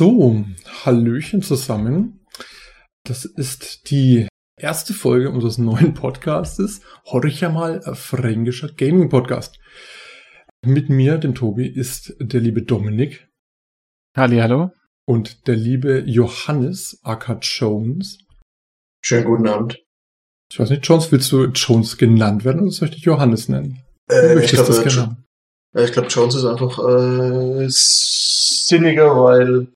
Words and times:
So, 0.00 0.46
Hallöchen 0.86 1.42
zusammen. 1.42 2.24
Das 3.04 3.26
ist 3.26 3.90
die 3.90 4.28
erste 4.58 4.94
Folge 4.94 5.28
unseres 5.28 5.58
neuen 5.58 5.92
Podcastes. 5.92 6.80
Horch 7.04 7.42
ja 7.42 7.50
mal, 7.50 7.82
fränkischer 7.82 8.72
Gaming-Podcast. 8.72 9.58
Mit 10.64 10.88
mir, 10.88 11.18
dem 11.18 11.34
Tobi, 11.34 11.66
ist 11.66 12.16
der 12.18 12.40
liebe 12.40 12.62
Dominik. 12.62 13.28
Halli, 14.16 14.38
hallo. 14.38 14.70
Und 15.06 15.46
der 15.46 15.56
liebe 15.56 15.98
Johannes, 16.06 16.98
aka 17.02 17.38
Jones. 17.42 18.20
Schönen 19.04 19.26
guten 19.26 19.48
Abend. 19.48 19.84
Ich 20.50 20.58
weiß 20.58 20.70
nicht, 20.70 20.86
Jones, 20.86 21.12
willst 21.12 21.30
du 21.30 21.44
Jones 21.44 21.98
genannt 21.98 22.46
werden 22.46 22.62
oder 22.62 22.70
soll 22.70 22.88
ich 22.88 22.94
dich 22.94 23.04
Johannes 23.04 23.50
nennen? 23.50 23.82
Äh, 24.10 24.42
ich 24.42 24.50
glaube, 24.52 24.72
äh, 25.74 25.84
ich 25.84 25.92
glaub, 25.92 26.06
Jones 26.08 26.36
ist 26.36 26.46
einfach 26.46 26.78
äh, 26.78 27.66
sinniger, 27.68 29.14
weil 29.22 29.68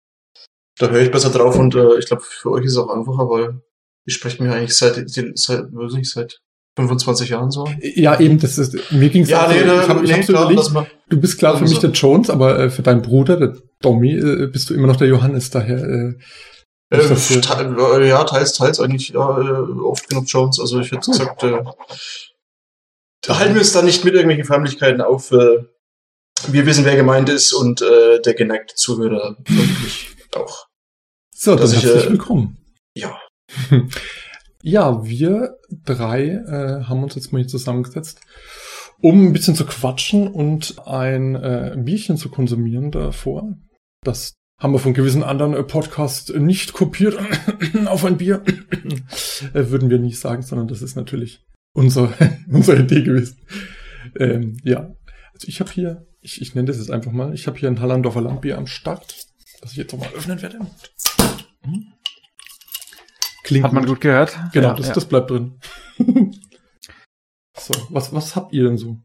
da 0.78 0.88
höre 0.88 1.02
ich 1.02 1.10
besser 1.10 1.30
drauf 1.30 1.58
und 1.58 1.74
äh, 1.74 1.98
ich 1.98 2.06
glaube, 2.06 2.22
für 2.22 2.50
euch 2.50 2.64
ist 2.64 2.72
es 2.72 2.78
auch 2.78 2.90
einfacher, 2.90 3.28
weil 3.28 3.60
ich 4.04 4.14
spreche 4.14 4.42
mir 4.42 4.52
eigentlich 4.52 4.76
seit, 4.76 5.08
seit, 5.08 5.72
weiß 5.72 5.94
nicht, 5.94 6.10
seit 6.10 6.40
25 6.76 7.28
Jahren 7.28 7.50
so. 7.50 7.68
Ja, 7.80 8.18
eben, 8.18 8.38
das 8.38 8.58
ist, 8.58 8.90
mir 8.90 9.08
ging 9.08 9.22
es 9.22 9.30
ja, 9.30 9.46
nee, 9.48 9.60
ich 9.60 9.88
hab, 9.88 10.02
ich 10.02 10.10
nee, 10.10 10.22
klar, 10.22 10.50
überlegt, 10.50 10.92
du 11.08 11.20
bist 11.20 11.38
klar 11.38 11.56
für 11.56 11.64
mich 11.64 11.78
der 11.78 11.90
Jones, 11.90 12.30
aber 12.30 12.58
äh, 12.58 12.70
für 12.70 12.82
deinen 12.82 13.02
Bruder, 13.02 13.36
der 13.36 13.56
Domi, 13.80 14.14
äh, 14.14 14.48
bist 14.48 14.70
du 14.70 14.74
immer 14.74 14.88
noch 14.88 14.96
der 14.96 15.08
Johannes, 15.08 15.50
daher, 15.50 15.78
äh, 15.78 16.14
äh, 16.90 16.98
äh, 16.98 18.08
ja, 18.08 18.24
teils, 18.24 18.52
teils 18.54 18.80
eigentlich, 18.80 19.10
ja, 19.10 19.40
äh, 19.40 19.80
oft 19.82 20.08
genug 20.08 20.24
Jones, 20.26 20.58
also 20.58 20.80
ich 20.80 20.90
hätte 20.90 21.10
gesagt, 21.10 21.44
äh, 21.44 21.62
halten 23.28 23.54
wir 23.54 23.60
uns 23.60 23.72
da 23.72 23.82
nicht 23.82 24.04
mit 24.04 24.14
irgendwelchen 24.14 24.44
Förmlichkeiten 24.44 25.00
auf, 25.00 25.30
äh, 25.30 25.64
wir 26.48 26.66
wissen, 26.66 26.84
wer 26.84 26.96
gemeint 26.96 27.28
ist 27.28 27.52
und 27.52 27.80
äh, 27.82 28.20
der 28.20 28.34
geneigte 28.34 28.74
Zuhörer 28.74 29.36
wirklich 29.46 30.14
auch. 30.36 30.66
So, 31.34 31.56
dann 31.56 31.70
herzlich 31.70 32.06
äh, 32.06 32.10
willkommen. 32.10 32.58
Ja. 32.94 33.18
Ja, 34.66 35.04
wir 35.04 35.58
drei 35.84 36.28
äh, 36.28 36.84
haben 36.84 37.02
uns 37.02 37.16
jetzt 37.16 37.34
mal 37.34 37.40
hier 37.40 37.48
zusammengesetzt, 37.48 38.22
um 39.02 39.26
ein 39.26 39.34
bisschen 39.34 39.54
zu 39.54 39.66
quatschen 39.66 40.26
und 40.26 40.78
ein 40.86 41.34
äh, 41.34 41.76
Bierchen 41.76 42.16
zu 42.16 42.30
konsumieren 42.30 42.90
davor. 42.90 43.58
Das 44.02 44.32
haben 44.58 44.72
wir 44.72 44.78
von 44.78 44.94
gewissen 44.94 45.22
anderen 45.22 45.52
äh, 45.52 45.62
Podcasts 45.62 46.32
nicht 46.32 46.72
kopiert 46.72 47.18
auf 47.84 48.06
ein 48.06 48.16
Bier. 48.16 48.42
äh, 49.52 49.68
würden 49.68 49.90
wir 49.90 49.98
nicht 49.98 50.18
sagen, 50.18 50.40
sondern 50.40 50.66
das 50.66 50.80
ist 50.80 50.96
natürlich 50.96 51.44
unsere, 51.74 52.14
unsere 52.50 52.80
Idee 52.80 53.02
gewesen. 53.02 53.36
Ähm, 54.18 54.56
ja, 54.64 54.94
also 55.34 55.46
ich 55.46 55.60
habe 55.60 55.70
hier, 55.70 56.06
ich, 56.22 56.40
ich 56.40 56.54
nenne 56.54 56.68
das 56.68 56.78
jetzt 56.78 56.90
einfach 56.90 57.12
mal, 57.12 57.34
ich 57.34 57.46
habe 57.46 57.58
hier 57.58 57.68
ein 57.68 57.82
Hallandorfer 57.82 58.22
Landbier 58.22 58.56
am 58.56 58.66
Start, 58.66 59.26
das 59.64 59.72
ich 59.72 59.78
jetzt 59.78 59.92
nochmal 59.92 60.12
öffnen 60.12 60.42
werde. 60.42 60.58
Hm? 61.62 61.92
Klingt 63.44 63.64
Hat 63.64 63.72
man 63.72 63.84
gut, 63.84 63.94
gut 63.94 64.00
gehört. 64.02 64.38
Genau, 64.52 64.68
ja, 64.68 64.74
das, 64.74 64.88
ja. 64.88 64.92
das 64.92 65.06
bleibt 65.06 65.30
drin. 65.30 65.58
so, 67.56 67.72
was, 67.88 68.12
was 68.12 68.36
habt 68.36 68.52
ihr 68.52 68.64
denn 68.64 68.76
so? 68.76 69.00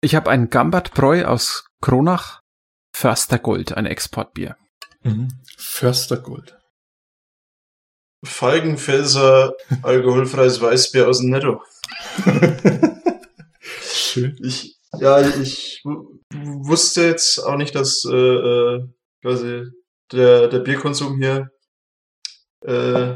Ich 0.00 0.14
habe 0.14 0.30
ein 0.30 0.48
Gambert 0.48 0.94
Bräu 0.94 1.24
aus 1.24 1.66
Kronach, 1.80 2.40
Förstergold, 2.94 3.76
ein 3.76 3.86
Exportbier. 3.86 4.56
Mhm. 5.02 5.28
Förstergold. 5.56 6.56
Feigenfelser, 8.24 9.54
alkoholfreies 9.82 10.60
Weißbier 10.60 11.08
aus 11.08 11.18
dem 11.18 11.30
Netto. 11.30 11.64
Schön. 13.60 14.38
Ich, 14.40 14.73
ja, 15.00 15.20
ich 15.20 15.82
wusste 16.32 17.02
jetzt 17.02 17.38
auch 17.38 17.56
nicht, 17.56 17.74
dass 17.74 18.04
äh, 18.04 18.14
äh 18.14 18.80
quasi 19.22 19.64
der, 20.12 20.48
der 20.48 20.58
Bierkonsum 20.58 21.18
hier 21.18 21.50
äh, 22.66 23.14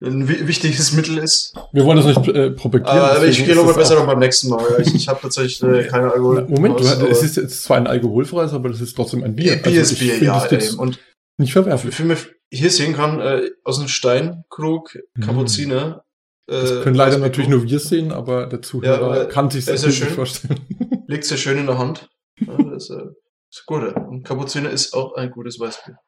ein 0.00 0.28
wichtiges 0.28 0.92
Mittel 0.92 1.18
ist. 1.18 1.54
Wir 1.72 1.84
wollen 1.84 1.96
das 1.96 2.06
nicht 2.06 2.28
äh, 2.28 2.50
propagieren. 2.50 2.98
Aber 2.98 3.26
ich 3.26 3.44
gehe 3.44 3.56
nochmal 3.56 3.74
besser 3.74 3.96
noch 3.96 4.06
beim 4.06 4.20
nächsten 4.20 4.48
Mal. 4.48 4.64
Ich, 4.80 4.94
ich 4.94 5.08
habe 5.08 5.20
tatsächlich 5.20 5.62
äh, 5.62 5.84
keine 5.88 6.12
Alkohol. 6.12 6.46
Moment, 6.48 6.78
Haus, 6.78 6.98
du, 6.98 7.06
es 7.06 7.22
ist 7.22 7.36
jetzt 7.36 7.62
zwar 7.64 7.78
ein 7.78 7.88
alkoholfreies, 7.88 8.52
aber 8.52 8.68
das 8.68 8.80
ist 8.80 8.94
trotzdem 8.94 9.24
ein 9.24 9.34
Bier. 9.34 9.56
Bier 9.56 9.80
also 9.80 9.94
ist 9.94 9.98
Bier, 9.98 10.22
ja. 10.22 10.50
Eben. 10.50 10.78
Und 10.78 11.00
nicht 11.36 11.52
verwerflich. 11.52 11.98
Wie 11.98 12.04
man 12.04 12.16
hier 12.50 12.70
sehen 12.70 12.94
kann, 12.94 13.20
äh, 13.20 13.50
aus 13.64 13.78
einem 13.78 13.88
Steinkrug, 13.88 14.96
mhm. 15.14 15.22
Kapuziner. 15.22 16.04
Äh, 16.48 16.52
das 16.52 16.82
können 16.82 16.96
leider 16.96 17.18
natürlich 17.18 17.48
nur 17.48 17.62
wir 17.62 17.78
sehen, 17.78 18.12
aber 18.12 18.46
der 18.46 18.62
Zuhörer 18.62 19.16
ja, 19.16 19.24
kann 19.26 19.50
sich 19.50 19.66
das 19.66 19.84
nicht 19.84 20.02
vorstellen. 20.04 20.60
Liegt 21.06 21.24
sehr 21.24 21.38
schön 21.38 21.58
in 21.58 21.66
der 21.66 21.78
Hand. 21.78 22.08
Ja, 22.40 22.56
das, 22.56 22.90
äh, 22.90 23.06
ist 23.50 23.66
gut. 23.66 23.94
Und 23.94 24.24
Kapuziner 24.24 24.70
ist 24.70 24.94
auch 24.94 25.14
ein 25.14 25.30
gutes 25.30 25.58
Weißbier 25.58 25.98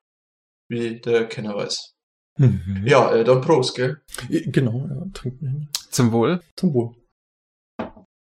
wie 0.70 1.00
der 1.00 1.26
Kenner 1.26 1.56
weiß. 1.56 1.94
Mhm. 2.38 2.84
Ja, 2.86 3.12
äh, 3.12 3.24
dann 3.24 3.40
Prost, 3.42 3.74
gell? 3.74 4.00
Genau, 4.28 4.88
ja, 4.88 5.04
trinken. 5.12 5.68
Zum 5.90 6.12
Wohl. 6.12 6.40
Zum 6.56 6.72
Wohl. 6.72 6.94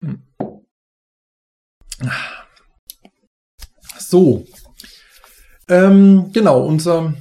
Hm. 0.02 0.22
So. 3.98 4.44
Ähm, 5.68 6.30
genau, 6.32 6.66
unser 6.66 7.14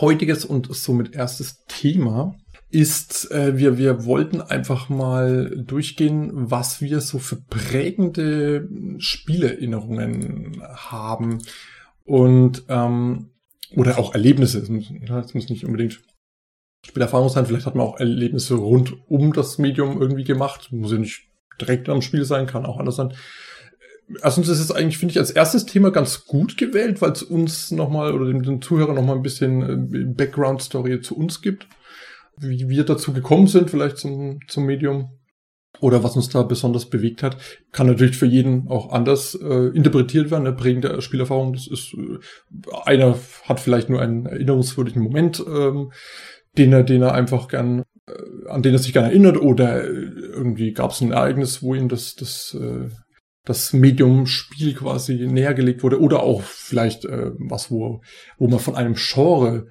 heutiges 0.00 0.44
und 0.44 0.72
somit 0.76 1.14
erstes 1.14 1.64
Thema 1.66 2.36
ist, 2.70 3.30
äh, 3.30 3.56
wir, 3.56 3.78
wir 3.78 4.04
wollten 4.04 4.40
einfach 4.40 4.88
mal 4.88 5.50
durchgehen, 5.56 6.30
was 6.34 6.80
wir 6.80 7.00
so 7.00 7.18
für 7.18 7.36
prägende 7.36 8.68
Spielerinnerungen 8.98 10.62
haben. 10.62 11.38
Und 12.04 12.64
ähm, 12.68 13.30
oder 13.74 13.98
auch 13.98 14.14
Erlebnisse. 14.14 14.58
Es 14.60 14.68
muss, 14.68 14.90
muss 15.34 15.48
nicht 15.48 15.64
unbedingt 15.64 16.00
Spielerfahrung 16.86 17.28
sein. 17.28 17.46
Vielleicht 17.46 17.66
hat 17.66 17.74
man 17.74 17.86
auch 17.86 17.98
Erlebnisse 17.98 18.54
rund 18.54 18.96
um 19.08 19.32
das 19.32 19.58
Medium 19.58 20.00
irgendwie 20.00 20.24
gemacht. 20.24 20.72
Muss 20.72 20.92
ja 20.92 20.98
nicht 20.98 21.24
direkt 21.60 21.88
am 21.88 22.02
Spiel 22.02 22.24
sein, 22.24 22.46
kann 22.46 22.66
auch 22.66 22.78
anders 22.78 22.96
sein. 22.96 23.12
Erstens 24.22 24.48
ist 24.48 24.60
es 24.60 24.72
eigentlich, 24.72 24.96
finde 24.96 25.12
ich, 25.12 25.18
als 25.18 25.30
erstes 25.30 25.66
Thema 25.66 25.90
ganz 25.90 26.24
gut 26.24 26.56
gewählt, 26.56 27.02
weil 27.02 27.12
es 27.12 27.22
uns 27.22 27.70
nochmal 27.70 28.14
oder 28.14 28.26
den, 28.26 28.42
den 28.42 28.62
Zuhörern 28.62 28.94
nochmal 28.94 29.16
ein 29.16 29.22
bisschen 29.22 29.92
äh, 29.92 30.04
Background-Story 30.04 31.02
zu 31.02 31.16
uns 31.16 31.42
gibt. 31.42 31.66
Wie 32.40 32.68
wir 32.68 32.84
dazu 32.84 33.12
gekommen 33.12 33.46
sind, 33.46 33.70
vielleicht 33.70 33.98
zum, 33.98 34.40
zum 34.48 34.64
Medium 34.66 35.10
oder 35.80 36.02
was 36.02 36.16
uns 36.16 36.28
da 36.28 36.42
besonders 36.42 36.86
bewegt 36.86 37.22
hat, 37.22 37.36
kann 37.72 37.86
natürlich 37.86 38.16
für 38.16 38.26
jeden 38.26 38.68
auch 38.68 38.92
anders 38.92 39.34
äh, 39.40 39.68
interpretiert 39.76 40.30
werden. 40.30 40.46
Eine 40.46 40.56
prägende 40.56 41.00
Spielerfahrung, 41.02 41.52
das 41.52 41.66
ist, 41.68 41.94
äh, 41.94 42.18
einer 42.84 43.18
hat 43.44 43.60
vielleicht 43.60 43.88
nur 43.88 44.00
einen 44.00 44.26
erinnerungswürdigen 44.26 45.02
Moment, 45.02 45.42
ähm, 45.46 45.92
den 46.56 46.72
er, 46.72 46.82
den 46.82 47.02
er 47.02 47.14
einfach 47.14 47.48
gern, 47.48 47.84
äh, 48.08 48.48
an 48.48 48.62
den 48.62 48.74
er 48.74 48.78
sich 48.78 48.92
gern 48.92 49.04
erinnert, 49.04 49.36
oder 49.36 49.84
irgendwie 49.84 50.72
gab 50.72 50.90
es 50.90 51.00
ein 51.00 51.12
Ereignis, 51.12 51.62
wo 51.62 51.74
ihm 51.74 51.88
das, 51.88 52.16
das, 52.16 52.56
äh, 52.60 52.88
das 53.44 53.72
Medium-Spiel 53.72 54.74
quasi 54.74 55.14
näher 55.26 55.54
gelegt 55.54 55.82
wurde, 55.82 56.00
oder 56.00 56.22
auch 56.22 56.42
vielleicht 56.42 57.04
äh, 57.04 57.30
was, 57.38 57.70
wo, 57.70 58.00
wo 58.38 58.48
man 58.48 58.58
von 58.58 58.74
einem 58.74 58.94
Genre 58.94 59.66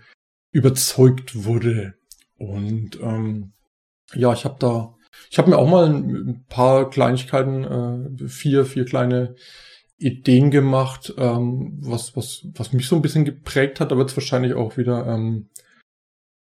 überzeugt 0.52 1.44
wurde. 1.44 1.97
Und 2.38 3.00
ähm, 3.02 3.54
ja, 4.14 4.34
ich 4.34 4.46
habe 4.46 4.58
da 4.60 4.98
ich 5.30 5.38
habe 5.38 5.50
mir 5.50 5.58
auch 5.58 5.70
mal 5.70 5.88
ein 5.88 6.46
paar 6.48 6.90
Kleinigkeiten, 6.90 7.64
äh, 7.64 8.28
vier, 8.28 8.66
vier 8.66 8.86
kleine 8.86 9.36
Ideen 9.98 10.52
gemacht, 10.52 11.14
ähm, 11.18 11.80
was, 11.82 12.16
was, 12.16 12.48
was 12.54 12.74
mich 12.74 12.88
so 12.88 12.96
ein 12.96 13.02
bisschen 13.02 13.26
geprägt 13.26 13.80
hat. 13.80 13.92
Da 13.92 13.98
wird 13.98 14.10
es 14.10 14.18
wahrscheinlich 14.18 14.54
auch 14.54 14.78
wieder 14.78 15.08
ähm, 15.08 15.50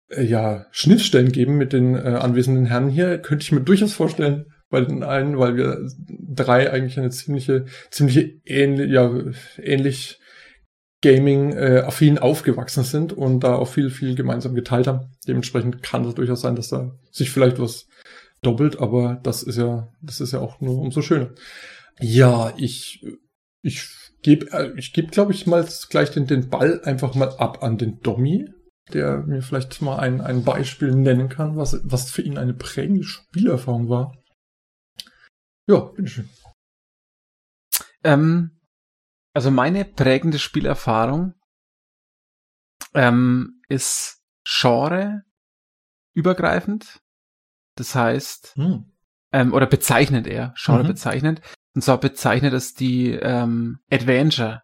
äh, 0.09 0.23
ja, 0.23 0.67
Schnittstellen 0.71 1.33
geben 1.33 1.57
mit 1.57 1.73
den 1.73 1.95
äh, 1.97 2.19
anwesenden 2.21 2.67
Herren 2.67 2.89
hier. 2.89 3.19
Könnte 3.19 3.43
ich 3.43 3.53
mir 3.53 3.61
durchaus 3.61 3.93
vorstellen 3.93 4.47
bei 4.71 4.81
den 4.83 5.03
einen, 5.03 5.37
weil 5.39 5.57
wir 5.57 5.89
drei 6.09 6.71
eigentlich 6.71 6.99
eine 6.99 7.11
ziemliche, 7.11 7.65
ziemliche 7.91 8.41
ähnlich, 8.45 8.91
ja, 8.91 9.13
ähnlich 9.59 10.21
Gaming-affin 11.03 12.17
äh, 12.17 12.21
aufgewachsen 12.21 12.85
sind 12.85 13.13
und 13.13 13.41
da 13.41 13.55
auch 13.55 13.69
viel, 13.69 13.91
viel 13.91 14.15
gemeinsam 14.15 14.55
geteilt 14.55 14.87
haben. 14.87 15.13
Dementsprechend 15.27 15.83
kann 15.83 16.05
es 16.05 16.15
durchaus 16.15 16.43
sein, 16.43 16.57
dass 16.57 16.69
da 16.69 16.99
sich 17.11 17.31
vielleicht 17.31 17.59
was 17.59 17.87
doppelt, 18.43 18.81
aber 18.81 19.21
das 19.23 19.43
ist 19.43 19.57
ja, 19.57 19.89
das 20.03 20.21
ist 20.21 20.33
ja 20.33 20.41
auch 20.41 20.61
nur 20.61 20.79
umso 20.79 21.03
schöner. 21.03 21.31
Ja, 22.01 22.53
ich, 22.57 23.05
ich 23.63 23.89
gebe, 24.23 24.51
äh, 24.53 24.73
ich 24.77 24.93
gebe, 24.93 25.09
glaube 25.09 25.33
ich, 25.33 25.47
mal 25.47 25.67
gleich 25.89 26.11
den, 26.11 26.27
den 26.27 26.49
Ball 26.49 26.81
einfach 26.85 27.15
mal 27.15 27.31
ab 27.37 27.63
an 27.63 27.79
den 27.79 28.01
Dommy, 28.01 28.47
der 28.93 29.19
mir 29.19 29.43
vielleicht 29.43 29.81
mal 29.83 29.99
ein, 29.99 30.21
ein 30.21 30.45
Beispiel 30.45 30.95
nennen 30.95 31.29
kann, 31.29 31.57
was, 31.57 31.81
was 31.85 32.11
für 32.11 32.23
ihn 32.23 32.39
eine 32.39 32.55
prägende 32.55 33.05
Spielerfahrung 33.05 33.89
war. 33.89 34.15
Ja, 35.67 35.81
bitteschön. 35.81 36.29
Ähm, 38.03 38.60
also 39.33 39.51
meine 39.51 39.85
prägende 39.85 40.39
Spielerfahrung 40.39 41.35
ähm, 42.95 43.63
ist 43.69 44.23
Genre 44.45 45.23
übergreifend. 46.15 47.01
Das 47.77 47.95
heißt, 47.95 48.55
hm. 48.57 48.93
ähm, 49.33 49.53
oder 49.53 49.67
bezeichnet 49.67 50.27
er, 50.27 50.55
Genre 50.57 50.83
mhm. 50.83 50.89
bezeichnet. 50.89 51.41
Und 51.75 51.83
zwar 51.83 51.99
bezeichnet 51.99 52.53
es 52.53 52.75
die 52.75 53.11
ähm, 53.13 53.79
Adventure. 53.91 54.63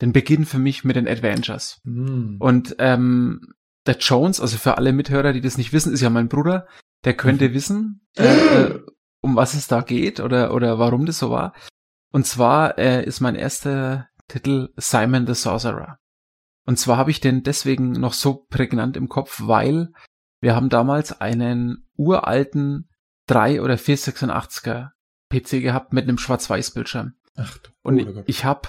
den 0.00 0.12
Beginn 0.12 0.46
für 0.46 0.58
mich 0.58 0.82
mit 0.82 0.96
den 0.96 1.06
Adventures. 1.06 1.80
Hm. 1.84 2.36
Und 2.40 2.74
ähm, 2.78 3.54
der 3.86 3.98
Jones, 3.98 4.40
also 4.40 4.56
für 4.58 4.76
alle 4.76 4.92
Mithörer, 4.92 5.32
die 5.32 5.40
das 5.40 5.58
nicht 5.58 5.72
wissen, 5.72 5.92
ist 5.92 6.00
ja 6.00 6.10
mein 6.10 6.28
Bruder. 6.28 6.66
Der 7.04 7.14
könnte 7.14 7.48
Mhm. 7.48 7.54
wissen, 7.54 8.06
äh, 8.16 8.24
äh, 8.24 8.80
um 9.20 9.36
was 9.36 9.54
es 9.54 9.68
da 9.68 9.80
geht 9.80 10.20
oder 10.20 10.54
oder 10.54 10.78
warum 10.78 11.06
das 11.06 11.18
so 11.18 11.30
war. 11.30 11.52
Und 12.12 12.26
zwar 12.26 12.78
äh, 12.78 13.04
ist 13.04 13.20
mein 13.20 13.34
erster 13.34 14.08
Titel 14.28 14.68
Simon 14.76 15.26
the 15.26 15.34
Sorcerer. 15.34 15.98
Und 16.64 16.78
zwar 16.78 16.96
habe 16.96 17.10
ich 17.10 17.20
den 17.20 17.42
deswegen 17.42 17.92
noch 17.92 18.12
so 18.12 18.46
prägnant 18.48 18.96
im 18.96 19.08
Kopf, 19.08 19.40
weil 19.44 19.88
wir 20.40 20.54
haben 20.54 20.68
damals 20.68 21.20
einen 21.20 21.88
uralten 21.96 22.88
3 23.26 23.62
oder 23.62 23.74
486er 23.74 24.90
PC 25.30 25.62
gehabt 25.62 25.92
mit 25.92 26.04
einem 26.04 26.18
Schwarz-Weiß-Bildschirm. 26.18 27.14
Ach, 27.36 27.56
Und 27.82 28.24
ich 28.26 28.44
habe, 28.44 28.68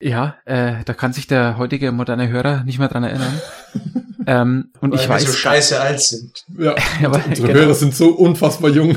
ja, 0.00 0.36
äh, 0.46 0.82
da 0.84 0.94
kann 0.94 1.12
sich 1.12 1.26
der 1.26 1.58
heutige 1.58 1.92
moderne 1.92 2.28
Hörer 2.28 2.64
nicht 2.64 2.78
mehr 2.78 2.88
dran 2.88 3.04
erinnern. 3.04 3.40
ähm, 4.26 4.72
und 4.80 4.92
Weil 4.92 5.00
ich 5.00 5.08
weiß, 5.08 5.24
so 5.26 5.32
scheiße 5.32 5.80
alt 5.80 6.00
sind. 6.00 6.44
ja, 6.58 6.74
aber, 7.04 7.24
unsere 7.26 7.48
genau, 7.48 7.60
Hörer 7.60 7.74
sind 7.74 7.94
so 7.94 8.10
unfassbar 8.10 8.70
jung. 8.70 8.96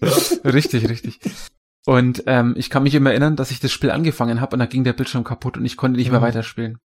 richtig, 0.44 0.88
richtig. 0.88 1.20
Und 1.86 2.24
ähm, 2.26 2.54
ich 2.56 2.68
kann 2.68 2.82
mich 2.82 2.94
immer 2.94 3.10
erinnern, 3.10 3.36
dass 3.36 3.52
ich 3.52 3.60
das 3.60 3.70
Spiel 3.70 3.92
angefangen 3.92 4.40
habe 4.40 4.56
und 4.56 4.60
da 4.60 4.66
ging 4.66 4.82
der 4.82 4.92
Bildschirm 4.92 5.22
kaputt 5.24 5.56
und 5.56 5.64
ich 5.64 5.76
konnte 5.76 5.98
nicht 5.98 6.10
mehr 6.10 6.20
Mhm. 6.20 6.24
weiterspielen. 6.24 6.78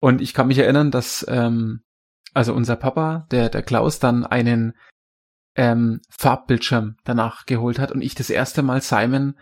Und 0.00 0.20
ich 0.20 0.34
kann 0.34 0.48
mich 0.48 0.58
erinnern, 0.58 0.90
dass 0.90 1.24
ähm, 1.28 1.82
also 2.34 2.52
unser 2.52 2.76
Papa, 2.76 3.26
der 3.30 3.48
der 3.48 3.62
Klaus, 3.62 3.98
dann 4.00 4.26
einen 4.26 4.74
ähm, 5.54 6.00
Farbbildschirm 6.10 6.96
danach 7.04 7.46
geholt 7.46 7.78
hat 7.78 7.92
und 7.92 8.02
ich 8.02 8.14
das 8.14 8.28
erste 8.28 8.62
Mal 8.62 8.82
Simon 8.82 9.38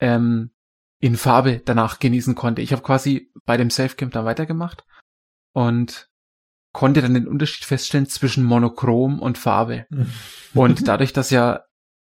ähm, 0.00 0.50
in 1.00 1.16
Farbe 1.16 1.60
danach 1.64 1.98
genießen 2.00 2.34
konnte. 2.34 2.62
Ich 2.62 2.72
habe 2.72 2.82
quasi 2.82 3.30
bei 3.44 3.56
dem 3.56 3.70
Safecamp 3.70 4.12
dann 4.12 4.24
weitergemacht 4.24 4.84
und 5.52 6.08
konnte 6.72 7.02
dann 7.02 7.14
den 7.14 7.28
Unterschied 7.28 7.64
feststellen 7.64 8.06
zwischen 8.06 8.42
Monochrom 8.42 9.20
und 9.20 9.38
Farbe. 9.38 9.86
Und 10.54 10.88
dadurch, 10.88 11.12
dass 11.12 11.30
ja 11.30 11.64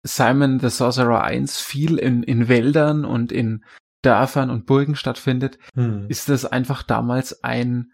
Simon 0.04 0.60
the 0.60 0.70
Sorcerer 0.70 1.24
1 1.24 1.60
viel 1.60 1.98
in, 1.98 2.24
in 2.24 2.48
Wäldern 2.48 3.06
und 3.06 3.32
in 3.32 3.64
Dörfern 4.02 4.50
und 4.50 4.66
Burgen 4.66 4.96
stattfindet, 4.96 5.60
Hm. 5.76 6.06
ist 6.10 6.30
das 6.30 6.46
einfach 6.46 6.84
damals 6.84 7.44
ein, 7.44 7.92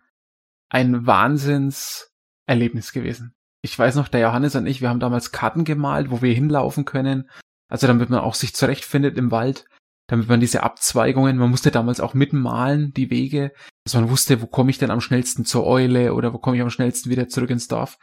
ein 0.69 1.07
Wahnsinnserlebnis 1.07 2.91
gewesen. 2.91 3.33
Ich 3.61 3.77
weiß 3.77 3.95
noch, 3.95 4.07
der 4.07 4.21
Johannes 4.21 4.55
und 4.55 4.67
ich, 4.67 4.81
wir 4.81 4.89
haben 4.89 4.99
damals 4.99 5.31
Karten 5.31 5.63
gemalt, 5.63 6.11
wo 6.11 6.21
wir 6.21 6.33
hinlaufen 6.33 6.85
können. 6.85 7.29
Also 7.67 7.87
damit 7.87 8.11
man 8.11 8.19
auch 8.19 8.35
sich 8.35 8.53
zurechtfindet 8.53 9.17
im 9.17 9.31
Wald, 9.31 9.65
damit 10.07 10.27
man 10.29 10.39
diese 10.39 10.61
Abzweigungen, 10.61 11.37
man 11.37 11.49
musste 11.49 11.71
damals 11.71 11.99
auch 11.99 12.13
mitmalen, 12.13 12.93
die 12.93 13.09
Wege, 13.09 13.51
dass 13.83 13.95
man 13.95 14.09
wusste, 14.09 14.43
wo 14.43 14.45
komme 14.45 14.69
ich 14.69 14.77
denn 14.77 14.91
am 14.91 15.01
schnellsten 15.01 15.45
zur 15.45 15.65
Eule 15.65 16.13
oder 16.13 16.31
wo 16.31 16.37
komme 16.37 16.57
ich 16.57 16.61
am 16.61 16.69
schnellsten 16.69 17.09
wieder 17.09 17.27
zurück 17.27 17.49
ins 17.49 17.67
Dorf. 17.67 17.97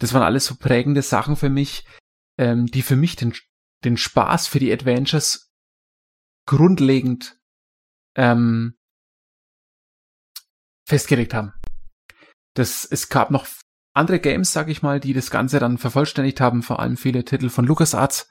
Das 0.00 0.12
waren 0.12 0.24
alles 0.24 0.46
so 0.46 0.56
prägende 0.56 1.02
Sachen 1.02 1.36
für 1.36 1.48
mich, 1.50 1.86
ähm, 2.38 2.66
die 2.66 2.82
für 2.82 2.96
mich 2.96 3.16
den, 3.16 3.34
den 3.84 3.96
Spaß 3.96 4.46
für 4.46 4.58
die 4.58 4.72
Adventures 4.72 5.52
grundlegend 6.46 7.38
ähm, 8.14 8.76
festgelegt 10.86 11.34
haben. 11.34 11.52
Das, 12.54 12.84
es 12.84 13.08
gab 13.08 13.30
noch 13.30 13.46
andere 13.94 14.20
Games, 14.20 14.52
sag 14.52 14.68
ich 14.68 14.82
mal, 14.82 15.00
die 15.00 15.12
das 15.12 15.30
Ganze 15.30 15.58
dann 15.58 15.78
vervollständigt 15.78 16.40
haben, 16.40 16.62
vor 16.62 16.80
allem 16.80 16.96
viele 16.96 17.24
Titel 17.24 17.48
von 17.48 17.64
LucasArts. 17.64 18.30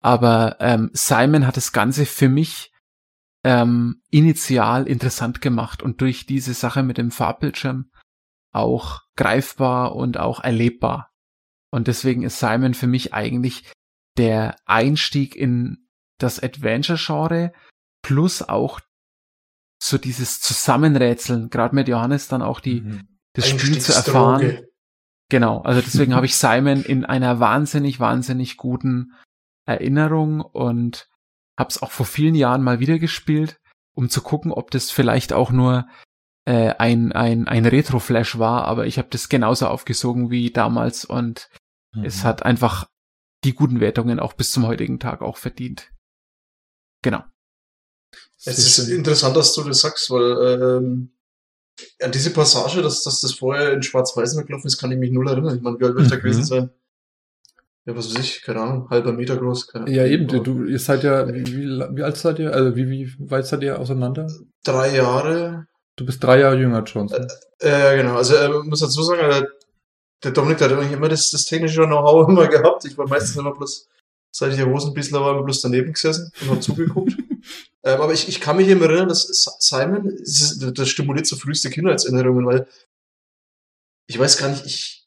Aber 0.00 0.56
ähm, 0.60 0.90
Simon 0.92 1.46
hat 1.46 1.56
das 1.56 1.72
Ganze 1.72 2.06
für 2.06 2.28
mich 2.28 2.72
ähm, 3.44 4.02
initial 4.10 4.86
interessant 4.86 5.40
gemacht 5.40 5.82
und 5.82 6.00
durch 6.00 6.26
diese 6.26 6.54
Sache 6.54 6.82
mit 6.82 6.98
dem 6.98 7.10
Farbbildschirm 7.10 7.90
auch 8.52 9.02
greifbar 9.16 9.96
und 9.96 10.18
auch 10.18 10.40
erlebbar. 10.40 11.10
Und 11.74 11.88
deswegen 11.88 12.22
ist 12.22 12.38
Simon 12.38 12.72
für 12.72 12.86
mich 12.86 13.12
eigentlich 13.14 13.68
der 14.16 14.54
Einstieg 14.64 15.34
in 15.34 15.88
das 16.20 16.40
Adventure-Genre 16.40 17.52
plus 18.00 18.42
auch 18.42 18.78
so 19.82 19.98
dieses 19.98 20.38
Zusammenrätseln, 20.40 21.50
gerade 21.50 21.74
mit 21.74 21.88
Johannes 21.88 22.28
dann 22.28 22.42
auch 22.42 22.60
die, 22.60 22.82
Mhm. 22.82 23.08
das 23.32 23.48
Spiel 23.48 23.80
zu 23.80 23.92
erfahren. 23.92 24.60
Genau, 25.28 25.62
also 25.62 25.80
deswegen 25.80 26.14
habe 26.14 26.26
ich 26.26 26.36
Simon 26.36 26.84
in 26.84 27.04
einer 27.04 27.40
wahnsinnig, 27.40 27.98
wahnsinnig 27.98 28.56
guten 28.56 29.10
Erinnerung 29.66 30.42
und 30.42 31.08
habe 31.58 31.70
es 31.70 31.82
auch 31.82 31.90
vor 31.90 32.06
vielen 32.06 32.36
Jahren 32.36 32.62
mal 32.62 32.78
wieder 32.78 33.00
gespielt, 33.00 33.56
um 33.96 34.08
zu 34.08 34.22
gucken, 34.22 34.52
ob 34.52 34.70
das 34.70 34.92
vielleicht 34.92 35.32
auch 35.32 35.50
nur 35.50 35.88
äh, 36.44 36.72
ein, 36.78 37.10
ein, 37.10 37.48
ein 37.48 37.66
Retro-Flash 37.66 38.38
war, 38.38 38.66
aber 38.66 38.86
ich 38.86 38.96
habe 38.98 39.08
das 39.10 39.28
genauso 39.28 39.66
aufgesogen 39.66 40.30
wie 40.30 40.52
damals 40.52 41.04
und 41.04 41.48
Mhm. 41.94 42.04
es 42.04 42.24
hat 42.24 42.42
einfach 42.44 42.88
die 43.44 43.54
guten 43.54 43.80
Wertungen 43.80 44.18
auch 44.20 44.32
bis 44.32 44.50
zum 44.52 44.66
heutigen 44.66 44.98
Tag 45.00 45.20
auch 45.22 45.36
verdient. 45.36 45.90
Genau. 47.02 47.22
Es 48.44 48.58
ist 48.58 48.88
interessant, 48.88 49.36
dass 49.36 49.54
du 49.54 49.62
das 49.64 49.80
sagst, 49.80 50.10
weil 50.10 50.80
ähm, 50.80 51.10
an 52.02 52.12
diese 52.12 52.30
Passage, 52.32 52.82
dass, 52.82 53.02
dass 53.02 53.20
das 53.20 53.32
vorher 53.34 53.72
in 53.72 53.82
Schwarz-Weiß 53.82 54.36
gelaufen 54.46 54.66
ist, 54.66 54.78
kann 54.78 54.92
ich 54.92 54.98
mich 54.98 55.10
null 55.10 55.28
erinnern. 55.28 55.56
Ich 55.56 55.62
meine, 55.62 55.78
wie 55.80 55.84
alt 55.84 55.94
wird 55.96 56.10
der 56.10 56.18
Mhm. 56.18 56.22
gewesen 56.22 56.44
sein? 56.44 56.70
Ja, 57.86 57.94
was 57.96 58.14
weiß 58.14 58.24
ich, 58.24 58.42
keine 58.42 58.60
Ahnung, 58.62 58.88
halber 58.88 59.12
Meter 59.12 59.36
groß. 59.36 59.66
Keine 59.66 59.90
Ja, 59.90 60.02
Ahnung. 60.02 60.12
eben, 60.14 60.28
du, 60.28 60.40
du, 60.40 60.64
ihr 60.64 60.78
seid 60.78 61.02
ja, 61.04 61.28
wie, 61.28 61.44
wie, 61.46 61.84
wie 61.96 62.02
alt 62.02 62.16
seid 62.16 62.38
ihr? 62.38 62.54
Also 62.54 62.76
wie, 62.76 62.88
wie 62.88 63.30
weit 63.30 63.46
seid 63.46 63.62
ihr 63.62 63.78
auseinander? 63.78 64.26
Drei 64.64 64.94
Jahre. 64.96 65.66
Du 65.96 66.06
bist 66.06 66.22
drei 66.24 66.40
Jahre 66.40 66.56
jünger, 66.58 66.82
Johnson. 66.84 67.26
Äh, 67.58 67.96
genau, 67.98 68.16
also 68.16 68.36
äh, 68.36 68.48
man 68.48 68.68
muss 68.68 68.80
dazu 68.80 69.02
sagen, 69.02 69.20
äh, 69.30 69.46
der 70.24 70.32
Dominik 70.32 70.60
hat 70.60 70.72
eigentlich 70.72 70.92
immer 70.92 71.08
das, 71.08 71.30
das 71.30 71.44
technische 71.44 71.84
Know-how 71.84 72.28
immer 72.28 72.48
gehabt. 72.48 72.84
Ich 72.84 72.96
war 72.96 73.08
meistens 73.08 73.36
immer 73.36 73.54
bloß, 73.54 73.88
seit 74.32 74.50
ich 74.50 74.56
der 74.56 74.68
Hosenbissler 74.68 75.20
war, 75.20 75.32
immer 75.32 75.44
bloß 75.44 75.60
daneben 75.60 75.92
gesessen 75.92 76.32
und 76.40 76.50
hab 76.50 76.62
zugeguckt. 76.62 77.12
ähm, 77.84 78.00
aber 78.00 78.12
ich, 78.12 78.28
ich 78.28 78.40
kann 78.40 78.56
mich 78.56 78.68
immer 78.68 78.86
erinnern, 78.86 79.08
dass 79.08 79.26
Simon, 79.60 80.16
das, 80.18 80.88
stimuliert 80.88 81.26
so 81.26 81.36
früheste 81.36 81.70
Kindheitserinnerungen, 81.70 82.46
weil 82.46 82.66
ich 84.06 84.18
weiß 84.18 84.38
gar 84.38 84.48
nicht, 84.48 84.66
ich 84.66 85.06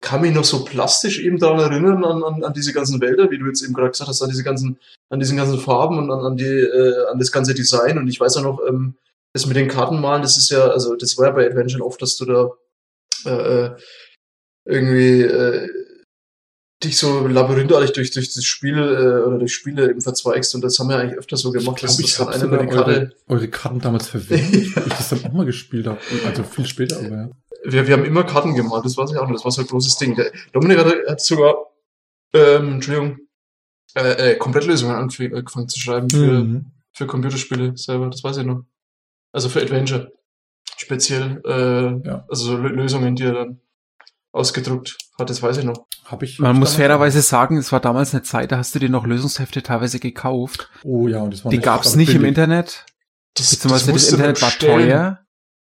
kann 0.00 0.20
mich 0.20 0.34
noch 0.34 0.44
so 0.44 0.64
plastisch 0.64 1.18
eben 1.20 1.38
daran 1.38 1.58
erinnern, 1.58 2.04
an, 2.04 2.22
an, 2.22 2.44
an 2.44 2.52
diese 2.52 2.72
ganzen 2.72 3.00
Wälder, 3.00 3.30
wie 3.30 3.38
du 3.38 3.46
jetzt 3.46 3.62
eben 3.62 3.72
gerade 3.72 3.90
gesagt 3.90 4.08
hast, 4.08 4.22
an 4.22 4.28
diese 4.28 4.44
ganzen, 4.44 4.78
an 5.08 5.18
diesen 5.18 5.36
ganzen 5.36 5.58
Farben 5.58 5.98
und 5.98 6.10
an, 6.10 6.20
an 6.20 6.36
die, 6.36 6.44
äh, 6.44 7.06
an 7.10 7.18
das 7.18 7.32
ganze 7.32 7.54
Design. 7.54 7.98
Und 7.98 8.06
ich 8.06 8.20
weiß 8.20 8.36
auch 8.36 8.42
noch, 8.42 8.60
ähm, 8.68 8.94
das 9.32 9.46
mit 9.46 9.56
den 9.56 9.68
Kartenmalen, 9.68 10.22
das 10.22 10.36
ist 10.36 10.50
ja, 10.50 10.68
also 10.68 10.94
das 10.96 11.18
war 11.18 11.26
ja 11.26 11.32
bei 11.32 11.46
Adventure 11.46 11.84
oft, 11.84 12.00
dass 12.00 12.16
du 12.16 12.24
da 12.24 12.50
äh, 13.24 13.30
äh, 13.30 13.76
irgendwie 14.66 15.22
äh, 15.22 15.68
dich 16.84 16.98
so 16.98 17.26
labyrinthartig 17.26 17.92
durch, 17.92 18.10
durch 18.10 18.34
das 18.34 18.44
Spiel 18.44 18.76
äh, 18.76 19.26
oder 19.26 19.38
durch 19.38 19.54
Spiele 19.54 19.88
eben 19.88 20.00
verzweigst 20.02 20.54
und 20.54 20.62
das 20.62 20.78
haben 20.78 20.88
wir 20.90 20.98
eigentlich 20.98 21.18
öfter 21.18 21.36
so 21.36 21.50
gemacht, 21.50 21.82
ich 21.82 21.88
glaube, 21.96 22.02
ich 22.02 22.16
dann 22.16 22.26
habe 22.26 22.34
einer 22.34 22.46
mal 22.48 22.50
sogar 22.50 22.66
die 22.66 22.74
Karte. 22.76 22.90
eure, 23.28 23.38
eure 23.40 23.48
Karten 23.48 23.80
damals 23.80 24.08
verwendet, 24.08 24.52
weil 24.76 24.86
ich 24.86 24.92
das 24.92 25.08
dann 25.08 25.24
auch 25.24 25.32
mal 25.32 25.46
gespielt 25.46 25.86
habe. 25.86 25.98
Also 26.26 26.42
viel 26.44 26.66
später, 26.66 26.98
aber 26.98 27.08
ja. 27.08 27.30
Wir, 27.64 27.86
wir 27.86 27.94
haben 27.96 28.04
immer 28.04 28.24
Karten 28.24 28.54
gemalt, 28.54 28.84
das 28.84 28.96
weiß 28.96 29.10
ich 29.10 29.16
auch 29.16 29.26
noch, 29.26 29.32
das 29.34 29.44
war 29.44 29.50
so 29.50 29.62
ein 29.62 29.66
großes 29.66 29.96
Ding. 29.96 30.14
Der 30.14 30.30
Dominik 30.52 30.78
hat, 30.78 30.94
hat 31.08 31.20
sogar, 31.20 31.56
ähm, 32.34 32.74
Entschuldigung, 32.74 33.18
äh, 33.94 34.32
äh, 34.32 34.36
Komplettlösungen 34.36 34.94
angef- 34.94 35.34
angefangen 35.34 35.68
zu 35.68 35.80
schreiben 35.80 36.10
für, 36.10 36.44
Mhm. 36.44 36.66
für 36.92 37.06
Computerspiele 37.06 37.76
selber, 37.76 38.10
das 38.10 38.22
weiß 38.22 38.36
ich 38.36 38.44
noch. 38.44 38.64
Also 39.32 39.48
für 39.48 39.62
Adventure. 39.62 40.12
Speziell, 40.76 41.40
äh, 41.46 42.06
Ja. 42.06 42.26
also 42.28 42.44
so 42.44 42.52
Lö- 42.56 42.68
Lösungen, 42.68 43.16
die 43.16 43.24
er 43.24 43.32
dann 43.32 43.60
ausgedruckt 44.36 44.96
hat, 45.18 45.30
das 45.30 45.42
weiß 45.42 45.56
ich 45.58 45.64
noch. 45.64 45.86
Hab 46.04 46.22
ich, 46.22 46.38
Man 46.38 46.56
muss 46.58 46.74
fairerweise 46.74 47.20
sagen, 47.22 47.56
es 47.56 47.72
war 47.72 47.80
damals 47.80 48.14
eine 48.14 48.22
Zeit, 48.22 48.52
da 48.52 48.58
hast 48.58 48.74
du 48.74 48.78
dir 48.78 48.88
noch 48.90 49.06
Lösungshefte 49.06 49.62
teilweise 49.62 49.98
gekauft. 49.98 50.70
Oh 50.84 51.08
ja, 51.08 51.20
und 51.20 51.32
das 51.32 51.44
war 51.44 51.50
Die 51.50 51.58
gab's 51.58 51.88
gerade 51.88 51.98
nicht 51.98 52.10
im 52.10 52.18
billig. 52.18 52.28
Internet, 52.28 52.84
Das, 53.34 53.50
beziehungsweise 53.50 53.92
das, 53.92 54.02
man 54.04 54.12
Internet 54.20 54.42
war 54.42 54.48
bestellen. 54.50 54.88
teuer. 54.88 55.18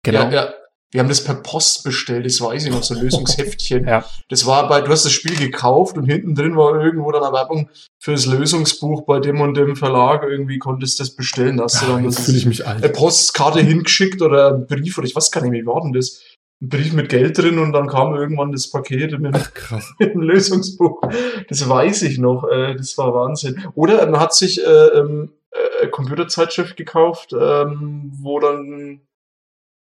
Genau. 0.05 0.23
Ja, 0.25 0.31
ja. 0.31 0.55
Wir 0.91 1.01
haben 1.01 1.09
das 1.11 1.23
per 1.23 1.35
Post 1.35 1.85
bestellt, 1.85 2.25
das 2.25 2.41
weiß 2.41 2.65
ich 2.65 2.71
noch, 2.71 2.83
so 2.83 2.95
ein 2.95 3.03
Lösungsheftchen. 3.03 3.87
Ja. 3.87 4.07
Das 4.31 4.47
war 4.47 4.69
bei, 4.71 4.81
du 4.81 4.91
hast 4.91 5.05
das 5.05 5.13
Spiel 5.13 5.37
gekauft 5.37 5.99
und 5.99 6.07
hinten 6.07 6.35
drin 6.35 6.57
war 6.57 6.83
irgendwo 6.83 7.13
dann 7.13 7.23
eine 7.23 7.33
Werbung 7.35 7.69
für 8.01 8.13
das 8.13 8.25
Lösungsbuch 8.25 9.05
bei 9.05 9.21
dem 9.21 9.43
und 9.43 9.53
dem 9.55 9.77
Verlag. 9.77 10.23
Irgendwie 10.23 10.59
konntest 10.59 10.99
du 10.99 11.03
das 11.03 11.15
bestellen. 11.15 11.59
Da 11.59 11.65
hast 11.65 11.83
du 11.83 11.87
Ja, 11.89 11.93
dann 12.01 12.11
fühle 12.11 12.39
ich 12.39 12.47
mich 12.47 12.67
eine. 12.67 12.89
Postkarte 12.89 13.61
hingeschickt 13.61 14.23
oder 14.23 14.55
einen 14.55 14.67
Brief 14.67 14.97
oder 14.97 15.07
ich 15.07 15.15
weiß 15.15 15.31
gar 15.31 15.43
nicht, 15.43 15.53
wie 15.53 15.67
war 15.67 15.83
denn 15.83 15.93
das? 15.93 16.23
Ein 16.61 16.69
Brief 16.71 16.93
mit 16.93 17.09
Geld 17.09 17.39
drin 17.39 17.59
und 17.59 17.73
dann 17.73 17.87
kam 17.87 18.15
irgendwann 18.15 18.51
das 18.53 18.71
Paket 18.71 19.19
mit 19.21 19.35
Ach, 19.35 19.55
krass. 19.55 19.95
dem 20.01 20.21
Lösungsbuch. 20.21 21.01
Das 21.49 21.69
weiß 21.69 22.03
ich 22.03 22.19
noch. 22.19 22.49
Äh, 22.49 22.75
das 22.75 22.99
war 22.99 23.15
Wahnsinn. 23.15 23.65
Oder 23.75 24.05
man 24.07 24.21
hat 24.21 24.35
sich 24.35 24.61
äh, 24.61 24.69
ähm, 24.69 25.33
äh, 25.53 25.87
Computerzeitschrift 25.89 26.77
gekauft, 26.77 27.33
ähm, 27.33 28.11
wo 28.21 28.41
dann 28.41 29.03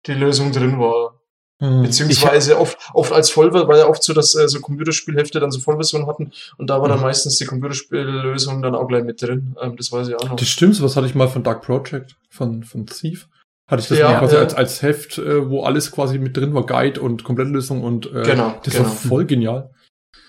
die 0.06 0.14
Lösung 0.14 0.52
drin 0.52 0.78
war. 0.78 1.20
Mhm. 1.60 1.82
Beziehungsweise 1.82 2.58
oft, 2.58 2.76
oft 2.92 3.12
als 3.12 3.30
Vollversion, 3.30 3.68
weil 3.68 3.78
ja 3.78 3.88
oft 3.88 4.02
so, 4.02 4.12
dass 4.12 4.34
äh, 4.34 4.48
so 4.48 4.60
Computerspielhefte 4.60 5.38
dann 5.38 5.52
so 5.52 5.60
Vollversion 5.60 6.06
hatten 6.08 6.32
und 6.58 6.70
da 6.70 6.80
war 6.80 6.88
dann 6.88 6.98
Mhm. 6.98 7.04
meistens 7.04 7.36
die 7.38 7.44
Computerspiellösung 7.44 8.62
dann 8.62 8.74
auch 8.74 8.88
gleich 8.88 9.04
mit 9.04 9.22
drin. 9.22 9.56
Ähm, 9.60 9.76
das 9.76 9.92
weiß 9.92 10.08
ich 10.08 10.16
auch 10.16 10.28
noch. 10.28 10.36
Das 10.36 10.48
stimmt, 10.48 10.74
sowas 10.74 10.96
hatte 10.96 11.06
ich 11.06 11.14
mal 11.14 11.28
von 11.28 11.42
Dark 11.44 11.62
Project, 11.62 12.16
von, 12.30 12.64
von 12.64 12.86
Thief. 12.86 13.28
Hatte 13.72 13.82
ich 13.82 13.88
das 13.88 13.98
Ja, 13.98 14.10
mal 14.12 14.18
quasi 14.20 14.34
ja. 14.36 14.40
als, 14.42 14.54
als 14.54 14.82
Heft, 14.82 15.18
äh, 15.18 15.48
wo 15.50 15.62
alles 15.64 15.90
quasi 15.90 16.18
mit 16.18 16.36
drin 16.36 16.52
war, 16.54 16.66
Guide 16.66 17.00
und 17.00 17.24
Komplettlösung 17.24 17.82
und 17.82 18.06
äh, 18.06 18.22
Genau, 18.22 18.60
das 18.62 18.74
genau. 18.74 18.84
war 18.86 18.92
voll 18.92 19.24
genial. 19.24 19.70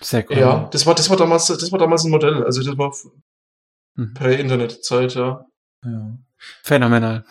Sehr 0.00 0.24
cool. 0.30 0.38
Ja, 0.38 0.68
das 0.72 0.86
war, 0.86 0.94
das 0.94 1.08
war 1.10 1.16
damals, 1.16 1.46
das 1.46 1.70
war 1.70 1.78
damals 1.78 2.04
ein 2.04 2.10
Modell. 2.10 2.42
Also 2.44 2.62
das 2.62 2.76
war 2.78 2.92
Mhm. 3.96 4.12
Prä-Internet-Zeit, 4.14 5.14
ja. 5.14 5.44
Ja. 5.84 6.18
Phänomenal. 6.62 7.24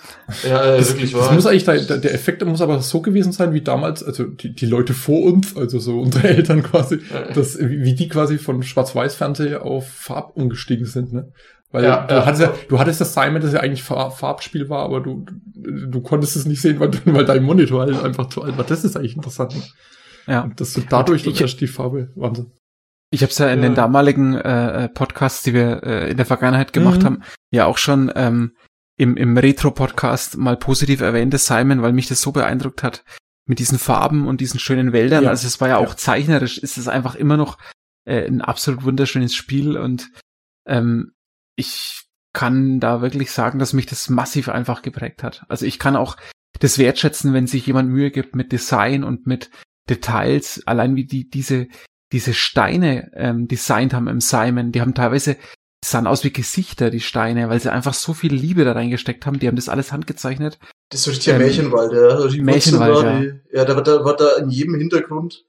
Ja, 0.47 0.63
äh, 0.63 0.77
Das, 0.77 0.89
wirklich 0.93 1.11
das 1.11 1.21
wahr. 1.21 1.33
muss 1.33 1.45
eigentlich, 1.45 1.65
der, 1.65 1.97
der 1.97 2.13
Effekt 2.13 2.43
muss 2.45 2.61
aber 2.61 2.81
so 2.81 3.01
gewesen 3.01 3.31
sein 3.31 3.53
wie 3.53 3.61
damals, 3.61 4.01
also 4.03 4.23
die, 4.23 4.55
die 4.55 4.65
Leute 4.65 4.93
vor 4.93 5.23
uns, 5.23 5.55
also 5.57 5.77
so 5.79 5.99
unsere 5.99 6.27
Eltern 6.35 6.63
quasi, 6.63 6.99
Ja. 7.11 7.31
dass, 7.33 7.59
wie 7.59 7.81
wie 7.83 7.95
die 7.95 8.07
quasi 8.07 8.37
von 8.37 8.63
Schwarz-Weiß-Fernseher 8.63 9.63
auf 9.65 9.87
Farb 9.89 10.35
umgestiegen 10.37 10.85
sind, 10.85 11.11
ne? 11.13 11.31
Weil 11.73 11.83
Ja, 11.83 12.05
du, 12.07 12.13
ja. 12.15 12.25
hattest 12.25 12.41
ja, 12.43 12.53
du 12.69 12.79
hattest 12.79 13.01
das 13.01 13.13
Simon, 13.13 13.41
das 13.41 13.51
ja 13.51 13.59
eigentlich 13.59 13.83
Farb, 13.83 14.17
Farbspiel 14.17 14.69
war, 14.69 14.83
aber 14.83 15.01
du, 15.01 15.25
du, 15.55 16.01
konntest 16.01 16.35
es 16.37 16.45
nicht 16.45 16.61
sehen, 16.61 16.79
weil, 16.79 16.91
weil 17.05 17.25
dein 17.25 17.43
Monitor 17.43 17.81
halt 17.81 18.01
einfach 18.01 18.29
zu 18.29 18.41
alt 18.43 18.57
war. 18.57 18.63
Das 18.63 18.85
ist 18.85 18.95
eigentlich 18.95 19.15
interessant. 19.15 19.55
Ne? 19.55 19.63
Ja. 20.27 20.41
Und 20.43 20.61
dass 20.61 20.73
du 20.73 20.81
dadurch 20.87 21.25
Ich- 21.27 21.41
erst 21.41 21.59
die 21.59 21.67
Farbe, 21.67 22.11
Wahnsinn. 22.15 22.51
Ich 23.09 23.21
habe 23.21 23.31
es 23.31 23.37
ja 23.37 23.47
in 23.49 23.61
Ja. 23.61 23.69
den 23.69 23.75
damaligen 23.75 24.35
äh, 24.35 24.87
Podcasts, 24.89 25.43
die 25.43 25.53
wir 25.53 25.83
äh, 25.83 26.11
in 26.11 26.17
der 26.17 26.25
Vergangenheit 26.25 26.73
gemacht 26.73 27.01
Mhm. 27.01 27.05
haben, 27.05 27.23
ja 27.51 27.65
auch 27.65 27.77
schon 27.77 28.11
ähm, 28.15 28.53
im, 28.97 29.17
im 29.17 29.35
Retro-Podcast 29.37 30.37
mal 30.37 30.55
positiv 30.57 31.01
erwähnt, 31.01 31.33
das 31.33 31.45
Simon, 31.47 31.81
weil 31.81 31.93
mich 31.93 32.07
das 32.07 32.21
so 32.21 32.31
beeindruckt 32.31 32.83
hat 32.83 33.03
mit 33.45 33.59
diesen 33.59 33.77
Farben 33.79 34.27
und 34.27 34.41
diesen 34.41 34.59
schönen 34.59 34.93
Wäldern. 34.93 35.23
Ja. 35.25 35.29
Also 35.31 35.47
es 35.47 35.59
war 35.59 35.67
ja 35.69 35.79
Ja. 35.79 35.85
auch 35.87 35.95
zeichnerisch, 35.95 36.57
ist 36.59 36.77
es 36.77 36.87
einfach 36.87 37.15
immer 37.15 37.35
noch 37.37 37.57
äh, 38.05 38.25
ein 38.27 38.41
absolut 38.41 38.83
wunderschönes 38.83 39.33
Spiel 39.35 39.77
und 39.77 40.09
ähm, 40.67 41.11
ich 41.55 42.05
kann 42.33 42.79
da 42.79 43.01
wirklich 43.01 43.31
sagen, 43.31 43.59
dass 43.59 43.73
mich 43.73 43.85
das 43.85 44.09
massiv 44.09 44.49
einfach 44.49 44.81
geprägt 44.81 45.23
hat. 45.23 45.43
Also 45.49 45.65
ich 45.65 45.79
kann 45.79 45.95
auch 45.95 46.17
das 46.59 46.77
wertschätzen, 46.77 47.33
wenn 47.33 47.47
sich 47.47 47.67
jemand 47.67 47.89
Mühe 47.89 48.11
gibt 48.11 48.35
mit 48.35 48.51
Design 48.51 49.03
und 49.03 49.27
mit 49.27 49.51
Details, 49.89 50.61
allein 50.65 50.95
wie 50.95 51.05
die 51.05 51.29
diese 51.29 51.67
diese 52.11 52.33
Steine 52.33 53.11
ähm, 53.15 53.47
designt 53.47 53.93
haben 53.93 54.07
im 54.07 54.21
Simon, 54.21 54.71
die 54.71 54.81
haben 54.81 54.93
teilweise 54.93 55.35
sahen 55.83 56.07
aus 56.07 56.23
wie 56.23 56.31
Gesichter, 56.31 56.91
die 56.91 57.01
Steine, 57.01 57.49
weil 57.49 57.59
sie 57.59 57.71
einfach 57.71 57.93
so 57.93 58.13
viel 58.13 58.33
Liebe 58.33 58.63
da 58.63 58.73
reingesteckt 58.73 59.25
haben. 59.25 59.39
Die 59.39 59.47
haben 59.47 59.55
das 59.55 59.67
alles 59.67 59.91
handgezeichnet. 59.91 60.59
Das 60.89 60.99
ist 60.99 61.05
so 61.05 61.11
richtig 61.11 61.33
Ähm, 61.33 61.39
Märchenwald, 61.39 61.91
ja. 61.91 62.07
Also 62.09 62.29
die 62.29 62.41
Märchenwald, 62.41 63.03
ja. 63.03 63.19
Die, 63.19 63.39
ja, 63.51 63.65
da 63.65 63.75
war, 63.75 63.83
da 63.83 64.05
war 64.05 64.15
da 64.15 64.37
in 64.37 64.49
jedem 64.49 64.75
Hintergrund 64.75 65.45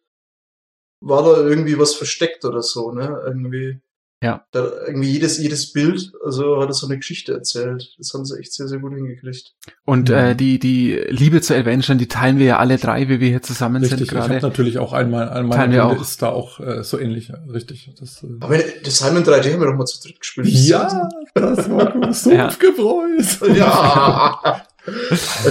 war 1.00 1.22
da 1.22 1.36
irgendwie 1.42 1.78
was 1.78 1.94
versteckt 1.94 2.44
oder 2.44 2.62
so, 2.62 2.92
ne? 2.92 3.22
Irgendwie. 3.26 3.80
Ja. 4.24 4.44
Da, 4.52 4.66
irgendwie 4.86 5.10
jedes, 5.10 5.38
jedes 5.38 5.72
Bild, 5.72 6.10
also 6.24 6.60
hat 6.60 6.70
es 6.70 6.78
so 6.78 6.86
eine 6.86 6.96
Geschichte 6.96 7.32
erzählt. 7.34 7.94
Das 7.98 8.12
haben 8.14 8.24
sie 8.24 8.38
echt 8.38 8.52
sehr, 8.54 8.66
sehr 8.68 8.78
gut 8.78 8.94
hingekriegt. 8.94 9.52
Und 9.84 10.08
Mhm. 10.08 10.14
äh, 10.14 10.34
die 10.34 10.58
die 10.58 10.94
Liebe 11.08 11.40
zu 11.42 11.54
Adventure, 11.54 11.98
die 11.98 12.08
teilen 12.08 12.38
wir 12.38 12.46
ja 12.46 12.58
alle 12.58 12.78
drei, 12.78 13.08
wie 13.10 13.20
wir 13.20 13.28
hier 13.28 13.42
zusammen 13.42 13.82
Richtig, 13.82 13.98
sind 13.98 14.08
ich 14.12 14.14
habe 14.18 14.28
gerade. 14.28 14.46
natürlich 14.46 14.78
auch 14.78 14.92
einmal, 14.94 15.28
einmal 15.28 15.58
Teilen 15.58 15.72
wir 15.72 15.84
auch. 15.86 16.00
ist 16.00 16.22
da 16.22 16.30
auch 16.30 16.58
äh, 16.58 16.82
so 16.82 16.98
ähnlich, 16.98 17.28
ja, 17.28 17.36
richtig. 17.52 17.90
Das, 18.00 18.22
äh, 18.22 18.28
Aber 18.40 18.54
wenn- 18.54 18.62
das 18.82 18.98
Simon 18.98 19.22
3D 19.24 19.52
haben 19.52 19.60
wir 19.60 19.66
doch 19.66 19.76
mal 19.76 19.84
zu 19.84 20.00
dritt 20.00 20.18
gespielt. 20.20 20.48
ja, 20.48 21.08
das 21.34 21.68
war 21.70 21.92
gut. 21.92 22.14
So 22.14 22.30
Ja. 22.32 22.50
Ja. 23.54 24.62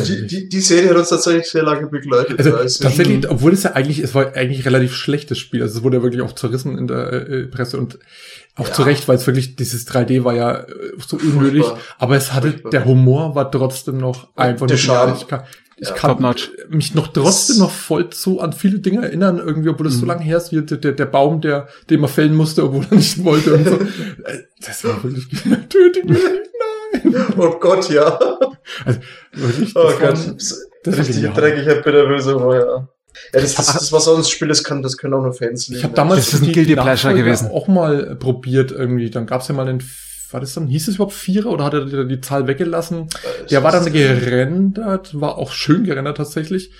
die, 0.07 0.27
die, 0.27 0.49
die 0.49 0.61
Serie 0.61 0.89
hat 0.91 0.97
uns 0.97 1.09
tatsächlich 1.09 1.45
sehr 1.49 1.63
lange 1.63 1.87
begleitet. 1.87 2.37
Also 2.39 2.55
Also, 2.55 2.83
tatsächlich, 2.83 3.29
obwohl 3.29 3.53
es 3.53 3.63
ja 3.63 3.71
eigentlich, 3.71 3.99
es 3.99 4.13
war 4.13 4.33
eigentlich 4.35 4.65
relativ 4.65 4.93
schlechtes 4.95 5.39
Spiel. 5.39 5.61
Also 5.61 5.77
es 5.79 5.83
wurde 5.83 5.97
ja 5.97 6.03
wirklich 6.03 6.21
auch 6.21 6.33
zerrissen 6.33 6.77
in 6.77 6.87
der 6.87 7.11
äh, 7.29 7.43
Presse 7.47 7.77
und 7.77 7.99
auch 8.55 8.67
Ja. 8.67 8.73
zu 8.73 8.83
Recht, 8.83 9.07
weil 9.07 9.15
es 9.17 9.25
wirklich, 9.25 9.55
dieses 9.55 9.87
3D 9.87 10.23
war 10.23 10.35
ja 10.35 10.57
äh, 10.59 10.65
so 11.05 11.17
unnötig, 11.17 11.65
aber 11.97 12.15
es 12.15 12.33
hatte, 12.33 12.49
Furchtbar. 12.51 12.71
der 12.71 12.85
Humor 12.85 13.33
war 13.35 13.49
trotzdem 13.51 13.97
noch 13.97 14.35
einfach 14.35 14.67
Der 14.67 14.75
nur 14.77 14.83
Charme. 14.83 15.15
Ich 15.17 15.27
kann, 15.27 15.43
ich 15.77 15.87
Ja, 15.89 15.95
kann 15.95 16.23
mich 16.69 16.93
noch 16.93 17.07
trotzdem 17.07 17.57
noch 17.57 17.71
voll 17.71 18.11
zu 18.11 18.39
an 18.39 18.53
viele 18.53 18.77
Dinge 18.79 19.01
erinnern, 19.05 19.39
irgendwie, 19.43 19.69
obwohl 19.69 19.87
es 19.87 19.95
so 19.95 20.01
Mhm. 20.03 20.07
lange 20.09 20.23
her 20.23 20.37
ist, 20.37 20.51
wie 20.51 20.61
der, 20.61 20.77
der, 20.77 20.91
der 20.91 21.05
Baum, 21.07 21.41
der, 21.41 21.67
den 21.89 21.99
man 21.99 22.09
fällen 22.11 22.35
musste, 22.35 22.63
obwohl 22.63 22.85
er 22.91 22.95
nicht 22.97 23.23
wollte 23.23 23.55
und 23.55 23.67
so. 23.67 23.75
Äh, 24.25 24.37
Das 24.63 24.83
war 24.83 25.03
wirklich, 25.03 25.25
töte 25.69 25.99
mich 26.05 26.09
nicht, 26.09 26.23
nein. 26.23 26.37
oh 27.37 27.57
Gott, 27.59 27.89
ja. 27.89 28.17
Also, 28.85 28.99
wirklich, 29.33 29.75
Oh 29.75 29.91
Gott. 29.99 30.17
das 30.83 30.97
Richtig 30.97 31.15
genial. 31.15 31.33
dreckiger, 31.33 31.75
bitterböse 31.75 32.35
Humor, 32.35 32.55
ja. 32.55 32.87
Ja, 33.33 33.41
das, 33.41 33.53
das, 33.55 33.73
das 33.73 33.91
war 33.91 33.99
so 33.99 34.15
ein 34.15 34.23
Spiel, 34.23 34.47
das, 34.47 34.63
kann, 34.63 34.81
das 34.81 34.97
können 34.97 35.13
auch 35.13 35.21
nur 35.21 35.33
Fans 35.33 35.67
lieben. 35.67 35.77
Ich 35.79 35.83
habe 35.83 35.93
damals 35.93 36.25
Das 36.25 36.33
ist 36.35 36.41
ein 36.41 36.45
die- 36.47 36.51
Guilty 36.53 36.75
Pleasure 36.75 37.13
gewesen. 37.13 37.49
auch 37.51 37.67
mal 37.67 38.11
äh, 38.11 38.15
probiert 38.15 38.71
irgendwie. 38.71 39.09
Dann 39.11 39.27
gab's 39.27 39.47
ja 39.47 39.53
mal 39.53 39.65
den, 39.65 39.83
war 40.31 40.39
das 40.39 40.53
dann, 40.55 40.65
hieß 40.67 40.87
es 40.87 40.95
überhaupt 40.95 41.13
Vierer 41.13 41.51
oder 41.51 41.63
hat 41.65 41.73
er 41.75 41.85
die, 41.85 42.07
die 42.07 42.21
Zahl 42.21 42.47
weggelassen? 42.47 43.07
Äh, 43.43 43.47
Der 43.51 43.63
war 43.63 43.71
dann 43.71 43.91
gerendert, 43.93 45.19
war 45.21 45.37
auch 45.37 45.51
schön 45.51 45.83
gerendert 45.83 46.17
tatsächlich. 46.17 46.71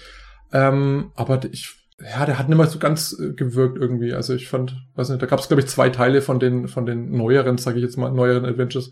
Ähm, 0.51 1.11
aber 1.15 1.39
ich, 1.51 1.69
ja, 2.01 2.25
der 2.25 2.39
hat 2.39 2.49
nicht 2.49 2.57
mal 2.57 2.67
so 2.69 2.79
ganz 2.79 3.17
äh, 3.19 3.33
gewirkt 3.33 3.77
irgendwie. 3.77 4.13
Also 4.13 4.33
ich 4.33 4.47
fand, 4.49 4.75
weiß 4.95 5.09
nicht, 5.09 5.21
da 5.21 5.25
gab's 5.25 5.47
glaube 5.47 5.61
ich 5.61 5.67
zwei 5.67 5.89
Teile 5.89 6.21
von 6.21 6.39
den 6.39 6.67
von 6.67 6.85
den 6.85 7.11
neueren, 7.11 7.57
sage 7.57 7.77
ich 7.77 7.83
jetzt 7.83 7.97
mal, 7.97 8.11
neueren 8.11 8.45
Adventures, 8.45 8.91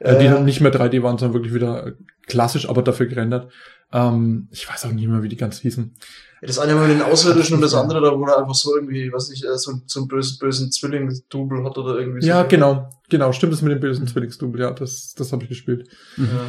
äh, 0.00 0.18
die 0.18 0.24
Ja. 0.26 0.34
dann 0.34 0.44
nicht 0.44 0.60
mehr 0.60 0.72
3D 0.72 1.02
waren, 1.02 1.18
sondern 1.18 1.34
wirklich 1.34 1.54
wieder 1.54 1.86
äh, 1.88 1.92
klassisch, 2.26 2.68
aber 2.68 2.82
dafür 2.82 3.06
gerendert. 3.06 3.52
Ähm, 3.92 4.48
ich 4.50 4.68
weiß 4.68 4.86
auch 4.86 4.92
nicht 4.92 5.08
mehr, 5.08 5.22
wie 5.22 5.28
die 5.28 5.36
ganz 5.36 5.60
hießen. 5.60 5.94
Das 6.40 6.58
eine 6.58 6.74
war 6.76 6.86
mit 6.86 6.92
den 6.92 7.02
Außerirdischen 7.02 7.56
und 7.56 7.62
das 7.62 7.74
andere, 7.74 8.00
da 8.00 8.16
wo 8.16 8.24
er 8.24 8.38
einfach 8.38 8.54
so 8.54 8.74
irgendwie, 8.76 9.12
weiß 9.12 9.30
nicht, 9.30 9.44
äh, 9.44 9.56
so, 9.58 9.72
so 9.86 10.00
einen 10.00 10.08
bösen, 10.08 10.38
bösen 10.38 10.70
Zwilling-Double 10.70 11.64
hat 11.64 11.76
oder 11.78 11.98
irgendwie 11.98 12.20
so. 12.22 12.28
Ja, 12.28 12.44
genau, 12.44 12.88
genau, 13.08 13.32
stimmt 13.32 13.54
es 13.54 13.62
mit 13.62 13.72
dem 13.72 13.80
bösen 13.80 14.06
Zwillingsdouble, 14.06 14.60
ja, 14.62 14.70
das, 14.70 15.14
das 15.16 15.32
habe 15.32 15.42
ich 15.42 15.48
gespielt. 15.48 15.88
Mhm. 16.16 16.28
Ja. 16.32 16.44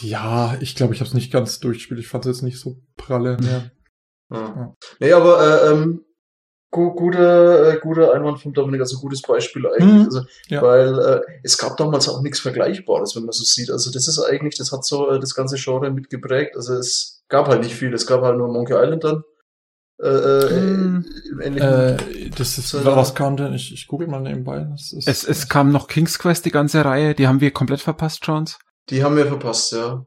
Ja, 0.00 0.56
ich 0.60 0.74
glaube, 0.74 0.92
ich 0.92 1.00
habe 1.00 1.08
es 1.08 1.14
nicht 1.14 1.32
ganz 1.32 1.60
durchgespielt. 1.60 2.00
Ich 2.00 2.08
fand 2.08 2.26
es 2.26 2.36
jetzt 2.38 2.42
nicht 2.42 2.58
so 2.58 2.80
pralle. 2.96 3.36
Ja. 3.42 3.64
Ja. 4.34 4.74
Nee, 5.00 5.12
aber 5.12 5.40
äh, 5.64 5.72
ähm, 5.72 6.04
gu 6.70 6.92
guter, 6.94 7.74
äh, 7.74 7.78
guter 7.78 8.12
Einwand 8.12 8.40
von 8.40 8.52
Dominik, 8.52 8.80
also 8.80 8.98
gutes 8.98 9.22
Beispiel 9.22 9.66
eigentlich. 9.66 9.84
Mhm. 10.00 10.04
Also, 10.06 10.20
Ja. 10.48 10.62
Weil 10.62 10.98
äh, 10.98 11.20
es 11.42 11.56
gab 11.58 11.76
damals 11.76 12.08
auch 12.08 12.20
nichts 12.22 12.40
Vergleichbares, 12.40 13.14
wenn 13.14 13.24
man 13.24 13.32
so 13.32 13.44
sieht. 13.44 13.70
Also 13.70 13.90
das 13.92 14.08
ist 14.08 14.18
eigentlich, 14.18 14.56
das 14.56 14.72
hat 14.72 14.84
so 14.84 15.10
äh, 15.10 15.20
das 15.20 15.34
ganze 15.34 15.56
Genre 15.56 15.90
mitgeprägt. 15.90 16.56
Also 16.56 16.74
es 16.74 17.22
gab 17.28 17.48
halt 17.48 17.62
nicht 17.62 17.74
viel. 17.74 17.94
Es 17.94 18.06
gab 18.06 18.22
halt 18.22 18.36
nur 18.36 18.48
Monkey 18.48 18.74
Island 18.74 19.04
dann. 19.04 19.22
Äh, 20.02 20.48
im 20.48 21.40
ähnlichen 21.40 21.68
Äh, 21.68 22.30
das 22.36 22.58
ist, 22.58 22.70
So, 22.70 22.84
was 22.84 23.14
kam 23.14 23.36
denn? 23.36 23.52
Ich, 23.52 23.72
ich 23.72 23.86
google 23.86 24.08
mal 24.08 24.20
nebenbei. 24.20 24.66
Das 24.70 24.92
ist, 24.92 25.06
Es, 25.06 25.22
es 25.24 25.48
kam 25.48 25.70
noch 25.70 25.86
King's 25.86 26.18
Quest, 26.18 26.44
die 26.44 26.50
ganze 26.50 26.84
Reihe, 26.84 27.14
die 27.14 27.28
haben 27.28 27.40
wir 27.40 27.52
komplett 27.52 27.80
verpasst, 27.80 28.26
Jones. 28.26 28.58
Die 28.90 29.04
haben 29.04 29.16
wir 29.16 29.26
verpasst, 29.26 29.72
ja. 29.72 30.04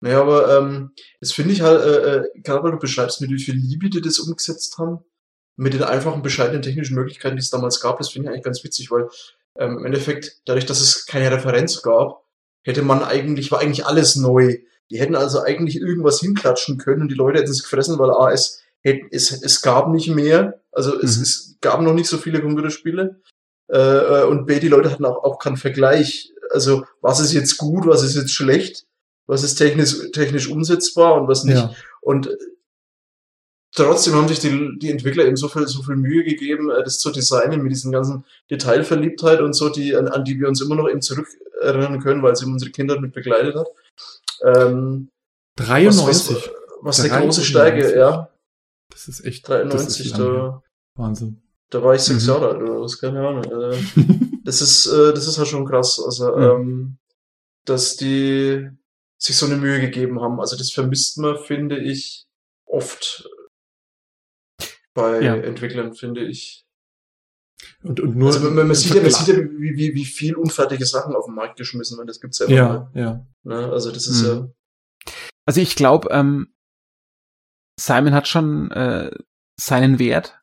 Naja, 0.00 0.20
aber 0.20 0.58
ähm, 0.58 0.92
das 1.20 1.32
finde 1.32 1.52
ich 1.52 1.60
halt, 1.62 1.82
äh, 1.82 2.16
äh, 2.16 2.40
gerade 2.42 2.62
weil 2.62 2.72
du 2.72 2.78
beschreibst, 2.78 3.20
mit 3.20 3.30
wie 3.30 3.40
viel 3.40 3.54
Liebe 3.54 3.90
die 3.90 4.00
das 4.00 4.18
umgesetzt 4.20 4.78
haben, 4.78 5.00
mit 5.56 5.74
den 5.74 5.82
einfachen, 5.82 6.22
bescheidenen 6.22 6.62
technischen 6.62 6.94
Möglichkeiten, 6.94 7.36
die 7.36 7.42
es 7.42 7.50
damals 7.50 7.80
gab, 7.80 7.98
das 7.98 8.10
finde 8.10 8.28
ich 8.28 8.32
eigentlich 8.32 8.44
ganz 8.44 8.62
witzig, 8.62 8.90
weil 8.92 9.08
ähm, 9.58 9.78
im 9.78 9.86
Endeffekt, 9.86 10.40
dadurch, 10.46 10.66
dass 10.66 10.80
es 10.80 11.04
keine 11.06 11.32
Referenz 11.32 11.82
gab, 11.82 12.22
hätte 12.62 12.82
man 12.82 13.02
eigentlich, 13.02 13.50
war 13.50 13.60
eigentlich 13.60 13.86
alles 13.86 14.14
neu. 14.16 14.58
Die 14.90 15.00
hätten 15.00 15.16
also 15.16 15.40
eigentlich 15.42 15.76
irgendwas 15.76 16.20
hinklatschen 16.20 16.78
können 16.78 17.02
und 17.02 17.08
die 17.08 17.16
Leute 17.16 17.40
hätten 17.40 17.50
es 17.50 17.62
gefressen, 17.62 17.98
weil 17.98 18.10
A, 18.10 18.30
es, 18.30 18.62
hätte, 18.82 19.06
es, 19.10 19.32
es 19.42 19.60
gab 19.60 19.88
nicht 19.88 20.08
mehr, 20.08 20.62
also 20.72 20.98
es, 21.00 21.16
Mhm. 21.16 21.22
es 21.22 21.56
gab 21.60 21.80
noch 21.82 21.92
nicht 21.92 22.08
so 22.08 22.18
viele 22.18 22.40
Computerspiele. 22.40 23.20
Äh, 23.70 23.76
äh, 23.78 24.24
und 24.24 24.46
B, 24.46 24.60
die 24.60 24.68
Leute 24.68 24.90
hatten 24.90 25.04
auch, 25.04 25.24
auch 25.24 25.38
keinen 25.38 25.56
Vergleich. 25.56 26.32
Also, 26.50 26.84
was 27.02 27.20
ist 27.20 27.32
jetzt 27.32 27.58
gut, 27.58 27.86
was 27.86 28.02
ist 28.02 28.16
jetzt 28.16 28.32
schlecht, 28.32 28.86
was 29.28 29.44
ist 29.44 29.54
technisch, 29.56 30.10
technisch 30.12 30.48
umsetzbar 30.48 31.20
und 31.20 31.28
was 31.28 31.44
nicht. 31.44 31.56
ja. 31.56 31.72
Und 32.00 32.30
trotzdem 33.74 34.14
haben 34.14 34.26
sich 34.26 34.40
die, 34.40 34.78
die 34.78 34.90
Entwickler 34.90 35.24
eben 35.26 35.36
so 35.36 35.48
viel, 35.48 35.68
so 35.68 35.82
viel 35.82 35.96
Mühe 35.96 36.24
gegeben, 36.24 36.70
äh, 36.70 36.82
das 36.82 36.98
zu 36.98 37.10
designen 37.10 37.62
mit 37.62 37.70
diesen 37.70 37.92
ganzen 37.92 38.24
Detailverliebtheit 38.50 39.40
und 39.40 39.52
so, 39.52 39.68
die, 39.68 39.94
an, 39.94 40.08
an 40.08 40.24
die 40.24 40.40
wir 40.40 40.48
uns 40.48 40.60
immer 40.60 40.74
noch 40.74 40.88
eben 40.88 41.02
zurückerinnern 41.02 42.00
können, 42.00 42.22
weil 42.22 42.34
sie 42.34 42.46
unsere 42.46 42.70
Kinder 42.72 42.98
mit 42.98 43.12
begleitet 43.12 43.54
hat. 43.54 43.68
Ähm, 44.42 45.10
was, 45.56 45.66
93. 45.66 46.36
was, 46.36 46.50
was 46.80 47.00
eine 47.00 47.08
große 47.10 47.42
93. 47.42 47.46
Stärke, 47.46 47.98
ja. 47.98 48.30
das 48.90 49.08
ist 49.08 49.24
echt. 49.24 49.46
93, 49.46 49.86
das 49.86 50.00
ist 50.00 50.18
da, 50.18 50.62
Wahnsinn. 50.94 51.42
da 51.70 51.82
war 51.82 51.94
ich 51.94 52.02
sechs 52.02 52.24
Mhm. 52.24 52.28
Jahre 52.28 52.48
alt 52.48 52.62
oder 52.62 52.80
was, 52.80 52.98
keine 52.98 53.26
Ahnung. 53.26 53.44
Äh, 53.44 53.76
das 54.44 54.62
ist, 54.62 54.86
äh, 54.86 55.12
das 55.12 55.26
ist 55.26 55.36
halt 55.36 55.48
schon 55.48 55.66
krass. 55.66 56.00
Also, 56.02 56.34
ähm, 56.36 56.96
dass 57.66 57.96
die 57.96 58.70
sich 59.20 59.36
so 59.36 59.46
eine 59.46 59.56
Mühe 59.56 59.80
gegeben 59.80 60.20
haben. 60.20 60.40
Also 60.40 60.56
das 60.56 60.70
vermisst 60.70 61.18
man, 61.18 61.36
finde 61.38 61.78
ich, 61.78 62.26
oft 62.66 63.28
bei 64.94 65.20
Ja. 65.20 65.36
Entwicklern, 65.36 65.94
finde 65.94 66.24
ich. 66.24 66.64
Und, 67.82 68.00
und 68.00 68.16
nur. 68.16 68.28
Also 68.28 68.50
man, 68.50 68.66
man, 68.66 68.74
sieht 68.74 68.94
ja, 68.94 69.02
man 69.02 69.10
sieht 69.10 69.28
ja, 69.28 69.36
wie, 69.36 69.76
wie, 69.76 69.94
wie 69.94 70.04
viel 70.04 70.36
unfertige 70.36 70.86
Sachen 70.86 71.14
auf 71.14 71.26
den 71.26 71.34
Markt 71.34 71.56
geschmissen 71.56 71.98
werden. 71.98 72.06
Das 72.08 72.20
gibt's 72.20 72.38
ja 72.38 72.46
immer. 72.46 72.90
Ja, 72.94 73.00
ja. 73.00 73.26
Ne? 73.42 73.70
Also 73.72 73.90
das 73.90 74.06
ist 74.06 74.22
Mhm. 74.22 74.28
ja. 74.28 75.12
Also 75.46 75.60
ich 75.60 75.76
glaube, 75.76 76.08
ähm, 76.10 76.54
Simon 77.80 78.12
hat 78.14 78.28
schon 78.28 78.70
äh, 78.72 79.10
seinen 79.58 79.98
Wert, 79.98 80.40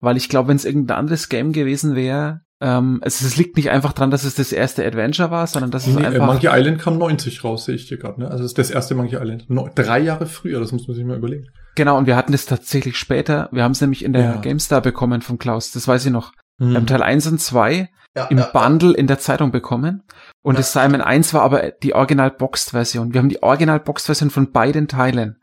weil 0.00 0.16
ich 0.16 0.28
glaube, 0.28 0.48
wenn 0.48 0.56
es 0.56 0.64
irgendein 0.64 0.98
anderes 0.98 1.28
Game 1.28 1.52
gewesen 1.52 1.94
wäre, 1.96 2.44
Ähm, 2.60 3.00
es, 3.04 3.20
es 3.20 3.36
liegt 3.36 3.56
nicht 3.56 3.70
einfach 3.70 3.92
dran, 3.92 4.10
dass 4.10 4.24
es 4.24 4.34
das 4.34 4.50
erste 4.52 4.84
Adventure 4.84 5.30
war, 5.30 5.46
sondern 5.46 5.70
dass 5.70 5.86
es 5.86 5.94
Nee, 5.94 6.02
äh, 6.02 6.06
einfach. 6.06 6.26
Monkey 6.26 6.48
Island 6.50 6.80
kam 6.80 6.98
90 6.98 7.44
raus, 7.44 7.64
sehe 7.66 7.76
ich 7.76 7.86
dir 7.86 7.98
gerade. 7.98 8.20
Ne? 8.20 8.26
Also 8.28 8.42
das 8.42 8.50
ist 8.52 8.58
das 8.58 8.70
erste 8.70 8.94
Monkey 8.96 9.14
Island. 9.16 9.48
No, 9.48 9.70
drei 9.74 10.00
Jahre 10.00 10.26
früher, 10.26 10.58
das 10.58 10.72
muss 10.72 10.88
man 10.88 10.96
sich 10.96 11.04
mal 11.04 11.16
überlegen. 11.16 11.46
Genau, 11.76 11.96
und 11.96 12.06
wir 12.06 12.16
hatten 12.16 12.34
es 12.34 12.46
tatsächlich 12.46 12.96
später. 12.96 13.48
Wir 13.52 13.62
haben 13.62 13.72
es 13.72 13.80
nämlich 13.80 14.04
in 14.04 14.12
der 14.12 14.22
Ja. 14.22 14.36
GameStar 14.40 14.80
bekommen 14.80 15.22
von 15.22 15.38
Klaus, 15.38 15.70
das 15.70 15.86
weiß 15.86 16.06
ich 16.06 16.10
noch. 16.12 16.32
Hm. 16.60 16.70
Wir 16.70 16.76
haben 16.78 16.86
Teil 16.86 17.02
1 17.04 17.28
und 17.28 17.40
2 17.40 17.88
Ja, 18.16 18.24
im 18.24 18.38
ja, 18.38 18.46
Bundle 18.52 18.94
in 18.94 19.06
der 19.06 19.20
Zeitung 19.20 19.52
bekommen. 19.52 20.02
Und 20.42 20.54
Ja. 20.54 20.58
das 20.58 20.72
Simon 20.72 21.00
1 21.00 21.32
war 21.34 21.42
aber 21.42 21.70
die 21.82 21.94
Original-Boxed-Version. 21.94 23.12
Wir 23.14 23.20
haben 23.20 23.28
die 23.28 23.42
Original-Boxed-Version 23.42 24.30
von 24.30 24.50
beiden 24.50 24.88
Teilen. 24.88 25.36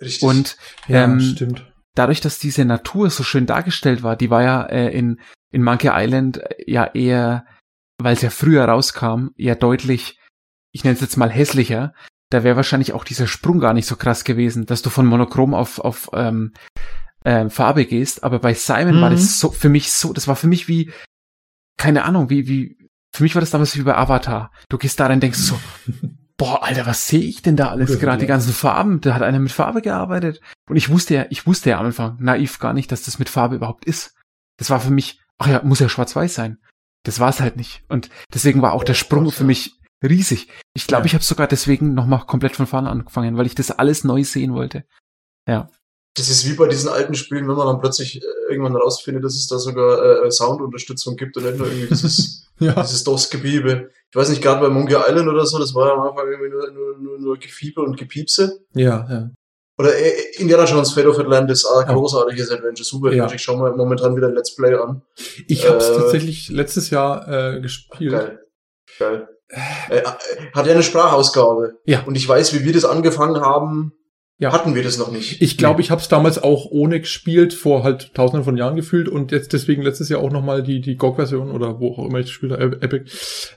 richtig. 0.00 0.22
Und 0.22 0.56
ja, 0.88 1.04
ähm, 1.04 1.20
stimmt. 1.20 1.70
dadurch, 1.94 2.20
dass 2.22 2.38
diese 2.38 2.64
Natur 2.64 3.10
so 3.10 3.22
schön 3.22 3.44
dargestellt 3.46 4.02
war, 4.02 4.16
die 4.16 4.30
war 4.30 4.42
ja 4.42 4.62
äh, 4.64 4.88
in, 4.96 5.20
in 5.52 5.62
Monkey 5.62 5.90
Island 5.92 6.38
äh, 6.38 6.70
ja 6.70 6.86
eher, 6.86 7.46
weil 7.98 8.14
es 8.14 8.22
ja 8.22 8.30
früher 8.30 8.64
rauskam, 8.64 9.28
eher 9.36 9.54
deutlich, 9.54 10.18
ich 10.72 10.82
nenne 10.84 10.94
es 10.94 11.00
jetzt 11.00 11.16
mal 11.16 11.30
hässlicher. 11.30 11.94
Da 12.30 12.42
wäre 12.44 12.56
wahrscheinlich 12.56 12.94
auch 12.94 13.04
dieser 13.04 13.26
Sprung 13.26 13.60
gar 13.60 13.74
nicht 13.74 13.86
so 13.86 13.96
krass 13.96 14.24
gewesen, 14.24 14.64
dass 14.66 14.82
du 14.82 14.88
von 14.90 15.06
Monochrom 15.06 15.54
auf, 15.54 15.78
auf 15.78 16.10
ähm, 16.14 16.52
ähm, 17.24 17.50
Farbe 17.50 17.84
gehst. 17.84 18.24
Aber 18.24 18.38
bei 18.38 18.54
Simon 18.54 19.00
war 19.00 19.10
Mhm. 19.10 19.14
das 19.14 19.38
so 19.38 19.50
für 19.50 19.68
mich 19.68 19.92
so, 19.92 20.12
das 20.12 20.26
war 20.26 20.34
für 20.36 20.46
mich 20.48 20.66
wie, 20.66 20.90
keine 21.78 22.04
Ahnung, 22.04 22.30
wie, 22.30 22.48
wie, 22.48 22.88
für 23.14 23.22
mich 23.22 23.34
war 23.34 23.40
das 23.40 23.50
damals 23.50 23.76
wie 23.76 23.82
bei 23.82 23.96
Avatar. 23.96 24.50
Du 24.70 24.78
gehst 24.78 24.98
da 24.98 25.06
rein 25.06 25.16
und 25.16 25.22
denkst 25.22 25.38
so, 25.38 25.58
boah, 26.38 26.64
Alter, 26.64 26.86
was 26.86 27.06
sehe 27.06 27.20
ich 27.20 27.42
denn 27.42 27.56
da 27.56 27.68
alles 27.68 28.00
gerade? 28.00 28.18
Die 28.18 28.26
ganzen 28.26 28.52
Farben, 28.52 29.00
da 29.02 29.14
hat 29.14 29.22
einer 29.22 29.38
mit 29.38 29.52
Farbe 29.52 29.82
gearbeitet. 29.82 30.40
Und 30.68 30.76
ich 30.76 30.88
wusste 30.88 31.14
ja, 31.14 31.26
ich 31.28 31.46
wusste 31.46 31.70
ja 31.70 31.78
am 31.78 31.86
Anfang 31.86 32.16
naiv 32.18 32.58
gar 32.58 32.72
nicht, 32.72 32.90
dass 32.90 33.02
das 33.02 33.18
mit 33.18 33.28
Farbe 33.28 33.56
überhaupt 33.56 33.84
ist. 33.84 34.16
Das 34.58 34.70
war 34.70 34.80
für 34.80 34.90
mich, 34.90 35.21
ach 35.42 35.48
ja, 35.48 35.60
muss 35.64 35.80
ja 35.80 35.88
schwarz-weiß 35.88 36.34
sein. 36.34 36.58
Das 37.04 37.18
war 37.20 37.28
es 37.30 37.40
halt 37.40 37.56
nicht. 37.56 37.82
Und 37.88 38.08
deswegen 38.32 38.62
war 38.62 38.72
auch 38.72 38.84
der 38.84 38.94
Sprung 38.94 39.30
für 39.32 39.44
mich 39.44 39.72
riesig. 40.04 40.48
Ich 40.74 40.86
glaube, 40.86 41.02
Ja. 41.02 41.06
ich 41.06 41.14
habe 41.14 41.24
sogar 41.24 41.46
deswegen 41.48 41.94
nochmal 41.94 42.24
komplett 42.26 42.56
von 42.56 42.66
vorne 42.66 42.88
angefangen, 42.90 43.36
weil 43.36 43.46
ich 43.46 43.54
das 43.54 43.70
alles 43.70 44.04
neu 44.04 44.22
sehen 44.24 44.54
wollte. 44.54 44.84
Ja. 45.48 45.68
Das 46.14 46.28
ist 46.28 46.46
wie 46.48 46.54
bei 46.54 46.68
diesen 46.68 46.90
alten 46.90 47.14
Spielen, 47.14 47.48
wenn 47.48 47.56
man 47.56 47.66
dann 47.66 47.80
plötzlich 47.80 48.22
äh, 48.22 48.26
irgendwann 48.50 48.76
rausfindet, 48.76 49.24
dass 49.24 49.34
es 49.34 49.46
da 49.48 49.58
sogar 49.58 50.24
äh, 50.24 50.30
Soundunterstützung 50.30 51.16
gibt 51.16 51.36
und 51.36 51.44
nicht 51.44 51.58
nur 51.58 51.66
irgendwie 51.66 51.88
dieses, 51.88 52.46
Ja. 52.60 52.80
dieses 52.82 53.02
DOS-Gebiebe. 53.04 53.90
Ich 54.10 54.14
weiß 54.16 54.28
oder 59.78 59.90
ja. 59.98 60.00
Ja, 60.00 60.06
ja. 60.06 60.12
Äh, 60.12 60.40
Indiana 60.42 60.64
Jones 60.64 60.92
Fate 60.92 61.06
of 61.06 61.18
Atlantis, 61.18 61.64
ah, 61.66 61.84
Oh. 61.88 61.94
großartiges 61.94 62.50
Adventure, 62.50 62.84
super. 62.84 63.12
Ja. 63.12 63.30
Ich 63.32 63.42
schaue 63.42 63.58
mir 63.58 63.76
momentan 63.76 64.16
wieder 64.16 64.28
ein 64.28 64.34
Let's 64.34 64.54
Play 64.54 64.74
an. 64.74 65.02
Ich 65.48 65.66
habe 65.68 65.78
es 65.78 65.88
Äh, 65.88 65.94
tatsächlich 65.96 66.48
letztes 66.48 66.90
Jahr 66.90 67.26
äh, 67.56 67.60
gespielt. 67.60 68.12
Geil. 68.12 68.38
Geil. 68.98 69.28
Äh, 69.90 69.98
äh, 69.98 70.02
hat 70.54 70.66
ja 70.66 70.72
eine 70.72 70.82
Sprachausgabe. 70.82 71.74
Ja. 71.84 72.02
Und 72.06 72.14
ich 72.16 72.26
weiß, 72.28 72.54
wie 72.54 72.64
wir 72.64 72.72
das 72.72 72.84
angefangen 72.86 73.40
haben, 73.42 73.92
Ja. 74.38 74.50
hatten 74.52 74.74
wir 74.74 74.82
das 74.82 74.96
noch 74.98 75.10
nicht. 75.12 75.40
Ich 75.42 75.56
glaube, 75.58 75.80
ich 75.82 75.90
habe 75.90 76.00
es 76.00 76.08
damals 76.08 76.42
auch 76.42 76.66
ohne 76.70 77.00
gespielt, 77.00 77.52
vor 77.54 77.84
halt 77.84 78.14
tausenden 78.14 78.44
von 78.44 78.56
Jahren 78.56 78.76
gefühlt 78.76 79.08
und 79.08 79.30
jetzt 79.30 79.52
deswegen 79.52 79.82
letztes 79.82 80.08
Jahr 80.08 80.20
auch 80.20 80.30
nochmal 80.30 80.62
die, 80.62 80.80
die 80.80 80.96
GOG-Version 80.96 81.50
oder 81.50 81.78
wo 81.80 81.92
auch 81.92 82.06
immer 82.06 82.18
ich 82.18 82.26
gespielt 82.26 82.52
habe, 82.52 82.80
Epic. 82.80 83.10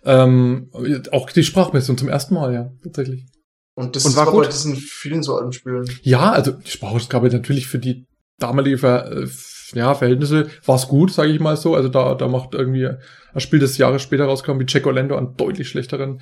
Ähm, 0.04 0.70
auch 1.12 1.30
die 1.32 1.44
Sprachversion 1.44 1.98
zum 1.98 2.10
ersten 2.10 2.36
Mal, 2.36 2.54
ja, 2.54 2.72
tatsächlich. 2.84 3.26
Und 3.75 3.96
das 3.96 4.05
Und 4.05 4.15
war 4.15 4.25
war 4.25 4.34
gut? 4.34 4.44
bei 4.46 4.50
diesen 4.50 4.75
vielen 4.75 5.22
so 5.22 5.36
alten 5.36 5.51
Spielen. 5.51 5.86
Ja, 6.01 6.32
also 6.32 6.51
die 6.51 6.72
Sprachausgabe 6.72 7.29
natürlich 7.29 7.67
für 7.67 7.79
die 7.79 8.05
damalige 8.39 8.77
Ver 8.77 9.12
äh, 9.12 9.27
ja, 9.74 9.94
Verhältnisse 9.96 10.48
war 10.65 10.75
es 10.75 10.88
gut, 10.88 11.12
sage 11.12 11.32
ich 11.32 11.39
mal 11.39 11.58
so. 11.58 11.75
Also 11.75 11.89
da, 11.89 12.15
da 12.15 12.27
macht 12.27 12.53
irgendwie 12.53 12.88
ein 12.88 13.39
Spiel, 13.39 13.60
das 13.60 13.77
Jahre 13.77 14.00
später 14.00 14.25
rauskam, 14.25 14.60
wie 14.60 14.65
Jack 14.67 14.86
Orlando, 14.86 15.17
einen 15.17 15.36
deutlich 15.36 15.68
schlechteren 15.68 16.22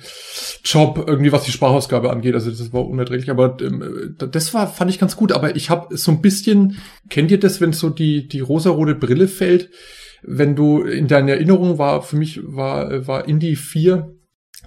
Job, 0.64 1.04
irgendwie 1.06 1.30
was 1.30 1.44
die 1.44 1.52
Sprachausgabe 1.52 2.10
angeht. 2.10 2.34
Also 2.34 2.50
das 2.50 2.72
war 2.72 2.86
unerträglich. 2.86 3.30
Aber 3.30 3.56
ähm, 3.60 4.16
das 4.18 4.54
war, 4.54 4.66
fand 4.66 4.90
ich 4.90 4.98
ganz 4.98 5.16
gut. 5.16 5.32
Aber 5.32 5.54
ich 5.56 5.70
habe 5.70 5.96
so 5.96 6.10
ein 6.10 6.22
bisschen, 6.22 6.78
kennt 7.10 7.30
ihr 7.30 7.38
das, 7.38 7.60
wenn 7.60 7.72
so 7.72 7.90
die, 7.90 8.26
die 8.26 8.40
rosarote 8.40 8.94
Brille 8.94 9.28
fällt? 9.28 9.70
Wenn 10.22 10.56
du 10.56 10.82
in 10.82 11.06
deiner 11.06 11.32
Erinnerung 11.32 11.78
war, 11.78 12.02
für 12.02 12.16
mich 12.16 12.40
war, 12.42 13.06
war 13.06 13.28
Indie 13.28 13.56
4 13.56 14.13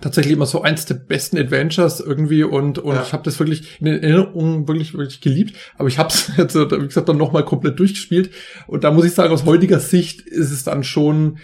tatsächlich 0.02 0.34
immer 0.34 0.46
so 0.46 0.62
eins 0.62 0.86
der 0.86 0.96
besten 0.96 1.38
Adventures 1.38 2.00
irgendwie 2.00 2.44
und 2.44 2.80
und 2.80 2.96
Ja. 2.96 3.04
ich 3.04 3.14
habe 3.14 3.24
das 3.24 3.40
wirklich 3.40 3.80
in 3.82 3.88
Erinnerung 3.88 4.68
wirklich 4.68 4.94
wirklich 4.94 5.22
geliebt, 5.22 5.56
aber 5.78 5.88
ich 5.88 5.98
habe 5.98 6.10
es 6.10 6.32
jetzt 6.38 6.56
äh, 6.56 6.70
wie 6.82 6.88
gesagt 6.88 7.10
dann 7.10 7.18
noch 7.18 7.32
mal 7.32 7.44
komplett 7.46 7.80
durchgespielt 7.80 8.32
und 8.68 8.84
da 8.84 8.92
muss 8.92 9.06
ich 9.06 9.14
sagen 9.14 9.34
aus 9.34 9.46
heutiger 9.46 9.80
Sicht 9.80 10.22
ist 10.22 10.52
es 10.52 10.64
dann 10.64 10.84
schon 10.84 11.40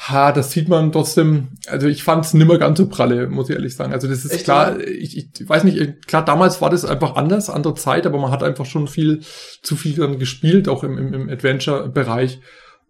ha, 0.00 0.30
das 0.30 0.52
sieht 0.52 0.68
man 0.68 0.92
trotzdem, 0.92 1.48
also 1.66 1.88
ich 1.88 2.04
fand 2.04 2.24
es 2.24 2.32
nimmer 2.32 2.56
ganz 2.58 2.78
so 2.78 2.86
pralle, 2.88 3.26
muss 3.26 3.48
ich 3.50 3.56
ehrlich 3.56 3.74
sagen. 3.74 3.92
Also 3.92 4.06
das 4.06 4.24
ist 4.24 4.32
Echt, 4.32 4.44
klar, 4.44 4.78
ich, 4.80 5.16
ich 5.16 5.48
weiß 5.48 5.64
nicht, 5.64 6.06
klar, 6.06 6.24
damals 6.24 6.60
war 6.60 6.70
das 6.70 6.84
einfach 6.84 7.16
anders, 7.16 7.50
andere 7.50 7.74
Zeit, 7.74 8.06
aber 8.06 8.18
man 8.18 8.30
hat 8.30 8.44
einfach 8.44 8.64
schon 8.64 8.86
viel 8.86 9.22
zu 9.60 9.74
viel 9.74 9.96
dann 9.96 10.20
gespielt, 10.20 10.68
auch 10.68 10.84
im, 10.84 10.96
im, 10.98 11.14
im 11.14 11.28
Adventure-Bereich. 11.28 12.38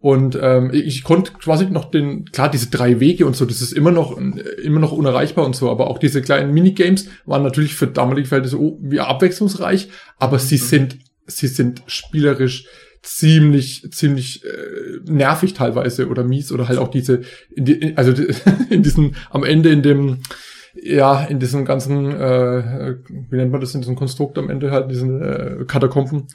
Und 0.01 0.39
ähm, 0.41 0.71
ich 0.73 1.03
konnte 1.03 1.33
quasi 1.33 1.65
noch 1.65 1.91
den, 1.91 2.25
klar, 2.25 2.49
diese 2.49 2.69
drei 2.69 3.01
Wege 3.01 3.25
und 3.25 3.35
so, 3.35 3.43
das 3.45 3.61
ist 3.61 3.73
immer 3.73 3.91
noch 3.91 4.17
immer 4.17 4.79
noch 4.79 4.93
unerreichbar 4.93 5.45
und 5.45 5.57
so, 5.57 5.69
aber 5.69 5.87
auch 5.87 5.97
diese 5.97 6.21
kleinen 6.21 6.53
Minigames 6.53 7.09
waren 7.25 7.43
natürlich 7.43 7.75
für 7.75 7.87
damalige 7.87 8.27
Verhältnisse 8.27 8.61
oh, 8.61 8.79
wie 8.81 9.01
abwechslungsreich, 9.01 9.89
aber 10.17 10.39
sie 10.39 10.55
Mhm. 10.55 10.59
sind 10.59 10.97
sie 11.27 11.47
sind 11.47 11.83
spielerisch 11.87 12.65
ziemlich 13.01 13.91
ziemlich 13.91 14.43
äh, 14.45 15.11
nervig 15.11 15.53
teilweise 15.53 16.07
oder 16.07 16.23
mies 16.23 16.51
oder 16.51 16.69
halt 16.69 16.79
auch 16.79 16.89
diese 16.89 17.21
in 17.53 17.65
die, 17.65 17.97
also 17.97 18.13
in 18.69 18.83
diesem 18.83 19.15
am 19.31 19.43
Ende 19.43 19.69
in 19.69 19.81
dem 19.81 20.19
ja 20.81 21.25
in 21.25 21.39
diesem 21.39 21.65
ganzen 21.65 22.11
äh, 22.11 22.95
wie 23.09 23.35
nennt 23.35 23.51
man 23.51 23.61
das 23.61 23.75
in 23.75 23.81
diesem 23.81 23.95
Konstrukt 23.95 24.37
am 24.37 24.49
Ende 24.49 24.71
halt 24.71 24.83
in 24.83 24.89
diesen 24.89 25.21
äh, 25.21 25.65
Katakomben 25.67 26.27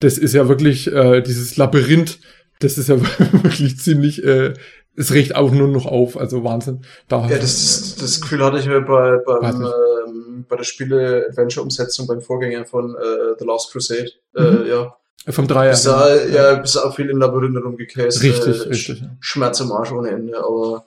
das 0.00 0.18
ist 0.18 0.34
ja 0.34 0.48
wirklich 0.48 0.92
äh, 0.92 1.20
dieses 1.20 1.56
Labyrinth 1.56 2.20
das 2.60 2.78
ist 2.78 2.88
ja 2.88 2.96
wirklich 3.42 3.78
ziemlich, 3.78 4.22
äh, 4.24 4.54
es 4.96 5.12
riecht 5.12 5.34
auch 5.36 5.52
nur 5.52 5.68
noch 5.68 5.86
auf, 5.86 6.16
also 6.18 6.42
Wahnsinn. 6.44 6.82
Da, 7.08 7.28
Ja, 7.28 7.38
das, 7.38 7.96
das 8.00 8.20
Gefühl 8.20 8.44
hatte 8.44 8.58
ich 8.58 8.66
mir 8.66 8.80
bei, 8.80 9.18
beim, 9.24 9.62
ähm, 9.64 10.44
bei 10.48 10.56
der 10.56 10.64
Spiele-Adventure-Umsetzung 10.64 12.06
beim 12.06 12.20
Vorgänger 12.20 12.64
von 12.64 12.94
äh, 12.96 13.34
The 13.38 13.44
Last 13.44 13.70
Crusade. 13.72 14.10
Mhm. 14.34 14.62
Äh, 14.64 14.68
ja. 14.70 14.96
vom 15.28 15.46
Dreier. 15.46 15.70
Bis 15.70 15.82
da, 15.84 16.14
ja, 16.26 16.54
bis 16.56 16.76
auch 16.76 16.94
viel 16.96 17.10
in 17.10 17.18
Labyrinthen 17.18 17.62
rumgekäst. 17.62 18.22
Richtig, 18.22 18.64
äh, 18.64 18.68
richtig. 18.68 18.98
Sch- 19.00 19.08
Schmerz 19.20 19.60
im 19.60 19.70
Arsch 19.72 19.92
ohne 19.92 20.10
Ende, 20.10 20.38
aber, 20.38 20.86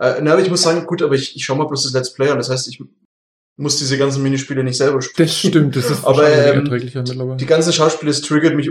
äh, 0.00 0.20
na, 0.22 0.32
aber 0.32 0.42
ich 0.42 0.50
muss 0.50 0.62
sagen, 0.62 0.84
gut, 0.86 1.02
aber 1.02 1.14
ich, 1.14 1.34
ich 1.36 1.44
schau 1.44 1.54
mal 1.54 1.64
bloß 1.66 1.84
das 1.84 1.92
Let's 1.92 2.12
Play 2.12 2.28
an, 2.30 2.38
das 2.38 2.50
heißt, 2.50 2.68
ich 2.68 2.82
muss 3.58 3.78
diese 3.78 3.96
ganzen 3.96 4.22
Minispiele 4.22 4.62
nicht 4.64 4.76
selber 4.76 5.00
spielen. 5.00 5.26
Das 5.28 5.34
stimmt, 5.38 5.76
das 5.76 5.90
ist 5.90 6.04
Aber, 6.04 6.28
ähm, 6.28 6.58
erträglicher 6.60 7.00
mittlerweile. 7.00 7.36
Die 7.38 7.46
ganzen 7.46 7.72
Schauspiele, 7.72 8.10
das 8.12 8.20
triggert 8.20 8.54
mich 8.54 8.70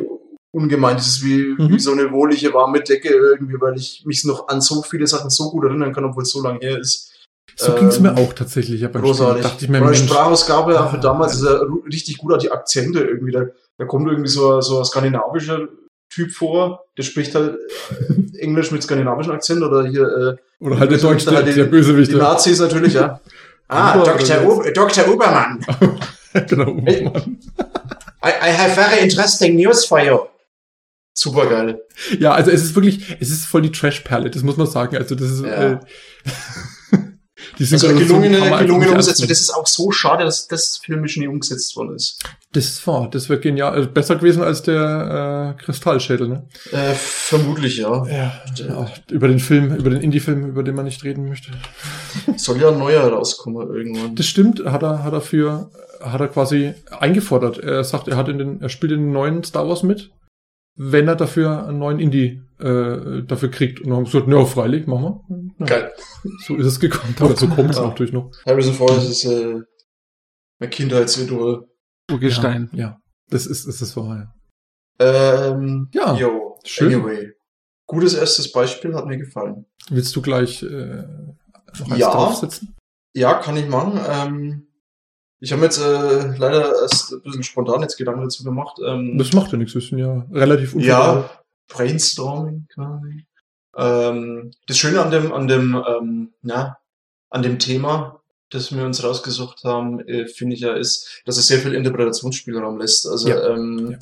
ungemein. 0.56 0.96
Das 0.96 1.08
ist 1.08 1.24
wie, 1.24 1.56
Mhm. 1.58 1.70
wie 1.70 1.80
so 1.80 1.92
eine 1.92 2.12
wohlige, 2.12 2.54
warme 2.54 2.82
Decke 2.82 3.10
irgendwie, 3.10 3.60
weil 3.60 3.76
ich 3.78 4.04
mich 4.06 4.24
noch 4.26 4.48
an 4.48 4.62
so 4.62 4.82
viele 4.82 5.06
Sachen 5.08 5.30
so 5.30 5.52
gut 5.52 5.66
erinnern 5.66 5.94
kann, 5.94 6.06
obwohl 6.06 6.24
es 6.24 6.32
so 6.32 6.42
lange 6.42 6.60
her 6.60 6.80
ist. 6.80 7.12
so 7.58 7.72
ging's 7.74 8.00
mir 8.00 8.10
ähm, 8.10 8.18
auch 8.18 8.34
tatsächlich. 8.34 8.82
Ja, 8.82 8.88
beim 8.90 9.02
Großartig. 9.04 9.44
Dachte 9.44 9.64
ich 9.66 9.70
mir, 9.70 9.80
Mensch, 9.80 10.00
Sprachausgabe 10.00 10.78
auch 10.82 10.90
für 10.92 10.98
Ah, 10.98 11.02
damals 11.02 11.36
ist 11.36 11.46
Alter. 11.46 11.62
er 11.62 11.68
ru- 11.70 11.86
richtig 11.86 12.18
gut, 12.18 12.34
auch 12.34 12.38
die 12.38 12.52
Akzente 12.52 13.00
irgendwie. 13.00 13.32
Da, 13.32 13.46
da 13.78 13.86
kommt 13.86 14.08
irgendwie 14.10 14.30
so, 14.30 14.60
so 14.62 14.80
ein 14.80 14.86
skandinavischer 14.86 15.68
Typ 16.10 16.32
vor, 16.32 16.84
der 16.98 17.04
spricht 17.04 17.34
halt 17.36 17.58
äh, 18.36 18.38
Englisch 18.40 18.72
mit 18.72 18.84
skandinavischem 18.84 19.32
Akzent 19.34 19.62
oder 19.64 19.86
hier 19.88 20.04
äh, 20.04 20.64
oder 20.66 20.80
halt 20.80 20.92
der 20.92 20.98
Deutsche, 21.00 21.26
der, 21.28 21.36
halt 21.38 21.48
die- 21.48 21.54
der 21.54 21.66
Bösewicht. 21.66 22.12
die 22.12 22.16
Nazis 22.16 22.60
natürlich, 22.60 22.94
ja. 22.94 23.20
Ah, 23.68 23.98
Dr. 23.98 24.46
U 24.48 24.62
Dr. 24.74 25.08
Ubermann. 25.12 25.60
genau, 26.48 26.78
Hey. 26.86 27.06
Mann. 27.06 27.40
I, 28.24 28.30
I 28.30 28.52
have 28.52 28.76
very 28.76 29.00
interesting 29.04 29.56
news 29.56 29.86
for 29.86 30.00
you. 30.00 30.20
Super 31.18 31.48
geil. 31.48 31.82
Ja, 32.20 32.34
also 32.34 32.52
es 32.52 32.62
ist 32.62 32.76
wirklich, 32.76 33.16
es 33.22 33.30
ist 33.32 33.46
voll 33.46 33.62
die 33.62 33.72
Trash-Perle, 33.72 34.30
das 34.30 34.44
muss 34.44 34.58
man 34.58 34.68
sagen. 34.68 34.98
Also 34.98 35.16
das 35.16 35.32
ist, 35.32 35.44
Ja. 35.46 35.72
äh, 35.74 35.80
die 37.58 37.64
Also 37.64 37.78
Synchronisation 37.78 38.22
gelungene, 38.22 38.58
gelungene 38.60 38.92
Umsetzung. 38.92 39.28
Das 39.30 39.40
ist 39.40 39.52
auch 39.52 39.66
so 39.66 39.92
schade, 39.92 40.26
dass 40.26 40.48
das 40.50 40.78
filmisch 40.84 41.16
nie 41.16 41.28
umgesetzt 41.28 41.76
worden 41.78 41.96
ist. 41.96 42.22
Das 42.52 42.86
war, 42.86 43.10
das 43.10 43.30
wäre 43.30 43.40
genial, 43.40 43.74
also 43.74 43.90
besser 43.90 44.16
gewesen 44.18 44.44
als 44.44 44.62
der 44.64 45.56
äh, 45.58 45.62
Kristallschädel, 45.64 46.28
ne? 46.28 46.48
Äh, 46.72 46.94
vermutlich, 46.96 47.78
ja. 47.78 48.06
Ja, 48.08 48.42
ja, 48.56 48.92
über 49.10 49.28
den 49.30 49.40
Film, 49.40 49.74
über 49.76 49.90
den 49.90 50.02
Indie-Film, 50.02 50.46
über 50.48 50.64
den 50.64 50.76
man 50.76 50.84
nicht 50.86 51.04
reden 51.06 51.30
möchte. 51.30 51.52
Soll 52.36 52.60
ja 52.62 52.70
ein 52.70 52.78
neuer 52.80 53.08
rauskommen 53.08 53.74
irgendwann. 53.74 54.16
Das 54.16 54.26
stimmt, 54.26 54.64
hat 54.66 54.84
er, 54.84 55.04
hat 55.06 55.14
er 55.14 55.22
für, 55.22 55.70
hat 56.02 56.20
er 56.20 56.28
quasi 56.28 56.74
eingefordert. 57.00 57.58
Er 57.60 57.84
sagt, 57.86 58.08
er 58.10 58.18
hat 58.18 58.28
in 58.28 58.38
den, 58.38 58.62
er 58.62 58.70
spielt 58.70 58.92
in 58.92 59.00
den 59.00 59.12
neuen 59.14 59.44
Star 59.46 59.68
Wars 59.68 59.84
mit, 59.84 60.12
wenn 60.76 61.08
er 61.08 61.16
dafür 61.16 61.68
einen 61.68 61.80
neuen 61.80 62.00
Indie 62.00 62.42
äh, 62.60 63.24
dafür 63.24 63.50
kriegt. 63.50 63.80
Und 63.82 63.88
dann 63.90 63.98
haben 63.98 64.04
gesagt, 64.06 64.28
ja, 64.28 64.46
freilich, 64.46 64.88
machen 64.88 65.22
wir. 65.28 65.50
Ja, 65.60 65.66
Geil. 65.66 65.92
So 66.46 66.56
ist 66.56 66.66
es 66.66 66.80
gekommen, 66.80 67.16
aber 67.20 67.36
so 67.36 67.48
kommt 67.48 67.72
es 67.72 67.78
Ja. 67.78 67.88
natürlich 67.88 68.14
noch. 68.14 68.32
Harrison 68.46 68.74
Ford 68.74 68.98
ist 68.98 69.26
äh, 69.26 69.60
mein 70.60 70.70
Kindheitsidol. 70.70 71.68
Urgestein. 72.12 72.70
Ja, 72.74 72.80
ja, 72.80 72.98
das 73.30 73.46
ist, 73.46 73.68
das 73.68 73.82
ist 73.82 73.96
wahr, 73.98 74.32
ja. 75.00 75.52
Ähm, 75.52 75.90
Ja, 75.94 76.16
yo, 76.16 76.58
schön. 76.64 76.94
anyway. 76.94 77.32
gutes 77.88 78.14
erstes 78.14 78.52
Beispiel, 78.52 78.96
hat 78.96 79.06
mir 79.06 79.18
gefallen. 79.18 79.66
Willst 79.90 80.16
du 80.16 80.22
gleich 80.22 80.64
äh, 80.64 81.04
noch 81.80 81.92
eins 81.92 82.00
ja, 82.00 82.12
draufsetzen? 82.12 82.76
Ja, 83.14 83.36
kann 83.36 83.58
ich 83.58 83.68
machen. 83.68 84.00
Ähm, 84.10 84.68
ich 85.46 85.54
habe 85.54 85.64
jetzt 85.64 85.78
äh, 85.78 86.36
leider 86.38 86.82
erst 86.82 87.14
ein 87.14 87.22
bisschen 87.22 87.44
spontan 87.44 87.84
jetzt 87.84 87.98
Gedanken 87.98 88.24
dazu 88.24 88.44
gemacht. 88.44 88.80
Ähm, 88.84 89.16
das 89.20 89.32
macht 89.32 89.52
ja 89.52 89.60
nichts, 89.60 89.76
wir 89.76 89.82
sind 89.82 90.00
ja 90.00 90.26
relativ 90.32 90.74
Ja, 90.74 91.30
Brainstorming 91.68 92.68
quasi. 92.74 93.28
Ähm, 93.78 94.52
das 94.66 94.80
Schöne 94.80 95.04
an 95.04 95.12
dem, 95.12 95.32
an 95.32 95.48
dem, 95.48 95.84
ähm, 95.88 96.34
ja, 96.42 96.80
an 97.30 97.44
dem 97.44 97.60
Thema, 97.60 98.24
das 98.50 98.76
wir 98.76 98.86
uns 98.86 99.04
rausgesucht 99.04 99.64
haben, 99.64 100.00
äh, 100.08 100.26
finde 100.26 100.56
ich 100.56 100.62
ja, 100.62 100.74
ist, 100.74 101.22
dass 101.26 101.38
es 101.38 101.46
sehr 101.46 101.60
viel 101.60 101.76
Interpretationsspielraum 101.76 102.80
lässt. 102.80 103.06
Also 103.06 103.30
ja. 103.30 103.48
Ähm, 103.50 103.92
ja. 103.92 104.00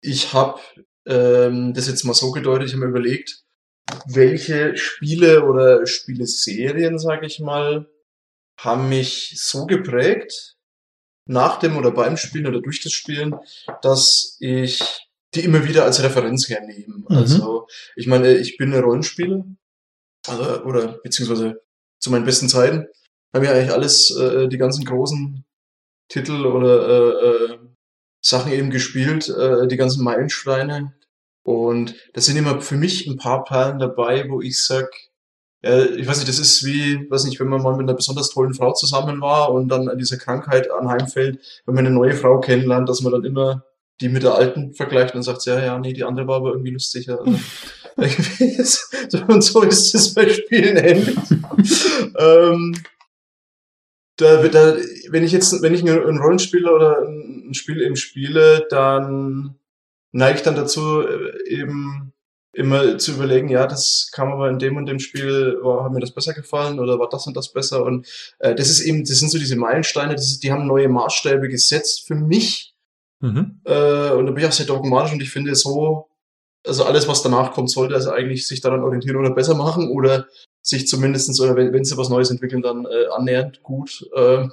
ich 0.00 0.32
habe 0.32 0.58
ähm, 1.04 1.74
das 1.74 1.86
jetzt 1.86 2.04
mal 2.04 2.14
so 2.14 2.30
gedeutet, 2.30 2.68
ich 2.68 2.72
habe 2.72 2.86
mir 2.86 2.90
überlegt, 2.90 3.44
welche 4.06 4.74
Spiele 4.78 5.44
oder 5.44 5.86
Spieleserien, 5.86 6.98
sage 6.98 7.26
ich 7.26 7.40
mal, 7.40 7.90
haben 8.64 8.88
mich 8.88 9.34
so 9.36 9.66
geprägt, 9.66 10.56
nach 11.26 11.58
dem 11.58 11.76
oder 11.76 11.92
beim 11.92 12.16
Spielen 12.16 12.46
oder 12.46 12.60
durch 12.60 12.82
das 12.82 12.92
Spielen, 12.92 13.36
dass 13.82 14.36
ich 14.40 14.82
die 15.34 15.44
immer 15.44 15.64
wieder 15.64 15.84
als 15.84 16.02
Referenz 16.02 16.48
hernehme. 16.48 17.04
Mhm. 17.08 17.16
Also, 17.16 17.68
ich 17.94 18.06
meine, 18.06 18.36
ich 18.36 18.56
bin 18.56 18.74
ein 18.74 18.82
Rollenspieler, 18.82 19.44
also, 20.26 20.62
oder 20.64 20.98
beziehungsweise 21.02 21.62
zu 22.00 22.10
meinen 22.10 22.24
besten 22.24 22.48
Zeiten, 22.48 22.86
haben 23.32 23.44
ja 23.44 23.52
eigentlich 23.52 23.72
alles, 23.72 24.10
äh, 24.16 24.48
die 24.48 24.58
ganzen 24.58 24.84
großen 24.84 25.44
Titel 26.08 26.46
oder 26.46 26.88
äh, 26.88 27.52
äh, 27.52 27.58
Sachen 28.20 28.52
eben 28.52 28.70
gespielt, 28.70 29.28
äh, 29.28 29.68
die 29.68 29.76
ganzen 29.76 30.02
Meilensteine. 30.02 30.94
Und 31.42 31.94
das 32.12 32.26
sind 32.26 32.36
immer 32.36 32.60
für 32.60 32.76
mich 32.76 33.06
ein 33.06 33.16
paar 33.16 33.44
Perlen 33.44 33.78
dabei, 33.78 34.28
wo 34.28 34.40
ich 34.40 34.62
sag, 34.62 34.90
ja, 35.62 35.84
ich 35.84 36.06
weiß 36.06 36.18
nicht, 36.18 36.28
das 36.28 36.38
ist 36.38 36.64
wie, 36.64 37.10
weiß 37.10 37.24
nicht, 37.24 37.38
wenn 37.38 37.48
man 37.48 37.62
mal 37.62 37.76
mit 37.76 37.82
einer 37.82 37.94
besonders 37.94 38.30
tollen 38.30 38.54
Frau 38.54 38.72
zusammen 38.72 39.20
war 39.20 39.52
und 39.52 39.68
dann 39.68 39.88
an 39.88 39.98
dieser 39.98 40.16
Krankheit 40.16 40.70
anheimfällt, 40.70 41.38
wenn 41.66 41.74
man 41.74 41.86
eine 41.86 41.94
neue 41.94 42.14
Frau 42.14 42.40
kennenlernt, 42.40 42.88
dass 42.88 43.02
man 43.02 43.12
dann 43.12 43.24
immer 43.24 43.64
die 44.00 44.08
mit 44.08 44.22
der 44.22 44.34
alten 44.34 44.72
vergleicht 44.72 45.14
und 45.14 45.22
sagt, 45.22 45.44
ja, 45.44 45.62
ja, 45.62 45.78
nee, 45.78 45.92
die 45.92 46.04
andere 46.04 46.26
war 46.26 46.36
aber 46.36 46.52
irgendwie 46.52 46.70
lustiger. 46.70 47.20
Also, 47.96 49.24
und 49.28 49.42
so 49.42 49.62
ist 49.62 49.94
es 49.94 50.14
bei 50.14 50.28
Spielen 50.30 50.76
ähnlich. 50.78 51.16
ähm, 52.18 52.74
da, 54.16 54.42
da, 54.48 54.76
wenn 55.10 55.24
ich 55.24 55.32
jetzt, 55.32 55.60
wenn 55.60 55.74
ich 55.74 55.82
ein 55.82 56.18
Rollenspiel 56.18 56.66
oder 56.66 57.02
ein 57.02 57.52
Spiel 57.52 57.82
eben 57.82 57.96
spiele, 57.96 58.66
dann 58.70 59.56
neige 60.12 60.38
ich 60.38 60.42
dann 60.42 60.56
dazu, 60.56 61.02
äh, 61.02 61.48
eben 61.48 62.09
immer 62.52 62.98
zu 62.98 63.12
überlegen, 63.12 63.48
ja, 63.48 63.66
das 63.66 64.10
kam 64.12 64.32
aber 64.32 64.48
in 64.48 64.58
dem 64.58 64.76
und 64.76 64.86
dem 64.86 64.98
Spiel, 64.98 65.58
war, 65.62 65.84
hat 65.84 65.92
mir 65.92 66.00
das 66.00 66.12
besser 66.12 66.34
gefallen 66.34 66.80
oder 66.80 66.98
war 66.98 67.08
das 67.08 67.26
und 67.26 67.36
das 67.36 67.52
besser 67.52 67.84
und 67.84 68.06
äh, 68.40 68.54
das 68.54 68.68
ist 68.70 68.80
eben, 68.80 69.04
das 69.04 69.18
sind 69.18 69.30
so 69.30 69.38
diese 69.38 69.56
Meilensteine, 69.56 70.14
das 70.14 70.26
ist, 70.26 70.42
die 70.42 70.50
haben 70.50 70.66
neue 70.66 70.88
Maßstäbe 70.88 71.48
gesetzt 71.48 72.06
für 72.06 72.16
mich 72.16 72.74
mhm. 73.20 73.60
äh, 73.64 74.10
und 74.10 74.26
da 74.26 74.32
bin 74.32 74.38
ich 74.38 74.46
auch 74.46 74.52
sehr 74.52 74.66
dogmatisch 74.66 75.12
und 75.12 75.22
ich 75.22 75.30
finde 75.30 75.54
so, 75.54 76.08
also 76.66 76.84
alles, 76.84 77.08
was 77.08 77.22
danach 77.22 77.52
kommt, 77.52 77.70
sollte 77.70 77.94
also 77.94 78.10
eigentlich 78.10 78.46
sich 78.46 78.60
daran 78.60 78.82
orientieren 78.82 79.16
oder 79.16 79.30
besser 79.30 79.54
machen 79.54 79.88
oder 79.90 80.26
sich 80.62 80.86
zumindestens 80.86 81.40
oder 81.40 81.56
wenn, 81.56 81.72
wenn 81.72 81.84
sie 81.84 81.96
was 81.96 82.10
Neues 82.10 82.30
entwickeln, 82.30 82.62
dann 82.62 82.84
äh, 82.84 83.06
annähernd 83.16 83.62
gut. 83.62 84.06
Äh, 84.14 84.48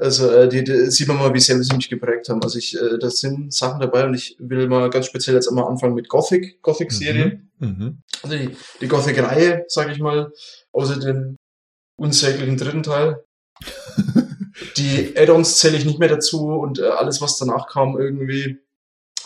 also 0.00 0.30
äh, 0.30 0.48
die, 0.48 0.64
die 0.64 0.90
sieht 0.90 1.08
man 1.08 1.18
mal, 1.18 1.34
wie 1.34 1.40
sehr 1.40 1.62
sie 1.62 1.76
mich 1.76 1.90
geprägt 1.90 2.28
haben. 2.28 2.42
Also 2.42 2.58
ich, 2.58 2.74
äh, 2.74 2.98
das 2.98 3.18
sind 3.18 3.52
Sachen 3.52 3.80
dabei 3.80 4.06
und 4.06 4.14
ich 4.14 4.36
will 4.38 4.66
mal 4.66 4.88
ganz 4.88 5.06
speziell 5.06 5.36
jetzt 5.36 5.48
einmal 5.48 5.66
anfangen 5.66 5.94
mit 5.94 6.08
Gothic, 6.08 6.62
Gothic-Serie. 6.62 7.42
Mhm. 7.58 7.68
Mhm. 7.68 8.02
Also 8.22 8.36
die, 8.36 8.56
die 8.80 8.88
Gothic-Reihe, 8.88 9.64
sage 9.68 9.92
ich 9.92 9.98
mal, 9.98 10.32
außer 10.72 10.98
den 10.98 11.36
unsäglichen 11.96 12.56
dritten 12.56 12.82
Teil. 12.82 13.22
die 14.78 15.14
Add-ons 15.16 15.58
zähle 15.58 15.76
ich 15.76 15.84
nicht 15.84 15.98
mehr 15.98 16.08
dazu 16.08 16.46
und 16.48 16.78
äh, 16.78 16.84
alles, 16.84 17.20
was 17.20 17.36
danach 17.36 17.68
kam, 17.68 17.98
irgendwie, 17.98 18.58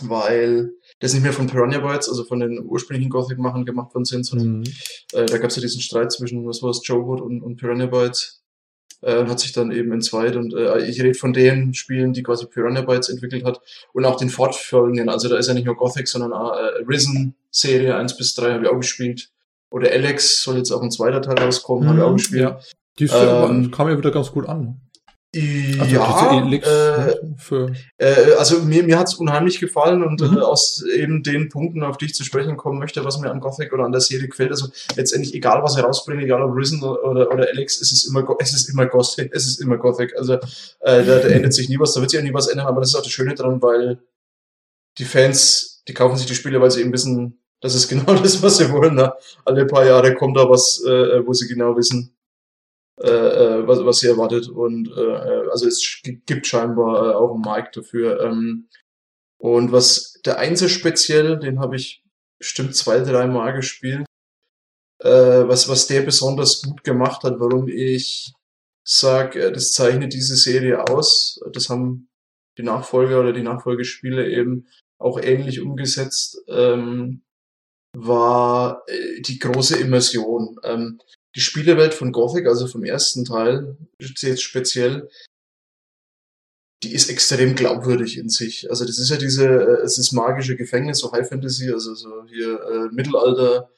weil 0.01 0.73
das 0.99 1.13
nicht 1.13 1.23
mehr 1.23 1.33
von 1.33 1.47
Piranha 1.47 1.79
Bytes, 1.79 2.09
also 2.09 2.25
von 2.25 2.41
den 2.41 2.61
ursprünglichen 2.65 3.11
Gothic-Machern 3.11 3.65
gemacht 3.65 3.95
worden 3.95 4.05
sind, 4.05 4.25
sondern 4.25 4.59
mhm. 4.59 4.65
äh, 5.13 5.27
da 5.27 5.39
gab 5.39 5.51
es 5.51 5.57
ja 5.57 5.63
diesen 5.63 5.81
Streit 5.81 6.11
zwischen, 6.11 6.45
was 6.47 6.63
war 6.63 6.71
es, 6.71 6.81
Joe 6.85 7.07
Wood 7.07 7.21
und, 7.21 7.43
und 7.43 7.57
Piranha 7.57 7.87
Bytes 7.87 8.44
äh, 9.03 9.19
und 9.19 9.29
hat 9.29 9.41
sich 9.41 9.53
dann 9.53 9.71
eben 9.71 9.93
entzweit. 9.93 10.37
Und 10.37 10.55
äh, 10.55 10.85
ich 10.87 11.01
rede 11.01 11.15
von 11.15 11.33
den 11.33 11.75
Spielen, 11.75 12.13
die 12.13 12.23
quasi 12.23 12.47
Piranha 12.47 12.83
Bytes 12.83 13.09
entwickelt 13.09 13.45
hat 13.45 13.61
und 13.93 14.05
auch 14.05 14.17
den 14.17 14.31
fortfolgenden. 14.31 15.09
Also 15.09 15.29
da 15.29 15.37
ist 15.37 15.49
ja 15.49 15.55
nicht 15.55 15.67
nur 15.67 15.77
Gothic, 15.77 16.09
sondern 16.09 16.33
auch 16.33 16.57
äh, 16.57 16.85
Risen 16.89 17.35
Serie 17.51 17.97
1 17.97 18.17
bis 18.17 18.35
3 18.35 18.55
habe 18.55 18.65
ich 18.65 18.71
auch 18.71 18.81
gespielt. 18.81 19.31
Oder 19.71 19.91
Alex 19.91 20.43
soll 20.43 20.59
jetzt 20.59 20.71
auch 20.71 20.83
ein 20.83 20.91
zweiter 20.91 21.21
Teil 21.21 21.39
rauskommen, 21.39 21.85
mhm, 21.85 21.89
habe 21.89 21.99
ich 21.99 22.05
auch 22.05 22.11
mhm, 22.11 22.17
gespielt. 22.17 22.43
Ja. 22.43 22.61
Die 22.99 23.05
ähm, 23.07 23.71
kam 23.71 23.89
ja 23.89 23.99
wieder 23.99 24.13
ganz 24.13 24.31
gut 24.31 24.49
an. 24.49 24.81
Also 25.81 25.95
ja, 25.95 26.51
äh, 26.53 27.17
für 27.37 27.73
äh, 27.99 28.33
also 28.39 28.61
mir, 28.61 28.83
mir 28.85 28.99
hat 28.99 29.09
es 29.09 29.15
unheimlich 29.15 29.59
gefallen 29.59 30.03
und 30.03 30.21
mhm. 30.21 30.39
äh, 30.39 30.41
aus 30.41 30.85
eben 30.95 31.23
den 31.23 31.49
Punkten, 31.49 31.83
auf 31.83 31.97
die 31.97 32.07
ich 32.07 32.15
zu 32.15 32.25
sprechen 32.25 32.57
kommen 32.57 32.79
möchte, 32.79 33.05
was 33.05 33.19
mir 33.19 33.31
an 33.31 33.41
Gothic 33.41 33.73
oder 33.73 33.85
an 33.85 33.93
der 33.93 34.01
Serie 34.01 34.29
gefällt, 34.29 34.51
also 34.51 34.69
letztendlich 34.97 35.35
egal, 35.35 35.63
was 35.63 35.77
er 35.77 35.85
rausbringt, 35.85 36.23
egal 36.23 36.43
ob 36.43 36.57
Risen 36.57 36.83
oder, 36.83 37.31
oder 37.33 37.49
Alex, 37.49 37.81
es 37.81 37.93
ist 37.93 38.05
immer, 38.07 38.27
es 38.39 38.55
ist 38.55 38.69
immer 38.69 38.87
Gothic, 38.87 39.31
es 39.35 39.47
ist 39.47 39.61
immer 39.61 39.77
Gothic, 39.77 40.17
also 40.17 40.35
äh, 40.35 40.39
da, 40.81 41.19
da 41.19 41.29
ändert 41.29 41.55
sich 41.55 41.69
nie 41.69 41.79
was, 41.79 41.95
da 41.95 42.01
wird 42.01 42.11
sich 42.11 42.21
auch 42.21 42.25
nie 42.25 42.35
was 42.35 42.49
ändern, 42.49 42.67
aber 42.67 42.81
das 42.81 42.91
ist 42.91 42.97
auch 42.97 43.03
das 43.03 43.13
Schöne 43.13 43.35
dran, 43.35 43.61
weil 43.63 43.99
die 44.99 45.05
Fans, 45.05 45.83
die 45.89 45.95
kaufen 45.95 46.17
sich 46.17 46.27
die 46.27 46.35
Spiele, 46.35 46.61
weil 46.61 46.71
sie 46.71 46.81
eben 46.81 46.93
wissen, 46.93 47.41
das 47.61 47.75
ist 47.75 47.89
genau 47.89 48.15
das, 48.15 48.43
was 48.43 48.59
sie 48.59 48.71
wollen. 48.71 48.95
Ne? 48.95 49.13
Alle 49.45 49.67
paar 49.67 49.87
Jahre 49.87 50.15
kommt 50.15 50.37
da 50.37 50.49
was, 50.49 50.83
äh, 50.87 51.27
wo 51.27 51.33
sie 51.33 51.49
genau 51.49 51.77
wissen, 51.77 52.14
äh, 53.01 53.09
äh, 53.09 53.67
was, 53.67 53.85
was 53.85 53.99
sie 53.99 54.09
erwartet. 54.09 54.49
Und 54.49 54.89
äh, 54.97 55.51
also 55.51 55.67
es 55.67 56.01
gibt 56.27 56.47
scheinbar 56.47 57.11
äh, 57.11 57.15
auch 57.15 57.33
einen 57.33 57.41
Markt 57.41 57.77
dafür. 57.77 58.21
Ähm, 58.21 58.69
und 59.39 59.73
was 59.73 60.21
der 60.25 60.39
Einzel 60.39 60.69
speziell, 60.69 61.39
den 61.39 61.59
habe 61.59 61.77
ich 61.77 62.05
bestimmt 62.39 62.77
zwei, 62.77 63.01
drei 63.01 63.27
Mal 63.27 63.53
gespielt. 63.53 64.07
Äh, 65.01 65.09
was, 65.49 65.69
was 65.69 65.87
der 65.87 66.03
besonders 66.03 66.63
gut 66.63 66.85
gemacht 66.85 67.25
hat, 67.25 67.41
warum 67.41 67.69
ich 67.69 68.33
sag, 68.87 69.35
äh, 69.35 69.51
das 69.51 69.73
zeichnet 69.73 70.13
diese 70.13 70.37
Serie 70.37 70.87
aus. 70.89 71.41
Das 71.53 71.69
haben 71.69 72.09
die 72.59 72.63
Nachfolger 72.63 73.21
oder 73.21 73.33
die 73.33 73.43
Nachfolgespiele 73.43 74.31
eben 74.31 74.69
auch 75.01 75.21
ähnlich 75.21 75.61
umgesetzt, 75.61 76.41
ähm, 76.47 77.23
war 77.97 78.85
die 79.21 79.39
große 79.39 79.79
Immersion. 79.79 80.57
Ähm, 80.63 81.01
die 81.35 81.41
Spielewelt 81.41 81.95
von 81.95 82.13
Gothic, 82.13 82.47
also 82.47 82.67
vom 82.67 82.85
ersten 82.85 83.25
Teil, 83.25 83.77
jetzt 83.99 84.43
speziell, 84.43 85.09
die 86.83 86.95
ist 86.95 87.11
extrem 87.11 87.55
glaubwürdig 87.55 88.19
in 88.19 88.29
sich. 88.29 88.69
Also 88.71 88.85
das 88.85 88.99
ist 88.99 89.11
ja 89.11 89.17
diese, 89.17 89.47
äh, 89.47 89.83
es 89.83 89.99
ist 89.99 90.13
magische 90.13 90.57
Gefängnis, 90.57 90.99
so 90.99 91.13
High 91.13 91.29
Fantasy, 91.29 91.73
also 91.73 91.95
so 91.95 92.25
hier 92.27 92.61
äh, 92.61 92.95
Mittelalter, 92.95 93.71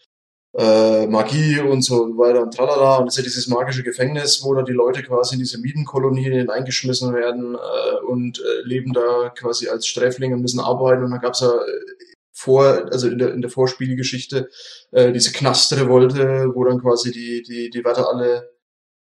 äh, 0.56 1.06
Magie 1.06 1.60
und 1.60 1.82
so 1.82 2.16
weiter 2.18 2.42
und 2.42 2.54
tralala. 2.54 2.96
Und 2.96 3.06
das 3.06 3.14
ist 3.14 3.18
ja 3.18 3.24
dieses 3.24 3.46
magische 3.46 3.82
Gefängnis, 3.82 4.42
wo 4.42 4.54
da 4.54 4.62
die 4.62 4.72
Leute 4.72 5.02
quasi 5.02 5.34
in 5.34 5.40
diese 5.40 5.58
Mietenkolonien 5.58 6.50
eingeschmissen 6.50 7.14
werden 7.14 7.54
äh, 7.54 8.04
und 8.06 8.40
äh, 8.40 8.66
leben 8.66 8.92
da 8.92 9.30
quasi 9.30 9.68
als 9.68 9.86
Sträflinge 9.86 10.36
müssen 10.36 10.60
arbeiten. 10.60 11.04
Und 11.04 11.10
dann 11.10 11.20
gab's 11.20 11.40
ja 11.40 11.50
äh, 11.50 12.15
vor, 12.36 12.92
also 12.92 13.08
in 13.08 13.18
der, 13.18 13.32
in 13.32 13.40
der 13.40 13.50
Vorspielgeschichte, 13.50 14.50
äh, 14.92 15.10
diese 15.10 15.32
Knastrevolte, 15.32 16.52
wo 16.54 16.64
dann 16.64 16.82
quasi 16.82 17.10
die, 17.10 17.42
die, 17.42 17.70
die 17.70 17.82
Wärter 17.82 18.10
alle 18.12 18.50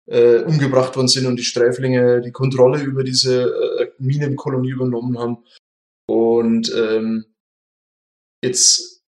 äh, 0.06 0.38
umgebracht 0.38 0.96
worden 0.96 1.08
sind 1.08 1.26
und 1.26 1.36
die 1.36 1.44
Sträflinge 1.44 2.22
die 2.22 2.32
Kontrolle 2.32 2.82
über 2.82 3.04
diese 3.04 3.42
äh, 3.42 3.90
Minenkolonie 3.98 4.70
übernommen 4.70 5.18
haben. 5.18 5.44
Und 6.06 6.72
ähm, 6.74 7.26
jetzt 8.42 9.02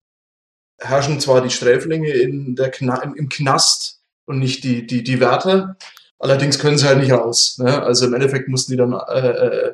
herrschen 0.79 1.19
zwar 1.19 1.41
die 1.41 1.49
Sträflinge 1.49 2.11
in 2.11 2.55
der 2.55 2.69
Kna 2.69 3.01
im, 3.01 3.29
Knast 3.29 4.03
und 4.25 4.37
nicht 4.37 4.63
die, 4.63 4.85
die, 4.85 5.03
die 5.03 5.19
Wärter, 5.19 5.75
allerdings 6.19 6.59
können 6.59 6.77
sie 6.77 6.87
halt 6.87 6.99
nicht 6.99 7.11
raus. 7.11 7.57
Ne? 7.57 7.81
Also 7.81 8.05
im 8.05 8.13
Endeffekt 8.13 8.47
mussten 8.47 8.73
die 8.73 8.77
dann 8.77 8.93
äh, 8.93 9.29
äh, 9.29 9.73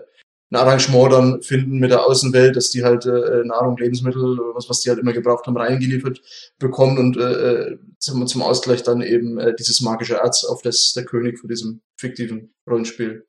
ein 0.52 0.56
Arrangement 0.56 1.14
dann 1.14 1.42
finden 1.42 1.78
mit 1.78 1.92
der 1.92 2.06
Außenwelt, 2.06 2.56
dass 2.56 2.72
die 2.72 2.84
halt 2.84 3.06
äh, 3.06 3.44
Nahrung, 3.46 3.78
Lebensmittel, 3.78 4.40
was, 4.54 4.68
was 4.68 4.82
die 4.82 4.90
halt 4.90 5.00
immer 5.00 5.14
gebraucht 5.14 5.46
haben, 5.46 5.58
reingeliefert 5.58 6.22
bekommen 6.58 6.98
und 6.98 7.18
äh, 7.18 7.22
äh 7.22 7.78
zum, 8.00 8.26
zum 8.28 8.42
Ausgleich 8.42 8.82
dann 8.82 9.02
eben 9.02 9.38
äh, 9.40 9.54
dieses 9.54 9.82
magische 9.82 10.16
Erz, 10.16 10.46
auf 10.46 10.62
das 10.62 10.94
der 10.94 11.04
König 11.04 11.38
von 11.38 11.50
diesem 11.50 11.82
fiktiven 11.98 12.54
Rollenspiel 12.68 13.26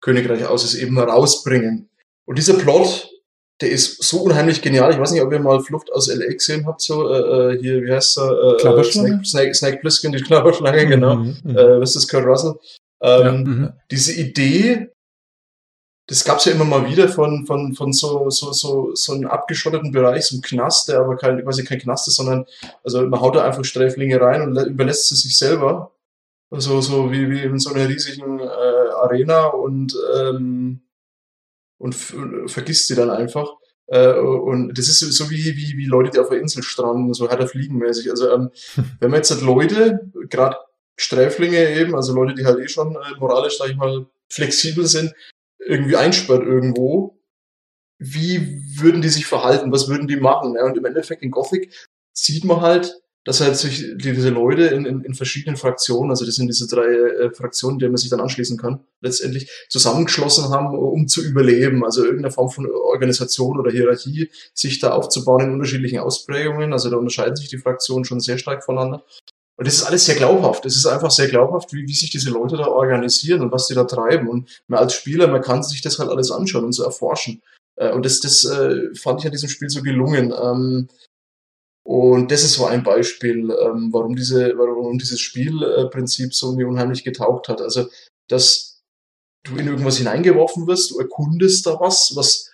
Königreich 0.00 0.46
aus 0.46 0.64
ist, 0.64 0.74
eben 0.74 0.98
rausbringen. 0.98 1.88
Und 2.26 2.38
dieser 2.38 2.54
Plot, 2.54 3.08
der 3.60 3.70
ist 3.70 4.02
so 4.02 4.22
unheimlich 4.22 4.60
genial. 4.60 4.92
Ich 4.92 4.98
weiß 4.98 5.12
nicht, 5.12 5.22
ob 5.22 5.32
ihr 5.32 5.40
mal 5.40 5.60
Flucht 5.60 5.92
aus 5.92 6.08
L.A. 6.08 6.32
gesehen 6.32 6.66
habt, 6.66 6.82
so 6.82 7.10
äh, 7.10 7.54
äh, 7.54 7.60
hier, 7.60 7.82
wie 7.82 7.92
heißt 7.92 8.18
er? 8.18 8.56
Äh, 8.56 8.84
Snake, 8.84 9.24
Snake, 9.24 9.54
Snake 9.54 9.78
Plissken, 9.78 10.12
die 10.12 10.22
Klapperschlange, 10.22 10.86
genau. 10.86 11.16
Mhm, 11.16 11.36
mhm. 11.44 11.56
äh, 11.56 11.80
was 11.80 11.96
ist 11.96 12.08
Kurt 12.08 12.26
Russell? 12.26 12.54
Ähm, 13.00 13.24
ja, 13.24 13.32
mhm. 13.32 13.72
Diese 13.90 14.12
Idee, 14.12 14.90
das 16.06 16.24
gab's 16.24 16.44
ja 16.44 16.52
immer 16.52 16.64
mal 16.64 16.86
wieder 16.86 17.08
von, 17.08 17.46
von, 17.46 17.74
von 17.74 17.92
so, 17.92 18.28
so, 18.28 18.52
so, 18.52 18.94
so 18.94 19.12
einem 19.12 19.26
abgeschotteten 19.26 19.90
Bereich, 19.90 20.26
so 20.26 20.36
einem 20.36 20.42
Knast, 20.42 20.88
der 20.88 21.00
aber 21.00 21.16
kein, 21.16 21.42
quasi 21.42 21.64
kein 21.64 21.78
Knast 21.78 22.08
ist, 22.08 22.16
sondern, 22.16 22.44
also 22.82 23.06
man 23.06 23.20
haut 23.20 23.36
da 23.36 23.44
einfach 23.44 23.64
Sträflinge 23.64 24.20
rein 24.20 24.42
und 24.42 24.66
überlässt 24.66 25.08
sie 25.08 25.16
sich 25.16 25.38
selber. 25.38 25.92
Also 26.50 26.80
so 26.80 27.10
wie, 27.10 27.30
wie 27.30 27.42
in 27.42 27.58
so 27.58 27.72
einer 27.72 27.88
riesigen 27.88 28.38
äh, 28.38 28.44
Arena 29.02 29.46
und, 29.46 29.96
ähm, 30.14 30.82
und 31.78 31.94
vergisst 31.94 32.86
sie 32.86 32.94
dann 32.94 33.10
einfach. 33.10 33.48
Äh, 33.86 34.12
und 34.12 34.76
das 34.76 34.88
ist 34.88 35.00
so 35.00 35.30
wie, 35.30 35.56
wie, 35.56 35.76
wie 35.76 35.86
Leute, 35.86 36.10
die 36.10 36.18
auf 36.18 36.28
der 36.28 36.40
Insel 36.40 36.62
stranden, 36.62 37.14
so 37.14 37.30
hat 37.30 37.40
er 37.40 37.48
fliegenmäßig. 37.48 38.10
Also 38.10 38.30
ähm, 38.30 38.50
wenn 39.00 39.10
man 39.10 39.18
jetzt 39.18 39.30
halt 39.30 39.42
Leute, 39.42 40.10
gerade 40.28 40.58
Sträflinge 40.96 41.76
eben, 41.76 41.94
also 41.94 42.14
Leute, 42.14 42.34
die 42.34 42.44
halt 42.44 42.58
eh 42.58 42.68
schon 42.68 42.94
äh, 42.94 43.18
moralisch, 43.18 43.58
sag 43.58 43.70
ich 43.70 43.76
mal, 43.76 44.06
flexibel 44.28 44.86
sind, 44.86 45.14
irgendwie 45.66 45.96
einsperrt 45.96 46.42
irgendwo, 46.42 47.18
wie 47.98 48.60
würden 48.76 49.02
die 49.02 49.08
sich 49.08 49.26
verhalten? 49.26 49.72
Was 49.72 49.88
würden 49.88 50.08
die 50.08 50.16
machen? 50.16 50.54
Ja, 50.54 50.64
und 50.64 50.76
im 50.76 50.84
Endeffekt 50.84 51.22
in 51.22 51.30
Gothic 51.30 51.72
sieht 52.12 52.44
man 52.44 52.60
halt, 52.60 53.00
dass 53.24 53.40
halt 53.40 53.56
sich 53.56 53.96
diese 53.96 54.28
Leute 54.28 54.64
in, 54.66 54.84
in, 54.84 55.00
in 55.02 55.14
verschiedenen 55.14 55.56
Fraktionen, 55.56 56.10
also 56.10 56.26
das 56.26 56.34
sind 56.34 56.46
diese 56.46 56.66
drei 56.66 56.84
äh, 56.84 57.30
Fraktionen, 57.30 57.78
denen 57.78 57.92
man 57.92 57.96
sich 57.96 58.10
dann 58.10 58.20
anschließen 58.20 58.58
kann, 58.58 58.84
letztendlich 59.00 59.50
zusammengeschlossen 59.70 60.50
haben, 60.50 60.76
um 60.76 61.08
zu 61.08 61.22
überleben. 61.22 61.84
Also 61.84 62.04
irgendeine 62.04 62.32
Form 62.32 62.50
von 62.50 62.70
Organisation 62.70 63.58
oder 63.58 63.70
Hierarchie 63.70 64.30
sich 64.52 64.78
da 64.78 64.92
aufzubauen 64.92 65.44
in 65.44 65.52
unterschiedlichen 65.52 66.00
Ausprägungen. 66.00 66.74
Also 66.74 66.90
da 66.90 66.96
unterscheiden 66.96 67.36
sich 67.36 67.48
die 67.48 67.58
Fraktionen 67.58 68.04
schon 68.04 68.20
sehr 68.20 68.36
stark 68.36 68.62
voneinander. 68.62 69.02
Und 69.56 69.66
das 69.68 69.74
ist 69.74 69.84
alles 69.84 70.04
sehr 70.04 70.16
glaubhaft. 70.16 70.66
Es 70.66 70.76
ist 70.76 70.86
einfach 70.86 71.10
sehr 71.10 71.28
glaubhaft, 71.28 71.72
wie, 71.72 71.86
wie 71.86 71.94
sich 71.94 72.10
diese 72.10 72.30
Leute 72.30 72.56
da 72.56 72.66
organisieren 72.66 73.42
und 73.42 73.52
was 73.52 73.68
die 73.68 73.74
da 73.74 73.84
treiben. 73.84 74.28
Und 74.28 74.62
man 74.66 74.80
als 74.80 74.94
Spieler, 74.94 75.28
man 75.28 75.42
kann 75.42 75.62
sich 75.62 75.80
das 75.80 75.98
halt 75.98 76.10
alles 76.10 76.30
anschauen 76.30 76.64
und 76.64 76.72
so 76.72 76.82
erforschen. 76.82 77.40
Äh, 77.76 77.92
und 77.92 78.04
das, 78.04 78.20
das 78.20 78.44
äh, 78.44 78.94
fand 78.94 79.20
ich 79.20 79.26
an 79.26 79.32
diesem 79.32 79.48
Spiel 79.48 79.70
so 79.70 79.82
gelungen. 79.82 80.32
Ähm, 80.32 80.88
und 81.86 82.30
das 82.30 82.42
ist 82.42 82.54
so 82.54 82.66
ein 82.66 82.82
Beispiel, 82.82 83.50
ähm, 83.50 83.90
warum, 83.92 84.16
diese, 84.16 84.54
warum 84.56 84.98
dieses 84.98 85.20
Spielprinzip 85.20 86.34
so 86.34 86.52
mir 86.52 86.66
unheimlich 86.66 87.04
getaugt 87.04 87.48
hat. 87.48 87.60
Also, 87.60 87.88
dass 88.28 88.82
du 89.44 89.56
in 89.56 89.66
irgendwas 89.66 89.98
hineingeworfen 89.98 90.66
wirst, 90.66 90.90
du 90.90 90.98
erkundest 90.98 91.66
da 91.66 91.78
was, 91.78 92.16
was 92.16 92.50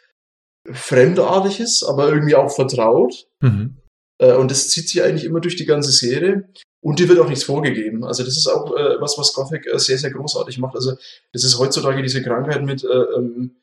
fremdartig 0.73 1.61
ist, 1.61 1.85
aber 1.85 2.09
irgendwie 2.09 2.35
auch 2.35 2.51
vertraut. 2.51 3.29
Mhm. 3.41 3.79
Äh, 4.21 4.35
und 4.35 4.51
das 4.51 4.69
zieht 4.69 4.89
sich 4.89 5.03
eigentlich 5.03 5.25
immer 5.25 5.41
durch 5.41 5.57
die 5.57 5.67
ganze 5.67 5.93
Serie. 5.93 6.49
Und 6.83 6.99
dir 6.99 7.09
wird 7.09 7.19
auch 7.19 7.29
nichts 7.29 7.45
vorgegeben. 7.45 8.05
Also 8.05 8.25
das 8.25 8.37
ist 8.37 8.47
auch 8.47 8.75
äh, 8.75 9.01
was, 9.01 9.19
was 9.19 9.35
Gothic 9.35 9.67
äh, 9.67 9.79
sehr, 9.79 9.99
sehr 9.99 10.11
großartig 10.11 10.59
macht. 10.59 10.75
Also 10.75 10.95
das 11.33 11.45
ist 11.45 11.59
heutzutage 11.59 12.03
diese 12.03 12.23
Krankheit 12.23 12.65
mit, 12.65 12.85
äh, 12.85 12.89
ähm, 12.89 13.57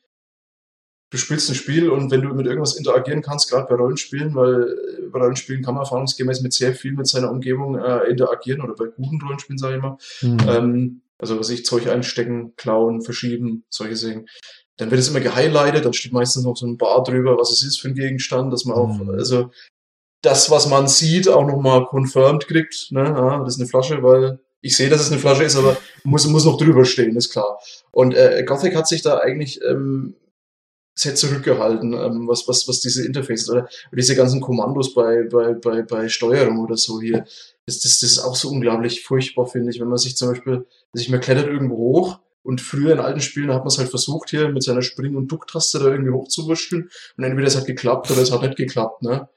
du 1.10 1.18
spielst 1.18 1.48
ein 1.48 1.56
Spiel 1.56 1.90
und 1.90 2.10
wenn 2.12 2.22
du 2.22 2.28
mit 2.34 2.46
irgendwas 2.46 2.76
interagieren 2.76 3.22
kannst, 3.22 3.50
gerade 3.50 3.66
bei 3.68 3.74
Rollenspielen, 3.74 4.34
weil 4.36 4.62
äh, 4.62 5.08
bei 5.08 5.18
Rollenspielen 5.18 5.64
kann 5.64 5.74
man 5.74 5.82
erfahrungsgemäß 5.82 6.42
mit 6.42 6.52
sehr 6.52 6.74
viel 6.74 6.92
mit 6.92 7.08
seiner 7.08 7.30
Umgebung 7.30 7.76
äh, 7.76 8.04
interagieren 8.08 8.60
oder 8.60 8.74
bei 8.74 8.86
guten 8.86 9.20
Rollenspielen, 9.20 9.58
sage 9.58 9.76
ich 9.76 9.82
mal. 9.82 9.98
Mhm. 10.22 10.38
Ähm, 10.48 11.00
also 11.18 11.42
sich 11.42 11.64
Zeug 11.64 11.88
einstecken, 11.88 12.54
klauen, 12.56 13.02
verschieben, 13.02 13.64
solche 13.68 13.96
Sachen. 13.96 14.28
Dann 14.76 14.92
wird 14.92 15.00
es 15.00 15.08
immer 15.08 15.18
gehighlightet, 15.18 15.84
dann 15.84 15.92
steht 15.92 16.12
meistens 16.12 16.44
noch 16.44 16.56
so 16.56 16.64
ein 16.64 16.78
Bar 16.78 17.02
drüber, 17.02 17.36
was 17.36 17.50
es 17.50 17.64
ist 17.64 17.80
für 17.80 17.88
ein 17.88 17.94
Gegenstand, 17.94 18.52
dass 18.52 18.64
man 18.64 18.76
auch, 18.76 18.96
mhm. 18.96 19.10
also 19.10 19.50
das, 20.22 20.50
was 20.50 20.68
man 20.68 20.88
sieht, 20.88 21.28
auch 21.28 21.46
nochmal 21.46 21.86
confirmed 21.86 22.46
kriegt. 22.46 22.90
Ne? 22.90 23.04
Ja, 23.04 23.38
das 23.44 23.54
ist 23.54 23.60
eine 23.60 23.68
Flasche, 23.68 24.02
weil 24.02 24.40
ich 24.60 24.76
sehe, 24.76 24.88
dass 24.88 25.00
es 25.00 25.12
eine 25.12 25.20
Flasche 25.20 25.44
ist, 25.44 25.56
aber 25.56 25.76
muss, 26.04 26.26
muss 26.26 26.44
noch 26.44 26.58
drüber 26.58 26.84
stehen, 26.84 27.16
ist 27.16 27.30
klar. 27.30 27.58
Und 27.92 28.14
äh, 28.14 28.42
Gothic 28.44 28.74
hat 28.74 28.88
sich 28.88 29.02
da 29.02 29.18
eigentlich 29.18 29.60
ähm, 29.62 30.16
sehr 30.98 31.14
zurückgehalten, 31.14 31.92
ähm, 31.92 32.26
was, 32.26 32.48
was, 32.48 32.66
was 32.66 32.80
diese 32.80 33.06
Interfaces 33.06 33.48
oder 33.50 33.68
diese 33.92 34.16
ganzen 34.16 34.40
Kommandos 34.40 34.94
bei, 34.94 35.22
bei, 35.30 35.52
bei, 35.54 35.82
bei 35.82 36.08
Steuerung 36.08 36.58
oder 36.58 36.76
so 36.76 37.00
hier. 37.00 37.24
Das, 37.66 37.78
das, 37.78 38.00
das 38.00 38.10
ist 38.10 38.18
auch 38.18 38.34
so 38.34 38.48
unglaublich 38.48 39.04
furchtbar, 39.04 39.46
finde 39.46 39.70
ich, 39.70 39.80
wenn 39.80 39.88
man 39.88 39.98
sich 39.98 40.16
zum 40.16 40.30
Beispiel, 40.30 40.66
sich 40.92 41.08
man 41.08 41.20
klettert 41.20 41.46
irgendwo 41.46 41.76
hoch 41.76 42.18
und 42.42 42.60
früher 42.60 42.92
in 42.92 42.98
alten 42.98 43.20
Spielen 43.20 43.52
hat 43.52 43.60
man 43.60 43.68
es 43.68 43.78
halt 43.78 43.90
versucht, 43.90 44.30
hier 44.30 44.48
mit 44.48 44.64
seiner 44.64 44.82
Spring- 44.82 45.14
und 45.14 45.30
Ducktaste 45.30 45.78
da 45.78 45.86
irgendwie 45.86 46.12
hochzuwurschteln 46.12 46.90
und 47.16 47.24
entweder 47.24 47.46
es 47.46 47.56
hat 47.56 47.66
geklappt 47.66 48.10
oder 48.10 48.22
es 48.22 48.32
hat 48.32 48.42
nicht 48.42 48.56
geklappt, 48.56 49.02
ne? 49.02 49.28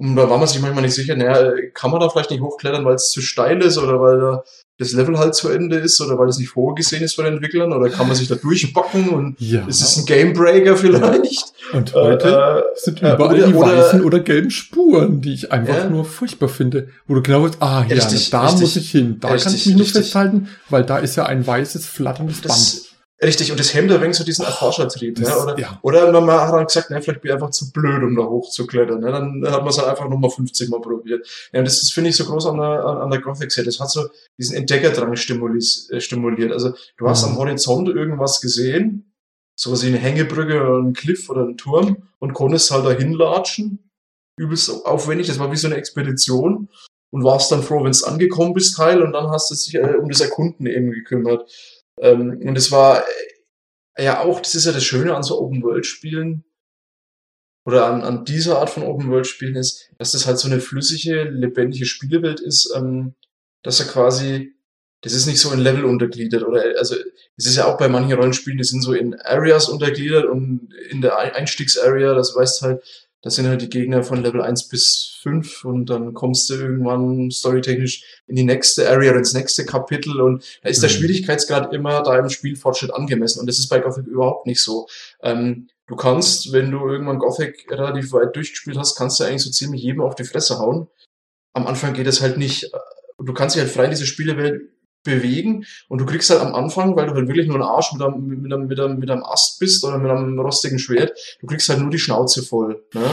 Und 0.00 0.16
da 0.16 0.28
war 0.30 0.38
man 0.38 0.48
sich 0.48 0.60
manchmal 0.60 0.82
nicht 0.82 0.94
sicher, 0.94 1.14
naja, 1.14 1.52
kann 1.74 1.90
man 1.90 2.00
da 2.00 2.08
vielleicht 2.08 2.30
nicht 2.30 2.40
hochklettern, 2.40 2.84
weil 2.84 2.94
es 2.94 3.10
zu 3.10 3.20
steil 3.20 3.60
ist 3.62 3.76
oder 3.78 4.00
weil 4.00 4.18
da 4.18 4.42
das 4.80 4.92
Level 4.92 5.18
halt 5.18 5.34
zu 5.34 5.50
Ende 5.50 5.76
ist 5.76 6.00
oder 6.00 6.18
weil 6.18 6.28
es 6.28 6.38
nicht 6.38 6.48
vorgesehen 6.48 7.02
ist 7.02 7.14
von 7.14 7.26
den 7.26 7.34
Entwicklern 7.34 7.70
oder 7.74 7.90
kann 7.90 8.08
man 8.08 8.16
sich 8.16 8.28
da 8.28 8.34
durchbacken 8.34 9.10
und 9.10 9.38
ja. 9.38 9.66
ist 9.66 9.82
es 9.82 9.98
ein 9.98 10.06
Gamebreaker 10.06 10.74
vielleicht? 10.74 11.52
Ja. 11.70 11.78
Und 11.78 11.94
heute 11.94 12.28
äh, 12.28 12.62
sind 12.76 13.02
äh, 13.02 13.12
überall 13.12 13.36
oder, 13.36 13.46
die 13.46 13.54
weißen 13.54 14.02
oder 14.02 14.20
gelben 14.20 14.50
Spuren, 14.50 15.20
die 15.20 15.34
ich 15.34 15.52
einfach 15.52 15.76
ja. 15.76 15.90
nur 15.90 16.06
furchtbar 16.06 16.48
finde. 16.48 16.88
Wo 17.06 17.14
du 17.14 17.20
genau 17.20 17.42
weißt, 17.42 17.58
ah 17.60 17.84
ja, 17.86 17.94
richtig, 17.94 18.30
da 18.30 18.44
richtig, 18.44 18.60
muss 18.62 18.76
ich 18.76 18.90
hin, 18.90 19.18
da 19.20 19.28
richtig, 19.28 19.44
kann 19.44 19.54
ich 19.54 19.66
mich 19.66 19.76
nur 19.76 19.86
festhalten, 19.86 20.48
weil 20.70 20.84
da 20.84 20.96
ist 20.96 21.14
ja 21.14 21.26
ein 21.26 21.46
weißes, 21.46 21.84
flatterndes 21.84 22.40
Band. 22.40 22.89
Richtig, 23.22 23.50
und 23.50 23.60
das 23.60 23.74
hemmt 23.74 23.92
ein 23.92 24.00
wenig 24.00 24.16
so 24.16 24.24
diesen 24.24 24.46
Erforschertrieb. 24.46 25.18
Ne? 25.18 25.36
Oder, 25.36 25.58
ja. 25.58 25.78
oder 25.82 26.20
man 26.22 26.40
hat 26.40 26.54
dann 26.54 26.64
gesagt, 26.64 26.88
ne, 26.88 27.02
vielleicht 27.02 27.20
bin 27.20 27.28
ich 27.28 27.34
einfach 27.34 27.50
zu 27.50 27.70
blöd, 27.70 28.02
um 28.02 28.16
da 28.16 28.22
hochzuklettern. 28.22 29.00
Ne? 29.00 29.12
Dann 29.12 29.52
hat 29.52 29.60
man 29.60 29.68
es 29.68 29.76
halt 29.76 29.88
einfach 29.88 30.08
nochmal 30.08 30.30
50 30.30 30.70
Mal 30.70 30.80
probiert. 30.80 31.28
Ja, 31.52 31.58
und 31.58 31.66
das, 31.66 31.80
das 31.80 31.90
finde 31.90 32.08
ich 32.10 32.16
so 32.16 32.24
groß 32.24 32.46
an 32.46 32.56
der, 32.56 32.84
an 32.84 33.10
der 33.10 33.20
Gothic-Set. 33.20 33.66
Das 33.66 33.78
hat 33.78 33.90
so 33.90 34.08
diesen 34.38 34.56
Entdeckerdrang 34.56 35.12
äh, 35.12 35.16
stimuliert. 36.00 36.52
Also 36.52 36.72
du 36.96 37.08
hast 37.08 37.26
mhm. 37.26 37.32
am 37.32 37.38
Horizont 37.38 37.88
irgendwas 37.88 38.40
gesehen, 38.40 39.12
sowas 39.54 39.82
wie 39.82 39.88
eine 39.88 39.98
Hängebrücke 39.98 40.62
oder 40.62 40.78
ein 40.78 40.94
Cliff 40.94 41.28
oder 41.28 41.42
ein 41.42 41.58
Turm 41.58 42.08
und 42.20 42.32
konntest 42.32 42.70
halt 42.70 42.86
da 42.86 42.92
hinlatschen. 42.92 43.90
Übelst 44.38 44.86
aufwendig, 44.86 45.26
das 45.26 45.38
war 45.38 45.52
wie 45.52 45.56
so 45.56 45.66
eine 45.66 45.76
Expedition 45.76 46.70
und 47.10 47.24
warst 47.24 47.52
dann 47.52 47.62
froh, 47.62 47.84
wenn 47.84 47.90
es 47.90 48.04
angekommen 48.04 48.54
bist, 48.54 48.76
Teil, 48.76 49.02
und 49.02 49.12
dann 49.12 49.28
hast 49.28 49.50
du 49.50 49.54
dich 49.54 49.74
äh, 49.74 49.96
um 49.96 50.08
das 50.08 50.22
Erkunden 50.22 50.66
eben 50.66 50.90
gekümmert. 50.90 51.50
Ähm, 52.00 52.40
und 52.44 52.56
es 52.56 52.72
war 52.72 53.04
äh, 53.96 54.04
ja 54.04 54.20
auch, 54.20 54.40
das 54.40 54.54
ist 54.54 54.66
ja 54.66 54.72
das 54.72 54.84
Schöne 54.84 55.14
an 55.14 55.22
so 55.22 55.40
Open-World-Spielen 55.40 56.44
oder 57.64 57.86
an, 57.86 58.02
an 58.02 58.24
dieser 58.24 58.58
Art 58.58 58.70
von 58.70 58.82
Open-World-Spielen 58.82 59.56
ist, 59.56 59.90
dass 59.98 60.12
das 60.12 60.26
halt 60.26 60.38
so 60.38 60.48
eine 60.48 60.60
flüssige, 60.60 61.24
lebendige 61.24 61.84
Spielewelt 61.84 62.40
ist, 62.40 62.72
ähm, 62.74 63.14
dass 63.62 63.80
er 63.80 63.86
quasi, 63.86 64.54
das 65.02 65.12
ist 65.12 65.26
nicht 65.26 65.40
so 65.40 65.52
in 65.52 65.60
Level 65.60 65.84
untergliedert 65.84 66.42
oder, 66.42 66.62
also, 66.78 66.96
es 67.36 67.46
ist 67.46 67.56
ja 67.56 67.66
auch 67.66 67.78
bei 67.78 67.88
manchen 67.88 68.12
Rollenspielen, 68.14 68.58
die 68.58 68.64
sind 68.64 68.82
so 68.82 68.92
in 68.92 69.14
Areas 69.20 69.68
untergliedert 69.68 70.26
und 70.26 70.74
in 70.90 71.00
der 71.00 71.18
Einstiegsarea, 71.18 72.14
das 72.14 72.34
weißt 72.34 72.62
halt, 72.62 73.09
das 73.22 73.34
sind 73.34 73.46
halt 73.46 73.60
die 73.60 73.68
Gegner 73.68 74.02
von 74.02 74.22
Level 74.22 74.40
1 74.40 74.68
bis 74.68 75.18
5 75.22 75.64
und 75.64 75.90
dann 75.90 76.14
kommst 76.14 76.48
du 76.48 76.54
irgendwann 76.54 77.30
storytechnisch 77.30 78.02
in 78.26 78.36
die 78.36 78.44
nächste 78.44 78.88
Area 78.88 79.10
oder 79.10 79.18
ins 79.18 79.34
nächste 79.34 79.66
Kapitel 79.66 80.20
und 80.20 80.44
da 80.62 80.70
ist 80.70 80.78
mhm. 80.78 80.82
der 80.82 80.88
Schwierigkeitsgrad 80.88 81.72
immer 81.74 82.02
deinem 82.02 82.30
Spielfortschritt 82.30 82.92
angemessen 82.92 83.40
und 83.40 83.46
das 83.46 83.58
ist 83.58 83.68
bei 83.68 83.80
Gothic 83.80 84.06
überhaupt 84.06 84.46
nicht 84.46 84.62
so. 84.62 84.88
Ähm, 85.22 85.68
du 85.86 85.96
kannst, 85.96 86.52
wenn 86.52 86.70
du 86.70 86.88
irgendwann 86.88 87.18
Gothic 87.18 87.70
relativ 87.70 88.12
weit 88.12 88.34
durchgespielt 88.34 88.78
hast, 88.78 88.96
kannst 88.96 89.20
du 89.20 89.24
eigentlich 89.24 89.42
so 89.42 89.50
ziemlich 89.50 89.82
jedem 89.82 90.00
auf 90.00 90.14
die 90.14 90.24
Fresse 90.24 90.58
hauen. 90.58 90.88
Am 91.52 91.66
Anfang 91.66 91.92
geht 91.92 92.06
es 92.06 92.22
halt 92.22 92.38
nicht. 92.38 92.70
Du 93.18 93.34
kannst 93.34 93.54
dich 93.54 93.62
halt 93.62 93.72
frei 93.72 93.84
in 93.84 93.90
diese 93.90 94.06
Spielewelt 94.06 94.70
bewegen 95.02 95.64
und 95.88 96.00
du 96.00 96.06
kriegst 96.06 96.30
halt 96.30 96.40
am 96.40 96.54
Anfang, 96.54 96.96
weil 96.96 97.06
du 97.06 97.14
halt 97.14 97.28
wirklich 97.28 97.46
nur 97.46 97.56
ein 97.56 97.62
Arsch 97.62 97.92
mit 97.92 98.02
einem, 98.02 98.26
mit 98.26 98.52
einem, 98.52 98.66
mit 98.66 98.80
einem, 98.80 98.98
mit 98.98 99.10
einem 99.10 99.24
Ast 99.24 99.58
bist 99.58 99.84
oder 99.84 99.98
mit 99.98 100.10
einem 100.10 100.38
rostigen 100.38 100.78
Schwert, 100.78 101.12
du 101.40 101.46
kriegst 101.46 101.68
halt 101.68 101.80
nur 101.80 101.90
die 101.90 101.98
Schnauze 101.98 102.42
voll. 102.42 102.84
Ne? 102.94 103.10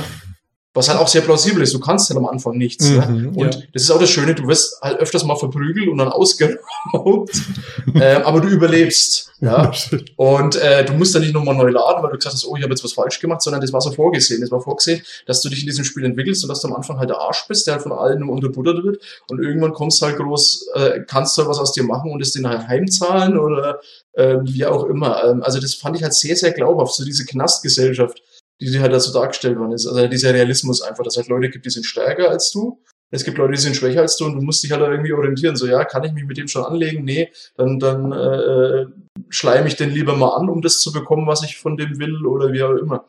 Was 0.77 0.89
halt 0.89 0.99
auch 0.99 1.07
sehr 1.07 1.21
plausibel 1.21 1.63
ist. 1.63 1.73
Du 1.73 1.79
kannst 1.79 2.07
halt 2.07 2.19
am 2.19 2.27
Anfang 2.27 2.55
nichts. 2.55 2.87
Ne? 2.87 3.03
Mhm, 3.09 3.21
ne? 3.21 3.27
Und 3.29 3.55
ja. 3.55 3.61
das 3.73 3.81
ist 3.81 3.89
auch 3.89 3.99
das 3.99 4.11
Schöne, 4.11 4.35
du 4.35 4.47
wirst 4.47 4.79
halt 4.79 4.99
öfters 4.99 5.23
mal 5.23 5.35
verprügelt 5.35 5.87
und 5.87 5.97
dann 5.97 6.09
ausgeraubt. 6.09 7.31
äh, 7.95 8.17
aber 8.17 8.41
du 8.41 8.47
überlebst. 8.47 9.31
Ja. 9.41 9.71
Und 10.17 10.55
äh, 10.55 10.85
du 10.85 10.93
musst 10.93 11.15
dann 11.15 11.23
nicht 11.23 11.33
nochmal 11.33 11.55
neu 11.55 11.69
laden, 11.69 12.03
weil 12.03 12.11
du 12.11 12.17
gesagt 12.17 12.35
hast, 12.35 12.45
oh, 12.45 12.55
ich 12.55 12.61
habe 12.61 12.73
jetzt 12.73 12.83
was 12.83 12.93
falsch 12.93 13.19
gemacht, 13.19 13.41
sondern 13.41 13.59
das 13.59 13.73
war 13.73 13.81
so 13.81 13.91
vorgesehen. 13.91 14.39
Das 14.41 14.51
war 14.51 14.61
vorgesehen, 14.61 15.01
dass 15.25 15.41
du 15.41 15.49
dich 15.49 15.61
in 15.61 15.65
diesem 15.65 15.83
Spiel 15.83 16.05
entwickelst 16.05 16.43
und 16.43 16.49
dass 16.49 16.61
du 16.61 16.67
am 16.67 16.75
Anfang 16.75 16.99
halt 16.99 17.09
der 17.09 17.17
Arsch 17.17 17.47
bist, 17.47 17.65
der 17.65 17.73
halt 17.73 17.81
von 17.81 17.91
allen 17.91 18.19
nur 18.19 18.35
unterbuttert 18.35 18.83
wird. 18.83 19.01
Und 19.31 19.41
irgendwann 19.41 19.73
kommst 19.73 19.99
du 19.99 20.05
halt 20.05 20.17
groß, 20.17 20.67
äh, 20.75 20.99
kannst 21.07 21.35
du 21.35 21.41
halt 21.41 21.49
was 21.49 21.57
aus 21.57 21.71
dir 21.71 21.83
machen 21.83 22.11
und 22.11 22.21
es 22.21 22.33
den 22.33 22.47
halt 22.47 22.67
heimzahlen 22.67 23.39
oder 23.39 23.79
äh, 24.13 24.37
wie 24.43 24.67
auch 24.67 24.83
immer. 24.83 25.23
Ähm, 25.23 25.41
also 25.41 25.59
das 25.59 25.73
fand 25.73 25.95
ich 25.97 26.03
halt 26.03 26.13
sehr, 26.13 26.35
sehr 26.35 26.51
glaubhaft, 26.51 26.93
so 26.93 27.03
diese 27.03 27.25
Knastgesellschaft 27.25 28.21
die 28.59 28.79
halt 28.79 28.93
dazu 28.93 29.13
dargestellt 29.13 29.57
worden 29.57 29.73
ist. 29.73 29.87
Also 29.87 30.07
dieser 30.07 30.33
Realismus 30.33 30.81
einfach, 30.81 31.03
dass 31.03 31.13
es 31.13 31.17
halt 31.17 31.29
Leute 31.29 31.49
gibt, 31.49 31.65
die 31.65 31.69
sind 31.69 31.85
stärker 31.85 32.29
als 32.29 32.51
du. 32.51 32.81
Es 33.09 33.23
gibt 33.23 33.37
Leute, 33.37 33.53
die 33.53 33.59
sind 33.59 33.75
schwächer 33.75 34.01
als 34.01 34.17
du 34.17 34.25
und 34.25 34.35
du 34.35 34.41
musst 34.41 34.63
dich 34.63 34.71
halt 34.71 34.81
irgendwie 34.81 35.13
orientieren. 35.13 35.55
So, 35.55 35.65
ja, 35.65 35.85
kann 35.85 36.03
ich 36.03 36.11
mich 36.11 36.25
mit 36.25 36.37
dem 36.37 36.47
schon 36.47 36.65
anlegen? 36.65 37.05
Nee, 37.05 37.31
dann, 37.55 37.79
dann 37.79 38.11
äh, 38.11 38.85
schleime 39.29 39.67
ich 39.67 39.75
den 39.75 39.91
lieber 39.91 40.15
mal 40.15 40.35
an, 40.35 40.49
um 40.49 40.61
das 40.61 40.79
zu 40.79 40.91
bekommen, 40.91 41.27
was 41.27 41.43
ich 41.43 41.57
von 41.57 41.77
dem 41.77 41.99
will 41.99 42.25
oder 42.25 42.51
wie 42.51 42.63
auch 42.63 42.73
immer. 42.73 43.05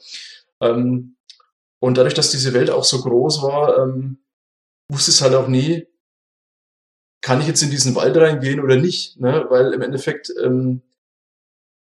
Ähm, 0.61 1.17
und 1.81 1.97
dadurch, 1.97 2.15
dass 2.15 2.31
diese 2.31 2.55
Welt 2.55 2.71
auch 2.71 2.85
so 2.85 3.01
groß 3.01 3.43
war, 3.43 3.79
ähm, 3.79 4.19
wusste 4.91 5.11
es 5.11 5.23
halt 5.23 5.35
auch 5.35 5.49
nie, 5.49 5.87
kann 7.21 7.41
ich 7.41 7.47
jetzt 7.47 7.63
in 7.63 7.71
diesen 7.71 7.95
Wald 7.95 8.17
reingehen 8.17 8.61
oder 8.61 8.77
nicht, 8.77 9.21
ne? 9.21 9.47
Weil 9.49 9.73
im 9.73 9.83
Endeffekt 9.83 10.33
ähm, 10.43 10.83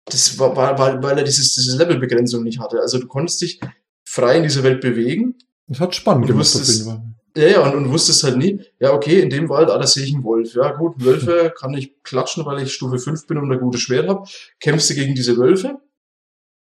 das 0.05 0.37
war, 0.37 0.55
war 0.55 0.77
weil, 0.77 1.01
weil 1.01 1.17
er 1.17 1.23
dieses, 1.23 1.55
diese 1.55 1.77
Levelbegrenzung 1.77 2.43
nicht 2.43 2.59
hatte. 2.59 2.79
Also 2.79 2.99
du 2.99 3.07
konntest 3.07 3.41
dich 3.41 3.59
frei 4.03 4.37
in 4.37 4.43
dieser 4.43 4.63
Welt 4.63 4.81
bewegen. 4.81 5.35
Das 5.67 5.79
hat 5.79 5.95
spannend 5.95 6.27
gemacht, 6.27 6.47
Fall. 6.47 7.01
Ja, 7.37 7.47
ja, 7.47 7.67
und, 7.67 7.75
und 7.75 7.91
wusstest 7.91 8.23
halt 8.23 8.37
nie, 8.37 8.61
ja, 8.79 8.93
okay, 8.93 9.19
in 9.19 9.29
dem 9.29 9.49
Wald, 9.49 9.69
ah, 9.69 9.77
da 9.77 9.85
sehe 9.85 10.05
ich 10.05 10.13
einen 10.13 10.23
Wolf. 10.23 10.53
Ja, 10.53 10.71
gut, 10.71 11.03
Wölfe 11.03 11.53
kann 11.59 11.73
ich 11.73 12.01
klatschen, 12.03 12.45
weil 12.45 12.63
ich 12.63 12.73
Stufe 12.73 12.97
5 12.97 13.27
bin 13.27 13.37
und 13.37 13.51
ein 13.51 13.59
gutes 13.59 13.81
Schwert 13.81 14.07
habe. 14.07 14.27
Kämpfst 14.59 14.89
du 14.89 14.93
gegen 14.93 15.15
diese 15.15 15.35
Wölfe, 15.37 15.79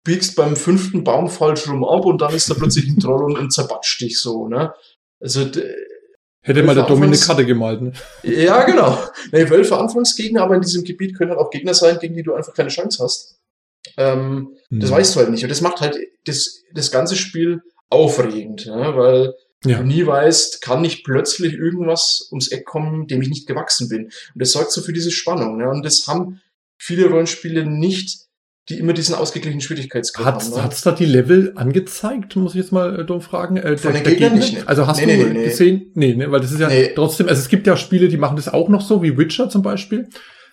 biegst 0.04 0.36
beim 0.36 0.54
fünften 0.54 1.02
Baum 1.02 1.28
falsch 1.28 1.66
rum 1.68 1.84
ab 1.84 2.04
und 2.04 2.20
dann 2.20 2.34
ist 2.34 2.50
da 2.50 2.54
plötzlich 2.54 2.86
ein 2.86 3.00
Troll 3.00 3.24
und, 3.24 3.38
und 3.38 3.52
zerbatscht 3.52 4.00
dich 4.00 4.20
so, 4.20 4.48
ne? 4.48 4.72
Also, 5.18 5.50
Hätte 6.42 6.62
mal 6.62 6.74
der 6.74 6.84
Dominik 6.84 7.20
Karte 7.20 7.44
gemalt, 7.44 7.82
ne? 7.82 7.92
Ja, 8.22 8.64
genau. 8.64 8.98
Nee, 9.30 9.50
Wölfe 9.50 9.76
Anfangsgegner, 9.76 10.42
aber 10.42 10.54
in 10.54 10.62
diesem 10.62 10.84
Gebiet 10.84 11.16
können 11.16 11.30
halt 11.30 11.40
auch 11.40 11.50
Gegner 11.50 11.74
sein, 11.74 11.98
gegen 11.98 12.14
die 12.14 12.22
du 12.22 12.34
einfach 12.34 12.54
keine 12.54 12.70
Chance 12.70 13.02
hast. 13.04 13.38
Ähm, 13.96 14.56
hm. 14.68 14.80
Das 14.80 14.90
weißt 14.90 15.14
du 15.14 15.20
halt 15.20 15.30
nicht. 15.30 15.42
Und 15.42 15.50
das 15.50 15.60
macht 15.60 15.80
halt 15.80 15.98
das, 16.24 16.62
das 16.72 16.90
ganze 16.90 17.16
Spiel 17.16 17.62
aufregend, 17.90 18.66
ne? 18.66 18.92
weil 18.96 19.34
ja. 19.64 19.78
du 19.78 19.84
nie 19.84 20.06
weißt, 20.06 20.62
kann 20.62 20.80
nicht 20.80 21.04
plötzlich 21.04 21.54
irgendwas 21.54 22.28
ums 22.30 22.48
Eck 22.48 22.64
kommen, 22.64 23.06
dem 23.06 23.20
ich 23.20 23.28
nicht 23.28 23.46
gewachsen 23.46 23.88
bin. 23.88 24.04
Und 24.04 24.12
das 24.34 24.52
sorgt 24.52 24.72
so 24.72 24.80
für 24.80 24.92
diese 24.92 25.10
Spannung. 25.10 25.58
Ne? 25.58 25.68
Und 25.68 25.84
das 25.84 26.06
haben 26.06 26.40
viele 26.78 27.08
Rollenspiele 27.10 27.66
nicht, 27.66 28.29
die 28.68 28.78
immer 28.78 28.92
diesen 28.92 29.14
ausgeglichenen 29.14 29.60
Schwierigkeitsgrad 29.60 30.42
haben. 30.42 30.50
Ne? 30.50 30.62
Hat 30.62 30.72
es 30.72 30.82
da 30.82 30.92
die 30.92 31.06
Level 31.06 31.52
angezeigt, 31.56 32.36
muss 32.36 32.54
ich 32.54 32.60
jetzt 32.60 32.72
mal 32.72 33.00
äh, 33.00 33.04
dumm 33.04 33.20
fragen? 33.20 33.56
Äh, 33.56 33.76
Von 33.76 33.92
der, 33.92 34.02
den 34.02 34.12
Gegnern 34.12 34.34
nicht. 34.34 34.54
Ne? 34.54 34.62
Also 34.66 34.86
hast 34.86 35.04
nee, 35.04 35.16
du 35.16 35.24
nee, 35.24 35.32
nee, 35.32 35.44
gesehen? 35.44 35.90
Nee, 35.94 36.14
ne, 36.14 36.30
weil 36.30 36.40
das 36.40 36.52
ist 36.52 36.60
ja 36.60 36.68
trotzdem, 36.94 37.28
also 37.28 37.40
es 37.40 37.48
gibt 37.48 37.66
ja 37.66 37.76
Spiele, 37.76 38.08
die 38.08 38.16
machen 38.16 38.36
das 38.36 38.48
auch 38.48 38.68
noch 38.68 38.82
so, 38.82 39.02
wie 39.02 39.16
Witcher 39.16 39.48
zum 39.48 39.62
Beispiel. 39.62 40.08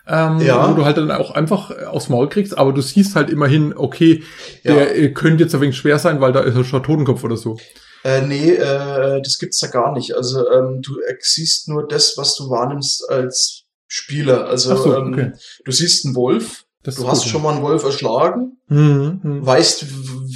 Ähm, 0.10 0.39
ja. 0.39 0.70
wo 0.70 0.74
du 0.74 0.86
halt 0.86 0.96
dann 0.96 1.12
auch 1.12 1.32
einfach 1.32 1.70
aufs 1.86 2.08
Maul 2.08 2.30
kriegst, 2.30 2.58
aber 2.58 2.72
du 2.72 2.80
siehst 2.80 3.17
halt 3.17 3.30
immerhin, 3.30 3.74
okay, 3.76 4.24
der 4.63 4.76
ja. 4.76 4.84
Äh, 4.84 5.10
könnte 5.10 5.43
jetzt 5.43 5.54
ein 5.54 5.60
wenig 5.60 5.76
schwer 5.76 6.00
sein, 6.00 6.22
weil 6.22 6.32
da 6.32 6.39
ist 6.39 6.56
er 6.56 6.63
schon 6.63 6.82
Totenkopf 6.82 7.26
oder 7.26 7.36
so. 7.36 7.58
Äh, 8.06 8.22
nee, 8.22 8.52
äh, 8.52 9.22
das 9.22 9.38
gibt's 9.38 9.60
da 9.60 9.67
gar 9.67 9.91
nicht. 9.91 10.15
Also 10.15 10.50
ähm, 10.50 10.82
du 10.82 10.96
siehst 11.20 11.67
nur 11.67 11.86
das, 11.86 12.13
was 12.15 12.36
du 12.36 12.50
wahrnimmst 12.50 13.10
als 13.10 13.65
Spieler. 13.88 14.48
Also 14.48 14.78
so, 14.78 14.96
ähm, 14.96 15.13
okay. 15.13 15.22
ähm, 15.22 15.34
du 15.65 15.72
siehst 15.74 16.06
einen 16.06 16.15
Wolf, 16.15 16.63
das 16.88 16.95
du 16.95 17.06
hast 17.06 17.23
gut, 17.23 17.32
schon 17.32 17.43
mal 17.43 17.54
einen 17.54 17.63
Wolf 17.63 17.84
erschlagen, 17.84 18.58
mhm, 18.69 19.19
mh. 19.21 19.45
weißt, 19.45 19.86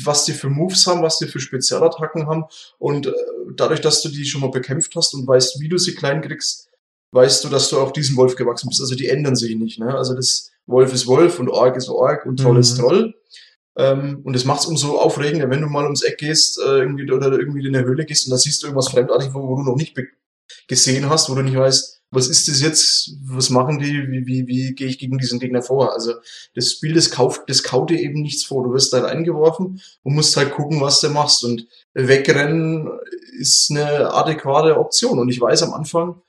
was 0.03 0.25
die 0.25 0.33
für 0.33 0.49
Moves 0.49 0.85
haben, 0.85 1.01
was 1.01 1.17
die 1.17 1.27
für 1.27 1.39
Spezialattacken 1.39 2.27
haben 2.27 2.43
und 2.77 3.07
äh, 3.07 3.13
dadurch, 3.55 3.79
dass 3.79 4.01
du 4.01 4.09
die 4.09 4.25
schon 4.25 4.41
mal 4.41 4.51
bekämpft 4.51 4.93
hast 4.97 5.13
und 5.13 5.25
weißt, 5.25 5.61
wie 5.61 5.69
du 5.69 5.77
sie 5.77 5.95
klein 5.95 6.21
kriegst, 6.21 6.67
weißt 7.11 7.45
du, 7.45 7.47
dass 7.47 7.69
du 7.69 7.79
auch 7.79 7.91
diesem 7.91 8.17
Wolf 8.17 8.35
gewachsen 8.35 8.67
bist. 8.67 8.81
Also 8.81 8.95
die 8.95 9.07
ändern 9.07 9.37
sich 9.37 9.55
nicht. 9.55 9.79
Ne? 9.79 9.95
Also 9.95 10.13
das 10.13 10.51
Wolf 10.65 10.93
ist 10.93 11.07
Wolf 11.07 11.39
und 11.39 11.47
Ork 11.47 11.77
ist 11.77 11.87
Ork 11.87 12.25
und 12.25 12.37
Troll 12.37 12.55
mhm. 12.55 12.59
ist 12.59 12.77
Troll. 12.77 13.13
Ähm, 13.77 14.19
und 14.25 14.33
das 14.33 14.43
macht 14.43 14.59
es 14.59 14.65
umso 14.65 14.97
aufregender, 14.97 15.49
wenn 15.49 15.61
du 15.61 15.67
mal 15.67 15.85
ums 15.85 16.01
Eck 16.01 16.17
gehst 16.17 16.59
äh, 16.59 16.79
irgendwie, 16.79 17.09
oder 17.09 17.31
irgendwie 17.31 17.65
in 17.65 17.73
eine 17.73 17.85
Höhle 17.85 18.03
gehst 18.03 18.27
und 18.27 18.31
da 18.31 18.37
siehst 18.37 18.61
du 18.61 18.67
irgendwas 18.67 18.89
Fremdartiges, 18.89 19.33
wo, 19.33 19.47
wo 19.47 19.55
du 19.55 19.63
noch 19.63 19.77
nicht 19.77 19.97
gesehen 20.67 21.09
hast, 21.09 21.29
wo 21.29 21.35
du 21.35 21.43
nicht 21.43 21.55
weißt, 21.55 22.00
was 22.11 22.27
ist 22.27 22.49
das 22.49 22.61
jetzt, 22.61 23.15
was 23.23 23.49
machen 23.49 23.79
die, 23.79 24.09
wie, 24.09 24.27
wie, 24.27 24.47
wie 24.47 24.75
gehe 24.75 24.87
ich 24.87 24.99
gegen 24.99 25.17
diesen 25.17 25.39
Gegner 25.39 25.61
vor? 25.61 25.93
Also 25.93 26.13
das 26.53 26.73
Spiel, 26.73 26.93
das 26.93 27.09
kauft, 27.09 27.43
das 27.47 27.63
kaut 27.63 27.89
dir 27.89 27.99
eben 27.99 28.21
nichts 28.21 28.43
vor. 28.43 28.63
Du 28.63 28.73
wirst 28.73 28.91
da 28.91 29.01
reingeworfen 29.01 29.81
und 30.03 30.13
musst 30.13 30.35
halt 30.35 30.51
gucken, 30.51 30.81
was 30.81 30.99
du 30.99 31.09
machst. 31.09 31.45
Und 31.45 31.67
wegrennen 31.93 32.89
ist 33.39 33.71
eine 33.71 34.13
adäquate 34.13 34.77
Option. 34.77 35.19
Und 35.19 35.29
ich 35.29 35.39
weiß 35.39 35.63
am 35.63 35.73
Anfang, 35.73 36.21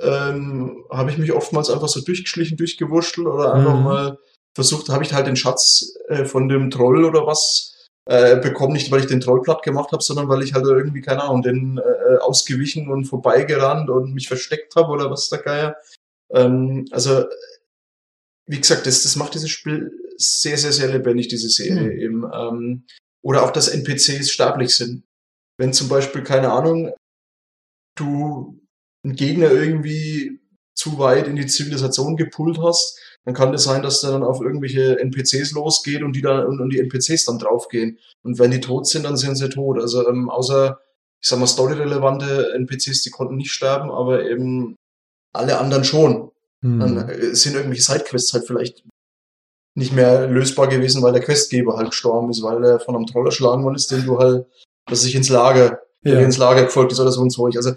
ähm, 0.00 0.84
habe 0.90 1.10
ich 1.10 1.18
mich 1.18 1.32
oftmals 1.32 1.68
einfach 1.68 1.88
so 1.88 2.00
durchgeschlichen, 2.00 2.56
durchgewurschtelt 2.56 3.26
oder 3.26 3.52
einfach 3.52 3.76
mhm. 3.76 3.84
mal 3.84 4.18
versucht, 4.54 4.88
habe 4.88 5.04
ich 5.04 5.12
halt 5.12 5.26
den 5.26 5.36
Schatz 5.36 5.94
äh, 6.08 6.24
von 6.24 6.48
dem 6.48 6.70
Troll 6.70 7.04
oder 7.04 7.26
was 7.26 7.71
äh, 8.06 8.36
bekommen, 8.36 8.72
nicht 8.72 8.90
weil 8.90 9.00
ich 9.00 9.06
den 9.06 9.20
Troll 9.20 9.42
platt 9.42 9.62
gemacht 9.62 9.92
habe, 9.92 10.02
sondern 10.02 10.28
weil 10.28 10.42
ich 10.42 10.54
halt 10.54 10.64
irgendwie, 10.64 11.00
keine 11.00 11.22
Ahnung, 11.22 11.42
den 11.42 11.78
äh, 11.78 12.16
ausgewichen 12.18 12.90
und 12.90 13.04
vorbeigerannt 13.04 13.90
und 13.90 14.12
mich 14.14 14.28
versteckt 14.28 14.74
habe 14.76 14.88
oder 14.88 15.10
was 15.10 15.28
der 15.28 15.38
Geier. 15.38 15.76
Ähm, 16.30 16.86
also, 16.90 17.24
wie 18.46 18.60
gesagt, 18.60 18.86
das, 18.86 19.02
das 19.02 19.16
macht 19.16 19.34
dieses 19.34 19.50
Spiel 19.50 19.92
sehr, 20.16 20.58
sehr, 20.58 20.72
sehr 20.72 20.88
lebendig, 20.88 21.28
diese 21.28 21.48
Serie 21.48 21.92
mhm. 21.92 21.98
eben. 21.98 22.30
Ähm, 22.32 22.86
oder 23.22 23.44
auch, 23.44 23.52
dass 23.52 23.68
NPCs 23.68 24.30
sterblich 24.30 24.74
sind. 24.74 25.04
Wenn 25.58 25.72
zum 25.72 25.88
Beispiel, 25.88 26.24
keine 26.24 26.50
Ahnung, 26.50 26.92
du 27.96 28.60
einen 29.04 29.14
Gegner 29.14 29.50
irgendwie 29.50 30.40
zu 30.74 30.98
weit 30.98 31.28
in 31.28 31.36
die 31.36 31.46
Zivilisation 31.46 32.16
gepult 32.16 32.58
hast, 32.58 32.98
dann 33.24 33.34
kann 33.34 33.54
es 33.54 33.64
das 33.64 33.72
sein, 33.72 33.82
dass 33.82 34.00
der 34.00 34.10
dann 34.10 34.24
auf 34.24 34.40
irgendwelche 34.40 34.98
NPCs 34.98 35.52
losgeht 35.52 36.02
und 36.02 36.14
die 36.14 36.22
dann 36.22 36.44
und, 36.44 36.60
und 36.60 36.70
die 36.70 36.80
NPCs 36.80 37.24
dann 37.24 37.38
draufgehen. 37.38 37.98
Und 38.22 38.38
wenn 38.38 38.50
die 38.50 38.60
tot 38.60 38.86
sind, 38.86 39.04
dann 39.04 39.16
sind 39.16 39.36
sie 39.36 39.48
tot. 39.48 39.78
Also 39.78 40.08
ähm, 40.08 40.28
außer, 40.28 40.80
ich 41.20 41.28
sag 41.28 41.38
mal, 41.38 41.46
storyrelevante 41.46 42.52
NPCs, 42.54 43.02
die 43.02 43.10
konnten 43.10 43.36
nicht 43.36 43.52
sterben, 43.52 43.90
aber 43.90 44.24
eben 44.24 44.76
alle 45.32 45.58
anderen 45.58 45.84
schon. 45.84 46.30
Hm. 46.62 46.80
Dann 46.80 47.08
äh, 47.08 47.34
sind 47.34 47.54
irgendwelche 47.54 47.82
Sidequests 47.82 48.32
halt 48.32 48.46
vielleicht 48.46 48.84
nicht 49.74 49.92
mehr 49.92 50.26
lösbar 50.26 50.68
gewesen, 50.68 51.02
weil 51.02 51.12
der 51.12 51.22
Questgeber 51.22 51.76
halt 51.76 51.90
gestorben 51.90 52.30
ist, 52.30 52.42
weil 52.42 52.62
er 52.64 52.80
von 52.80 52.96
einem 52.96 53.06
Troll 53.06 53.26
erschlagen 53.26 53.64
worden 53.64 53.76
ist, 53.76 53.90
den 53.90 54.04
du 54.04 54.18
halt, 54.18 54.46
dass 54.86 55.02
sich 55.02 55.14
ins 55.14 55.28
Lager, 55.28 55.80
ja. 56.02 56.18
ins 56.18 56.38
Lager 56.38 56.64
gefolgt 56.64 56.92
ist 56.92 57.00
oder 57.00 57.12
so 57.12 57.22
und 57.22 57.30
so. 57.30 57.46
Also 57.46 57.72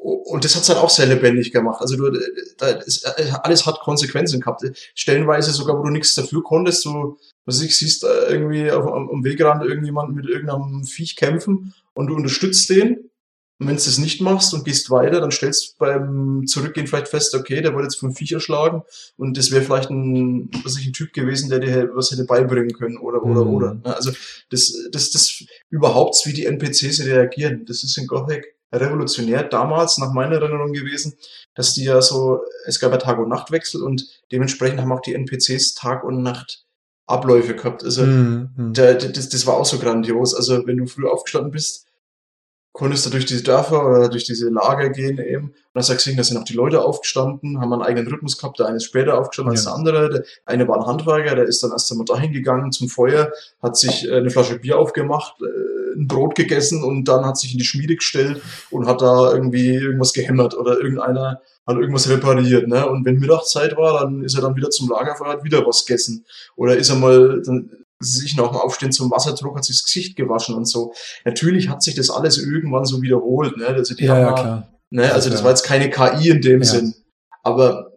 und 0.00 0.44
das 0.44 0.54
hat's 0.54 0.68
halt 0.68 0.78
auch 0.78 0.90
sehr 0.90 1.06
lebendig 1.06 1.52
gemacht. 1.52 1.80
Also 1.80 1.96
du, 1.96 2.16
da 2.58 2.68
ist, 2.68 3.04
alles 3.44 3.66
hat 3.66 3.80
Konsequenzen 3.80 4.40
gehabt. 4.40 4.62
Stellenweise 4.94 5.50
sogar, 5.50 5.78
wo 5.78 5.82
du 5.82 5.90
nichts 5.90 6.14
dafür 6.14 6.42
konntest, 6.42 6.84
du, 6.84 7.18
was 7.44 7.60
ich 7.60 7.76
siehst, 7.76 8.04
irgendwie 8.04 8.70
auf, 8.70 8.86
am 8.86 9.24
Wegrand 9.24 9.64
irgendjemand 9.64 10.14
mit 10.14 10.26
irgendeinem 10.26 10.84
Viech 10.84 11.16
kämpfen 11.16 11.74
und 11.94 12.08
du 12.08 12.14
unterstützt 12.14 12.70
den. 12.70 13.10
Und 13.60 13.66
wenn 13.66 13.76
du 13.76 13.82
das 13.82 13.98
nicht 13.98 14.20
machst 14.20 14.54
und 14.54 14.64
gehst 14.64 14.88
weiter, 14.88 15.20
dann 15.20 15.32
stellst 15.32 15.70
du 15.70 15.78
beim 15.78 16.46
Zurückgehen 16.46 16.86
vielleicht 16.86 17.08
fest, 17.08 17.34
okay, 17.34 17.60
der 17.60 17.74
wurde 17.74 17.84
jetzt 17.84 17.98
vom 17.98 18.14
Viech 18.14 18.30
erschlagen 18.30 18.82
und 19.16 19.36
das 19.36 19.50
wäre 19.50 19.62
vielleicht 19.62 19.90
ein, 19.90 20.48
was 20.62 20.78
ich, 20.78 20.86
ein 20.86 20.92
Typ 20.92 21.12
gewesen, 21.12 21.50
der 21.50 21.58
dir 21.58 21.90
was 21.92 22.12
hätte 22.12 22.24
beibringen 22.24 22.72
können 22.72 22.98
oder, 22.98 23.24
oder, 23.24 23.44
mhm. 23.44 23.54
oder. 23.54 23.80
Also, 23.82 24.12
das, 24.50 24.72
das, 24.92 25.10
das 25.10 25.42
überhaupt, 25.70 26.24
wie 26.24 26.34
die 26.34 26.46
NPCs 26.46 27.04
reagieren, 27.04 27.64
das 27.66 27.82
ist 27.82 27.98
in 27.98 28.06
Gothic 28.06 28.57
revolutionär 28.72 29.44
damals, 29.44 29.98
nach 29.98 30.12
meiner 30.12 30.36
Erinnerung 30.36 30.72
gewesen, 30.72 31.14
dass 31.54 31.74
die 31.74 31.84
ja 31.84 32.00
so, 32.02 32.40
es 32.66 32.80
gab 32.80 32.92
ja 32.92 32.98
Tag- 32.98 33.18
und 33.18 33.28
Nachtwechsel 33.28 33.82
und 33.82 34.06
dementsprechend 34.30 34.80
haben 34.80 34.92
auch 34.92 35.00
die 35.00 35.14
NPCs 35.14 35.74
Tag 35.74 36.04
und 36.04 36.22
Nacht 36.22 36.64
Abläufe 37.06 37.56
gehabt. 37.56 37.82
Also 37.82 38.04
mhm. 38.04 38.74
der, 38.74 38.94
das, 38.94 39.28
das 39.30 39.46
war 39.46 39.56
auch 39.56 39.64
so 39.64 39.78
grandios. 39.78 40.34
Also 40.34 40.66
wenn 40.66 40.76
du 40.76 40.86
früh 40.86 41.08
aufgestanden 41.08 41.50
bist, 41.50 41.87
konntest 42.78 43.04
du 43.04 43.10
durch 43.10 43.26
diese 43.26 43.42
Dörfer 43.42 43.84
oder 43.84 44.08
durch 44.08 44.22
diese 44.22 44.50
Lager 44.50 44.90
gehen 44.90 45.18
eben. 45.18 45.46
Und 45.46 45.54
dann 45.74 45.80
hast 45.80 45.90
du 45.90 45.94
gesehen, 45.94 46.16
da 46.16 46.22
sind 46.22 46.36
auch 46.36 46.44
die 46.44 46.54
Leute 46.54 46.80
aufgestanden, 46.80 47.60
haben 47.60 47.72
einen 47.72 47.82
eigenen 47.82 48.06
Rhythmus 48.06 48.38
gehabt. 48.38 48.60
Der 48.60 48.66
eine 48.66 48.76
ist 48.76 48.84
später 48.84 49.18
aufgestanden 49.18 49.52
ja. 49.52 49.58
als 49.58 49.64
der 49.64 49.74
andere. 49.74 50.10
Der 50.10 50.24
eine 50.46 50.68
war 50.68 50.76
ein 50.76 50.86
Handwerker, 50.86 51.34
der 51.34 51.46
ist 51.46 51.60
dann 51.60 51.72
erst 51.72 51.90
einmal 51.90 52.04
dahin 52.04 52.32
gegangen 52.32 52.70
zum 52.70 52.88
Feuer, 52.88 53.32
hat 53.60 53.76
sich 53.76 54.08
äh, 54.08 54.18
eine 54.18 54.30
Flasche 54.30 54.60
Bier 54.60 54.78
aufgemacht, 54.78 55.34
äh, 55.42 55.98
ein 55.98 56.06
Brot 56.06 56.36
gegessen 56.36 56.84
und 56.84 57.06
dann 57.06 57.26
hat 57.26 57.36
sich 57.36 57.50
in 57.50 57.58
die 57.58 57.64
Schmiede 57.64 57.96
gestellt 57.96 58.40
und 58.70 58.86
hat 58.86 59.02
da 59.02 59.32
irgendwie 59.32 59.74
irgendwas 59.74 60.12
gehämmert 60.12 60.56
oder 60.56 60.78
irgendeiner 60.78 61.40
hat 61.66 61.76
irgendwas 61.76 62.08
repariert. 62.08 62.68
Ne? 62.68 62.88
Und 62.88 63.04
wenn 63.04 63.18
Mittagszeit 63.18 63.76
war, 63.76 64.00
dann 64.00 64.22
ist 64.22 64.36
er 64.36 64.42
dann 64.42 64.54
wieder 64.54 64.70
zum 64.70 64.88
Lagerfeuer, 64.88 65.32
hat 65.32 65.44
wieder 65.44 65.66
was 65.66 65.84
gegessen. 65.84 66.24
Oder 66.54 66.76
ist 66.76 66.90
er 66.90 66.96
mal 66.96 67.42
dann 67.44 67.70
sich 68.00 68.36
nach 68.36 68.48
dem 68.48 68.56
Aufstehen 68.56 68.92
zum 68.92 69.10
Wasserdruck, 69.10 69.56
hat 69.56 69.64
sich 69.64 69.76
das 69.76 69.84
Gesicht 69.84 70.16
gewaschen 70.16 70.54
und 70.54 70.66
so. 70.66 70.92
Natürlich 71.24 71.68
hat 71.68 71.82
sich 71.82 71.94
das 71.94 72.10
alles 72.10 72.38
irgendwann 72.38 72.84
so 72.84 73.02
wiederholt. 73.02 73.56
Ne? 73.56 73.66
Also 73.66 73.94
die 73.94 74.04
ja, 74.04 74.18
ja, 74.18 74.32
klar. 74.32 74.72
Ne? 74.90 75.12
Also 75.12 75.30
das 75.30 75.42
war 75.42 75.50
jetzt 75.50 75.64
keine 75.64 75.90
KI 75.90 76.30
in 76.30 76.40
dem 76.40 76.62
ja. 76.62 76.68
Sinn. 76.68 76.94
Aber 77.42 77.92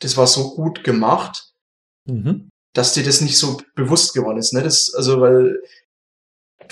das 0.00 0.16
war 0.16 0.26
so 0.26 0.54
gut 0.54 0.84
gemacht, 0.84 1.52
mhm. 2.06 2.50
dass 2.74 2.94
dir 2.94 3.04
das 3.04 3.20
nicht 3.20 3.38
so 3.38 3.60
bewusst 3.74 4.14
geworden 4.14 4.38
ist. 4.38 4.52
Ne? 4.52 4.62
Das, 4.62 4.92
also, 4.94 5.20
weil 5.20 5.62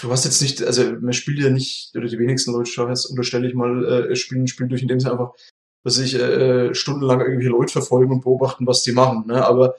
du 0.01 0.11
hast 0.11 0.25
jetzt 0.25 0.43
nicht, 0.43 0.63
also 0.63 0.93
man 1.01 1.13
spielt 1.13 1.39
ja 1.39 1.51
nicht, 1.51 1.95
oder 1.97 2.09
die 2.09 2.19
wenigsten 2.19 2.53
Leute, 2.53 2.83
unterstelle 3.09 3.49
ich 3.49 3.55
mal, 3.55 4.11
äh, 4.11 4.17
spielen 4.17 4.43
ein 4.43 4.49
Spiel 4.49 4.69
durch, 4.69 4.83
indem 4.83 5.01
sie 5.01 5.11
einfach, 5.11 5.33
was 5.85 5.99
ich, 5.99 6.15
äh, 6.15 6.75
stundenlang 6.75 7.21
irgendwelche 7.21 7.51
Leute 7.51 7.73
verfolgen 7.73 8.13
und 8.13 8.23
beobachten, 8.23 8.67
was 8.67 8.83
die 8.83 8.93
machen. 8.93 9.25
Ne? 9.27 9.45
Aber 9.45 9.77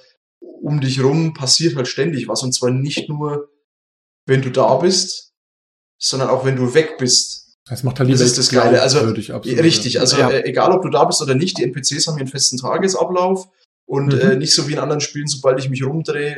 um 0.63 0.79
dich 0.79 1.03
rum 1.03 1.33
passiert 1.33 1.75
halt 1.75 1.87
ständig 1.87 2.27
was. 2.27 2.41
Und 2.41 2.53
zwar 2.53 2.71
nicht 2.71 3.09
nur, 3.09 3.49
wenn 4.25 4.41
du 4.41 4.49
da 4.49 4.75
bist, 4.77 5.33
sondern 5.99 6.29
auch 6.29 6.45
wenn 6.45 6.55
du 6.55 6.73
weg 6.73 6.97
bist. 6.97 7.57
Das 7.65 7.83
macht 7.83 7.99
halt 7.99 8.11
das 8.11 8.21
ist 8.21 8.37
das 8.37 8.49
Geile. 8.49 8.81
Also, 8.81 8.99
richtig. 8.99 9.99
Also, 9.99 10.17
ja. 10.17 10.29
äh, 10.29 10.45
egal 10.45 10.71
ob 10.71 10.81
du 10.81 10.89
da 10.89 11.03
bist 11.03 11.21
oder 11.21 11.35
nicht, 11.35 11.57
die 11.57 11.63
NPCs 11.63 12.07
haben 12.07 12.15
hier 12.15 12.21
einen 12.21 12.31
festen 12.31 12.57
Tagesablauf. 12.57 13.47
Und 13.85 14.13
mhm. 14.13 14.19
äh, 14.19 14.35
nicht 14.37 14.53
so 14.53 14.67
wie 14.67 14.73
in 14.73 14.79
anderen 14.79 15.01
Spielen, 15.01 15.27
sobald 15.27 15.59
ich 15.59 15.69
mich 15.69 15.85
rumdrehe, 15.85 16.37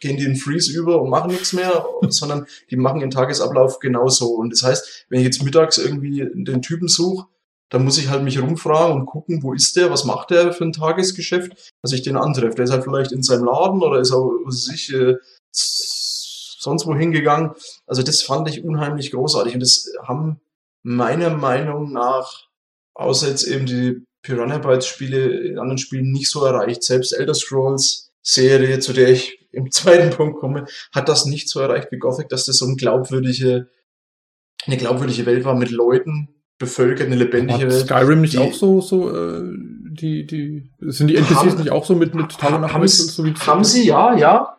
gehen 0.00 0.16
die 0.16 0.24
in 0.24 0.36
Freeze 0.36 0.72
über 0.72 1.02
und 1.02 1.10
machen 1.10 1.32
nichts 1.32 1.52
mehr, 1.52 1.84
sondern 2.08 2.46
die 2.70 2.76
machen 2.76 3.00
ihren 3.00 3.10
Tagesablauf 3.10 3.80
genauso. 3.80 4.28
Und 4.34 4.50
das 4.52 4.62
heißt, 4.62 5.06
wenn 5.08 5.20
ich 5.20 5.24
jetzt 5.24 5.42
mittags 5.42 5.78
irgendwie 5.78 6.24
den 6.34 6.62
Typen 6.62 6.86
suche, 6.86 7.26
dann 7.68 7.84
muss 7.84 7.98
ich 7.98 8.08
halt 8.08 8.22
mich 8.22 8.40
rumfragen 8.40 9.00
und 9.00 9.06
gucken, 9.06 9.42
wo 9.42 9.52
ist 9.52 9.76
der, 9.76 9.90
was 9.90 10.04
macht 10.04 10.30
der 10.30 10.52
für 10.52 10.64
ein 10.64 10.72
Tagesgeschäft, 10.72 11.72
dass 11.82 11.92
ich 11.92 12.02
den 12.02 12.16
antreffe. 12.16 12.54
Der 12.54 12.64
ist 12.64 12.70
halt 12.70 12.84
vielleicht 12.84 13.12
in 13.12 13.22
seinem 13.22 13.44
Laden 13.44 13.82
oder 13.82 14.00
ist 14.00 14.12
auch 14.12 14.32
sich 14.48 14.92
äh, 14.92 15.16
sonst 15.50 16.86
wo 16.86 16.94
hingegangen. 16.94 17.52
Also 17.86 18.02
das 18.02 18.22
fand 18.22 18.48
ich 18.48 18.64
unheimlich 18.64 19.10
großartig 19.10 19.54
und 19.54 19.60
das 19.60 19.92
haben 20.02 20.40
meiner 20.82 21.30
Meinung 21.30 21.92
nach, 21.92 22.48
außer 22.94 23.28
jetzt 23.28 23.44
eben 23.44 23.66
die 23.66 24.04
Piranha 24.22 24.58
Bytes 24.58 24.86
Spiele 24.86 25.28
in 25.48 25.58
anderen 25.58 25.78
Spielen 25.78 26.12
nicht 26.12 26.30
so 26.30 26.44
erreicht. 26.44 26.82
Selbst 26.82 27.12
Elder 27.12 27.34
Scrolls 27.34 28.12
Serie, 28.22 28.80
zu 28.80 28.92
der 28.92 29.08
ich 29.08 29.48
im 29.52 29.70
zweiten 29.70 30.10
Punkt 30.10 30.38
komme, 30.38 30.66
hat 30.92 31.08
das 31.08 31.26
nicht 31.26 31.48
so 31.48 31.60
erreicht 31.60 31.90
wie 31.90 31.98
Gothic, 31.98 32.28
dass 32.28 32.44
das 32.44 32.58
so 32.58 32.66
eine 32.66 32.76
glaubwürdige, 32.76 33.68
eine 34.66 34.76
glaubwürdige 34.76 35.26
Welt 35.26 35.44
war 35.44 35.54
mit 35.54 35.70
Leuten, 35.70 36.35
bevölkert, 36.58 37.06
eine 37.06 37.16
lebendige 37.16 37.66
Hat 37.66 37.72
Skyrim 37.72 38.20
nicht 38.20 38.38
auch 38.38 38.52
so, 38.52 38.80
so, 38.80 39.14
äh, 39.14 39.42
die, 39.44 40.26
die, 40.26 40.70
sind 40.80 41.08
die 41.08 41.16
NPCs 41.16 41.36
haben, 41.36 41.58
nicht 41.58 41.70
auch 41.70 41.84
so 41.84 41.94
mit, 41.94 42.14
mit 42.14 42.38
Tag 42.38 42.54
und 42.54 42.62
Nacht? 42.62 42.74
Haben, 42.74 42.88
so 42.88 43.24
wie 43.24 43.34
haben 43.34 43.64
sie, 43.64 43.86
ja, 43.86 44.16
ja. 44.16 44.52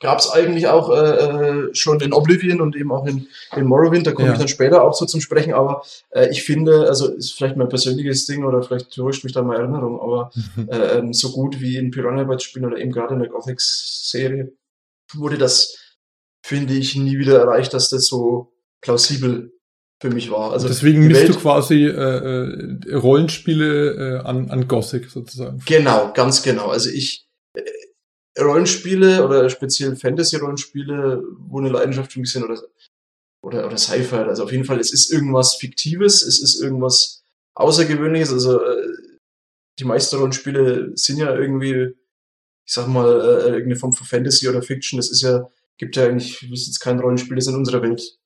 Gab 0.00 0.18
es 0.18 0.30
eigentlich 0.30 0.66
auch 0.66 0.90
äh, 0.90 1.68
äh, 1.68 1.74
schon 1.74 2.00
in 2.00 2.12
Oblivion 2.12 2.60
und 2.60 2.76
eben 2.76 2.92
auch 2.92 3.06
in, 3.06 3.28
in 3.56 3.64
Morrowind, 3.64 4.06
da 4.06 4.12
komme 4.12 4.28
ja. 4.28 4.32
ich 4.34 4.38
dann 4.38 4.48
später 4.48 4.82
auch 4.82 4.92
so 4.92 5.06
zum 5.06 5.20
Sprechen, 5.20 5.54
aber 5.54 5.82
äh, 6.10 6.28
ich 6.30 6.42
finde, 6.42 6.88
also 6.88 7.12
ist 7.14 7.32
vielleicht 7.32 7.56
mein 7.56 7.68
persönliches 7.68 8.26
Ding 8.26 8.44
oder 8.44 8.62
vielleicht 8.62 8.92
täuscht 8.92 9.24
mich 9.24 9.32
da 9.32 9.42
meine 9.42 9.60
Erinnerung, 9.60 10.00
aber 10.00 10.30
äh, 10.68 10.98
ähm, 10.98 11.14
so 11.14 11.30
gut 11.30 11.60
wie 11.60 11.76
in 11.76 11.90
Piranha 11.90 12.24
Bytes 12.24 12.42
Spielen 12.42 12.66
oder 12.66 12.76
eben 12.76 12.90
gerade 12.90 13.14
in 13.14 13.20
der 13.20 13.28
Gothic-Serie 13.28 14.52
wurde 15.14 15.38
das, 15.38 15.78
finde 16.42 16.74
ich, 16.74 16.96
nie 16.96 17.18
wieder 17.18 17.38
erreicht, 17.38 17.72
dass 17.72 17.88
das 17.88 18.06
so 18.06 18.52
plausibel 18.82 19.53
für 20.04 20.10
mich 20.10 20.30
war. 20.30 20.52
Also 20.52 20.68
deswegen 20.68 21.06
misst 21.06 21.30
du 21.30 21.34
quasi 21.34 21.86
äh, 21.86 21.88
äh, 21.88 22.94
Rollenspiele 22.94 24.18
äh, 24.20 24.26
an, 24.26 24.50
an 24.50 24.68
Gothic 24.68 25.08
sozusagen. 25.08 25.62
Genau, 25.64 26.12
ganz 26.12 26.42
genau. 26.42 26.66
Also 26.66 26.90
ich 26.90 27.26
äh, 27.54 27.62
Rollenspiele 28.38 29.24
oder 29.24 29.48
speziell 29.48 29.96
Fantasy-Rollenspiele, 29.96 31.22
wo 31.38 31.58
eine 31.58 31.70
Leidenschaft 31.70 32.12
für 32.12 32.20
mich 32.20 32.30
sind 32.30 32.44
oder 32.44 32.60
oder 33.42 33.66
oder 33.66 33.78
Sci-Fi. 33.78 34.16
Also 34.16 34.44
auf 34.44 34.52
jeden 34.52 34.64
Fall, 34.64 34.78
es 34.78 34.92
ist 34.92 35.10
irgendwas 35.10 35.54
Fiktives, 35.54 36.20
es 36.20 36.42
ist 36.42 36.60
irgendwas 36.60 37.22
Außergewöhnliches. 37.54 38.30
Also 38.30 38.60
äh, 38.60 38.88
die 39.78 39.84
meisten 39.84 40.16
Rollenspiele 40.16 40.92
sind 40.96 41.16
ja 41.16 41.34
irgendwie, 41.34 41.94
ich 42.66 42.72
sag 42.74 42.88
mal, 42.88 43.08
äh, 43.08 43.44
irgendeine 43.46 43.76
Form 43.76 43.94
von 43.94 44.06
Fantasy 44.06 44.50
oder 44.50 44.60
Fiction. 44.60 44.98
Das 44.98 45.10
ist 45.10 45.22
ja 45.22 45.48
gibt 45.78 45.96
ja 45.96 46.04
eigentlich, 46.06 46.42
ich 46.42 46.50
wüsste 46.50 46.70
jetzt 46.70 46.80
kein 46.80 47.00
Rollenspiel, 47.00 47.36
das 47.36 47.46
in 47.46 47.56
unserer 47.56 47.82
Welt 47.82 48.18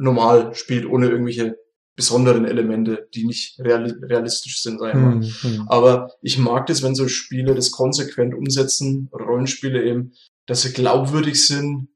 normal 0.00 0.54
spielt, 0.54 0.86
ohne 0.86 1.08
irgendwelche 1.08 1.58
besonderen 1.96 2.46
Elemente, 2.46 3.08
die 3.14 3.26
nicht 3.26 3.60
realistisch 3.60 4.62
sind, 4.62 4.78
sagen 4.78 5.20
wir 5.20 5.28
hm, 5.28 5.58
hm. 5.58 5.68
Aber 5.68 6.12
ich 6.22 6.38
mag 6.38 6.66
das, 6.66 6.82
wenn 6.82 6.94
so 6.94 7.08
Spiele 7.08 7.54
das 7.54 7.72
konsequent 7.72 8.34
umsetzen, 8.34 9.10
Rollenspiele 9.12 9.84
eben, 9.84 10.14
dass 10.46 10.62
sie 10.62 10.72
glaubwürdig 10.72 11.46
sind, 11.46 11.88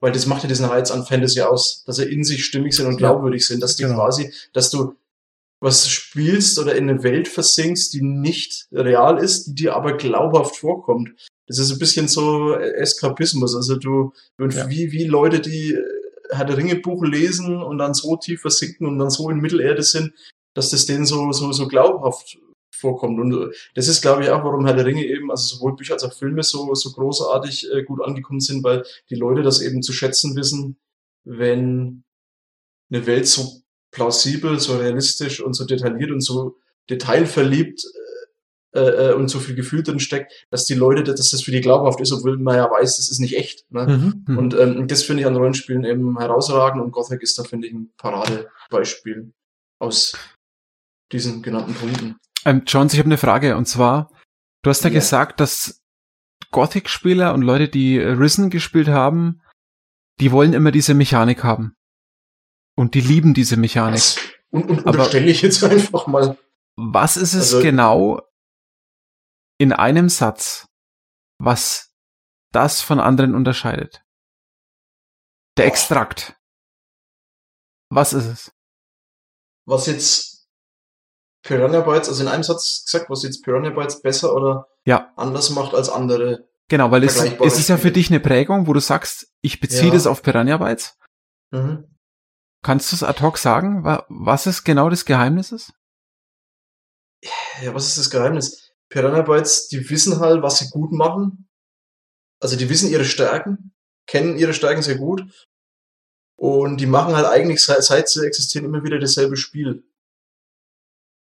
weil 0.00 0.12
das 0.12 0.26
macht 0.26 0.42
ja 0.42 0.48
diesen 0.48 0.66
Reiz 0.66 0.90
an 0.90 1.06
Fantasy 1.06 1.42
aus, 1.42 1.84
dass 1.84 1.96
sie 1.96 2.10
in 2.10 2.24
sich 2.24 2.44
stimmig 2.44 2.74
sind 2.74 2.86
und 2.86 2.96
glaubwürdig 2.96 3.46
sind, 3.46 3.62
dass 3.62 3.76
die 3.76 3.84
genau. 3.84 3.96
quasi, 3.96 4.32
dass 4.52 4.70
du 4.70 4.94
was 5.60 5.88
spielst 5.88 6.58
oder 6.58 6.74
in 6.74 6.90
eine 6.90 7.02
Welt 7.02 7.28
versinkst, 7.28 7.94
die 7.94 8.02
nicht 8.02 8.66
real 8.72 9.22
ist, 9.22 9.46
die 9.46 9.54
dir 9.54 9.74
aber 9.74 9.96
glaubhaft 9.96 10.56
vorkommt. 10.56 11.10
Das 11.46 11.58
ist 11.58 11.70
ein 11.70 11.78
bisschen 11.78 12.08
so 12.08 12.54
Eskapismus. 12.54 13.54
Also 13.54 13.76
du, 13.76 14.12
ja. 14.38 14.68
wie, 14.68 14.92
wie 14.92 15.04
Leute, 15.04 15.40
die 15.40 15.78
Herr 16.30 16.44
der 16.44 16.56
Ringe 16.56 16.76
Buch 16.76 17.04
lesen 17.04 17.62
und 17.62 17.78
dann 17.78 17.94
so 17.94 18.16
tief 18.16 18.40
versinken 18.40 18.86
und 18.86 18.98
dann 18.98 19.10
so 19.10 19.30
in 19.30 19.40
Mittelerde 19.40 19.82
sind, 19.82 20.12
dass 20.54 20.70
das 20.70 20.86
denen 20.86 21.06
so, 21.06 21.32
so, 21.32 21.52
so 21.52 21.68
glaubhaft 21.68 22.38
vorkommt. 22.70 23.18
Und 23.18 23.32
äh, 23.32 23.54
das 23.74 23.88
ist, 23.88 24.02
glaube 24.02 24.22
ich, 24.22 24.30
auch, 24.30 24.44
warum 24.44 24.66
Herr 24.66 24.74
der 24.74 24.86
Ringe 24.86 25.04
eben, 25.04 25.30
also 25.30 25.56
sowohl 25.56 25.76
Bücher 25.76 25.94
als 25.94 26.04
auch 26.04 26.12
Filme 26.12 26.42
so, 26.42 26.74
so 26.74 26.92
großartig 26.92 27.72
äh, 27.72 27.82
gut 27.82 28.02
angekommen 28.02 28.40
sind, 28.40 28.62
weil 28.64 28.84
die 29.10 29.14
Leute 29.16 29.42
das 29.42 29.60
eben 29.60 29.82
zu 29.82 29.92
schätzen 29.92 30.36
wissen, 30.36 30.76
wenn 31.24 32.04
eine 32.90 33.06
Welt 33.06 33.26
so 33.26 33.62
plausibel, 33.90 34.60
so 34.60 34.76
realistisch 34.76 35.40
und 35.40 35.54
so 35.54 35.64
detailliert 35.64 36.10
und 36.10 36.20
so 36.20 36.56
detailverliebt 36.88 37.84
äh, 38.76 39.10
äh, 39.10 39.12
und 39.14 39.28
so 39.28 39.40
viel 39.40 39.54
Gefühl 39.54 39.82
drin 39.82 39.98
steckt, 39.98 40.46
dass 40.50 40.66
die 40.66 40.74
Leute, 40.74 41.02
dass 41.02 41.30
das 41.30 41.42
für 41.42 41.50
die 41.50 41.60
glaubhaft 41.60 42.00
ist, 42.00 42.12
obwohl 42.12 42.36
man 42.36 42.56
ja 42.56 42.70
weiß, 42.70 42.98
das 42.98 43.10
ist 43.10 43.18
nicht 43.18 43.36
echt. 43.36 43.64
Ne? 43.70 43.86
Mhm, 43.86 44.24
mhm. 44.26 44.38
und 44.38 44.54
ähm, 44.54 44.86
das 44.86 45.02
finde 45.02 45.22
ich 45.22 45.26
an 45.26 45.36
Rollenspielen 45.36 45.84
eben 45.84 46.18
herausragend 46.18 46.82
und 46.82 46.92
Gothic 46.92 47.22
ist 47.22 47.38
da, 47.38 47.44
finde 47.44 47.68
ich, 47.68 47.72
ein 47.72 47.90
Paradebeispiel 47.96 49.32
aus 49.80 50.16
diesen 51.12 51.42
genannten 51.42 51.74
Punkten. 51.74 52.16
Ähm, 52.44 52.62
Jones, 52.66 52.92
ich 52.92 52.98
habe 52.98 53.08
eine 53.08 53.18
Frage 53.18 53.56
und 53.56 53.66
zwar, 53.66 54.10
du 54.62 54.70
hast 54.70 54.84
ja, 54.84 54.90
ja. 54.90 54.94
gesagt, 54.94 55.40
dass 55.40 55.82
Gothic-Spieler 56.50 57.34
und 57.34 57.42
Leute, 57.42 57.68
die 57.68 57.98
Risen 57.98 58.50
gespielt 58.50 58.88
haben, 58.88 59.40
die 60.20 60.32
wollen 60.32 60.52
immer 60.52 60.70
diese 60.70 60.94
Mechanik 60.94 61.44
haben. 61.44 61.74
Und 62.76 62.94
die 62.94 63.00
lieben 63.00 63.34
diese 63.34 63.56
Mechanik. 63.56 63.94
Was? 63.94 64.18
Und, 64.50 64.70
und 64.70 64.86
unterstelle 64.86 65.26
ich 65.26 65.42
jetzt 65.42 65.64
einfach 65.64 66.06
mal. 66.06 66.36
Was 66.76 67.16
ist 67.16 67.32
es 67.34 67.54
also, 67.54 67.62
genau, 67.62 68.20
in 69.58 69.72
einem 69.72 70.08
Satz, 70.08 70.68
was 71.38 71.92
das 72.52 72.82
von 72.82 73.00
anderen 73.00 73.34
unterscheidet. 73.34 74.02
Der 75.56 75.66
Extrakt. 75.66 76.36
Was 77.90 78.12
ist 78.12 78.26
es? 78.26 78.52
Was 79.66 79.86
jetzt 79.86 80.48
Piranha 81.42 81.80
Bytes, 81.80 82.08
also 82.08 82.22
in 82.22 82.28
einem 82.28 82.42
Satz 82.42 82.84
gesagt, 82.84 83.08
was 83.08 83.22
jetzt 83.22 83.42
Piranha 83.42 83.70
Bytes 83.70 84.02
besser 84.02 84.34
oder 84.34 84.68
ja. 84.84 85.12
anders 85.16 85.50
macht 85.50 85.74
als 85.74 85.88
andere. 85.88 86.48
Genau, 86.68 86.90
weil 86.90 87.04
es, 87.04 87.16
es 87.16 87.58
ist 87.58 87.68
ja 87.68 87.76
für 87.76 87.92
dich 87.92 88.10
eine 88.10 88.20
Prägung, 88.20 88.66
wo 88.66 88.72
du 88.72 88.80
sagst, 88.80 89.32
ich 89.40 89.60
beziehe 89.60 89.88
ja. 89.88 89.92
das 89.92 90.06
auf 90.06 90.22
Piranha 90.22 90.56
Bytes. 90.56 90.98
Mhm. 91.52 91.96
Kannst 92.62 92.90
du 92.90 92.96
es 92.96 93.02
ad 93.04 93.22
hoc 93.22 93.38
sagen, 93.38 93.84
was 93.84 94.46
es 94.46 94.64
genau 94.64 94.90
das 94.90 95.04
Geheimnis 95.04 95.52
ist? 95.52 95.72
Ja, 97.62 97.72
was 97.74 97.86
ist 97.86 97.98
das 97.98 98.10
Geheimnis? 98.10 98.65
Piranha 98.88 99.22
Bytes, 99.22 99.68
die 99.68 99.88
wissen 99.90 100.20
halt, 100.20 100.42
was 100.42 100.58
sie 100.58 100.70
gut 100.70 100.92
machen. 100.92 101.48
Also 102.40 102.56
die 102.56 102.68
wissen 102.68 102.90
ihre 102.90 103.04
Stärken, 103.04 103.72
kennen 104.06 104.38
ihre 104.38 104.54
Stärken 104.54 104.82
sehr 104.82 104.96
gut. 104.96 105.22
Und 106.38 106.78
die 106.78 106.86
machen 106.86 107.16
halt 107.16 107.26
eigentlich, 107.26 107.64
seit, 107.64 108.08
sie 108.08 108.26
existieren, 108.26 108.66
immer 108.66 108.84
wieder 108.84 108.98
dasselbe 108.98 109.36
Spiel. 109.36 109.84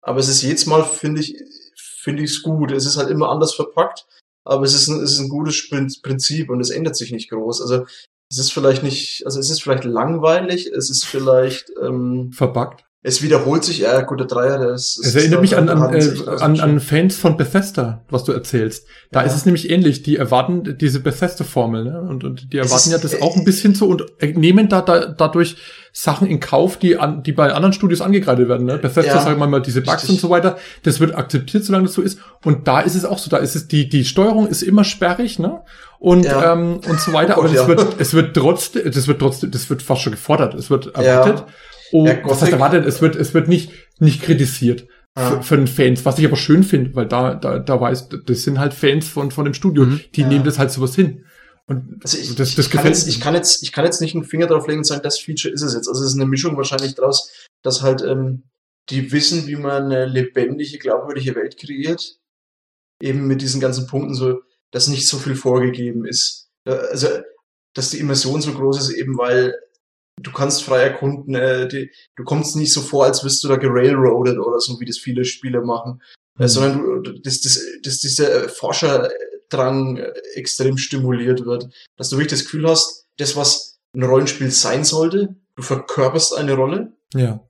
Aber 0.03 0.19
es 0.19 0.29
ist 0.29 0.43
jedes 0.43 0.67
Mal, 0.67 0.85
finde 0.85 1.21
ich, 1.21 1.37
finde 1.77 2.23
ich 2.23 2.31
es 2.31 2.43
gut. 2.43 2.73
Es 2.73 2.87
ist 2.87 2.97
halt 2.97 3.11
immer 3.11 3.31
anders 3.31 3.55
verpackt, 3.55 4.07
aber 4.45 4.65
es 4.65 4.75
ist 4.75 4.89
ein, 4.89 5.01
es 5.03 5.13
ist 5.13 5.21
ein 5.21 5.29
gutes 5.29 5.69
Prinzip 5.71 6.51
und 6.51 6.61
es 6.61 6.71
ändert 6.71 6.97
sich 6.97 7.13
nicht 7.13 7.31
groß. 7.31 7.63
Also 7.63 7.87
es 8.31 8.39
ist 8.39 8.53
vielleicht 8.53 8.83
nicht, 8.83 9.25
also 9.25 9.39
es 9.39 9.51
ist 9.51 9.63
vielleicht 9.63 9.85
langweilig, 9.85 10.67
es 10.67 10.91
ist 10.91 11.05
vielleicht 11.05 11.71
ähm, 11.81 12.33
verpackt 12.33 12.85
es 13.07 13.23
wiederholt 13.23 13.63
sich, 13.63 13.79
ja, 13.79 14.01
gut, 14.01 14.19
der 14.19 14.27
Dreier, 14.27 14.59
der 14.59 14.71
ist. 14.71 14.99
Es 14.99 15.15
erinnert 15.15 15.41
mich 15.41 15.57
an, 15.57 15.69
an, 15.69 15.95
äh, 15.95 16.11
an, 16.41 16.59
an 16.59 16.81
Fans 16.81 17.17
von 17.17 17.37
Bethesda, 17.37 18.03
was 18.11 18.25
du 18.25 18.33
erzählst. 18.33 18.85
Da 19.13 19.21
ja. 19.21 19.27
ist 19.27 19.37
es 19.37 19.47
nämlich 19.47 19.71
ähnlich. 19.71 20.03
Die 20.03 20.17
erwarten 20.17 20.77
diese 20.77 20.99
Bethesda-Formel, 20.99 21.85
ne? 21.85 22.01
Und, 22.01 22.25
und 22.25 22.53
die 22.53 22.59
erwarten 22.59 22.89
ist, 22.89 22.91
ja 22.91 22.99
das 22.99 23.15
äh, 23.15 23.21
auch 23.21 23.37
ein 23.37 23.45
bisschen 23.45 23.77
so 23.77 23.87
und 23.87 24.05
nehmen 24.21 24.69
da, 24.69 24.81
da 24.81 25.07
dadurch 25.07 25.57
Sachen 25.93 26.27
in 26.27 26.41
Kauf, 26.41 26.79
die 26.79 26.97
an, 26.97 27.23
die 27.23 27.31
bei 27.31 27.53
anderen 27.53 27.73
Studios 27.73 28.01
angekreidet 28.01 28.49
werden, 28.49 28.67
ne? 28.67 28.77
Bethesda, 28.77 29.15
ja, 29.15 29.23
sagen 29.23 29.39
wir 29.39 29.47
mal, 29.47 29.63
diese 29.63 29.83
Bugs 29.83 29.99
richtig. 29.99 30.11
und 30.11 30.21
so 30.21 30.29
weiter. 30.29 30.59
Das 30.83 30.99
wird 30.99 31.15
akzeptiert, 31.15 31.65
solange 31.65 31.85
das 31.85 31.95
so 31.95 32.03
ist. 32.03 32.19
Und 32.45 32.67
da 32.67 32.81
ist 32.81 32.97
es 32.97 33.05
auch 33.05 33.19
so. 33.19 33.31
Da 33.31 33.37
ist 33.37 33.55
es, 33.55 33.69
die, 33.69 33.89
die 33.89 34.05
Steuerung 34.05 34.49
ist 34.49 34.63
immer 34.63 34.83
sperrig, 34.83 35.39
ne? 35.39 35.61
Und, 36.01 36.25
ja. 36.25 36.55
ähm, 36.55 36.81
und 36.89 36.99
so 36.99 37.13
weiter. 37.13 37.37
Oh 37.39 37.43
Gott, 37.43 37.57
Aber 37.57 37.77
das 37.77 37.87
wird, 37.87 38.01
es 38.01 38.15
wird 38.15 38.37
trotzdem, 38.37 38.91
das 38.91 39.07
wird 39.07 39.21
trotzdem, 39.21 39.53
das 39.53 39.71
wird 39.71 39.83
fast 39.83 40.03
schon 40.03 40.13
gefordert. 40.13 40.55
Es 40.55 40.71
wird 40.71 40.93
erwartet. 40.93 41.45
Oh, 41.93 42.07
ja, 42.07 42.19
was 42.25 42.43
heißt 42.43 42.53
erwartet? 42.53 42.87
Es 42.87 43.01
wird, 43.01 43.17
es 43.17 43.35
wird 43.35 43.49
nicht, 43.49 43.73
nicht 43.99 44.23
kritisiert. 44.23 44.89
Ah. 45.15 45.41
Für, 45.41 45.57
den 45.57 45.67
Fans, 45.67 46.05
was 46.05 46.19
ich 46.19 46.27
aber 46.27 46.37
schön 46.37 46.63
finde, 46.63 46.95
weil 46.95 47.07
da, 47.07 47.35
da, 47.35 47.59
da 47.59 47.81
weiß, 47.81 48.11
das 48.27 48.43
sind 48.43 48.59
halt 48.59 48.75
Fans 48.75 49.09
von, 49.09 49.31
von 49.31 49.47
dem 49.47 49.55
Studio, 49.55 49.87
mhm. 49.87 50.01
die 50.15 50.21
ja. 50.21 50.29
nehmen 50.29 50.45
das 50.45 50.59
halt 50.59 50.71
sowas 50.71 50.95
hin. 50.95 51.25
Und 51.67 52.01
also 52.03 52.19
ich, 52.19 52.35
das, 52.35 52.55
das 52.55 52.67
ich, 52.67 52.71
gefällt 52.71 52.95
jetzt, 52.95 53.09
ich 53.09 53.21
kann 53.21 53.35
jetzt, 53.35 53.63
ich 53.63 53.73
kann 53.73 53.85
jetzt 53.85 54.01
nicht 54.01 54.15
einen 54.15 54.25
Finger 54.25 54.47
drauf 54.47 54.67
legen 54.67 54.81
und 54.81 54.85
sagen, 54.85 55.03
das 55.03 55.19
Feature 55.19 55.53
ist 55.53 55.63
es 55.63 55.75
jetzt. 55.75 55.89
Also 55.89 56.03
es 56.03 56.11
ist 56.11 56.21
eine 56.21 56.29
Mischung 56.29 56.57
wahrscheinlich 56.57 56.95
draus, 56.95 57.33
dass 57.63 57.83
halt 57.83 58.03
ähm, 58.03 58.45
die 58.91 59.11
wissen, 59.11 59.47
wie 59.47 59.57
man 59.57 59.87
eine 59.87 60.07
lebendige, 60.07 60.79
glaubwürdige 60.79 61.35
Welt 61.35 61.59
kreiert. 61.59 62.19
Eben 63.03 63.27
mit 63.27 63.43
diesen 63.43 63.61
ganzen 63.61 63.87
Punkten 63.87 64.15
so, 64.15 64.43
dass 64.71 64.89
nicht 64.89 65.09
so 65.09 65.19
viel 65.19 65.35
vorgegeben 65.35 66.05
ist. 66.05 66.49
Also, 66.65 67.09
dass 67.75 67.91
die 67.91 67.99
Immersion 67.99 68.41
so 68.41 68.53
groß 68.53 68.81
ist, 68.81 68.91
eben 68.91 69.19
weil 69.19 69.55
du 70.21 70.33
kannst 70.33 70.63
frei 70.63 70.83
erkunden, 70.83 71.35
äh, 71.35 71.69
die, 71.69 71.91
du 72.17 72.25
kommst 72.25 72.57
nicht 72.57 72.73
so 72.73 72.81
vor, 72.81 73.05
als 73.05 73.25
wirst 73.25 73.43
du 73.45 73.49
da 73.49 73.57
gerailroadet 73.57 74.39
oder 74.39 74.61
so, 74.61 74.81
wie 74.81 74.85
das 74.85 74.99
viele 74.99 75.25
Spiele 75.25 75.63
machen, 75.63 76.01
äh, 76.39 76.43
mhm. 76.43 76.45
äh, 76.45 76.49
sondern 76.49 77.03
du, 77.03 77.13
dass, 77.21 77.41
dass, 77.41 77.61
dass 77.83 78.01
dieser 78.01 78.49
Forscherdrang 78.49 79.99
äh, 79.99 80.13
extrem 80.35 80.79
stimuliert 80.79 81.45
wird, 81.45 81.69
dass 81.97 82.11
du 82.11 82.17
wirklich 82.17 82.39
das 82.39 82.45
Gefühl 82.45 82.69
hast, 82.69 83.07
das, 83.19 83.37
was 83.37 83.79
ein 83.95 84.03
Rollenspiel 84.03 84.51
sein 84.51 84.85
sollte, 84.85 85.37
du 85.57 85.63
verkörperst 85.63 86.37
eine 86.37 86.55
Rolle. 86.55 86.93
Ja. 87.15 87.41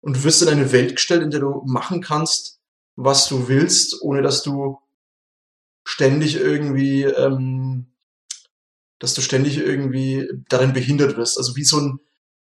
und 0.00 0.16
du 0.16 0.24
wirst 0.24 0.40
in 0.42 0.48
eine 0.48 0.72
Welt 0.72 0.96
gestellt, 0.96 1.22
in 1.22 1.30
der 1.30 1.40
du 1.40 1.62
machen 1.66 2.00
kannst, 2.00 2.60
was 2.96 3.28
du 3.28 3.46
willst, 3.48 4.00
ohne 4.02 4.22
dass 4.22 4.42
du 4.42 4.78
ständig 5.84 6.36
irgendwie, 6.36 7.02
ähm, 7.04 7.92
dass 8.98 9.14
du 9.14 9.20
ständig 9.20 9.58
irgendwie 9.58 10.28
darin 10.48 10.72
behindert 10.72 11.16
wirst. 11.16 11.36
Also 11.38 11.56
wie 11.56 11.64
so 11.64 11.78
ein, 11.78 12.00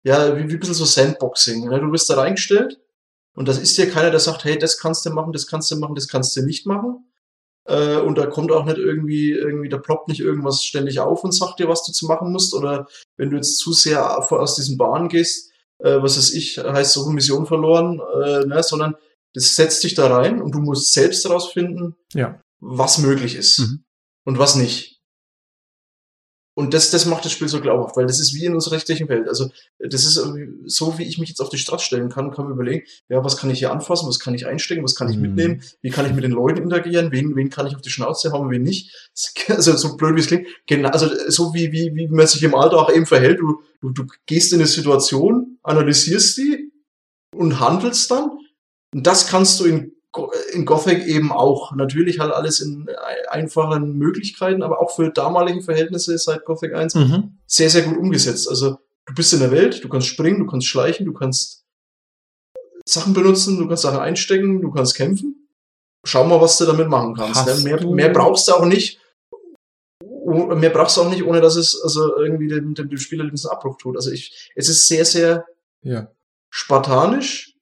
ja, 0.07 0.37
wie, 0.37 0.47
wie 0.47 0.53
ein 0.53 0.59
bisschen 0.59 0.73
so 0.73 0.85
Sandboxing. 0.85 1.67
Ne? 1.67 1.81
Du 1.81 1.91
wirst 1.91 2.09
da 2.09 2.15
reingestellt 2.15 2.79
und 3.35 3.47
das 3.47 3.57
ist 3.59 3.77
dir 3.77 3.89
keiner, 3.89 4.09
der 4.09 4.21
sagt, 4.21 4.45
hey, 4.45 4.57
das 4.57 4.79
kannst 4.79 5.05
du 5.05 5.09
machen, 5.09 5.33
das 5.33 5.47
kannst 5.47 5.69
du 5.69 5.75
machen, 5.75 5.95
das 5.95 6.07
kannst 6.07 6.35
du 6.37 6.43
nicht 6.43 6.65
machen. 6.65 7.05
Äh, 7.65 7.97
und 7.97 8.17
da 8.17 8.25
kommt 8.25 8.53
auch 8.53 8.63
nicht 8.63 8.77
irgendwie, 8.77 9.31
irgendwie, 9.31 9.67
da 9.67 9.77
ploppt 9.77 10.07
nicht 10.07 10.21
irgendwas 10.21 10.63
ständig 10.63 11.01
auf 11.01 11.25
und 11.25 11.33
sagt 11.33 11.59
dir, 11.59 11.67
was 11.67 11.83
du 11.83 11.91
zu 11.91 12.05
machen 12.05 12.31
musst. 12.31 12.53
Oder 12.53 12.87
wenn 13.17 13.29
du 13.29 13.35
jetzt 13.35 13.57
zu 13.57 13.73
sehr 13.73 14.17
aus 14.17 14.55
diesen 14.55 14.77
Bahnen 14.77 15.09
gehst, 15.09 15.51
äh, 15.79 16.01
was 16.01 16.17
weiß 16.17 16.33
ich, 16.33 16.57
heißt 16.57 16.93
so 16.93 17.09
Mission 17.09 17.45
verloren, 17.45 17.99
äh, 18.23 18.45
ne, 18.45 18.63
sondern 18.63 18.95
das 19.33 19.57
setzt 19.57 19.83
dich 19.83 19.93
da 19.93 20.07
rein 20.07 20.41
und 20.41 20.55
du 20.55 20.59
musst 20.59 20.93
selbst 20.93 21.25
herausfinden, 21.25 21.97
ja. 22.13 22.39
was 22.61 22.97
möglich 22.99 23.35
ist 23.35 23.59
mhm. 23.59 23.83
und 24.23 24.39
was 24.39 24.55
nicht. 24.55 24.96
Und 26.57 26.73
das, 26.73 26.89
das 26.89 27.05
macht 27.05 27.23
das 27.23 27.33
Spiel 27.33 27.47
so 27.47 27.61
glaubhaft, 27.61 27.95
weil 27.97 28.07
das 28.07 28.19
ist 28.19 28.33
wie 28.33 28.45
in 28.45 28.55
unserer 28.55 28.73
rechtlichen 28.73 29.07
Welt. 29.09 29.27
Also 29.27 29.51
das 29.77 30.05
ist 30.05 30.19
so, 30.65 30.97
wie 30.97 31.03
ich 31.03 31.19
mich 31.19 31.29
jetzt 31.29 31.39
auf 31.39 31.49
die 31.49 31.59
Straße 31.59 31.85
stellen 31.85 32.09
kann, 32.09 32.31
kann 32.31 32.45
man 32.45 32.53
überlegen, 32.55 32.83
ja, 33.09 33.23
was 33.23 33.37
kann 33.37 33.51
ich 33.51 33.59
hier 33.59 33.71
anfassen, 33.71 34.09
was 34.09 34.19
kann 34.19 34.33
ich 34.33 34.47
einstecken, 34.47 34.83
was 34.83 34.95
kann 34.95 35.07
ich 35.07 35.17
mhm. 35.17 35.21
mitnehmen, 35.21 35.61
wie 35.83 35.91
kann 35.91 36.07
ich 36.07 36.13
mit 36.13 36.23
den 36.23 36.31
Leuten 36.31 36.63
interagieren, 36.63 37.11
wen, 37.11 37.35
wen 37.35 37.51
kann 37.51 37.67
ich 37.67 37.75
auf 37.75 37.83
die 37.83 37.91
Schnauze 37.91 38.31
haben, 38.31 38.49
wen 38.49 38.63
nicht. 38.63 38.91
Also 39.49 39.77
so 39.77 39.97
blöd 39.97 40.15
wie 40.15 40.19
es 40.19 40.25
klingt, 40.25 40.47
genau, 40.65 40.89
also 40.89 41.07
so 41.29 41.53
wie, 41.53 41.71
wie, 41.71 41.93
wie 41.93 42.07
man 42.07 42.25
sich 42.25 42.41
im 42.41 42.55
Alltag 42.55 42.89
eben 42.95 43.05
verhält, 43.05 43.39
du, 43.39 43.61
du, 43.81 43.91
du 43.91 44.07
gehst 44.25 44.51
in 44.51 44.57
eine 44.57 44.67
Situation, 44.67 45.59
analysierst 45.61 46.39
die 46.39 46.71
und 47.35 47.59
handelst 47.59 48.09
dann. 48.09 48.31
Und 48.95 49.05
das 49.05 49.27
kannst 49.27 49.59
du 49.59 49.65
in 49.65 49.91
in 50.51 50.65
Gothic 50.65 51.05
eben 51.05 51.31
auch. 51.31 51.75
Natürlich 51.75 52.19
halt 52.19 52.33
alles 52.33 52.59
in 52.59 52.87
einfachen 53.29 53.97
Möglichkeiten, 53.97 54.63
aber 54.63 54.81
auch 54.81 54.95
für 54.95 55.09
damalige 55.11 55.61
Verhältnisse 55.61 56.17
seit 56.17 56.45
Gothic 56.45 56.73
1 56.73 56.95
mhm. 56.95 57.37
sehr, 57.45 57.69
sehr 57.69 57.83
gut 57.83 57.97
umgesetzt. 57.97 58.49
Also 58.49 58.77
du 59.05 59.13
bist 59.13 59.33
in 59.33 59.39
der 59.39 59.51
Welt, 59.51 59.83
du 59.83 59.89
kannst 59.89 60.07
springen, 60.07 60.39
du 60.39 60.45
kannst 60.45 60.67
schleichen, 60.67 61.05
du 61.05 61.13
kannst 61.13 61.65
Sachen 62.85 63.13
benutzen, 63.13 63.57
du 63.57 63.67
kannst 63.67 63.83
Sachen 63.83 63.99
einstecken, 63.99 64.61
du 64.61 64.71
kannst 64.71 64.95
kämpfen. 64.95 65.47
Schau 66.05 66.25
mal, 66.25 66.39
was 66.39 66.57
du 66.57 66.65
damit 66.65 66.87
machen 66.87 67.15
kannst. 67.15 67.45
Ne? 67.45 67.55
Mehr, 67.63 67.85
mehr 67.85 68.09
brauchst 68.09 68.47
du 68.47 68.53
auch 68.53 68.65
nicht. 68.65 69.01
Mehr 70.01 70.69
brauchst 70.69 70.97
du 70.97 71.01
auch 71.01 71.09
nicht, 71.09 71.23
ohne 71.23 71.41
dass 71.41 71.55
es 71.55 71.81
also 71.81 72.17
irgendwie 72.17 72.47
dem, 72.47 72.73
dem, 72.73 72.89
dem 72.89 72.97
Spieler 72.97 73.29
diesen 73.29 73.49
Abbruch 73.49 73.77
tut. 73.77 73.95
Also 73.95 74.11
ich, 74.11 74.51
es 74.55 74.69
ist 74.69 74.87
sehr, 74.87 75.05
sehr 75.05 75.45
ja. 75.81 76.11
spartanisch, 76.49 77.56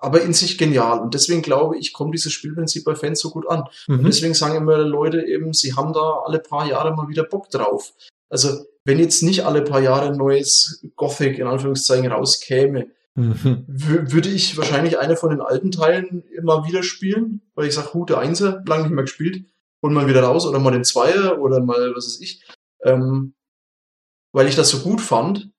aber 0.00 0.22
in 0.22 0.32
sich 0.32 0.58
genial. 0.58 1.00
Und 1.00 1.14
deswegen 1.14 1.42
glaube 1.42 1.78
ich, 1.78 1.92
kommt 1.92 2.14
dieses 2.14 2.32
Spielprinzip 2.32 2.84
bei 2.84 2.94
Fans 2.94 3.20
so 3.20 3.30
gut 3.30 3.48
an. 3.48 3.64
Mhm. 3.86 3.98
Und 3.98 4.06
deswegen 4.06 4.34
sagen 4.34 4.56
immer 4.56 4.78
Leute 4.78 5.26
eben, 5.26 5.52
sie 5.52 5.74
haben 5.74 5.92
da 5.92 6.22
alle 6.24 6.38
paar 6.38 6.66
Jahre 6.66 6.94
mal 6.94 7.08
wieder 7.08 7.24
Bock 7.24 7.50
drauf. 7.50 7.92
Also, 8.28 8.64
wenn 8.84 8.98
jetzt 8.98 9.22
nicht 9.22 9.46
alle 9.46 9.62
paar 9.62 9.80
Jahre 9.80 10.08
ein 10.08 10.16
neues 10.16 10.84
Gothic 10.96 11.38
in 11.38 11.46
Anführungszeichen 11.46 12.10
rauskäme, 12.10 12.88
mhm. 13.14 13.64
würde 13.66 14.28
ich 14.28 14.56
wahrscheinlich 14.56 14.98
eine 14.98 15.16
von 15.16 15.30
den 15.30 15.40
alten 15.40 15.70
Teilen 15.70 16.24
immer 16.36 16.66
wieder 16.66 16.82
spielen, 16.82 17.42
weil 17.54 17.66
ich 17.66 17.74
sage, 17.74 17.94
Hute 17.94 18.18
Einser, 18.18 18.62
lang 18.66 18.82
nicht 18.82 18.92
mehr 18.92 19.04
gespielt, 19.04 19.44
und 19.80 19.92
mal 19.92 20.08
wieder 20.08 20.22
raus, 20.22 20.46
oder 20.46 20.58
mal 20.58 20.70
den 20.70 20.84
Zweier, 20.84 21.40
oder 21.40 21.60
mal, 21.60 21.94
was 21.94 22.06
weiß 22.06 22.20
ich. 22.20 22.42
Ähm, 22.82 23.34
weil 24.32 24.48
ich 24.48 24.56
das 24.56 24.70
so 24.70 24.80
gut 24.80 25.00
fand, 25.00 25.50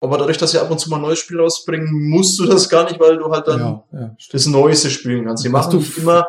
aber 0.00 0.18
dadurch, 0.18 0.36
dass 0.38 0.50
sie 0.50 0.60
ab 0.60 0.70
und 0.70 0.78
zu 0.78 0.90
mal 0.90 0.96
ein 0.96 1.02
neues 1.02 1.18
Spiel 1.18 1.40
rausbringen, 1.40 2.08
musst 2.10 2.38
du 2.38 2.46
das 2.46 2.68
gar 2.68 2.84
nicht, 2.84 3.00
weil 3.00 3.16
du 3.16 3.30
halt 3.30 3.48
dann 3.48 3.60
ja, 3.60 3.84
ja, 3.92 4.16
das 4.30 4.46
Neueste 4.46 4.90
spielen 4.90 5.24
kannst. 5.24 5.42
Sie 5.42 5.48
machen 5.48 5.78
nicht 5.78 5.98
immer, 5.98 6.26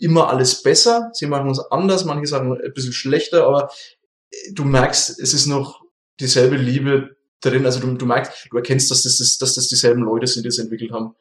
immer 0.00 0.28
alles 0.28 0.62
besser, 0.62 1.10
sie 1.12 1.26
machen 1.26 1.50
es 1.50 1.58
anders, 1.70 2.04
manche 2.04 2.26
Sachen 2.26 2.52
ein 2.52 2.72
bisschen 2.74 2.92
schlechter, 2.92 3.46
aber 3.46 3.70
du 4.52 4.64
merkst, 4.64 5.18
es 5.18 5.34
ist 5.34 5.46
noch 5.46 5.80
dieselbe 6.20 6.56
Liebe 6.56 7.16
drin. 7.40 7.66
Also 7.66 7.80
du, 7.80 7.92
du 7.94 8.06
merkst, 8.06 8.48
du 8.50 8.56
erkennst, 8.56 8.90
dass 8.90 9.02
das, 9.02 9.38
dass 9.38 9.54
das 9.54 9.68
dieselben 9.68 10.02
Leute 10.02 10.26
sind, 10.26 10.44
die 10.44 10.48
es 10.48 10.58
entwickelt 10.58 10.92
haben. 10.92 11.14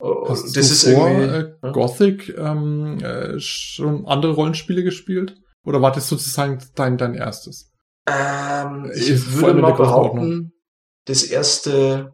Hast 0.00 0.44
das 0.44 0.52
du 0.52 0.60
ist 0.60 0.94
vor 0.94 1.10
äh, 1.10 1.52
Gothic 1.72 2.36
ähm, 2.38 2.98
äh, 3.02 3.40
schon 3.40 4.06
andere 4.06 4.32
Rollenspiele 4.32 4.84
gespielt? 4.84 5.36
Oder 5.64 5.82
war 5.82 5.90
das 5.90 6.08
sozusagen 6.08 6.58
dein, 6.76 6.96
dein 6.96 7.14
erstes? 7.14 7.72
Ähm, 8.08 8.90
ich 8.94 9.34
würde 9.34 9.60
mal 9.60 9.72
behaupten, 9.72 10.52
das 11.08 11.24
erste 11.24 12.12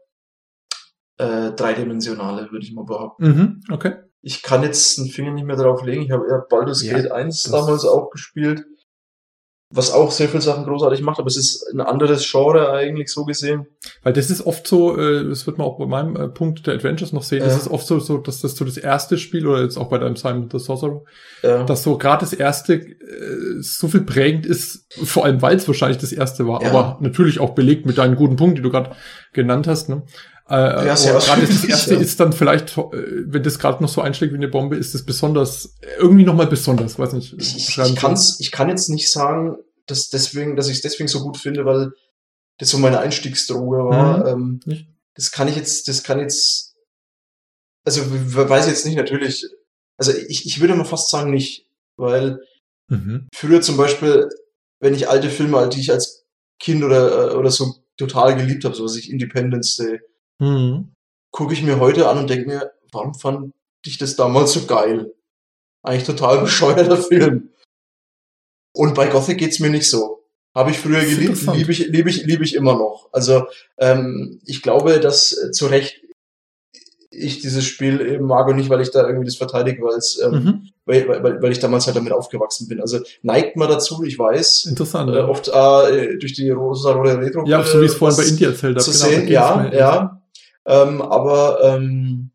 äh, 1.18 1.50
dreidimensionale, 1.52 2.50
würde 2.50 2.64
ich 2.64 2.72
mal 2.72 2.84
behaupten. 2.84 3.24
Mhm, 3.24 3.60
okay. 3.70 3.96
Ich 4.22 4.42
kann 4.42 4.62
jetzt 4.62 4.96
den 4.96 5.08
Finger 5.08 5.32
nicht 5.32 5.44
mehr 5.44 5.56
drauf 5.56 5.84
legen. 5.84 6.02
Ich 6.02 6.10
habe 6.10 6.26
eher 6.26 6.46
Baldur's 6.48 6.82
ja, 6.82 6.96
Gate 6.96 7.12
1 7.12 7.42
damals 7.44 7.84
auch 7.84 8.10
gespielt 8.10 8.64
was 9.74 9.92
auch 9.92 10.12
sehr 10.12 10.28
viele 10.28 10.40
Sachen 10.40 10.64
großartig 10.64 11.02
macht, 11.02 11.18
aber 11.18 11.26
es 11.26 11.36
ist 11.36 11.66
ein 11.72 11.80
anderes 11.80 12.30
Genre 12.30 12.70
eigentlich 12.70 13.08
so 13.08 13.24
gesehen. 13.24 13.66
Weil 14.02 14.12
das 14.12 14.30
ist 14.30 14.46
oft 14.46 14.66
so, 14.66 14.96
äh, 14.96 15.28
das 15.28 15.46
wird 15.46 15.58
man 15.58 15.66
auch 15.66 15.78
bei 15.78 15.86
meinem 15.86 16.14
äh, 16.14 16.28
Punkt 16.28 16.66
der 16.66 16.74
Adventures 16.74 17.12
noch 17.12 17.24
sehen, 17.24 17.40
ja. 17.40 17.46
das 17.46 17.56
ist 17.56 17.68
oft 17.68 17.86
so, 17.86 17.98
so, 17.98 18.18
dass 18.18 18.40
das 18.40 18.54
so 18.54 18.64
das 18.64 18.76
erste 18.76 19.18
Spiel 19.18 19.46
oder 19.46 19.62
jetzt 19.62 19.76
auch 19.76 19.88
bei 19.88 19.98
deinem 19.98 20.14
Simon 20.14 20.48
the 20.50 20.60
Sorcerer, 20.60 21.02
ja. 21.42 21.64
dass 21.64 21.82
so 21.82 21.98
gerade 21.98 22.20
das 22.20 22.32
erste 22.32 22.74
äh, 22.74 23.60
so 23.60 23.88
viel 23.88 24.02
prägend 24.02 24.46
ist, 24.46 24.86
vor 25.04 25.24
allem 25.24 25.42
weil 25.42 25.56
es 25.56 25.66
wahrscheinlich 25.66 25.98
das 25.98 26.12
erste 26.12 26.46
war, 26.46 26.62
ja. 26.62 26.70
aber 26.70 26.98
natürlich 27.00 27.40
auch 27.40 27.50
belegt 27.50 27.84
mit 27.84 27.98
deinen 27.98 28.14
guten 28.14 28.36
Punkten, 28.36 28.56
die 28.56 28.62
du 28.62 28.70
gerade 28.70 28.92
genannt 29.32 29.66
hast. 29.66 29.88
Ne? 29.88 30.02
Äh, 30.48 30.86
ja, 30.86 30.96
sehr 30.96 31.14
gerade 31.14 31.46
das 31.46 31.64
erste 31.64 31.94
ja. 31.94 32.00
ist 32.00 32.20
dann 32.20 32.34
vielleicht, 32.34 32.76
äh, 32.76 32.82
wenn 32.82 33.42
das 33.42 33.58
gerade 33.58 33.82
noch 33.82 33.88
so 33.88 34.02
einschlägt 34.02 34.32
wie 34.32 34.36
eine 34.36 34.48
Bombe, 34.48 34.76
ist 34.76 34.94
es 34.94 35.04
besonders, 35.04 35.76
irgendwie 35.98 36.24
nochmal 36.24 36.46
besonders, 36.46 36.98
weiß 36.98 37.14
nicht. 37.14 37.34
Ich, 37.38 37.78
ich, 37.78 37.96
kann's, 37.96 38.40
ich 38.40 38.52
kann 38.52 38.68
jetzt 38.68 38.90
nicht 38.90 39.10
sagen, 39.10 39.56
dass 39.86 40.10
deswegen, 40.10 40.54
dass 40.56 40.68
ich 40.68 40.76
es 40.76 40.82
deswegen 40.82 41.08
so 41.08 41.22
gut 41.22 41.38
finde, 41.38 41.64
weil 41.64 41.92
das 42.58 42.68
so 42.68 42.78
meine 42.78 42.98
Einstiegsdroge 42.98 43.84
war. 43.88 44.36
Mhm. 44.36 44.60
Ähm, 44.66 44.84
das 45.14 45.30
kann 45.30 45.48
ich 45.48 45.56
jetzt, 45.56 45.88
das 45.88 46.02
kann 46.02 46.20
jetzt, 46.20 46.74
also 47.84 48.02
weiß 48.04 48.66
ich 48.66 48.72
jetzt 48.72 48.86
nicht 48.86 48.96
natürlich, 48.96 49.46
also 49.96 50.12
ich, 50.12 50.46
ich 50.46 50.60
würde 50.60 50.74
mal 50.74 50.84
fast 50.84 51.08
sagen 51.08 51.30
nicht, 51.30 51.68
weil 51.96 52.40
mhm. 52.88 53.28
früher 53.32 53.62
zum 53.62 53.78
Beispiel, 53.78 54.28
wenn 54.80 54.94
ich 54.94 55.08
alte 55.08 55.30
Filme, 55.30 55.68
die 55.70 55.80
ich 55.80 55.90
als 55.90 56.26
Kind 56.58 56.84
oder, 56.84 57.32
äh, 57.32 57.34
oder 57.34 57.50
so 57.50 57.76
total 57.96 58.36
geliebt 58.36 58.64
habe, 58.64 58.74
so 58.74 58.84
was 58.84 58.96
ich 58.96 59.10
Independence 59.10 59.76
Day, 59.76 60.00
Mhm. 60.38 60.92
Gucke 61.30 61.52
ich 61.52 61.62
mir 61.62 61.80
heute 61.80 62.08
an 62.08 62.18
und 62.18 62.30
denke 62.30 62.46
mir, 62.46 62.72
warum 62.92 63.14
fand 63.14 63.52
ich 63.84 63.98
das 63.98 64.16
damals 64.16 64.52
so 64.52 64.66
geil? 64.66 65.12
Eigentlich 65.82 66.04
total 66.04 66.40
bescheuerter 66.40 66.96
Film. 66.96 67.50
Und 68.72 68.94
bei 68.94 69.06
Gothic 69.06 69.38
geht's 69.38 69.60
mir 69.60 69.70
nicht 69.70 69.88
so. 69.88 70.24
Habe 70.54 70.70
ich 70.70 70.78
früher 70.78 71.00
geliebt, 71.00 71.40
liebe 71.52 71.72
ich, 71.72 71.88
liebe 71.88 72.08
ich, 72.08 72.24
liebe 72.24 72.44
ich 72.44 72.54
immer 72.54 72.74
noch. 72.74 73.08
Also 73.12 73.46
ähm, 73.76 74.40
ich 74.44 74.62
glaube, 74.62 75.00
dass 75.00 75.32
äh, 75.32 75.50
zu 75.50 75.66
Recht 75.66 76.00
ich 77.10 77.40
dieses 77.40 77.64
Spiel 77.64 78.00
eben 78.00 78.26
mag 78.26 78.48
und 78.48 78.56
nicht, 78.56 78.70
weil 78.70 78.80
ich 78.80 78.90
da 78.90 79.06
irgendwie 79.06 79.26
das 79.26 79.36
verteidige, 79.36 79.82
weil 79.82 79.96
es, 79.96 80.20
ähm, 80.20 80.32
mhm. 80.32 80.68
weil, 80.84 81.08
weil, 81.08 81.42
weil 81.42 81.52
ich 81.52 81.60
damals 81.60 81.86
halt 81.86 81.96
damit 81.96 82.12
aufgewachsen 82.12 82.68
bin. 82.68 82.80
Also 82.80 82.98
neigt 83.22 83.56
man 83.56 83.68
dazu, 83.68 84.02
ich 84.04 84.18
weiß. 84.18 84.66
Interessant. 84.66 85.10
Äh, 85.10 85.20
oft 85.20 85.48
äh, 85.48 86.18
durch 86.18 86.32
die 86.34 86.50
rosa 86.50 86.92
rote 86.92 87.18
Retro. 87.18 87.46
Ja, 87.46 87.62
so 87.62 87.80
wie 87.80 87.86
es 87.86 87.94
vorhin 87.94 88.16
bei 88.16 88.24
Indie 88.24 88.44
erzählt 88.44 88.76
habe. 88.76 88.84
Zu 88.84 88.90
genau, 88.90 89.04
sehen, 89.04 89.28
ja, 89.28 89.72
ja. 89.72 90.23
Ähm, 90.66 91.02
aber 91.02 91.62
ähm, 91.62 92.30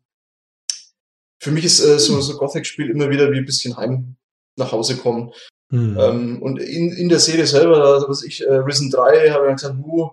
für 1.38 1.50
mich 1.50 1.64
ist 1.64 1.80
äh, 1.80 1.98
so, 1.98 2.20
so 2.20 2.36
Gothic-Spiel 2.36 2.90
immer 2.90 3.10
wieder 3.10 3.32
wie 3.32 3.38
ein 3.38 3.46
bisschen 3.46 3.76
heim 3.76 4.16
nach 4.56 4.72
Hause 4.72 4.96
kommen. 4.96 5.32
Hm. 5.70 5.96
Ähm, 5.98 6.42
und 6.42 6.58
in, 6.58 6.92
in 6.92 7.08
der 7.08 7.20
Serie 7.20 7.46
selber, 7.46 7.82
also 7.82 8.08
was 8.08 8.22
ich, 8.22 8.44
äh, 8.46 8.52
Risen 8.52 8.90
3, 8.90 9.30
habe 9.30 9.48
ich 9.48 9.54
gesagt, 9.54 9.76
huh, 9.82 10.10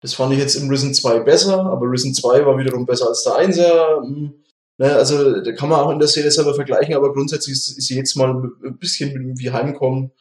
das 0.00 0.14
fand 0.14 0.32
ich 0.32 0.38
jetzt 0.38 0.54
im 0.54 0.68
Risen 0.68 0.94
2 0.94 1.20
besser, 1.20 1.60
aber 1.60 1.90
Risen 1.90 2.14
2 2.14 2.44
war 2.44 2.58
wiederum 2.58 2.86
besser 2.86 3.08
als 3.08 3.22
der 3.22 3.34
1er. 3.34 4.02
Hm. 4.02 4.34
Ne, 4.78 4.94
also 4.94 5.40
da 5.42 5.52
kann 5.52 5.68
man 5.68 5.80
auch 5.80 5.90
in 5.90 5.98
der 5.98 6.08
Serie 6.08 6.30
selber 6.30 6.54
vergleichen, 6.54 6.94
aber 6.94 7.12
grundsätzlich 7.12 7.52
ist, 7.56 7.76
ist 7.76 7.88
jetzt 7.90 8.16
mal 8.16 8.30
ein 8.64 8.78
bisschen 8.78 9.38
wie 9.38 9.50
Heimkommen 9.50 10.12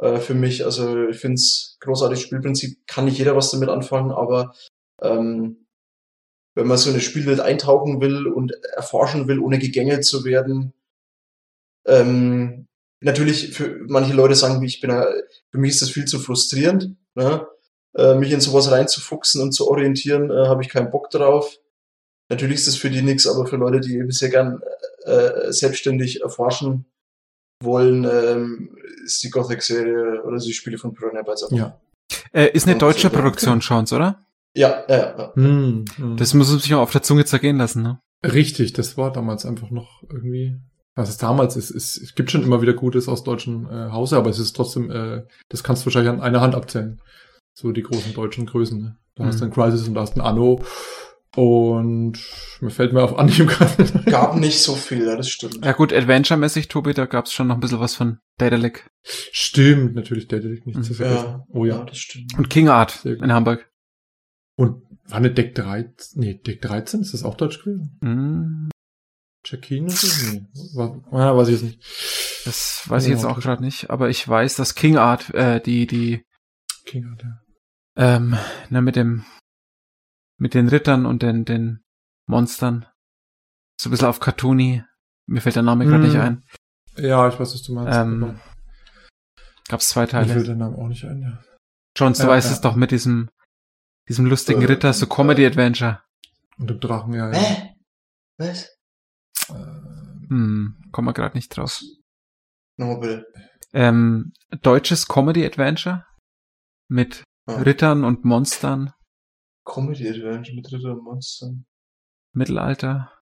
äh, 0.00 0.18
für 0.18 0.34
mich. 0.34 0.64
Also 0.64 1.08
ich 1.08 1.18
finde 1.18 1.34
es 1.34 1.76
großartiges 1.80 2.22
Spielprinzip, 2.22 2.78
kann 2.86 3.06
nicht 3.06 3.18
jeder 3.18 3.36
was 3.36 3.50
damit 3.50 3.68
anfangen, 3.68 4.12
aber 4.12 4.54
ähm, 5.02 5.66
wenn 6.58 6.66
man 6.66 6.76
so 6.76 6.90
eine 6.90 7.00
Spielwelt 7.00 7.38
eintauchen 7.38 8.00
will 8.00 8.26
und 8.26 8.52
erforschen 8.74 9.28
will, 9.28 9.38
ohne 9.38 9.60
gegängelt 9.60 10.04
zu 10.04 10.24
werden. 10.24 10.72
Ähm, 11.86 12.66
natürlich, 13.00 13.54
für 13.54 13.78
manche 13.86 14.12
Leute 14.12 14.34
sagen, 14.34 14.60
ich 14.64 14.80
bin, 14.80 14.90
für 14.90 15.58
mich 15.58 15.70
ist 15.70 15.82
das 15.82 15.90
viel 15.90 16.06
zu 16.06 16.18
frustrierend, 16.18 16.96
ne? 17.14 17.46
äh, 17.96 18.16
mich 18.16 18.32
in 18.32 18.40
sowas 18.40 18.72
reinzufuchsen 18.72 19.40
und 19.40 19.52
zu 19.52 19.68
orientieren, 19.70 20.32
äh, 20.32 20.48
habe 20.48 20.62
ich 20.62 20.68
keinen 20.68 20.90
Bock 20.90 21.10
drauf. 21.10 21.60
Natürlich 22.28 22.56
ist 22.56 22.66
das 22.66 22.76
für 22.76 22.90
die 22.90 23.02
nichts, 23.02 23.28
aber 23.28 23.46
für 23.46 23.56
Leute, 23.56 23.78
die 23.78 24.04
sehr 24.08 24.30
gern 24.30 24.60
äh, 25.04 25.52
selbstständig 25.52 26.22
erforschen 26.22 26.86
wollen, 27.62 28.02
ähm, 28.02 28.76
ist 29.04 29.22
die 29.22 29.30
Gothic-Serie 29.30 30.24
oder 30.24 30.38
die 30.38 30.52
Spiele 30.52 30.76
von 30.76 30.92
Piranha 30.92 31.22
Bytes 31.22 31.46
Ja. 31.52 31.80
Äh, 32.32 32.50
ist 32.50 32.66
eine 32.66 32.78
deutsche 32.78 33.10
Produktion, 33.10 33.60
Chance, 33.60 33.94
oder? 33.94 34.18
Ja, 34.58 34.82
ja, 34.88 34.96
ja. 35.16 35.32
Hm, 35.34 35.84
hm. 35.94 36.16
Das 36.16 36.34
muss 36.34 36.50
man 36.50 36.58
sich 36.58 36.74
auch 36.74 36.80
auf 36.80 36.90
der 36.90 37.02
Zunge 37.02 37.24
zergehen 37.24 37.58
lassen, 37.58 37.82
ne? 37.82 38.00
Richtig, 38.24 38.72
das 38.72 38.96
war 38.96 39.12
damals 39.12 39.46
einfach 39.46 39.70
noch 39.70 40.02
irgendwie. 40.10 40.56
Was 40.96 41.08
es 41.08 41.16
damals 41.16 41.54
ist, 41.54 41.70
ist, 41.70 41.96
es 41.96 42.16
gibt 42.16 42.32
schon 42.32 42.42
immer 42.42 42.60
wieder 42.60 42.72
Gutes 42.72 43.08
aus 43.08 43.22
deutschen 43.22 43.66
äh, 43.66 43.92
Hause, 43.92 44.16
aber 44.16 44.30
es 44.30 44.40
ist 44.40 44.56
trotzdem, 44.56 44.90
äh, 44.90 45.22
das 45.48 45.62
kannst 45.62 45.82
du 45.82 45.86
wahrscheinlich 45.86 46.10
an 46.10 46.20
einer 46.20 46.40
Hand 46.40 46.56
abzählen. 46.56 47.00
So 47.52 47.70
die 47.70 47.84
großen 47.84 48.14
deutschen 48.14 48.46
Größen. 48.46 48.80
Ne? 48.80 48.96
Da 49.14 49.22
mhm. 49.22 49.28
hast 49.28 49.40
du 49.40 49.44
ein 49.44 49.52
Crisis 49.52 49.86
und 49.86 49.94
da 49.94 50.00
hast 50.00 50.16
du 50.16 50.20
ein 50.20 50.26
Anno. 50.26 50.60
Und 51.36 52.18
mir 52.60 52.70
fällt 52.70 52.92
mir 52.92 53.02
auf 53.02 53.16
Anhieb 53.16 53.46
gerade. 53.48 54.10
Gab 54.10 54.34
nicht 54.34 54.60
so 54.60 54.74
viel, 54.74 55.06
ja, 55.06 55.14
das 55.14 55.28
stimmt. 55.28 55.64
Ja 55.64 55.70
gut, 55.70 55.92
Adventure-mäßig, 55.92 56.66
Tobi, 56.66 56.94
da 56.94 57.06
gab's 57.06 57.32
schon 57.32 57.46
noch 57.46 57.54
ein 57.54 57.60
bisschen 57.60 57.78
was 57.78 57.94
von 57.94 58.18
Daedalic. 58.38 58.90
Stimmt, 59.04 59.94
natürlich 59.94 60.26
Daedalic 60.26 60.66
nicht 60.66 60.78
mhm. 60.78 60.82
zu 60.82 60.94
vergessen. 60.94 61.26
Ja, 61.26 61.44
oh 61.50 61.64
ja. 61.64 61.76
ja. 61.76 61.84
das 61.84 61.98
stimmt. 61.98 62.36
Und 62.36 62.50
King 62.50 62.68
Art 62.68 63.04
in 63.04 63.32
Hamburg. 63.32 63.67
Und 64.58 64.82
war 65.06 65.18
eine 65.18 65.30
Deck 65.30 65.54
13? 65.54 66.20
Nee, 66.20 66.34
Deck 66.34 66.60
13, 66.62 67.00
ist 67.00 67.14
das 67.14 67.22
auch 67.22 67.36
Deutsch 67.36 67.62
gewesen? 67.62 68.68
Check-in 69.44 69.84
oder 69.84 69.92
so? 69.92 70.32
Nee, 70.32 70.46
war, 70.74 71.02
ah, 71.12 71.36
weiß 71.36 71.48
ich 71.48 71.54
jetzt 71.54 71.62
nicht. 71.62 72.44
Das 72.44 72.82
weiß 72.86 73.04
ich 73.04 73.10
jetzt 73.10 73.24
auch 73.24 73.38
gerade 73.38 73.62
nicht, 73.62 73.88
aber 73.88 74.08
ich 74.08 74.26
weiß, 74.26 74.56
dass 74.56 74.74
King 74.74 74.96
Art, 74.96 75.32
äh, 75.32 75.60
die, 75.60 75.86
die 75.86 76.24
King 76.84 77.06
Art, 77.06 77.22
ja. 77.22 77.40
Ähm, 77.96 78.36
na, 78.68 78.80
mit 78.80 78.96
dem, 78.96 79.24
mit 80.38 80.54
den 80.54 80.68
Rittern 80.68 81.06
und 81.06 81.22
den, 81.22 81.44
den 81.44 81.80
Monstern. 82.26 82.86
So 83.80 83.88
ein 83.88 83.90
bisschen 83.92 84.08
auf 84.08 84.20
Cartoony. 84.20 84.84
Mir 85.26 85.40
fällt 85.40 85.56
der 85.56 85.62
Name 85.62 85.84
gerade 85.84 86.02
nicht 86.02 86.14
hm. 86.14 86.20
ein. 86.20 86.44
Ja, 86.96 87.28
ich 87.28 87.38
weiß, 87.38 87.54
was 87.54 87.62
du 87.62 87.74
meinst. 87.74 87.96
Ähm, 87.96 88.40
gab's 89.68 89.88
zwei 89.88 90.06
Teile. 90.06 90.26
Mir 90.26 90.32
fällt 90.34 90.48
der 90.48 90.56
Name 90.56 90.76
auch 90.76 90.88
nicht 90.88 91.04
ein, 91.04 91.22
ja. 91.22 91.42
Jones, 91.96 92.18
du 92.18 92.24
ja, 92.24 92.30
weißt 92.30 92.48
ja. 92.48 92.54
es 92.54 92.60
doch 92.60 92.76
mit 92.76 92.90
diesem, 92.90 93.30
diesem 94.08 94.26
lustigen 94.26 94.62
äh, 94.62 94.66
Ritter, 94.66 94.92
so 94.92 95.06
Comedy 95.06 95.44
Adventure. 95.46 96.02
Und 96.58 96.70
dem 96.70 96.80
Drachen, 96.80 97.14
ja, 97.14 97.30
ja. 97.30 97.38
Hä? 97.38 97.74
Was? 98.38 98.64
Äh, 99.48 99.54
hm, 100.28 100.76
komm 100.92 101.04
mal 101.04 101.12
gerade 101.12 101.36
nicht 101.36 101.56
draus. 101.56 101.84
Nochmal 102.76 103.00
bitte. 103.00 103.26
Ähm, 103.72 104.32
deutsches 104.62 105.08
Comedy 105.08 105.44
Adventure 105.44 106.04
mit 106.88 107.24
ah. 107.46 107.56
Rittern 107.56 108.04
und 108.04 108.24
Monstern. 108.24 108.92
Comedy 109.64 110.08
Adventure 110.08 110.56
mit 110.56 110.72
Rittern 110.72 110.98
und 110.98 111.04
Monstern. 111.04 111.66
Mittelalter. 112.32 113.12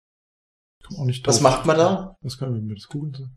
Komm 0.85 0.99
auch 0.99 1.05
nicht 1.05 1.27
Was 1.27 1.41
macht 1.41 1.67
man 1.67 1.77
da? 1.77 2.17
Was 2.21 2.39
kann 2.39 2.53
man 2.53 2.65
mir 2.65 2.75
das 2.75 2.89
googeln? 2.89 3.37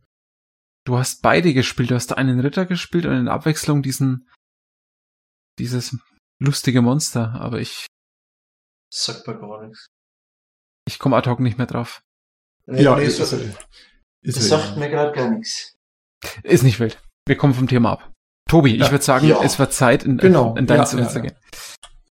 Du 0.86 0.97
hast 0.97 1.22
beide 1.22 1.54
gespielt. 1.54 1.91
Du 1.91 1.95
hast 1.95 2.16
einen 2.18 2.39
Ritter 2.39 2.66
gespielt 2.66 3.06
und 3.06 3.14
in 3.14 3.28
Abwechslung 3.28 3.82
diesen, 3.82 4.28
dieses 5.58 5.97
lustige 6.39 6.81
Monster. 6.81 7.35
Aber 7.39 7.59
ich. 7.59 7.85
Das 8.91 9.05
sagt 9.05 9.27
mir 9.27 9.37
gar 9.37 9.65
nichts. 9.65 9.87
Ich 10.87 10.97
komme 10.97 11.15
ad 11.15 11.29
hoc 11.29 11.39
nicht 11.39 11.57
mehr 11.57 11.67
drauf. 11.67 12.01
Nee, 12.65 12.83
ja, 12.83 12.95
nee, 12.95 13.05
ist, 13.05 13.19
ist, 13.19 13.33
ist, 14.21 14.37
das 14.37 14.47
sagt 14.47 14.77
mir 14.77 14.89
gerade 14.89 15.11
gar 15.11 15.29
nichts. 15.29 15.75
Ist 16.43 16.63
nicht 16.63 16.79
wild. 16.79 17.01
Wir 17.27 17.37
kommen 17.37 17.53
vom 17.53 17.67
Thema 17.67 17.91
ab. 17.93 18.11
Tobi, 18.49 18.75
ja, 18.75 18.85
ich 18.85 18.91
würde 18.91 19.03
sagen, 19.03 19.27
ja. 19.27 19.41
es 19.43 19.59
wird 19.59 19.73
Zeit, 19.73 20.03
in, 20.03 20.17
genau. 20.17 20.55
in 20.55 20.65
dein 20.65 20.79
ja, 20.79 20.85
Zimmer 20.85 21.07
zu 21.07 21.21
gehen. 21.21 21.35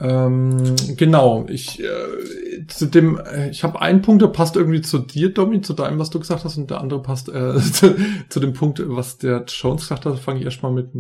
Ähm, 0.01 0.77
genau, 0.97 1.47
ich 1.49 1.83
äh, 1.83 2.67
zu 2.69 2.87
dem, 2.87 3.19
äh, 3.19 3.51
ich 3.51 3.65
habe 3.65 3.81
einen 3.81 4.01
Punkt, 4.03 4.23
der 4.23 4.29
passt 4.29 4.55
irgendwie 4.55 4.81
zu 4.81 4.99
dir, 4.99 5.35
Domi, 5.35 5.61
zu 5.61 5.73
deinem, 5.73 5.99
was 5.99 6.11
du 6.11 6.21
gesagt 6.21 6.45
hast, 6.45 6.57
und 6.57 6.71
der 6.71 6.81
andere 6.81 7.03
passt 7.03 7.29
äh, 7.29 7.59
zu, 7.73 7.97
zu 8.29 8.39
dem 8.39 8.53
Punkt, 8.53 8.81
was 8.85 9.19
der 9.19 9.45
Jones 9.49 9.83
gesagt 9.83 10.07
hat. 10.07 10.19
Fange 10.21 10.39
ich 10.39 10.45
erstmal 10.45 10.71
mit 10.71 10.91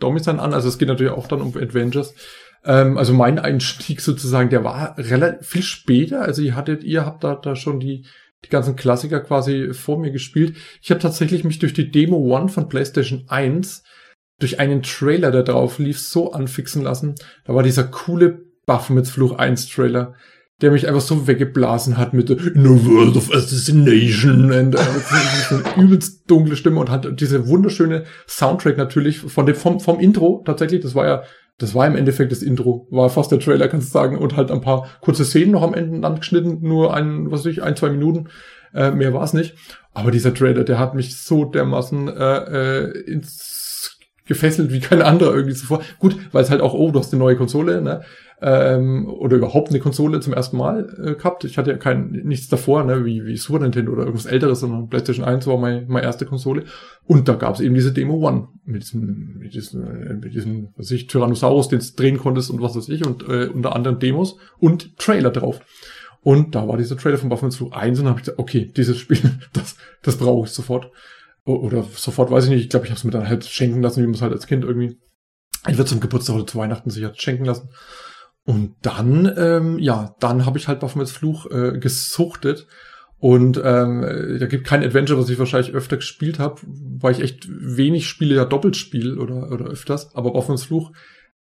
Domi 0.00 0.18
sein 0.18 0.40
an. 0.40 0.54
Also 0.54 0.68
es 0.68 0.78
geht 0.78 0.88
natürlich 0.88 1.12
auch 1.12 1.28
dann 1.28 1.40
um 1.40 1.56
Adventures. 1.56 2.14
Ähm, 2.64 2.98
also 2.98 3.14
mein 3.14 3.38
Einstieg 3.38 4.00
sozusagen, 4.00 4.50
der 4.50 4.64
war 4.64 4.96
relativ 4.98 5.48
viel 5.48 5.62
später. 5.62 6.22
Also 6.22 6.42
ihr 6.42 6.56
hattet, 6.56 6.84
ihr 6.84 7.04
habt 7.04 7.24
da, 7.24 7.34
da 7.34 7.56
schon 7.56 7.80
die 7.80 8.04
die 8.44 8.50
ganzen 8.50 8.76
Klassiker 8.76 9.20
quasi 9.20 9.72
vor 9.72 9.98
mir 9.98 10.10
gespielt. 10.10 10.56
Ich 10.80 10.90
habe 10.90 11.00
tatsächlich 11.00 11.44
mich 11.44 11.58
durch 11.58 11.72
die 11.72 11.90
Demo 11.90 12.18
One 12.18 12.48
von 12.48 12.68
PlayStation 12.68 13.24
1 13.28 13.82
durch 14.38 14.60
einen 14.60 14.82
Trailer, 14.82 15.32
der 15.32 15.42
drauf 15.42 15.78
lief, 15.78 15.98
so 15.98 16.32
anfixen 16.32 16.82
lassen. 16.82 17.16
Da 17.44 17.54
war 17.54 17.62
dieser 17.62 17.84
coole 17.84 18.44
Baphomets 18.66 19.10
Fluch 19.10 19.36
1 19.36 19.68
Trailer, 19.68 20.14
der 20.60 20.70
mich 20.70 20.86
einfach 20.86 21.00
so 21.00 21.26
weggeblasen 21.26 21.96
hat 21.96 22.14
mit 22.14 22.30
In 22.30 22.66
a 22.66 22.86
World 22.86 23.16
of 23.16 23.32
Assassination 23.34 24.52
und 24.52 24.74
äh, 24.74 24.78
eine 24.78 25.82
übelst 25.82 26.30
dunkle 26.30 26.56
Stimme 26.56 26.78
und 26.78 26.90
hat 26.90 27.20
diese 27.20 27.48
wunderschöne 27.48 28.04
Soundtrack 28.28 28.76
natürlich 28.76 29.18
von 29.18 29.46
dem, 29.46 29.56
vom, 29.56 29.80
vom 29.80 29.98
Intro 29.98 30.42
tatsächlich, 30.46 30.82
das 30.82 30.94
war 30.94 31.06
ja 31.06 31.22
das 31.58 31.74
war 31.74 31.86
im 31.86 31.96
Endeffekt 31.96 32.32
das 32.32 32.42
Intro, 32.42 32.86
war 32.90 33.10
fast 33.10 33.32
der 33.32 33.40
Trailer, 33.40 33.68
kannst 33.68 33.88
du 33.88 33.92
sagen, 33.92 34.16
und 34.16 34.36
halt 34.36 34.50
ein 34.50 34.60
paar 34.60 34.88
kurze 35.00 35.24
Szenen 35.24 35.50
noch 35.50 35.62
am 35.62 35.74
Ende 35.74 36.06
angeschnitten, 36.06 36.60
nur 36.62 36.94
ein, 36.94 37.30
was 37.30 37.40
weiß 37.40 37.52
ich, 37.52 37.62
ein, 37.62 37.76
zwei 37.76 37.90
Minuten, 37.90 38.28
äh, 38.74 38.92
mehr 38.92 39.12
war 39.12 39.24
es 39.24 39.32
nicht. 39.32 39.56
Aber 39.92 40.10
dieser 40.10 40.32
Trailer, 40.32 40.64
der 40.64 40.78
hat 40.78 40.94
mich 40.94 41.16
so 41.16 41.44
dermaßen 41.44 42.08
äh, 42.08 42.84
äh, 42.84 43.00
ins 43.10 43.98
gefesselt 44.26 44.70
wie 44.72 44.80
kein 44.80 45.02
anderer 45.02 45.34
irgendwie 45.34 45.54
zuvor. 45.54 45.80
Gut, 45.98 46.16
weil 46.32 46.44
es 46.44 46.50
halt 46.50 46.60
auch, 46.60 46.74
oh, 46.74 46.90
du 46.90 47.00
hast 47.00 47.12
eine 47.12 47.18
neue 47.18 47.36
Konsole, 47.36 47.80
ne? 47.80 48.02
Ähm, 48.40 49.08
oder 49.08 49.36
überhaupt 49.36 49.70
eine 49.70 49.80
Konsole 49.80 50.20
zum 50.20 50.32
ersten 50.32 50.56
Mal 50.56 50.94
äh, 51.02 51.14
gehabt. 51.14 51.44
Ich 51.44 51.58
hatte 51.58 51.70
ja 51.70 51.76
kein 51.76 52.10
nichts 52.10 52.48
davor, 52.48 52.84
ne, 52.84 53.04
wie, 53.04 53.24
wie 53.24 53.36
Super 53.36 53.60
Nintendo 53.60 53.92
oder 53.92 54.02
irgendwas 54.02 54.26
älteres, 54.26 54.60
sondern 54.60 54.88
PlayStation 54.88 55.24
1 55.24 55.46
war 55.46 55.58
meine, 55.58 55.84
meine 55.88 56.06
erste 56.06 56.24
Konsole. 56.24 56.64
Und 57.04 57.28
da 57.28 57.34
gab 57.34 57.54
es 57.54 57.60
eben 57.60 57.74
diese 57.74 57.92
Demo 57.92 58.14
One 58.26 58.48
mit 58.64 58.82
diesem, 58.82 59.38
mit 59.38 59.54
diesem, 59.54 59.82
äh, 59.84 60.14
mit 60.14 60.34
diesem, 60.34 60.68
was 60.76 60.90
ich, 60.90 61.08
Tyrannosaurus, 61.08 61.68
den 61.68 61.80
du 61.80 61.86
drehen 61.96 62.18
konntest 62.18 62.50
und 62.50 62.62
was 62.62 62.76
weiß 62.76 62.88
ich, 62.90 63.04
und 63.04 63.28
äh, 63.28 63.46
unter 63.46 63.74
anderem 63.74 63.98
Demos 63.98 64.36
und 64.58 64.96
Trailer 64.98 65.30
drauf. 65.30 65.60
Und 66.22 66.54
da 66.54 66.68
war 66.68 66.76
dieser 66.76 66.96
Trailer 66.96 67.18
von 67.18 67.28
Buffalo 67.28 67.70
1 67.70 68.00
und 68.00 68.06
habe 68.06 68.18
ich 68.18 68.24
gesagt, 68.24 68.38
okay, 68.38 68.70
dieses 68.76 68.98
Spiel, 68.98 69.38
das, 69.52 69.76
das 70.02 70.16
brauche 70.16 70.46
ich 70.46 70.52
sofort. 70.52 70.90
Oder 71.44 71.82
sofort 71.94 72.30
weiß 72.30 72.44
ich 72.44 72.50
nicht, 72.50 72.64
ich 72.64 72.68
glaube, 72.68 72.84
ich 72.84 72.90
habe 72.90 72.98
es 72.98 73.04
mir 73.04 73.10
dann 73.10 73.28
halt 73.28 73.46
schenken 73.46 73.80
lassen, 73.82 74.02
wie 74.02 74.06
man 74.06 74.14
es 74.14 74.22
halt 74.22 74.32
als 74.32 74.46
Kind 74.46 74.64
irgendwie 74.64 74.98
ich 75.66 75.76
würde 75.76 75.90
zum 75.90 76.00
Geburtstag 76.00 76.36
oder 76.36 76.46
zu 76.46 76.58
Weihnachten 76.58 76.90
sich 76.90 77.04
hat 77.04 77.20
schenken 77.20 77.44
lassen. 77.44 77.70
Und 78.44 78.76
dann, 78.82 79.30
ähm, 79.36 79.78
ja, 79.78 80.14
dann 80.20 80.46
habe 80.46 80.58
ich 80.58 80.68
halt 80.68 80.80
Baphomets 80.80 81.12
Fluch 81.12 81.50
äh, 81.50 81.78
gesuchtet. 81.78 82.66
Und 83.20 83.60
ähm, 83.62 84.36
da 84.38 84.46
gibt 84.46 84.66
kein 84.66 84.84
Adventure, 84.84 85.18
was 85.20 85.28
ich 85.28 85.38
wahrscheinlich 85.38 85.74
öfter 85.74 85.96
gespielt 85.96 86.38
habe, 86.38 86.60
weil 86.64 87.12
ich 87.12 87.20
echt 87.20 87.48
wenig 87.48 88.08
Spiele 88.08 88.36
ja 88.36 88.44
doppelt 88.44 88.76
spiele 88.76 89.16
oder, 89.16 89.50
oder 89.50 89.66
öfters. 89.66 90.14
Aber 90.14 90.32
Baphomets 90.32 90.64
Fluch 90.64 90.92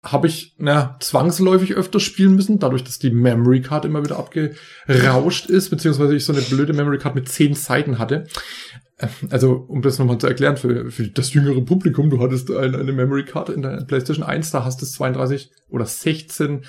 habe 0.03 0.27
ich 0.27 0.53
na, 0.57 0.97
zwangsläufig 0.99 1.73
öfter 1.75 1.99
spielen 1.99 2.35
müssen, 2.35 2.59
dadurch, 2.59 2.83
dass 2.83 2.99
die 2.99 3.11
Memory 3.11 3.61
Card 3.61 3.85
immer 3.85 4.03
wieder 4.03 4.19
abgerauscht 4.19 5.49
ist, 5.49 5.69
beziehungsweise 5.69 6.15
ich 6.15 6.25
so 6.25 6.33
eine 6.33 6.41
blöde 6.41 6.73
Memory 6.73 6.97
Card 6.97 7.15
mit 7.15 7.29
zehn 7.29 7.53
Seiten 7.53 7.99
hatte. 7.99 8.25
Also, 9.29 9.53
um 9.53 9.81
das 9.81 9.99
nochmal 9.99 10.17
zu 10.17 10.27
erklären 10.27 10.57
für, 10.57 10.91
für 10.91 11.07
das 11.07 11.33
jüngere 11.33 11.61
Publikum, 11.61 12.09
du 12.09 12.21
hattest 12.21 12.51
eine, 12.51 12.77
eine 12.77 12.93
Memory 12.93 13.25
Card 13.25 13.49
in 13.49 13.61
der 13.61 13.83
PlayStation 13.85 14.25
1, 14.25 14.51
da 14.51 14.65
hast 14.65 14.81
du 14.81 14.85
32 14.85 15.51
oder 15.69 15.85
16 15.85 16.61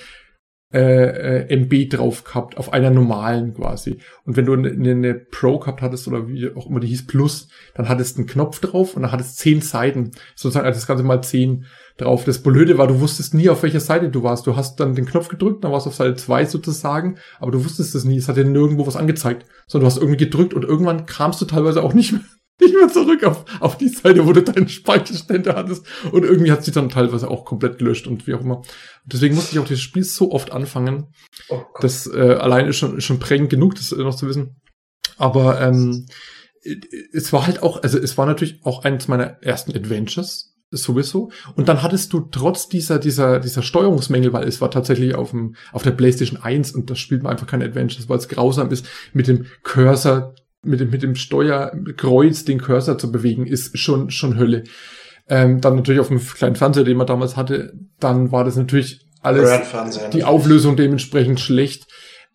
äh, 0.74 1.46
äh, 1.46 1.56
MB 1.56 1.88
drauf 1.88 2.24
gehabt, 2.24 2.56
auf 2.56 2.72
einer 2.72 2.90
normalen 2.90 3.54
quasi. 3.54 3.98
Und 4.24 4.36
wenn 4.36 4.46
du 4.46 4.54
eine, 4.54 4.70
eine 4.70 5.14
Pro 5.14 5.60
gehabt 5.60 5.82
hattest 5.82 6.08
oder 6.08 6.26
wie 6.28 6.50
auch 6.52 6.66
immer 6.66 6.80
die 6.80 6.88
hieß, 6.88 7.06
Plus, 7.06 7.48
dann 7.74 7.88
hattest 7.88 8.16
du 8.16 8.22
einen 8.22 8.28
Knopf 8.28 8.58
drauf 8.58 8.96
und 8.96 9.02
dann 9.02 9.12
hattest 9.12 9.38
zehn 9.38 9.60
Seiten, 9.60 10.10
sozusagen 10.34 10.66
also 10.66 10.78
das 10.78 10.88
Ganze 10.88 11.04
mal 11.04 11.22
zehn 11.22 11.66
drauf. 11.96 12.24
Das 12.24 12.42
Blöde 12.42 12.78
war, 12.78 12.86
du 12.86 13.00
wusstest 13.00 13.34
nie, 13.34 13.48
auf 13.48 13.62
welcher 13.62 13.80
Seite 13.80 14.08
du 14.08 14.22
warst. 14.22 14.46
Du 14.46 14.56
hast 14.56 14.80
dann 14.80 14.94
den 14.94 15.06
Knopf 15.06 15.28
gedrückt, 15.28 15.64
dann 15.64 15.72
warst 15.72 15.86
du 15.86 15.90
auf 15.90 15.96
Seite 15.96 16.16
zwei 16.16 16.44
sozusagen, 16.44 17.18
aber 17.38 17.52
du 17.52 17.64
wusstest 17.64 17.94
es 17.94 18.04
nie. 18.04 18.16
Es 18.16 18.28
hat 18.28 18.36
dir 18.36 18.44
nirgendwo 18.44 18.86
was 18.86 18.96
angezeigt, 18.96 19.46
sondern 19.66 19.88
du 19.88 19.94
hast 19.94 20.00
irgendwie 20.00 20.24
gedrückt 20.24 20.54
und 20.54 20.64
irgendwann 20.64 21.06
kamst 21.06 21.40
du 21.40 21.44
teilweise 21.44 21.82
auch 21.82 21.92
nicht 21.92 22.12
mehr 22.12 22.20
nicht 22.60 22.74
mehr 22.74 22.88
zurück 22.88 23.24
auf, 23.24 23.44
auf 23.60 23.78
die 23.78 23.88
Seite, 23.88 24.26
wo 24.26 24.32
du 24.32 24.40
deinen 24.40 24.68
Speicherstände 24.68 25.56
hattest. 25.56 25.84
Und 26.12 26.24
irgendwie 26.24 26.52
hat 26.52 26.64
sie 26.64 26.70
dann 26.70 26.88
teilweise 26.88 27.28
auch 27.28 27.44
komplett 27.44 27.78
gelöscht 27.78 28.06
und 28.06 28.28
wie 28.28 28.34
auch 28.34 28.42
immer. 28.42 28.58
Und 28.58 29.12
deswegen 29.12 29.34
musste 29.34 29.52
ich 29.52 29.58
auch 29.58 29.66
dieses 29.66 29.82
Spiel 29.82 30.04
so 30.04 30.30
oft 30.30 30.52
anfangen. 30.52 31.08
Oh 31.48 31.62
das 31.80 32.06
äh, 32.06 32.36
allein 32.38 32.68
ist 32.68 32.76
schon, 32.76 32.96
ist 32.96 33.04
schon 33.04 33.18
prägend 33.18 33.50
genug, 33.50 33.74
das 33.74 33.90
noch 33.90 34.14
zu 34.14 34.28
wissen. 34.28 34.60
Aber 35.16 35.60
ähm, 35.60 36.06
es 37.12 37.32
war 37.32 37.46
halt 37.46 37.62
auch, 37.62 37.82
also 37.82 37.98
es 37.98 38.16
war 38.16 38.26
natürlich 38.26 38.60
auch 38.64 38.84
eines 38.84 39.08
meiner 39.08 39.42
ersten 39.42 39.72
Adventures, 39.76 40.53
sowieso. 40.82 41.30
Und 41.56 41.68
dann 41.68 41.82
hattest 41.82 42.12
du 42.12 42.20
trotz 42.20 42.68
dieser, 42.68 42.98
dieser, 42.98 43.40
dieser 43.40 43.62
Steuerungsmängel, 43.62 44.32
weil 44.32 44.48
es 44.48 44.60
war 44.60 44.70
tatsächlich 44.70 45.14
auf 45.14 45.30
dem, 45.30 45.54
auf 45.72 45.82
der 45.82 45.92
PlayStation 45.92 46.40
1 46.42 46.72
und 46.72 46.90
das 46.90 46.98
spielt 46.98 47.22
man 47.22 47.32
einfach 47.32 47.46
kein 47.46 47.62
Adventures, 47.62 48.08
weil 48.08 48.18
es 48.18 48.28
grausam 48.28 48.70
ist, 48.70 48.86
mit 49.12 49.28
dem 49.28 49.46
Cursor 49.62 50.34
mit 50.64 50.80
dem, 50.80 50.90
mit 50.90 51.02
dem 51.02 51.14
Steuerkreuz 51.14 52.44
den 52.44 52.60
Cursor 52.60 52.98
zu 52.98 53.12
bewegen, 53.12 53.46
ist 53.46 53.78
schon, 53.78 54.10
schon 54.10 54.38
Hölle. 54.38 54.64
Ähm, 55.28 55.60
dann 55.60 55.76
natürlich 55.76 56.00
auf 56.00 56.08
dem 56.08 56.20
kleinen 56.20 56.56
Fernseher, 56.56 56.84
den 56.84 56.96
man 56.96 57.06
damals 57.06 57.36
hatte, 57.36 57.72
dann 57.98 58.32
war 58.32 58.44
das 58.44 58.56
natürlich 58.56 59.06
alles, 59.22 59.48
die 60.12 60.24
Auflösung 60.24 60.76
dementsprechend 60.76 61.40
schlecht. 61.40 61.86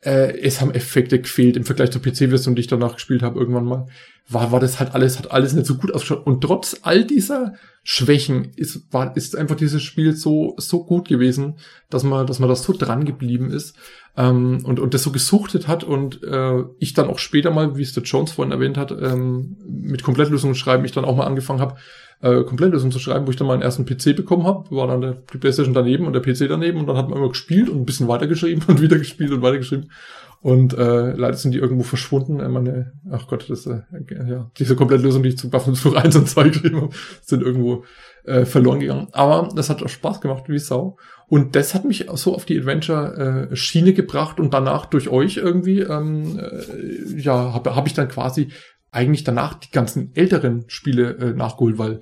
Äh, 0.02 0.40
es 0.40 0.60
haben 0.60 0.74
Effekte 0.74 1.20
gefehlt 1.20 1.56
im 1.56 1.66
Vergleich 1.66 1.92
zur 1.92 2.02
PC-Version, 2.02 2.56
die 2.56 2.62
ich 2.62 2.68
danach 2.68 2.96
gespielt 2.96 3.22
habe, 3.22 3.40
irgendwann 3.40 3.66
mal. 3.66 3.88
War, 4.30 4.52
war 4.52 4.60
das 4.60 4.80
halt 4.80 4.94
alles, 4.94 5.18
hat 5.18 5.32
alles 5.32 5.54
nicht 5.54 5.66
so 5.66 5.76
gut 5.76 5.94
ausgeschaut. 5.94 6.26
Und 6.26 6.42
trotz 6.42 6.78
all 6.84 7.04
dieser 7.04 7.54
Schwächen 7.84 8.52
ist, 8.56 8.94
war, 8.94 9.16
ist 9.18 9.36
einfach 9.36 9.56
dieses 9.56 9.82
Spiel 9.82 10.16
so, 10.16 10.56
so 10.58 10.84
gut 10.84 11.08
gewesen, 11.08 11.56
dass 11.90 12.04
man, 12.04 12.28
dass 12.28 12.40
man 12.40 12.50
das 12.50 12.64
so 12.64 12.74
dran 12.74 13.06
geblieben 13.06 13.52
ist, 13.52 13.76
ähm, 14.18 14.60
und, 14.64 14.80
und 14.80 14.94
das 14.94 15.04
so 15.04 15.12
gesuchtet 15.12 15.68
hat 15.68 15.84
und 15.84 16.22
äh, 16.24 16.64
ich 16.80 16.94
dann 16.94 17.08
auch 17.08 17.20
später 17.20 17.52
mal, 17.52 17.78
wie 17.78 17.82
es 17.82 17.94
der 17.94 18.04
Jones 18.04 18.34
vorhin 18.34 18.52
erwähnt 18.52 18.78
hat, 18.78 18.92
ähm, 18.92 19.56
mit 19.66 20.04
Komplettlösungen 20.04 20.56
schreiben, 20.56 20.86
ich 20.86 20.92
dann 20.92 21.06
auch 21.06 21.16
mal 21.16 21.26
angefangen 21.26 21.62
habe, 21.62 21.76
äh, 22.22 22.44
Komplettlösungen 22.44 22.92
zu 22.92 23.00
schreiben, 23.00 23.26
wo 23.26 23.32
ich 23.32 23.38
dann 23.38 23.48
meinen 23.48 23.62
ersten 23.62 23.86
PC 23.86 24.16
bekommen 24.16 24.46
habe, 24.46 24.70
war 24.76 24.88
dann 24.88 25.02
der, 25.02 25.14
die 25.34 25.38
Playstation 25.38 25.74
daneben 25.74 26.06
und 26.06 26.14
der 26.14 26.22
PC 26.22 26.50
daneben 26.50 26.80
und 26.80 26.88
dann 26.88 26.98
hat 26.98 27.08
man 27.08 27.18
immer 27.18 27.30
gespielt 27.30 27.70
und 27.70 27.80
ein 27.80 27.86
bisschen 27.86 28.08
weitergeschrieben 28.08 28.64
und 28.68 28.82
wieder 28.82 28.98
gespielt 28.98 29.32
und 29.32 29.42
weitergeschrieben. 29.42 29.90
Und 30.42 30.74
äh, 30.74 31.12
leider 31.12 31.36
sind 31.36 31.52
die 31.52 31.58
irgendwo 31.58 31.84
verschwunden. 31.84 32.38
Meine, 32.52 32.94
ach 33.12 33.28
Gott, 33.28 33.50
das 33.50 33.66
äh, 33.66 33.82
ja, 34.26 34.50
diese 34.58 34.76
Komplettlösung, 34.78 35.22
die 35.22 35.30
ich 35.30 35.38
zu 35.38 35.52
Waffenfluch 35.52 35.96
1 35.96 36.16
und 36.16 36.30
2 36.30 36.50
geschrieben 36.50 36.82
habe, 36.82 36.96
sind 37.22 37.44
irgendwo 37.44 37.84
äh, 38.24 38.46
verloren 38.46 38.80
gegangen. 38.80 39.08
Aber 39.12 39.50
das 39.54 39.70
hat 39.70 39.84
auch 39.84 39.90
Spaß 39.90 40.22
gemacht, 40.22 40.46
wie 40.48 40.58
Sau. 40.58 40.98
Und 41.28 41.56
das 41.56 41.76
hat 41.76 41.84
mich 41.84 42.06
so 42.14 42.34
auf 42.34 42.46
die 42.46 42.58
Adventure-Schiene 42.58 43.90
äh, 43.90 43.94
gebracht 43.94 44.40
und 44.40 44.54
danach 44.54 44.86
durch 44.86 45.10
euch 45.10 45.38
irgendwie, 45.38 45.82
ähm, 45.82 46.40
äh, 46.40 47.20
ja, 47.20 47.54
habe 47.54 47.76
hab 47.76 47.88
ich 47.88 47.94
dann 47.94 48.08
quasi 48.08 48.50
eigentlich 48.92 49.26
danach 49.26 49.56
die 49.56 49.72
ganzen 49.72 50.16
älteren 50.16 50.64
Spiele 50.68 51.18
äh, 51.18 51.34
nachgeholt, 51.34 51.78
weil 51.78 52.00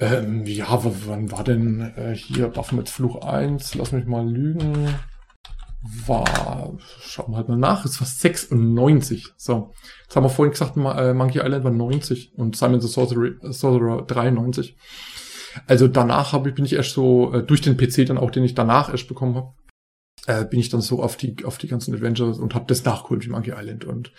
ähm, 0.00 0.44
ja, 0.44 0.66
wann 1.06 1.30
war 1.30 1.44
denn 1.44 1.92
äh, 1.96 2.14
hier 2.14 2.48
Baphomets 2.48 2.90
Fluch 2.90 3.24
1? 3.24 3.76
Lass 3.76 3.92
mich 3.92 4.06
mal 4.06 4.28
lügen 4.28 4.88
war, 6.06 6.76
schauen 7.00 7.32
wir 7.32 7.36
halt 7.36 7.48
mal 7.48 7.58
nach, 7.58 7.84
es 7.84 8.00
war 8.00 8.06
96. 8.06 9.34
So, 9.36 9.72
jetzt 10.02 10.16
haben 10.16 10.24
wir 10.24 10.30
vorhin 10.30 10.52
gesagt, 10.52 10.76
äh, 10.76 11.12
Monkey 11.12 11.40
Island 11.40 11.64
war 11.64 11.70
90 11.70 12.32
und 12.36 12.56
Simon 12.56 12.80
the 12.80 12.88
Sorcerer, 12.88 13.32
Sorcerer 13.52 14.02
93. 14.02 14.76
Also 15.66 15.86
danach 15.86 16.32
habe 16.32 16.48
ich, 16.48 16.54
bin 16.54 16.64
ich 16.64 16.72
erst 16.72 16.92
so, 16.92 17.32
äh, 17.32 17.42
durch 17.42 17.60
den 17.60 17.76
PC 17.76 18.06
dann 18.06 18.18
auch, 18.18 18.30
den 18.30 18.44
ich 18.44 18.54
danach 18.54 18.90
erst 18.90 19.08
bekommen 19.08 19.34
habe, 19.34 19.52
äh, 20.26 20.44
bin 20.44 20.58
ich 20.58 20.70
dann 20.70 20.80
so 20.80 21.02
auf 21.02 21.16
die, 21.16 21.44
auf 21.44 21.58
die 21.58 21.68
ganzen 21.68 21.94
Adventures 21.94 22.38
und 22.38 22.54
habe 22.54 22.64
das 22.66 22.84
nachgeholt 22.84 23.24
wie 23.26 23.30
Monkey 23.30 23.52
Island 23.54 23.84
und 23.84 24.12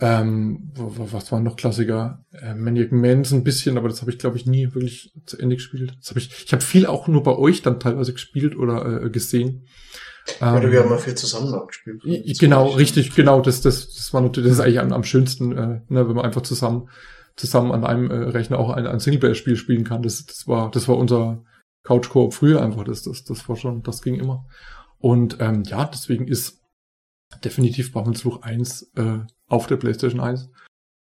ähm, 0.00 0.72
was 0.74 1.30
war 1.30 1.40
noch 1.40 1.56
Klassiker? 1.56 2.24
Äh, 2.32 2.54
Maniac 2.54 2.90
Man's 2.90 3.32
ein 3.32 3.44
bisschen, 3.44 3.78
aber 3.78 3.88
das 3.88 4.00
habe 4.00 4.10
ich 4.10 4.18
glaube 4.18 4.36
ich 4.36 4.46
nie 4.46 4.74
wirklich 4.74 5.12
zu 5.24 5.38
Ende 5.38 5.56
gespielt. 5.56 5.96
Das 6.00 6.10
habe 6.10 6.18
ich, 6.18 6.30
ich 6.44 6.52
habe 6.52 6.62
viel 6.62 6.86
auch 6.86 7.06
nur 7.06 7.22
bei 7.22 7.36
euch 7.36 7.62
dann 7.62 7.78
teilweise 7.78 8.12
gespielt 8.12 8.56
oder 8.56 9.04
äh, 9.04 9.10
gesehen. 9.10 9.66
Oder 10.40 10.64
ähm, 10.64 10.72
wir 10.72 10.80
haben 10.80 10.88
mal 10.88 10.98
viel 10.98 11.14
zusammen 11.14 11.66
gespielt. 11.66 12.02
Genau, 12.38 12.68
richtig, 12.68 13.14
genau. 13.14 13.40
Das, 13.40 13.60
das, 13.60 13.94
das 13.94 14.12
war 14.14 14.20
natürlich, 14.20 14.50
das 14.50 14.58
ist 14.58 14.64
eigentlich 14.64 14.80
am, 14.80 14.92
am 14.92 15.04
schönsten, 15.04 15.52
äh, 15.52 15.80
ne, 15.88 16.08
wenn 16.08 16.16
man 16.16 16.24
einfach 16.24 16.42
zusammen, 16.42 16.88
zusammen 17.36 17.72
an 17.72 17.84
einem 17.84 18.10
äh, 18.10 18.14
Rechner 18.14 18.58
auch 18.58 18.70
ein, 18.70 18.86
ein 18.86 19.00
Singleplayer-Spiel 19.00 19.56
spielen 19.56 19.84
kann. 19.84 20.02
Das, 20.02 20.24
das 20.24 20.46
war, 20.46 20.70
das 20.70 20.88
war 20.88 20.96
unser 20.96 21.44
Couch-Koop 21.82 22.32
früher 22.32 22.62
einfach. 22.62 22.84
Das, 22.84 23.02
das, 23.02 23.24
das 23.24 23.48
war 23.48 23.56
schon, 23.56 23.82
das 23.82 24.02
ging 24.02 24.14
immer. 24.14 24.46
Und 24.98 25.38
ähm, 25.40 25.62
ja, 25.64 25.84
deswegen 25.84 26.26
ist 26.26 26.62
definitiv 27.44 27.92
Fluch 27.92 28.42
1 28.42 28.92
äh, 28.96 29.18
auf 29.48 29.66
der 29.66 29.76
PlayStation 29.76 30.20
1 30.20 30.50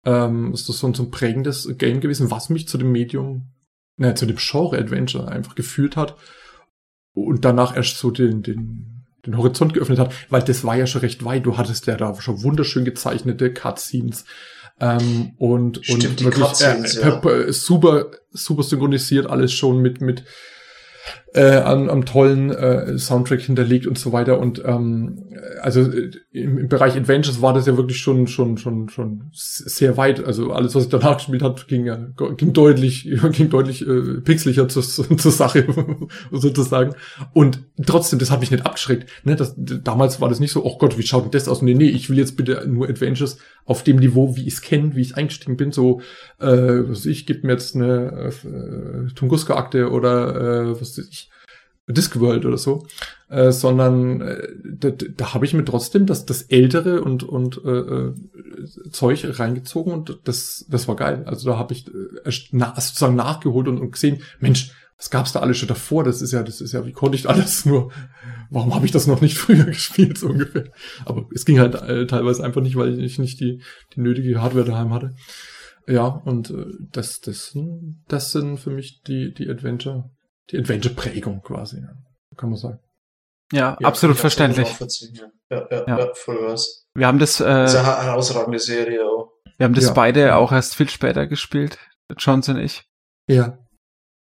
ähm, 0.06 0.54
ist 0.54 0.68
das 0.68 0.80
so 0.80 0.88
ein, 0.88 0.94
so 0.94 1.04
ein 1.04 1.12
prägendes 1.12 1.78
Game 1.78 2.02
gewesen, 2.02 2.32
was 2.32 2.50
mich 2.50 2.68
zu 2.68 2.78
dem 2.78 2.92
Medium, 2.92 3.52
ne, 3.98 4.16
zu 4.16 4.26
dem 4.26 4.38
Genre 4.38 4.78
Adventure 4.78 5.28
einfach 5.28 5.56
geführt 5.56 5.96
hat 5.96 6.16
und 7.14 7.46
danach 7.46 7.76
erst 7.76 7.98
so 7.98 8.12
den, 8.12 8.42
den 8.42 8.91
den 9.26 9.38
Horizont 9.38 9.74
geöffnet 9.74 10.00
hat, 10.00 10.14
weil 10.30 10.42
das 10.42 10.64
war 10.64 10.76
ja 10.76 10.88
schon 10.88 11.02
recht 11.02 11.24
weit. 11.24 11.46
Du 11.46 11.58
hattest 11.58 11.88
ja 11.88 11.96
da 11.96 12.20
schon 12.20 12.44
wunderschön 12.44 12.86
gezeichnete 12.86 13.54
Cutscenes 13.54 14.26
ähm, 14.80 15.34
und 15.38 15.80
Stimmt, 15.84 16.06
und 16.06 16.24
wirklich 16.24 16.62
äh, 16.62 17.02
ja. 17.02 17.52
super 17.52 18.08
super 18.32 18.64
synchronisiert 18.64 19.28
alles 19.28 19.54
schon 19.54 19.80
mit 19.80 20.02
mit 20.02 20.24
äh, 21.34 21.58
an, 21.58 21.90
am 21.90 22.06
tollen 22.06 22.52
äh, 22.52 22.98
Soundtrack 22.98 23.42
hinterlegt 23.42 23.88
und 23.88 23.98
so 23.98 24.12
weiter. 24.12 24.40
Und 24.40 24.62
ähm, 24.66 25.30
also 25.62 25.82
äh, 25.82 26.12
im, 26.32 26.58
im 26.58 26.68
Bereich 26.68 26.98
Adventures 26.98 27.42
war 27.42 27.54
das 27.54 27.68
ja 27.68 27.78
wirklich 27.78 28.00
schon 28.00 28.28
schon 28.28 28.58
schon 28.58 28.90
schon 28.90 29.30
sehr 29.34 29.96
weit. 29.96 30.24
Also 30.26 30.52
alles, 30.52 30.76
was 30.76 30.84
ich 30.84 30.90
danach 30.90 31.18
gespielt 31.18 31.42
hat, 31.42 31.68
ging 31.68 31.86
ja 31.86 31.96
ging 32.36 32.52
deutlich 32.52 33.10
ging 33.32 33.50
deutlich 33.50 33.88
äh, 33.88 34.20
pixeliger 34.22 34.68
zur, 34.68 34.84
zur 35.18 35.32
Sache 35.32 35.68
sozusagen. 36.32 36.96
Und 37.34 37.64
trotzdem, 37.86 38.20
das 38.20 38.32
hat 38.32 38.42
mich 38.42 38.52
nicht 38.52 38.66
abgeschreckt. 38.66 39.10
Ne? 39.24 39.36
Das, 39.36 39.56
damals 39.58 40.20
war 40.20 40.30
das 40.30 40.40
nicht 40.40 40.52
so, 40.52 40.66
oh 40.66 40.78
Gott, 40.78 40.98
wie 40.98 41.04
schaut 41.04 41.24
denn 41.24 41.32
das 41.32 41.48
aus? 41.48 41.62
Nee, 41.62 41.74
nee, 41.74 41.90
ich 41.90 42.10
will 42.10 42.18
jetzt 42.18 42.36
bitte 42.36 42.66
nur 42.68 42.90
Adventures 42.90 43.38
auf 43.66 43.84
dem 43.84 43.98
Niveau, 43.98 44.36
wie 44.36 44.48
ich 44.48 44.56
es 44.56 44.62
kenne, 44.62 44.96
wie 44.96 45.02
ich 45.02 45.16
eingestiegen 45.18 45.58
bin. 45.58 45.72
So, 45.72 46.02
äh, 46.40 46.48
was 46.48 47.06
ich, 47.06 47.26
gib 47.26 47.44
mir 47.44 47.54
jetzt 47.54 47.76
eine 47.76 48.32
äh, 48.44 49.14
Tunguska-Akte 49.14 49.92
oder 49.92 50.72
äh, 50.72 50.82
was 50.82 50.98
ich, 50.98 51.21
Discworld 51.92 52.46
oder 52.46 52.58
so, 52.58 52.86
äh, 53.30 53.52
sondern 53.52 54.22
äh, 54.22 54.48
da, 54.64 54.92
da 54.92 55.34
habe 55.34 55.46
ich 55.46 55.54
mir 55.54 55.66
trotzdem 55.66 56.06
das, 56.06 56.26
das 56.26 56.44
ältere 56.44 57.02
und, 57.02 57.24
und 57.24 57.62
äh, 57.64 57.70
äh, 57.70 58.14
Zeug 58.92 59.40
reingezogen 59.40 59.94
und 59.94 60.20
das, 60.26 60.66
das 60.70 60.88
war 60.88 60.96
geil. 60.96 61.24
Also 61.26 61.50
da 61.50 61.58
habe 61.58 61.74
ich 61.74 61.88
äh, 61.88 62.32
na, 62.52 62.74
sozusagen 62.80 63.16
nachgeholt 63.16 63.68
und, 63.68 63.80
und 63.80 63.92
gesehen, 63.92 64.22
Mensch, 64.40 64.74
was 64.98 65.10
gab's 65.10 65.32
da 65.32 65.40
alles 65.40 65.58
schon 65.58 65.68
davor? 65.68 66.04
Das 66.04 66.22
ist 66.22 66.32
ja, 66.32 66.44
das 66.44 66.62
ist 66.62 66.74
ja, 66.74 66.86
wie 66.86 66.92
konnte 66.92 67.18
ich 67.18 67.28
alles 67.28 67.66
nur, 67.66 67.92
warum 68.52 68.76
habe 68.76 68.86
ich 68.86 68.92
das 68.92 69.08
noch 69.08 69.22
nicht 69.22 69.38
früher 69.38 69.66
gespielt, 69.66 70.18
so 70.18 70.28
ungefähr. 70.28 70.66
Aber 71.06 71.26
es 71.34 71.46
ging 71.46 71.60
halt 71.60 71.76
äh, 71.76 72.06
teilweise 72.06 72.44
einfach 72.44 72.62
nicht, 72.62 72.76
weil 72.76 73.04
ich 73.04 73.18
nicht 73.18 73.40
die, 73.40 73.62
die 73.96 74.02
nötige 74.02 74.42
Hardware 74.42 74.66
daheim 74.66 74.94
hatte. 74.94 75.16
Ja, 75.88 76.06
und 76.06 76.52
äh, 76.52 76.66
das, 76.92 77.22
das, 77.22 77.58
das 78.08 78.32
sind 78.32 78.60
für 78.60 78.70
mich 78.70 79.02
die, 79.02 79.34
die 79.34 79.50
Adventure 79.50 80.12
die 80.52 80.58
Adventure-Prägung 80.58 81.42
quasi, 81.42 81.82
ja. 81.82 81.94
kann 82.38 82.50
man 82.50 82.58
sagen. 82.58 82.80
Ja, 83.52 83.78
ja 83.80 83.88
absolut 83.88 84.18
verständlich. 84.18 84.68
Ja, 85.50 85.68
ja, 85.70 85.86
ja, 85.88 85.98
ja, 86.00 86.14
voll 86.14 86.38
was. 86.42 86.88
Wir 86.94 87.08
haben 87.08 87.20
das, 87.20 87.40
äh, 87.40 87.46
das 87.46 87.74
ist 87.74 87.80
eine 87.80 88.04
herausragende 88.04 88.60
Serie 88.60 89.06
auch. 89.06 89.34
Wir 89.58 89.66
haben 89.66 89.74
das 89.74 89.88
ja. 89.88 89.94
beide 89.94 90.36
auch 90.36 90.52
erst 90.52 90.76
viel 90.76 90.90
später 90.90 91.28
gespielt, 91.28 91.78
Johnson 92.18 92.56
und 92.56 92.64
ich. 92.64 92.84
Ja. 93.28 93.58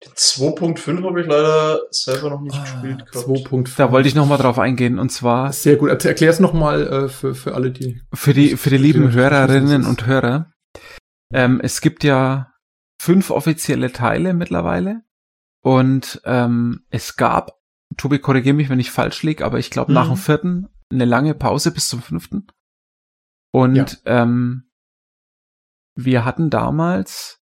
2.5 0.04 1.04
habe 1.04 1.22
ich 1.22 1.28
leider 1.28 1.82
selber 1.92 2.32
noch 2.32 2.42
nicht 2.42 2.56
ah, 2.56 2.64
gespielt. 2.64 3.04
2.5. 3.12 3.78
Da 3.78 3.92
wollte 3.92 4.08
ich 4.08 4.16
noch 4.16 4.26
mal 4.26 4.38
drauf 4.38 4.58
eingehen 4.58 4.98
und 4.98 5.12
zwar. 5.12 5.54
Sehr 5.54 5.76
gut. 5.76 5.92
Erklär 5.92 6.30
es 6.32 6.40
noch 6.40 6.54
mal 6.54 6.88
äh, 6.88 7.10
für, 7.10 7.36
für 7.36 7.54
alle, 7.54 7.70
die. 7.70 8.02
Für 8.12 8.34
die, 8.34 8.58
für 8.58 8.72
die 8.72 8.78
lieben 8.78 9.12
Hörerinnen 9.12 9.86
und 9.86 10.08
Hörer. 10.08 10.52
Ähm, 11.32 11.62
es 11.64 11.82
gibt 11.82 12.04
ja 12.04 12.52
fünf 13.00 13.30
offizielle 13.30 13.92
Teile 13.92 14.34
mittlerweile. 14.34 15.02
Und 15.64 16.22
ähm, 16.26 16.86
es 16.90 17.16
gab, 17.16 17.60
Tobi, 17.98 18.20
korrigiere 18.20 18.56
mich, 18.56 18.70
wenn 18.70 18.80
ich 18.80 18.92
falsch 18.92 19.24
liege, 19.24 19.46
aber 19.46 19.60
ich 19.60 19.70
glaube 19.70 19.92
mhm. 19.92 19.96
nach 19.96 20.08
dem 20.08 20.18
vierten 20.18 20.68
eine 20.92 21.06
lange 21.06 21.36
Pause 21.36 21.72
bis 21.72 21.88
zum 21.88 22.02
fünften. 22.02 22.48
Und 23.54 23.76
ja. 23.76 23.88
ähm, 24.06 24.70
wir 25.96 26.26
hatten 26.26 26.50
damals, 26.50 27.42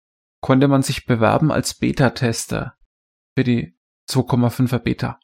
konnte 0.40 0.68
man 0.68 0.82
sich 0.82 1.06
bewerben 1.06 1.50
als 1.52 1.74
Beta-Tester 1.74 2.74
für 3.36 3.44
die 3.44 3.78
2,5er 4.10 4.78
Beta. 4.78 5.20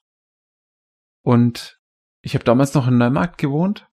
Und 1.22 1.80
ich 2.22 2.34
habe 2.34 2.44
damals 2.44 2.74
noch 2.74 2.86
in 2.86 2.98
Neumarkt 2.98 3.38
gewohnt. 3.38 3.88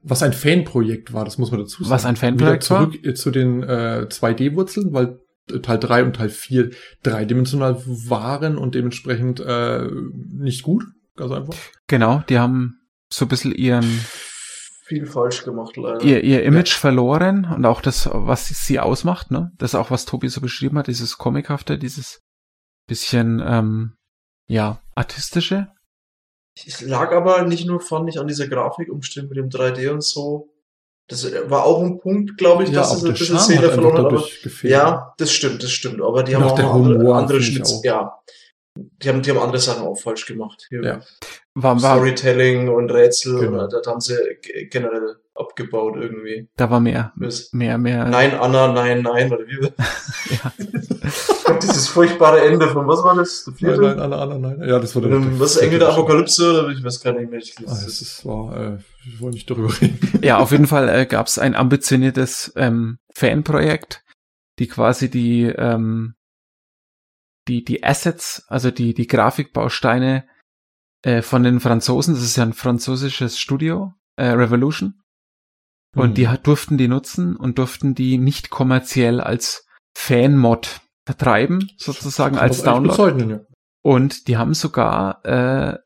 Was 0.00 0.22
ein 0.22 0.32
Fanprojekt 0.32 1.12
war, 1.12 1.24
das 1.24 1.38
muss 1.38 1.50
man 1.50 1.60
dazu 1.60 1.82
sagen. 1.82 1.90
Was 1.90 2.04
ein 2.04 2.16
Fanprojekt 2.16 2.64
Wieder 2.68 2.80
zurück 2.80 3.04
war? 3.04 3.14
zu 3.14 3.30
den 3.30 3.62
äh, 3.62 4.06
2D-Wurzeln, 4.08 4.92
weil 4.92 5.20
Teil 5.62 5.78
3 5.78 6.04
und 6.04 6.16
Teil 6.16 6.28
4 6.28 6.70
dreidimensional 7.02 7.82
waren 7.84 8.58
und 8.58 8.74
dementsprechend 8.74 9.40
äh, 9.40 9.86
nicht 10.32 10.62
gut. 10.62 10.84
Ganz 11.16 11.32
einfach. 11.32 11.54
Genau, 11.86 12.22
die 12.28 12.38
haben 12.38 12.80
so 13.12 13.24
ein 13.24 13.28
bisschen 13.28 13.52
ihren 13.52 13.84
viel 14.88 15.06
falsch 15.06 15.44
gemacht, 15.44 15.76
leider. 15.76 16.02
Ihr, 16.02 16.24
ihr 16.24 16.42
Image 16.44 16.72
ja. 16.72 16.78
verloren 16.78 17.44
und 17.44 17.66
auch 17.66 17.82
das, 17.82 18.08
was 18.10 18.48
sie 18.48 18.80
ausmacht, 18.80 19.30
ne? 19.30 19.52
Das 19.58 19.72
ist 19.72 19.74
auch, 19.74 19.90
was 19.90 20.06
Tobi 20.06 20.28
so 20.28 20.40
beschrieben 20.40 20.78
hat, 20.78 20.86
dieses 20.86 21.18
Comichafte, 21.18 21.78
dieses 21.78 22.20
bisschen, 22.86 23.42
ähm, 23.44 23.96
ja, 24.46 24.80
artistische. 24.94 25.68
Es 26.66 26.80
lag 26.80 27.12
aber 27.12 27.42
nicht 27.42 27.66
nur, 27.66 27.80
fand 27.80 28.08
ich, 28.08 28.18
an 28.18 28.26
dieser 28.26 28.48
Grafikumstellung 28.48 29.28
mit 29.28 29.38
dem 29.38 29.48
3D 29.50 29.90
und 29.90 30.02
so. 30.02 30.48
Das 31.08 31.26
war 31.48 31.64
auch 31.64 31.82
ein 31.82 31.98
Punkt, 31.98 32.36
glaube 32.36 32.64
ich, 32.64 32.70
ja, 32.70 32.80
dass 32.80 32.94
es 32.94 33.04
ein 33.04 33.12
bisschen 33.12 33.38
Szene 33.38 33.70
verloren 33.70 33.98
hat. 33.98 34.06
Aber, 34.06 34.24
ja, 34.62 35.14
das 35.16 35.32
stimmt, 35.32 35.62
das 35.62 35.70
stimmt. 35.70 36.02
Aber 36.02 36.22
die 36.22 36.36
haben 36.36 36.44
auch, 36.44 36.58
auch 36.58 36.74
andere, 36.74 37.14
andere 37.14 37.42
Schnitz, 37.42 37.80
ja. 37.82 38.18
Die 38.76 39.08
haben, 39.08 39.22
die 39.22 39.30
haben 39.30 39.38
andere 39.38 39.58
Sachen 39.58 39.86
auch 39.86 39.98
falsch 39.98 40.26
gemacht. 40.26 40.66
Hier. 40.68 40.82
Ja. 40.82 41.00
War, 41.54 41.82
war, 41.82 41.96
Storytelling 41.96 42.68
und 42.68 42.90
Rätsel, 42.90 43.40
genau. 43.40 43.66
da 43.66 43.80
haben 43.90 44.00
sie 44.00 44.16
generell 44.70 45.16
abgebaut 45.38 45.96
irgendwie. 45.96 46.48
Da 46.56 46.70
war 46.70 46.80
mehr. 46.80 47.12
Mehr, 47.52 47.78
mehr. 47.78 48.04
Nein, 48.06 48.34
Anna, 48.34 48.72
nein, 48.72 49.02
nein, 49.02 49.32
oder 49.32 49.46
wie? 49.46 49.60
ja. 50.34 50.52
Dieses 51.62 51.88
furchtbare 51.88 52.42
Ende 52.42 52.68
von, 52.68 52.86
was 52.86 53.02
war 53.02 53.16
das? 53.16 53.44
Der 53.44 53.54
vierte? 53.54 53.80
Nein, 53.80 53.96
nein, 53.96 54.12
Anna, 54.12 54.22
Anna, 54.22 54.38
nein. 54.38 54.68
Ja, 54.68 54.78
das 54.78 54.94
war 54.94 55.02
der, 55.02 55.18
der 55.18 55.40
Was, 55.40 55.56
Engel 55.56 55.78
der 55.78 55.88
Apokalypse, 55.88 56.64
oder 56.64 56.68
ich 56.70 56.82
weiß 56.82 57.00
gar 57.00 57.12
nicht 57.12 57.30
mehr. 57.30 57.40
Ich, 57.40 57.54
ah, 57.58 57.62
das 57.66 58.00
ist, 58.00 58.24
war, 58.26 58.56
äh, 58.56 58.78
ich 59.06 59.20
wollte 59.20 59.36
nicht 59.36 59.50
darüber 59.50 59.72
reden. 59.80 59.98
Ja, 60.22 60.38
auf 60.38 60.50
jeden 60.50 60.66
Fall 60.66 60.88
äh, 60.88 61.06
gab 61.06 61.26
es 61.26 61.38
ein 61.38 61.54
ambitioniertes 61.54 62.52
ähm, 62.56 62.98
Fanprojekt, 63.14 64.02
die 64.58 64.66
quasi 64.66 65.10
die, 65.10 65.44
ähm, 65.44 66.14
die, 67.46 67.64
die 67.64 67.84
Assets, 67.84 68.44
also 68.48 68.70
die, 68.70 68.94
die 68.94 69.06
Grafikbausteine 69.06 70.26
äh, 71.02 71.22
von 71.22 71.42
den 71.42 71.60
Franzosen, 71.60 72.14
das 72.14 72.22
ist 72.22 72.36
ja 72.36 72.42
ein 72.42 72.52
französisches 72.52 73.38
Studio, 73.38 73.94
äh, 74.16 74.26
Revolution. 74.26 75.00
Und 75.94 76.10
mhm. 76.10 76.14
die 76.14 76.28
durften 76.42 76.78
die 76.78 76.88
nutzen 76.88 77.36
und 77.36 77.58
durften 77.58 77.94
die 77.94 78.18
nicht 78.18 78.50
kommerziell 78.50 79.20
als 79.20 79.66
Fan-Mod 79.96 80.80
vertreiben, 81.06 81.70
sozusagen 81.76 82.36
als 82.36 82.62
Download. 82.62 83.24
Ja. 83.24 83.40
Und 83.82 84.28
die 84.28 84.36
haben 84.36 84.54
sogar 84.54 85.24
äh, 85.24 85.78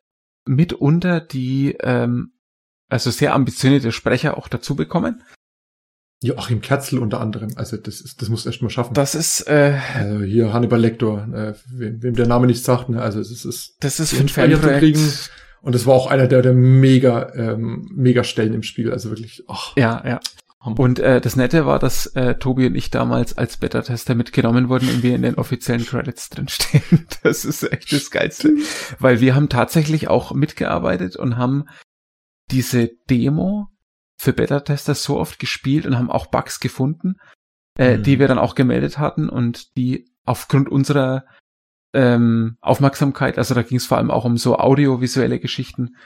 mitunter 0.44 1.20
die 1.20 1.76
ähm, 1.80 2.32
also 2.88 3.10
sehr 3.10 3.34
ambitionierte 3.34 3.92
Sprecher 3.92 4.36
auch 4.36 4.48
dazu 4.48 4.76
bekommen. 4.76 5.22
Joachim 6.22 6.60
Kerzel 6.60 6.98
unter 6.98 7.20
anderem. 7.20 7.50
Also 7.56 7.76
das 7.76 8.00
ist, 8.00 8.22
das 8.22 8.28
muss 8.28 8.46
erst 8.46 8.62
mal 8.62 8.70
schaffen. 8.70 8.94
Das 8.94 9.14
ist 9.14 9.48
äh, 9.48 9.78
also 9.94 10.22
hier 10.22 10.52
Hannibal 10.52 10.80
Lector, 10.80 11.26
äh, 11.32 11.54
wem, 11.66 12.02
wem 12.02 12.14
der 12.14 12.26
Name 12.26 12.46
nicht 12.46 12.64
sagt. 12.64 12.90
Ne? 12.90 13.02
Also 13.02 13.18
es 13.18 13.44
ist 13.44 13.76
das 13.80 13.98
ist 13.98 14.12
für 14.12 14.20
ein 14.20 14.28
Fanprojekt. 14.28 15.30
Und 15.62 15.74
es 15.74 15.86
war 15.86 15.94
auch 15.94 16.08
einer 16.08 16.26
der, 16.26 16.42
der 16.42 16.54
mega, 16.54 17.32
ähm, 17.34 17.88
mega 17.94 18.24
Stellen 18.24 18.52
im 18.52 18.62
Spiel. 18.62 18.92
Also 18.92 19.10
wirklich. 19.10 19.44
Ach. 19.48 19.76
Ja, 19.76 20.02
ja. 20.04 20.20
Und 20.64 21.00
äh, 21.00 21.20
das 21.20 21.34
Nette 21.34 21.66
war, 21.66 21.80
dass 21.80 22.06
äh, 22.14 22.36
Tobi 22.36 22.66
und 22.66 22.76
ich 22.76 22.90
damals 22.90 23.36
als 23.36 23.56
Beta-Tester 23.56 24.14
mitgenommen 24.14 24.68
wurden 24.68 24.88
und 24.88 25.02
wir 25.02 25.14
in 25.14 25.22
den 25.22 25.34
offiziellen 25.34 25.84
Credits 25.84 26.30
drinstehen. 26.30 27.06
Das 27.22 27.44
ist 27.44 27.64
echt 27.64 27.92
das 27.92 28.10
Geilste. 28.10 28.54
Weil 28.98 29.20
wir 29.20 29.34
haben 29.34 29.48
tatsächlich 29.48 30.08
auch 30.08 30.32
mitgearbeitet 30.32 31.16
und 31.16 31.36
haben 31.36 31.64
diese 32.50 32.90
Demo 33.10 33.68
für 34.16 34.32
Beta-Tester 34.32 34.94
so 34.94 35.18
oft 35.18 35.40
gespielt 35.40 35.84
und 35.86 35.98
haben 35.98 36.10
auch 36.10 36.26
Bugs 36.26 36.60
gefunden, 36.60 37.16
äh, 37.76 37.96
mhm. 37.96 38.02
die 38.04 38.18
wir 38.20 38.28
dann 38.28 38.38
auch 38.38 38.54
gemeldet 38.54 38.98
hatten 38.98 39.28
und 39.28 39.76
die 39.76 40.06
aufgrund 40.24 40.68
unserer 40.68 41.24
ähm, 41.94 42.56
Aufmerksamkeit, 42.60 43.38
also 43.38 43.54
da 43.54 43.62
ging 43.62 43.76
es 43.76 43.86
vor 43.86 43.98
allem 43.98 44.10
auch 44.10 44.24
um 44.24 44.36
so 44.36 44.56
audiovisuelle 44.56 45.38
Geschichten, 45.38 45.96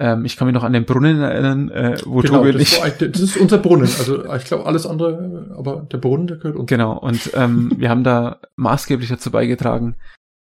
ähm, 0.00 0.24
ich 0.24 0.38
kann 0.38 0.46
mich 0.46 0.54
noch 0.54 0.64
an 0.64 0.72
den 0.72 0.86
Brunnen 0.86 1.20
erinnern, 1.20 1.68
äh, 1.68 1.98
wo 2.06 2.20
genau, 2.20 2.38
Tobi 2.38 2.54
und 2.54 2.60
ich. 2.60 2.80
War, 2.80 2.88
das 2.88 3.20
ist 3.20 3.36
unser 3.36 3.58
Brunnen. 3.58 3.82
Also 3.82 4.24
ich 4.34 4.44
glaube 4.46 4.64
alles 4.64 4.86
andere, 4.86 5.54
aber 5.56 5.86
der 5.92 5.98
Brunnen, 5.98 6.26
der 6.26 6.38
gehört 6.38 6.56
uns. 6.56 6.70
Genau, 6.70 6.98
und 6.98 7.30
ähm, 7.34 7.72
wir 7.76 7.90
haben 7.90 8.02
da 8.02 8.40
maßgeblich 8.56 9.10
dazu 9.10 9.30
beigetragen, 9.30 9.96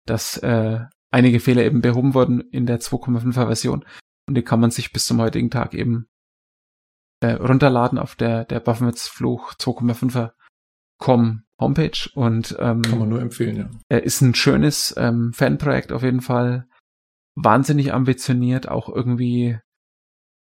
dass 0.07 0.37
äh, 0.37 0.79
einige 1.11 1.39
Fehler 1.39 1.63
eben 1.63 1.81
behoben 1.81 2.15
wurden 2.15 2.41
in 2.41 2.65
der 2.65 2.79
2,5er 2.79 3.45
Version. 3.45 3.85
Und 4.27 4.35
die 4.35 4.41
kann 4.41 4.59
man 4.59 4.71
sich 4.71 4.91
bis 4.91 5.05
zum 5.05 5.21
heutigen 5.21 5.51
Tag 5.51 5.75
eben 5.75 6.07
äh, 7.19 7.33
runterladen 7.33 7.99
auf 7.99 8.15
der, 8.15 8.45
der 8.45 8.59
Baphomet's 8.59 9.07
Fluch 9.07 9.53
2,5er 9.53 10.31
com 11.03 11.43
Homepage 11.59 12.09
und 12.15 12.55
ähm, 12.59 12.81
kann 12.81 12.99
man 12.99 13.09
nur 13.09 13.21
empfehlen, 13.21 13.57
ja. 13.57 13.69
Er 13.89 14.03
ist 14.03 14.21
ein 14.21 14.35
schönes 14.35 14.95
ähm, 14.97 15.33
Fanprojekt 15.33 15.91
auf 15.91 16.01
jeden 16.01 16.21
Fall 16.21 16.65
wahnsinnig 17.35 17.93
ambitioniert, 17.93 18.69
auch 18.69 18.87
irgendwie 18.87 19.59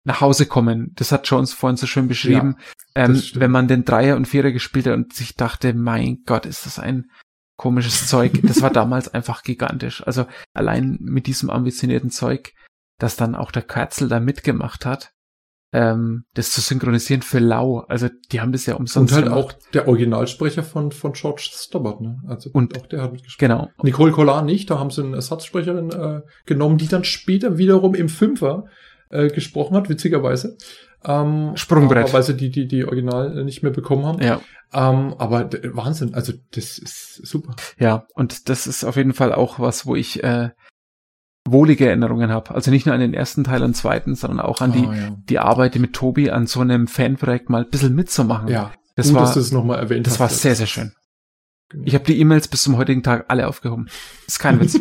nach 0.03 0.20
Hause 0.20 0.47
kommen. 0.47 0.93
Das 0.95 1.12
hat 1.12 1.28
Jones 1.28 1.53
vorhin 1.53 1.78
so 1.78 1.86
schön 1.86 2.08
beschrieben. 2.08 2.55
Ja, 2.95 3.05
ähm, 3.05 3.22
wenn 3.36 3.51
man 3.51 3.68
den 3.68 3.86
Dreier 3.86 4.16
und 4.16 4.28
Vierer 4.28 4.51
gespielt 4.51 4.88
hat 4.88 4.95
und 4.95 5.14
sich 5.14 5.36
dachte, 5.36 5.76
mein 5.76 6.24
Gott, 6.26 6.47
ist 6.47 6.66
das 6.66 6.80
ein 6.80 7.12
komisches 7.55 8.08
Zeug. 8.08 8.39
Das 8.41 8.64
war 8.64 8.70
damals 8.74 9.14
einfach 9.14 9.43
gigantisch. 9.43 10.05
Also 10.08 10.26
allein 10.55 10.97
mit 10.99 11.28
diesem 11.28 11.51
ambitionierten 11.51 12.10
Zeug, 12.10 12.53
dass 12.97 13.16
dann 13.16 13.36
auch 13.36 13.51
der 13.51 13.64
Katzel 13.64 14.10
da 14.10 14.20
mitgemacht 14.20 14.88
hat, 14.88 15.14
ähm, 15.74 16.24
das 16.34 16.51
zu 16.51 16.61
synchronisieren 16.61 17.22
für 17.22 17.39
Lau. 17.39 17.80
Also 17.88 18.07
die 18.32 18.39
haben 18.41 18.51
das 18.51 18.65
ja 18.65 18.76
umsonst 18.76 19.11
Und 19.11 19.15
halt 19.15 19.26
gemacht. 19.26 19.57
auch 19.57 19.72
der 19.72 19.88
Originalsprecher 19.88 20.63
von, 20.63 20.91
von 20.91 21.13
George 21.13 21.49
Stobbart, 21.51 22.01
ne? 22.01 22.22
Also 22.28 22.49
und 22.53 22.78
auch 22.80 22.88
der 22.88 23.01
hat 23.01 23.11
mitgespielt. 23.11 23.49
Genau. 23.51 23.70
Nicole 23.84 24.11
Collard 24.11 24.45
nicht, 24.45 24.70
da 24.70 24.80
haben 24.80 24.91
sie 24.91 25.03
eine 25.03 25.15
Ersatzsprecherin 25.15 25.91
äh, 25.91 26.22
genommen, 26.45 26.78
die 26.78 26.88
dann 26.88 27.03
später 27.03 27.57
wiederum 27.57 27.95
im 27.95 28.09
Fünfer 28.09 28.65
äh, 29.09 29.28
gesprochen 29.28 29.76
hat, 29.76 29.89
witzigerweise. 29.89 30.57
Ähm, 31.05 31.51
Sprungbrett. 31.55 32.11
weil 32.13 32.24
sie 32.24 32.36
die, 32.36 32.49
die, 32.49 32.68
die 32.68 32.84
Original 32.84 33.43
nicht 33.43 33.61
mehr 33.61 33.72
bekommen 33.72 34.05
haben. 34.05 34.22
Ja. 34.22 34.41
Ähm, 34.74 35.13
aber 35.18 35.49
Wahnsinn, 35.74 36.13
also 36.13 36.34
das 36.51 36.78
ist 36.78 37.26
super. 37.26 37.55
Ja, 37.78 38.07
und 38.15 38.49
das 38.49 38.68
ist 38.68 38.84
auf 38.84 38.97
jeden 38.97 39.13
Fall 39.13 39.32
auch 39.34 39.59
was, 39.59 39.86
wo 39.86 39.95
ich 39.95 40.24
äh, 40.24 40.49
wohlige 41.52 41.88
Erinnerungen 41.88 42.32
habe. 42.32 42.54
Also 42.54 42.72
nicht 42.72 42.86
nur 42.86 42.95
an 42.95 43.02
den 43.02 43.14
ersten 43.14 43.43
Teil 43.43 43.64
und 43.64 43.76
zweiten, 43.76 44.16
sondern 44.16 44.39
auch 44.39 44.62
an 44.62 44.72
die, 44.72 44.86
oh, 44.88 44.91
ja. 44.91 45.16
die 45.30 45.39
Arbeit 45.39 45.76
mit 45.76 45.93
Tobi 45.93 46.30
an 46.30 46.48
so 46.48 46.62
einem 46.62 46.88
Fanprojekt 46.88 47.50
mal 47.50 47.64
ein 47.64 47.70
bisschen 47.70 47.95
mitzumachen. 47.95 48.48
Ja, 48.48 48.72
das 48.95 49.08
gut, 49.08 49.18
war, 49.18 49.34
dass 49.34 49.52
noch 49.52 49.64
mal 49.64 49.78
erwähnt 49.78 50.06
Das 50.06 50.14
hast, 50.14 50.20
war 50.20 50.30
sehr, 50.30 50.56
sehr 50.56 50.68
schön. 50.68 50.93
Genau. 51.70 51.84
Ich 51.86 51.93
habe 51.93 52.06
die 52.06 52.20
E-Mails 52.20 52.48
bis 52.48 52.64
zum 52.64 52.78
heutigen 52.78 53.04
Tag 53.04 53.26
alle 53.28 53.48
aufgehoben. 53.48 53.88
Ist 54.26 54.39
kein 54.39 54.60
Witz. 54.60 54.80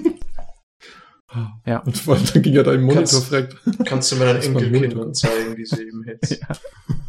ja. 1.67 1.81
Und 1.81 2.35
dann 2.35 2.43
ging 2.43 2.55
ja 2.55 2.63
dein 2.63 2.83
Monitor 2.83 3.21
fragt. 3.21 3.57
Kannst 3.85 4.13
du 4.13 4.17
mir 4.17 4.27
dein 4.27 4.43
Enkelkindern 4.43 5.15
zeigen, 5.15 5.57
diese 5.57 5.83
E-Mails? 5.83 6.39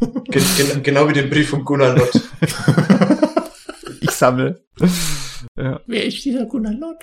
Ja. 0.00 0.10
Gen 0.30 0.42
gen 0.56 0.82
genau 0.82 1.08
wie 1.08 1.12
den 1.12 1.28
Brief 1.28 1.50
von 1.50 1.64
Gunnar 1.64 1.96
Lott. 1.96 2.20
ich 4.00 4.10
sammle. 4.10 4.64
Ja. 5.56 5.80
Wer 5.86 6.06
ist 6.06 6.24
dieser 6.24 6.46
Gunnar 6.46 6.74
Lott? 6.74 7.02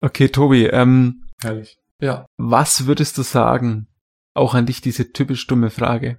Okay, 0.00 0.28
Tobi, 0.28 0.66
ähm, 0.66 1.26
Herrlich. 1.40 1.78
Ja. 2.00 2.26
Was 2.36 2.86
würdest 2.86 3.18
du 3.18 3.22
sagen? 3.22 3.88
Auch 4.34 4.54
an 4.54 4.66
dich 4.66 4.80
diese 4.80 5.12
typisch 5.12 5.46
dumme 5.46 5.70
Frage. 5.70 6.18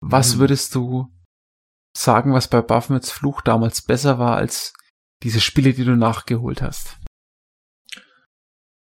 Was 0.00 0.36
mhm. 0.36 0.40
würdest 0.40 0.74
du 0.74 1.08
sagen, 1.96 2.32
was 2.32 2.48
bei 2.48 2.62
Baphomets 2.62 3.10
Fluch 3.10 3.40
damals 3.40 3.82
besser 3.82 4.18
war 4.18 4.36
als 4.36 4.74
diese 5.22 5.40
Spiele, 5.40 5.72
die 5.72 5.84
du 5.84 5.96
nachgeholt 5.96 6.62
hast? 6.62 6.96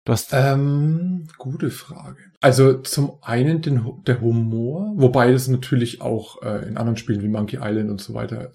Du 0.05 0.13
hast 0.13 0.29
ähm, 0.31 1.27
gute 1.37 1.69
Frage. 1.69 2.31
Also 2.39 2.79
zum 2.81 3.21
einen 3.21 3.61
den, 3.61 4.03
der 4.05 4.21
Humor, 4.21 4.93
wobei 4.95 5.31
es 5.31 5.49
natürlich 5.49 6.01
auch 6.01 6.41
äh, 6.43 6.65
in 6.65 6.77
anderen 6.77 6.95
Spielen 6.95 7.21
wie 7.21 7.27
Monkey 7.27 7.57
Island 7.61 7.89
und 7.89 7.99
so 7.99 8.13
weiter 8.13 8.53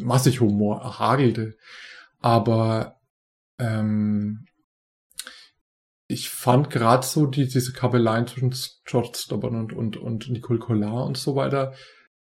massig 0.00 0.40
Humor 0.40 0.98
hagelte. 0.98 1.56
Aber 2.20 3.00
ähm, 3.58 4.46
ich 6.06 6.28
fand 6.28 6.70
gerade 6.70 7.06
so 7.06 7.26
die, 7.26 7.48
diese 7.48 7.72
Kabeleien 7.72 8.26
zwischen 8.26 8.54
George 8.84 9.12
Stobban 9.16 9.56
und, 9.56 9.72
und, 9.72 9.96
und 9.96 10.30
Nicole 10.30 10.58
Collard 10.58 11.06
und 11.06 11.16
so 11.16 11.34
weiter, 11.34 11.72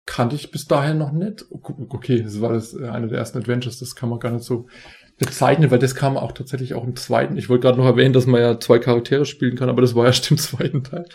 kannte 0.05 0.35
ich 0.35 0.51
bis 0.51 0.65
dahin 0.65 0.97
noch 0.97 1.11
nicht. 1.11 1.45
Okay, 1.49 2.21
das 2.21 2.39
war 2.39 2.53
das 2.53 2.73
äh, 2.73 2.87
eine 2.87 3.07
der 3.07 3.17
ersten 3.17 3.39
Adventures, 3.39 3.79
das 3.79 3.95
kann 3.95 4.09
man 4.09 4.19
gar 4.19 4.31
nicht 4.31 4.45
so 4.45 4.67
bezeichnen, 5.17 5.71
weil 5.71 5.79
das 5.79 5.95
kam 5.95 6.17
auch 6.17 6.31
tatsächlich 6.31 6.73
auch 6.73 6.83
im 6.83 6.95
zweiten. 6.95 7.37
Ich 7.37 7.49
wollte 7.49 7.63
gerade 7.63 7.77
noch 7.77 7.85
erwähnen, 7.85 8.13
dass 8.13 8.25
man 8.25 8.41
ja 8.41 8.59
zwei 8.59 8.79
Charaktere 8.79 9.25
spielen 9.25 9.55
kann, 9.55 9.69
aber 9.69 9.81
das 9.81 9.95
war 9.95 10.05
erst 10.05 10.29
im 10.31 10.37
zweiten 10.37 10.83
Teil. 10.83 11.05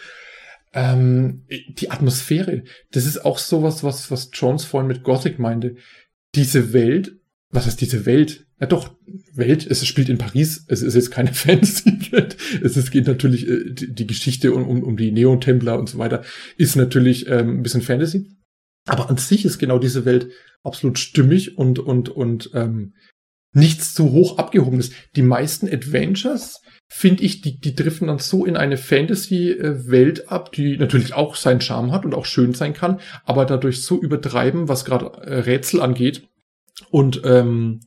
Ähm, 0.73 1.47
die 1.49 1.91
Atmosphäre, 1.91 2.65
das 2.93 3.07
ist 3.07 3.25
auch 3.25 3.39
sowas, 3.39 3.83
was, 3.83 4.11
was 4.11 4.31
Jones 4.33 4.65
vorhin 4.65 4.89
mit 4.89 5.03
Gothic 5.03 5.39
meinte. 5.39 5.77
Diese 6.35 6.73
Welt, 6.73 7.20
was 7.51 7.67
ist 7.67 7.81
diese 7.81 8.07
Welt? 8.07 8.47
Ja 8.61 8.67
doch, 8.67 8.95
Welt, 9.33 9.67
es 9.69 9.85
spielt 9.87 10.09
in 10.09 10.19
Paris, 10.19 10.65
es 10.69 10.83
ist 10.83 10.95
jetzt 10.95 11.11
keine 11.11 11.33
Fantasy-Welt. 11.33 12.37
Es 12.63 12.91
geht 12.91 13.07
natürlich, 13.07 13.49
äh, 13.49 13.65
die, 13.73 14.07
Geschichte 14.07 14.53
um, 14.53 14.69
um, 14.69 14.83
um 14.83 14.97
die 14.97 15.13
Neon-Templer 15.13 15.79
und 15.79 15.89
so 15.89 15.99
weiter, 15.99 16.23
ist 16.57 16.77
natürlich 16.77 17.27
ähm, 17.29 17.59
ein 17.59 17.63
bisschen 17.63 17.83
Fantasy. 17.83 18.37
Aber 18.87 19.11
an 19.11 19.17
sich 19.17 19.45
ist 19.45 19.59
genau 19.59 19.79
diese 19.79 20.05
Welt 20.05 20.29
absolut 20.63 20.99
stimmig 20.99 21.59
und, 21.59 21.79
und, 21.79 22.09
und 22.09 22.51
ähm, 22.55 22.95
nichts 23.53 23.95
zu 23.95 24.13
hoch 24.13 24.39
abgehobenes. 24.39 24.91
Die 25.17 25.23
meisten 25.23 25.69
Adventures, 25.69 26.61
finde 26.89 27.25
ich, 27.25 27.41
die, 27.41 27.59
die 27.59 27.75
driften 27.75 28.09
dann 28.09 28.19
so 28.19 28.45
in 28.45 28.57
eine 28.57 28.77
Fantasy-Welt 28.77 30.29
ab, 30.29 30.53
die 30.53 30.77
natürlich 30.77 31.15
auch 31.15 31.35
seinen 31.35 31.61
Charme 31.61 31.93
hat 31.93 32.05
und 32.05 32.15
auch 32.15 32.27
schön 32.27 32.55
sein 32.55 32.75
kann, 32.75 33.01
aber 33.25 33.45
dadurch 33.45 33.83
so 33.83 34.01
übertreiben, 34.01 34.69
was 34.69 34.85
gerade 34.85 35.07
äh, 35.23 35.41
Rätsel 35.41 35.81
angeht 35.81 36.30
und 36.91 37.23
ähm, 37.25 37.81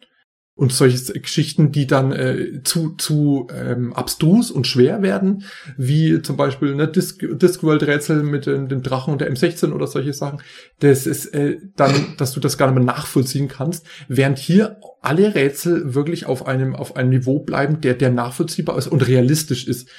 und 0.56 0.72
solche 0.72 1.14
Geschichten, 1.20 1.72
die 1.72 1.88
dann 1.88 2.12
äh, 2.12 2.62
zu, 2.64 2.92
zu 2.96 3.48
ähm, 3.52 3.92
abstrus 3.94 4.52
und 4.52 4.68
schwer 4.68 5.02
werden, 5.02 5.44
wie 5.78 6.22
zum 6.22 6.38
Beispiel 6.38 6.76
ne, 6.76 6.88
Disc, 6.88 7.26
Discworld-Rätsel 7.28 8.22
mit 8.22 8.46
ähm, 8.46 8.68
dem 8.68 8.84
Drachen 8.84 9.14
und 9.14 9.22
der 9.22 9.34
M16 9.34 9.72
oder 9.72 9.88
solche 9.88 10.14
Sachen. 10.14 10.42
Das 10.80 11.08
ist 11.08 11.34
äh, 11.34 11.58
dann, 11.76 12.14
dass 12.18 12.34
du 12.34 12.40
das 12.40 12.60
gar 12.60 12.68
nicht 12.68 12.76
mehr 12.76 12.84
nachvollziehen 12.84 13.48
kannst, 13.48 13.88
während 14.08 14.38
hier 14.38 14.78
alle 15.02 15.34
Rätsel 15.34 15.96
wirklich 15.96 16.28
auf 16.28 16.46
einem, 16.46 16.76
auf 16.76 16.96
einem 16.96 17.10
Niveau 17.10 17.40
bleiben, 17.40 17.82
der, 17.82 17.96
der 17.96 18.12
nachvollziehbar 18.12 18.78
ist 18.78 18.88
und 18.88 19.08
realistisch 19.08 19.68
ist 19.68 19.90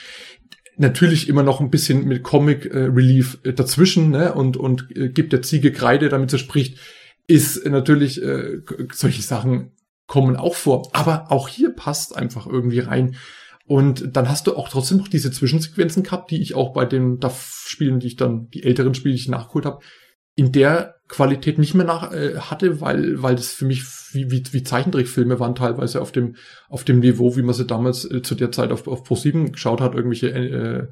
natürlich 0.76 1.28
immer 1.28 1.42
noch 1.42 1.61
ein 1.61 1.70
bisschen 1.70 2.07
mit 2.07 2.22
Comic 2.22 2.66
äh, 2.66 2.78
Relief 2.84 3.38
äh, 3.42 3.53
dazwischen, 3.53 4.11
ne, 4.11 4.34
und, 4.34 4.57
und 4.57 4.86
äh, 4.97 5.09
gibt 5.09 5.32
der 5.32 5.42
Ziege 5.42 5.72
Kreide, 5.72 6.09
damit 6.09 6.30
sie 6.30 6.38
spricht, 6.38 6.78
ist 7.27 7.66
natürlich 7.66 8.22
äh, 8.22 8.61
solche 8.93 9.22
Sachen 9.22 9.72
kommen 10.07 10.37
auch 10.37 10.55
vor. 10.55 10.91
Aber 10.93 11.31
auch 11.31 11.49
hier 11.49 11.70
passt 11.70 12.16
einfach 12.16 12.47
irgendwie 12.47 12.81
rein. 12.81 13.16
Und 13.66 14.16
dann 14.16 14.29
hast 14.29 14.47
du 14.47 14.57
auch 14.57 14.68
trotzdem 14.68 14.99
noch 14.99 15.09
diese 15.09 15.31
Zwischensequenzen 15.31 16.03
gehabt, 16.03 16.31
die 16.31 16.43
ich 16.43 16.55
auch 16.55 16.75
bei 16.75 16.85
den 16.85 17.18
DAF-Spielen, 17.18 17.99
die 17.99 18.09
ich 18.09 18.16
dann, 18.16 18.51
die 18.51 18.62
älteren 18.62 18.95
Spiele, 18.95 19.14
die 19.14 19.20
ich 19.20 19.29
nachgeholt 19.29 19.64
habe, 19.64 19.81
in 20.37 20.53
der 20.53 20.97
Qualität 21.09 21.59
nicht 21.59 21.75
mehr 21.75 21.87
nach 21.87 22.12
äh, 22.12 22.37
hatte, 22.39 22.81
weil 22.81 23.22
weil 23.22 23.37
das 23.37 23.53
für 23.53 23.66
mich 23.66 23.85
wie, 24.12 24.31
wie, 24.31 24.43
wie 24.51 24.62
Zeichentrickfilme 24.62 25.39
waren 25.39 25.55
teilweise 25.55 26.01
auf 26.01 26.12
dem 26.12 26.37
auf 26.68 26.83
dem 26.83 27.01
Niveau, 27.01 27.37
wie 27.37 27.43
man 27.43 27.55
sie 27.55 27.66
damals 27.66 28.11
äh, 28.11 28.20
zu 28.22 28.35
der 28.35 28.51
Zeit 28.51 28.72
auf 28.72 28.89
auf 28.89 29.05
Pro 29.05 29.14
7 29.14 29.53
geschaut 29.53 29.81
hat, 29.81 29.95
irgendwelche 29.95 30.31
äh, 30.31 30.89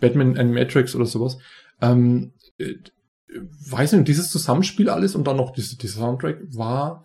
Batman 0.00 0.38
and 0.38 0.52
Matrix 0.52 0.94
oder 0.94 1.06
sowas. 1.06 1.38
Ähm, 1.80 2.34
äh, 2.58 2.74
weiß 3.68 3.92
nicht, 3.92 4.08
dieses 4.08 4.30
Zusammenspiel 4.30 4.88
alles 4.88 5.14
und 5.14 5.26
dann 5.26 5.36
noch 5.36 5.52
diese, 5.52 5.76
dieser 5.76 6.00
Soundtrack 6.00 6.38
war, 6.54 7.04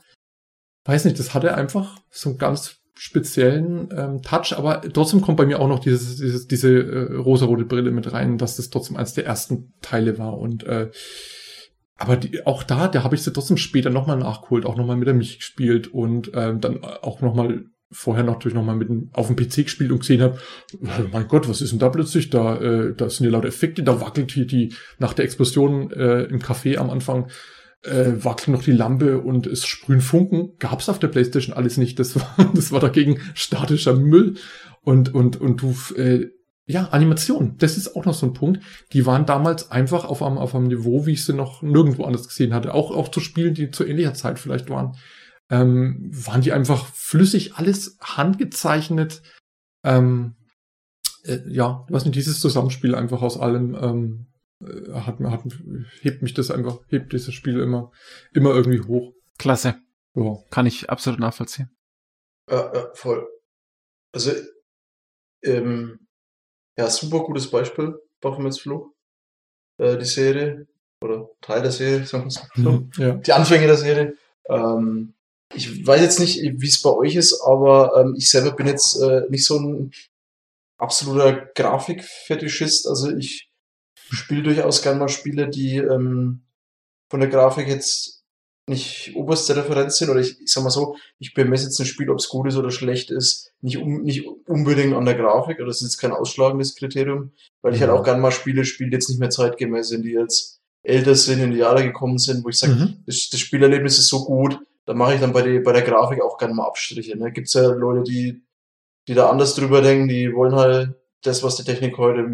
weiß 0.86 1.06
nicht, 1.06 1.20
das 1.20 1.34
hatte 1.34 1.56
einfach 1.56 1.98
so 2.10 2.30
einen 2.30 2.38
ganz 2.38 2.78
speziellen 2.96 3.90
ähm, 3.96 4.22
Touch, 4.22 4.54
aber 4.58 4.82
trotzdem 4.82 5.22
kommt 5.22 5.38
bei 5.38 5.46
mir 5.46 5.60
auch 5.60 5.70
noch 5.70 5.80
dieses, 5.80 6.18
dieses, 6.18 6.48
diese 6.48 6.70
äh, 6.70 7.16
rosarote 7.16 7.64
Brille 7.64 7.92
mit 7.92 8.12
rein, 8.12 8.38
dass 8.38 8.58
das 8.58 8.70
trotzdem 8.70 8.98
eines 8.98 9.14
der 9.14 9.26
ersten 9.26 9.74
Teile 9.82 10.18
war 10.18 10.38
und 10.38 10.64
äh, 10.64 10.92
aber 11.96 12.16
die, 12.16 12.46
auch 12.46 12.64
da, 12.64 12.88
da 12.88 13.04
habe 13.04 13.16
ich 13.16 13.24
sie 13.24 13.34
trotzdem 13.34 13.58
später 13.58 13.90
nochmal 13.90 14.18
nachgeholt, 14.18 14.66
auch 14.66 14.78
nochmal 14.78 14.96
mit 14.96 15.08
der 15.08 15.14
mich 15.14 15.38
gespielt 15.38 15.88
und 15.88 16.32
ähm, 16.34 16.62
dann 16.62 16.84
auch 16.84 17.22
nochmal 17.22 17.66
vorher 17.92 18.24
natürlich 18.24 18.56
nochmal 18.56 18.76
mit 18.76 18.90
dem, 18.90 19.10
auf 19.14 19.28
dem 19.28 19.36
PC 19.36 19.64
gespielt 19.64 19.92
und 19.92 20.00
gesehen 20.00 20.22
habe, 20.22 20.38
mein 21.12 21.28
Gott, 21.28 21.50
was 21.50 21.62
ist 21.62 21.72
denn 21.72 21.80
da 21.80 21.90
plötzlich? 21.90 22.30
Da, 22.30 22.58
äh, 22.58 22.94
da 22.96 23.10
sind 23.10 23.26
ja 23.26 23.32
lauter 23.32 23.48
Effekte, 23.48 23.84
da 23.84 24.00
wackelt 24.00 24.32
hier 24.32 24.46
die, 24.46 24.74
nach 25.00 25.14
der 25.14 25.26
Explosion 25.26 25.92
äh, 25.92 26.24
im 26.24 26.40
Café 26.40 26.78
am 26.78 26.90
Anfang, 26.90 27.30
äh, 27.84 28.12
wackelt 28.24 28.50
noch 28.50 28.64
die 28.64 28.74
Lampe 28.74 29.20
und 29.20 29.48
es 29.48 29.66
sprühen 29.66 30.02
Funken. 30.02 30.52
Gab's 30.60 30.90
auf 30.90 31.00
der 31.00 31.08
Playstation 31.08 31.56
alles 31.56 31.78
nicht. 31.78 31.98
Das 31.98 32.16
war, 32.16 32.52
das 32.54 32.72
war 32.72 32.80
dagegen 32.80 33.20
statischer 33.34 33.96
Müll. 33.96 34.36
Und, 34.82 35.14
und, 35.14 35.42
und 35.42 35.62
du, 35.62 35.76
äh, 35.96 36.28
ja, 36.66 36.90
Animation, 36.92 37.56
das 37.58 37.78
ist 37.78 37.96
auch 37.96 38.06
noch 38.06 38.14
so 38.14 38.28
ein 38.28 38.34
Punkt. 38.34 38.62
Die 38.94 39.08
waren 39.08 39.26
damals 39.26 39.72
einfach 39.72 40.06
auf 40.06 40.22
einem, 40.22 40.38
auf 40.38 40.54
einem 40.54 40.68
Niveau, 40.68 41.08
wie 41.08 41.14
ich 41.14 41.26
sie 41.26 41.34
noch 41.34 41.64
nirgendwo 41.64 42.04
anders 42.04 42.28
gesehen 42.28 42.54
hatte. 42.54 42.76
Auch, 42.76 42.92
auch 42.92 43.10
zu 43.10 43.20
Spielen, 43.20 43.56
die 43.56 43.72
zu 43.72 43.84
ähnlicher 43.84 44.14
Zeit 44.14 44.38
vielleicht 44.38 44.70
waren 44.70 44.96
ähm, 45.50 46.10
waren 46.12 46.42
die 46.42 46.54
einfach 46.54 46.86
flüssig, 46.94 47.56
alles 47.56 47.98
handgezeichnet. 48.02 49.22
Ähm, 49.84 50.36
äh, 51.24 51.40
ja, 51.48 51.86
was 51.90 52.06
nicht, 52.06 52.16
dieses 52.16 52.40
Zusammenspiel 52.40 52.96
einfach 52.96 53.22
aus 53.22 53.40
allem 53.40 53.76
ähm, 53.76 54.28
äh, 54.62 54.94
hat, 54.94 55.20
hat, 55.20 55.44
hebt 56.02 56.22
mich 56.22 56.34
das 56.34 56.52
einfach, 56.52 56.80
hebt 56.88 57.14
dieses 57.14 57.34
Spiel 57.34 57.60
immer, 57.60 57.92
immer 58.34 58.54
irgendwie 58.54 58.82
hoch. 58.82 59.14
Klasse. 59.38 59.76
Ja. 60.16 60.38
Kann 60.50 60.66
ich 60.66 60.90
absolut 60.90 61.20
nachvollziehen. 61.20 61.70
Ja, 62.50 62.74
ja 62.74 62.92
voll. 62.94 63.28
Also, 64.14 64.32
ähm, 65.44 66.08
ja, 66.78 66.90
super 66.90 67.20
gutes 67.24 67.50
Beispiel, 67.50 67.96
Baphomets 68.22 68.60
Fluch. 68.60 68.94
Äh, 69.78 69.98
die 69.98 70.06
Serie, 70.06 70.68
oder 71.02 71.30
Teil 71.42 71.62
der 71.62 71.72
Serie, 71.72 72.06
sagen 72.06 72.24
wir 72.24 72.28
es 72.28 72.42
so. 72.56 72.72
Mhm, 72.72 72.92
ja. 72.98 73.16
Die 73.16 73.34
Anfänge 73.34 73.68
der 73.68 73.78
Serie. 73.78 74.18
Ähm, 74.50 75.14
ich 75.54 75.86
weiß 75.86 76.02
jetzt 76.02 76.20
nicht, 76.20 76.42
wie 76.42 76.68
es 76.68 76.82
bei 76.82 76.92
euch 76.92 77.16
ist, 77.16 77.42
aber 77.42 77.94
ähm, 77.98 78.16
ich 78.18 78.30
selber 78.30 78.52
bin 78.52 78.68
jetzt 78.68 79.02
äh, 79.02 79.24
nicht 79.30 79.46
so 79.46 79.58
ein 79.60 79.92
absoluter 80.78 81.50
Grafikfetischist. 81.56 82.88
Also 82.88 83.16
ich 83.16 83.50
spiele 83.94 84.44
durchaus 84.44 84.82
gerne 84.82 85.00
mal 85.00 85.10
Spiele, 85.10 85.50
die 85.50 85.78
ähm, 85.78 86.42
von 87.10 87.20
der 87.20 87.30
Grafik 87.30 87.68
jetzt 87.68 88.24
nicht 88.68 89.14
oberste 89.16 89.56
Referenz 89.56 89.98
sind. 89.98 90.10
Oder 90.10 90.22
ich, 90.22 90.40
ich 90.40 90.52
sag 90.52 90.64
mal 90.64 90.70
so, 90.70 90.96
ich 91.18 91.34
bemesse 91.34 91.66
jetzt 91.66 91.80
ein 91.80 91.86
Spiel, 91.86 92.10
ob 92.10 92.20
es 92.20 92.30
gut 92.30 92.48
ist 92.48 92.56
oder 92.56 92.72
schlecht 92.72 93.10
ist, 93.10 93.52
nicht, 93.62 93.78
um, 93.78 94.04
nicht 94.04 94.26
unbedingt 94.46 94.94
an 94.94 95.06
der 95.06 95.16
Grafik. 95.16 95.58
Oder 95.58 95.68
das 95.68 95.82
ist 95.82 95.94
jetzt 95.94 95.98
kein 95.98 96.12
ausschlagendes 96.12 96.76
Kriterium, 96.76 97.32
weil 97.62 97.74
ich 97.74 97.82
halt 97.82 97.92
auch 97.92 98.04
gerne 98.04 98.22
mal 98.22 98.32
Spiele 98.32 98.66
spiele, 98.66 98.92
die 98.92 98.96
jetzt 98.96 99.10
nicht 99.10 99.20
mehr 99.20 99.32
zeitgemäß 99.32 99.90
sind, 99.90 100.04
die 100.04 100.12
jetzt 100.12 100.62
älter 100.84 101.16
sind, 101.16 101.42
in 101.42 101.52
die 101.52 101.58
Jahre 101.58 101.84
gekommen 101.84 102.20
sind, 102.20 102.46
wo 102.46 102.50
ich 102.50 102.60
sage, 102.60 102.74
mhm. 102.74 103.04
das, 103.06 103.30
das 103.30 103.40
Spielerlebnis 103.40 103.98
ist 103.98 104.08
so 104.08 104.24
gut, 104.24 104.60
da 104.90 104.96
mache 104.96 105.14
ich 105.14 105.22
dann 105.22 105.34
bei, 105.34 105.44
die, 105.44 105.60
bei 105.60 105.72
der 105.72 105.84
Grafik 105.84 106.20
auch 106.20 106.40
gerne 106.40 106.56
mal 106.56 106.66
Abstriche. 106.66 107.16
Ne? 107.16 107.32
Gibt 107.32 107.46
es 107.46 107.54
ja 107.54 107.68
Leute, 107.68 108.02
die, 108.02 108.42
die 109.08 109.14
da 109.14 109.30
anders 109.30 109.54
drüber 109.54 109.84
denken, 109.84 110.08
die 110.08 110.34
wollen 110.34 110.56
halt 110.56 110.96
das, 111.22 111.44
was 111.44 111.58
die 111.58 111.64
Technik 111.64 112.00
heute 112.00 112.28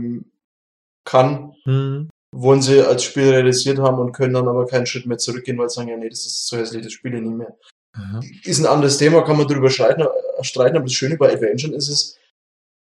kann, 1.03 1.53
mhm. 1.65 2.09
wollen 2.31 2.61
sie 2.61 2.81
als 2.81 3.03
Spiel 3.03 3.29
realisiert 3.29 3.79
haben 3.79 3.99
und 3.99 4.13
können 4.13 4.35
dann 4.35 4.47
aber 4.47 4.67
keinen 4.67 4.85
Schritt 4.85 5.05
mehr 5.05 5.17
zurückgehen, 5.17 5.57
weil 5.57 5.67
sie 5.67 5.75
sagen, 5.75 5.89
ja, 5.89 5.97
nee, 5.97 6.07
das 6.07 6.25
ist 6.25 6.47
so 6.47 6.55
hässlich, 6.55 6.81
das 6.81 6.93
spiele 6.93 7.17
ich 7.17 7.23
nicht 7.23 7.35
mehr. 7.35 7.57
Mhm. 7.93 8.21
Ist 8.45 8.61
ein 8.61 8.67
anderes 8.67 8.99
Thema, 8.99 9.23
kann 9.23 9.35
man 9.35 9.47
drüber 9.47 9.69
streiten, 9.69 10.05
streiten, 10.39 10.77
aber 10.77 10.85
das 10.85 10.93
Schöne 10.93 11.17
bei 11.17 11.33
Adventure 11.33 11.75
ist 11.75 11.89
es, 11.89 12.17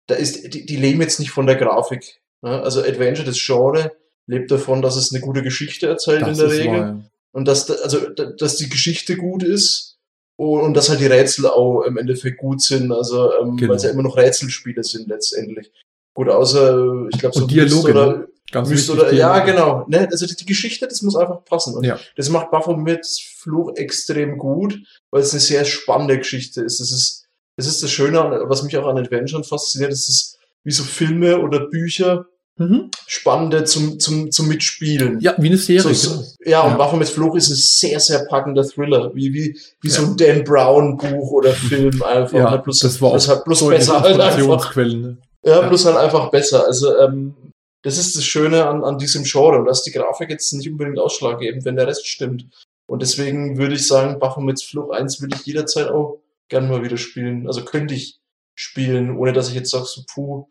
da 0.05 0.13
ist, 0.13 0.53
die, 0.53 0.67
die 0.67 0.77
leben 0.77 1.01
jetzt 1.01 1.19
nicht 1.19 1.31
von 1.31 1.47
der 1.47 1.55
Grafik. 1.55 2.21
Ne? 2.43 2.61
Also 2.61 2.81
Adventure, 2.81 3.25
das 3.25 3.43
Genre, 3.43 3.91
lebt 4.27 4.51
davon, 4.51 4.83
dass 4.83 4.97
es 4.97 5.11
eine 5.11 5.21
gute 5.21 5.41
Geschichte 5.41 5.87
erzählt 5.87 6.21
das 6.21 6.37
in 6.37 6.47
der 6.47 6.57
Regel. 6.59 6.79
Wahr, 6.79 7.09
und 7.33 7.45
dass, 7.47 7.69
also, 7.69 8.09
dass 8.09 8.55
die 8.57 8.69
Geschichte 8.69 9.17
gut 9.17 9.43
ist 9.43 9.97
und, 10.37 10.75
dass 10.75 10.89
halt 10.89 10.99
die 10.99 11.07
Rätsel 11.07 11.47
auch 11.47 11.81
im 11.81 11.97
Endeffekt 11.97 12.37
gut 12.37 12.61
sind, 12.61 12.91
also 12.91 13.31
ähm, 13.41 13.57
genau. 13.57 13.71
weil 13.71 13.77
es 13.77 13.83
ja 13.83 13.89
immer 13.89 14.03
noch 14.03 14.17
Rätselspiele 14.17 14.83
sind 14.83 15.07
letztendlich. 15.07 15.71
Gut, 16.13 16.29
außer, 16.29 17.07
ich 17.11 17.19
glaube, 17.19 17.37
so 17.37 17.47
Dialoge, 17.47 17.91
oder, 17.91 18.17
ne? 18.17 18.27
Ganz 18.51 18.69
Myst 18.69 18.89
oder 18.91 19.11
Ja, 19.11 19.39
genau. 19.39 19.85
Ne? 19.87 20.07
Also 20.11 20.27
die, 20.27 20.35
die 20.35 20.45
Geschichte, 20.45 20.87
das 20.87 21.01
muss 21.01 21.15
einfach 21.15 21.43
passen. 21.43 21.75
Und 21.75 21.85
ja. 21.85 21.99
das 22.15 22.29
macht 22.29 22.49
mit 22.77 23.05
Fluch 23.37 23.75
extrem 23.75 24.37
gut, 24.37 24.79
weil 25.09 25.21
es 25.21 25.31
eine 25.31 25.39
sehr 25.39 25.65
spannende 25.65 26.19
Geschichte 26.19 26.61
ist. 26.61 26.79
Das 26.79 26.91
ist, 26.91 27.25
das 27.57 27.65
ist 27.65 27.81
das 27.81 27.91
Schöne, 27.91 28.43
was 28.45 28.61
mich 28.61 28.77
auch 28.77 28.87
an 28.87 28.99
Adventure 28.99 29.43
fasziniert, 29.43 29.91
das 29.91 30.07
ist 30.07 30.37
wie 30.63 30.71
so 30.71 30.83
Filme 30.83 31.39
oder 31.39 31.67
Bücher, 31.67 32.27
Mhm. 32.55 32.91
Spannende 33.07 33.63
zum, 33.63 33.99
zum, 33.99 34.31
zum 34.31 34.47
Mitspielen. 34.47 35.19
Ja, 35.19 35.33
wie 35.39 35.47
eine 35.47 35.57
Serie. 35.57 35.93
So, 35.93 36.11
genau. 36.11 36.27
ja, 36.45 36.61
und 36.61 36.73
ja. 36.73 36.77
Waffe 36.77 36.97
mit 36.97 37.09
Fluch 37.09 37.35
ist 37.35 37.49
ein 37.49 37.55
sehr, 37.55 37.99
sehr 37.99 38.25
packender 38.25 38.63
Thriller. 38.63 39.13
Wie, 39.15 39.33
wie, 39.33 39.59
wie 39.81 39.87
ja. 39.87 39.93
so 39.93 40.03
ein 40.03 40.17
Dan 40.17 40.43
Brown 40.43 40.97
Buch 40.97 41.31
oder 41.31 41.51
Film 41.53 42.03
einfach. 42.05 42.37
Ja, 42.37 42.51
halt 42.51 42.63
bloß, 42.63 42.79
das 42.79 43.01
war 43.01 43.11
auch 43.11 43.27
halt 43.27 43.43
bloß 43.43 43.59
so 43.59 43.67
besser 43.69 44.01
halt 44.01 44.19
einfach. 44.19 44.75
Ne? 44.75 45.17
Ja, 45.43 45.61
ja, 45.61 45.67
bloß 45.67 45.85
halt 45.85 45.97
einfach 45.97 46.29
besser. 46.29 46.67
Also, 46.67 46.95
ähm, 46.99 47.33
das 47.81 47.97
ist 47.97 48.15
das 48.15 48.23
Schöne 48.23 48.67
an, 48.67 48.83
an 48.83 48.99
diesem 48.99 49.23
Genre. 49.23 49.57
Und 49.57 49.65
dass 49.65 49.83
die 49.83 49.91
Grafik 49.91 50.29
jetzt 50.29 50.53
nicht 50.53 50.69
unbedingt 50.69 50.99
ausschlaggebend, 50.99 51.65
wenn 51.65 51.75
der 51.75 51.87
Rest 51.87 52.07
stimmt. 52.07 52.45
Und 52.85 53.01
deswegen 53.01 53.57
würde 53.57 53.75
ich 53.75 53.87
sagen, 53.87 54.19
Baphomets 54.19 54.63
Fluch 54.63 54.91
1 54.91 55.21
würde 55.21 55.35
ich 55.37 55.45
jederzeit 55.45 55.89
auch 55.89 56.21
gerne 56.49 56.67
mal 56.67 56.83
wieder 56.83 56.97
spielen. 56.97 57.47
Also 57.47 57.65
könnte 57.65 57.95
ich 57.95 58.19
spielen, 58.53 59.17
ohne 59.17 59.33
dass 59.33 59.49
ich 59.49 59.55
jetzt 59.55 59.71
sage, 59.71 59.85
so 59.85 60.01
puh, 60.13 60.47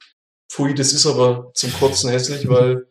Pfui, 0.53 0.75
das 0.75 0.93
ist 0.93 1.07
aber 1.07 1.51
zum 1.55 1.73
Kotzen 1.73 2.11
hässlich, 2.11 2.47
weil 2.47 2.87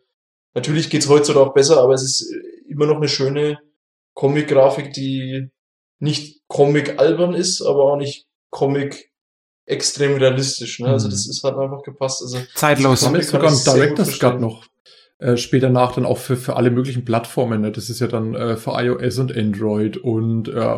natürlich 0.52 0.90
geht's 0.90 1.08
heutzutage 1.08 1.46
auch 1.46 1.54
besser, 1.54 1.80
aber 1.80 1.94
es 1.94 2.02
ist 2.02 2.34
immer 2.68 2.86
noch 2.86 2.96
eine 2.96 3.08
schöne 3.08 3.58
Comic-Grafik, 4.14 4.92
die 4.92 5.48
nicht 6.00 6.42
Comic-albern 6.48 7.34
ist, 7.34 7.62
aber 7.62 7.84
auch 7.84 7.96
nicht 7.96 8.26
Comic 8.50 9.12
extrem 9.64 10.16
realistisch. 10.16 10.80
Ne? 10.80 10.88
Also 10.88 11.06
mhm. 11.06 11.12
das 11.12 11.28
ist 11.28 11.44
halt 11.44 11.56
einfach 11.56 11.82
gepasst. 11.84 12.22
Also 12.22 12.38
Zeitlos. 12.56 13.06
Haben 13.06 13.22
sogar 13.22 13.52
ein 13.52 13.64
Director's 13.64 14.18
Cut 14.18 14.40
noch 14.40 14.66
äh, 15.22 15.36
später 15.36 15.70
nach 15.70 15.94
dann 15.94 16.04
auch 16.04 16.18
für, 16.18 16.36
für 16.36 16.56
alle 16.56 16.70
möglichen 16.70 17.04
Plattformen. 17.04 17.60
Ne? 17.60 17.70
Das 17.70 17.88
ist 17.88 18.00
ja 18.00 18.08
dann 18.08 18.34
äh, 18.34 18.56
für 18.56 18.72
iOS 18.72 19.18
und 19.20 19.36
Android 19.36 19.96
und 19.96 20.48
äh, 20.48 20.76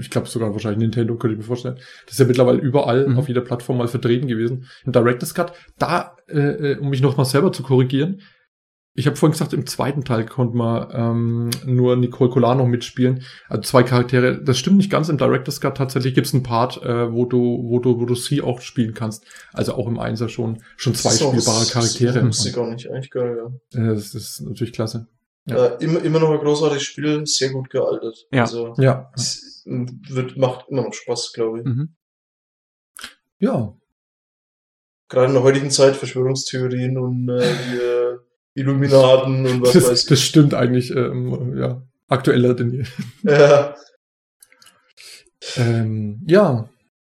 ich 0.00 0.10
glaube 0.10 0.26
sogar 0.26 0.52
wahrscheinlich 0.52 0.80
Nintendo, 0.80 1.14
könnte 1.14 1.34
ich 1.34 1.38
mir 1.38 1.46
vorstellen. 1.46 1.76
Das 2.04 2.14
ist 2.14 2.18
ja 2.18 2.26
mittlerweile 2.26 2.58
überall 2.58 3.06
mhm. 3.06 3.18
auf 3.18 3.28
jeder 3.28 3.40
Plattform 3.40 3.78
mal 3.78 3.88
vertreten 3.88 4.26
gewesen. 4.26 4.66
Ein 4.84 4.92
Director's 4.92 5.32
Cut, 5.32 5.52
da, 5.78 6.16
äh, 6.28 6.72
äh 6.72 6.78
um 6.78 6.90
mich 6.90 7.02
noch 7.02 7.16
mal 7.16 7.24
selber 7.24 7.52
zu 7.52 7.62
korrigieren, 7.62 8.20
ich 8.98 9.06
habe 9.06 9.14
vorhin 9.14 9.30
gesagt, 9.30 9.52
im 9.52 9.64
zweiten 9.64 10.04
Teil 10.04 10.26
konnte 10.26 10.56
man 10.56 10.88
ähm, 10.92 11.50
nur 11.64 11.94
Nicole 11.94 12.30
Colano 12.30 12.66
mitspielen. 12.66 13.22
Also 13.48 13.62
zwei 13.62 13.84
Charaktere. 13.84 14.42
Das 14.42 14.58
stimmt 14.58 14.78
nicht 14.78 14.90
ganz. 14.90 15.08
Im 15.08 15.18
Director's 15.18 15.60
Cut 15.60 15.76
tatsächlich 15.76 16.14
gibt 16.14 16.26
es 16.26 16.34
einen 16.34 16.42
Part, 16.42 16.82
äh, 16.82 17.12
wo 17.12 17.24
du, 17.24 17.62
wo 17.68 17.78
du, 17.78 18.00
wo 18.00 18.06
du 18.06 18.16
sie 18.16 18.42
auch 18.42 18.60
spielen 18.60 18.94
kannst. 18.94 19.24
Also 19.52 19.74
auch 19.74 19.86
im 19.86 20.00
Einser 20.00 20.28
schon, 20.28 20.64
schon 20.76 20.96
zwei 20.96 21.10
so, 21.10 21.28
spielbare 21.28 21.64
Charaktere. 21.66 22.24
Das 22.24 22.44
ist 22.44 22.52
gar 22.52 22.68
nicht. 22.68 22.90
Eigentlich 22.90 23.12
geil, 23.12 23.38
ja. 23.72 23.80
ja 23.80 23.94
das 23.94 24.16
ist 24.16 24.40
natürlich 24.40 24.72
klasse. 24.72 25.06
Ja. 25.44 25.66
Äh, 25.66 25.84
immer, 25.84 26.02
immer 26.02 26.18
noch 26.18 26.32
ein 26.32 26.40
großartiges 26.40 26.82
Spiel, 26.82 27.24
sehr 27.24 27.50
gut 27.50 27.70
gealtert. 27.70 28.26
Ja. 28.32 28.42
Also, 28.42 28.74
ja. 28.78 29.12
Es 29.14 29.62
wird, 29.64 30.36
macht 30.36 30.66
immer 30.70 30.82
noch 30.82 30.92
Spaß, 30.92 31.32
glaube 31.34 31.60
ich. 31.60 31.66
Mhm. 31.66 31.94
Ja. 33.38 33.76
Gerade 35.08 35.28
in 35.28 35.34
der 35.34 35.44
heutigen 35.44 35.70
Zeit 35.70 35.94
Verschwörungstheorien 35.94 36.98
und 36.98 37.28
äh, 37.28 37.38
die, 37.38 37.76
äh, 37.76 38.18
Illuminaten 38.58 39.46
und 39.46 39.62
was 39.62 39.72
das, 39.72 39.88
weiß 39.88 40.02
ich. 40.02 40.08
Das 40.08 40.20
stimmt 40.20 40.54
eigentlich, 40.54 40.90
ähm, 40.90 41.56
ja, 41.56 41.82
aktueller 42.08 42.54
denn 42.54 42.72
je. 42.72 42.84
Ja. 43.22 43.74
ähm, 45.56 46.22
ja, 46.26 46.68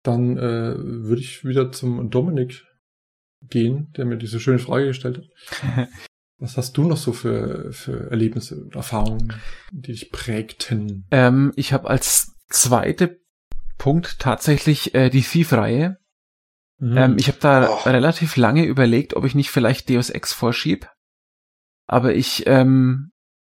dann 0.02 0.36
äh, 0.36 0.74
würde 0.76 1.20
ich 1.20 1.44
wieder 1.44 1.72
zum 1.72 2.10
Dominik 2.10 2.64
gehen, 3.42 3.92
der 3.96 4.04
mir 4.04 4.16
diese 4.16 4.40
schöne 4.40 4.58
Frage 4.58 4.86
gestellt 4.86 5.18
hat. 5.18 5.88
Was 6.38 6.56
hast 6.56 6.76
du 6.78 6.84
noch 6.84 6.96
so 6.96 7.12
für, 7.12 7.70
für 7.72 8.10
Erlebnisse 8.10 8.56
und 8.56 8.74
Erfahrungen, 8.74 9.34
die 9.72 9.92
dich 9.92 10.10
prägten? 10.10 11.06
Ähm, 11.10 11.52
ich 11.54 11.74
habe 11.74 11.90
als 11.90 12.34
zweite 12.48 13.20
Punkt 13.76 14.18
tatsächlich 14.18 14.94
äh, 14.94 15.10
die 15.10 15.20
Thief-Reihe. 15.20 15.98
Mhm. 16.78 16.96
Ähm, 16.96 17.16
ich 17.18 17.28
habe 17.28 17.38
da 17.40 17.68
oh. 17.68 17.88
relativ 17.88 18.36
lange 18.36 18.64
überlegt, 18.64 19.14
ob 19.16 19.26
ich 19.26 19.34
nicht 19.34 19.50
vielleicht 19.50 19.90
Deus 19.90 20.08
Ex 20.08 20.32
vorschieb 20.32 20.88
aber 21.90 22.14
ich 22.14 22.44
ähm, 22.46 23.10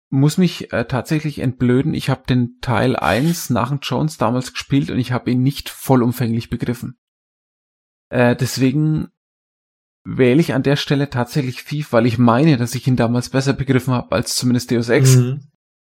muss 0.09 0.39
mich 0.39 0.73
äh, 0.73 0.85
tatsächlich 0.85 1.41
entblöden. 1.41 1.95
Ich 1.95 2.09
habe 2.09 2.23
den 2.29 2.61
Teil 2.61 2.95
1 2.95 3.51
nach 3.51 3.71
dem 3.71 3.81
Jones 3.83 4.19
damals 4.19 4.53
gespielt 4.53 4.89
und 4.91 4.99
ich 5.01 5.11
habe 5.11 5.33
ihn 5.33 5.43
nicht 5.43 5.69
vollumfänglich 5.69 6.49
begriffen. 6.49 6.97
Äh, 8.09 8.37
deswegen 8.37 9.09
wähle 10.05 10.41
ich 10.41 10.55
an 10.55 10.63
der 10.63 10.77
Stelle 10.77 11.11
tatsächlich 11.11 11.65
Thief, 11.65 11.93
weil 11.93 12.07
ich 12.07 12.19
meine, 12.19 12.57
dass 12.57 12.77
ich 12.77 12.87
ihn 12.87 12.95
damals 12.95 13.31
besser 13.31 13.53
begriffen 13.53 13.95
habe 13.95 14.15
als 14.15 14.37
zumindest 14.37 14.71
Deus 14.71 14.91
Ex. 14.91 15.17
Mhm. 15.17 15.49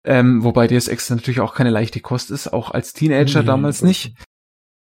Ähm, 0.04 0.42
wobei 0.42 0.68
Deus 0.68 0.88
Ex 0.88 1.10
natürlich 1.10 1.40
auch 1.40 1.54
keine 1.54 1.70
leichte 1.70 2.00
Kost 2.00 2.30
ist, 2.30 2.50
auch 2.50 2.70
als 2.70 2.94
Teenager 2.94 3.42
mhm, 3.42 3.46
damals 3.46 3.82
nicht. 3.82 4.16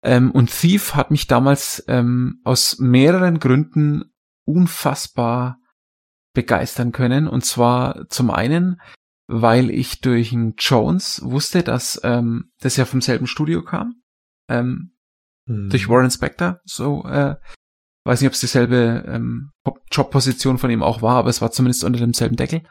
Ähm, 0.03 0.31
und 0.31 0.49
Thief 0.49 0.95
hat 0.95 1.11
mich 1.11 1.27
damals 1.27 1.85
ähm, 1.87 2.41
aus 2.43 2.79
mehreren 2.79 3.39
Gründen 3.39 4.11
unfassbar 4.43 5.59
begeistern 6.37 6.91
können. 6.91 7.27
Und 7.27 7.43
zwar 7.43 8.07
zum 8.09 8.29
einen, 8.29 8.79
weil 9.25 9.71
ich 9.71 10.01
durch 10.01 10.31
einen 10.31 10.53
Jones 10.59 11.19
wusste, 11.23 11.63
dass 11.63 11.99
ähm, 12.03 12.51
das 12.59 12.77
ja 12.77 12.85
vom 12.85 13.01
selben 13.01 13.25
Studio 13.25 13.63
kam. 13.63 14.03
Ähm, 14.47 14.91
hm. 15.47 15.71
Durch 15.71 15.89
Warren 15.89 16.11
Spector. 16.11 16.61
So, 16.63 17.03
äh, 17.05 17.37
weiß 18.05 18.21
nicht, 18.21 18.27
ob 18.27 18.35
es 18.35 18.39
dieselbe 18.39 19.03
ähm, 19.07 19.51
Jobposition 19.91 20.59
von 20.59 20.69
ihm 20.69 20.83
auch 20.83 21.01
war, 21.01 21.15
aber 21.15 21.29
es 21.29 21.41
war 21.41 21.49
zumindest 21.49 21.83
unter 21.83 21.97
demselben 21.97 22.35
Deckel. 22.35 22.61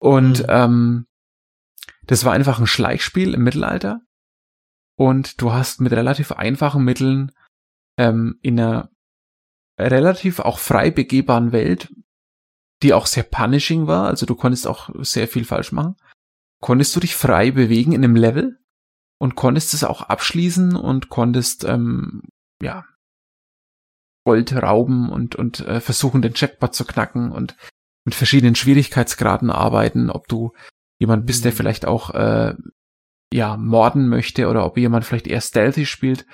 Und 0.00 0.40
hm. 0.40 0.46
ähm, 0.48 1.06
das 2.02 2.24
war 2.24 2.32
einfach 2.32 2.58
ein 2.58 2.66
Schleichspiel 2.66 3.34
im 3.34 3.44
Mittelalter. 3.44 4.00
Und 4.96 5.40
du 5.40 5.52
hast 5.52 5.80
mit 5.80 5.92
relativ 5.92 6.32
einfachen 6.32 6.82
Mitteln 6.82 7.30
ähm, 7.96 8.40
in 8.42 8.58
einer 8.58 8.90
relativ 9.78 10.40
auch 10.40 10.58
frei 10.58 10.90
begehbaren 10.90 11.52
Welt, 11.52 11.88
die 12.82 12.94
auch 12.94 13.06
sehr 13.06 13.24
punishing 13.24 13.86
war, 13.86 14.06
also 14.06 14.26
du 14.26 14.34
konntest 14.34 14.66
auch 14.66 14.90
sehr 15.00 15.28
viel 15.28 15.44
falsch 15.44 15.72
machen, 15.72 15.96
konntest 16.60 16.94
du 16.96 17.00
dich 17.00 17.14
frei 17.14 17.50
bewegen 17.50 17.92
in 17.92 18.04
einem 18.04 18.16
Level 18.16 18.58
und 19.18 19.34
konntest 19.34 19.74
es 19.74 19.84
auch 19.84 20.02
abschließen 20.02 20.76
und 20.76 21.08
konntest 21.08 21.64
ähm, 21.64 22.22
ja 22.62 22.84
Gold 24.24 24.52
rauben 24.54 25.10
und 25.10 25.34
und 25.36 25.60
äh, 25.60 25.80
versuchen 25.80 26.22
den 26.22 26.32
Jackpot 26.34 26.74
zu 26.74 26.84
knacken 26.84 27.32
und 27.32 27.56
mit 28.04 28.14
verschiedenen 28.14 28.54
Schwierigkeitsgraden 28.54 29.50
arbeiten, 29.50 30.10
ob 30.10 30.28
du 30.28 30.52
jemand 30.98 31.26
bist, 31.26 31.44
der 31.44 31.52
mhm. 31.52 31.56
vielleicht 31.56 31.86
auch 31.86 32.10
äh, 32.14 32.54
ja 33.32 33.56
morden 33.56 34.08
möchte 34.08 34.48
oder 34.48 34.64
ob 34.64 34.76
jemand 34.76 35.04
vielleicht 35.04 35.26
eher 35.26 35.40
stealthy 35.40 35.86
spielt. 35.86 36.26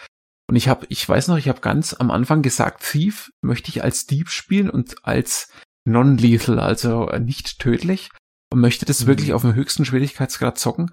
Und 0.49 0.57
ich 0.57 0.69
habe, 0.69 0.87
ich 0.89 1.09
weiß 1.09 1.29
noch, 1.29 1.39
ich 1.39 1.49
habe 1.49 1.61
ganz 1.61 1.93
am 1.95 2.11
Anfang 2.11 2.43
gesagt, 2.43 2.83
Thief 2.83 3.33
möchte 3.41 3.69
ich 3.69 3.83
als 3.83 4.07
Dieb 4.07 4.29
spielen 4.29 4.71
und 4.71 5.05
als 5.05 5.51
non-lethal, 5.87 6.59
also 6.59 7.07
nicht 7.19 7.59
tödlich 7.59 8.11
und 8.53 8.61
möchte 8.61 8.85
das 8.85 9.03
mhm. 9.03 9.07
wirklich 9.07 9.33
auf 9.33 9.43
dem 9.43 9.55
höchsten 9.55 9.85
Schwierigkeitsgrad 9.85 10.59
zocken. 10.59 10.91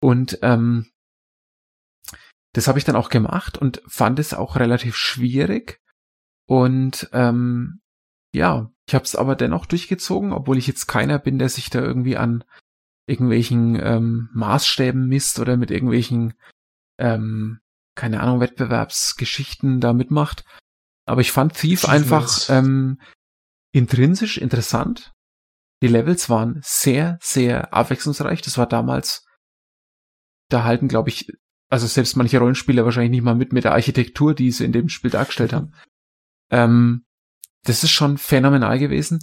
Und 0.00 0.38
ähm, 0.42 0.90
das 2.52 2.68
habe 2.68 2.78
ich 2.78 2.84
dann 2.84 2.96
auch 2.96 3.08
gemacht 3.08 3.58
und 3.58 3.82
fand 3.86 4.18
es 4.18 4.34
auch 4.34 4.56
relativ 4.56 4.96
schwierig. 4.96 5.80
Und 6.46 7.08
ähm, 7.12 7.80
ja, 8.32 8.70
ich 8.86 8.94
habe 8.94 9.04
es 9.04 9.16
aber 9.16 9.34
dennoch 9.34 9.66
durchgezogen, 9.66 10.32
obwohl 10.32 10.58
ich 10.58 10.66
jetzt 10.66 10.86
keiner 10.86 11.18
bin, 11.18 11.38
der 11.38 11.48
sich 11.48 11.70
da 11.70 11.80
irgendwie 11.80 12.16
an 12.16 12.44
irgendwelchen 13.06 13.78
ähm, 13.80 14.28
Maßstäben 14.32 15.06
misst 15.06 15.38
oder 15.38 15.56
mit 15.56 15.70
irgendwelchen, 15.70 16.34
ähm, 16.98 17.60
keine 17.96 18.20
Ahnung, 18.20 18.40
Wettbewerbsgeschichten 18.40 19.80
da 19.80 19.92
mitmacht. 19.92 20.44
Aber 21.06 21.20
ich 21.20 21.32
fand 21.32 21.54
Thief 21.54 21.86
einfach 21.86 22.48
ähm, 22.48 22.98
intrinsisch 23.74 24.38
interessant. 24.38 25.12
Die 25.82 25.88
Levels 25.88 26.30
waren 26.30 26.60
sehr, 26.62 27.18
sehr 27.20 27.74
abwechslungsreich. 27.74 28.40
Das 28.40 28.56
war 28.56 28.66
damals, 28.66 29.26
da 30.48 30.64
halten, 30.64 30.88
glaube 30.88 31.10
ich, 31.10 31.30
also 31.68 31.86
selbst 31.86 32.16
manche 32.16 32.38
Rollenspieler 32.38 32.84
wahrscheinlich 32.84 33.10
nicht 33.10 33.24
mal 33.24 33.34
mit 33.34 33.52
mit 33.52 33.64
der 33.64 33.72
Architektur, 33.72 34.34
die 34.34 34.52
sie 34.52 34.64
in 34.64 34.72
dem 34.72 34.88
Spiel 34.88 35.10
dargestellt 35.10 35.52
haben. 35.52 35.74
Ähm, 36.50 37.04
das 37.64 37.82
ist 37.82 37.90
schon 37.90 38.16
phänomenal 38.16 38.78
gewesen. 38.78 39.18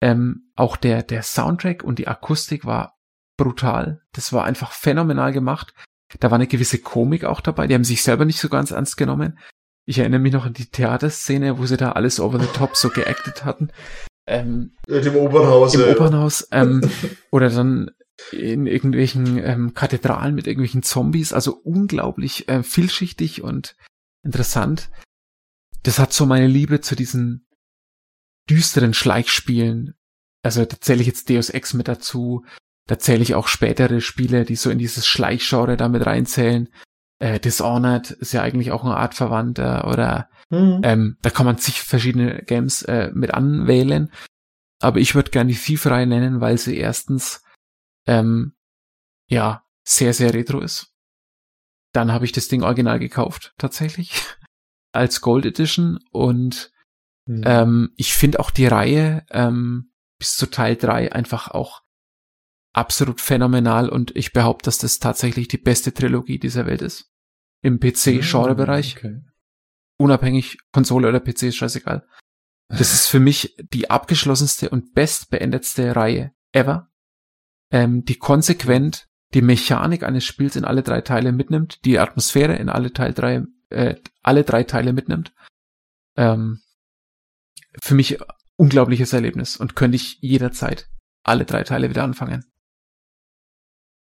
Ähm, 0.00 0.52
auch 0.54 0.76
der, 0.76 1.02
der 1.02 1.22
Soundtrack 1.22 1.82
und 1.82 1.98
die 1.98 2.06
Akustik 2.06 2.64
war 2.64 2.94
brutal. 3.36 4.02
Das 4.12 4.32
war 4.32 4.44
einfach 4.44 4.70
phänomenal 4.70 5.32
gemacht. 5.32 5.72
Da 6.20 6.30
war 6.30 6.36
eine 6.36 6.46
gewisse 6.46 6.78
Komik 6.80 7.24
auch 7.24 7.40
dabei. 7.40 7.66
Die 7.66 7.74
haben 7.74 7.84
sich 7.84 8.02
selber 8.02 8.24
nicht 8.24 8.38
so 8.38 8.48
ganz 8.48 8.70
ernst 8.70 8.96
genommen. 8.96 9.38
Ich 9.86 9.98
erinnere 9.98 10.20
mich 10.20 10.32
noch 10.32 10.44
an 10.44 10.52
die 10.52 10.66
Theaterszene, 10.66 11.58
wo 11.58 11.66
sie 11.66 11.76
da 11.76 11.92
alles 11.92 12.18
over 12.18 12.40
the 12.40 12.46
top 12.46 12.76
so 12.76 12.90
geactet 12.90 13.44
hatten. 13.44 13.70
Ähm, 14.26 14.72
Im 14.88 15.16
Opernhaus. 15.16 15.74
Im 15.74 15.80
ja. 15.82 15.92
Opernhaus. 15.92 16.48
Ähm, 16.50 16.82
oder 17.30 17.48
dann 17.50 17.90
in 18.32 18.66
irgendwelchen 18.66 19.38
ähm, 19.38 19.74
Kathedralen 19.74 20.34
mit 20.34 20.46
irgendwelchen 20.46 20.82
Zombies. 20.82 21.32
Also 21.32 21.54
unglaublich 21.54 22.48
äh, 22.48 22.62
vielschichtig 22.64 23.42
und 23.42 23.76
interessant. 24.24 24.90
Das 25.84 26.00
hat 26.00 26.12
so 26.12 26.26
meine 26.26 26.48
Liebe 26.48 26.80
zu 26.80 26.96
diesen 26.96 27.46
düsteren 28.50 28.92
Schleichspielen. 28.94 29.94
Also 30.42 30.64
da 30.64 30.80
zähle 30.80 31.00
ich 31.00 31.06
jetzt 31.06 31.30
Deus 31.30 31.50
Ex 31.50 31.74
mit 31.74 31.86
dazu, 31.86 32.44
da 32.86 32.98
zähle 32.98 33.22
ich 33.22 33.34
auch 33.34 33.48
spätere 33.48 34.00
Spiele, 34.00 34.44
die 34.44 34.56
so 34.56 34.70
in 34.70 34.78
dieses 34.78 35.06
Schleichgenre 35.06 35.76
damit 35.76 36.06
reinzählen. 36.06 36.68
Äh, 37.18 37.40
Dishonored 37.40 38.10
ist 38.10 38.32
ja 38.32 38.42
eigentlich 38.42 38.72
auch 38.72 38.84
eine 38.84 38.96
Art 38.96 39.14
Verwandter 39.14 39.88
oder 39.88 40.28
mhm. 40.50 40.80
ähm, 40.82 41.16
da 41.22 41.30
kann 41.30 41.46
man 41.46 41.56
sich 41.56 41.80
verschiedene 41.80 42.42
Games 42.42 42.82
äh, 42.82 43.10
mit 43.14 43.32
anwählen. 43.32 44.10
Aber 44.80 45.00
ich 45.00 45.14
würde 45.14 45.30
gerne 45.30 45.50
die 45.50 45.58
Thief-Reihe 45.58 46.06
nennen, 46.06 46.40
weil 46.40 46.58
sie 46.58 46.76
erstens 46.76 47.42
ähm, 48.06 48.54
ja 49.28 49.64
sehr, 49.86 50.12
sehr 50.12 50.34
retro 50.34 50.60
ist. 50.60 50.92
Dann 51.92 52.12
habe 52.12 52.26
ich 52.26 52.32
das 52.32 52.48
Ding 52.48 52.62
original 52.62 52.98
gekauft, 52.98 53.54
tatsächlich, 53.56 54.12
als 54.92 55.22
Gold 55.22 55.46
Edition. 55.46 55.98
Und 56.10 56.70
mhm. 57.26 57.42
ähm, 57.46 57.92
ich 57.96 58.14
finde 58.14 58.40
auch 58.40 58.50
die 58.50 58.66
Reihe 58.66 59.24
ähm, 59.30 59.92
bis 60.18 60.36
zu 60.36 60.46
Teil 60.46 60.76
3 60.76 61.12
einfach 61.12 61.48
auch 61.48 61.85
absolut 62.76 63.20
phänomenal 63.20 63.88
und 63.88 64.14
ich 64.14 64.32
behaupte, 64.32 64.66
dass 64.66 64.78
das 64.78 64.98
tatsächlich 64.98 65.48
die 65.48 65.58
beste 65.58 65.94
Trilogie 65.94 66.38
dieser 66.38 66.66
Welt 66.66 66.82
ist. 66.82 67.10
Im 67.62 67.80
PC-Genre-Bereich. 67.80 68.96
Okay. 68.96 69.22
Unabhängig, 69.98 70.58
Konsole 70.72 71.08
oder 71.08 71.20
PC 71.20 71.44
ist 71.44 71.56
scheißegal. 71.56 72.06
Das 72.68 72.92
ist 72.92 73.06
für 73.06 73.20
mich 73.20 73.56
die 73.72 73.90
abgeschlossenste 73.90 74.68
und 74.70 74.92
bestbeendetste 74.92 75.96
Reihe 75.96 76.32
ever, 76.52 76.90
ähm, 77.70 78.04
die 78.04 78.18
konsequent 78.18 79.08
die 79.34 79.42
Mechanik 79.42 80.02
eines 80.02 80.24
Spiels 80.24 80.56
in 80.56 80.64
alle 80.64 80.82
drei 80.82 81.00
Teile 81.00 81.32
mitnimmt, 81.32 81.84
die 81.84 81.98
Atmosphäre 81.98 82.56
in 82.56 82.68
alle 82.68 82.92
Teil 82.92 83.14
drei, 83.14 83.42
äh, 83.70 83.96
alle 84.22 84.44
drei 84.44 84.64
Teile 84.64 84.92
mitnimmt. 84.92 85.32
Ähm, 86.16 86.60
für 87.80 87.94
mich 87.94 88.18
unglaubliches 88.56 89.12
Erlebnis 89.12 89.56
und 89.56 89.76
könnte 89.76 89.96
ich 89.96 90.18
jederzeit 90.20 90.88
alle 91.22 91.44
drei 91.44 91.62
Teile 91.62 91.90
wieder 91.90 92.04
anfangen. 92.04 92.44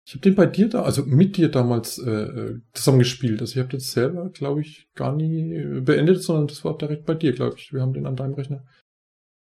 Ich 0.07 0.13
habe 0.13 0.21
den 0.21 0.35
bei 0.35 0.47
dir 0.47 0.67
da, 0.67 0.81
also 0.81 1.05
mit 1.05 1.37
dir 1.37 1.49
damals 1.49 1.99
äh, 1.99 2.09
äh 2.09 2.59
zusammengespielt. 2.73 3.39
Also 3.41 3.53
ich 3.53 3.59
habe 3.59 3.69
das 3.69 3.91
selber, 3.91 4.29
glaube 4.29 4.61
ich, 4.61 4.89
gar 4.95 5.15
nie 5.15 5.53
äh, 5.53 5.81
beendet, 5.81 6.23
sondern 6.23 6.47
das 6.47 6.65
war 6.65 6.77
direkt 6.77 7.05
bei 7.05 7.13
dir, 7.13 7.33
glaube 7.33 7.55
ich. 7.57 7.71
Wir 7.71 7.81
haben 7.81 7.93
den 7.93 8.07
an 8.07 8.15
deinem 8.15 8.33
Rechner 8.33 8.65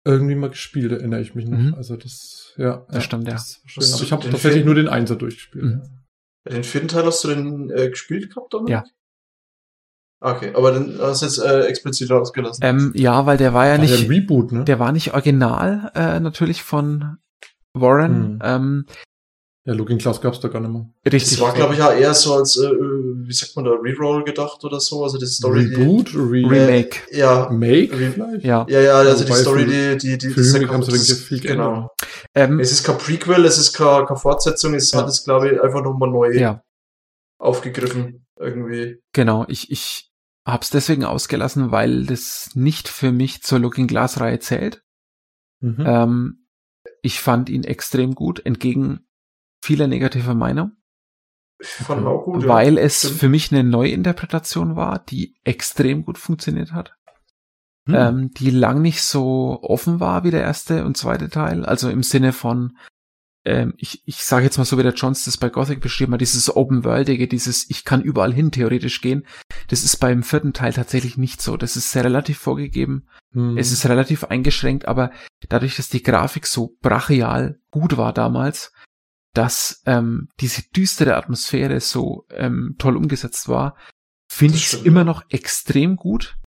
irgendwie 0.06 0.36
mal 0.36 0.50
gespielt, 0.50 0.92
erinnere 0.92 1.22
ich 1.22 1.34
mich 1.34 1.48
noch. 1.48 1.58
Mhm. 1.58 1.76
Also 1.76 1.96
das, 1.96 2.54
ja. 2.58 2.86
Das 2.88 2.96
ja, 2.96 3.02
stimmt, 3.02 3.28
ja. 3.28 3.34
Das 3.34 3.62
schön. 3.66 3.84
Aber 3.94 4.04
ich 4.04 4.12
habe 4.12 4.30
tatsächlich 4.30 4.66
nur 4.66 4.76
den 4.76 4.90
Einser 4.90 5.16
durchgespielt. 5.16 5.64
Mhm. 5.64 5.82
Ja. 6.46 6.54
Den 6.56 6.64
vierten 6.64 6.90
Teil 6.90 7.06
hast 7.06 7.24
du 7.24 7.30
den 7.30 7.70
äh, 7.70 7.90
gespielt 7.90 8.30
gehabt, 8.30 8.54
oder? 8.54 8.70
Ja. 8.70 8.84
Okay, 10.20 10.54
aber 10.56 10.72
dann 10.72 10.98
hast 11.00 11.22
du 11.22 11.26
jetzt 11.26 11.40
äh, 11.40 11.66
explizit 11.66 12.10
rausgelassen. 12.10 12.64
Ähm, 12.64 12.92
ja, 12.96 13.26
weil 13.26 13.38
der 13.38 13.54
war 13.54 13.66
ja 13.66 13.74
war 13.74 13.80
nicht. 13.80 14.04
Der 14.04 14.10
Reboot, 14.10 14.52
ne? 14.54 14.64
Der 14.64 14.80
war 14.80 14.92
nicht 14.92 15.14
original, 15.14 15.92
äh, 15.96 16.20
natürlich 16.20 16.64
von 16.64 17.18
Warren. 17.74 18.36
Mhm. 18.36 18.40
Ähm, 18.42 18.86
ja, 19.66 19.74
Looking 19.74 19.98
Glass 19.98 20.20
gab's 20.20 20.42
da 20.42 20.50
gar 20.50 20.60
nicht 20.60 20.72
mehr. 20.72 20.90
Richtig. 21.06 21.38
Das 21.38 21.40
war, 21.40 21.54
glaube 21.54 21.74
ich, 21.74 21.80
ja 21.80 21.94
eher 21.94 22.14
so 22.14 22.34
als, 22.34 22.58
äh, 22.58 22.70
wie 22.70 23.32
sagt 23.32 23.56
man 23.56 23.64
da, 23.64 23.72
Reroll 23.72 24.26
gedacht 24.26 24.62
oder 24.66 24.82
so. 24.82 25.04
Also 25.04 25.18
die 25.18 25.26
Story. 25.26 25.68
Reboot? 25.68 26.12
Die, 26.12 26.18
Re 26.18 26.50
Remake. 26.50 26.98
Äh, 27.10 27.20
ja. 27.20 27.50
Make 27.50 27.96
vielleicht? 27.96 28.44
Ja. 28.44 28.66
Ja, 28.68 28.82
ja, 28.82 28.96
also 28.96 29.24
die 29.24 29.32
Story, 29.32 29.66
die, 29.66 29.98
die, 29.98 30.18
die, 30.18 30.36
das 30.36 30.54
Remake 30.54 30.74
haben 30.74 30.84
sie 30.84 30.92
das, 30.92 31.12
viel 31.14 31.40
Genau. 31.40 31.90
Ähm, 32.36 32.60
es 32.60 32.74
ist 32.74 32.84
kein 32.84 32.98
Prequel, 32.98 33.46
es 33.46 33.58
ist 33.58 33.72
keine, 33.72 34.06
keine 34.06 34.20
Fortsetzung, 34.20 34.74
es 34.74 34.92
ja. 34.92 35.00
hat 35.00 35.08
es, 35.08 35.24
glaube 35.24 35.52
ich, 35.52 35.62
einfach 35.62 35.82
nochmal 35.82 36.10
neu 36.10 36.34
ja. 36.34 36.62
aufgegriffen. 37.38 38.26
Irgendwie. 38.38 38.98
Genau, 39.14 39.46
ich, 39.48 39.72
ich 39.72 40.10
hab's 40.46 40.72
deswegen 40.72 41.06
ausgelassen, 41.06 41.72
weil 41.72 42.06
das 42.06 42.50
nicht 42.54 42.90
für 42.90 43.14
mich 43.14 43.44
zur 43.44 43.60
Looking 43.60 43.88
Glass 43.88 44.20
Reihe 44.20 44.40
zählt. 44.40 44.82
Mhm. 45.62 45.86
Ähm, 45.88 46.48
ich 47.02 47.22
fand 47.22 47.50
ihn 47.50 47.64
extrem 47.64 48.14
gut, 48.14 48.46
entgegen 48.46 49.03
vieler 49.64 49.88
negativer 49.88 50.36
Meinung. 50.36 50.74
Fand 51.62 52.06
auch 52.06 52.26
gut, 52.26 52.46
weil 52.46 52.76
ja. 52.76 52.82
es 52.82 53.00
Stimmt. 53.00 53.20
für 53.20 53.30
mich 53.30 53.52
eine 53.52 53.64
Neuinterpretation 53.64 54.76
war, 54.76 55.00
die 55.00 55.36
extrem 55.46 56.04
gut 56.04 56.18
funktioniert 56.18 56.74
hat. 56.74 56.98
Hm. 57.86 57.96
Ähm, 57.96 58.32
die 58.34 58.50
lang 58.50 58.82
nicht 58.82 59.02
so 59.02 59.60
offen 59.62 60.02
war 60.02 60.26
wie 60.26 60.32
der 60.32 60.42
erste 60.42 60.86
und 60.86 60.98
zweite 60.98 61.30
Teil. 61.30 61.66
Also 61.66 61.90
im 61.90 62.04
Sinne 62.04 62.34
von, 62.34 62.78
ähm, 63.46 63.74
ich, 63.78 64.04
ich 64.06 64.26
sage 64.26 64.44
jetzt 64.44 64.58
mal 64.58 64.66
so, 64.66 64.78
wie 64.78 64.84
der 64.84 64.94
Johns 64.94 65.24
das 65.24 65.38
bei 65.38 65.48
Gothic 65.48 65.80
beschrieben 65.80 66.14
hat, 66.14 66.22
dieses 66.22 66.54
Open-Worldige, 66.54 67.30
dieses 67.30 67.70
ich 67.70 67.86
kann 67.86 68.02
überall 68.02 68.34
hin 68.34 68.52
theoretisch 68.52 69.00
gehen, 69.00 69.26
das 69.70 69.86
ist 69.86 69.98
beim 69.98 70.24
vierten 70.24 70.52
Teil 70.52 70.74
tatsächlich 70.74 71.18
nicht 71.18 71.42
so. 71.42 71.56
Das 71.56 71.78
ist 71.78 71.92
sehr 71.92 72.04
relativ 72.04 72.38
vorgegeben, 72.38 73.08
hm. 73.32 73.58
es 73.58 73.72
ist 73.72 73.86
relativ 73.86 74.26
eingeschränkt, 74.26 74.90
aber 74.90 75.12
dadurch, 75.48 75.78
dass 75.78 75.88
die 75.88 76.04
Grafik 76.04 76.48
so 76.48 76.76
brachial 76.82 77.62
gut 77.72 77.96
war 77.96 78.12
damals, 78.12 78.73
dass 79.34 79.82
ähm, 79.86 80.30
diese 80.40 80.62
düstere 80.76 81.16
Atmosphäre 81.16 81.80
so 81.80 82.26
ähm, 82.30 82.76
toll 82.78 82.98
umgesetzt 82.98 83.48
war, 83.48 83.76
finde 84.32 84.58
ich 84.58 84.74
es 84.74 84.84
immer 84.84 85.04
noch 85.04 85.24
extrem 85.30 85.96
gut, 85.96 86.38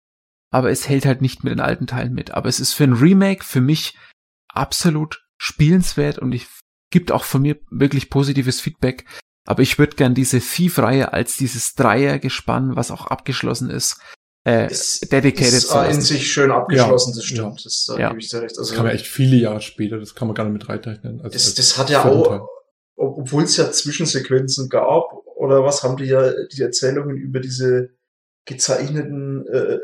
aber 0.50 0.70
es 0.70 0.88
hält 0.88 1.06
halt 1.06 1.20
nicht 1.20 1.44
mit 1.44 1.52
den 1.52 1.60
alten 1.60 1.86
Teilen 1.86 2.14
mit. 2.14 2.32
Aber 2.32 2.48
es 2.48 2.60
ist 2.60 2.72
für 2.72 2.84
ein 2.84 2.94
Remake 2.94 3.44
für 3.44 3.60
mich 3.60 3.96
absolut 4.48 5.24
spielenswert 5.36 6.18
und 6.18 6.32
ich 6.32 6.46
gibt 6.90 7.12
auch 7.12 7.24
von 7.24 7.42
mir 7.42 7.58
wirklich 7.70 8.10
positives 8.10 8.60
Feedback. 8.60 9.04
Aber 9.44 9.62
ich 9.62 9.78
würde 9.78 9.96
gern 9.96 10.14
diese 10.14 10.40
Thief-Reihe 10.40 11.12
als 11.12 11.36
dieses 11.36 11.74
Dreiergespann, 11.74 12.74
was 12.74 12.90
auch 12.90 13.06
abgeschlossen 13.06 13.70
ist, 13.70 14.00
äh, 14.46 14.66
es 14.66 15.00
dedicated 15.00 15.54
ist 15.54 15.74
in 15.74 16.00
sich 16.00 16.32
schön 16.32 16.52
abgeschlossen, 16.52 17.10
ja. 17.10 17.16
das 17.16 17.24
stimmt. 17.24 17.66
Das, 17.66 17.84
da 17.88 17.98
ja. 17.98 18.08
gebe 18.10 18.20
ich 18.20 18.28
dir 18.28 18.42
recht. 18.42 18.56
Also, 18.56 18.70
das 18.70 18.76
kam 18.76 18.86
ja 18.86 18.92
echt 18.92 19.08
viele 19.08 19.36
Jahre 19.36 19.60
später, 19.60 19.98
das 19.98 20.14
kann 20.14 20.28
man 20.28 20.36
gar 20.36 20.44
nicht 20.44 20.52
mit 20.52 20.68
reinrechnen. 20.68 21.20
Also 21.20 21.32
das, 21.32 21.54
das 21.54 21.78
hat 21.78 21.90
ja 21.90 22.04
auch, 22.04 22.48
obwohl 22.96 23.44
es 23.44 23.56
ja 23.56 23.70
Zwischensequenzen 23.70 24.68
gab, 24.68 25.12
oder 25.36 25.62
was, 25.62 25.82
haben 25.82 25.96
die 25.96 26.06
ja 26.06 26.32
die 26.46 26.62
Erzählungen 26.62 27.16
über 27.16 27.40
diese 27.40 27.90
gezeichneten 28.46 29.46
äh, 29.48 29.78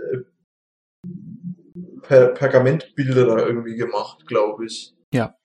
per 2.03 2.29
Pergamentbilder 2.29 3.27
da 3.27 3.47
irgendwie 3.47 3.77
gemacht, 3.77 4.27
glaube 4.27 4.67
ich. 4.67 4.95
Ja. 5.13 5.37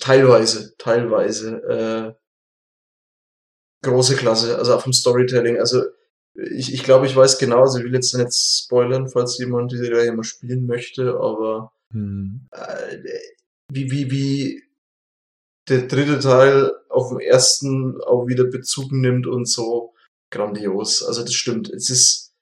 Teilweise, 0.00 0.74
teilweise. 0.78 1.62
Äh, 1.62 2.14
große 3.84 4.16
Klasse, 4.16 4.58
also 4.58 4.74
auch 4.74 4.82
vom 4.82 4.92
Storytelling. 4.92 5.58
Also 5.58 5.82
ich, 6.34 6.72
ich 6.72 6.82
glaube, 6.82 7.06
ich 7.06 7.14
weiß 7.14 7.38
genau, 7.38 7.60
also 7.60 7.78
ich 7.78 7.84
will 7.84 7.94
jetzt 7.94 8.14
nicht 8.14 8.32
spoilern, 8.32 9.08
falls 9.08 9.38
jemand 9.38 9.70
diese 9.70 9.92
Reihe 9.92 10.12
mal 10.12 10.24
spielen 10.24 10.66
möchte, 10.66 11.14
aber 11.14 11.72
hm. 11.92 12.48
äh, 12.50 12.98
wie, 13.70 13.90
wie, 13.90 14.10
wie 14.10 14.63
der 15.68 15.82
dritte 15.86 16.18
Teil 16.18 16.72
auf 16.88 17.08
dem 17.08 17.20
ersten 17.20 18.00
auch 18.02 18.26
wieder 18.26 18.44
Bezug 18.44 18.92
nimmt 18.92 19.26
und 19.26 19.46
so 19.46 19.94
grandios. 20.30 21.02
Also 21.02 21.22
das 21.22 21.34
stimmt. 21.34 21.70
Es 21.70 21.90
ist 21.90 22.34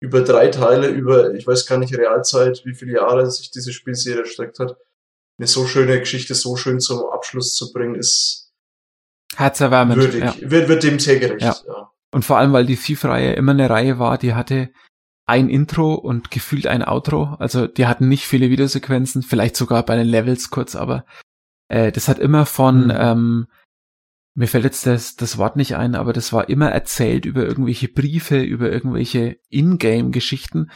über 0.00 0.22
drei 0.22 0.48
Teile, 0.48 0.88
über, 0.88 1.34
ich 1.34 1.46
weiß 1.46 1.66
gar 1.66 1.78
nicht, 1.78 1.96
Realzeit, 1.96 2.62
wie 2.64 2.74
viele 2.74 2.94
Jahre 2.94 3.30
sich 3.30 3.50
diese 3.50 3.72
Spielserie 3.72 4.20
erstreckt 4.20 4.58
hat. 4.58 4.76
Eine 5.38 5.46
so 5.46 5.66
schöne 5.66 5.98
Geschichte 5.98 6.34
so 6.34 6.56
schön 6.56 6.80
zum 6.80 7.04
Abschluss 7.06 7.54
zu 7.54 7.72
bringen, 7.72 7.94
ist 7.94 8.52
herzerwärmend. 9.34 10.00
Würdig. 10.00 10.22
Ja. 10.22 10.34
Wird, 10.40 10.68
wird 10.68 10.82
dem 10.82 10.98
sehr 10.98 11.18
gerecht, 11.18 11.42
ja. 11.42 11.56
ja. 11.66 11.90
Und 12.12 12.24
vor 12.24 12.38
allem, 12.38 12.52
weil 12.52 12.66
die 12.66 12.76
Thief-Reihe 12.76 13.32
immer 13.32 13.52
eine 13.52 13.68
Reihe 13.68 13.98
war, 13.98 14.18
die 14.18 14.34
hatte 14.34 14.70
ein 15.26 15.48
Intro 15.48 15.94
und 15.94 16.30
gefühlt 16.30 16.66
ein 16.66 16.84
Outro. 16.84 17.34
Also 17.38 17.66
die 17.66 17.86
hatten 17.86 18.08
nicht 18.08 18.26
viele 18.26 18.50
Videosequenzen, 18.50 19.22
vielleicht 19.22 19.56
sogar 19.56 19.84
bei 19.84 19.96
den 19.96 20.06
Levels 20.06 20.50
kurz, 20.50 20.76
aber 20.76 21.04
äh, 21.68 21.92
das 21.92 22.08
hat 22.08 22.18
immer 22.18 22.46
von, 22.46 22.84
mhm. 22.84 22.92
ähm, 22.94 23.46
mir 24.34 24.48
fällt 24.48 24.64
jetzt 24.64 24.86
das, 24.86 25.16
das 25.16 25.38
Wort 25.38 25.56
nicht 25.56 25.76
ein, 25.76 25.94
aber 25.94 26.12
das 26.12 26.32
war 26.32 26.48
immer 26.48 26.70
erzählt 26.70 27.24
über 27.24 27.44
irgendwelche 27.44 27.88
Briefe, 27.88 28.40
über 28.40 28.70
irgendwelche 28.70 29.38
Ingame-Geschichten. 29.48 30.70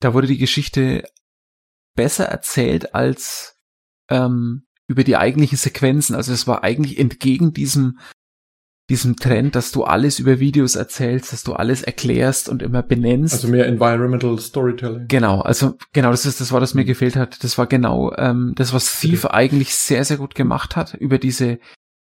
Da 0.00 0.14
wurde 0.14 0.26
die 0.26 0.38
Geschichte 0.38 1.04
besser 1.94 2.26
erzählt 2.26 2.94
als 2.94 3.58
ähm, 4.08 4.66
über 4.86 5.04
die 5.04 5.16
eigentlichen 5.16 5.58
Sequenzen. 5.58 6.14
Also 6.14 6.32
es 6.32 6.46
war 6.46 6.64
eigentlich 6.64 6.98
entgegen 6.98 7.52
diesem 7.52 7.98
diesem 8.88 9.16
Trend, 9.16 9.54
dass 9.54 9.70
du 9.70 9.84
alles 9.84 10.18
über 10.18 10.40
Videos 10.40 10.74
erzählst, 10.74 11.32
dass 11.32 11.44
du 11.44 11.52
alles 11.52 11.82
erklärst 11.82 12.48
und 12.48 12.62
immer 12.62 12.82
benennst. 12.82 13.34
Also 13.34 13.48
mehr 13.48 13.66
Environmental 13.66 14.38
Storytelling. 14.38 15.06
Genau, 15.08 15.40
also 15.40 15.76
genau, 15.92 16.10
das 16.10 16.24
ist 16.24 16.40
das 16.40 16.52
war, 16.52 16.60
das 16.60 16.74
mir 16.74 16.82
mhm. 16.82 16.88
gefehlt 16.88 17.16
hat. 17.16 17.44
Das 17.44 17.58
war 17.58 17.66
genau 17.66 18.12
ähm, 18.16 18.52
das, 18.56 18.72
was 18.72 18.98
Thief 19.00 19.24
okay. 19.24 19.34
eigentlich 19.34 19.74
sehr, 19.74 20.04
sehr 20.04 20.16
gut 20.16 20.34
gemacht 20.34 20.76
hat, 20.76 20.94
über 20.94 21.18
diese 21.18 21.58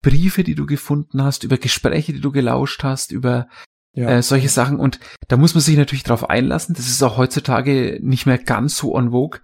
Briefe, 0.01 0.43
die 0.43 0.55
du 0.55 0.65
gefunden 0.65 1.23
hast, 1.23 1.43
über 1.43 1.57
Gespräche, 1.57 2.13
die 2.13 2.21
du 2.21 2.31
gelauscht 2.31 2.83
hast, 2.83 3.11
über 3.11 3.47
ja. 3.93 4.09
äh, 4.09 4.23
solche 4.23 4.49
Sachen. 4.49 4.79
Und 4.79 4.99
da 5.27 5.37
muss 5.37 5.53
man 5.53 5.61
sich 5.61 5.77
natürlich 5.77 6.03
drauf 6.03 6.29
einlassen. 6.29 6.73
Das 6.75 6.87
ist 6.87 7.03
auch 7.03 7.17
heutzutage 7.17 7.99
nicht 8.01 8.25
mehr 8.25 8.39
ganz 8.39 8.77
so 8.77 8.97
en 8.97 9.11
vogue. 9.11 9.39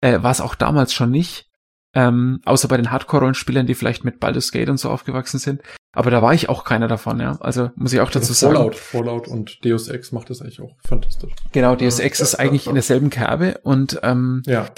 Äh, 0.00 0.22
war 0.22 0.30
es 0.30 0.40
auch 0.40 0.54
damals 0.54 0.94
schon 0.94 1.10
nicht. 1.10 1.47
Ähm, 1.94 2.40
außer 2.44 2.68
bei 2.68 2.76
den 2.76 2.90
Hardcore-Rollenspielern, 2.90 3.66
die 3.66 3.74
vielleicht 3.74 4.04
mit 4.04 4.20
Baldur's 4.20 4.52
Gate 4.52 4.68
und 4.68 4.76
so 4.76 4.90
aufgewachsen 4.90 5.38
sind. 5.38 5.62
Aber 5.92 6.10
da 6.10 6.20
war 6.20 6.34
ich 6.34 6.48
auch 6.48 6.64
keiner 6.64 6.86
davon, 6.86 7.18
ja. 7.18 7.38
Also 7.40 7.70
muss 7.74 7.92
ich 7.92 8.00
auch 8.00 8.10
dazu 8.10 8.32
also 8.32 8.46
Fallout, 8.46 8.74
sagen. 8.74 8.86
Fallout 8.90 9.28
und 9.28 9.64
Deus 9.64 9.88
Ex 9.88 10.12
macht 10.12 10.30
das 10.30 10.42
eigentlich 10.42 10.60
auch 10.60 10.76
fantastisch. 10.86 11.32
Genau, 11.52 11.74
Deus 11.76 11.98
Ex 11.98 12.18
ja, 12.18 12.24
ist 12.24 12.32
ja, 12.34 12.38
eigentlich 12.40 12.66
ja. 12.66 12.70
in 12.70 12.74
derselben 12.74 13.10
Kerbe 13.10 13.58
und 13.62 13.98
ähm, 14.02 14.42
ja, 14.46 14.68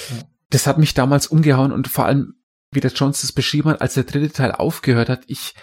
das 0.50 0.66
hat 0.66 0.78
mich 0.78 0.94
damals 0.94 1.26
umgehauen 1.26 1.72
und 1.72 1.88
vor 1.88 2.06
allem, 2.06 2.34
wie 2.72 2.80
der 2.80 2.92
Jones 2.92 3.22
das 3.22 3.32
beschrieben 3.32 3.70
hat, 3.70 3.80
als 3.80 3.94
der 3.94 4.04
dritte 4.04 4.32
Teil 4.32 4.52
aufgehört 4.52 5.08
hat, 5.08 5.22
ich, 5.26 5.54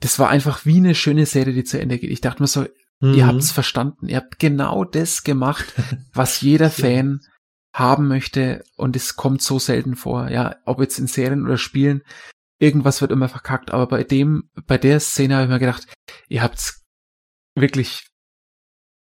das 0.00 0.18
war 0.18 0.30
einfach 0.30 0.66
wie 0.66 0.78
eine 0.78 0.94
schöne 0.94 1.26
Serie, 1.26 1.54
die 1.54 1.64
zu 1.64 1.80
Ende 1.80 1.98
geht. 1.98 2.10
Ich 2.10 2.20
dachte 2.20 2.42
mir 2.42 2.48
so, 2.48 2.66
mhm. 3.00 3.14
ihr 3.14 3.26
habt's 3.26 3.52
verstanden, 3.52 4.08
ihr 4.08 4.16
habt 4.16 4.38
genau 4.40 4.84
das 4.84 5.22
gemacht, 5.22 5.72
was 6.12 6.40
jeder 6.40 6.70
Fan 6.70 7.20
haben 7.76 8.08
möchte 8.08 8.64
und 8.76 8.96
es 8.96 9.16
kommt 9.16 9.42
so 9.42 9.58
selten 9.58 9.96
vor. 9.96 10.30
Ja, 10.30 10.56
ob 10.64 10.80
jetzt 10.80 10.98
in 10.98 11.06
Serien 11.06 11.44
oder 11.44 11.58
Spielen, 11.58 12.02
irgendwas 12.58 13.02
wird 13.02 13.12
immer 13.12 13.28
verkackt. 13.28 13.70
Aber 13.70 13.86
bei 13.86 14.02
dem, 14.02 14.50
bei 14.66 14.78
der 14.78 14.98
Szene 14.98 15.34
habe 15.34 15.44
ich 15.44 15.50
mir 15.50 15.58
gedacht, 15.58 15.86
ihr 16.28 16.42
habt's 16.42 16.84
wirklich, 17.54 18.08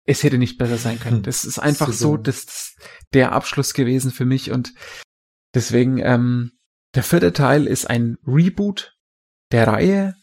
es 0.05 0.23
hätte 0.23 0.37
nicht 0.37 0.57
besser 0.57 0.77
sein 0.77 1.01
können. 1.01 1.17
Hm. 1.17 1.23
Das 1.23 1.43
ist 1.43 1.59
einfach 1.59 1.91
so, 1.91 2.15
das, 2.15 2.45
das 2.45 2.75
der 3.13 3.33
Abschluss 3.33 3.73
gewesen 3.73 4.09
für 4.09 4.25
mich 4.25 4.51
und 4.51 4.73
deswegen, 5.53 5.97
ähm, 5.97 6.53
der 6.95 7.03
vierte 7.03 7.33
Teil 7.33 7.67
ist 7.67 7.89
ein 7.89 8.17
Reboot 8.25 8.97
der 9.51 9.67
Reihe. 9.67 10.15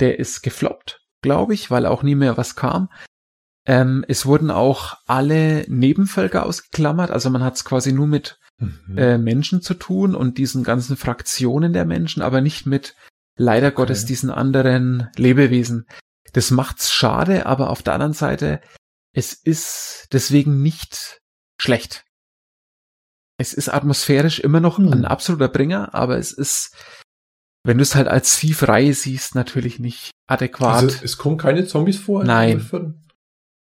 Der 0.00 0.18
ist 0.18 0.40
gefloppt, 0.40 1.02
glaube 1.20 1.52
ich, 1.52 1.70
weil 1.70 1.84
auch 1.84 2.02
nie 2.02 2.14
mehr 2.14 2.38
was 2.38 2.56
kam. 2.56 2.88
Ähm, 3.66 4.04
es 4.08 4.26
wurden 4.26 4.50
auch 4.50 4.96
alle 5.06 5.64
Nebenvölker 5.68 6.46
ausgeklammert, 6.46 7.10
also 7.10 7.30
man 7.30 7.44
hat 7.44 7.56
es 7.56 7.64
quasi 7.64 7.92
nur 7.92 8.06
mit 8.06 8.38
mhm. 8.58 8.96
äh, 8.96 9.18
Menschen 9.18 9.62
zu 9.62 9.74
tun 9.74 10.14
und 10.14 10.38
diesen 10.38 10.64
ganzen 10.64 10.96
Fraktionen 10.96 11.72
der 11.72 11.84
Menschen, 11.84 12.22
aber 12.22 12.40
nicht 12.40 12.66
mit 12.66 12.94
leider 13.36 13.68
okay. 13.68 13.76
Gottes 13.76 14.04
diesen 14.04 14.30
anderen 14.30 15.08
Lebewesen. 15.16 15.86
Das 16.32 16.50
macht's 16.50 16.92
schade, 16.92 17.46
aber 17.46 17.70
auf 17.70 17.82
der 17.82 17.94
anderen 17.94 18.12
Seite, 18.12 18.60
es 19.12 19.32
ist 19.32 20.08
deswegen 20.12 20.62
nicht 20.62 21.20
schlecht. 21.60 22.04
Es 23.38 23.54
ist 23.54 23.68
atmosphärisch 23.68 24.38
immer 24.38 24.60
noch 24.60 24.78
mhm. 24.78 24.92
ein 24.92 25.04
absoluter 25.04 25.48
Bringer, 25.48 25.94
aber 25.94 26.18
es 26.18 26.32
ist, 26.32 26.76
wenn 27.64 27.78
du 27.78 27.82
es 27.82 27.94
halt 27.94 28.06
als 28.06 28.38
Thief-Reihe 28.38 28.94
siehst, 28.94 29.34
natürlich 29.34 29.78
nicht 29.78 30.10
adäquat. 30.26 30.74
Also 30.74 31.04
es 31.04 31.16
kommen 31.16 31.38
keine 31.38 31.66
Zombies 31.66 31.98
vor? 31.98 32.24
Nein. 32.24 32.99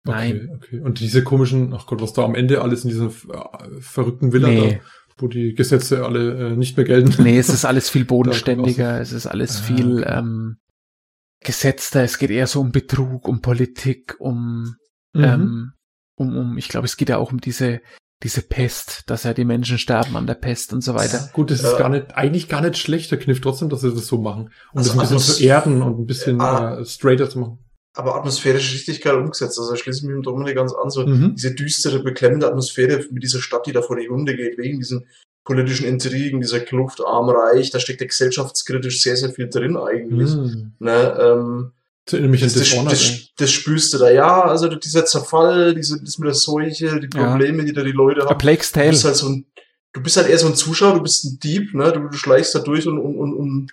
Nein. 0.03 0.49
Okay, 0.55 0.77
okay. 0.77 0.79
Und 0.81 0.99
diese 0.99 1.23
komischen, 1.23 1.73
ach 1.73 1.85
Gott, 1.85 2.01
was 2.01 2.13
da 2.13 2.23
am 2.23 2.35
Ende 2.35 2.61
alles 2.61 2.83
in 2.83 2.89
dieser 2.89 3.07
äh, 3.07 3.79
verrückten 3.79 4.33
Villa 4.33 4.47
nee. 4.47 4.79
da, 4.79 5.21
wo 5.21 5.27
die 5.27 5.53
Gesetze 5.53 6.03
alle 6.03 6.51
äh, 6.51 6.55
nicht 6.55 6.75
mehr 6.75 6.85
gelten. 6.85 7.21
Nee, 7.21 7.37
es 7.37 7.49
ist 7.49 7.65
alles 7.65 7.89
viel 7.89 8.05
bodenständiger, 8.05 8.99
es 8.99 9.11
ist 9.11 9.27
alles 9.27 9.57
ah, 9.57 9.63
viel 9.63 9.99
okay. 9.99 10.17
ähm, 10.17 10.57
gesetzter, 11.41 12.03
es 12.03 12.17
geht 12.17 12.31
eher 12.31 12.47
so 12.47 12.61
um 12.61 12.71
Betrug, 12.71 13.27
um 13.27 13.41
Politik, 13.41 14.15
um, 14.19 14.75
mhm. 15.13 15.23
ähm, 15.23 15.71
um, 16.15 16.35
um, 16.35 16.57
ich 16.57 16.67
glaube, 16.67 16.85
es 16.85 16.97
geht 16.97 17.09
ja 17.09 17.17
auch 17.17 17.31
um 17.31 17.39
diese 17.39 17.81
diese 18.23 18.43
Pest, 18.43 19.01
dass 19.07 19.23
ja 19.23 19.33
die 19.33 19.45
Menschen 19.45 19.79
sterben 19.79 20.15
an 20.15 20.27
der 20.27 20.35
Pest 20.35 20.73
und 20.73 20.81
so 20.83 20.93
weiter. 20.93 21.31
Gut, 21.33 21.49
das 21.49 21.63
ist 21.63 21.73
äh, 21.73 21.79
gar 21.79 21.89
nicht, 21.89 22.15
eigentlich 22.15 22.47
gar 22.47 22.61
nicht 22.61 22.77
schlecht, 22.77 23.09
der 23.09 23.17
Kniff 23.17 23.41
trotzdem, 23.41 23.69
dass 23.69 23.81
sie 23.81 23.91
das 23.91 24.05
so 24.05 24.21
machen. 24.21 24.51
Um 24.73 24.77
also, 24.77 24.89
das 24.89 24.91
ein 24.91 24.99
bisschen 24.99 25.17
also, 25.17 25.33
zu 25.33 25.43
erden 25.43 25.81
und 25.81 25.99
ein 25.99 26.05
bisschen 26.05 26.39
äh, 26.39 26.85
straighter 26.85 27.31
zu 27.31 27.39
machen 27.39 27.65
aber 27.93 28.15
atmosphärisch 28.15 28.73
richtig 28.73 29.01
geil 29.01 29.15
umgesetzt. 29.15 29.59
Also 29.59 29.75
schließe 29.75 29.99
ich 29.99 30.05
mich 30.05 30.15
mit 30.15 30.25
Dominik 30.25 30.55
ganz 30.55 30.73
an, 30.73 30.89
so 30.89 31.05
mhm. 31.05 31.35
diese 31.35 31.53
düstere, 31.53 31.99
beklemmende 31.99 32.47
Atmosphäre 32.47 33.05
mit 33.11 33.23
dieser 33.23 33.41
Stadt, 33.41 33.65
die 33.65 33.73
da 33.73 33.81
vor 33.81 33.97
die 33.97 34.09
Hunde 34.09 34.35
geht, 34.35 34.57
wegen 34.57 34.79
diesen 34.79 35.05
politischen 35.43 35.85
Intrigen, 35.85 36.39
dieser 36.39 36.59
Kluft 36.59 37.01
arm-reich, 37.01 37.71
da 37.71 37.79
steckt 37.79 38.01
ja 38.01 38.07
gesellschaftskritisch 38.07 39.01
sehr, 39.01 39.17
sehr 39.17 39.31
viel 39.31 39.49
drin 39.49 39.75
eigentlich. 39.75 40.33
Mhm. 40.35 40.73
Ne, 40.79 41.17
ähm, 41.19 41.71
das, 42.05 42.53
das, 42.53 42.85
das, 42.85 43.29
das, 43.37 43.51
spürst 43.51 43.93
du 43.93 43.97
da, 43.99 44.09
ja, 44.09 44.41
also 44.41 44.67
dieser 44.67 45.05
Zerfall, 45.05 45.75
diese, 45.75 46.01
das 46.01 46.17
mit 46.17 46.27
der 46.27 46.33
Seuche, 46.33 46.99
die 46.99 47.07
Probleme, 47.07 47.59
ja. 47.59 47.63
die 47.65 47.73
da 47.73 47.83
die 47.83 47.91
Leute 47.91 48.21
haben. 48.21 48.29
A 48.29 48.33
Plague's 48.33 48.71
Tale. 48.71 48.87
Du 48.87 48.91
bist 48.91 49.05
halt 49.05 49.15
so 49.15 49.29
ein, 49.29 49.45
du 49.93 50.01
bist 50.01 50.17
halt 50.17 50.27
eher 50.27 50.37
so 50.37 50.47
ein 50.47 50.55
Zuschauer, 50.55 50.95
du 50.95 51.03
bist 51.03 51.23
ein 51.25 51.39
Dieb, 51.39 51.73
ne, 51.73 51.91
du, 51.91 52.09
du 52.09 52.17
schleichst 52.17 52.55
da 52.55 52.59
durch 52.59 52.87
und, 52.87 52.97
und, 52.97 53.15
und, 53.15 53.33
und 53.33 53.71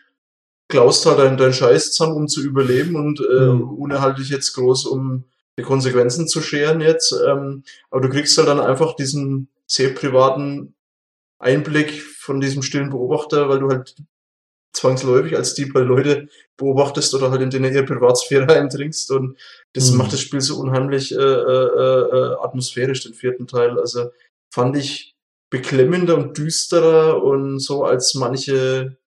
klaust 0.68 1.06
halt 1.06 1.18
deinen 1.18 1.36
dein 1.36 1.52
Scheiß 1.52 1.92
zusammen, 1.92 2.16
um 2.16 2.28
zu 2.28 2.42
überleben 2.42 2.96
und 2.96 3.20
äh, 3.20 3.46
mhm. 3.46 3.78
ohne 3.78 4.00
halt 4.00 4.18
dich 4.18 4.28
jetzt 4.28 4.52
groß 4.52 4.86
um 4.86 5.24
die 5.58 5.64
Konsequenzen 5.64 6.28
zu 6.28 6.40
scheren 6.40 6.80
jetzt. 6.80 7.12
Ähm, 7.26 7.64
aber 7.90 8.02
du 8.02 8.08
kriegst 8.10 8.36
halt 8.38 8.48
dann 8.48 8.60
einfach 8.60 8.94
diesen 8.94 9.48
sehr 9.66 9.90
privaten 9.90 10.74
Einblick 11.38 12.02
von 12.02 12.40
diesem 12.40 12.62
stillen 12.62 12.90
Beobachter, 12.90 13.48
weil 13.48 13.60
du 13.60 13.68
halt 13.68 13.96
zwangsläufig, 14.72 15.36
als 15.36 15.54
Dieb 15.54 15.74
halt 15.74 15.88
Leute 15.88 16.28
beobachtest 16.56 17.14
oder 17.14 17.30
halt 17.30 17.42
in 17.42 17.50
denen 17.50 17.72
ihre 17.72 17.84
Privatsphäre 17.84 18.52
eindringst 18.54 19.10
und 19.10 19.38
das 19.72 19.90
mhm. 19.90 19.98
macht 19.98 20.12
das 20.12 20.20
Spiel 20.20 20.40
so 20.40 20.58
unheimlich 20.58 21.12
äh, 21.12 21.16
äh, 21.16 21.20
äh, 21.20 22.34
atmosphärisch, 22.42 23.02
den 23.02 23.14
vierten 23.14 23.46
Teil. 23.46 23.78
Also 23.78 24.10
fand 24.50 24.76
ich 24.76 25.16
beklemmender 25.50 26.16
und 26.16 26.36
düsterer 26.36 27.22
und 27.22 27.58
so 27.58 27.84
als 27.84 28.14
manche 28.14 28.97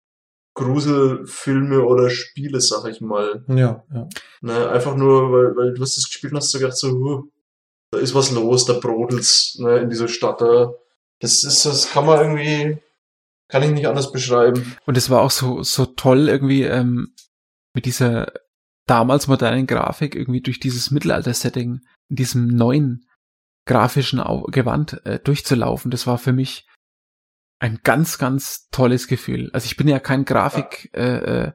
Gruselfilme 0.62 1.84
oder 1.84 2.10
Spiele, 2.10 2.62
sag 2.62 2.90
ich 2.90 3.02
mal. 3.02 3.44
Ja, 3.48 3.84
ja. 3.94 4.10
Ne, 4.42 4.70
einfach 4.70 4.96
nur, 4.96 5.32
weil, 5.32 5.56
weil 5.56 5.74
du 5.74 5.82
hast 5.82 5.98
das 5.98 6.06
gespielt 6.06 6.34
und 6.34 6.38
hast 6.38 6.54
du 6.54 6.60
gedacht 6.60 6.78
so, 6.78 6.92
huh, 6.92 7.24
da 7.92 8.00
ist 8.00 8.16
was 8.16 8.32
los, 8.32 8.66
da 8.66 8.74
brodelt's 8.74 9.58
ne, 9.60 9.80
in 9.80 9.90
dieser 9.90 10.08
Stadt. 10.08 10.42
Da. 10.42 10.74
Das 11.20 11.44
ist, 11.44 11.66
das 11.66 11.92
kann 11.92 12.06
man 12.06 12.20
irgendwie, 12.20 12.82
kann 13.50 13.64
ich 13.64 13.72
nicht 13.72 13.88
anders 13.88 14.12
beschreiben. 14.12 14.76
Und 14.86 14.98
es 14.98 15.10
war 15.10 15.22
auch 15.22 15.32
so, 15.32 15.64
so 15.64 15.86
toll 15.86 16.30
irgendwie 16.30 16.64
ähm, 16.64 17.14
mit 17.74 17.86
dieser 17.86 18.32
damals 18.88 19.28
modernen 19.28 19.68
Grafik 19.68 20.16
irgendwie 20.16 20.42
durch 20.42 20.60
dieses 20.60 20.92
Mittelalter-Setting 20.92 21.82
in 22.10 22.16
diesem 22.16 22.48
neuen 22.48 23.06
grafischen 23.66 24.22
Gewand 24.48 25.06
äh, 25.06 25.20
durchzulaufen. 25.20 25.92
Das 25.92 26.08
war 26.08 26.18
für 26.18 26.34
mich 26.34 26.66
ein 27.62 27.80
ganz, 27.84 28.18
ganz 28.18 28.68
tolles 28.72 29.08
Gefühl. 29.08 29.52
Also 29.54 29.66
ich 29.66 29.78
bin 29.78 29.88
ja 29.88 30.00
kein 30.00 30.26
Grafik, 30.26 30.90
äh, 30.94 31.46
äh, 31.46 31.54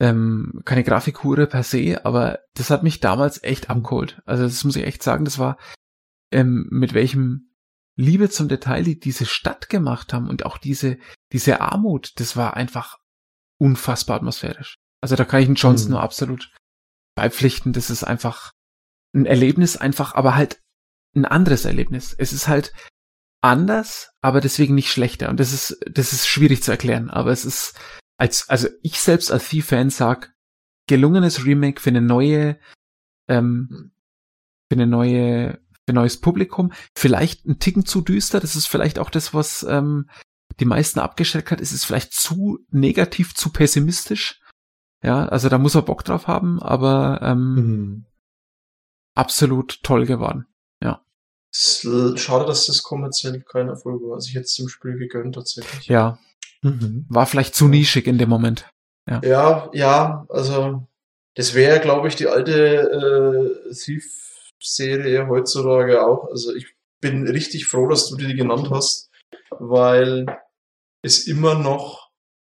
ähm, 0.00 0.62
keine 0.64 0.84
Grafikhure 0.84 1.48
per 1.48 1.64
se, 1.64 2.04
aber 2.04 2.38
das 2.54 2.70
hat 2.70 2.84
mich 2.84 3.00
damals 3.00 3.42
echt 3.42 3.68
abgeholt. 3.68 4.22
Also 4.26 4.44
das 4.44 4.62
muss 4.62 4.76
ich 4.76 4.84
echt 4.84 5.02
sagen, 5.02 5.24
das 5.24 5.40
war 5.40 5.58
ähm, 6.30 6.68
mit 6.70 6.94
welchem 6.94 7.50
Liebe 7.96 8.30
zum 8.30 8.46
Detail 8.46 8.84
die 8.84 9.00
diese 9.00 9.26
Stadt 9.26 9.68
gemacht 9.68 10.12
haben 10.12 10.28
und 10.28 10.46
auch 10.46 10.56
diese 10.56 10.98
diese 11.32 11.60
Armut, 11.60 12.12
das 12.20 12.36
war 12.36 12.54
einfach 12.54 12.96
unfassbar 13.60 14.18
atmosphärisch. 14.18 14.76
Also 15.00 15.16
da 15.16 15.24
kann 15.24 15.40
ich 15.40 15.46
den 15.46 15.56
Johnson 15.56 15.88
mhm. 15.88 15.94
nur 15.94 16.02
absolut 16.02 16.52
beipflichten. 17.16 17.72
Das 17.72 17.90
ist 17.90 18.04
einfach 18.04 18.52
ein 19.12 19.26
Erlebnis, 19.26 19.76
einfach, 19.76 20.14
aber 20.14 20.36
halt 20.36 20.60
ein 21.16 21.24
anderes 21.24 21.64
Erlebnis. 21.64 22.14
Es 22.16 22.32
ist 22.32 22.46
halt 22.46 22.72
anders, 23.40 24.10
aber 24.20 24.40
deswegen 24.40 24.74
nicht 24.74 24.90
schlechter. 24.90 25.28
Und 25.28 25.40
das 25.40 25.52
ist, 25.52 25.78
das 25.90 26.12
ist 26.12 26.26
schwierig 26.26 26.62
zu 26.62 26.70
erklären. 26.70 27.10
Aber 27.10 27.30
es 27.30 27.44
ist, 27.44 27.78
als, 28.16 28.48
also 28.48 28.68
ich 28.82 29.00
selbst 29.00 29.30
als 29.30 29.48
Thief-Fan 29.48 29.90
sag, 29.90 30.34
gelungenes 30.86 31.44
Remake 31.44 31.80
für 31.80 31.90
eine 31.90 32.00
neue, 32.00 32.58
ähm, 33.28 33.92
für 34.70 34.76
eine 34.76 34.86
neue, 34.86 35.60
für 35.86 35.92
ein 35.92 35.94
neues 35.94 36.20
Publikum. 36.20 36.72
Vielleicht 36.96 37.46
ein 37.46 37.58
Ticken 37.58 37.84
zu 37.84 38.00
düster. 38.00 38.40
Das 38.40 38.56
ist 38.56 38.66
vielleicht 38.66 38.98
auch 38.98 39.10
das, 39.10 39.34
was 39.34 39.62
ähm, 39.68 40.08
die 40.58 40.64
meisten 40.64 40.98
abgeschreckt 40.98 41.50
hat. 41.50 41.60
Es 41.60 41.72
ist 41.72 41.84
vielleicht 41.84 42.12
zu 42.12 42.58
negativ, 42.70 43.34
zu 43.34 43.50
pessimistisch. 43.50 44.40
Ja, 45.02 45.26
also 45.28 45.48
da 45.48 45.58
muss 45.58 45.76
er 45.76 45.82
Bock 45.82 46.04
drauf 46.04 46.26
haben, 46.26 46.60
aber 46.60 47.20
ähm, 47.22 47.54
mhm. 47.54 48.06
absolut 49.14 49.80
toll 49.84 50.06
geworden. 50.06 50.47
Ja. 51.52 52.16
Schade, 52.16 52.46
dass 52.46 52.66
das 52.66 52.82
kommerziell 52.82 53.40
kein 53.40 53.68
Erfolg 53.68 54.02
war. 54.02 54.16
Also 54.16 54.28
ich 54.28 54.34
hätte 54.34 54.44
es 54.44 54.56
dem 54.56 54.68
Spiel 54.68 54.96
gegönnt 54.98 55.34
tatsächlich. 55.34 55.86
Ja. 55.86 56.18
Mhm. 56.62 57.06
War 57.08 57.26
vielleicht 57.26 57.54
zu 57.54 57.68
nischig 57.68 58.06
in 58.06 58.18
dem 58.18 58.28
Moment. 58.28 58.70
Ja, 59.08 59.20
ja, 59.22 59.70
ja 59.72 60.26
also 60.28 60.86
das 61.34 61.54
wäre, 61.54 61.80
glaube 61.80 62.08
ich, 62.08 62.16
die 62.16 62.26
alte 62.26 63.62
äh, 63.68 63.72
Thief-Serie 63.72 65.28
heutzutage 65.28 66.04
auch. 66.04 66.28
Also 66.28 66.54
ich 66.54 66.66
bin 67.00 67.28
richtig 67.28 67.66
froh, 67.66 67.88
dass 67.88 68.08
du 68.08 68.16
die 68.16 68.34
genannt 68.34 68.70
hast, 68.70 69.10
weil 69.50 70.26
es 71.02 71.26
immer 71.26 71.54
noch 71.54 72.08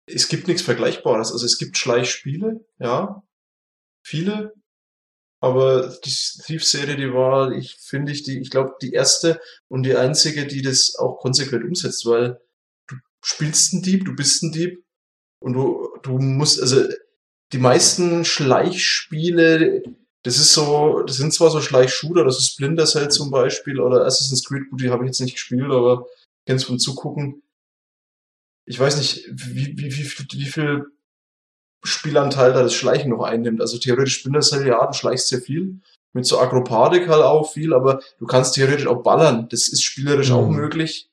es 0.06 0.28
gibt 0.28 0.48
nichts 0.48 0.62
Vergleichbares. 0.62 1.32
Also 1.32 1.46
es 1.46 1.58
gibt 1.58 1.78
Schleichspiele, 1.78 2.64
ja, 2.78 3.22
viele. 4.04 4.54
Aber 5.42 5.88
die 6.04 6.14
Thief-Serie, 6.44 6.94
die 6.94 7.12
war, 7.12 7.50
ich 7.50 7.74
finde 7.74 8.12
ich, 8.12 8.22
die, 8.22 8.38
ich 8.38 8.48
glaube, 8.48 8.76
die 8.80 8.92
erste 8.92 9.40
und 9.66 9.82
die 9.82 9.96
einzige, 9.96 10.46
die 10.46 10.62
das 10.62 10.94
auch 10.94 11.18
konsequent 11.18 11.64
umsetzt, 11.64 12.06
weil 12.06 12.40
du 12.86 12.94
spielst 13.24 13.72
einen 13.72 13.82
Dieb, 13.82 14.04
du 14.04 14.14
bist 14.14 14.44
ein 14.44 14.52
Dieb 14.52 14.84
und 15.40 15.54
du, 15.54 15.88
du 16.04 16.18
musst, 16.18 16.62
also 16.62 16.84
die 17.52 17.58
meisten 17.58 18.24
Schleichspiele, 18.24 19.82
das 20.22 20.38
ist 20.38 20.52
so, 20.52 21.02
das 21.02 21.16
sind 21.16 21.34
zwar 21.34 21.50
so 21.50 21.60
Schleichshooter, 21.60 22.22
das 22.24 22.38
ist 22.38 22.52
Splinter 22.52 22.86
Cell 22.86 23.10
zum 23.10 23.32
Beispiel 23.32 23.80
oder 23.80 24.06
Assassin's 24.06 24.44
Creed, 24.44 24.62
die 24.70 24.90
habe 24.90 25.02
ich 25.02 25.08
jetzt 25.08 25.20
nicht 25.20 25.34
gespielt, 25.34 25.72
aber 25.72 26.06
kennst 26.46 26.66
vom 26.66 26.78
Zugucken. 26.78 27.42
Ich 28.64 28.78
weiß 28.78 28.96
nicht, 28.96 29.28
wie, 29.32 29.76
wie, 29.76 29.92
wie, 29.92 30.04
wie 30.34 30.46
viel 30.46 30.86
Spielanteil 31.82 32.52
da 32.52 32.62
das 32.62 32.74
Schleichen 32.74 33.10
noch 33.10 33.22
einnimmt. 33.22 33.60
Also 33.60 33.78
theoretisch 33.78 34.22
bin 34.22 34.32
das 34.32 34.50
ja, 34.50 34.86
du 34.86 34.92
schleichst 34.92 35.28
sehr 35.28 35.40
viel. 35.40 35.80
Mit 36.14 36.26
so 36.26 36.38
Akrobatik 36.38 37.08
halt 37.08 37.22
auch 37.22 37.50
viel, 37.50 37.72
aber 37.72 38.00
du 38.18 38.26
kannst 38.26 38.54
theoretisch 38.54 38.86
auch 38.86 39.02
ballern. 39.02 39.48
Das 39.50 39.68
ist 39.68 39.82
spielerisch 39.82 40.30
mhm. 40.30 40.36
auch 40.36 40.48
möglich. 40.48 41.08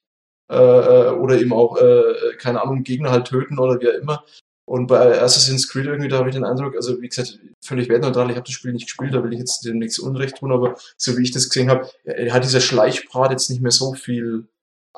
Äh, 0.49 0.55
äh, 0.55 1.09
oder 1.11 1.39
eben 1.39 1.53
auch, 1.53 1.77
äh, 1.77 2.35
keine 2.39 2.61
Ahnung, 2.63 2.83
Gegner 2.83 3.11
halt 3.11 3.27
töten 3.27 3.59
oder 3.59 3.79
wie 3.79 3.87
auch 3.87 4.01
immer. 4.01 4.25
Und 4.65 4.87
bei 4.87 5.21
Assassin's 5.21 5.67
Creed 5.67 5.85
irgendwie, 5.85 6.09
da 6.09 6.17
habe 6.17 6.29
ich 6.29 6.35
den 6.35 6.43
Eindruck, 6.43 6.75
also 6.75 7.01
wie 7.01 7.07
gesagt, 7.07 7.39
völlig 7.61 7.87
wertneutral, 7.89 8.29
ich 8.29 8.35
habe 8.35 8.45
das 8.45 8.53
Spiel 8.53 8.73
nicht 8.73 8.85
gespielt, 8.85 9.13
da 9.13 9.23
will 9.23 9.33
ich 9.33 9.39
jetzt 9.39 9.65
dem 9.65 9.79
nichts 9.79 9.99
Unrecht 9.99 10.37
tun, 10.37 10.51
aber 10.51 10.75
so 10.97 11.17
wie 11.17 11.23
ich 11.23 11.31
das 11.31 11.49
gesehen 11.49 11.69
habe, 11.69 11.89
hat 12.31 12.43
dieser 12.43 12.61
Schleichbrat 12.61 13.31
jetzt 13.31 13.49
nicht 13.49 13.61
mehr 13.61 13.71
so 13.71 13.93
viel 13.93 14.47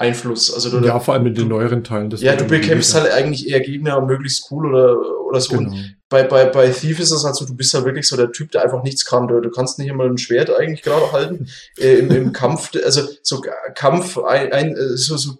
Einfluss. 0.02 0.54
Also 0.54 0.70
du, 0.70 0.86
ja, 0.86 1.00
vor 1.00 1.14
allem 1.14 1.28
in 1.28 1.36
den 1.36 1.48
neueren 1.48 1.84
Teilen. 1.84 2.10
Das 2.10 2.22
ja, 2.22 2.36
du 2.36 2.46
bekämpfst 2.46 2.94
halt 2.94 3.12
eigentlich 3.12 3.48
eher 3.48 3.62
Gegner 3.62 4.02
möglichst 4.02 4.52
cool 4.52 4.68
oder, 4.68 4.98
oder 5.26 5.40
so. 5.40 5.58
Genau. 5.58 5.72
Und 5.72 5.96
bei, 6.10 6.24
bei, 6.24 6.46
bei 6.46 6.70
Thief 6.70 7.00
ist 7.00 7.12
es 7.12 7.24
halt 7.24 7.36
so, 7.36 7.46
du 7.46 7.56
bist 7.56 7.74
ja 7.74 7.86
wirklich 7.86 8.08
so 8.08 8.18
der 8.18 8.32
Typ, 8.32 8.52
der 8.52 8.64
einfach 8.64 8.84
nichts 8.84 9.06
kann. 9.06 9.28
Du, 9.28 9.40
du 9.40 9.50
kannst 9.50 9.80
nicht 9.80 9.88
immer 9.88 10.04
ein 10.04 10.18
Schwert 10.18 10.50
eigentlich 10.50 10.82
gerade 10.82 11.12
halten. 11.12 11.48
äh, 11.78 12.00
im, 12.00 12.12
Im 12.12 12.34
Kampf, 12.34 12.72
also 12.84 13.08
so 13.22 13.42
Kampf, 13.76 14.18
ein, 14.18 14.52
ein 14.52 14.76
so, 14.96 15.16
so 15.16 15.38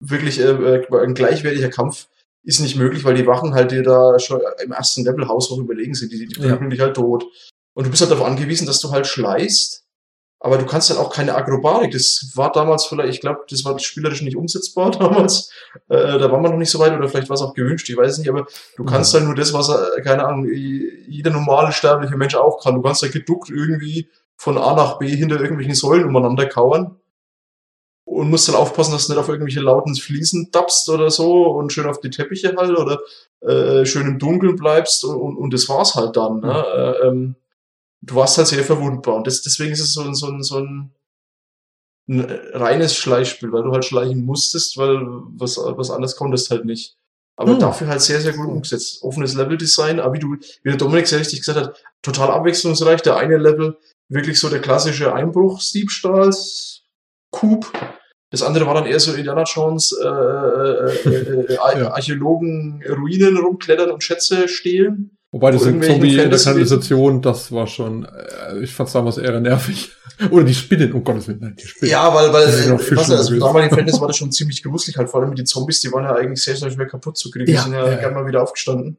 wirklich 0.00 0.40
äh, 0.40 0.82
ein 0.92 1.14
gleichwertiger 1.14 1.68
Kampf 1.68 2.08
ist 2.42 2.60
nicht 2.60 2.76
möglich, 2.76 3.04
weil 3.04 3.14
die 3.14 3.26
Wachen 3.26 3.54
halt 3.54 3.70
dir 3.70 3.82
da 3.82 4.18
schon 4.18 4.40
im 4.64 4.72
ersten 4.72 5.04
Level 5.04 5.28
haushoch 5.28 5.58
überlegen 5.58 5.94
sind. 5.94 6.10
Die, 6.10 6.26
die 6.26 6.34
prügeln 6.34 6.62
ja. 6.62 6.68
dich 6.68 6.80
halt 6.80 6.96
tot. 6.96 7.24
Und 7.74 7.86
du 7.86 7.90
bist 7.90 8.02
halt 8.02 8.10
darauf 8.10 8.26
angewiesen, 8.26 8.66
dass 8.66 8.80
du 8.80 8.90
halt 8.90 9.06
schleißt 9.06 9.79
aber 10.42 10.56
du 10.56 10.64
kannst 10.64 10.88
dann 10.88 10.96
auch 10.96 11.12
keine 11.12 11.34
Akrobatik. 11.34 11.92
Das 11.92 12.32
war 12.34 12.50
damals 12.50 12.86
vielleicht, 12.86 13.14
ich 13.14 13.20
glaube, 13.20 13.40
das 13.48 13.62
war 13.66 13.78
spielerisch 13.78 14.22
nicht 14.22 14.36
umsetzbar 14.36 14.90
damals. 14.98 15.50
Äh, 15.88 16.18
da 16.18 16.32
war 16.32 16.40
man 16.40 16.52
noch 16.52 16.58
nicht 16.58 16.70
so 16.70 16.78
weit 16.78 16.96
oder 16.96 17.08
vielleicht 17.08 17.28
war 17.28 17.34
es 17.34 17.42
auch 17.42 17.52
gewünscht, 17.52 17.88
ich 17.90 17.96
weiß 17.96 18.18
nicht, 18.18 18.30
aber 18.30 18.46
du 18.76 18.84
kannst 18.84 19.12
dann 19.14 19.26
nur 19.26 19.34
das, 19.34 19.52
was, 19.52 19.68
äh, 19.68 20.00
keine 20.00 20.24
Ahnung, 20.26 20.50
jeder 20.50 21.30
normale 21.30 21.72
sterbliche 21.72 22.16
Mensch 22.16 22.34
auch 22.34 22.62
kann. 22.62 22.74
Du 22.74 22.82
kannst 22.82 23.02
da 23.02 23.08
geduckt 23.08 23.50
irgendwie 23.50 24.08
von 24.36 24.56
A 24.56 24.74
nach 24.74 24.98
B 24.98 25.08
hinter 25.08 25.38
irgendwelchen 25.38 25.74
Säulen 25.74 26.06
umeinander 26.06 26.46
kauern 26.46 26.96
und 28.06 28.30
musst 28.30 28.48
dann 28.48 28.56
aufpassen, 28.56 28.92
dass 28.92 29.06
du 29.06 29.12
nicht 29.12 29.20
auf 29.20 29.28
irgendwelche 29.28 29.60
lauten 29.60 29.94
Fliesen 29.94 30.50
tappst 30.50 30.88
oder 30.88 31.10
so 31.10 31.48
und 31.48 31.70
schön 31.70 31.86
auf 31.86 32.00
die 32.00 32.08
Teppiche 32.08 32.54
halt 32.56 32.76
oder 32.78 32.98
äh, 33.42 33.84
schön 33.84 34.06
im 34.06 34.18
Dunkeln 34.18 34.56
bleibst 34.56 35.04
und, 35.04 35.20
und, 35.20 35.36
und 35.36 35.52
das 35.52 35.68
war's 35.68 35.96
halt 35.96 36.16
dann. 36.16 36.40
Ne? 36.40 36.64
Äh, 36.74 37.06
ähm, 37.06 37.36
du 38.02 38.14
warst 38.14 38.38
halt 38.38 38.48
sehr 38.48 38.64
verwundbar. 38.64 39.16
Und 39.16 39.26
das, 39.26 39.42
deswegen 39.42 39.72
ist 39.72 39.80
es 39.80 39.92
so, 39.94 40.10
so, 40.12 40.40
so 40.40 40.58
ein, 40.58 40.92
ein 42.08 42.20
reines 42.52 42.96
Schleichspiel, 42.96 43.52
weil 43.52 43.62
du 43.62 43.72
halt 43.72 43.84
schleichen 43.84 44.24
musstest, 44.24 44.78
weil 44.78 45.00
was, 45.36 45.58
was 45.58 45.90
anderes 45.90 46.16
konntest 46.16 46.50
halt 46.50 46.64
nicht. 46.64 46.96
Aber 47.36 47.52
hm. 47.52 47.60
dafür 47.60 47.86
halt 47.88 48.00
sehr, 48.02 48.20
sehr 48.20 48.34
gut 48.34 48.48
umgesetzt. 48.48 49.02
Offenes 49.02 49.34
Leveldesign, 49.34 50.00
aber 50.00 50.14
wie 50.14 50.18
du, 50.18 50.34
wie 50.34 50.68
der 50.68 50.76
Dominik 50.76 51.06
sehr 51.06 51.20
richtig 51.20 51.40
gesagt 51.40 51.58
hat, 51.58 51.82
total 52.02 52.30
abwechslungsreich. 52.30 53.00
Der 53.02 53.16
eine 53.16 53.38
Level 53.38 53.78
wirklich 54.08 54.38
so 54.38 54.50
der 54.50 54.60
klassische 54.60 55.14
Einbruchsdiebstahls-Coup. 55.14 57.72
Das 58.30 58.42
andere 58.42 58.66
war 58.66 58.74
dann 58.74 58.86
eher 58.86 59.00
so 59.00 59.14
Indiana 59.14 59.44
Jones, 59.44 59.92
äh, 59.92 60.06
äh, 60.06 61.08
äh, 61.08 61.54
äh 61.54 61.58
Archäologen 61.86 62.84
Ruinen 62.86 63.38
rumklettern 63.38 63.90
und 63.90 64.04
Schätze 64.04 64.46
stehlen. 64.46 65.16
Wobei 65.32 65.52
das 65.52 65.62
Zombie 65.62 66.18
in 66.18 66.30
der 66.30 66.38
Kanalisation, 66.38 67.22
das 67.22 67.52
war 67.52 67.68
schon, 67.68 68.04
äh, 68.04 68.58
ich 68.62 68.74
fand's 68.74 68.92
damals 68.92 69.16
eher 69.16 69.38
nervig. 69.40 69.92
Oder 70.30 70.44
die 70.44 70.54
Spinnen, 70.54 70.92
um 70.92 71.04
Gottes 71.04 71.28
Willen, 71.28 71.38
nein, 71.40 71.56
die 71.56 71.66
Spinnen. 71.66 71.92
Ja, 71.92 72.12
weil, 72.12 72.32
weil, 72.32 72.48
äh, 72.48 72.96
was, 72.96 73.10
also 73.10 73.38
damaligen 73.38 73.74
Fantasy 73.74 74.00
war 74.00 74.08
das 74.08 74.16
schon 74.18 74.32
ziemlich 74.32 74.62
gruselig 74.62 74.96
halt, 74.96 75.08
vor 75.08 75.20
allem 75.20 75.30
mit 75.30 75.38
den 75.38 75.46
Zombies, 75.46 75.80
die 75.80 75.92
waren 75.92 76.04
ja 76.04 76.14
eigentlich 76.16 76.42
sehr, 76.42 76.56
sehr 76.56 76.70
schwer 76.70 76.86
kaputt 76.86 77.16
zu 77.16 77.30
kriegen, 77.30 77.48
ja, 77.50 77.58
die 77.58 77.62
sind 77.62 77.72
ja, 77.74 77.88
ja 77.88 77.96
gerne 77.96 78.16
mal 78.16 78.26
wieder 78.26 78.42
aufgestanden. 78.42 78.98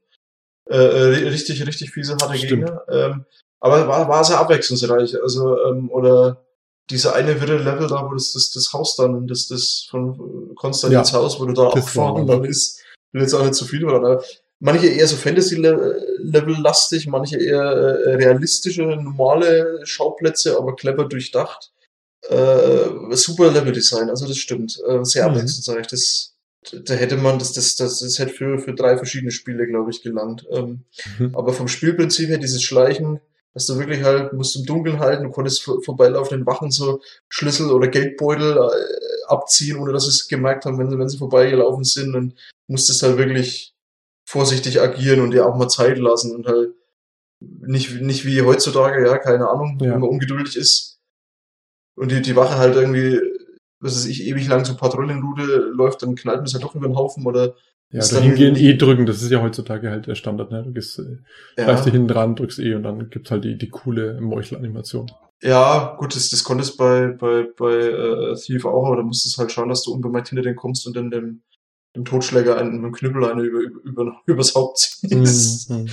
Äh, 0.69 0.77
äh 0.77 1.27
richtig, 1.27 1.65
richtig 1.67 1.91
fiese, 1.91 2.15
harte 2.21 2.37
Stimmt. 2.37 2.65
Gegner. 2.65 2.81
Ähm, 2.89 3.25
aber 3.59 3.87
war, 3.87 4.07
war 4.07 4.23
sehr 4.23 4.39
abwechslungsreich, 4.39 5.21
also, 5.21 5.57
ähm, 5.65 5.91
oder, 5.91 6.45
diese 6.89 7.13
eine 7.13 7.39
wirre 7.39 7.57
Level 7.57 7.87
da, 7.87 8.05
wo 8.07 8.13
das, 8.13 8.33
das, 8.33 8.51
das 8.51 8.73
Haus 8.73 8.95
dann, 8.95 9.27
das, 9.27 9.47
das 9.47 9.87
von 9.89 10.53
Konstantins 10.55 11.11
ja, 11.11 11.17
Haus, 11.17 11.39
wo 11.39 11.45
du 11.45 11.53
da 11.53 11.67
abgefahren 11.67 12.27
dann 12.27 12.43
ist, 12.43 12.81
will 13.11 13.21
jetzt 13.21 13.33
auch 13.33 13.43
nicht 13.43 13.55
zu 13.55 13.65
viel, 13.65 13.87
aber 13.87 14.21
manche 14.61 14.87
eher 14.87 15.07
so 15.07 15.17
Fantasy-Level-lastig, 15.17 17.07
manche 17.07 17.37
eher 17.37 17.61
äh, 17.61 18.15
realistische, 18.15 18.83
normale 18.83 19.81
Schauplätze, 19.83 20.57
aber 20.57 20.75
clever 20.75 21.05
durchdacht. 21.05 21.73
Äh, 22.29 23.15
super 23.15 23.51
Level-Design, 23.51 24.09
also 24.09 24.27
das 24.27 24.37
stimmt. 24.37 24.79
Äh, 24.87 25.03
sehr 25.03 25.27
mhm. 25.27 25.35
abwechslungsreich. 25.35 25.87
Das 25.87 26.31
da 26.85 26.93
hätte 26.93 27.17
man, 27.17 27.39
das, 27.39 27.53
das, 27.53 27.75
das, 27.75 27.99
das 27.99 28.19
hätte 28.19 28.33
für, 28.33 28.59
für 28.59 28.73
drei 28.73 28.95
verschiedene 28.95 29.31
Spiele, 29.31 29.65
glaube 29.65 29.89
ich, 29.89 30.03
gelangt. 30.03 30.45
Ähm, 30.51 30.85
mhm. 31.17 31.35
Aber 31.35 31.53
vom 31.53 31.67
Spielprinzip 31.67 32.29
her, 32.29 32.37
dieses 32.37 32.61
Schleichen, 32.61 33.19
dass 33.53 33.65
du 33.65 33.79
wirklich 33.79 34.03
halt, 34.03 34.33
musst 34.33 34.55
im 34.55 34.65
Dunkeln 34.65 34.99
halten, 34.99 35.23
du 35.23 35.31
konntest 35.31 35.63
vorbeilaufenden 35.63 36.45
Wachen 36.45 36.71
so 36.71 37.01
Schlüssel 37.29 37.71
oder 37.71 37.87
Geldbeutel 37.87 38.57
äh, 38.57 39.27
abziehen, 39.27 39.77
ohne 39.77 39.91
dass 39.91 40.03
sie 40.03 40.09
es 40.09 40.27
gemerkt 40.27 40.65
haben, 40.65 40.77
wenn, 40.77 40.97
wenn 40.97 41.09
sie 41.09 41.17
vorbeigelaufen 41.17 41.83
sind 41.83 42.15
und 42.15 42.35
musstest 42.67 43.01
halt 43.01 43.17
wirklich 43.17 43.70
vorsichtig 44.31 44.79
agieren 44.79 45.19
und 45.19 45.31
dir 45.31 45.45
auch 45.45 45.57
mal 45.57 45.67
Zeit 45.67 45.97
lassen 45.97 46.33
und 46.33 46.47
halt 46.47 46.73
nicht, 47.41 48.01
nicht 48.01 48.25
wie 48.25 48.41
heutzutage, 48.41 49.05
ja, 49.05 49.17
keine 49.17 49.49
Ahnung, 49.49 49.77
ja. 49.81 49.91
wenn 49.91 49.99
man 49.99 50.09
ungeduldig 50.09 50.55
ist 50.55 50.99
und 51.95 52.11
die, 52.11 52.21
die 52.21 52.35
Wache 52.35 52.57
halt 52.57 52.75
irgendwie, 52.75 53.19
was 53.81 53.95
weiß 53.95 54.05
ich, 54.05 54.25
ewig 54.25 54.47
lang 54.47 54.63
zur 54.63 54.77
Patrouillenroute 54.77 55.71
läuft, 55.73 56.01
dann 56.01 56.15
knallt 56.15 56.37
man 56.37 56.45
es 56.45 56.53
halt 56.53 56.63
doch 56.63 56.75
über 56.75 56.87
den 56.87 56.95
Haufen 56.95 57.25
oder 57.25 57.55
ja, 57.93 57.99
da 57.99 58.19
hingehen 58.21 58.55
E 58.55 58.77
drücken, 58.77 59.05
das 59.05 59.21
ist 59.21 59.31
ja 59.31 59.41
heutzutage 59.41 59.89
halt 59.89 60.07
der 60.07 60.15
Standard, 60.15 60.49
ne? 60.49 60.63
Du 60.63 60.71
gehst, 60.71 60.97
äh, 60.99 61.17
ja. 61.57 61.65
greifst 61.65 61.85
dich 61.85 61.91
hinten 61.91 62.07
dran, 62.07 62.37
drückst 62.37 62.59
E 62.59 62.73
und 62.73 62.83
dann 62.83 63.09
gibt's 63.09 63.31
halt 63.31 63.43
die, 63.43 63.57
die 63.57 63.67
coole 63.67 64.21
Meuchelanimation. 64.21 65.11
Ja, 65.41 65.97
gut, 65.99 66.15
das, 66.15 66.29
das 66.29 66.45
konntest 66.45 66.77
bei, 66.77 67.07
bei, 67.07 67.47
bei 67.57 67.73
äh, 67.73 68.35
Thief 68.35 68.63
auch, 68.63 68.85
aber 68.85 68.95
da 68.95 69.03
musstest 69.03 69.37
halt 69.37 69.51
schauen, 69.51 69.67
dass 69.67 69.83
du 69.83 69.91
unbemerkt 69.91 70.29
hinter 70.29 70.43
den 70.43 70.55
kommst 70.55 70.87
und 70.87 70.95
dann 70.95 71.11
dem, 71.11 71.41
dem 71.95 72.05
Totschläger 72.05 72.57
einen, 72.57 72.75
mit 72.75 72.83
dem 72.83 72.91
Knüppel 72.93 73.25
eine 73.25 73.43
über, 73.43 73.59
über, 73.83 74.21
übers 74.25 74.55
Haupt 74.55 74.77
ziehst. 74.79 75.69
Mhm. 75.69 75.87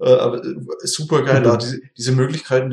äh, 0.00 0.12
aber 0.12 0.44
äh, 0.44 0.56
super 0.82 1.22
geil, 1.22 1.40
mhm. 1.40 1.44
da, 1.44 1.56
diese, 1.56 1.80
diese 1.96 2.12
Möglichkeiten, 2.12 2.72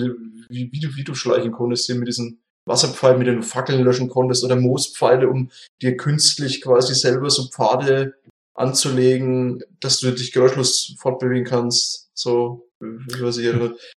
wie, 0.50 0.72
wie, 0.72 0.80
du, 0.80 0.96
wie 0.96 1.04
du 1.04 1.16
schleichen 1.16 1.52
konntest, 1.52 1.86
hier 1.86 1.96
mit 1.96 2.08
diesen 2.08 2.40
Wasserpfeilen, 2.66 3.20
mit 3.20 3.28
denen 3.28 3.42
du 3.42 3.48
Fackeln 3.48 3.84
löschen 3.84 4.10
konntest 4.10 4.44
oder 4.44 4.56
Moospfeile, 4.56 5.30
um 5.30 5.52
dir 5.82 5.96
künstlich 5.98 6.62
quasi 6.62 6.96
selber 6.96 7.30
so 7.30 7.48
Pfade 7.48 8.16
anzulegen, 8.56 9.64
dass 9.80 10.00
du 10.00 10.12
dich 10.12 10.32
geräuschlos 10.32 10.96
fortbewegen 10.98 11.46
kannst. 11.46 12.10
So, 12.14 12.65
weiß 12.80 13.38
ich, 13.38 13.54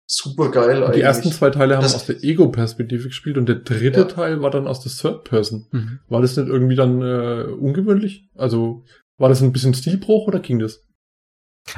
super 0.06 0.52
geil 0.52 0.84
eigentlich. 0.84 0.98
Die 0.98 1.02
ersten 1.02 1.32
zwei 1.32 1.50
Teile 1.50 1.76
haben 1.76 1.84
das, 1.84 1.96
aus 1.96 2.06
der 2.06 2.24
Ego-Perspektive 2.24 3.08
gespielt 3.08 3.38
und 3.38 3.48
der 3.48 3.56
dritte 3.56 4.02
ja. 4.02 4.06
Teil 4.06 4.42
war 4.42 4.52
dann 4.52 4.68
aus 4.68 4.82
der 4.82 4.92
Third-Person. 4.92 5.68
Mhm. 5.72 6.00
War 6.10 6.22
das 6.22 6.38
nicht 6.38 6.48
irgendwie 6.48 6.76
dann 6.76 7.02
äh, 7.02 7.44
ungewöhnlich? 7.44 8.30
Also 8.36 8.84
war 9.18 9.30
das 9.30 9.42
ein 9.42 9.52
bisschen 9.52 9.74
Stilbruch 9.74 10.28
oder 10.28 10.40
ging 10.40 10.60
das? 10.60 10.84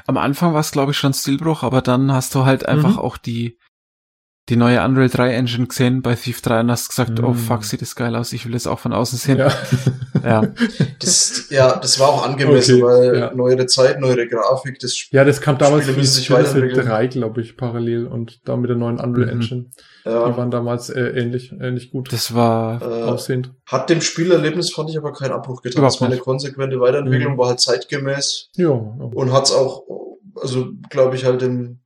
Am 0.05 0.17
Anfang 0.17 0.53
war 0.53 0.59
es, 0.59 0.71
glaube 0.71 0.91
ich, 0.91 0.97
schon 0.97 1.13
Stilbruch, 1.13 1.63
aber 1.63 1.81
dann 1.81 2.11
hast 2.11 2.35
du 2.35 2.45
halt 2.45 2.65
einfach 2.65 2.93
mhm. 2.93 2.99
auch 2.99 3.17
die 3.17 3.57
die 4.49 4.55
neue 4.55 4.83
Unreal 4.83 5.09
3 5.09 5.33
Engine 5.33 5.67
gesehen 5.67 6.01
bei 6.01 6.15
Thief 6.15 6.41
3 6.41 6.61
und 6.61 6.71
hast 6.71 6.89
gesagt, 6.89 7.21
mm. 7.21 7.23
oh 7.23 7.33
fuck, 7.33 7.63
sieht 7.63 7.81
das 7.81 7.95
geil 7.95 8.15
aus, 8.15 8.33
ich 8.33 8.45
will 8.45 8.53
das 8.53 8.65
auch 8.65 8.79
von 8.79 8.93
außen 8.93 9.17
sehen. 9.17 9.37
Ja, 9.37 9.51
ja. 10.23 10.41
Das, 10.99 11.47
ja, 11.49 11.77
das 11.77 11.99
war 11.99 12.09
auch 12.09 12.25
angemessen, 12.25 12.83
okay, 12.83 12.83
weil 12.83 13.17
ja. 13.17 13.33
neuere 13.33 13.65
Zeit, 13.67 13.99
neuere 13.99 14.27
Grafik, 14.27 14.79
das 14.79 15.09
Ja, 15.11 15.23
das 15.23 15.39
kam 15.39 15.57
damals 15.57 15.85
für 15.85 16.03
sich 16.03 16.27
3, 16.27 17.07
glaube 17.07 17.41
ich, 17.41 17.55
parallel 17.55 18.07
und 18.07 18.47
da 18.47 18.57
mit 18.57 18.69
der 18.69 18.77
neuen 18.77 18.99
Unreal 18.99 19.27
mhm. 19.27 19.41
Engine. 19.41 19.65
Ja. 20.03 20.29
Die 20.29 20.37
waren 20.37 20.51
damals 20.51 20.89
äh, 20.89 21.01
ähnlich, 21.01 21.51
ähnlich 21.51 21.91
gut. 21.91 22.11
Das 22.11 22.33
war 22.33 22.81
äh, 22.81 23.03
aussehend. 23.03 23.51
Hat 23.65 23.89
dem 23.89 24.01
Spielerlebnis, 24.01 24.71
fand 24.71 24.89
ich 24.89 24.97
aber 24.97 25.13
keinen 25.13 25.31
Abbruch 25.31 25.61
getan. 25.61 25.83
Das 25.83 26.01
war 26.01 26.09
eine 26.09 26.17
konsequente 26.17 26.79
Weiterentwicklung, 26.79 27.33
mhm. 27.33 27.37
war 27.37 27.47
halt 27.47 27.59
zeitgemäß. 27.59 28.49
Ja. 28.55 28.69
Und 28.69 29.31
hat's 29.31 29.51
auch, 29.51 29.83
also 30.41 30.69
glaube 30.89 31.15
ich 31.15 31.25
halt 31.25 31.41
dem 31.41 31.79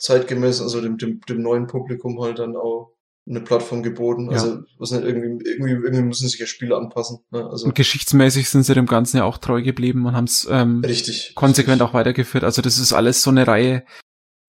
zeitgemäß, 0.00 0.60
also 0.60 0.80
dem, 0.80 0.98
dem, 0.98 1.20
dem 1.20 1.42
neuen 1.42 1.66
Publikum 1.66 2.20
halt 2.20 2.38
dann 2.38 2.56
auch 2.56 2.96
eine 3.28 3.40
Plattform 3.40 3.82
geboten. 3.82 4.26
Ja. 4.26 4.32
Also 4.32 4.62
was 4.78 4.90
nicht 4.90 5.04
irgendwie, 5.04 5.48
irgendwie, 5.48 5.72
irgendwie 5.72 6.02
müssen 6.02 6.28
sich 6.28 6.40
ja 6.40 6.46
Spiele 6.46 6.76
anpassen. 6.76 7.20
Ne? 7.30 7.46
Also 7.48 7.66
und 7.66 7.74
geschichtsmäßig 7.74 8.48
sind 8.48 8.64
sie 8.64 8.74
dem 8.74 8.86
Ganzen 8.86 9.18
ja 9.18 9.24
auch 9.24 9.38
treu 9.38 9.62
geblieben 9.62 10.06
und 10.06 10.16
haben 10.16 10.24
es 10.24 10.48
ähm, 10.50 10.82
richtig 10.84 11.34
konsequent 11.34 11.80
richtig. 11.80 11.90
auch 11.90 11.94
weitergeführt. 11.94 12.44
Also 12.44 12.62
das 12.62 12.78
ist 12.78 12.92
alles 12.92 13.22
so 13.22 13.30
eine 13.30 13.46
Reihe, 13.46 13.84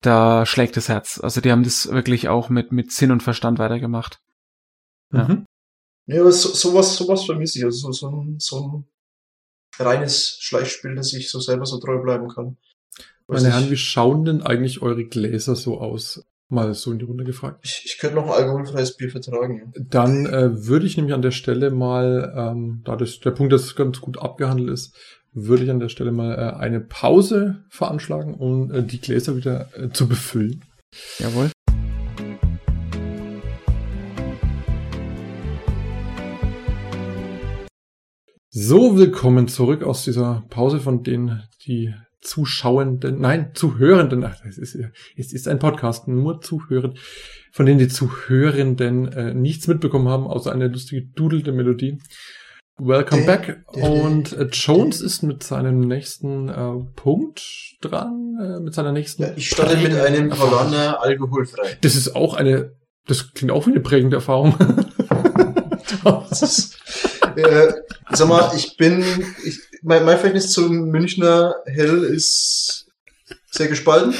da 0.00 0.46
schlägt 0.46 0.76
das 0.76 0.88
Herz. 0.88 1.20
Also 1.22 1.40
die 1.40 1.52
haben 1.52 1.62
das 1.62 1.92
wirklich 1.92 2.28
auch 2.28 2.48
mit 2.48 2.72
mit 2.72 2.90
Sinn 2.90 3.12
und 3.12 3.22
Verstand 3.22 3.58
weitergemacht. 3.58 4.20
Ja. 5.12 5.28
Mhm. 5.28 5.46
Ja, 6.06 6.22
aber 6.22 6.32
so, 6.32 6.48
sowas, 6.48 6.96
sowas 6.96 7.24
vermisse 7.24 7.58
ich. 7.58 7.64
Also 7.64 7.92
so, 7.92 7.92
so, 7.92 8.08
ein, 8.08 8.36
so 8.40 8.60
ein 8.60 8.84
reines 9.78 10.38
Schleichspiel, 10.40 10.94
dass 10.96 11.12
ich 11.12 11.30
so 11.30 11.40
selber 11.40 11.66
so 11.66 11.78
treu 11.78 11.98
bleiben 11.98 12.28
kann. 12.28 12.56
Meine 13.32 13.50
Herren, 13.50 13.70
wie 13.70 13.76
schauen 13.76 14.26
denn 14.26 14.42
eigentlich 14.42 14.82
eure 14.82 15.04
Gläser 15.04 15.56
so 15.56 15.80
aus? 15.80 16.22
Mal 16.50 16.74
so 16.74 16.92
in 16.92 16.98
die 16.98 17.06
Runde 17.06 17.24
gefragt. 17.24 17.60
Ich, 17.62 17.82
ich 17.86 17.96
könnte 17.98 18.16
noch 18.16 18.26
ein 18.26 18.44
alkoholfreies 18.44 18.98
Bier 18.98 19.10
vertragen. 19.10 19.72
Dann 19.88 20.26
äh, 20.26 20.66
würde 20.66 20.84
ich 20.84 20.98
nämlich 20.98 21.14
an 21.14 21.22
der 21.22 21.30
Stelle 21.30 21.70
mal, 21.70 22.34
ähm, 22.36 22.82
da 22.84 22.94
das, 22.94 23.20
der 23.20 23.30
Punkt 23.30 23.54
das 23.54 23.74
ganz 23.74 24.02
gut 24.02 24.18
abgehandelt 24.18 24.68
ist, 24.68 24.94
würde 25.32 25.64
ich 25.64 25.70
an 25.70 25.80
der 25.80 25.88
Stelle 25.88 26.12
mal 26.12 26.34
äh, 26.34 26.60
eine 26.60 26.80
Pause 26.80 27.64
veranschlagen, 27.70 28.34
um 28.34 28.70
äh, 28.70 28.82
die 28.82 29.00
Gläser 29.00 29.34
wieder 29.34 29.70
äh, 29.78 29.88
zu 29.88 30.06
befüllen. 30.06 30.62
Jawohl. 31.18 31.50
So, 38.50 38.98
willkommen 38.98 39.48
zurück 39.48 39.82
aus 39.84 40.04
dieser 40.04 40.44
Pause, 40.50 40.80
von 40.80 41.02
denen 41.02 41.44
die 41.64 41.94
Zuschauenden, 42.22 43.20
nein, 43.20 43.50
Zuhörenden, 43.54 44.24
ach, 44.24 44.36
es 44.48 44.56
ist, 44.56 44.78
es 45.16 45.32
ist 45.32 45.48
ein 45.48 45.58
Podcast, 45.58 46.06
nur 46.08 46.40
Zuhören, 46.40 46.94
von 47.52 47.66
denen 47.66 47.80
die 47.80 47.88
Zuhörenden 47.88 49.12
äh, 49.12 49.34
nichts 49.34 49.66
mitbekommen 49.66 50.08
haben, 50.08 50.26
außer 50.26 50.52
eine 50.52 50.68
lustige 50.68 51.02
dudelte 51.02 51.52
Melodie. 51.52 51.98
Welcome 52.78 53.26
back. 53.26 53.64
Und 53.66 54.32
äh, 54.32 54.44
Jones 54.44 55.00
ist 55.00 55.22
mit 55.22 55.42
seinem 55.42 55.80
nächsten 55.80 56.48
äh, 56.48 56.84
Punkt 56.96 57.42
dran, 57.80 58.38
äh, 58.40 58.60
mit 58.60 58.72
seiner 58.72 58.92
nächsten. 58.92 59.22
Ja, 59.24 59.32
ich 59.36 59.50
starte 59.50 59.76
mit 59.76 59.92
einem 59.92 60.30
Paulaner 60.30 61.02
alkoholfrei. 61.02 61.76
Das 61.80 61.96
ist 61.96 62.14
auch 62.14 62.34
eine, 62.34 62.72
das 63.06 63.34
klingt 63.34 63.52
auch 63.52 63.66
wie 63.66 63.72
eine 63.72 63.80
prägende 63.80 64.16
Erfahrung. 64.16 64.54
ist, 66.30 66.78
äh, 67.36 67.72
sag 68.10 68.28
mal, 68.28 68.52
ich 68.56 68.76
bin, 68.76 69.02
ich, 69.44 69.60
mein, 69.82 70.04
mein 70.04 70.16
Verhältnis 70.16 70.52
zum 70.52 70.88
Münchner 70.90 71.56
Hell 71.66 72.04
ist 72.04 72.86
sehr 73.50 73.68
gespalten. 73.68 74.14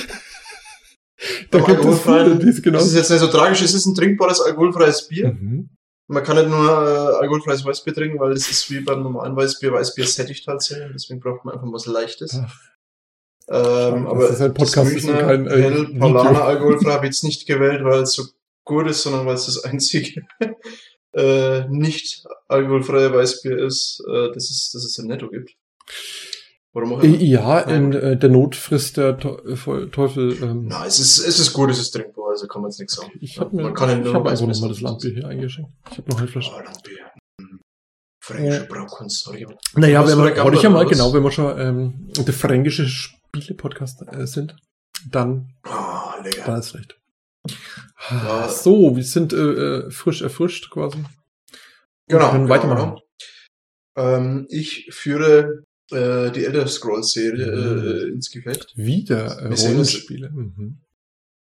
Da 1.51 1.61
gibt 1.61 1.85
es 1.85 2.01
viele, 2.03 2.37
die 2.37 2.49
es 2.49 2.63
genau. 2.63 2.79
Das 2.79 2.89
ist 2.89 2.97
jetzt 2.97 3.11
nicht 3.11 3.21
so 3.21 3.29
tragisch, 3.29 3.63
es 3.63 3.75
ist 3.75 3.87
ein 3.87 3.95
trinkbares 3.95 4.41
alkoholfreies 4.41 5.09
Bier. 5.09 5.33
Mhm. 5.33 5.71
Man 6.09 6.25
kann 6.25 6.37
nicht 6.37 6.49
nur 6.49 6.69
äh, 6.69 7.23
alkoholfreies 7.23 7.65
Weißbier 7.65 7.95
trinken, 7.95 8.19
weil 8.19 8.33
es 8.33 8.51
ist 8.51 8.71
wie 8.71 8.81
beim 8.81 9.03
normalen 9.03 9.37
Weißbier. 9.37 9.73
Weißbier 9.73 10.07
sättigt 10.07 10.47
halt 10.49 10.63
sehr, 10.63 10.89
deswegen 10.89 11.21
braucht 11.21 11.45
man 11.45 11.55
einfach 11.55 11.73
was 11.73 11.87
Leichtes. 11.87 12.41
Ähm, 13.49 14.07
aber 14.07 14.23
das 14.23 14.37
ist 14.37 14.43
ein 14.43 14.55
Podcast, 14.55 14.77
das 14.79 15.05
Münchner 15.05 15.19
kein, 15.19 15.47
äh, 15.47 15.63
Hell 15.63 15.99
Paulaner 15.99 16.45
alkoholfrei 16.45 16.93
habe 16.93 17.07
ich 17.07 17.11
jetzt 17.11 17.25
nicht 17.25 17.47
gewählt, 17.47 17.85
weil 17.85 18.03
es 18.03 18.13
so 18.13 18.25
gut 18.65 18.89
ist, 18.89 19.03
sondern 19.03 19.27
weil 19.27 19.35
es 19.35 19.47
das 19.47 19.65
einzige 19.65 20.23
äh, 21.15 21.69
nicht 21.69 22.25
alkoholfreie 22.49 23.13
Weißbier 23.13 23.59
ist, 23.59 24.03
äh, 24.09 24.29
das, 24.33 24.51
ist, 24.51 24.75
das 24.75 24.85
es 24.85 24.99
im 24.99 25.07
Netto 25.07 25.29
gibt. 25.29 25.53
Warum 26.73 26.95
auch 26.95 27.03
immer. 27.03 27.17
Ja, 27.17 27.61
in 27.61 27.93
äh, 27.93 28.17
der 28.17 28.31
Not 28.31 28.57
frisst 28.57 28.97
der 28.97 29.19
äh, 29.19 29.87
Teufel. 29.89 30.43
Ähm. 30.43 30.67
Nein, 30.69 30.87
es 30.87 30.99
ist, 30.99 31.19
es 31.19 31.39
ist 31.39 31.53
gut, 31.53 31.71
es 31.71 31.79
ist 31.79 31.91
trinkbar, 31.91 32.31
also 32.31 32.47
kann 32.47 32.63
man 32.63 32.71
jetzt 32.71 32.79
nichts 32.81 32.95
sagen. 32.95 33.13
Ich 33.21 33.39
habe 33.39 33.55
mir, 33.55 33.65
man 33.65 33.75
kann 33.75 34.03
ich 34.03 34.13
hab 34.13 34.27
einfach 34.27 34.47
nochmal 34.47 34.71
das 34.71 34.81
Landbier 34.81 35.13
hier 35.13 35.29
eingeschenkt. 35.29 35.71
Ich 35.91 35.99
habe 35.99 36.11
noch 36.11 36.19
eine 36.19 36.29
Flasche. 36.29 36.51
Oh, 36.55 36.61
Landbier. 36.63 37.11
Mhm. 37.39 37.61
Fränkische 38.25 38.67
Braukunst, 38.67 39.25
sorry. 39.25 39.47
Naja, 39.75 40.07
wenn 40.07 40.19
wir, 40.19 40.45
wollte 40.45 40.57
ich 40.57 40.63
ja 40.63 40.71
mal, 40.71 40.87
genau, 40.87 41.13
wenn 41.13 41.23
wir 41.23 41.31
schon 41.31 41.59
ähm, 41.59 42.09
der 42.17 42.33
fränkische 42.33 42.87
Spiele-Podcast 42.87 44.03
äh, 44.11 44.27
sind, 44.27 44.57
dann, 45.11 45.53
oh, 45.67 46.23
lecker. 46.23 46.45
da 46.47 46.59
ist 46.59 46.75
recht. 46.75 46.99
Ja. 48.11 48.49
So, 48.49 48.97
wir 48.97 49.05
sind 49.05 49.33
äh, 49.33 49.37
äh, 49.37 49.91
frisch 49.91 50.23
erfrischt 50.23 50.71
quasi. 50.71 50.99
Genau. 52.09 52.25
Wir 52.25 52.31
können 52.31 52.43
genau, 52.45 52.55
weitermachen. 52.55 53.01
Genau. 53.95 54.17
Ähm, 54.17 54.47
ich 54.49 54.89
führe 54.91 55.65
äh, 55.91 56.31
die 56.31 56.45
Elder 56.45 56.67
Scrolls 56.67 57.13
Serie 57.13 57.53
mhm. 57.53 57.89
äh, 57.89 58.13
ins 58.13 58.31
Gefecht. 58.31 58.73
Wieder 58.77 59.39
äh, 59.39 59.55
Rollenspiele. 59.55 60.31
Mhm. 60.31 60.79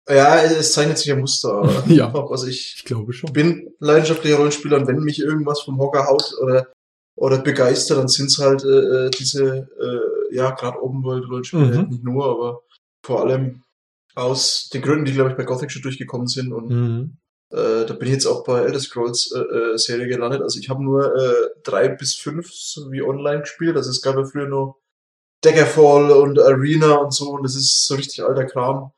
Ja, 0.08 0.44
es 0.44 0.74
zeichnet 0.74 1.00
sich 1.00 1.12
ein 1.12 1.20
Muster. 1.20 1.84
ja. 1.88 2.14
Also 2.14 2.48
ich, 2.48 2.76
ich 2.78 2.86
glaube 2.86 3.12
schon. 3.14 3.34
bin 3.34 3.74
leidenschaftlicher 3.80 4.38
Rollenspieler 4.38 4.78
und 4.78 4.88
wenn 4.88 5.00
mich 5.00 5.20
irgendwas 5.20 5.62
vom 5.62 5.80
Hocker 5.80 6.06
haut 6.06 6.34
oder 6.42 6.68
oder 7.16 7.40
begeistert, 7.40 7.98
dann 7.98 8.08
sind 8.08 8.28
es 8.28 8.38
halt 8.40 8.64
äh, 8.64 9.06
äh, 9.06 9.10
diese, 9.10 9.70
äh, 9.80 10.36
ja, 10.36 10.52
gerade 10.52 10.82
Open 10.82 11.04
World 11.04 11.30
Rollenspiele, 11.30 11.84
mhm. 11.84 11.90
nicht 11.90 12.04
nur, 12.04 12.26
aber 12.26 12.62
vor 13.04 13.22
allem 13.22 13.64
aus 14.16 14.70
den 14.70 14.82
Gründen, 14.82 15.06
die, 15.06 15.14
glaube 15.14 15.32
ich, 15.32 15.36
bei 15.36 15.44
Gothic 15.44 15.72
schon 15.72 15.82
durchgekommen 15.82 16.28
sind. 16.28 16.54
Und 16.54 16.70
mhm. 16.70 17.18
äh, 17.52 17.86
da 17.86 17.94
bin 17.94 18.08
ich 18.08 18.14
jetzt 18.14 18.26
auch 18.26 18.44
bei 18.44 18.62
Elder 18.62 18.80
Scrolls 18.80 19.32
äh, 19.36 19.40
äh, 19.40 19.78
Serie 19.78 20.08
gelandet. 20.08 20.42
Also 20.42 20.60
ich 20.60 20.70
habe 20.70 20.84
nur 20.84 21.16
äh, 21.16 21.50
drei 21.64 21.90
bis 21.90 22.16
fünf 22.16 22.52
so 22.52 22.92
wie 22.92 23.02
online 23.02 23.42
gespielt. 23.42 23.76
Also 23.76 23.90
es 23.90 24.02
gab 24.02 24.16
ja 24.16 24.26
früher 24.26 24.48
nur 24.48 24.78
Daggerfall 25.42 26.12
und 26.12 26.40
Arena 26.40 26.96
und 26.96 27.14
so. 27.14 27.32
Und 27.32 27.44
das 27.44 27.56
ist 27.56 27.86
so 27.86 27.96
richtig 27.96 28.24
alter 28.24 28.46
Kram. 28.46 28.92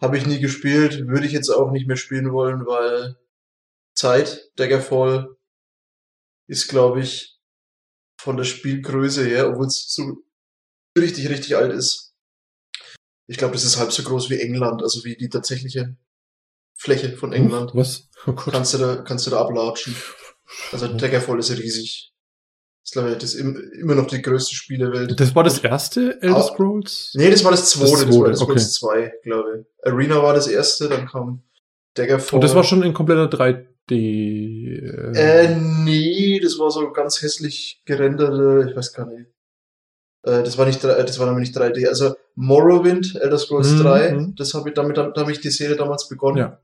Habe 0.00 0.16
ich 0.16 0.26
nie 0.26 0.40
gespielt. 0.40 1.06
Würde 1.06 1.26
ich 1.26 1.32
jetzt 1.32 1.50
auch 1.50 1.70
nicht 1.70 1.86
mehr 1.86 1.96
spielen 1.96 2.32
wollen, 2.32 2.66
weil 2.66 3.16
Zeit, 3.94 4.50
Daggerfall 4.56 5.36
ist, 6.48 6.68
glaube 6.68 7.00
ich, 7.00 7.38
von 8.18 8.36
der 8.36 8.44
Spielgröße 8.44 9.24
her, 9.24 9.50
obwohl 9.50 9.66
es 9.66 9.92
so 9.92 10.22
richtig, 10.96 11.28
richtig 11.28 11.56
alt 11.56 11.72
ist. 11.72 12.11
Ich 13.26 13.36
glaube, 13.36 13.54
das 13.54 13.64
ist 13.64 13.78
halb 13.78 13.92
so 13.92 14.02
groß 14.02 14.30
wie 14.30 14.40
England, 14.40 14.82
also 14.82 15.04
wie 15.04 15.16
die 15.16 15.28
tatsächliche 15.28 15.96
Fläche 16.74 17.16
von 17.16 17.32
England. 17.32 17.70
Was? 17.74 18.08
Oh 18.26 18.32
kannst 18.32 18.74
du 18.74 18.78
da, 18.78 18.96
kannst 18.96 19.26
du 19.26 19.30
da 19.30 19.40
ablatschen. 19.40 19.94
Also 20.70 20.88
Daggerfall 20.88 21.38
ist 21.38 21.50
riesig. 21.50 22.12
Das 22.82 22.90
ist, 22.90 22.92
glaube 22.92 23.12
ich, 23.12 23.18
das 23.18 23.34
ist 23.34 23.40
immer 23.80 23.94
noch 23.94 24.06
die 24.06 24.20
größte 24.20 24.54
Spielewelt. 24.54 25.18
Das 25.18 25.34
war 25.34 25.44
das 25.44 25.60
erste 25.60 26.20
Elder 26.20 26.42
Scrolls? 26.42 27.12
Nee, 27.14 27.30
das 27.30 27.44
war 27.44 27.52
das 27.52 27.70
zweite. 27.70 27.90
Das, 27.90 28.00
zweite, 28.00 28.10
das 28.10 28.18
war 28.18 28.26
Elder 28.26 28.36
Scrolls 28.36 28.82
okay. 28.82 29.10
2, 29.10 29.12
glaube 29.22 29.58
ich. 29.60 29.86
Arena 29.86 30.22
war 30.22 30.34
das 30.34 30.48
erste, 30.48 30.88
dann 30.88 31.06
kam 31.06 31.42
Daggerfall. 31.94 32.38
Und 32.38 32.44
das 32.44 32.54
war 32.54 32.64
schon 32.64 32.82
in 32.82 32.92
kompletter 32.92 33.26
3D. 33.26 33.66
Äh, 33.90 35.44
äh, 35.44 35.56
nee, 35.56 36.40
das 36.40 36.58
war 36.58 36.70
so 36.70 36.90
ganz 36.92 37.22
hässlich 37.22 37.82
gerenderte, 37.84 38.70
ich 38.70 38.76
weiß 38.76 38.92
gar 38.92 39.06
nicht. 39.06 39.30
Äh, 40.22 40.42
das 40.42 40.58
war 40.58 40.66
nicht, 40.66 40.82
das 40.82 41.18
war 41.18 41.26
nämlich 41.26 41.48
nicht 41.48 41.58
3D. 41.58 41.88
Also 41.88 42.14
Morrowind, 42.34 43.16
Elder 43.16 43.38
Scrolls 43.38 43.72
mhm. 43.72 43.82
3, 43.82 44.26
das 44.36 44.54
habe 44.54 44.68
ich 44.68 44.74
damit, 44.74 44.96
damit 44.96 45.16
habe 45.16 45.32
ich 45.32 45.40
die 45.40 45.50
Serie 45.50 45.76
damals 45.76 46.08
begonnen. 46.08 46.38
Ja. 46.38 46.60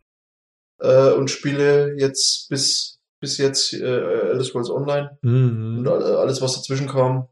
Äh, 0.80 1.12
und 1.14 1.28
spiele 1.28 1.94
jetzt 1.98 2.48
bis 2.48 2.98
bis 3.20 3.38
jetzt 3.38 3.72
äh, 3.72 4.30
Elder 4.30 4.44
Scrolls 4.44 4.70
Online 4.70 5.18
mhm. 5.22 5.78
und 5.78 5.88
alles, 5.88 6.40
was 6.40 6.54
dazwischen 6.54 6.88
kam. 6.88 7.28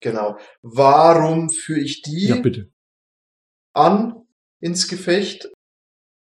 Genau. 0.00 0.38
Warum 0.62 1.50
führe 1.50 1.80
ich 1.80 2.02
die 2.02 2.28
ja, 2.28 2.36
bitte. 2.36 2.70
an 3.72 4.26
ins 4.60 4.88
Gefecht? 4.88 5.50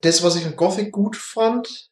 Das, 0.01 0.23
was 0.23 0.35
ich 0.35 0.45
an 0.45 0.55
Gothic 0.55 0.91
gut 0.91 1.15
fand, 1.15 1.91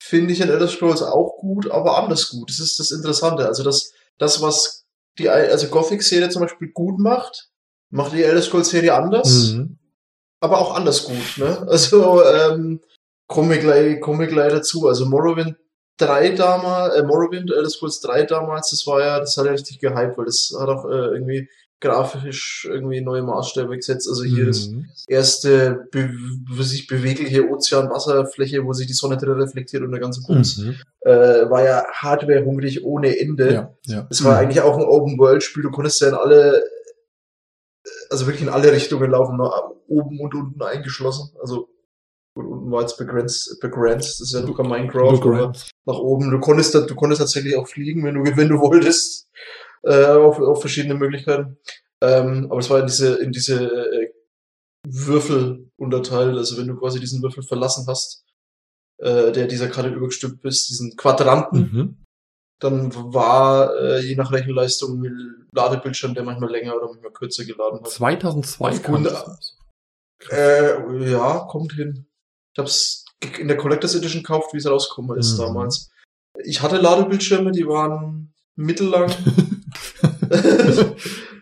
finde 0.00 0.32
ich 0.32 0.42
an 0.42 0.50
Elder 0.50 0.68
Scrolls 0.68 1.02
auch 1.02 1.38
gut, 1.38 1.70
aber 1.70 1.96
anders 1.98 2.30
gut. 2.30 2.50
Das 2.50 2.58
ist 2.58 2.78
das 2.78 2.90
Interessante. 2.90 3.46
Also 3.46 3.62
das, 3.62 3.92
das 4.18 4.42
was 4.42 4.81
die 5.18 5.28
also 5.28 5.68
Gothic-Serie 5.68 6.28
zum 6.30 6.42
Beispiel 6.42 6.68
gut 6.68 6.98
macht, 6.98 7.50
macht 7.90 8.12
die 8.12 8.22
Elder 8.22 8.42
Scrolls-Serie 8.42 8.94
anders, 8.94 9.52
mhm. 9.52 9.78
aber 10.40 10.58
auch 10.58 10.74
anders 10.74 11.04
gut. 11.04 11.38
Ne? 11.38 11.66
Also 11.68 12.24
ähm, 12.24 12.80
komme 13.26 13.58
gleich, 13.58 14.00
komme 14.00 14.26
gleich 14.26 14.52
dazu. 14.52 14.88
Also 14.88 15.06
Morrowind 15.06 15.56
3 15.98 16.30
damals, 16.30 16.96
äh, 16.96 17.02
Morrowind, 17.02 17.50
Elder 17.50 17.70
Scrolls 17.70 18.00
3 18.00 18.24
damals, 18.24 18.70
das 18.70 18.86
war 18.86 19.00
ja, 19.00 19.20
das 19.20 19.36
hat 19.36 19.46
ja 19.46 19.52
richtig 19.52 19.78
gehypt, 19.78 20.16
weil 20.16 20.24
das 20.24 20.54
hat 20.58 20.68
auch 20.68 20.84
äh, 20.86 21.14
irgendwie 21.14 21.48
grafisch 21.82 22.66
irgendwie 22.70 23.00
neue 23.00 23.22
Maßstäbe 23.22 23.76
gesetzt. 23.76 24.08
Also 24.08 24.24
hier 24.24 24.44
mhm. 24.44 24.46
das 24.46 24.70
erste 25.08 25.88
be 25.90 26.10
sich 26.60 26.86
bewegliche 26.86 27.48
Ozean-Wasserfläche, 27.50 28.64
wo 28.64 28.72
sich 28.72 28.86
die 28.86 28.92
Sonne 28.94 29.18
drin 29.18 29.40
reflektiert 29.40 29.82
und 29.82 29.90
der 29.90 30.00
ganze 30.00 30.22
Bums, 30.22 30.58
mhm. 30.58 30.76
äh, 31.00 31.50
war 31.50 31.64
ja 31.64 31.84
hardware-hungrig 31.92 32.84
ohne 32.84 33.18
Ende. 33.18 33.52
Ja, 33.52 33.74
ja. 33.84 34.06
Es 34.10 34.24
war 34.24 34.32
mhm. 34.32 34.38
eigentlich 34.38 34.62
auch 34.62 34.78
ein 34.78 34.84
Open-World-Spiel. 34.84 35.64
Du 35.64 35.70
konntest 35.70 36.00
ja 36.00 36.08
in 36.08 36.14
alle, 36.14 36.62
also 38.08 38.26
wirklich 38.26 38.42
in 38.42 38.48
alle 38.48 38.72
Richtungen 38.72 39.10
laufen, 39.10 39.36
nur 39.36 39.76
oben 39.88 40.20
und 40.20 40.34
unten 40.34 40.62
eingeschlossen. 40.62 41.36
Also 41.40 41.68
und 42.34 42.46
unten 42.46 42.70
war 42.70 42.80
jetzt 42.80 42.96
begrenzt, 42.96 43.60
begrenzt, 43.60 44.20
das 44.20 44.28
ist 44.28 44.32
ja 44.32 44.46
sogar 44.46 44.66
Minecraft, 44.66 45.20
aber 45.20 45.52
nach 45.84 45.98
oben. 45.98 46.30
Du 46.30 46.40
konntest, 46.40 46.74
du 46.74 46.94
konntest 46.94 47.20
tatsächlich 47.20 47.56
auch 47.56 47.68
fliegen, 47.68 48.04
wenn 48.04 48.14
du, 48.14 48.36
wenn 48.36 48.48
du 48.48 48.58
wolltest, 48.58 49.28
äh, 49.82 50.06
auf, 50.06 50.38
auf 50.38 50.60
verschiedene 50.60 50.94
Möglichkeiten. 50.94 51.58
Ähm, 52.00 52.48
aber 52.50 52.60
es 52.60 52.70
war 52.70 52.80
in 52.80 52.86
diese, 52.86 53.14
in 53.16 53.32
diese 53.32 53.64
äh, 53.64 54.12
Würfel 54.86 55.70
unterteilt, 55.76 56.36
also 56.36 56.58
wenn 56.58 56.66
du 56.66 56.76
quasi 56.76 56.98
diesen 56.98 57.22
Würfel 57.22 57.42
verlassen 57.42 57.86
hast, 57.86 58.24
äh, 58.98 59.30
der 59.32 59.46
dieser 59.46 59.68
Karte 59.68 59.90
übergestülpt 59.90 60.42
bist, 60.42 60.68
diesen 60.70 60.96
Quadranten, 60.96 61.60
mhm. 61.72 62.04
dann 62.60 62.92
war 63.14 63.76
äh, 63.76 64.00
je 64.00 64.16
nach 64.16 64.32
Rechenleistung 64.32 65.04
Ladebildschirm, 65.52 66.14
der 66.14 66.24
manchmal 66.24 66.50
länger 66.50 66.74
oder 66.76 66.88
manchmal 66.88 67.12
kürzer 67.12 67.44
geladen 67.44 67.80
hat. 67.80 67.88
2002 67.88 68.70
Aufgrund, 68.70 69.08
äh, 70.30 71.10
ja, 71.10 71.46
kommt 71.48 71.72
hin. 71.74 72.06
Ich 72.52 72.58
habe 72.58 72.68
es 72.68 73.04
in 73.38 73.48
der 73.48 73.56
Collectors 73.56 73.94
Edition 73.94 74.22
gekauft, 74.22 74.52
wie 74.52 74.58
es 74.58 74.66
rausgekommen 74.66 75.18
ist 75.18 75.34
mhm. 75.34 75.42
damals. 75.42 75.90
Ich 76.44 76.60
hatte 76.62 76.78
Ladebildschirme, 76.78 77.52
die 77.52 77.66
waren 77.66 78.32
mittellang. 78.56 79.12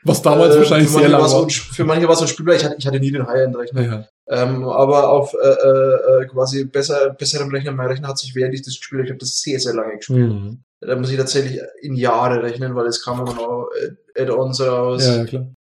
Was 0.04 0.22
damals 0.22 0.54
äh, 0.54 0.58
wahrscheinlich 0.58 0.88
sehr 0.88 1.08
lang 1.08 1.20
war. 1.20 1.28
So, 1.28 1.48
für 1.48 1.84
manche 1.84 2.06
war 2.06 2.14
es 2.14 2.20
so 2.20 2.26
spielbar. 2.26 2.54
Ich 2.54 2.64
hatte, 2.64 2.76
ich 2.78 2.86
hatte 2.86 3.00
nie 3.00 3.10
den 3.10 3.26
High-End-Rechner. 3.26 3.82
Ja. 3.82 4.08
Ähm, 4.28 4.64
aber 4.64 5.10
auf 5.10 5.34
äh, 5.34 6.22
äh, 6.22 6.26
quasi 6.26 6.64
besser, 6.64 7.10
besserem 7.10 7.50
Rechner, 7.50 7.72
mein 7.72 7.88
Rechner 7.88 8.08
hat 8.08 8.18
sich 8.18 8.34
während 8.34 8.54
ich 8.54 8.62
das 8.62 8.76
gespielt 8.76 9.04
ich 9.04 9.10
habe 9.10 9.18
das 9.18 9.40
sehr, 9.40 9.60
sehr 9.60 9.74
lange 9.74 9.96
gespielt. 9.96 10.30
Mhm. 10.30 10.62
Da 10.80 10.96
muss 10.96 11.10
ich 11.10 11.18
tatsächlich 11.18 11.60
in 11.82 11.94
Jahre 11.94 12.42
rechnen, 12.42 12.74
weil 12.74 12.86
es 12.86 13.04
kamen 13.04 13.28
auch 13.28 13.68
Add-ons 14.16 14.62
raus. 14.62 15.06
Ja, 15.06 15.24
klar. 15.24 15.52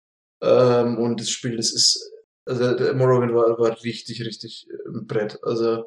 Ähm, 0.42 0.96
und 0.96 1.20
das 1.20 1.28
Spiel, 1.28 1.58
das 1.58 1.72
ist 1.72 2.10
also 2.50 2.74
der 2.74 2.94
Morrowind 2.94 3.34
war, 3.34 3.58
war 3.58 3.82
richtig, 3.84 4.24
richtig 4.24 4.66
ein 4.86 5.02
äh, 5.02 5.04
Brett. 5.04 5.38
Also 5.42 5.84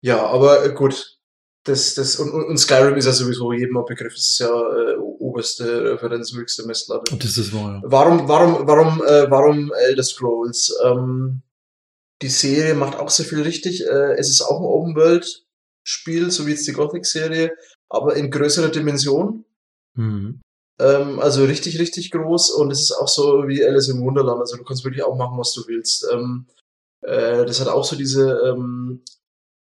ja, 0.00 0.24
aber 0.26 0.64
äh, 0.64 0.72
gut. 0.72 1.16
Das, 1.64 1.94
das, 1.94 2.16
und, 2.16 2.32
und 2.32 2.56
Skyrim 2.56 2.96
ist 2.96 3.04
ja 3.04 3.12
sowieso 3.12 3.52
jedem 3.52 3.76
ein 3.76 3.84
Begriff. 3.84 4.14
Das 4.14 4.28
ist 4.28 4.38
ja 4.38 4.48
äh, 4.48 4.96
oberste 5.38 5.92
Referenz, 5.92 6.32
höchste 6.32 6.66
Messlatte. 6.66 7.16
Das 7.16 7.38
ist 7.38 7.52
wahr, 7.54 7.74
ja. 7.74 7.82
Warum, 7.84 8.28
warum, 8.28 8.66
warum, 8.66 9.02
äh, 9.04 9.30
warum 9.30 9.72
Elder 9.72 10.02
Scrolls? 10.02 10.76
Ähm, 10.84 11.42
die 12.20 12.28
Serie 12.28 12.74
macht 12.74 12.96
auch 12.96 13.08
sehr 13.08 13.24
viel 13.24 13.42
richtig. 13.42 13.86
Äh, 13.86 14.14
es 14.18 14.28
ist 14.28 14.42
auch 14.42 14.58
ein 14.58 14.66
Open 14.66 14.96
World 14.96 15.44
Spiel, 15.84 16.30
so 16.32 16.46
wie 16.46 16.50
jetzt 16.50 16.66
die 16.66 16.72
Gothic 16.72 17.06
Serie, 17.06 17.52
aber 17.88 18.16
in 18.16 18.30
größerer 18.30 18.68
Dimension. 18.68 19.44
Mhm. 19.94 20.40
Ähm, 20.80 21.20
also 21.20 21.44
richtig, 21.44 21.78
richtig 21.78 22.10
groß 22.10 22.50
und 22.50 22.72
es 22.72 22.80
ist 22.80 22.92
auch 22.92 23.08
so 23.08 23.46
wie 23.46 23.64
Alice 23.64 23.88
im 23.88 24.02
Wunderland. 24.02 24.40
Also 24.40 24.56
du 24.56 24.64
kannst 24.64 24.84
wirklich 24.84 25.04
auch 25.04 25.16
machen, 25.16 25.38
was 25.38 25.52
du 25.52 25.66
willst. 25.68 26.04
Ähm, 26.12 26.46
äh, 27.02 27.46
das 27.46 27.60
hat 27.60 27.68
auch 27.68 27.84
so 27.84 27.94
diese, 27.94 28.40
ähm, 28.44 29.02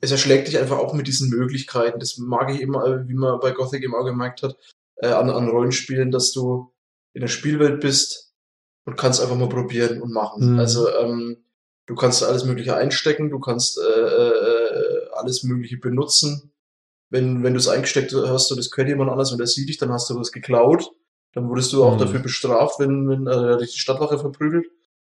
es 0.01 0.11
erschlägt 0.11 0.49
dich 0.49 0.59
einfach 0.59 0.79
auch 0.79 0.93
mit 0.93 1.07
diesen 1.07 1.31
Möglichkeiten. 1.31 2.01
Das 2.01 2.19
mag 2.19 2.51
ich 2.51 2.61
immer, 2.61 3.07
wie 3.09 3.15
man 3.15 3.39
bei 3.39 3.53
Gothic 3.53 3.85
immer 3.85 4.05
gemerkt 4.05 4.43
hat, 4.43 4.57
äh, 5.03 5.09
an, 5.09 5.29
an 5.29 5.49
Rollenspielen, 5.49 6.11
dass 6.11 6.33
du 6.33 6.73
in 7.13 7.21
der 7.21 7.29
Spielwelt 7.29 7.81
bist 7.81 8.33
und 8.87 8.97
kannst 8.97 9.21
einfach 9.21 9.37
mal 9.37 9.49
probieren 9.49 10.01
und 10.01 10.13
machen. 10.13 10.55
Mhm. 10.55 10.59
Also 10.59 10.89
ähm, 10.97 11.45
du 11.87 11.95
kannst 11.95 12.25
alles 12.25 12.45
Mögliche 12.45 12.75
einstecken, 12.75 13.29
du 13.29 13.39
kannst 13.39 13.79
äh, 13.79 14.01
äh, 14.01 15.09
alles 15.13 15.43
Mögliche 15.43 15.77
benutzen 15.77 16.53
wenn, 17.13 17.43
wenn 17.43 17.53
du 17.53 17.59
es 17.59 17.69
eingesteckt 17.69 18.15
hast 18.15 18.51
und 18.51 18.57
das 18.57 18.71
gehört 18.71 18.89
jemand 18.89 19.11
anders 19.11 19.33
und 19.33 19.39
der 19.39 19.47
sieht 19.47 19.69
dich, 19.69 19.77
dann 19.77 19.93
hast 19.93 20.09
du 20.09 20.19
was 20.19 20.33
geklaut. 20.33 20.91
Dann 21.35 21.49
wurdest 21.49 21.73
du 21.73 21.85
auch 21.85 21.95
mhm. 21.95 22.01
dafür 22.01 22.21
bestraft, 22.21 22.81
wenn, 22.81 23.09
wenn 23.09 23.27
äh, 23.27 23.59
dich 23.59 23.73
die 23.75 23.79
Stadtwache 23.79 24.19
verprügelt. 24.19 24.67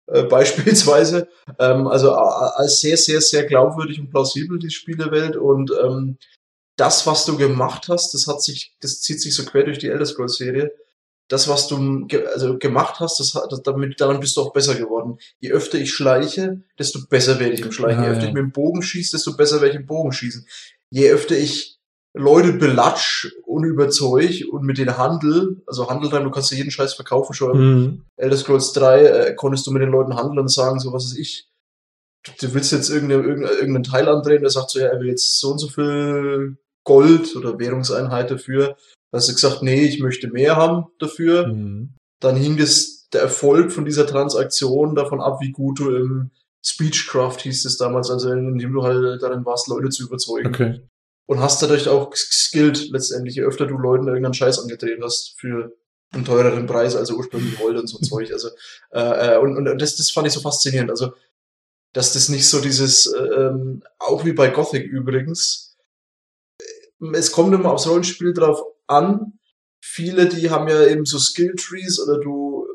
Äh, 0.06 0.22
beispielsweise. 0.28 1.28
Ähm, 1.58 1.86
also 1.86 2.12
als 2.12 2.80
sehr, 2.80 2.96
sehr, 2.96 3.20
sehr 3.20 3.44
glaubwürdig 3.44 4.00
und 4.00 4.10
plausibel, 4.10 4.58
die 4.58 4.70
Spielewelt. 4.70 5.36
Und 5.36 5.72
ähm, 5.82 6.18
das, 6.76 7.06
was 7.06 7.24
du 7.24 7.36
gemacht 7.36 7.88
hast, 7.88 8.14
das 8.14 8.26
hat 8.26 8.42
sich, 8.42 8.76
das 8.80 9.00
zieht 9.00 9.20
sich 9.20 9.34
so 9.34 9.44
quer 9.44 9.64
durch 9.64 9.78
die 9.78 9.88
Elder 9.88 10.06
Scrolls 10.06 10.36
Serie. 10.36 10.72
Das, 11.28 11.48
was 11.48 11.68
du 11.68 12.06
ge 12.06 12.26
also 12.26 12.58
gemacht 12.58 13.00
hast, 13.00 13.18
das, 13.18 13.32
das, 13.48 13.62
damit, 13.62 13.98
daran 13.98 14.20
bist 14.20 14.36
du 14.36 14.42
auch 14.42 14.52
besser 14.52 14.74
geworden. 14.74 15.18
Je 15.40 15.52
öfter 15.52 15.78
ich 15.78 15.92
schleiche, 15.92 16.62
desto 16.78 17.00
besser 17.08 17.40
werde 17.40 17.54
ich 17.54 17.62
im 17.62 17.72
Schleichen. 17.72 18.02
Ja, 18.02 18.08
Je 18.08 18.12
öfter 18.12 18.24
ja. 18.24 18.28
ich 18.28 18.34
mit 18.34 18.42
dem 18.42 18.52
Bogen 18.52 18.82
schieße, 18.82 19.16
desto 19.16 19.34
besser 19.34 19.62
werde 19.62 19.70
ich 19.74 19.80
im 19.80 19.86
Bogen 19.86 20.12
schießen. 20.12 20.46
Je 20.90 21.10
öfter 21.10 21.36
ich 21.36 21.78
Leute 22.12 22.52
belatsch 22.52 23.32
und 23.44 23.64
überzeug 23.64 24.44
und 24.50 24.64
mit 24.64 24.78
den 24.78 24.96
Handel, 24.98 25.62
also 25.66 25.88
Handel 25.88 26.10
dann, 26.10 26.24
du 26.24 26.30
kannst 26.30 26.52
dir 26.52 26.56
jeden 26.56 26.70
Scheiß 26.70 26.94
verkaufen 26.94 27.34
schon. 27.34 27.58
Mhm. 27.58 28.04
Elder 28.16 28.36
Scrolls 28.36 28.72
3 28.72 29.04
äh, 29.04 29.34
konntest 29.34 29.66
du 29.66 29.72
mit 29.72 29.82
den 29.82 29.90
Leuten 29.90 30.14
handeln 30.14 30.38
und 30.38 30.48
sagen, 30.48 30.78
so 30.78 30.92
was 30.92 31.06
ist 31.06 31.18
ich. 31.18 31.48
Du 32.40 32.54
willst 32.54 32.72
jetzt 32.72 32.88
irgendeine, 32.90 33.22
irgendeinen 33.22 33.82
Teil 33.82 34.08
andrehen, 34.08 34.42
der 34.42 34.50
sagt 34.50 34.70
so, 34.70 34.78
ja, 34.78 34.86
er 34.86 35.00
will 35.00 35.08
jetzt 35.08 35.40
so 35.40 35.50
und 35.50 35.58
so 35.58 35.68
viel 35.68 36.56
Gold 36.84 37.34
oder 37.36 37.58
Währungseinheit 37.58 38.30
dafür. 38.30 38.76
Da 39.10 39.18
hast 39.18 39.28
du 39.28 39.34
gesagt, 39.34 39.62
nee, 39.62 39.84
ich 39.84 40.00
möchte 40.00 40.28
mehr 40.28 40.56
haben 40.56 40.86
dafür. 40.98 41.48
Mhm. 41.48 41.94
Dann 42.20 42.36
hing 42.36 42.56
das, 42.56 43.08
der 43.12 43.22
Erfolg 43.22 43.72
von 43.72 43.84
dieser 43.84 44.06
Transaktion 44.06 44.94
davon 44.94 45.20
ab, 45.20 45.40
wie 45.40 45.52
gut 45.52 45.80
du 45.80 45.94
im 45.94 46.30
Speechcraft 46.64 47.38
hieß 47.40 47.64
es 47.66 47.76
damals, 47.76 48.10
also 48.10 48.30
in 48.30 48.58
dem 48.58 48.72
du 48.72 48.82
halt 48.82 49.22
darin 49.22 49.44
warst, 49.44 49.68
Leute 49.68 49.90
zu 49.90 50.04
überzeugen. 50.04 50.48
Okay 50.48 50.80
und 51.26 51.40
hast 51.40 51.62
dadurch 51.62 51.88
auch 51.88 52.14
skilled 52.14 52.90
letztendlich, 52.90 53.36
je 53.36 53.42
öfter 53.42 53.66
du 53.66 53.78
Leuten 53.78 54.06
irgendeinen 54.06 54.34
Scheiß 54.34 54.58
angedreht 54.58 55.00
hast 55.02 55.34
für 55.38 55.74
einen 56.12 56.24
teureren 56.24 56.66
Preis, 56.66 56.94
also 56.94 57.16
ursprünglich 57.16 57.58
wollte 57.58 57.80
und 57.80 57.86
so 57.86 57.98
Zeug. 58.02 58.32
Also 58.32 58.50
äh, 58.92 59.34
äh, 59.34 59.38
und, 59.38 59.56
und 59.56 59.80
das, 59.80 59.96
das 59.96 60.10
fand 60.10 60.26
ich 60.26 60.32
so 60.32 60.40
faszinierend. 60.40 60.90
Also 60.90 61.12
dass 61.92 62.12
das 62.12 62.28
nicht 62.28 62.48
so 62.48 62.60
dieses, 62.60 63.06
äh, 63.06 63.18
ähm, 63.18 63.82
auch 63.98 64.24
wie 64.24 64.32
bei 64.32 64.48
Gothic 64.48 64.84
übrigens, 64.84 65.73
es 67.12 67.32
kommt 67.32 67.54
immer 67.54 67.72
aufs 67.72 67.86
Rollenspiel 67.86 68.32
drauf 68.32 68.62
an. 68.86 69.38
Viele, 69.84 70.28
die 70.28 70.50
haben 70.50 70.68
ja 70.68 70.86
eben 70.86 71.04
so 71.04 71.18
Skill 71.18 71.54
Trees 71.56 72.00
oder 72.00 72.18
du 72.18 72.66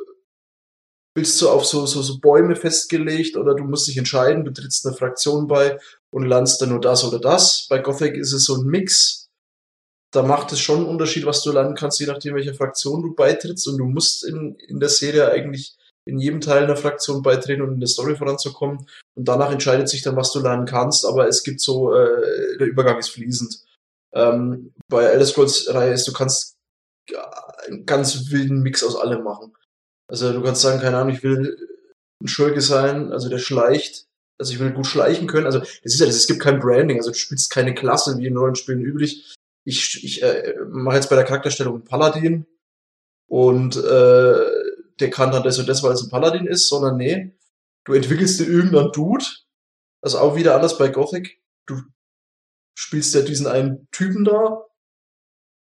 willst 1.16 1.42
du 1.42 1.50
auf 1.50 1.66
so, 1.66 1.86
so, 1.86 2.02
so 2.02 2.20
Bäume 2.20 2.56
festgelegt 2.56 3.36
oder 3.36 3.56
du 3.56 3.64
musst 3.64 3.88
dich 3.88 3.98
entscheiden, 3.98 4.46
du 4.46 4.52
trittst 4.52 4.86
einer 4.86 4.96
Fraktion 4.96 5.48
bei 5.48 5.80
und 6.12 6.26
lernst 6.26 6.62
dann 6.62 6.70
nur 6.70 6.82
das 6.82 7.04
oder 7.04 7.20
das. 7.20 7.68
Bei 7.70 7.80
Gothic 7.80 8.16
ist 8.16 8.34
es 8.34 8.46
so 8.46 8.56
ein 8.56 8.66
Mix. 8.66 9.30
da 10.12 10.24
macht 10.24 10.52
es 10.52 10.60
schon 10.60 10.78
einen 10.78 10.88
Unterschied, 10.88 11.26
was 11.26 11.44
du 11.44 11.52
lernen 11.52 11.76
kannst, 11.76 12.00
je 12.00 12.08
nachdem, 12.08 12.36
welcher 12.36 12.56
Fraktion 12.56 13.04
du 13.04 13.14
beitrittst. 13.16 13.68
Und 13.68 13.78
du 13.78 13.86
musst 13.86 14.26
in, 14.26 14.56
in 14.56 14.80
der 14.80 14.90
Serie 14.90 15.30
eigentlich 15.30 15.76
in 16.06 16.20
jedem 16.20 16.42
Teil 16.42 16.64
einer 16.64 16.76
Fraktion 16.76 17.22
beitreten, 17.22 17.62
um 17.62 17.74
in 17.74 17.80
der 17.80 17.90
Story 17.90 18.16
voranzukommen. 18.16 18.88
Und 19.16 19.28
danach 19.28 19.52
entscheidet 19.52 19.90
sich 19.90 20.02
dann, 20.02 20.16
was 20.16 20.32
du 20.32 20.40
lernen 20.40 20.66
kannst. 20.66 21.06
Aber 21.06 21.28
es 21.28 21.44
gibt 21.44 21.62
so, 21.62 21.94
äh, 21.94 22.58
der 22.58 22.68
Übergang 22.68 22.98
ist 22.98 23.10
fließend. 23.10 23.60
Ähm, 24.14 24.73
bei 24.88 25.03
Elder 25.03 25.26
Scrolls 25.26 25.73
Reihe 25.73 25.94
ist, 25.94 26.07
du 26.07 26.14
kannst 26.14 26.57
einen 27.68 27.86
ganz 27.86 28.31
wilden 28.31 28.61
Mix 28.61 28.84
aus 28.84 28.95
allem 28.95 29.23
machen. 29.23 29.53
Also 30.07 30.34
du 30.34 30.41
kannst 30.41 30.61
sagen, 30.61 30.81
keine 30.81 30.98
Ahnung, 30.98 31.14
ich 31.14 31.23
will 31.23 31.57
ein 32.22 32.27
Schurke 32.27 32.61
sein, 32.61 33.11
also 33.11 33.30
der 33.30 33.38
schleicht. 33.40 34.06
Also 34.40 34.53
ich 34.53 34.60
will 34.60 34.72
gut 34.72 34.88
schleichen 34.88 35.27
können. 35.27 35.45
Also 35.45 35.60
das 35.60 35.94
ist 35.94 35.99
ja 35.99 36.07
es 36.07 36.27
gibt 36.27 36.41
kein 36.41 36.60
Branding, 36.60 36.98
also 36.98 37.11
du 37.11 37.18
spielst 37.18 37.49
keine 37.52 37.76
Klasse 37.76 38.18
wie 38.18 38.27
in 38.27 38.38
Rollenspielen 38.38 38.81
üblich. 38.81 39.36
Ich, 39.65 40.03
ich 40.03 40.23
äh, 40.23 40.56
mache 40.69 40.95
jetzt 40.95 41.10
bei 41.10 41.15
der 41.15 41.26
Charakterstellung 41.26 41.76
einen 41.76 41.84
Paladin 41.84 42.45
und 43.27 43.76
äh, 43.76 44.45
der 44.99 45.10
kann 45.11 45.31
dann 45.31 45.44
das 45.44 45.60
und 45.60 45.68
das, 45.68 45.84
weil 45.84 45.94
es 45.94 46.03
ein 46.03 46.10
Paladin 46.10 46.48
ist, 46.48 46.68
sondern 46.68 46.98
nee, 46.98 47.38
du 47.86 47.94
entwickelst 47.94 48.40
dir 48.40 48.48
irgendeinen 48.48 48.91
Dude. 48.91 49.26
Also 50.02 50.19
auch 50.19 50.36
wieder 50.36 50.56
anders 50.56 50.77
bei 50.77 50.88
Gothic. 50.88 51.41
Du 51.68 51.81
spielst 52.80 53.14
ja 53.14 53.22
diesen 53.22 53.46
einen 53.46 53.88
Typen 53.92 54.24
da 54.24 54.64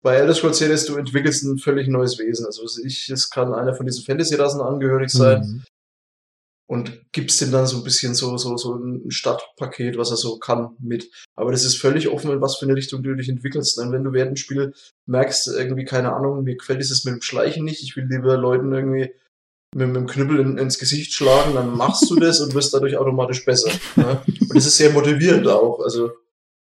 bei 0.03 0.17
Elder 0.17 0.35
Scrolls 0.35 0.59
Series, 0.59 0.87
du 0.87 0.97
entwickelst 0.97 1.45
ein 1.45 1.59
völlig 1.59 1.89
neues 1.89 2.19
Wesen. 2.19 2.47
Also 2.47 2.65
ich, 2.85 3.09
es 3.11 3.31
kann 3.31 3.55
einer 3.55 3.75
von 3.75 3.87
diesen 3.87 4.05
Fantasy-Rassen 4.05 4.61
angehörig 4.61 5.11
sein. 5.11 5.41
Mhm. 5.41 5.65
Und 6.67 7.03
gibst 7.13 7.43
ihm 7.43 7.53
dann 7.53 7.67
so 7.67 7.77
ein 7.77 7.85
bisschen 7.85 8.15
so, 8.15 8.37
so, 8.39 8.57
so 8.57 8.75
ein 8.75 9.11
Stadtpaket, 9.11 9.99
was 9.99 10.11
er 10.11 10.17
so 10.17 10.39
kann, 10.39 10.77
mit. 10.79 11.11
Aber 11.37 11.53
das 11.53 11.65
ist 11.65 11.77
völlig 11.77 12.09
offen, 12.09 12.31
in 12.31 12.41
was 12.41 12.57
für 12.57 12.65
eine 12.65 12.75
Richtung 12.75 13.03
du 13.03 13.15
dich 13.15 13.29
entwickelst. 13.29 13.79
Denn 13.79 13.93
wenn 13.93 14.03
du 14.03 14.13
während 14.13 14.33
dem 14.33 14.37
Spiel 14.37 14.73
merkst, 15.07 15.49
irgendwie, 15.49 15.85
keine 15.85 16.15
Ahnung, 16.15 16.43
mir 16.43 16.57
gefällt 16.57 16.81
es 16.81 17.05
mit 17.05 17.15
dem 17.15 17.23
Schleichen 17.23 17.65
nicht, 17.65 17.83
ich 17.83 17.97
will 17.97 18.07
lieber 18.09 18.37
Leuten 18.39 18.73
irgendwie 18.73 19.13
mit, 19.75 19.89
mit 19.89 19.97
dem 19.97 20.07
Knüppel 20.07 20.41
in, 20.41 20.59
ins 20.59 20.79
Gesicht 20.79 21.13
schlagen, 21.13 21.55
dann 21.55 21.77
machst 21.77 22.11
du 22.11 22.17
das 22.17 22.41
und 22.41 22.55
wirst 22.55 22.73
dadurch 22.73 22.97
automatisch 22.97 23.45
besser. 23.45 23.71
Ne? 23.97 24.23
Und 24.27 24.55
das 24.55 24.67
ist 24.67 24.77
sehr 24.77 24.91
motivierend 24.91 25.47
auch. 25.49 25.81
Also 25.81 26.13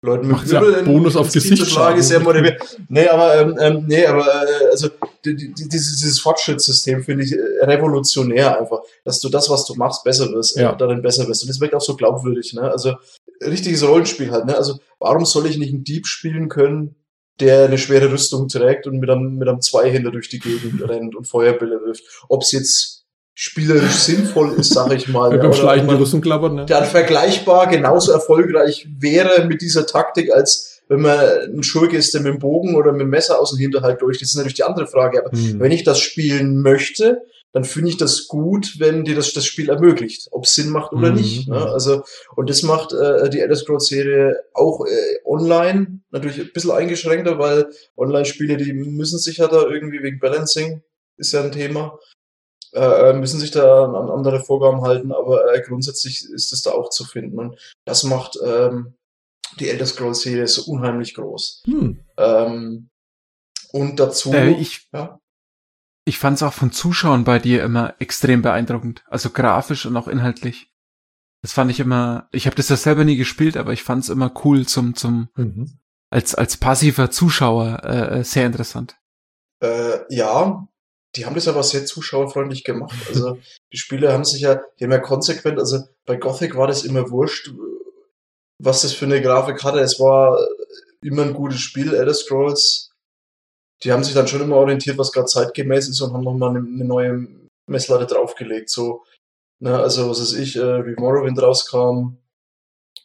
Leuten 0.02 0.28
mit 0.28 0.43
Knüppel 0.43 0.73
ja 0.73 0.82
Bonus 0.82 1.16
auf 1.16 1.32
Gesicht 1.32 1.64
sehr 1.66 2.20
motivierend. 2.20 2.60
Nee, 2.89 3.09
aber 3.09 3.40
ähm, 3.40 3.59
ähm, 3.60 3.85
nee, 3.86 4.06
aber 4.06 4.27
äh, 4.27 4.70
also 4.70 4.89
die, 5.24 5.36
die, 5.36 5.68
dieses, 5.68 5.97
dieses 5.98 6.20
Fortschrittssystem 6.20 7.02
finde 7.02 7.24
ich 7.24 7.32
äh, 7.32 7.64
revolutionär 7.64 8.60
einfach, 8.60 8.81
dass 9.05 9.20
du 9.20 9.28
das, 9.28 9.48
was 9.48 9.64
du 9.64 9.74
machst, 9.74 10.05
besser 10.05 10.31
wirst, 10.32 10.56
ja. 10.56 10.74
darin 10.74 11.02
besser 11.02 11.27
wirst. 11.27 11.43
Und 11.43 11.48
das 11.48 11.60
wirkt 11.60 11.74
auch 11.74 11.81
so 11.81 11.97
glaubwürdig, 11.97 12.52
ne? 12.52 12.70
Also 12.70 12.94
richtiges 13.43 13.86
Rollenspiel 13.86 14.31
halt, 14.31 14.44
ne? 14.44 14.56
Also 14.56 14.78
warum 14.98 15.24
soll 15.24 15.47
ich 15.47 15.56
nicht 15.56 15.73
einen 15.73 15.85
Dieb 15.85 16.06
spielen 16.06 16.48
können, 16.48 16.97
der 17.40 17.64
eine 17.64 17.78
schwere 17.78 18.12
Rüstung 18.12 18.48
trägt 18.48 18.86
und 18.86 18.98
mit 18.98 19.10
einem, 19.10 19.36
mit 19.36 19.48
einem 19.48 19.60
Zweihänder 19.60 20.10
durch 20.10 20.28
die 20.28 20.40
Gegend 20.40 20.82
rennt 20.89 21.16
und 21.16 21.27
Feuerbälle 21.27 21.81
wirft? 21.85 22.05
Ob 22.28 22.43
es 22.43 22.52
jetzt 22.52 22.95
spielerisch 23.38 23.92
sinnvoll 23.92 24.54
ist, 24.54 24.72
sag 24.72 24.92
ich 24.92 25.08
mal. 25.08 25.30
ja, 25.36 25.36
beim 25.36 25.52
Schleichen 25.52 25.86
die 25.86 25.94
Rüstung 25.94 26.22
klappert, 26.22 26.54
ne? 26.54 26.64
Der 26.64 26.82
vergleichbar 26.84 27.68
genauso 27.68 28.10
erfolgreich 28.10 28.88
wäre 28.98 29.44
mit 29.44 29.60
dieser 29.60 29.86
Taktik, 29.86 30.32
als 30.32 30.80
wenn 30.88 31.02
man 31.02 31.18
ein 31.18 31.62
Schurke 31.62 31.96
ist, 31.96 32.14
der 32.14 32.22
mit 32.22 32.32
dem 32.32 32.38
Bogen 32.38 32.76
oder 32.76 32.92
mit 32.92 33.02
dem 33.02 33.10
Messer 33.10 33.38
aus 33.38 33.50
dem 33.50 33.58
Hinterhalt 33.58 34.00
durch. 34.00 34.18
Das 34.18 34.30
ist 34.30 34.36
natürlich 34.36 34.54
die 34.54 34.64
andere 34.64 34.86
Frage. 34.86 35.24
Aber 35.24 35.36
hm. 35.36 35.60
wenn 35.60 35.70
ich 35.70 35.84
das 35.84 36.00
spielen 36.00 36.62
möchte, 36.62 37.22
dann 37.52 37.64
finde 37.64 37.90
ich 37.90 37.96
das 37.98 38.26
gut, 38.26 38.76
wenn 38.78 39.04
dir 39.04 39.14
das, 39.14 39.32
das 39.32 39.44
Spiel 39.44 39.68
ermöglicht, 39.68 40.28
ob 40.30 40.44
es 40.44 40.54
Sinn 40.54 40.70
macht 40.70 40.92
oder 40.92 41.10
mhm. 41.10 41.16
nicht. 41.16 41.48
Ne? 41.48 41.56
Also, 41.56 42.02
und 42.36 42.50
das 42.50 42.62
macht 42.62 42.92
äh, 42.92 43.28
die 43.30 43.40
Elder 43.40 43.56
Scrolls 43.56 43.86
Serie 43.86 44.38
auch 44.52 44.84
äh, 44.84 45.18
online 45.24 46.00
natürlich 46.10 46.40
ein 46.40 46.50
bisschen 46.52 46.70
eingeschränkter, 46.70 47.38
weil 47.38 47.66
Online-Spiele, 47.96 48.56
die 48.56 48.72
müssen 48.72 49.18
sich 49.18 49.38
ja 49.38 49.48
da 49.48 49.62
irgendwie 49.66 50.02
wegen 50.02 50.20
Balancing, 50.20 50.82
ist 51.16 51.32
ja 51.32 51.42
ein 51.42 51.52
Thema, 51.52 51.98
äh, 52.72 53.12
müssen 53.12 53.40
sich 53.40 53.51
da 53.51 53.84
an 53.84 54.10
andere 54.10 54.40
Vorgaben 54.40 54.82
halten, 54.82 55.12
aber 55.12 55.55
äh, 55.55 55.62
grundsätzlich 55.62 56.24
ist 56.24 56.52
es 56.52 56.62
da 56.62 56.72
auch 56.72 56.90
zu 56.90 57.05
finden. 57.05 57.38
Und 57.38 57.59
das 57.84 58.05
macht 58.05 58.38
ähm, 58.44 58.94
die 59.59 59.68
Elder 59.68 59.86
Scrolls 59.86 60.20
Serie 60.20 60.47
so 60.48 60.70
unheimlich 60.70 61.14
groß. 61.14 61.62
Hm. 61.66 62.01
Ähm, 62.16 62.88
und 63.72 64.01
dazu. 64.01 64.32
Äh, 64.32 64.52
ich 64.52 64.88
ja? 64.93 65.18
ich 66.06 66.18
fand 66.18 66.36
es 66.36 66.43
auch 66.43 66.52
von 66.52 66.70
Zuschauern 66.70 67.24
bei 67.24 67.38
dir 67.38 67.64
immer 67.64 67.94
extrem 67.98 68.40
beeindruckend. 68.40 69.05
Also 69.09 69.30
grafisch 69.30 69.86
und 69.86 69.97
auch 69.97 70.09
inhaltlich. 70.09 70.72
Das 71.43 71.52
fand 71.52 71.70
ich 71.70 71.80
immer, 71.80 72.28
ich 72.32 72.47
habe 72.47 72.56
das 72.56 72.68
ja 72.68 72.76
selber 72.76 73.05
nie 73.05 73.16
gespielt, 73.16 73.56
aber 73.56 73.72
ich 73.72 73.82
fand 73.82 74.05
es 74.05 74.09
immer 74.09 74.32
cool 74.44 74.66
zum, 74.66 74.94
zum 74.94 75.28
mhm. 75.36 75.78
als, 76.10 76.34
als 76.34 76.56
passiver 76.56 77.10
Zuschauer 77.10 77.82
äh, 77.84 78.20
äh 78.20 78.24
sehr 78.24 78.47
interessant. 78.47 78.97
Äh, 79.60 79.98
ja, 80.09 80.68
die 81.16 81.24
haben 81.24 81.34
das 81.34 81.48
aber 81.48 81.62
sehr 81.62 81.86
zuschauerfreundlich 81.86 82.64
gemacht. 82.64 82.94
Also 83.09 83.38
die 83.72 83.78
Spiele 83.78 84.12
haben 84.12 84.24
sich 84.24 84.43
ja, 84.43 84.60
die 84.78 84.84
haben 84.84 84.93
ja 84.93 84.98
konsequent, 84.98 85.59
also 85.59 85.80
bei 86.05 86.16
Gothic 86.16 86.56
war 86.56 86.66
das 86.66 86.84
immer 86.84 87.10
wurscht, 87.10 87.52
was 88.59 88.82
das 88.82 88.93
für 88.93 89.06
eine 89.06 89.22
Grafik 89.22 89.64
hatte. 89.64 89.80
Es 89.80 89.98
war 89.98 90.38
immer 91.02 91.22
ein 91.22 91.34
gutes 91.34 91.60
Spiel, 91.60 91.94
Elder 91.94 92.14
Scrolls. 92.14 92.90
Die 93.82 93.93
haben 93.93 94.05
sich 94.05 94.14
dann 94.14 94.28
schon 94.28 94.40
immer 94.40 94.56
orientiert, 94.56 94.98
was 94.98 95.12
gerade 95.12 95.26
zeitgemäß 95.26 95.88
ist 95.88 96.01
und 96.01 96.12
haben 96.12 96.24
nochmal 96.24 96.51
eine, 96.51 96.60
eine 96.60 96.84
neue 96.84 97.28
Messlatte 97.66 98.06
draufgelegt. 98.06 98.70
So, 98.70 99.05
ne, 99.60 99.78
also 99.78 100.09
was 100.09 100.20
weiß 100.20 100.34
ich, 100.34 100.56
äh, 100.56 100.86
wie 100.86 100.94
Morrowind 100.98 101.40
rauskam, 101.40 102.16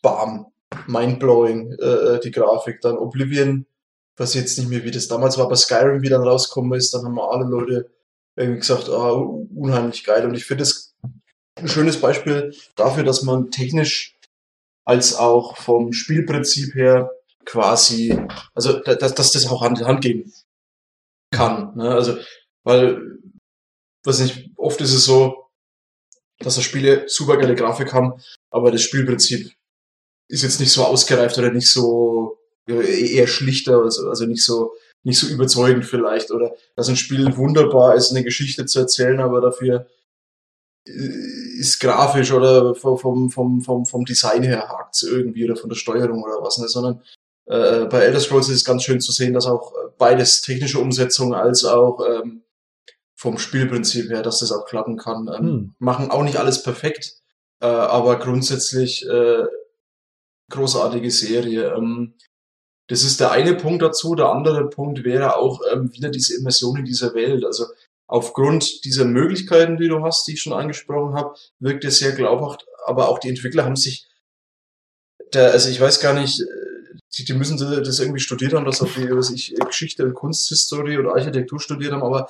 bam, 0.02 0.48
mindblowing, 0.88 1.74
äh, 1.74 2.16
äh 2.16 2.20
die 2.22 2.32
Grafik. 2.32 2.80
Dann 2.82 2.98
Oblivion, 2.98 3.66
was 4.16 4.34
jetzt 4.34 4.58
nicht 4.58 4.70
mehr 4.70 4.84
wie 4.84 4.92
das 4.92 5.08
damals 5.08 5.38
war, 5.38 5.50
bei 5.50 5.56
Skyrim, 5.56 6.02
wie 6.02 6.10
dann 6.10 6.24
rausgekommen 6.24 6.78
ist, 6.78 6.94
dann 6.94 7.04
haben 7.04 7.16
wir 7.16 7.32
alle 7.32 7.46
Leute 7.46 7.90
irgendwie 8.36 8.60
gesagt, 8.60 8.90
ah, 8.90 9.12
unheimlich 9.12 10.04
geil. 10.04 10.26
Und 10.26 10.36
ich 10.36 10.46
finde 10.46 10.64
es 10.64 10.96
ein 11.56 11.68
schönes 11.68 12.00
Beispiel 12.00 12.56
dafür, 12.76 13.04
dass 13.04 13.24
man 13.24 13.52
technisch 13.52 14.18
als 14.86 15.16
auch 15.16 15.58
vom 15.58 15.94
Spielprinzip 15.94 16.74
her 16.76 17.12
quasi, 17.46 18.18
also 18.54 18.80
dass, 18.80 19.14
dass 19.14 19.32
das 19.32 19.48
auch 19.48 19.62
Hand 19.62 19.80
in 19.80 19.86
Hand 19.86 20.02
gehen 20.02 20.34
kann. 21.32 21.76
Ne? 21.76 21.90
Also, 21.94 22.18
weil, 22.64 23.20
weiß 24.06 24.20
nicht, 24.20 24.52
oft 24.58 24.82
ist 24.82 24.94
es 24.94 25.06
so, 25.06 25.50
dass 26.40 26.56
das 26.56 26.64
Spiele 26.64 27.08
super 27.08 27.38
geile 27.38 27.56
Grafik 27.56 27.94
haben, 27.94 28.14
aber 28.50 28.72
das 28.72 28.82
Spielprinzip 28.82 29.52
ist 30.30 30.44
jetzt 30.44 30.60
nicht 30.60 30.72
so 30.72 30.86
ausgereift 30.86 31.38
oder 31.38 31.52
nicht 31.52 31.72
so 31.72 32.40
eher 32.68 33.28
schlichter, 33.28 33.82
also, 33.84 34.10
also 34.10 34.26
nicht 34.26 34.44
so 34.44 34.74
nicht 35.04 35.20
so 35.20 35.28
überzeugend 35.28 35.86
vielleicht 35.86 36.32
oder 36.32 36.54
dass 36.76 36.90
ein 36.90 36.96
Spiel 36.96 37.36
wunderbar 37.38 37.96
ist, 37.96 38.12
eine 38.12 38.24
Geschichte 38.24 38.66
zu 38.66 38.80
erzählen, 38.80 39.20
aber 39.20 39.42
dafür 39.42 39.88
äh, 40.88 40.92
ist 41.60 41.80
grafisch 41.80 42.32
oder 42.32 42.76
vom, 42.76 43.30
vom, 43.30 43.62
vom, 43.62 43.86
vom 43.86 44.06
Design 44.06 44.44
her 44.44 44.68
hakt 44.70 45.02
irgendwie 45.04 45.46
oder 45.46 45.56
von 45.56 45.70
der 45.70 45.76
Steuerung 45.76 46.24
oder 46.24 46.42
was, 46.42 46.58
ne? 46.58 46.68
sondern 46.68 47.02
äh, 47.46 47.86
bei 47.86 48.02
Elder 48.02 48.20
Scrolls 48.20 48.50
ist 48.50 48.58
es 48.58 48.66
ganz 48.66 48.84
schön 48.84 49.02
zu 49.02 49.12
sehen, 49.12 49.34
dass 49.34 49.48
auch 49.48 49.74
beides 49.98 50.42
technische 50.42 50.80
Umsetzung 50.80 51.34
als 51.34 51.66
auch 51.66 52.06
ähm, 52.08 52.44
vom 53.16 53.38
Spielprinzip 53.38 54.10
her, 54.10 54.24
dass 54.24 54.40
das 54.40 54.52
auch 54.52 54.66
klappen 54.66 54.98
kann. 54.98 55.28
Ähm, 55.28 55.46
hm. 55.46 55.76
Machen 55.80 56.12
auch 56.12 56.24
nicht 56.24 56.38
alles 56.38 56.64
perfekt, 56.64 57.16
äh, 57.60 57.68
aber 57.68 58.18
grundsätzlich 58.20 59.08
äh, 59.08 59.46
großartige 60.50 61.12
Serie. 61.12 61.74
Ähm, 61.76 62.16
das 62.92 63.04
ist 63.04 63.22
der 63.22 63.32
eine 63.32 63.56
Punkt 63.56 63.82
dazu. 63.82 64.16
Der 64.16 64.26
andere 64.26 64.68
Punkt 64.70 65.06
wäre 65.06 65.38
auch 65.38 65.62
ähm, 65.72 65.94
wieder 65.94 66.10
diese 66.10 66.36
Immersion 66.36 66.76
in 66.80 66.84
dieser 66.84 67.14
Welt. 67.14 67.46
Also 67.46 67.68
aufgrund 68.06 68.84
dieser 68.84 69.06
Möglichkeiten, 69.06 69.78
die 69.78 69.88
du 69.88 70.04
hast, 70.04 70.28
die 70.28 70.34
ich 70.34 70.42
schon 70.42 70.52
angesprochen 70.52 71.14
habe, 71.16 71.34
wirkt 71.60 71.86
es 71.86 72.00
sehr 72.00 72.12
glaubhaft. 72.12 72.66
Aber 72.86 73.08
auch 73.08 73.20
die 73.20 73.30
Entwickler 73.30 73.64
haben 73.64 73.78
sich, 73.78 74.10
der, 75.34 75.52
also 75.52 75.70
ich 75.70 75.80
weiß 75.80 76.02
gar 76.02 76.14
nicht, 76.14 76.42
äh, 76.42 76.46
die, 77.18 77.24
die 77.24 77.34
müssen 77.34 77.58
das 77.58 78.00
irgendwie 78.02 78.20
studiert 78.20 78.52
haben, 78.52 78.66
dass 78.66 78.82
auch 78.82 78.94
die, 78.94 79.10
was 79.10 79.32
ich, 79.32 79.56
Geschichte 79.56 80.04
und 80.04 80.14
Kunsthistorie 80.14 80.98
oder 80.98 81.14
Architektur 81.14 81.62
studiert 81.62 81.94
haben, 81.94 82.04
aber 82.04 82.28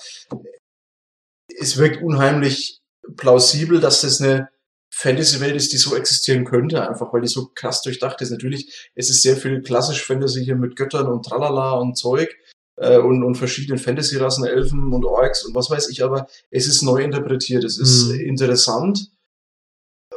es 1.60 1.78
wirkt 1.78 2.04
unheimlich 2.04 2.82
plausibel, 3.18 3.80
dass 3.80 4.02
das 4.02 4.22
eine 4.22 4.50
Fantasy-Welt 4.94 5.56
ist, 5.56 5.72
die 5.72 5.78
so 5.78 5.96
existieren 5.96 6.44
könnte, 6.46 6.88
einfach 6.88 7.14
weil 7.14 7.22
die 7.22 7.28
so 7.28 7.52
krass 7.56 7.82
durchdacht 7.82 8.22
ist. 8.22 8.30
Natürlich, 8.30 8.92
es 8.94 9.10
ist 9.10 9.22
sehr 9.22 9.38
viel 9.38 9.62
klassisch 9.62 10.06
Fantasy 10.06 10.44
hier 10.44 10.56
mit 10.56 10.76
Göttern 10.76 11.08
und 11.08 11.26
Tralala 11.26 11.74
und 11.74 11.98
Zeug 11.98 12.38
äh, 12.76 12.98
und, 12.98 13.24
und 13.24 13.36
verschiedenen 13.36 13.80
Fantasy-Rassen, 13.80 14.46
Elfen 14.46 14.92
und 14.92 15.06
Orks 15.06 15.46
und 15.46 15.56
was 15.56 15.70
weiß 15.70 15.90
ich, 15.90 16.04
aber 16.04 16.28
es 16.50 16.68
ist 16.68 16.82
neu 16.82 17.02
interpretiert, 17.02 17.64
es 17.64 17.80
ist 17.80 18.10
mhm. 18.10 18.20
interessant, 18.20 19.12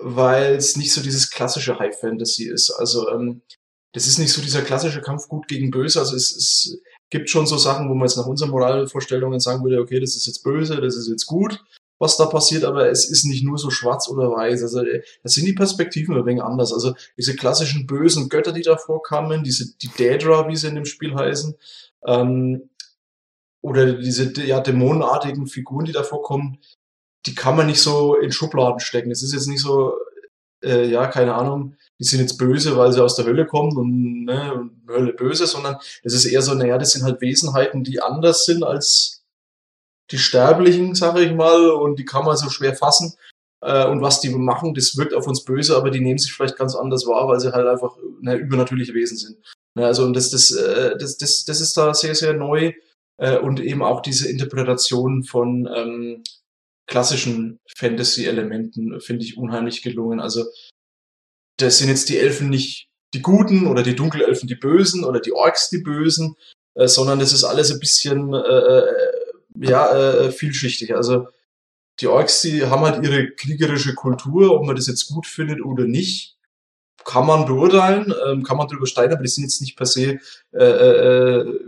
weil 0.00 0.56
es 0.56 0.76
nicht 0.76 0.92
so 0.92 1.00
dieses 1.00 1.30
klassische 1.30 1.78
High-Fantasy 1.78 2.48
ist. 2.48 2.70
Also 2.70 3.08
ähm, 3.10 3.42
das 3.92 4.08
ist 4.08 4.18
nicht 4.18 4.32
so 4.32 4.42
dieser 4.42 4.62
klassische 4.62 5.00
Kampf 5.02 5.28
gut 5.28 5.46
gegen 5.46 5.70
böse, 5.70 6.00
also 6.00 6.16
es, 6.16 6.34
es 6.34 6.82
gibt 7.10 7.30
schon 7.30 7.46
so 7.46 7.56
Sachen, 7.56 7.88
wo 7.88 7.94
man 7.94 8.08
jetzt 8.08 8.16
nach 8.16 8.26
unseren 8.26 8.50
Moralvorstellungen 8.50 9.38
sagen 9.38 9.62
würde, 9.62 9.80
okay, 9.80 10.00
das 10.00 10.16
ist 10.16 10.26
jetzt 10.26 10.42
böse, 10.42 10.80
das 10.80 10.96
ist 10.96 11.08
jetzt 11.08 11.26
gut, 11.26 11.62
was 11.98 12.16
da 12.16 12.26
passiert, 12.26 12.64
aber 12.64 12.90
es 12.90 13.08
ist 13.08 13.24
nicht 13.24 13.44
nur 13.44 13.58
so 13.58 13.70
schwarz 13.70 14.08
oder 14.08 14.30
weiß. 14.30 14.62
Also 14.62 14.82
das 15.22 15.32
sind 15.32 15.46
die 15.46 15.52
Perspektiven 15.52 16.16
ein 16.16 16.26
wenig 16.26 16.42
anders. 16.42 16.72
Also 16.72 16.94
diese 17.16 17.36
klassischen 17.36 17.86
bösen 17.86 18.28
Götter, 18.28 18.52
die 18.52 18.62
da 18.62 18.76
vorkamen, 18.76 19.44
diese 19.44 19.76
die 19.76 19.90
Daedra, 19.96 20.48
wie 20.48 20.56
sie 20.56 20.68
in 20.68 20.74
dem 20.74 20.84
Spiel 20.84 21.14
heißen, 21.14 21.54
ähm, 22.06 22.68
oder 23.62 23.94
diese 23.94 24.30
ja, 24.44 24.60
dämonenartigen 24.60 25.46
Figuren, 25.46 25.86
die 25.86 25.92
da 25.92 26.02
vorkommen, 26.02 26.58
die 27.26 27.34
kann 27.34 27.56
man 27.56 27.66
nicht 27.66 27.80
so 27.80 28.16
in 28.16 28.30
Schubladen 28.30 28.80
stecken. 28.80 29.10
Es 29.10 29.22
ist 29.22 29.32
jetzt 29.32 29.48
nicht 29.48 29.62
so, 29.62 29.94
äh, 30.62 30.86
ja, 30.86 31.06
keine 31.06 31.34
Ahnung, 31.34 31.76
die 31.98 32.04
sind 32.04 32.20
jetzt 32.20 32.36
böse, 32.36 32.76
weil 32.76 32.92
sie 32.92 33.02
aus 33.02 33.16
der 33.16 33.24
Hölle 33.24 33.46
kommen 33.46 33.76
und 33.76 34.24
ne, 34.24 34.70
Hölle 34.88 35.14
böse, 35.14 35.46
sondern 35.46 35.76
es 36.02 36.12
ist 36.12 36.26
eher 36.26 36.42
so, 36.42 36.54
naja, 36.54 36.76
das 36.76 36.92
sind 36.92 37.04
halt 37.04 37.22
Wesenheiten, 37.22 37.84
die 37.84 38.02
anders 38.02 38.44
sind 38.44 38.64
als 38.64 39.23
die 40.10 40.18
Sterblichen, 40.18 40.94
sage 40.94 41.22
ich 41.22 41.32
mal, 41.32 41.70
und 41.70 41.98
die 41.98 42.04
kann 42.04 42.24
man 42.24 42.36
so 42.36 42.50
schwer 42.50 42.74
fassen. 42.74 43.14
Äh, 43.62 43.86
und 43.86 44.02
was 44.02 44.20
die 44.20 44.28
machen, 44.30 44.74
das 44.74 44.96
wirkt 44.96 45.14
auf 45.14 45.26
uns 45.26 45.44
böse, 45.44 45.76
aber 45.76 45.90
die 45.90 46.00
nehmen 46.00 46.18
sich 46.18 46.32
vielleicht 46.32 46.56
ganz 46.56 46.74
anders 46.74 47.06
wahr, 47.06 47.28
weil 47.28 47.40
sie 47.40 47.52
halt 47.52 47.66
einfach 47.66 47.96
ne, 48.20 48.36
übernatürliche 48.36 48.94
Wesen 48.94 49.16
sind. 49.16 49.38
Ja, 49.78 49.86
also 49.86 50.04
und 50.04 50.14
das, 50.14 50.30
das, 50.30 50.50
äh, 50.50 50.96
das, 50.98 51.16
das, 51.16 51.44
das 51.44 51.60
ist 51.60 51.76
da 51.76 51.94
sehr, 51.94 52.14
sehr 52.14 52.34
neu. 52.34 52.74
Äh, 53.16 53.38
und 53.38 53.60
eben 53.60 53.82
auch 53.82 54.02
diese 54.02 54.28
Interpretation 54.28 55.24
von 55.24 55.68
ähm, 55.74 56.24
klassischen 56.86 57.60
Fantasy-Elementen 57.76 59.00
finde 59.00 59.24
ich 59.24 59.38
unheimlich 59.38 59.82
gelungen. 59.82 60.20
Also 60.20 60.44
das 61.58 61.78
sind 61.78 61.88
jetzt 61.88 62.08
die 62.08 62.18
Elfen 62.18 62.50
nicht 62.50 62.88
die 63.14 63.22
Guten 63.22 63.66
oder 63.66 63.82
die 63.82 63.94
Dunkelelfen 63.94 64.48
die 64.48 64.56
Bösen 64.56 65.04
oder 65.04 65.20
die 65.20 65.32
Orks 65.32 65.70
die 65.70 65.78
Bösen, 65.78 66.36
äh, 66.74 66.88
sondern 66.88 67.18
das 67.18 67.32
ist 67.32 67.44
alles 67.44 67.72
ein 67.72 67.80
bisschen 67.80 68.34
äh, 68.34 68.38
äh 68.38 69.13
ja 69.54 69.90
äh, 69.92 70.30
vielschichtig. 70.30 70.94
Also 70.94 71.28
die 72.00 72.08
Orks, 72.08 72.42
die 72.42 72.66
haben 72.66 72.82
halt 72.82 73.04
ihre 73.04 73.30
kriegerische 73.30 73.94
Kultur, 73.94 74.52
ob 74.52 74.66
man 74.66 74.76
das 74.76 74.86
jetzt 74.86 75.08
gut 75.08 75.26
findet 75.26 75.64
oder 75.64 75.84
nicht, 75.84 76.36
kann 77.04 77.26
man 77.26 77.44
beurteilen, 77.44 78.12
ähm, 78.26 78.42
kann 78.42 78.56
man 78.56 78.66
drüber 78.66 78.86
steigern, 78.86 79.14
aber 79.14 79.22
die 79.22 79.30
sind 79.30 79.44
jetzt 79.44 79.60
nicht 79.60 79.76
per 79.76 79.86
se 79.86 80.18
äh, 80.52 80.64
äh, 80.64 81.40
äh 81.40 81.60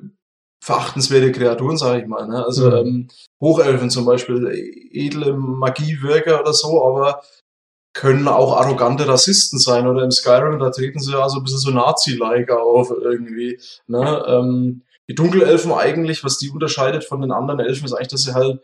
verachtenswerte 0.66 1.30
Kreaturen, 1.30 1.76
sage 1.76 2.02
ich 2.02 2.08
mal. 2.08 2.26
Ne? 2.26 2.44
Also 2.44 2.68
mhm. 2.68 2.76
ähm, 2.76 3.08
Hochelfen 3.40 3.88
zum 3.88 4.04
Beispiel, 4.04 4.48
edle 4.90 5.34
Magiewirker 5.34 6.40
oder 6.40 6.52
so, 6.52 6.84
aber 6.84 7.22
können 7.92 8.26
auch 8.26 8.56
arrogante 8.56 9.06
Rassisten 9.06 9.58
sein. 9.58 9.86
Oder 9.86 10.02
im 10.02 10.10
Skyrim, 10.10 10.58
da 10.58 10.70
treten 10.70 10.98
sie 10.98 11.12
ja 11.12 11.28
so 11.28 11.38
ein 11.38 11.44
bisschen 11.44 11.60
so 11.60 11.70
Nazi-like 11.70 12.50
auf 12.50 12.90
irgendwie. 12.90 13.60
Ne? 13.86 14.24
Ähm, 14.26 14.82
die 15.08 15.14
Dunkelelfen 15.14 15.72
eigentlich, 15.72 16.24
was 16.24 16.38
die 16.38 16.50
unterscheidet 16.50 17.04
von 17.04 17.20
den 17.20 17.30
anderen 17.30 17.60
Elfen, 17.60 17.84
ist 17.84 17.92
eigentlich, 17.92 18.08
dass 18.08 18.22
sie 18.22 18.34
halt 18.34 18.60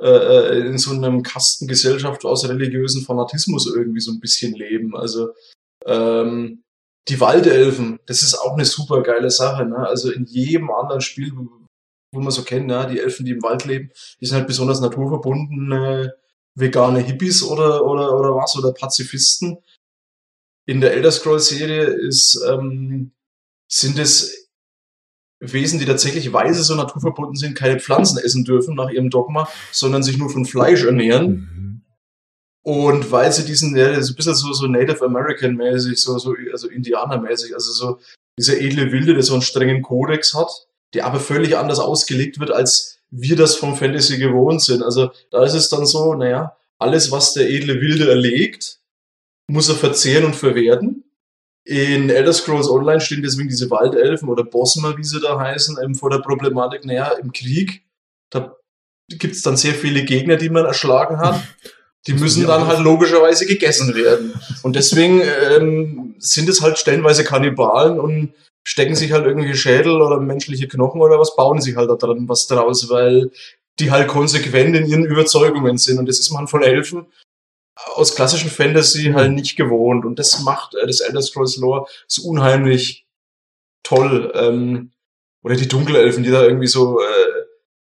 äh, 0.00 0.08
äh 0.08 0.66
in 0.66 0.78
so 0.78 0.92
einem 0.92 1.22
Kastengesellschaft 1.22 2.24
aus 2.24 2.48
religiösen 2.48 3.02
Fanatismus 3.02 3.66
irgendwie 3.66 4.00
so 4.00 4.12
ein 4.12 4.20
bisschen 4.20 4.54
leben. 4.54 4.96
Also 4.96 5.30
ähm, 5.86 6.62
die 7.08 7.20
Waldelfen, 7.20 7.98
das 8.06 8.22
ist 8.22 8.34
auch 8.34 8.54
eine 8.54 8.64
super 8.64 9.02
geile 9.02 9.30
Sache. 9.30 9.64
Ne? 9.64 9.78
Also 9.78 10.10
in 10.10 10.24
jedem 10.26 10.70
anderen 10.70 11.00
Spiel, 11.00 11.32
wo 12.12 12.20
man 12.20 12.30
so 12.30 12.42
kennt, 12.42 12.66
ne? 12.66 12.86
die 12.90 13.00
Elfen, 13.00 13.24
die 13.24 13.32
im 13.32 13.42
Wald 13.42 13.64
leben, 13.64 13.90
die 14.20 14.26
sind 14.26 14.36
halt 14.36 14.46
besonders 14.46 14.80
naturverbunden, 14.80 16.12
vegane 16.54 17.00
Hippies 17.00 17.42
oder, 17.42 17.84
oder, 17.84 18.18
oder 18.18 18.34
was, 18.34 18.56
oder 18.56 18.72
Pazifisten. 18.72 19.58
In 20.66 20.80
der 20.80 20.92
Elder 20.92 21.10
Scrolls 21.12 21.48
Serie 21.48 21.84
ist, 21.84 22.44
ähm, 22.46 23.12
sind 23.70 23.98
es 23.98 24.47
Wesen, 25.40 25.78
die 25.78 25.86
tatsächlich 25.86 26.32
weise 26.32 26.64
so 26.64 26.74
naturverbunden 26.74 27.36
sind, 27.36 27.56
keine 27.56 27.78
Pflanzen 27.78 28.18
essen 28.18 28.44
dürfen 28.44 28.74
nach 28.74 28.90
ihrem 28.90 29.10
Dogma, 29.10 29.48
sondern 29.70 30.02
sich 30.02 30.18
nur 30.18 30.30
von 30.30 30.44
Fleisch 30.44 30.84
ernähren. 30.84 31.30
Mhm. 31.30 31.82
Und 32.62 33.12
weil 33.12 33.32
sie 33.32 33.44
diesen, 33.44 33.76
ja, 33.76 34.00
so 34.02 34.12
ein 34.12 34.16
bisschen 34.16 34.34
so, 34.34 34.52
so 34.52 34.66
Native 34.66 35.04
American 35.04 35.54
mäßig, 35.54 35.98
so, 35.98 36.18
so, 36.18 36.34
also 36.52 36.68
Indianer 36.68 37.20
mäßig, 37.20 37.54
also 37.54 37.72
so 37.72 37.98
dieser 38.38 38.60
edle 38.60 38.92
Wilde, 38.92 39.14
der 39.14 39.22
so 39.22 39.32
einen 39.32 39.42
strengen 39.42 39.82
Kodex 39.82 40.34
hat, 40.34 40.50
der 40.94 41.06
aber 41.06 41.20
völlig 41.20 41.56
anders 41.56 41.78
ausgelegt 41.78 42.40
wird, 42.40 42.50
als 42.50 42.98
wir 43.10 43.36
das 43.36 43.56
vom 43.56 43.74
Fantasy 43.74 44.18
gewohnt 44.18 44.62
sind. 44.62 44.82
Also 44.82 45.10
da 45.30 45.44
ist 45.44 45.54
es 45.54 45.68
dann 45.68 45.86
so, 45.86 46.14
naja, 46.14 46.56
alles, 46.78 47.10
was 47.10 47.32
der 47.32 47.48
edle 47.48 47.80
Wilde 47.80 48.08
erlegt, 48.08 48.80
muss 49.48 49.68
er 49.68 49.74
verzehren 49.74 50.24
und 50.24 50.36
verwerten. 50.36 51.04
In 51.68 52.08
Elder 52.08 52.32
Scrolls 52.32 52.70
Online 52.70 52.98
stehen 52.98 53.20
deswegen 53.20 53.50
diese 53.50 53.70
Waldelfen 53.70 54.30
oder 54.30 54.42
Bosmer, 54.42 54.96
wie 54.96 55.04
sie 55.04 55.20
da 55.20 55.38
heißen, 55.38 55.76
eben 55.84 55.94
vor 55.94 56.08
der 56.08 56.20
Problematik, 56.20 56.86
naja, 56.86 57.12
im 57.20 57.30
Krieg, 57.30 57.82
da 58.30 58.56
gibt 59.10 59.34
es 59.34 59.42
dann 59.42 59.58
sehr 59.58 59.74
viele 59.74 60.02
Gegner, 60.04 60.36
die 60.36 60.48
man 60.48 60.64
erschlagen 60.64 61.18
hat. 61.18 61.42
Die 62.06 62.14
müssen 62.14 62.46
dann 62.46 62.66
halt 62.66 62.80
logischerweise 62.80 63.44
gegessen 63.44 63.94
werden. 63.94 64.32
Und 64.62 64.76
deswegen 64.76 65.20
ähm, 65.20 66.14
sind 66.18 66.48
es 66.48 66.62
halt 66.62 66.78
stellenweise 66.78 67.22
Kannibalen 67.22 68.00
und 68.00 68.32
stecken 68.66 68.94
sich 68.94 69.12
halt 69.12 69.26
irgendwie 69.26 69.54
Schädel 69.54 70.00
oder 70.00 70.20
menschliche 70.20 70.68
Knochen 70.68 71.02
oder 71.02 71.18
was, 71.18 71.36
bauen 71.36 71.60
sich 71.60 71.76
halt 71.76 71.90
da 71.90 71.96
dran 71.96 72.30
was 72.30 72.46
draus, 72.46 72.88
weil 72.88 73.30
die 73.78 73.90
halt 73.90 74.08
konsequent 74.08 74.74
in 74.74 74.86
ihren 74.86 75.04
Überzeugungen 75.04 75.76
sind. 75.76 75.98
Und 75.98 76.08
das 76.08 76.18
ist 76.18 76.30
man 76.30 76.48
von 76.48 76.62
Elfen 76.62 77.04
aus 77.94 78.14
klassischen 78.14 78.50
Fantasy 78.50 79.12
halt 79.14 79.32
nicht 79.32 79.56
gewohnt. 79.56 80.04
Und 80.04 80.18
das 80.18 80.40
macht 80.42 80.74
äh, 80.74 80.86
das 80.86 81.00
Elder 81.00 81.22
Scrolls 81.22 81.56
Lore 81.56 81.86
so 82.06 82.22
unheimlich 82.22 83.06
toll. 83.82 84.32
Ähm, 84.34 84.90
oder 85.42 85.56
die 85.56 85.68
Dunkelelfen, 85.68 86.22
die 86.22 86.30
da 86.30 86.42
irgendwie 86.42 86.66
so 86.66 87.00
äh, 87.00 87.38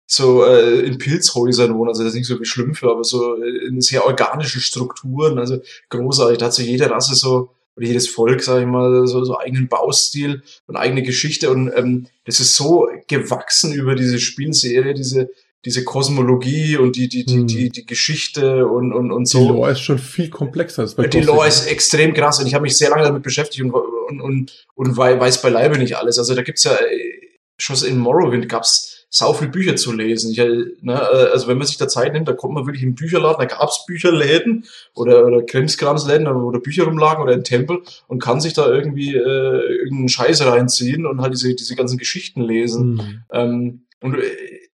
so 0.07 0.45
äh, 0.45 0.81
in 0.81 0.99
Pilzhäusern 0.99 1.77
wohnen, 1.77 1.91
also 1.91 2.03
das 2.03 2.12
ist 2.12 2.19
nicht 2.19 2.27
so 2.27 2.41
wie 2.41 2.45
Schlümpfe, 2.45 2.91
aber 2.91 3.05
so 3.05 3.35
in 3.35 3.81
sehr 3.81 4.05
organischen 4.05 4.61
Strukturen, 4.61 5.39
also 5.39 5.61
großartig. 5.89 6.39
Da 6.39 6.47
hat 6.47 6.55
so 6.55 6.62
jede 6.62 6.91
Rasse 6.91 7.15
so 7.15 7.51
oder 7.77 7.87
jedes 7.87 8.09
Volk, 8.09 8.43
sage 8.43 8.62
ich 8.62 8.67
mal, 8.67 9.07
so, 9.07 9.25
so 9.25 9.39
eigenen 9.39 9.69
Baustil 9.69 10.43
und 10.67 10.77
eigene 10.77 11.03
Geschichte. 11.03 11.51
Und 11.51 11.71
ähm, 11.77 12.09
das 12.25 12.41
ist 12.41 12.57
so 12.57 12.89
gewachsen 13.07 13.73
über 13.73 13.95
diese 13.95 14.19
Spielserie, 14.19 14.95
diese, 14.95 15.31
diese 15.65 15.85
Kosmologie 15.85 16.77
und 16.77 16.97
die, 16.97 17.09
die, 17.09 17.24
die, 17.24 17.35
hm. 17.35 17.47
die, 17.47 17.69
die 17.69 17.85
Geschichte 17.85 18.66
und, 18.66 18.93
und, 18.93 19.12
und 19.12 19.27
so. 19.27 19.41
Die 19.41 19.49
Lore 19.49 19.73
ist 19.73 19.81
schon 19.81 19.99
viel 19.99 20.31
komplexer. 20.31 20.82
Als 20.82 20.95
bei 20.95 21.07
die 21.07 21.20
Lore 21.20 21.49
ist 21.49 21.66
extrem 21.66 22.15
krass 22.15 22.41
und 22.41 22.47
ich 22.47 22.55
habe 22.55 22.62
mich 22.62 22.77
sehr 22.77 22.91
lange 22.91 23.03
damit 23.03 23.23
beschäftigt 23.23 23.62
und, 23.65 23.73
und, 23.73 24.20
und, 24.20 24.66
und 24.74 24.97
weiß 24.97 25.43
beileibe 25.43 25.78
nicht 25.78 25.97
alles. 25.97 26.19
Also 26.19 26.35
da 26.35 26.43
gibt's 26.43 26.65
ja 26.65 26.73
äh, 26.73 27.20
schon 27.59 27.77
in 27.87 27.99
Morrowind 27.99 28.49
gab's 28.49 29.07
sau 29.11 29.35
viel 29.35 29.49
Bücher 29.49 29.77
zu 29.77 29.93
lesen. 29.93 30.31
Ich, 30.31 30.39
äh, 30.39 30.47
ne, 30.81 30.95
äh, 30.95 31.31
also 31.32 31.49
wenn 31.49 31.59
man 31.59 31.66
sich 31.66 31.77
da 31.77 31.89
Zeit 31.89 32.12
nimmt, 32.12 32.28
da 32.28 32.32
kommt 32.32 32.55
man 32.55 32.66
wirklich 32.66 32.85
im 32.85 32.95
Bücherladen, 32.95 33.47
da 33.47 33.57
gab's 33.57 33.85
Bücherläden 33.85 34.65
oder, 34.95 35.27
oder 35.27 35.43
Krimskramsläden, 35.43 36.27
wo 36.27 36.51
da 36.53 36.59
Bücher 36.59 36.85
rumlagen 36.85 37.23
oder 37.23 37.35
ein 37.35 37.45
Tempel 37.45 37.82
und 38.07 38.23
kann 38.23 38.41
sich 38.41 38.55
da 38.55 38.66
irgendwie 38.66 39.15
äh, 39.15 39.20
irgendeinen 39.20 40.09
Scheiß 40.09 40.47
reinziehen 40.47 41.05
und 41.07 41.20
halt 41.20 41.35
diese, 41.35 41.55
diese 41.55 41.74
ganzen 41.74 41.99
Geschichten 41.99 42.41
lesen. 42.41 42.93
Mhm. 42.93 43.23
Ähm, 43.32 43.82
und 44.01 44.15
äh, 44.15 44.70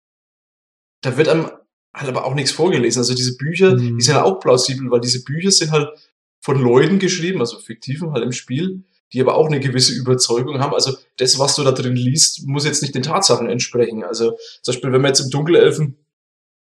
da 1.05 1.17
wird 1.17 1.29
einem 1.29 1.51
halt 1.95 2.09
aber 2.09 2.25
auch 2.25 2.35
nichts 2.35 2.51
vorgelesen. 2.51 3.01
Also 3.01 3.15
diese 3.15 3.37
Bücher, 3.37 3.77
mhm. 3.77 3.99
die 3.99 4.03
sind 4.03 4.15
halt 4.15 4.25
auch 4.25 4.41
plausibel, 4.41 4.91
weil 4.91 5.01
diese 5.01 5.23
Bücher 5.23 5.51
sind 5.51 5.71
halt 5.71 5.89
von 6.41 6.61
Leuten 6.61 6.99
geschrieben, 6.99 7.41
also 7.41 7.59
fiktiven 7.59 8.13
halt 8.13 8.25
im 8.25 8.33
Spiel, 8.33 8.85
die 9.13 9.21
aber 9.21 9.35
auch 9.35 9.47
eine 9.47 9.61
gewisse 9.61 9.95
Überzeugung 9.95 10.61
haben. 10.61 10.75
Also 10.75 10.97
das, 11.19 11.39
was 11.39 11.55
du 11.55 11.63
da 11.63 11.73
drin 11.73 11.97
liest, 11.97 12.47
muss 12.47 12.65
jetzt 12.65 12.83
nicht 12.83 12.95
den 12.95 13.03
Tatsachen 13.03 13.49
entsprechen. 13.49 14.03
Also 14.03 14.37
zum 14.63 14.73
Beispiel, 14.73 14.93
wenn 14.93 15.03
man 15.03 15.11
jetzt 15.11 15.21
im 15.21 15.31
Dunkelelfen 15.31 15.97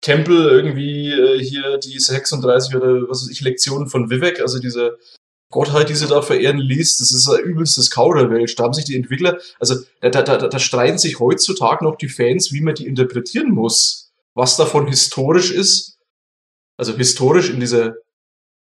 Tempel 0.02 0.50
irgendwie 0.50 1.12
äh, 1.12 1.40
hier 1.40 1.80
die 1.80 1.98
36 1.98 2.76
oder 2.76 3.10
was 3.10 3.24
weiß 3.24 3.32
ich, 3.32 3.42
Lektionen 3.42 3.88
von 3.88 4.12
Vivek, 4.12 4.42
also 4.42 4.60
diese 4.60 4.98
Gottheit, 5.50 5.90
die 5.90 5.96
sie 5.96 6.08
da 6.08 6.22
verehren 6.22 6.60
liest, 6.60 7.02
das 7.02 7.12
ist 7.12 7.28
ein 7.28 7.44
übelstes 7.44 7.90
Kauderwelsch. 7.90 8.56
Da 8.56 8.66
haben 8.66 8.74
sich 8.74 8.86
die 8.86 8.96
Entwickler, 8.96 9.40
also 9.60 9.76
da, 10.02 10.10
da, 10.10 10.22
da, 10.22 10.48
da 10.48 10.60
streiten 10.60 10.98
sich 10.98 11.20
heutzutage 11.20 11.84
noch 11.84 11.96
die 11.96 12.10
Fans, 12.10 12.52
wie 12.52 12.62
man 12.62 12.76
die 12.76 12.86
interpretieren 12.86 13.52
muss. 13.52 14.07
Was 14.38 14.56
davon 14.56 14.88
historisch 14.88 15.50
ist, 15.50 15.98
also 16.78 16.96
historisch 16.96 17.50
in 17.50 17.60
dieser 17.60 17.96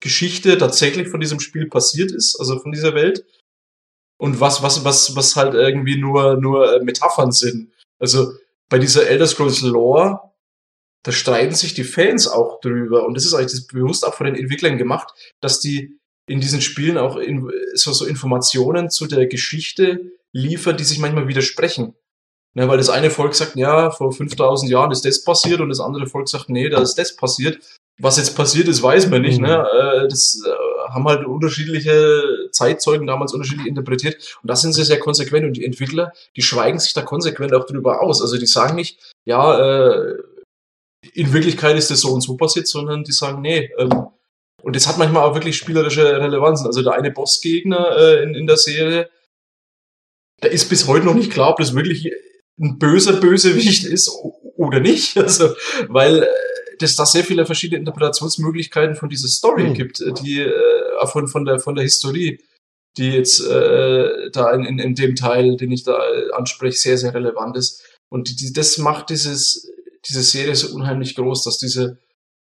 Geschichte 0.01 0.59
tatsächlich 0.59 1.07
von 1.07 1.21
diesem 1.21 1.39
Spiel 1.39 1.69
passiert 1.69 2.11
ist, 2.11 2.41
also 2.41 2.59
von 2.59 2.73
dieser 2.73 2.97
Welt, 2.97 3.25
und 4.19 4.41
was, 4.41 4.65
was, 4.65 4.85
was, 4.85 5.15
was 5.15 5.37
halt 5.37 5.55
irgendwie 5.55 5.97
nur, 5.97 6.39
nur 6.39 6.75
äh, 6.75 6.85
Metaphern 6.85 7.31
sind. 7.31 7.71
Also 8.01 8.33
bei 8.69 8.81
dieser 8.81 9.07
Elder 9.07 9.29
Scrolls 9.29 9.61
Lore, 9.61 10.21
da 11.05 11.13
streiten 11.13 11.55
sich 11.55 11.73
die 11.73 11.85
Fans 11.85 12.27
auch 12.27 12.61
drüber. 12.61 13.07
Und 13.07 13.17
das 13.17 13.25
ist 13.25 13.35
eigentlich 13.35 13.69
bewusst 13.69 14.05
auch 14.05 14.15
von 14.15 14.27
den 14.27 14.35
Entwicklern 14.35 14.77
gemacht, 14.77 15.15
dass 15.41 15.61
die 15.61 16.01
in 16.27 16.41
diesen 16.41 16.63
Spielen 16.63 16.99
auch 16.99 17.17
in, 17.17 17.49
so, 17.75 17.93
so 17.93 18.07
Informationen 18.07 18.91
zu 18.91 19.07
der 19.07 19.29
Geschichte 19.29 20.13
liefern, 20.33 20.77
die 20.77 20.85
sich 20.85 20.99
manchmal 20.99 21.29
widersprechen. 21.29 21.95
Ne, 22.55 22.67
weil 22.67 22.79
das 22.79 22.91
eine 22.91 23.11
Volk 23.11 23.35
sagt, 23.35 23.55
ja, 23.55 23.93
vor 23.93 24.13
5000 24.13 24.71
Jahren 24.71 24.91
ist 24.91 25.05
das 25.05 25.23
passiert 25.23 25.61
und 25.61 25.69
das 25.69 25.79
andere 25.79 26.07
Volk 26.09 26.29
sagt, 26.29 26.49
nee, 26.49 26.69
da 26.69 26.81
ist 26.81 26.97
das 26.97 27.15
passiert. 27.15 27.61
Was 28.01 28.17
jetzt 28.17 28.35
passiert 28.35 28.67
ist, 28.67 28.83
weiß 28.83 29.09
man 29.09 29.23
nicht. 29.23 29.41
Ne? 29.41 29.47
Mhm. 29.47 29.79
Ne? 29.79 30.09
Das 30.09 30.43
äh, 30.45 30.93
haben 30.93 31.07
halt 31.07 31.25
unterschiedliche 31.25 32.49
Zeitzeugen 32.51 33.07
damals 33.07 33.35
unterschiedlich 33.35 33.69
interpretiert. 33.69 34.17
Und 34.43 34.51
da 34.51 34.57
sind 34.57 34.73
sie 34.73 34.85
sehr 34.85 34.99
konsequent. 34.99 35.47
Und 35.47 35.53
die 35.53 35.65
Entwickler, 35.65 36.13
die 36.35 36.43
schweigen 36.43 36.81
sich 36.81 36.93
da 36.93 37.03
konsequent 37.03 37.55
auch 37.55 37.67
drüber 37.67 38.01
aus. 38.03 38.21
Also 38.21 38.37
die 38.37 38.47
sagen 38.47 38.75
nicht, 38.75 38.99
ja, 39.27 39.59
äh, 39.59 40.15
in 41.15 41.33
Wirklichkeit 41.33 41.77
ist 41.77 41.91
das 41.91 42.01
so 42.01 42.13
und 42.13 42.21
so 42.23 42.37
passiert, 42.37 42.67
sondern 42.67 43.05
die 43.05 43.13
sagen, 43.13 43.43
nee, 43.43 43.71
ähm, 43.79 44.09
und 44.63 44.77
das 44.77 44.87
hat 44.89 44.99
manchmal 44.99 45.23
auch 45.23 45.35
wirklich 45.35 45.57
spielerische 45.57 46.05
Relevanzen. 46.05 46.67
Also 46.67 46.83
der 46.83 46.95
eine 46.95 47.11
Bossgegner 47.11 47.97
äh, 47.97 48.23
in, 48.23 48.35
in 48.35 48.47
der 48.47 48.57
Serie, 48.57 49.09
da 50.41 50.49
ist 50.49 50.69
bis 50.69 50.87
heute 50.87 51.07
noch 51.07 51.15
nicht 51.15 51.31
klar, 51.31 51.51
ob 51.51 51.59
das 51.59 51.75
wirklich 51.75 52.11
ein 52.61 52.79
böser 52.79 53.15
Bösewicht 53.15 53.85
ist 53.85 54.11
oder 54.57 54.81
nicht. 54.81 55.17
Also, 55.17 55.55
weil 55.89 56.23
äh, 56.23 56.27
das 56.79 56.97
da 56.97 57.07
sehr 57.07 57.25
viele 57.25 57.47
verschiedene 57.47 57.81
Interpretationsmöglichkeiten 57.81 58.97
von 58.97 59.09
dieser 59.09 59.29
Story 59.29 59.65
mhm. 59.65 59.75
gibt, 59.75 60.01
äh, 60.01 60.13
die 60.13 60.41
äh, 60.41 61.07
von, 61.07 61.29
von, 61.29 61.45
der, 61.45 61.59
von 61.59 61.75
der 61.75 61.85
Historie, 61.85 62.41
die 62.97 63.11
jetzt 63.11 63.41
äh, 63.41 64.31
da 64.31 64.53
in, 64.53 64.65
in, 64.65 64.79
in 64.79 64.95
dem 64.95 65.17
Teil, 65.17 65.57
den 65.57 65.71
ich 65.73 65.85
da 65.85 65.97
äh, 65.97 66.33
anspreche, 66.33 66.77
sehr, 66.77 66.99
sehr 66.99 67.15
relevant 67.15 67.57
ist. 67.57 67.83
Und 68.11 68.41
die, 68.41 68.53
das 68.53 68.79
macht 68.79 69.11
dieses, 69.11 69.71
diese 70.09 70.23
Serie 70.23 70.55
so 70.55 70.75
unheimlich 70.75 71.15
groß, 71.15 71.45
dass 71.45 71.59
diese, 71.59 71.99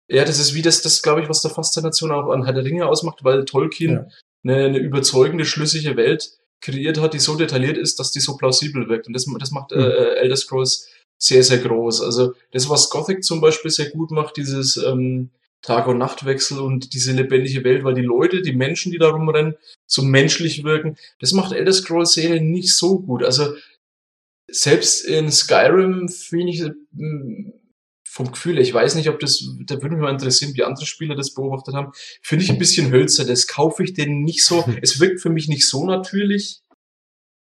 ja, 0.08 0.24
das 0.24 0.38
ist 0.38 0.54
wie 0.54 0.62
das, 0.62 0.82
das 0.82 1.02
glaube 1.02 1.22
ich, 1.22 1.28
was 1.28 1.40
der 1.40 1.50
Faszination 1.50 2.10
auch 2.10 2.30
an 2.30 2.44
Herr 2.44 2.52
der 2.52 2.64
Ringe 2.64 2.86
ausmacht, 2.86 3.24
weil 3.24 3.44
Tolkien 3.44 3.92
ja. 3.92 4.06
eine, 4.42 4.64
eine 4.64 4.78
überzeugende, 4.78 5.44
schlüssige 5.44 5.96
Welt 5.96 6.36
kreiert 6.64 6.98
hat, 6.98 7.12
die 7.12 7.18
so 7.18 7.36
detailliert 7.36 7.76
ist, 7.76 8.00
dass 8.00 8.10
die 8.10 8.20
so 8.20 8.36
plausibel 8.36 8.88
wirkt. 8.88 9.06
Und 9.06 9.12
das, 9.12 9.26
das 9.38 9.50
macht 9.50 9.72
mhm. 9.72 9.82
äh, 9.82 10.14
Elder 10.16 10.36
Scrolls 10.36 10.88
sehr, 11.18 11.42
sehr 11.42 11.58
groß. 11.58 12.00
Also 12.00 12.32
das, 12.52 12.68
was 12.70 12.88
Gothic 12.88 13.22
zum 13.22 13.40
Beispiel 13.40 13.70
sehr 13.70 13.90
gut 13.90 14.10
macht, 14.10 14.36
dieses 14.38 14.78
ähm, 14.78 15.30
Tag- 15.60 15.86
und 15.86 15.98
Nachtwechsel 15.98 16.58
und 16.58 16.94
diese 16.94 17.12
lebendige 17.12 17.64
Welt, 17.64 17.84
weil 17.84 17.94
die 17.94 18.02
Leute, 18.02 18.40
die 18.40 18.54
Menschen, 18.54 18.92
die 18.92 18.98
da 18.98 19.10
rumrennen, 19.10 19.56
so 19.86 20.02
menschlich 20.02 20.64
wirken, 20.64 20.96
das 21.20 21.32
macht 21.32 21.52
Elder 21.52 21.72
Scrolls 21.72 22.14
Serie 22.14 22.42
nicht 22.42 22.74
so 22.74 22.98
gut. 22.98 23.22
Also 23.22 23.54
selbst 24.48 25.04
in 25.04 25.30
Skyrim 25.30 26.08
finde 26.08 26.52
ich 26.52 26.60
hm, 26.96 27.52
vom 28.14 28.30
Gefühl, 28.30 28.60
ich 28.60 28.72
weiß 28.72 28.94
nicht, 28.94 29.08
ob 29.08 29.18
das, 29.18 29.44
da 29.66 29.82
würde 29.82 29.96
mich 29.96 30.02
mal 30.02 30.12
interessieren, 30.12 30.54
wie 30.54 30.62
andere 30.62 30.86
Spieler 30.86 31.16
das 31.16 31.34
beobachtet 31.34 31.74
haben, 31.74 31.90
finde 32.22 32.44
ich 32.44 32.50
ein 32.50 32.60
bisschen 32.60 32.92
hölzer. 32.92 33.24
Das 33.24 33.48
kaufe 33.48 33.82
ich 33.82 33.92
denen 33.92 34.22
nicht 34.22 34.44
so. 34.44 34.64
Es 34.82 35.00
wirkt 35.00 35.20
für 35.20 35.30
mich 35.30 35.48
nicht 35.48 35.68
so 35.68 35.84
natürlich 35.84 36.60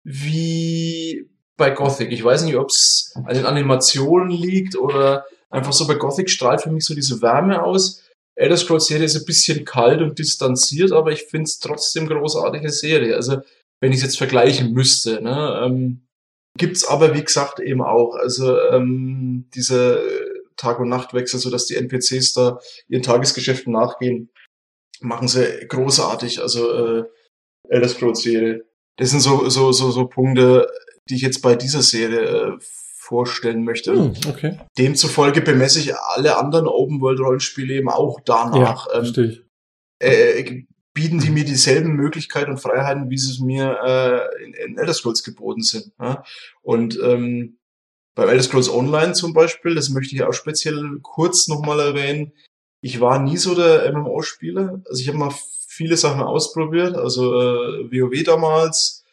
wie 0.03 1.29
bei 1.55 1.69
Gothic. 1.69 2.11
Ich 2.11 2.23
weiß 2.23 2.45
nicht, 2.45 2.55
ob 2.55 2.69
es 2.69 3.13
an 3.13 3.35
den 3.35 3.45
Animationen 3.45 4.31
liegt 4.31 4.75
oder 4.75 5.25
einfach 5.51 5.71
so 5.71 5.85
bei 5.85 5.93
Gothic 5.93 6.31
strahlt 6.31 6.61
für 6.61 6.71
mich 6.71 6.83
so 6.83 6.95
diese 6.95 7.21
Wärme 7.21 7.61
aus. 7.61 8.01
Elder 8.33 8.57
Scrolls 8.57 8.87
Serie 8.87 9.05
ist 9.05 9.15
ein 9.15 9.25
bisschen 9.25 9.65
kalt 9.65 10.01
und 10.01 10.17
distanziert, 10.17 10.91
aber 10.93 11.11
ich 11.11 11.25
finde 11.25 11.43
es 11.43 11.59
trotzdem 11.59 12.07
großartige 12.07 12.71
Serie. 12.71 13.15
Also 13.15 13.37
wenn 13.81 13.91
ich 13.91 13.97
es 13.97 14.03
jetzt 14.03 14.17
vergleichen 14.17 14.73
müsste, 14.73 15.21
ne, 15.21 15.61
ähm, 15.63 16.07
gibt's 16.57 16.87
aber 16.87 17.13
wie 17.13 17.23
gesagt 17.23 17.59
eben 17.59 17.83
auch. 17.83 18.15
Also 18.15 18.59
ähm, 18.71 19.47
diese 19.53 20.24
Tag- 20.57 20.79
und 20.79 20.89
Nachtwechsel, 20.89 21.39
so 21.39 21.49
dass 21.49 21.65
die 21.65 21.75
NPCs 21.75 22.33
da 22.33 22.59
ihren 22.87 23.03
Tagesgeschäften 23.03 23.73
nachgehen, 23.73 24.29
machen 25.01 25.27
sie 25.27 25.65
großartig. 25.67 26.41
Also 26.41 26.71
äh, 26.71 27.03
Elder 27.69 27.89
Scrolls 27.89 28.21
Serie. 28.21 28.65
Das 28.97 29.09
sind 29.09 29.19
so 29.19 29.49
so 29.49 29.71
so 29.71 29.91
so 29.91 30.07
Punkte, 30.07 30.67
die 31.09 31.15
ich 31.15 31.21
jetzt 31.21 31.41
bei 31.41 31.55
dieser 31.55 31.81
Serie 31.81 32.21
äh, 32.21 32.57
vorstellen 32.59 33.63
möchte. 33.63 33.93
Hm, 33.93 34.13
okay. 34.27 34.59
Demzufolge 34.77 35.41
bemesse 35.41 35.79
ich 35.79 35.95
alle 35.95 36.37
anderen 36.37 36.67
Open-World-Rollenspiele 36.67 37.75
eben 37.75 37.89
auch 37.89 38.19
danach. 38.25 38.87
Ja, 38.87 38.99
ähm, 38.99 39.13
ich. 39.15 39.41
Äh, 39.99 40.65
bieten 40.95 41.19
die 41.19 41.29
mir 41.29 41.43
dieselben 41.43 41.95
Möglichkeiten 41.95 42.51
und 42.51 42.57
Freiheiten, 42.57 43.09
wie 43.09 43.17
sie 43.17 43.31
es 43.31 43.39
mir 43.39 43.77
äh, 43.85 44.43
in, 44.43 44.53
in 44.53 44.77
Elder 44.77 44.93
Scrolls 44.93 45.23
geboten 45.23 45.61
sind. 45.61 45.91
Ja? 45.99 46.23
Und 46.63 46.97
ähm, 47.03 47.59
bei 48.15 48.23
Elder 48.23 48.43
Scrolls 48.43 48.69
Online 48.69 49.13
zum 49.13 49.33
Beispiel, 49.33 49.75
das 49.75 49.89
möchte 49.89 50.15
ich 50.15 50.23
auch 50.23 50.33
speziell 50.33 50.99
kurz 51.01 51.47
nochmal 51.47 51.79
erwähnen, 51.79 52.31
ich 52.81 52.99
war 53.01 53.19
nie 53.19 53.37
so 53.37 53.55
der 53.55 53.91
MMO-Spieler. 53.91 54.81
Also 54.87 55.01
ich 55.01 55.07
habe 55.07 55.17
mal 55.17 55.33
viele 55.67 55.97
Sachen 55.97 56.21
ausprobiert, 56.21 56.95
also 56.95 57.33
äh, 57.33 57.91
WoW 57.91 58.23
damals, 58.23 59.03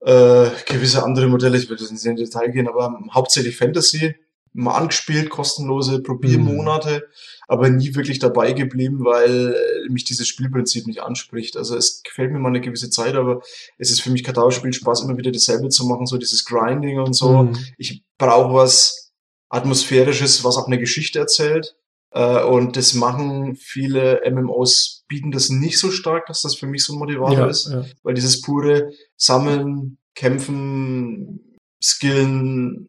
äh, 0.00 0.50
gewisse 0.66 1.02
andere 1.02 1.28
Modelle, 1.28 1.56
ich 1.56 1.68
würde 1.68 1.84
nicht 1.84 2.04
in 2.04 2.16
Detail 2.16 2.50
gehen, 2.50 2.68
aber 2.68 3.00
hauptsächlich 3.12 3.56
Fantasy, 3.56 4.16
mal 4.54 4.74
angespielt, 4.74 5.30
kostenlose 5.30 6.02
Probiermonate, 6.02 6.94
mhm. 6.94 7.42
aber 7.48 7.70
nie 7.70 7.94
wirklich 7.94 8.18
dabei 8.18 8.52
geblieben, 8.52 9.04
weil 9.04 9.54
mich 9.88 10.04
dieses 10.04 10.28
Spielprinzip 10.28 10.86
nicht 10.86 11.02
anspricht. 11.02 11.56
Also 11.56 11.76
es 11.76 12.02
gefällt 12.02 12.32
mir 12.32 12.38
mal 12.38 12.48
eine 12.48 12.60
gewisse 12.60 12.90
Zeit, 12.90 13.14
aber 13.14 13.40
es 13.78 13.90
ist 13.90 14.00
für 14.00 14.10
mich 14.10 14.24
kein 14.24 14.34
Dauerspiel 14.34 14.72
Spaß, 14.72 15.02
immer 15.02 15.16
wieder 15.16 15.32
dasselbe 15.32 15.68
zu 15.68 15.86
machen, 15.86 16.06
so 16.06 16.18
dieses 16.18 16.44
Grinding 16.44 17.00
und 17.00 17.14
so. 17.14 17.44
Mhm. 17.44 17.58
Ich 17.78 18.04
brauche 18.18 18.54
was 18.54 19.12
Atmosphärisches, 19.48 20.44
was 20.44 20.56
auch 20.56 20.66
eine 20.66 20.78
Geschichte 20.78 21.18
erzählt. 21.18 21.76
Äh, 22.10 22.44
und 22.44 22.76
das 22.76 22.94
machen 22.94 23.56
viele 23.56 24.22
MMOs, 24.30 25.04
bieten 25.08 25.30
das 25.30 25.50
nicht 25.50 25.78
so 25.78 25.90
stark, 25.90 26.26
dass 26.26 26.42
das 26.42 26.54
für 26.54 26.66
mich 26.66 26.84
so 26.84 26.94
ein 26.94 26.98
Motivator 26.98 27.38
ja, 27.38 27.46
ist, 27.46 27.70
ja. 27.70 27.84
weil 28.02 28.14
dieses 28.14 28.40
pure 28.42 28.92
Sammeln, 29.16 29.98
Kämpfen, 30.14 31.58
Skillen 31.82 32.86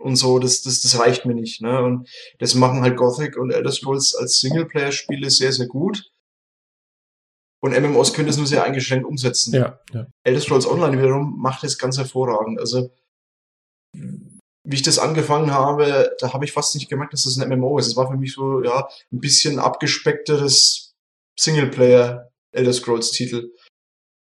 und 0.00 0.16
so, 0.16 0.38
das, 0.38 0.62
das, 0.62 0.80
das 0.80 0.98
reicht 0.98 1.26
mir 1.26 1.34
nicht. 1.34 1.60
Ne? 1.60 1.82
Und 1.82 2.08
das 2.38 2.54
machen 2.54 2.82
halt 2.82 2.96
Gothic 2.96 3.36
und 3.36 3.50
Elder 3.50 3.70
Scrolls 3.70 4.14
als 4.14 4.40
Singleplayer-Spiele 4.40 5.30
sehr, 5.30 5.52
sehr 5.52 5.66
gut. 5.66 6.10
Und 7.62 7.78
MMOs 7.78 8.14
können 8.14 8.26
das 8.26 8.38
nur 8.38 8.46
sehr 8.46 8.64
eingeschränkt 8.64 9.04
umsetzen. 9.04 9.54
Ja, 9.54 9.78
ja. 9.92 10.06
Elder 10.24 10.40
Scrolls 10.40 10.66
Online 10.66 10.98
wiederum 10.98 11.38
macht 11.38 11.62
das 11.62 11.76
ganz 11.76 11.98
hervorragend. 11.98 12.58
Also 12.58 12.90
wie 13.94 14.76
ich 14.76 14.82
das 14.82 14.98
angefangen 14.98 15.52
habe, 15.52 16.14
da 16.20 16.32
habe 16.32 16.44
ich 16.44 16.52
fast 16.52 16.74
nicht 16.74 16.88
gemerkt, 16.88 17.12
dass 17.12 17.24
das 17.24 17.38
ein 17.38 17.48
MMO 17.48 17.78
ist. 17.78 17.88
Es 17.88 17.96
war 17.96 18.10
für 18.10 18.16
mich 18.16 18.34
so, 18.34 18.62
ja, 18.62 18.88
ein 19.12 19.20
bisschen 19.20 19.58
abgespeckteres 19.58 20.94
Singleplayer 21.38 22.30
Elder 22.52 22.72
Scrolls 22.72 23.10
Titel. 23.10 23.52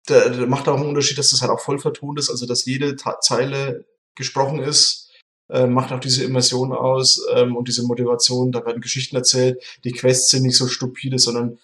Da, 0.07 0.29
da 0.29 0.47
macht 0.47 0.69
auch 0.69 0.77
einen 0.77 0.89
Unterschied, 0.89 1.19
dass 1.19 1.31
das 1.31 1.43
halt 1.43 1.51
auch 1.51 1.61
voll 1.61 1.79
vertont 1.79 2.19
ist, 2.19 2.31
also 2.31 2.47
dass 2.47 2.65
jede 2.65 2.97
Ta 2.97 3.21
Zeile 3.21 3.87
gesprochen 4.17 4.61
ist, 4.61 5.10
äh, 5.51 5.67
macht 5.67 5.93
auch 5.93 6.01
diese 6.01 6.25
Immersion 6.25 6.73
aus 6.73 7.23
ähm, 7.35 7.57
und 7.57 7.69
diese 7.69 7.85
Motivation. 7.85 8.53
Da 8.53 8.65
werden 8.65 8.81
Geschichten 8.81 9.17
erzählt. 9.17 9.63
Die 9.85 9.93
Quests 9.93 10.31
sind 10.31 10.45
nicht 10.45 10.57
so 10.57 10.67
stupide, 10.67 11.19
sondern 11.19 11.59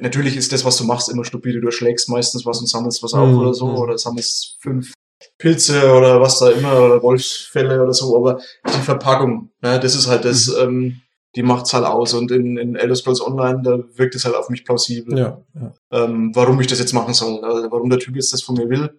natürlich 0.00 0.36
ist 0.36 0.52
das, 0.52 0.64
was 0.64 0.76
du 0.76 0.84
machst, 0.84 1.08
immer 1.08 1.24
stupide. 1.24 1.60
Du 1.60 1.66
erschlägst 1.66 2.08
meistens 2.08 2.46
was 2.46 2.60
und 2.60 2.68
sammelst 2.68 3.02
was 3.02 3.14
auf 3.14 3.28
mhm. 3.28 3.38
oder 3.38 3.54
so 3.54 3.66
mhm. 3.66 3.76
oder 3.76 3.98
sammelst 3.98 4.56
fünf 4.60 4.92
Pilze 5.38 5.92
oder 5.92 6.20
was 6.20 6.38
da 6.38 6.50
immer, 6.50 6.80
oder 6.80 7.02
Wolfsfälle 7.02 7.82
oder 7.82 7.92
so, 7.92 8.16
aber 8.16 8.40
die 8.66 8.80
Verpackung, 8.80 9.50
ne, 9.60 9.78
das 9.80 9.94
ist 9.94 10.06
halt 10.06 10.24
das, 10.24 10.48
mhm. 10.48 10.62
ähm, 10.62 11.00
die 11.34 11.42
macht's 11.42 11.72
halt 11.72 11.84
aus. 11.84 12.14
Und 12.14 12.30
in, 12.30 12.56
in 12.56 12.76
Elder 12.76 12.94
Scrolls 12.94 13.20
Online, 13.20 13.60
da 13.62 13.78
wirkt 13.96 14.14
es 14.14 14.24
halt 14.24 14.36
auf 14.36 14.50
mich 14.50 14.64
plausibel, 14.64 15.18
ja, 15.18 15.42
ja. 15.54 15.72
Ähm, 15.90 16.32
warum 16.34 16.60
ich 16.60 16.66
das 16.66 16.78
jetzt 16.78 16.92
machen 16.92 17.14
soll, 17.14 17.42
also 17.44 17.70
warum 17.70 17.90
der 17.90 17.98
Typ 17.98 18.14
jetzt 18.16 18.32
das 18.32 18.42
von 18.42 18.56
mir 18.56 18.68
will, 18.68 18.90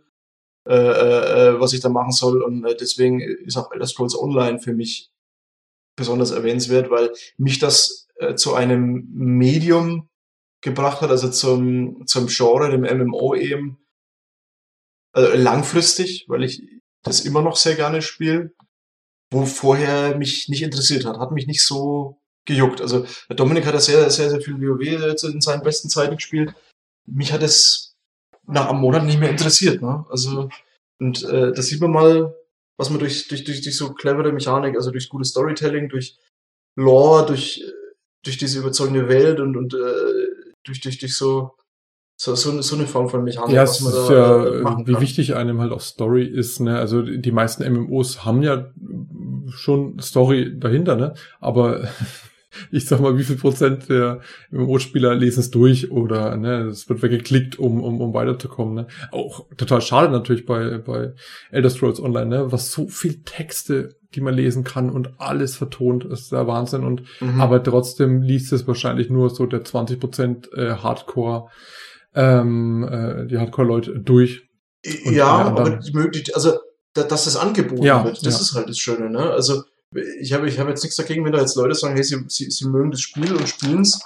äh, 0.66 0.76
äh, 0.76 1.50
äh, 1.50 1.60
was 1.60 1.74
ich 1.74 1.82
da 1.82 1.90
machen 1.90 2.12
soll. 2.12 2.42
Und 2.42 2.64
äh, 2.66 2.76
deswegen 2.76 3.20
ist 3.20 3.58
auch 3.58 3.72
Elder 3.72 3.86
Scrolls 3.86 4.18
Online 4.18 4.60
für 4.60 4.74
mich 4.74 5.12
besonders 5.96 6.32
erwähnenswert, 6.32 6.90
weil 6.90 7.12
mich 7.38 7.60
das 7.60 8.08
äh, 8.16 8.36
zu 8.36 8.56
einem 8.56 9.08
Medium 9.14 10.10
gebracht 10.62 11.02
hat, 11.02 11.10
also 11.10 11.30
zum, 11.30 12.08
zum 12.08 12.28
Genre, 12.28 12.72
dem 12.72 12.82
MMO 12.82 13.36
eben, 13.36 13.78
also 15.12 15.34
langfristig, 15.36 16.26
weil 16.30 16.44
ich 16.44 16.64
das 17.04 17.26
immer 17.26 17.42
noch 17.42 17.58
sehr 17.58 17.76
gerne 17.76 18.02
spiele, 18.02 18.54
wo 19.32 19.46
vorher 19.46 20.18
mich 20.18 20.48
nicht 20.48 20.64
interessiert 20.64 21.06
hat, 21.06 21.20
hat 21.20 21.32
mich 21.32 21.46
nicht 21.46 21.66
so 21.66 22.22
gejuckt. 22.46 22.80
Also 22.80 23.06
Dominik 23.30 23.66
hat 23.66 23.74
ja 23.74 23.80
sehr, 23.80 24.10
sehr, 24.10 24.30
sehr 24.30 24.42
viel 24.42 24.60
WoW 24.60 25.24
in 25.24 25.42
seinen 25.42 25.64
besten 25.64 25.90
Zeiten 25.90 26.16
gespielt. 26.16 26.56
Mich 27.06 27.34
hat 27.34 27.44
es 27.44 27.93
nach 28.48 28.70
einem 28.70 28.80
Monat 28.80 29.06
nicht 29.06 29.20
mehr 29.20 29.30
interessiert. 29.30 29.82
Ne? 29.82 30.06
Also 30.10 30.50
und 31.00 31.24
äh, 31.24 31.52
das 31.54 31.68
sieht 31.68 31.82
man 31.82 31.92
mal, 31.92 32.36
was 32.78 32.90
man 32.90 33.00
durch, 33.00 33.28
durch, 33.28 33.44
durch, 33.44 33.62
durch 33.62 33.78
so 33.78 33.94
clevere 33.94 34.32
Mechanik, 34.32 34.76
also 34.76 34.92
durch 34.92 35.10
gutes 35.10 35.30
Storytelling, 35.30 35.90
durch 35.90 36.18
Lore, 36.76 37.26
durch, 37.26 37.64
durch 38.24 38.38
diese 38.38 38.60
überzeugende 38.60 39.08
Welt 39.10 39.40
und, 39.40 39.58
und 39.58 39.74
äh, 39.74 39.78
durch, 40.64 40.82
durch, 40.82 40.98
durch 41.00 41.16
so 41.16 41.52
so, 42.16 42.36
so, 42.36 42.62
so 42.62 42.76
eine 42.76 42.86
Form 42.86 43.10
von 43.10 43.24
Mechanik. 43.24 43.56
Ja, 43.56 43.64
es 43.64 43.82
ist 43.82 44.10
ja, 44.10 44.46
äh, 44.46 44.88
wie 44.88 45.00
wichtig 45.02 45.36
einem 45.36 45.60
halt 45.60 45.72
auch 45.72 45.82
Story 45.82 46.26
ist, 46.26 46.60
ne? 46.60 46.78
Also 46.78 47.02
die 47.02 47.32
meisten 47.32 47.70
MMOs 47.70 48.24
haben 48.24 48.44
ja 48.44 48.72
schon 49.50 50.00
Story 50.00 50.58
dahinter, 50.58 50.96
ne? 50.96 51.16
Aber 51.42 51.88
ich 52.72 52.86
sag 52.86 53.00
mal, 53.00 53.18
wie 53.18 53.24
viel 53.24 53.36
Prozent 53.36 53.90
der 53.90 54.22
MMO-Spieler 54.52 55.16
lesen 55.16 55.42
es 55.42 55.52
durch 55.52 55.92
oder 55.92 56.36
ne, 56.38 56.64
es 56.64 56.90
wird 56.90 57.02
weggeklickt, 57.02 57.60
um, 57.60 57.82
um, 57.82 58.02
um 58.02 58.14
weiterzukommen. 58.14 58.74
Ne? 58.74 58.88
Auch 59.12 59.46
total 59.58 59.82
schade 59.82 60.12
natürlich 60.12 60.46
bei, 60.46 60.78
bei 60.78 61.14
Elder 61.52 61.70
Scrolls 61.70 62.02
Online, 62.02 62.26
ne? 62.26 62.52
was 62.52 62.72
so 62.72 62.88
viel 62.88 63.24
Texte, 63.24 63.96
die 64.16 64.22
man 64.22 64.34
lesen 64.34 64.64
kann 64.64 64.90
und 64.90 65.20
alles 65.20 65.56
vertont, 65.56 66.06
ist 66.06 66.32
der 66.32 66.48
Wahnsinn. 66.48 66.84
Und 66.84 67.04
mhm. 67.20 67.42
aber 67.42 67.64
trotzdem 67.64 68.22
liest 68.22 68.54
es 68.54 68.68
wahrscheinlich 68.68 69.10
nur 69.10 69.30
so 69.30 69.46
der 69.46 69.64
20 69.64 70.00
Prozent 70.00 70.54
äh, 70.54 70.76
Hardcore 70.76 71.50
ähm, 72.16 72.88
äh, 72.90 73.26
die 73.28 73.38
Hardcore-Leute 73.38 74.00
durch. 74.00 74.48
ja, 74.86 75.28
aber 75.28 75.80
die, 75.80 76.34
also 76.34 76.54
dass 76.94 77.26
das 77.26 77.36
angeboten 77.36 77.84
ja, 77.84 78.04
wird, 78.04 78.24
das 78.26 78.36
ja. 78.36 78.42
ist 78.42 78.56
halt 78.56 78.70
das 78.70 78.78
Schöne, 78.78 79.10
ne? 79.10 79.32
Also 79.32 79.64
ich 80.20 80.34
habe 80.34 80.48
ich 80.48 80.60
hab 80.60 80.68
jetzt 80.68 80.84
nichts 80.84 80.96
dagegen, 80.96 81.26
wenn 81.26 81.32
da 81.32 81.40
jetzt 81.40 81.56
Leute 81.56 81.76
sagen, 81.76 81.96
hey, 81.96 82.04
sie, 82.04 82.24
sie, 82.28 82.50
sie 82.50 82.68
mögen 82.68 82.92
das 82.92 83.02
Spiel 83.02 83.34
und 83.34 83.48
spielen 83.48 83.82
es. 83.82 84.00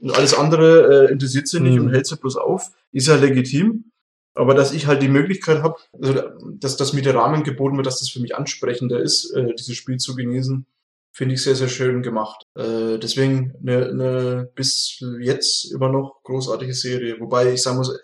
Und 0.00 0.14
alles 0.14 0.34
andere 0.34 1.06
äh, 1.08 1.12
interessiert 1.12 1.48
sie 1.48 1.60
nicht 1.60 1.76
mhm. 1.76 1.86
und 1.86 1.92
hält 1.92 2.06
sie 2.06 2.16
bloß 2.16 2.36
auf. 2.36 2.70
Ist 2.92 3.08
ja 3.08 3.16
legitim. 3.16 3.92
Aber 4.34 4.54
dass 4.54 4.72
ich 4.72 4.86
halt 4.86 5.02
die 5.02 5.08
Möglichkeit 5.08 5.62
habe, 5.62 5.76
also 6.00 6.22
dass, 6.60 6.76
dass 6.76 6.92
mir 6.92 7.02
der 7.02 7.16
Rahmen 7.16 7.42
geboten 7.42 7.76
wird, 7.76 7.86
dass 7.86 7.98
das 7.98 8.08
für 8.08 8.20
mich 8.20 8.36
ansprechender 8.36 9.00
ist, 9.00 9.32
äh, 9.32 9.52
dieses 9.54 9.74
Spiel 9.74 9.96
zu 9.96 10.14
genießen, 10.14 10.64
finde 11.10 11.34
ich 11.34 11.42
sehr, 11.42 11.56
sehr 11.56 11.68
schön 11.68 12.02
gemacht. 12.02 12.44
Äh, 12.54 12.98
deswegen 12.98 13.52
eine, 13.60 13.88
eine 13.88 14.50
bis 14.54 15.02
jetzt 15.20 15.72
immer 15.72 15.88
noch 15.88 16.22
großartige 16.22 16.74
Serie. 16.74 17.18
Wobei 17.18 17.52
ich 17.52 17.62
sagen 17.62 17.78
muss, 17.78 17.98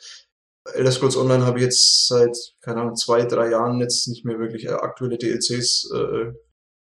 Elder 0.73 0.91
Scrolls 0.91 1.17
Online 1.17 1.45
habe 1.45 1.59
ich 1.59 1.65
jetzt 1.65 2.09
seit, 2.09 2.37
keine 2.61 2.81
Ahnung, 2.81 2.97
zwei, 2.97 3.25
drei 3.25 3.51
Jahren 3.51 3.79
jetzt 3.81 4.09
nicht 4.09 4.25
mehr 4.25 4.39
wirklich 4.41 4.65
äh, 4.65 4.71
aktuelle 4.71 5.19
DLCs 5.19 5.91
äh, 5.95 6.33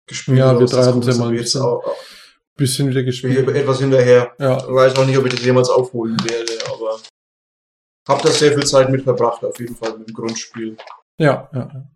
gespielt. 0.07 0.37
Ja, 0.37 0.59
wir 0.59 0.67
drei 0.67 0.83
haben 0.83 0.99
es 0.99 1.07
ja 1.07 1.15
mal 1.15 1.33
jetzt 1.35 1.55
auch, 1.55 1.83
bisschen 2.55 2.89
wieder 2.89 3.03
gespielt. 3.03 3.47
Etwas 3.49 3.79
hinterher. 3.79 4.33
Ja. 4.39 4.57
Ich 4.57 4.73
weiß 4.73 4.95
auch 4.95 5.05
nicht, 5.05 5.17
ob 5.17 5.25
ich 5.25 5.33
das 5.33 5.43
jemals 5.43 5.69
aufholen 5.69 6.17
werde, 6.23 6.53
aber 6.73 6.99
hab 8.07 8.21
da 8.21 8.29
sehr 8.29 8.53
viel 8.53 8.65
Zeit 8.65 8.89
mit 8.89 9.03
verbracht, 9.03 9.43
auf 9.43 9.59
jeden 9.59 9.75
Fall 9.75 9.97
mit 9.97 10.09
dem 10.09 10.13
Grundspiel. 10.13 10.77
Ja, 11.19 11.49
ja. 11.53 11.89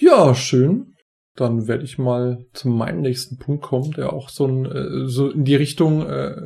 Ja, 0.00 0.34
schön. 0.34 0.96
Dann 1.36 1.66
werde 1.66 1.84
ich 1.84 1.98
mal 1.98 2.46
zu 2.52 2.68
meinem 2.68 3.00
nächsten 3.00 3.38
Punkt 3.38 3.64
kommen, 3.64 3.90
der 3.92 4.12
auch 4.12 4.28
so, 4.28 4.46
ein, 4.46 4.66
äh, 4.66 5.08
so 5.08 5.30
in 5.30 5.44
die 5.44 5.56
Richtung 5.56 6.06
äh, 6.06 6.36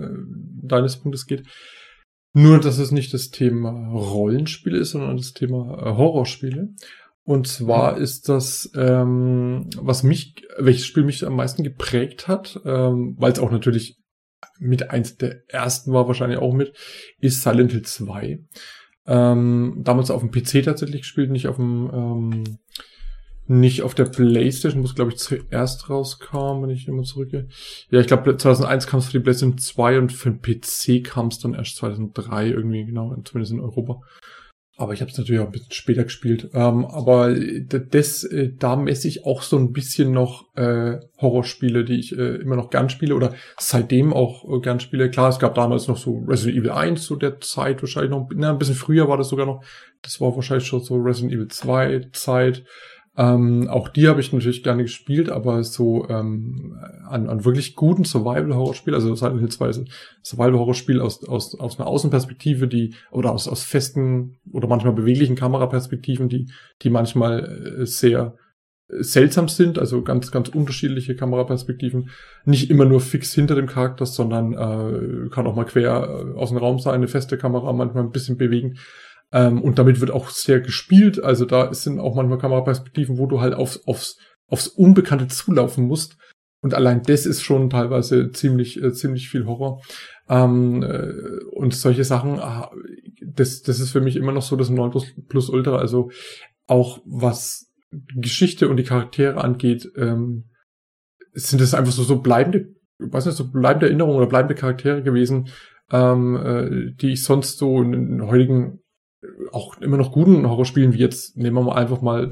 deines 0.63 0.97
Punktes 0.97 1.27
geht. 1.27 1.47
Nur, 2.35 2.59
dass 2.61 2.79
es 2.79 2.91
nicht 2.91 3.13
das 3.13 3.31
Thema 3.31 3.91
Rollenspiele 3.93 4.79
ist, 4.79 4.91
sondern 4.91 5.17
das 5.17 5.35
Thema 5.35 5.79
äh, 5.79 5.97
Horrorspiele. 5.97 6.75
Und 7.29 7.47
zwar 7.47 7.97
mhm. 7.97 8.03
ist 8.03 8.31
das, 8.31 8.71
ähm, 8.75 9.69
was 9.77 10.03
mich, 10.03 10.47
welches 10.57 10.87
Spiel 10.87 11.05
mich 11.05 11.27
am 11.27 11.37
meisten 11.37 11.63
geprägt 11.63 12.27
hat, 12.27 12.59
ähm, 12.65 13.17
weil 13.19 13.33
es 13.33 13.39
auch 13.39 13.51
natürlich 13.51 13.99
mit 14.59 14.89
eins 14.89 15.19
der 15.19 15.43
ersten 15.47 15.93
war, 15.93 16.09
wahrscheinlich 16.09 16.39
auch 16.39 16.55
mit, 16.55 16.73
ist 17.21 17.43
Silent 17.43 17.73
Hill 17.73 17.83
2. 17.83 18.39
Ähm, 19.07 19.81
damals 19.85 20.11
auf 20.11 20.23
dem 20.23 20.31
PC 20.31 20.65
tatsächlich 20.65 21.03
gespielt, 21.03 21.31
nicht 21.31 21.49
auf 21.49 21.57
dem, 21.57 21.91
ähm, 21.93 22.45
nicht 23.47 23.83
auf 23.83 23.95
der 23.95 24.07
Playstation, 24.07 24.83
es 24.83 24.95
glaube 24.95 25.13
ich 25.13 25.19
zuerst 25.19 25.91
rauskam, 25.91 26.63
wenn 26.63 26.71
ich 26.71 26.89
immer 26.89 27.03
zurückgehe. 27.03 27.49
Ja, 27.91 28.01
ich 28.01 28.07
glaube 28.07 28.39
2001 28.39 28.87
kam 28.87 29.01
es 29.01 29.07
für 29.07 29.19
die 29.19 29.25
Playstation 29.25 29.59
2 29.59 29.99
und 29.99 30.13
für 30.15 30.31
den 30.31 30.41
PC 30.41 31.05
kam 31.05 31.27
es 31.27 31.41
dann 31.41 31.53
erst 31.53 31.77
2003 31.77 32.49
irgendwie, 32.49 32.87
genau, 32.87 33.15
zumindest 33.23 33.53
in 33.53 33.61
Europa. 33.61 34.01
Aber 34.81 34.93
ich 34.93 35.01
habe 35.01 35.11
es 35.11 35.19
natürlich 35.19 35.41
auch 35.41 35.47
ein 35.47 35.51
bisschen 35.53 35.73
später 35.73 36.05
gespielt. 36.05 36.51
Ähm, 36.55 36.85
aber 36.85 37.35
das, 37.35 38.23
äh, 38.23 38.53
da 38.57 38.77
messe 38.77 39.09
ich 39.09 39.27
auch 39.27 39.43
so 39.43 39.59
ein 39.59 39.73
bisschen 39.73 40.13
noch 40.13 40.55
äh, 40.55 41.01
Horrorspiele, 41.21 41.85
die 41.85 41.99
ich 41.99 42.17
äh, 42.17 42.37
immer 42.37 42.55
noch 42.55 42.71
gern 42.71 42.89
spiele 42.89 43.17
oder 43.17 43.35
seitdem 43.59 44.13
auch 44.13 44.45
äh, 44.49 44.61
gern 44.61 44.79
spiele. 44.79 45.11
Klar, 45.11 45.31
es 45.31 45.41
gab 45.41 45.57
damals 45.57 45.89
noch 45.89 45.97
so 45.97 46.23
Resident 46.29 46.59
Evil 46.59 46.71
1 46.71 47.03
zu 47.03 47.17
der 47.17 47.41
Zeit, 47.41 47.83
wahrscheinlich 47.83 48.13
noch, 48.13 48.29
na, 48.33 48.51
ein 48.51 48.59
bisschen 48.59 48.77
früher 48.77 49.09
war 49.09 49.17
das 49.17 49.31
sogar 49.31 49.47
noch. 49.47 49.65
Das 50.03 50.21
war 50.21 50.37
wahrscheinlich 50.37 50.69
schon 50.69 50.81
so 50.81 50.95
Resident 50.95 51.33
Evil 51.33 51.49
2 51.49 52.11
Zeit. 52.13 52.63
Ähm, 53.19 53.67
auch 53.69 53.89
die 53.89 54.07
habe 54.07 54.21
ich 54.21 54.33
natürlich 54.33 54.63
gerne 54.63 54.85
gespielt, 54.85 55.29
aber 55.29 55.65
so 55.65 56.09
ähm, 56.09 56.79
an, 57.09 57.29
an 57.29 57.45
wirklich 57.45 57.75
guten 57.75 58.05
Survival-Horror-Spiel, 58.05 58.95
also 58.95 59.13
Silent 59.17 59.41
Hill 59.41 59.49
2 59.49 59.69
ist 59.69 59.79
ein 59.79 59.89
Survival-Horror-Spiel 60.23 61.01
aus, 61.01 61.25
aus, 61.25 61.59
aus 61.59 61.81
einer 61.81 61.89
Außenperspektive, 61.89 62.69
die, 62.69 62.95
oder 63.11 63.33
aus, 63.33 63.49
aus 63.49 63.65
festen 63.65 64.37
oder 64.53 64.69
manchmal 64.69 64.93
beweglichen 64.93 65.35
Kameraperspektiven, 65.35 66.29
die, 66.29 66.49
die 66.83 66.91
manchmal 66.91 67.81
äh, 67.81 67.87
sehr 67.87 68.37
seltsam 68.89 69.49
sind, 69.49 69.79
also 69.79 70.03
ganz, 70.03 70.31
ganz 70.31 70.49
unterschiedliche 70.49 71.17
Kameraperspektiven. 71.17 72.11
Nicht 72.45 72.71
immer 72.71 72.85
nur 72.85 73.01
fix 73.01 73.35
hinter 73.35 73.55
dem 73.55 73.67
Charakter, 73.67 74.07
sondern 74.07 74.53
äh, 74.53 75.29
kann 75.29 75.47
auch 75.47 75.57
mal 75.57 75.65
quer 75.65 76.09
äh, 76.09 76.39
aus 76.39 76.51
dem 76.51 76.59
Raum 76.59 76.79
sein, 76.79 76.95
eine 76.95 77.09
feste 77.09 77.37
Kamera 77.37 77.73
manchmal 77.73 78.05
ein 78.05 78.13
bisschen 78.13 78.39
bewegen. 78.39 78.79
Ähm, 79.33 79.61
und 79.63 79.79
damit 79.79 80.01
wird 80.01 80.11
auch 80.11 80.31
sehr 80.31 80.61
gespielt. 80.61 81.23
Also 81.23 81.45
da 81.45 81.73
sind 81.75 82.01
auch 82.01 82.15
manchmal 82.15 82.39
Kameraperspektiven, 82.39 83.19
wo 83.19 83.27
du 83.27 83.41
halt 83.41 83.55
aufs, 83.55 83.87
aufs, 83.87 84.19
aufs 84.47 84.69
Unbekannte 84.69 85.29
zulaufen 85.29 85.87
musst. 85.87 86.17
Und 86.61 86.75
allein 86.75 87.03
das 87.03 87.27
ist 87.27 87.43
schon 87.43 87.71
teilweise 87.71 88.31
ziemlich, 88.33 88.83
äh, 88.83 88.93
ziemlich 88.93 89.29
viel 89.29 89.47
Horror. 89.47 89.81
Ähm, 90.29 90.83
äh, 90.83 91.45
und 91.53 91.75
solche 91.75 92.05
Sachen, 92.05 92.41
ah, 92.41 92.71
das, 93.23 93.63
das 93.63 93.81
ist 93.81 93.91
für 93.91 94.01
mich 94.01 94.17
immer 94.17 94.33
noch 94.33 94.43
so 94.43 94.57
das 94.57 94.71
9 94.71 94.91
plus, 94.91 95.07
plus 95.29 95.51
Ultra. 95.51 95.77
Also 95.77 96.11
auch 96.67 97.01
was 97.05 97.71
Geschichte 98.17 98.69
und 98.69 98.77
die 98.77 98.85
Charaktere 98.85 99.43
angeht, 99.43 99.91
ähm, 99.97 100.45
sind 101.33 101.61
das 101.61 101.75
einfach 101.75 101.93
so, 101.93 102.03
so 102.03 102.21
bleibende, 102.21 102.75
weiß 102.99 103.27
nicht, 103.27 103.37
so 103.37 103.51
bleibende 103.51 103.87
Erinnerungen 103.87 104.17
oder 104.17 104.27
bleibende 104.27 104.55
Charaktere 104.55 105.03
gewesen, 105.03 105.49
ähm, 105.91 106.37
äh, 106.37 106.93
die 106.97 107.13
ich 107.13 107.25
sonst 107.25 107.59
so 107.59 107.81
in, 107.81 107.93
in 107.93 108.27
heutigen 108.27 108.81
auch 109.53 109.81
immer 109.81 109.97
noch 109.97 110.13
guten 110.13 110.49
Horrorspielen, 110.49 110.93
wie 110.93 110.99
jetzt 110.99 111.37
nehmen 111.37 111.57
wir 111.57 111.63
mal 111.63 111.77
einfach 111.77 112.01
mal 112.01 112.31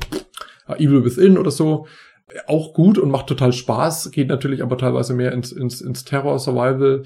Evil 0.79 1.05
Within 1.05 1.39
oder 1.39 1.51
so, 1.51 1.87
auch 2.47 2.75
gut 2.75 2.99
und 2.99 3.11
macht 3.11 3.27
total 3.27 3.53
Spaß, 3.53 4.11
geht 4.11 4.29
natürlich 4.29 4.63
aber 4.63 4.79
teilweise 4.79 5.15
mehr 5.15 5.33
ins, 5.33 5.53
ins, 5.53 5.81
ins 5.81 6.05
Terror, 6.05 6.39
Survival, 6.39 7.05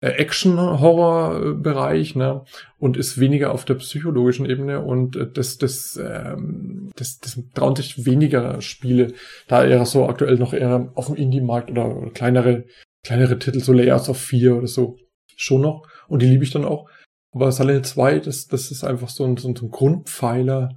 äh, 0.00 0.10
Action-Horror-Bereich, 0.10 2.14
ne? 2.14 2.44
Und 2.78 2.96
ist 2.96 3.20
weniger 3.20 3.52
auf 3.52 3.64
der 3.64 3.74
psychologischen 3.74 4.46
Ebene 4.46 4.80
und 4.80 5.16
äh, 5.16 5.30
das, 5.30 5.58
das, 5.58 6.00
ähm, 6.02 6.90
das, 6.96 7.18
das 7.20 7.38
trauen 7.54 7.76
sich 7.76 8.06
weniger 8.06 8.60
Spiele, 8.60 9.12
da 9.48 9.64
eher 9.64 9.84
so 9.84 10.08
aktuell 10.08 10.36
noch 10.36 10.52
eher 10.52 10.90
auf 10.94 11.06
dem 11.06 11.16
Indie-Markt 11.16 11.70
oder 11.70 12.10
kleinere, 12.12 12.64
kleinere 13.02 13.38
Titel, 13.38 13.60
so 13.60 13.72
Layers 13.72 14.08
of 14.08 14.18
4 14.18 14.56
oder 14.56 14.66
so, 14.66 14.96
schon 15.36 15.62
noch. 15.62 15.86
Und 16.08 16.22
die 16.22 16.26
liebe 16.26 16.44
ich 16.44 16.50
dann 16.50 16.64
auch. 16.64 16.88
Aber 17.34 17.50
Silent 17.50 17.84
Hill 17.86 17.92
2, 17.92 18.18
das, 18.20 18.46
das 18.46 18.70
ist 18.70 18.84
einfach 18.84 19.08
so 19.08 19.24
ein, 19.24 19.36
so 19.36 19.48
ein, 19.48 19.54
Grundpfeiler. 19.54 20.70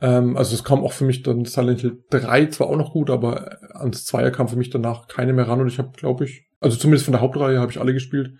Ähm, 0.00 0.36
also 0.36 0.54
es 0.54 0.62
kam 0.62 0.84
auch 0.84 0.92
für 0.92 1.04
mich 1.04 1.22
dann 1.22 1.44
Silent 1.44 1.80
Hill 1.80 2.04
3 2.10 2.46
zwar 2.46 2.68
auch 2.68 2.76
noch 2.76 2.92
gut, 2.92 3.10
aber 3.10 3.58
ans 3.74 4.04
Zweier 4.04 4.30
kam 4.30 4.48
für 4.48 4.56
mich 4.56 4.70
danach 4.70 5.08
keine 5.08 5.32
mehr 5.32 5.48
ran 5.48 5.60
und 5.60 5.68
ich 5.68 5.78
habe, 5.78 5.90
glaube 5.92 6.24
ich, 6.24 6.46
also 6.60 6.76
zumindest 6.76 7.04
von 7.04 7.12
der 7.12 7.20
Hauptreihe 7.20 7.58
habe 7.58 7.72
ich 7.72 7.80
alle 7.80 7.92
gespielt. 7.92 8.38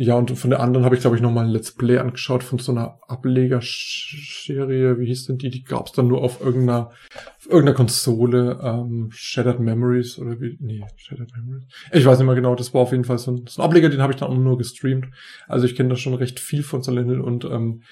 Ja, 0.00 0.14
und 0.14 0.30
von 0.38 0.50
der 0.50 0.60
anderen 0.60 0.84
habe 0.84 0.94
ich, 0.94 1.00
glaube 1.00 1.16
ich, 1.16 1.22
nochmal 1.22 1.44
ein 1.44 1.50
Let's 1.50 1.72
Play 1.72 1.98
angeschaut 1.98 2.44
von 2.44 2.60
so 2.60 2.70
einer 2.70 3.00
Ablegerserie. 3.08 4.96
Wie 4.96 5.06
hieß 5.06 5.26
denn 5.26 5.38
die? 5.38 5.50
Die 5.50 5.64
gab 5.64 5.88
es 5.88 5.92
dann 5.92 6.06
nur 6.06 6.22
auf 6.22 6.40
irgendeiner, 6.40 6.92
auf 7.36 7.46
irgendeiner 7.46 7.74
Konsole. 7.74 8.60
Ähm, 8.62 9.08
Shattered 9.10 9.58
Memories 9.58 10.20
oder 10.20 10.40
wie? 10.40 10.56
Nee, 10.60 10.84
Shattered 10.94 11.32
Memories. 11.36 11.64
Ich 11.90 12.06
weiß 12.06 12.16
nicht 12.16 12.26
mehr 12.26 12.36
genau. 12.36 12.54
Das 12.54 12.72
war 12.72 12.82
auf 12.82 12.92
jeden 12.92 13.02
Fall 13.02 13.18
so 13.18 13.32
ein, 13.32 13.46
so 13.48 13.60
ein 13.60 13.64
Ableger, 13.64 13.88
den 13.88 14.00
habe 14.00 14.12
ich 14.12 14.20
dann 14.20 14.40
nur 14.40 14.56
gestreamt. 14.56 15.08
Also 15.48 15.66
ich 15.66 15.74
kenne 15.74 15.88
da 15.88 15.96
schon 15.96 16.14
recht 16.14 16.38
viel 16.38 16.62
von 16.62 16.80
Silent 16.80 17.08
Hill 17.08 17.20
und 17.20 17.44
ähm, 17.46 17.82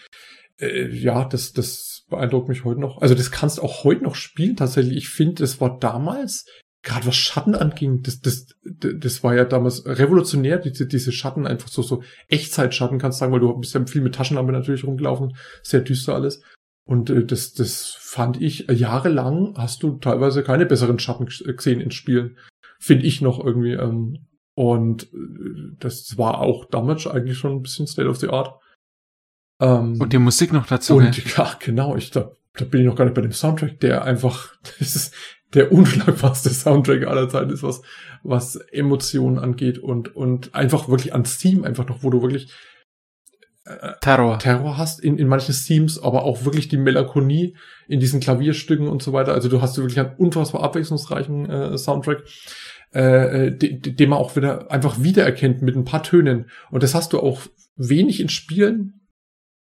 äh, 0.60 0.88
ja, 0.88 1.24
das, 1.24 1.54
das 1.54 2.04
beeindruckt 2.08 2.48
mich 2.48 2.64
heute 2.64 2.78
noch. 2.78 3.02
Also 3.02 3.16
das 3.16 3.32
kannst 3.32 3.60
auch 3.60 3.82
heute 3.82 4.04
noch 4.04 4.14
spielen 4.14 4.54
tatsächlich. 4.54 4.96
Ich 4.96 5.08
finde, 5.08 5.42
das 5.42 5.60
war 5.60 5.76
damals 5.80 6.46
gerade 6.86 7.06
was 7.06 7.16
Schatten 7.16 7.54
anging, 7.54 8.02
das, 8.02 8.20
das, 8.20 8.46
das 8.62 9.24
war 9.24 9.34
ja 9.34 9.44
damals 9.44 9.84
revolutionär, 9.84 10.58
diese, 10.58 10.86
diese 10.86 11.10
Schatten, 11.10 11.46
einfach 11.46 11.68
so, 11.68 11.82
so 11.82 12.02
Echtzeitschatten, 12.28 12.98
kannst 12.98 13.18
du 13.18 13.20
sagen, 13.20 13.32
weil 13.32 13.40
du 13.40 13.52
bist 13.58 13.74
ja 13.74 13.84
viel 13.86 14.02
mit 14.02 14.14
Taschenlampe 14.14 14.52
natürlich 14.52 14.84
rumgelaufen, 14.84 15.36
sehr 15.62 15.80
düster 15.80 16.14
alles. 16.14 16.42
Und 16.84 17.10
äh, 17.10 17.24
das, 17.24 17.52
das 17.54 17.96
fand 17.98 18.40
ich, 18.40 18.68
äh, 18.68 18.72
jahrelang 18.72 19.54
hast 19.56 19.82
du 19.82 19.98
teilweise 19.98 20.44
keine 20.44 20.64
besseren 20.64 21.00
Schatten 21.00 21.26
gesehen 21.26 21.80
in 21.80 21.90
Spielen. 21.90 22.38
Finde 22.78 23.04
ich 23.04 23.20
noch 23.20 23.44
irgendwie. 23.44 23.72
Ähm, 23.72 24.26
und 24.54 25.12
äh, 25.12 25.76
das 25.80 26.16
war 26.16 26.38
auch 26.38 26.66
damals 26.66 27.08
eigentlich 27.08 27.36
schon 27.36 27.52
ein 27.52 27.62
bisschen 27.62 27.88
State 27.88 28.08
of 28.08 28.18
the 28.18 28.28
Art. 28.28 28.60
Ähm, 29.60 30.00
und 30.00 30.12
die 30.12 30.18
Musik 30.18 30.52
noch 30.52 30.66
dazu. 30.66 30.94
Und 30.94 31.36
ja, 31.36 31.56
genau, 31.58 31.96
ich 31.96 32.12
da, 32.12 32.30
da 32.54 32.64
bin 32.64 32.82
ich 32.82 32.86
noch 32.86 32.94
gar 32.94 33.06
nicht 33.06 33.14
bei 33.14 33.22
dem 33.22 33.32
Soundtrack, 33.32 33.80
der 33.80 34.04
einfach, 34.04 34.54
das 34.78 34.94
ist, 34.94 35.14
der 35.54 35.72
unschlagbarste 35.72 36.50
Soundtrack 36.50 37.06
aller 37.06 37.28
Zeiten 37.28 37.50
ist, 37.50 37.62
was, 37.62 37.82
was 38.22 38.56
Emotionen 38.56 39.38
angeht 39.38 39.78
und, 39.78 40.14
und 40.14 40.54
einfach 40.54 40.88
wirklich 40.88 41.12
ans 41.12 41.38
Team, 41.38 41.64
einfach 41.64 41.88
noch, 41.88 42.02
wo 42.02 42.10
du 42.10 42.22
wirklich 42.22 42.52
äh, 43.66 43.92
Terror. 44.00 44.38
Terror 44.38 44.78
hast 44.78 45.00
in, 45.00 45.18
in 45.18 45.28
manchen 45.28 45.54
Themes, 45.54 45.98
aber 45.98 46.24
auch 46.24 46.44
wirklich 46.44 46.68
die 46.68 46.76
Melancholie 46.76 47.54
in 47.88 48.00
diesen 48.00 48.20
Klavierstücken 48.20 48.88
und 48.88 49.02
so 49.02 49.12
weiter. 49.12 49.34
Also 49.34 49.48
du 49.48 49.60
hast 49.60 49.76
wirklich 49.76 49.98
einen 49.98 50.14
unfassbar 50.16 50.62
abwechslungsreichen 50.62 51.50
äh, 51.50 51.78
Soundtrack, 51.78 52.24
äh, 52.94 53.46
äh 53.46 53.50
den 53.50 54.10
man 54.10 54.18
auch 54.18 54.36
wieder 54.36 54.70
einfach 54.70 55.02
wiedererkennt 55.02 55.62
mit 55.62 55.76
ein 55.76 55.84
paar 55.84 56.02
Tönen. 56.02 56.48
Und 56.70 56.82
das 56.82 56.94
hast 56.94 57.12
du 57.12 57.20
auch 57.20 57.40
wenig 57.76 58.20
in 58.20 58.28
Spielen, 58.28 59.08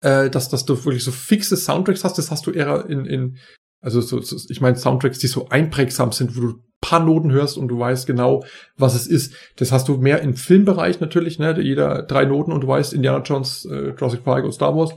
äh, 0.01 0.29
dass, 0.29 0.49
dass 0.49 0.65
du 0.65 0.75
wirklich 0.83 1.03
so 1.03 1.11
fixe 1.11 1.55
Soundtracks 1.55 2.03
hast. 2.03 2.17
Das 2.17 2.29
hast 2.29 2.45
du 2.45 2.51
eher 2.51 2.85
in, 2.89 3.05
in 3.05 3.37
also 3.83 3.99
so, 3.99 4.21
so, 4.21 4.37
ich 4.49 4.61
meine 4.61 4.77
Soundtracks, 4.77 5.19
die 5.19 5.27
so 5.27 5.49
einprägsam 5.49 6.13
sind, 6.13 6.35
wo 6.37 6.41
du 6.41 6.53
paar 6.81 7.01
Noten 7.01 7.31
hörst 7.31 7.57
und 7.57 7.67
du 7.67 7.77
weißt 7.77 8.07
genau, 8.07 8.43
was 8.77 8.95
es 8.95 9.07
ist. 9.07 9.33
Das 9.57 9.71
hast 9.71 9.87
du 9.87 9.97
mehr 9.97 10.21
im 10.21 10.35
Filmbereich 10.35 10.99
natürlich, 10.99 11.37
ne? 11.37 11.59
Jeder 11.61 12.03
drei 12.03 12.25
Noten 12.25 12.51
und 12.51 12.61
du 12.61 12.67
weißt 12.67 12.93
Indiana 12.93 13.23
Jones, 13.23 13.65
äh, 13.65 13.89
Jurassic 13.89 14.23
Park 14.23 14.45
und 14.45 14.53
Star 14.53 14.75
Wars. 14.75 14.91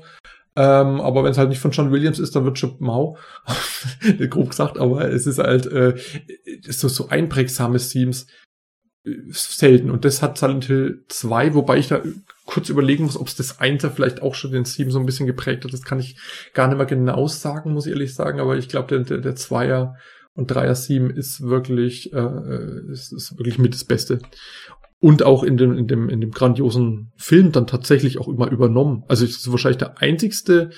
Ähm, 0.57 1.01
aber 1.01 1.23
wenn 1.23 1.33
es 1.33 1.39
halt 1.39 1.51
nicht 1.51 1.61
von 1.61 1.73
John 1.73 1.93
Williams 1.93 2.19
ist, 2.19 2.35
dann 2.35 2.45
wird 2.45 2.59
schon 2.59 2.77
mau. 2.79 3.19
Grob 4.31 4.51
gesagt, 4.51 4.79
aber 4.79 5.11
es 5.11 5.27
ist 5.27 5.39
halt, 5.39 5.67
äh, 5.67 5.95
so, 6.69 6.89
so 6.89 7.09
einprägsame 7.09 7.79
Themes 7.79 8.27
selten. 9.31 9.91
Und 9.91 10.05
das 10.05 10.23
hat 10.23 10.39
Silent 10.39 10.65
Hill 10.65 11.05
2, 11.09 11.55
wobei 11.55 11.79
ich 11.79 11.89
da 11.89 12.03
kurz 12.45 12.69
überlegen 12.69 13.05
muss, 13.05 13.17
ob 13.17 13.29
es 13.29 13.37
das 13.37 13.61
Einser 13.61 13.91
vielleicht 13.91 14.23
auch 14.23 14.35
schon 14.35 14.53
den 14.53 14.65
Theme 14.65 14.91
so 14.91 14.99
ein 14.99 15.07
bisschen 15.07 15.27
geprägt 15.27 15.65
hat. 15.65 15.73
Das 15.73 15.83
kann 15.83 16.01
ich 16.01 16.17
gar 16.55 16.69
nicht 16.69 16.77
mehr 16.77 16.87
genau 16.87 17.27
sagen, 17.27 17.73
muss 17.73 17.87
ich 17.87 17.93
ehrlich 17.93 18.15
sagen. 18.15 18.41
Aber 18.41 18.57
ich 18.57 18.69
glaube, 18.69 18.89
der, 18.89 19.01
der, 19.01 19.19
der 19.19 19.37
Zweier 19.37 19.97
und 20.35 20.51
Dreier 20.51 20.75
Theme 20.75 21.13
ist 21.13 21.43
wirklich, 21.43 22.13
äh, 22.13 22.19
äh, 22.19 22.93
ist, 22.93 23.13
ist 23.13 23.37
wirklich 23.39 23.59
mit 23.59 23.75
das 23.75 23.85
Beste. 23.85 24.21
Und 24.99 25.23
auch 25.23 25.43
in 25.43 25.57
dem, 25.57 25.77
in 25.77 25.87
dem, 25.87 26.09
in 26.09 26.21
dem 26.21 26.31
grandiosen 26.31 27.13
Film 27.17 27.53
dann 27.53 27.67
tatsächlich 27.67 28.19
auch 28.19 28.29
immer 28.29 28.51
übernommen. 28.51 29.05
Also 29.09 29.25
es 29.25 29.37
ist 29.37 29.51
wahrscheinlich 29.51 29.79
der 29.79 29.99
einzigste 29.99 30.71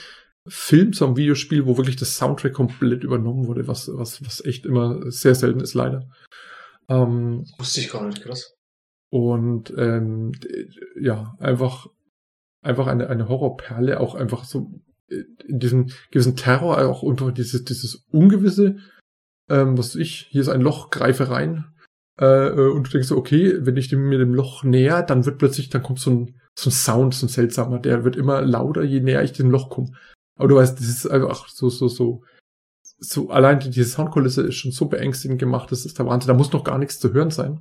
Film 0.47 0.93
zum 0.93 1.17
Videospiel, 1.17 1.67
wo 1.67 1.77
wirklich 1.77 1.97
das 1.97 2.17
Soundtrack 2.17 2.55
komplett 2.55 3.05
übernommen 3.05 3.47
wurde, 3.47 3.69
was, 3.69 3.91
was, 3.93 4.25
was 4.25 4.45
echt 4.45 4.65
immer 4.67 5.01
sehr 5.11 5.35
selten 5.35 5.61
ist, 5.61 5.75
leider. 5.75 6.09
Ähm, 6.89 7.45
Wusste 7.59 7.81
ich 7.81 7.91
gar 7.91 8.07
nicht, 8.07 8.23
krass. 8.23 8.55
Und 9.11 9.73
ähm, 9.77 10.33
ja, 11.01 11.37
einfach, 11.39 11.87
einfach 12.63 12.87
eine, 12.87 13.09
eine 13.09 13.29
Horrorperle, 13.29 14.01
auch 14.01 14.15
einfach 14.15 14.45
so 14.45 14.81
äh, 15.09 15.25
in 15.47 15.59
diesem 15.59 15.91
gewissen 16.11 16.37
Terror, 16.37 16.79
auch 16.87 17.03
unter 17.03 17.33
dieses, 17.33 17.65
dieses 17.65 18.07
Ungewisse, 18.11 18.77
ähm, 19.49 19.79
was 19.79 19.95
ich, 19.95 20.29
hier 20.31 20.43
ist 20.43 20.49
ein 20.49 20.61
Loch, 20.61 20.91
greife 20.91 21.31
rein. 21.31 21.73
Äh, 22.21 22.49
äh, 22.49 22.71
und 22.71 22.87
du 22.87 22.91
denkst 22.91 23.09
so, 23.09 23.17
okay, 23.17 23.55
wenn 23.61 23.77
ich 23.77 23.89
dem, 23.89 24.09
mir 24.09 24.19
dem 24.19 24.35
Loch 24.35 24.65
näher, 24.65 25.03
dann 25.03 25.25
wird 25.25 25.39
plötzlich, 25.39 25.71
dann 25.71 25.83
kommt 25.83 26.01
so 26.01 26.11
ein, 26.11 26.41
so 26.59 26.71
ein 26.71 26.73
Sound, 26.73 27.15
so 27.15 27.27
ein 27.27 27.31
seltsamer, 27.31 27.79
der 27.79 28.05
wird 28.05 28.17
immer 28.17 28.43
lauter, 28.43 28.83
je 28.83 29.01
näher 29.01 29.23
ich 29.23 29.33
dem 29.33 29.51
Loch 29.51 29.71
komme. 29.71 29.93
Aber 30.37 30.49
du 30.49 30.57
weißt, 30.57 30.79
das 30.79 30.89
ist 30.89 31.07
einfach 31.07 31.49
so, 31.49 31.69
so, 31.69 31.89
so, 31.89 32.25
so, 32.99 33.31
allein 33.31 33.61
diese 33.61 33.85
Soundkulisse 33.85 34.43
ist 34.43 34.57
schon 34.57 34.73
so 34.73 34.87
beängstigend 34.87 35.39
gemacht, 35.39 35.71
das 35.71 35.85
ist 35.85 35.99
der 35.99 36.07
Wahnsinn. 36.07 36.29
Da 36.29 36.35
muss 36.35 36.53
noch 36.53 36.65
gar 36.65 36.79
nichts 36.79 36.99
zu 36.99 37.13
hören 37.13 37.31
sein. 37.31 37.61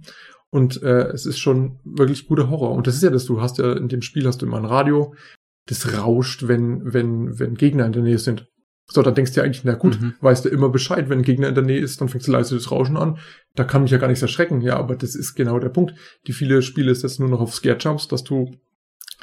Und 0.50 0.82
äh, 0.82 1.10
es 1.10 1.26
ist 1.26 1.40
schon 1.40 1.80
wirklich 1.84 2.28
guter 2.28 2.50
Horror. 2.50 2.72
Und 2.72 2.88
das 2.88 2.96
ist 2.96 3.04
ja 3.04 3.10
das, 3.10 3.26
du 3.26 3.42
hast 3.42 3.58
ja 3.58 3.74
in 3.74 3.90
dem 3.90 4.02
Spiel 4.02 4.26
hast 4.26 4.42
du 4.42 4.46
immer 4.46 4.58
ein 4.58 4.66
Radio, 4.66 5.14
das 5.68 5.98
rauscht, 5.98 6.48
wenn, 6.48 6.94
wenn, 6.94 7.40
wenn 7.40 7.56
Gegner 7.56 7.86
in 7.86 7.92
der 7.92 8.04
Nähe 8.04 8.20
sind. 8.20 8.48
So, 8.90 9.02
dann 9.02 9.16
denkst 9.16 9.34
du 9.34 9.42
ja 9.42 9.44
eigentlich, 9.44 9.66
na 9.66 9.74
gut, 9.74 10.00
mhm. 10.00 10.14
weißt 10.22 10.46
du 10.46 10.50
immer 10.50 10.70
Bescheid, 10.70 11.10
wenn 11.10 11.20
ein 11.20 11.24
Gegner 11.24 11.50
in 11.50 11.56
der 11.56 11.64
Nähe 11.66 11.82
ist, 11.82 12.00
dann 12.00 12.08
fängst 12.08 12.28
du 12.28 12.32
leise 12.32 12.56
das 12.56 12.72
Rauschen 12.72 12.96
an. 12.96 13.20
Da 13.54 13.66
kann 13.66 13.82
mich 13.82 13.92
ja 13.92 13.98
gar 13.98 14.08
nichts 14.08 14.22
erschrecken. 14.22 14.62
Ja, 14.62 14.78
aber 14.78 14.96
das 14.96 15.14
ist 15.14 15.36
genau 15.36 15.60
der 15.60 15.70
Punkt. 15.70 15.94
Die 16.26 16.32
viele 16.32 16.62
Spiele 16.62 16.92
ist 16.92 17.04
jetzt 17.04 17.20
nur 17.20 17.28
noch 17.28 17.42
auf 17.42 17.54
Scare 17.54 17.78
Jumps, 17.78 18.08
dass 18.08 18.24
du 18.24 18.56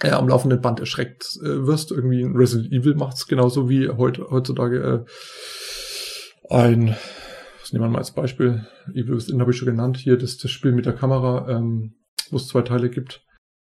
äh, 0.03 0.11
am 0.11 0.29
laufenden 0.29 0.61
Band 0.61 0.81
erschreckt 0.81 1.39
äh, 1.43 1.67
wirst. 1.67 1.93
Irgendwie 1.93 2.23
ein 2.23 2.37
Resident 2.37 2.73
Evil 2.73 2.95
macht's 2.95 3.27
genauso 3.27 3.71
wie 3.71 3.89
heut, 3.89 4.19
heutzutage 4.19 5.07
äh, 5.07 5.11
ein, 6.51 6.97
was 7.61 7.73
nehmen 7.73 7.85
wir 7.85 7.89
mal 7.89 7.99
als 7.99 8.13
Beispiel, 8.13 8.67
Evil 8.91 9.17
Within 9.17 9.41
habe 9.41 9.51
ich 9.51 9.57
schon 9.57 9.67
genannt, 9.67 9.97
hier 9.97 10.17
das, 10.17 10.37
das 10.37 10.51
Spiel 10.51 10.73
mit 10.73 10.87
der 10.87 10.95
Kamera, 10.95 11.49
ähm, 11.49 11.95
wo 12.31 12.37
es 12.37 12.49
zwei 12.49 12.63
Teile 12.63 12.91
gibt. 12.91 13.23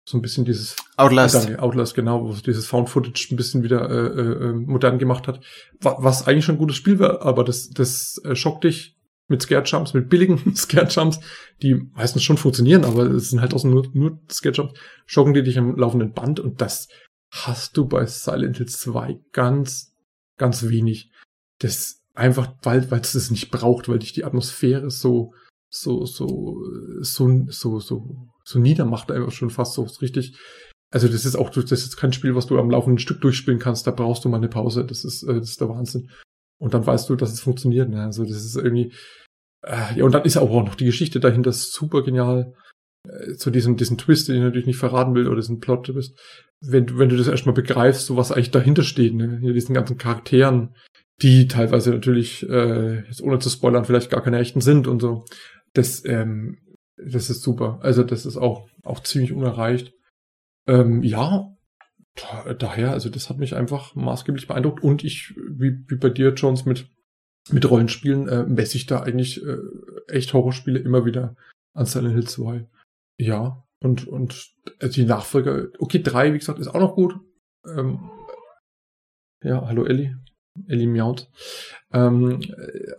So 0.03 0.18
ein 0.18 0.22
bisschen 0.22 0.45
dieses 0.45 0.76
Outlast. 0.98 1.35
Danke, 1.35 1.61
Outlast, 1.61 1.93
genau, 1.93 2.23
wo 2.27 2.34
dieses 2.34 2.65
Found 2.68 2.89
Footage 2.89 3.27
ein 3.31 3.35
bisschen 3.35 3.61
wieder 3.61 3.88
äh, 3.89 4.48
äh, 4.48 4.53
modern 4.53 4.98
gemacht 4.98 5.27
hat. 5.27 5.41
Was 5.80 6.27
eigentlich 6.27 6.45
schon 6.45 6.56
ein 6.56 6.60
gutes 6.60 6.76
Spiel 6.76 6.98
war, 6.98 7.22
aber 7.22 7.43
das, 7.43 7.69
das 7.69 8.19
äh, 8.26 8.35
schockt 8.35 8.64
dich 8.64 8.98
mit 9.27 9.43
Scare 9.43 9.64
Jumps, 9.64 9.93
mit 9.93 10.10
billigen 10.10 10.56
Scare 10.56 10.88
Jumps, 10.88 11.19
die 11.61 11.76
meistens 11.93 12.23
schon 12.23 12.38
funktionieren, 12.38 12.84
aber 12.84 13.03
es 13.11 13.30
sind 13.30 13.41
halt 13.41 13.53
auch 13.53 13.64
nur, 13.64 13.88
nur 13.93 14.19
Scare 14.30 14.56
Jumps, 14.56 14.80
schocken 15.06 15.34
die 15.34 15.43
dich 15.43 15.57
am 15.57 15.76
laufenden 15.76 16.14
Band 16.14 16.39
und 16.39 16.61
das 16.61 16.88
hast 17.31 17.77
du 17.77 17.88
bei 17.88 18.06
Silent 18.07 18.57
Hill 18.57 18.68
2 18.68 19.19
ganz, 19.31 19.95
ganz 20.38 20.68
wenig. 20.68 21.11
Das 21.60 22.01
einfach, 22.22 22.53
weil, 22.64 22.89
weil 22.91 23.02
es 23.02 23.14
das 23.14 23.31
nicht 23.31 23.52
braucht, 23.52 23.89
weil 23.89 23.99
dich 23.99 24.14
die 24.14 24.23
Atmosphäre 24.23 24.89
so, 24.89 25.34
so, 25.69 26.06
so, 26.06 26.61
so, 27.02 27.45
so, 27.49 27.80
so, 27.80 28.27
so 28.43 28.60
niedermacht 28.60 29.11
einfach 29.11 29.31
schon 29.31 29.49
fast 29.49 29.73
so 29.73 29.84
richtig. 30.02 30.38
Also 30.93 31.07
das 31.07 31.26
ist 31.26 31.35
auch, 31.35 31.49
das 31.49 31.72
ist 31.72 31.98
kein 31.98 32.14
Spiel, 32.14 32.35
was 32.35 32.48
du 32.48 32.60
am 32.60 32.69
laufenden 32.69 32.99
Stück 32.99 33.22
durchspielen 33.22 33.60
kannst, 33.60 33.88
da 33.88 33.91
brauchst 33.91 34.26
du 34.26 34.30
mal 34.30 34.38
eine 34.38 34.49
Pause, 34.49 34.85
das 34.85 35.03
ist, 35.03 35.23
äh, 35.23 35.39
das 35.39 35.52
ist 35.52 35.61
der 35.61 35.69
Wahnsinn. 35.69 36.10
Und 36.60 36.73
dann 36.73 36.85
weißt 36.85 37.10
du, 37.10 37.15
dass 37.15 37.31
es 37.31 37.41
funktioniert. 37.41 37.89
Ne? 37.89 38.03
Also 38.03 38.23
das 38.23 38.43
ist 38.43 38.56
irgendwie, 38.56 38.93
äh, 39.65 39.98
ja, 39.98 40.03
und 40.03 40.11
dann 40.11 40.23
ist 40.23 40.38
auch 40.38 40.49
noch 40.49 40.76
die 40.76 40.85
Geschichte 40.85 41.19
dahinter 41.19 41.52
super 41.52 42.03
genial. 42.03 42.53
Äh, 43.07 43.35
zu 43.35 43.49
diesem, 43.49 43.77
diesen 43.77 43.98
Twist, 43.98 44.27
den 44.27 44.35
ich 44.35 44.41
natürlich 44.41 44.68
nicht 44.68 44.77
verraten 44.77 45.15
will, 45.15 45.27
oder 45.27 45.38
diesen 45.38 45.60
Plot-Twist. 45.60 46.19
Wenn, 46.60 46.99
wenn 46.99 47.10
du 47.10 47.18
das 47.18 47.27
erstmal 47.27 47.56
begreifst, 47.56 48.06
so 48.06 48.18
was 48.18 48.31
eigentlich 48.31 48.52
dahinter 48.52 48.84
steht, 48.84 49.15
ne? 49.15 49.39
Diesen 49.41 49.73
ganzen 49.73 49.98
Charakteren, 49.98 50.76
die 51.22 51.48
teilweise 51.48 51.91
natürlich, 51.91 52.48
äh, 52.49 53.06
jetzt 53.07 53.22
ohne 53.22 53.39
zu 53.39 53.49
spoilern, 53.49 53.85
vielleicht 53.85 54.10
gar 54.10 54.23
keine 54.23 54.39
echten 54.39 54.61
sind 54.61 54.88
und 54.88 55.02
so. 55.02 55.26
Das, 55.73 56.03
ähm, 56.06 56.57
das 56.98 57.30
ist 57.30 57.41
super. 57.41 57.80
Also 57.81 58.03
das 58.03 58.26
ist 58.26 58.38
auch, 58.38 58.68
auch 58.84 59.02
ziemlich 59.02 59.31
unerreicht. 59.31 59.93
Ähm, 60.68 61.03
ja, 61.03 61.56
daher, 62.60 62.91
also 62.91 63.10
das 63.10 63.30
hat 63.30 63.38
mich 63.38 63.56
einfach 63.56 63.95
maßgeblich 63.95 64.48
beeindruckt 64.48 64.84
und 64.84 65.03
ich, 65.03 65.34
wie, 65.38 65.84
wie 65.88 65.95
bei 65.95 66.10
dir, 66.10 66.34
Jones, 66.34 66.65
mit, 66.65 66.89
mit 67.52 67.69
Rollenspielen, 67.69 68.27
äh, 68.27 68.43
messe 68.43 68.77
ich 68.77 68.85
da 68.85 69.02
eigentlich 69.02 69.43
äh, 69.45 69.57
echt 70.07 70.34
Horrorspiele 70.34 70.80
immer 70.80 71.06
wieder 71.06 71.35
an 71.73 71.85
Silent 71.85 72.14
Hill 72.14 72.27
2. 72.27 72.68
Ja, 73.18 73.64
und, 73.80 74.07
und 74.07 74.53
also 74.80 74.93
die 74.93 75.06
Nachfolger, 75.06 75.68
okay, 75.80 76.02
3, 76.02 76.34
wie 76.34 76.39
gesagt, 76.39 76.60
ist 76.60 76.68
auch 76.68 76.80
noch 76.80 76.95
gut. 76.95 77.15
Ähm, 77.65 78.10
ja, 79.43 79.65
hallo 79.65 79.85
Ellie. 79.85 80.19
Ellie 80.68 80.88
miaut. 80.88 81.30
Ähm, 81.94 82.41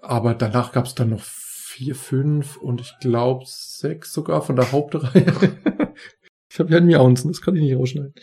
aber 0.00 0.34
danach 0.34 0.72
gab 0.72 0.86
es 0.86 0.94
dann 0.94 1.10
noch 1.10 1.22
vier, 1.22 1.94
fünf 1.94 2.56
und 2.56 2.80
ich 2.80 2.94
glaube 3.00 3.44
sechs 3.46 4.12
sogar 4.12 4.42
von 4.42 4.56
der 4.56 4.72
Hauptreihe. 4.72 5.24
ich 6.50 6.58
habe 6.58 6.70
ja 6.70 6.78
ein 6.78 6.86
Miaunzen, 6.86 7.30
das 7.30 7.40
kann 7.40 7.56
ich 7.56 7.62
nicht 7.62 7.76
rausschneiden. 7.76 8.14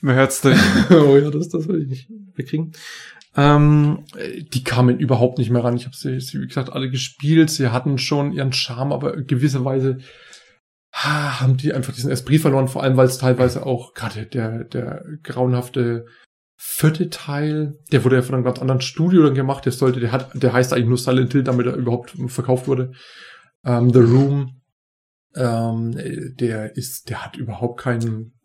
Man 0.00 0.16
hört's 0.16 0.44
nicht. 0.44 0.60
oh 0.90 1.16
ja, 1.16 1.30
das, 1.30 1.48
das 1.48 1.66
will 1.68 1.82
ich 1.82 1.88
nicht 1.88 2.10
wegkriegen. 2.34 2.72
Ähm, 3.34 4.04
die 4.52 4.62
kamen 4.62 4.98
überhaupt 4.98 5.38
nicht 5.38 5.50
mehr 5.50 5.64
ran. 5.64 5.76
Ich 5.76 5.86
habe 5.86 5.96
sie, 5.96 6.20
sie, 6.20 6.42
wie 6.42 6.46
gesagt, 6.46 6.70
alle 6.70 6.90
gespielt. 6.90 7.48
Sie 7.48 7.68
hatten 7.68 7.96
schon 7.96 8.32
ihren 8.32 8.52
Charme, 8.52 8.92
aber 8.92 9.22
gewisserweise 9.22 9.98
haben 10.92 11.56
die 11.56 11.72
einfach 11.72 11.94
diesen 11.94 12.10
Esprit 12.10 12.42
verloren, 12.42 12.68
vor 12.68 12.82
allem 12.82 12.98
weil 12.98 13.06
es 13.06 13.16
teilweise 13.16 13.64
auch 13.64 13.94
gerade 13.94 14.26
der, 14.26 14.64
der 14.64 15.02
grauenhafte 15.22 16.04
vierte 16.64 17.10
Teil, 17.10 17.76
der 17.90 18.04
wurde 18.04 18.16
ja 18.16 18.22
von 18.22 18.36
einem 18.36 18.44
ganz 18.44 18.60
anderen 18.60 18.80
Studio 18.80 19.24
dann 19.24 19.34
gemacht, 19.34 19.64
der 19.64 19.72
sollte, 19.72 19.98
der 19.98 20.12
hat, 20.12 20.30
der 20.34 20.52
heißt 20.52 20.72
eigentlich 20.72 20.86
nur 20.86 20.96
Silent 20.96 21.32
Hill, 21.32 21.42
damit 21.42 21.66
er 21.66 21.74
überhaupt 21.74 22.14
verkauft 22.28 22.68
wurde. 22.68 22.92
Ähm, 23.64 23.92
The 23.92 23.98
Room, 23.98 24.60
ähm, 25.34 25.92
der 26.38 26.76
ist, 26.76 27.10
der 27.10 27.24
hat 27.24 27.36
überhaupt 27.36 27.80
keinen, 27.80 28.38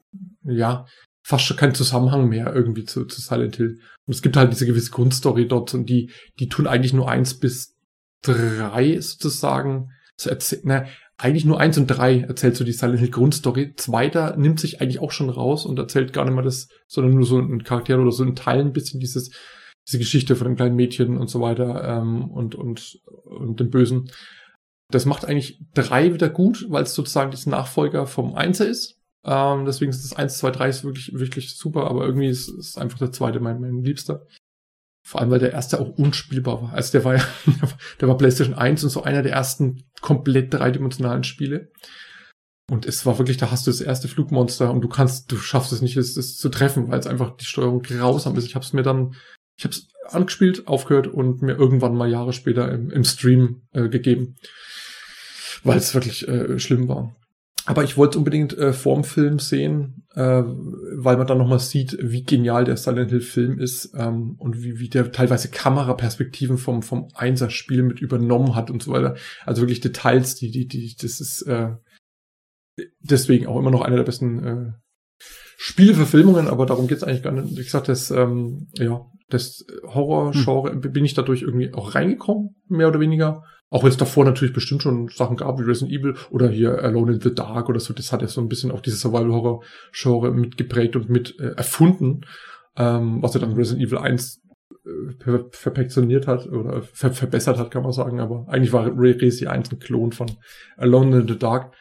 ja, 0.44 0.88
fast 1.24 1.46
schon 1.46 1.58
keinen 1.58 1.76
Zusammenhang 1.76 2.28
mehr 2.28 2.56
irgendwie 2.56 2.86
zu, 2.86 3.06
zu 3.06 3.22
Silent 3.22 3.58
Hill. 3.58 3.80
Und 4.08 4.16
es 4.16 4.24
gibt 4.24 4.36
halt 4.36 4.52
diese 4.52 4.66
gewisse 4.66 4.90
Grundstory 4.90 5.48
dort 5.48 5.76
und 5.76 5.88
die, 5.88 6.12
die 6.40 6.50
tun 6.50 6.66
eigentlich 6.66 6.94
nur 6.94 7.12
eins 7.12 7.40
bis 7.40 7.76
drei 8.24 9.00
sozusagen 9.00 9.92
zu 10.16 10.32
erzählen. 10.32 10.88
Eigentlich 11.20 11.46
nur 11.46 11.60
eins 11.60 11.78
und 11.80 11.88
drei 11.88 12.22
erzählt 12.22 12.56
so 12.56 12.64
die 12.64 12.74
Silent 12.74 13.00
Hill 13.00 13.10
Grundstory. 13.10 13.74
Zweiter 13.76 14.38
nimmt 14.38 14.60
sich 14.60 14.82
eigentlich 14.82 15.00
auch 15.00 15.12
schon 15.12 15.32
raus 15.32 15.66
und 15.66 15.80
erzählt 15.80 16.14
gar 16.14 16.26
nicht 16.26 16.36
mal 16.36 16.44
das, 16.44 16.70
sondern 16.88 17.16
nur 17.16 17.26
so 17.26 17.40
ein 17.40 17.64
Charakter 17.64 18.00
oder 18.00 18.12
so 18.12 18.24
in 18.24 18.36
Teilen 18.36 18.68
ein 18.68 18.74
bisschen 18.74 19.00
dieses, 19.00 19.32
diese 19.88 19.98
Geschichte 19.98 20.36
von 20.36 20.46
dem 20.46 20.56
kleinen 20.56 20.76
Mädchen 20.76 21.18
und 21.18 21.28
so 21.28 21.42
weiter 21.42 21.84
ähm, 21.84 22.30
und, 22.30 22.54
und, 22.54 23.00
und 23.24 23.60
dem 23.60 23.72
Bösen. 23.72 24.12
Das 24.92 25.06
macht 25.06 25.26
eigentlich 25.26 25.60
drei 25.74 26.14
wieder 26.14 26.30
gut, 26.30 26.68
weil 26.70 26.84
es 26.84 26.94
sozusagen 26.94 27.32
das 27.32 27.48
Nachfolger 27.48 28.06
vom 28.06 28.36
Einser 28.36 28.68
ist. 28.68 29.00
Ähm, 29.26 29.66
deswegen 29.66 29.90
ist 29.90 30.04
das 30.04 30.16
1, 30.16 30.38
2, 30.38 30.52
3 30.52 30.70
ist 30.70 30.84
wirklich, 30.84 31.12
wirklich 31.14 31.56
super, 31.58 31.88
aber 31.90 32.06
irgendwie 32.06 32.30
ist, 32.30 32.48
ist 32.48 32.78
einfach 32.78 33.00
der 33.00 33.12
zweite 33.12 33.40
mein, 33.40 33.60
mein 33.60 33.84
Liebster. 33.84 34.26
Vor 35.08 35.22
allem, 35.22 35.30
weil 35.30 35.40
der 35.40 35.54
erste 35.54 35.80
auch 35.80 35.98
unspielbar 35.98 36.62
war. 36.62 36.74
Also 36.74 36.92
der 36.92 37.06
war 37.06 37.16
ja, 37.16 37.24
der 38.02 38.10
war 38.10 38.18
PlayStation 38.18 38.58
1 38.58 38.84
und 38.84 38.90
so 38.90 39.04
einer 39.04 39.24
der 39.24 39.32
ersten 39.32 39.86
komplett 40.02 40.54
dreidimensionalen 40.54 41.24
Spiele. 41.24 41.72
Und 42.70 42.86
es 42.86 43.06
war 43.06 43.18
wirklich, 43.18 43.38
da 43.38 43.50
hast 43.50 43.66
du 43.66 43.72
das 43.72 43.80
erste 43.80 44.10
Flugmonster 44.10 44.70
und 44.70 44.82
du 44.82 44.90
kannst, 44.90 45.32
du 45.32 45.38
schaffst 45.38 45.72
es 45.72 45.82
nicht, 45.82 45.96
es, 45.96 46.18
es 46.18 46.36
zu 46.36 46.50
treffen, 46.50 46.90
weil 46.90 47.00
es 47.00 47.08
einfach 47.08 47.38
die 47.38 47.46
Steuerung 47.46 47.84
grausam 47.84 48.36
ist. 48.36 48.48
Ich 48.48 48.56
habe 48.56 48.66
es 48.66 48.74
mir 48.74 48.84
dann, 48.84 49.16
ich 49.58 49.64
habe 49.64 49.74
es 49.74 49.88
angespielt, 50.14 50.68
aufgehört 50.68 51.08
und 51.08 51.42
mir 51.42 51.54
irgendwann 51.54 51.96
mal 51.96 52.12
Jahre 52.12 52.34
später 52.34 52.70
im, 52.70 52.90
im 52.90 53.06
Stream 53.06 53.62
äh, 53.72 53.88
gegeben, 53.88 54.36
weil 55.64 55.78
es 55.78 55.94
wirklich 55.94 56.28
äh, 56.28 56.60
schlimm 56.60 56.90
war. 56.90 57.16
Aber 57.68 57.84
ich 57.84 57.98
wollte 57.98 58.18
unbedingt 58.18 58.58
äh, 58.58 58.72
vorm 58.72 59.04
Film 59.04 59.40
sehen, 59.40 60.08
äh, 60.16 60.42
weil 60.42 61.18
man 61.18 61.28
dann 61.28 61.38
nochmal 61.38 61.60
sieht, 61.60 61.98
wie 62.00 62.24
genial 62.24 62.64
der 62.64 62.78
Silent 62.78 63.12
Hill 63.12 63.20
Film 63.20 63.60
ist 63.60 63.94
ähm, 63.94 64.36
und 64.40 64.64
wie, 64.64 64.80
wie 64.80 64.88
der 64.88 65.12
teilweise 65.12 65.50
Kameraperspektiven 65.50 66.58
vom, 66.58 66.82
vom 66.82 67.10
Einser-Spiel 67.14 67.84
mit 67.84 68.00
übernommen 68.00 68.56
hat 68.56 68.72
und 68.72 68.82
so 68.82 68.94
weiter. 68.94 69.18
Also 69.46 69.64
wirklich 69.64 69.82
Details, 69.82 70.36
die, 70.36 70.50
die, 70.50 70.66
die, 70.66 70.96
das 70.96 71.20
ist 71.20 71.42
äh, 71.42 71.72
deswegen 73.02 73.48
auch 73.48 73.60
immer 73.60 73.72
noch 73.72 73.82
einer 73.82 73.98
der 73.98 74.04
besten 74.04 74.44
äh, 74.46 74.72
Spielverfilmungen, 75.58 76.48
aber 76.48 76.66
darum 76.68 76.88
geht's 76.88 77.04
eigentlich 77.04 77.24
gar 77.24 77.34
nicht. 77.34 77.52
Wie 77.52 77.64
gesagt, 77.64 77.90
das, 77.90 78.12
ähm, 78.12 78.70
ja, 78.76 79.02
das 79.28 79.66
Horror-Genre 79.84 80.72
hm. 80.72 80.94
bin 80.94 81.04
ich 81.04 81.16
dadurch 81.16 81.42
irgendwie 81.42 81.74
auch 81.74 81.96
reingekommen, 81.96 82.56
mehr 82.70 82.88
oder 82.88 83.02
weniger. 83.02 83.44
Auch 83.70 83.84
wenn 83.84 83.90
es 83.90 83.98
davor 83.98 84.24
natürlich 84.24 84.54
bestimmt 84.54 84.82
schon 84.82 85.10
Sachen 85.10 85.36
gab 85.36 85.60
wie 85.60 85.64
Resident 85.64 85.92
Evil 85.92 86.16
oder 86.30 86.50
hier 86.50 86.82
Alone 86.84 87.14
in 87.14 87.22
the 87.22 87.34
Dark 87.34 87.68
oder 87.68 87.80
so, 87.80 87.94
das 87.94 88.14
hat 88.14 88.22
ja 88.22 88.28
so 88.28 88.40
ein 88.40 88.48
bisschen 88.48 88.72
auch 88.72 88.80
dieses 88.80 89.02
Survival-Horror-Genre 89.02 90.32
mitgeprägt 90.32 90.96
und 90.96 91.10
mit 91.10 91.38
äh, 91.40 91.50
erfunden, 91.56 92.22
ähm, 92.78 93.22
was 93.22 93.34
ja 93.34 93.42
dann 93.42 93.54
Resident 93.54 93.86
Evil 93.86 93.98
1 93.98 94.42
äh, 94.86 95.14
per 95.20 95.40
perfektioniert 95.40 96.28
hat 96.28 96.48
oder 96.48 96.82
ver 96.82 97.12
verbessert 97.12 97.58
hat, 97.58 97.72
kann 97.72 97.84
man 97.84 97.92
sagen. 97.92 98.22
Aber 98.22 98.46
eigentlich 98.48 98.72
war 98.72 98.90
Resi 98.98 99.48
1 99.48 99.72
ein 99.72 99.80
Klon 99.80 100.14
von 100.14 100.32
Alone 100.78 101.22
in 101.22 101.28
the 101.28 101.38
Dark. 101.38 101.74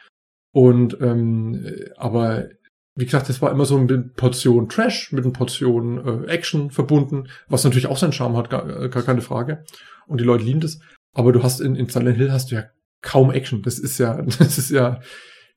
Und 0.51 0.97
ähm, 0.99 1.65
aber 1.95 2.49
wie 2.95 3.05
gesagt, 3.05 3.29
das 3.29 3.41
war 3.41 3.51
immer 3.51 3.65
so 3.65 3.77
eine 3.77 3.99
Portion 4.15 4.67
Trash 4.67 5.11
mit 5.13 5.23
einer 5.23 5.31
Portion 5.31 6.25
äh, 6.25 6.31
Action 6.31 6.71
verbunden, 6.71 7.29
was 7.47 7.63
natürlich 7.63 7.87
auch 7.87 7.97
seinen 7.97 8.11
Charme 8.11 8.35
hat, 8.35 8.49
gar, 8.49 8.67
äh, 8.67 8.89
gar 8.89 9.03
keine 9.03 9.21
Frage. 9.21 9.63
Und 10.07 10.19
die 10.19 10.25
Leute 10.25 10.43
lieben 10.43 10.59
das. 10.59 10.79
Aber 11.17 11.31
du 11.31 11.41
hast 11.41 11.61
in, 11.61 11.75
in 11.75 11.89
Silent 11.89 12.17
Hill 12.17 12.31
hast 12.31 12.51
du 12.51 12.55
ja 12.55 12.65
kaum 13.01 13.31
Action. 13.31 13.63
Das 13.63 13.79
ist 13.79 13.97
ja, 13.97 14.21
das 14.39 14.57
ist 14.59 14.69
ja 14.69 15.01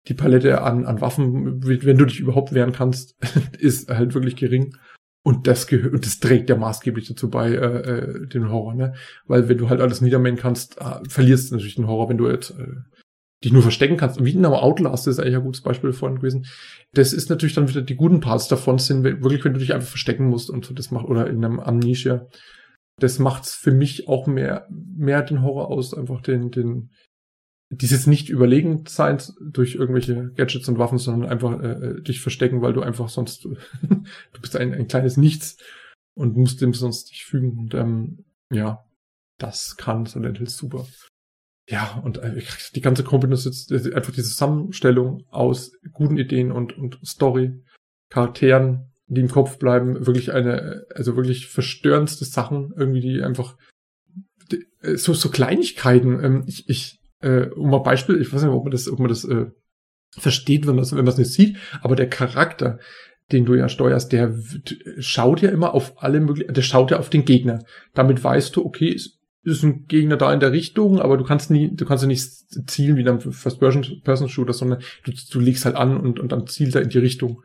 die 0.08 0.14
Palette 0.14 0.62
an, 0.62 0.86
an 0.86 1.02
Waffen, 1.02 1.62
wenn 1.62 1.98
du 1.98 2.06
dich 2.06 2.18
überhaupt 2.18 2.54
wehren 2.54 2.72
kannst, 2.72 3.14
ist 3.58 3.90
halt 3.90 4.14
wirklich 4.14 4.36
gering. 4.36 4.74
Und 5.22 5.46
das 5.46 5.66
gehört, 5.66 5.92
und 5.92 6.06
das 6.06 6.18
trägt 6.18 6.48
ja 6.48 6.56
maßgeblich 6.56 7.08
dazu 7.08 7.28
bei, 7.28 7.50
äh, 7.50 7.54
äh, 7.54 8.26
den 8.26 8.50
Horror, 8.50 8.74
ne? 8.74 8.94
Weil 9.26 9.50
wenn 9.50 9.58
du 9.58 9.68
halt 9.68 9.82
alles 9.82 10.00
niedermähen 10.00 10.36
kannst, 10.36 10.80
äh, 10.80 11.06
verlierst 11.06 11.50
du 11.50 11.56
natürlich 11.56 11.74
den 11.74 11.86
Horror, 11.86 12.08
wenn 12.08 12.16
du 12.16 12.30
jetzt 12.30 12.52
äh, 12.58 12.76
dich 13.44 13.52
nur 13.52 13.60
verstecken 13.60 13.98
kannst. 13.98 14.24
Wie 14.24 14.30
in 14.30 14.44
einem 14.44 14.54
Outlast 14.54 15.06
ist 15.08 15.18
eigentlich 15.18 15.36
ein 15.36 15.42
gutes 15.42 15.60
Beispiel 15.60 15.92
vorhin 15.92 16.20
gewesen. 16.20 16.46
Das 16.94 17.12
ist 17.12 17.28
natürlich 17.28 17.54
dann 17.54 17.68
wieder 17.68 17.82
die 17.82 17.96
guten 17.96 18.20
Parts 18.20 18.48
davon 18.48 18.78
sind 18.78 19.04
wirklich, 19.04 19.44
wenn 19.44 19.52
du 19.52 19.60
dich 19.60 19.74
einfach 19.74 19.90
verstecken 19.90 20.24
musst 20.24 20.48
und 20.48 20.64
so 20.64 20.72
das 20.72 20.90
macht, 20.90 21.04
oder 21.04 21.26
in 21.26 21.44
einem 21.44 21.60
Amnesia. 21.60 22.26
Das 23.00 23.18
macht's 23.18 23.54
für 23.54 23.72
mich 23.72 24.08
auch 24.08 24.26
mehr, 24.26 24.66
mehr 24.70 25.22
den 25.22 25.42
Horror 25.42 25.68
aus, 25.68 25.94
einfach 25.94 26.20
den, 26.20 26.50
den, 26.50 26.90
dieses 27.70 28.06
nicht 28.06 28.28
überlegen 28.28 28.84
sein 28.86 29.18
durch 29.40 29.74
irgendwelche 29.74 30.30
Gadgets 30.36 30.68
und 30.68 30.78
Waffen, 30.78 30.98
sondern 30.98 31.30
einfach 31.30 31.60
äh, 31.60 31.72
äh 31.72 32.02
dich 32.02 32.20
verstecken, 32.20 32.62
weil 32.62 32.72
du 32.72 32.82
einfach 32.82 33.08
sonst, 33.08 33.44
du 33.82 34.40
bist 34.40 34.56
ein, 34.56 34.72
ein 34.72 34.86
kleines 34.86 35.16
Nichts 35.16 35.56
und 36.14 36.36
musst 36.36 36.60
dem 36.60 36.74
sonst 36.74 37.10
dich 37.10 37.24
fügen. 37.24 37.58
Und 37.58 37.74
ähm, 37.74 38.24
ja, 38.52 38.84
das 39.38 39.76
kann 39.76 40.06
Silent 40.06 40.38
Hill 40.38 40.48
super. 40.48 40.86
Ja, 41.68 42.00
und 42.04 42.18
äh, 42.18 42.42
die 42.74 42.80
ganze 42.80 43.04
Kombination 43.04 43.54
einfach 43.94 44.12
die 44.12 44.22
Zusammenstellung 44.22 45.24
aus 45.30 45.72
guten 45.92 46.18
Ideen 46.18 46.50
und, 46.50 46.76
und 46.76 46.98
Story, 47.06 47.62
Charakteren, 48.10 48.89
die 49.10 49.20
im 49.20 49.28
Kopf 49.28 49.58
bleiben, 49.58 50.06
wirklich 50.06 50.32
eine, 50.32 50.86
also 50.94 51.16
wirklich 51.16 51.48
verstörendste 51.48 52.24
Sachen, 52.24 52.72
irgendwie, 52.76 53.00
die 53.00 53.22
einfach 53.22 53.56
äh, 54.82 54.96
so, 54.96 55.14
so 55.14 55.28
Kleinigkeiten. 55.30 56.22
Ähm, 56.22 56.44
ich, 56.46 56.68
ich 56.68 57.00
äh, 57.20 57.46
um 57.46 57.74
ein 57.74 57.82
Beispiel, 57.82 58.20
ich 58.20 58.32
weiß 58.32 58.42
nicht, 58.42 58.52
ob 58.52 58.64
man 58.64 58.70
das, 58.70 58.88
ob 58.88 59.00
man 59.00 59.08
das 59.08 59.24
äh, 59.24 59.46
versteht, 60.16 60.66
wenn 60.66 60.76
man 60.76 60.84
es 60.84 60.92
wenn 60.92 61.04
man 61.04 61.08
es 61.08 61.18
nicht 61.18 61.32
sieht, 61.32 61.56
aber 61.82 61.96
der 61.96 62.08
Charakter, 62.08 62.78
den 63.32 63.44
du 63.44 63.54
ja 63.54 63.68
steuerst, 63.68 64.12
der 64.12 64.34
schaut 64.98 65.42
ja 65.42 65.50
immer 65.50 65.74
auf 65.74 66.02
alle 66.02 66.20
möglichen, 66.20 66.54
der 66.54 66.62
schaut 66.62 66.92
ja 66.92 66.98
auf 66.98 67.10
den 67.10 67.24
Gegner. 67.24 67.64
Damit 67.94 68.22
weißt 68.22 68.54
du, 68.56 68.64
okay, 68.64 68.92
es 68.94 69.18
ist 69.42 69.62
ein 69.64 69.86
Gegner 69.86 70.16
da 70.16 70.32
in 70.32 70.40
der 70.40 70.52
Richtung, 70.52 71.00
aber 71.00 71.16
du 71.16 71.24
kannst 71.24 71.50
nie, 71.50 71.74
du 71.74 71.84
kannst 71.84 72.02
ja 72.02 72.08
nicht 72.08 72.28
zielen 72.68 72.96
wie 72.96 73.04
beim 73.04 73.20
First-Person-Shooter, 73.20 74.52
sondern 74.52 74.82
du, 75.04 75.12
du 75.30 75.40
legst 75.40 75.64
halt 75.64 75.76
an 75.76 75.96
und, 75.96 76.20
und 76.20 76.32
dann 76.32 76.46
zielt 76.46 76.74
er 76.74 76.82
in 76.82 76.90
die 76.90 76.98
Richtung 76.98 77.42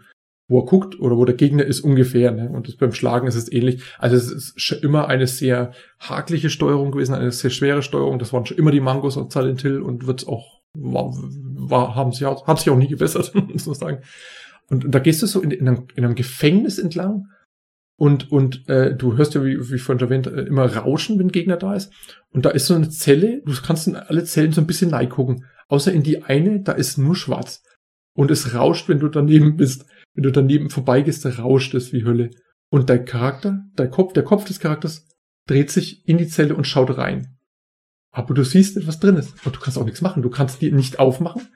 wo 0.47 0.59
er 0.59 0.65
guckt 0.65 0.99
oder 0.99 1.17
wo 1.17 1.25
der 1.25 1.35
Gegner 1.35 1.63
ist 1.63 1.81
ungefähr. 1.81 2.31
Ne? 2.31 2.49
Und 2.49 2.77
beim 2.77 2.93
Schlagen 2.93 3.27
ist 3.27 3.35
es 3.35 3.51
ähnlich. 3.51 3.81
Also 3.97 4.15
es 4.15 4.31
ist 4.31 4.61
schon 4.61 4.79
immer 4.79 5.07
eine 5.07 5.27
sehr 5.27 5.71
hakliche 5.99 6.49
Steuerung 6.49 6.91
gewesen, 6.91 7.15
eine 7.15 7.31
sehr 7.31 7.49
schwere 7.49 7.81
Steuerung. 7.81 8.19
Das 8.19 8.31
waren 8.31 8.45
schon 8.45 8.57
immer 8.57 8.71
die 8.71 8.81
Mangos 8.81 9.17
auf 9.17 9.31
Silent 9.31 9.61
Hill 9.61 9.81
und 9.81 10.07
wird 10.07 10.27
auch 10.27 10.55
war, 10.77 11.13
war, 11.13 11.95
haben 11.95 12.11
sie 12.11 12.25
auch, 12.25 12.47
hat 12.47 12.59
sich 12.59 12.69
auch 12.69 12.77
nie 12.77 12.87
gebessert, 12.87 13.33
muss 13.53 13.65
man 13.65 13.75
sagen. 13.75 13.99
Und, 14.67 14.85
und 14.85 14.91
da 14.91 14.99
gehst 14.99 15.21
du 15.21 15.25
so 15.25 15.41
in, 15.41 15.51
in, 15.51 15.67
einem, 15.67 15.87
in 15.95 16.05
einem 16.05 16.15
Gefängnis 16.15 16.79
entlang 16.79 17.27
und 17.97 18.31
und 18.31 18.67
äh, 18.67 18.95
du 18.95 19.15
hörst 19.15 19.35
ja, 19.35 19.45
wie, 19.45 19.57
wie 19.71 19.77
vorhin 19.77 20.03
erwähnt, 20.03 20.27
äh, 20.27 20.41
immer 20.41 20.65
Rauschen, 20.65 21.17
wenn 21.17 21.29
Gegner 21.29 21.57
da 21.57 21.75
ist. 21.75 21.93
Und 22.31 22.45
da 22.45 22.49
ist 22.49 22.65
so 22.65 22.73
eine 22.73 22.89
Zelle, 22.89 23.41
du 23.45 23.53
kannst 23.65 23.87
in 23.87 23.95
alle 23.95 24.25
Zellen 24.25 24.51
so 24.51 24.61
ein 24.61 24.67
bisschen 24.67 24.91
gucken. 25.09 25.45
Außer 25.67 25.91
in 25.93 26.03
die 26.03 26.23
eine, 26.23 26.61
da 26.61 26.73
ist 26.73 26.97
nur 26.97 27.15
schwarz. 27.15 27.63
Und 28.13 28.31
es 28.31 28.53
rauscht, 28.53 28.89
wenn 28.89 28.99
du 28.99 29.07
daneben 29.07 29.55
bist. 29.55 29.85
Wenn 30.15 30.23
du 30.23 30.31
daneben 30.31 30.69
vorbeigehst, 30.69 31.25
rauscht 31.37 31.75
es 31.75 31.93
wie 31.93 32.05
Hölle. 32.05 32.31
Und 32.69 32.89
dein 32.89 33.05
Charakter, 33.05 33.65
dein 33.75 33.91
Kopf, 33.91 34.13
der 34.13 34.23
Kopf 34.23 34.45
des 34.45 34.59
Charakters 34.59 35.07
dreht 35.47 35.69
sich 35.69 36.07
in 36.07 36.17
die 36.17 36.27
Zelle 36.27 36.55
und 36.55 36.65
schaut 36.65 36.97
rein. 36.97 37.37
Aber 38.11 38.33
du 38.33 38.43
siehst 38.43 38.75
nicht, 38.75 38.87
was 38.87 38.99
drin 38.99 39.17
ist. 39.17 39.45
Und 39.45 39.55
du 39.55 39.59
kannst 39.59 39.77
auch 39.77 39.83
nichts 39.83 40.01
machen. 40.01 40.23
Du 40.23 40.29
kannst 40.29 40.61
die 40.61 40.71
nicht 40.71 40.99
aufmachen. 40.99 41.49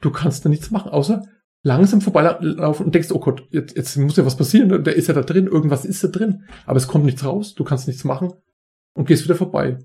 Du 0.00 0.10
kannst 0.10 0.44
da 0.44 0.48
nichts 0.48 0.70
machen, 0.70 0.90
außer 0.90 1.22
langsam 1.62 2.00
vorbeilaufen 2.00 2.86
und 2.86 2.94
denkst, 2.94 3.10
oh 3.12 3.20
Gott, 3.20 3.46
jetzt, 3.50 3.76
jetzt 3.76 3.96
muss 3.96 4.16
ja 4.16 4.24
was 4.24 4.36
passieren. 4.36 4.84
Der 4.84 4.96
ist 4.96 5.08
ja 5.08 5.14
da 5.14 5.22
drin. 5.22 5.46
Irgendwas 5.46 5.84
ist 5.84 6.02
da 6.02 6.08
drin. 6.08 6.44
Aber 6.64 6.78
es 6.78 6.88
kommt 6.88 7.04
nichts 7.04 7.24
raus. 7.24 7.54
Du 7.54 7.64
kannst 7.64 7.86
nichts 7.86 8.04
machen. 8.04 8.32
Und 8.94 9.06
gehst 9.06 9.24
wieder 9.24 9.36
vorbei. 9.36 9.78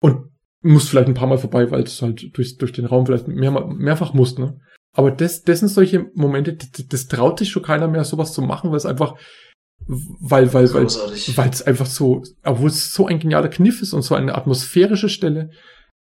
Und 0.00 0.30
musst 0.62 0.88
vielleicht 0.88 1.08
ein 1.08 1.14
paar 1.14 1.28
Mal 1.28 1.38
vorbei, 1.38 1.70
weil 1.70 1.82
es 1.82 2.00
halt 2.00 2.36
durch, 2.36 2.56
durch 2.56 2.72
den 2.72 2.86
Raum 2.86 3.06
vielleicht 3.06 3.28
mehr, 3.28 3.66
mehrfach 3.66 4.14
musst, 4.14 4.38
ne? 4.38 4.58
Aber 4.98 5.12
das, 5.12 5.44
das 5.44 5.60
sind 5.60 5.68
solche 5.68 6.10
Momente, 6.14 6.54
das, 6.54 6.88
das 6.88 7.06
traut 7.06 7.38
sich 7.38 7.50
schon 7.50 7.62
keiner 7.62 7.86
mehr, 7.86 8.02
sowas 8.02 8.32
zu 8.32 8.42
machen, 8.42 8.70
weil 8.70 8.78
es 8.78 8.84
einfach, 8.84 9.14
weil, 9.86 10.52
weil, 10.52 10.74
weil, 10.74 10.86
weil 10.86 11.50
es 11.50 11.62
einfach 11.62 11.86
so, 11.86 12.24
obwohl 12.42 12.68
es 12.68 12.92
so 12.92 13.06
ein 13.06 13.20
genialer 13.20 13.46
Kniff 13.46 13.80
ist 13.80 13.92
und 13.92 14.02
so 14.02 14.16
eine 14.16 14.34
atmosphärische 14.34 15.08
Stelle, 15.08 15.50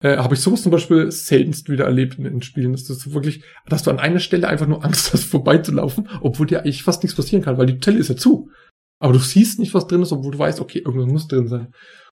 äh, 0.01 0.15
habe 0.15 0.35
ich 0.35 0.39
sowas 0.39 0.63
zum 0.63 0.71
Beispiel 0.71 1.11
seltenst 1.11 1.67
wieder 1.67 1.83
erlebt 1.83 2.17
in, 2.17 2.25
in 2.25 2.41
Spielen. 2.41 2.71
Das 2.71 2.89
ist 2.89 3.13
wirklich, 3.13 3.43
dass 3.67 3.83
du 3.83 3.91
an 3.91 3.99
einer 3.99 4.19
Stelle 4.19 4.47
einfach 4.47 4.65
nur 4.65 4.85
Angst 4.85 5.11
hast, 5.11 5.25
vorbeizulaufen, 5.29 6.07
obwohl 6.21 6.47
dir 6.47 6.61
eigentlich 6.61 6.83
fast 6.83 7.03
nichts 7.03 7.17
passieren 7.17 7.43
kann, 7.43 7.57
weil 7.57 7.65
die 7.65 7.79
Zelle 7.81 7.99
ist 7.99 8.07
ja 8.07 8.15
zu. 8.15 8.49
Aber 9.01 9.11
du 9.11 9.19
siehst 9.19 9.59
nicht, 9.59 9.73
was 9.73 9.87
drin 9.87 10.03
ist, 10.03 10.13
obwohl 10.13 10.31
du 10.31 10.39
weißt, 10.39 10.61
okay, 10.61 10.79
irgendwas 10.79 11.11
muss 11.11 11.27
drin 11.27 11.49
sein. 11.49 11.73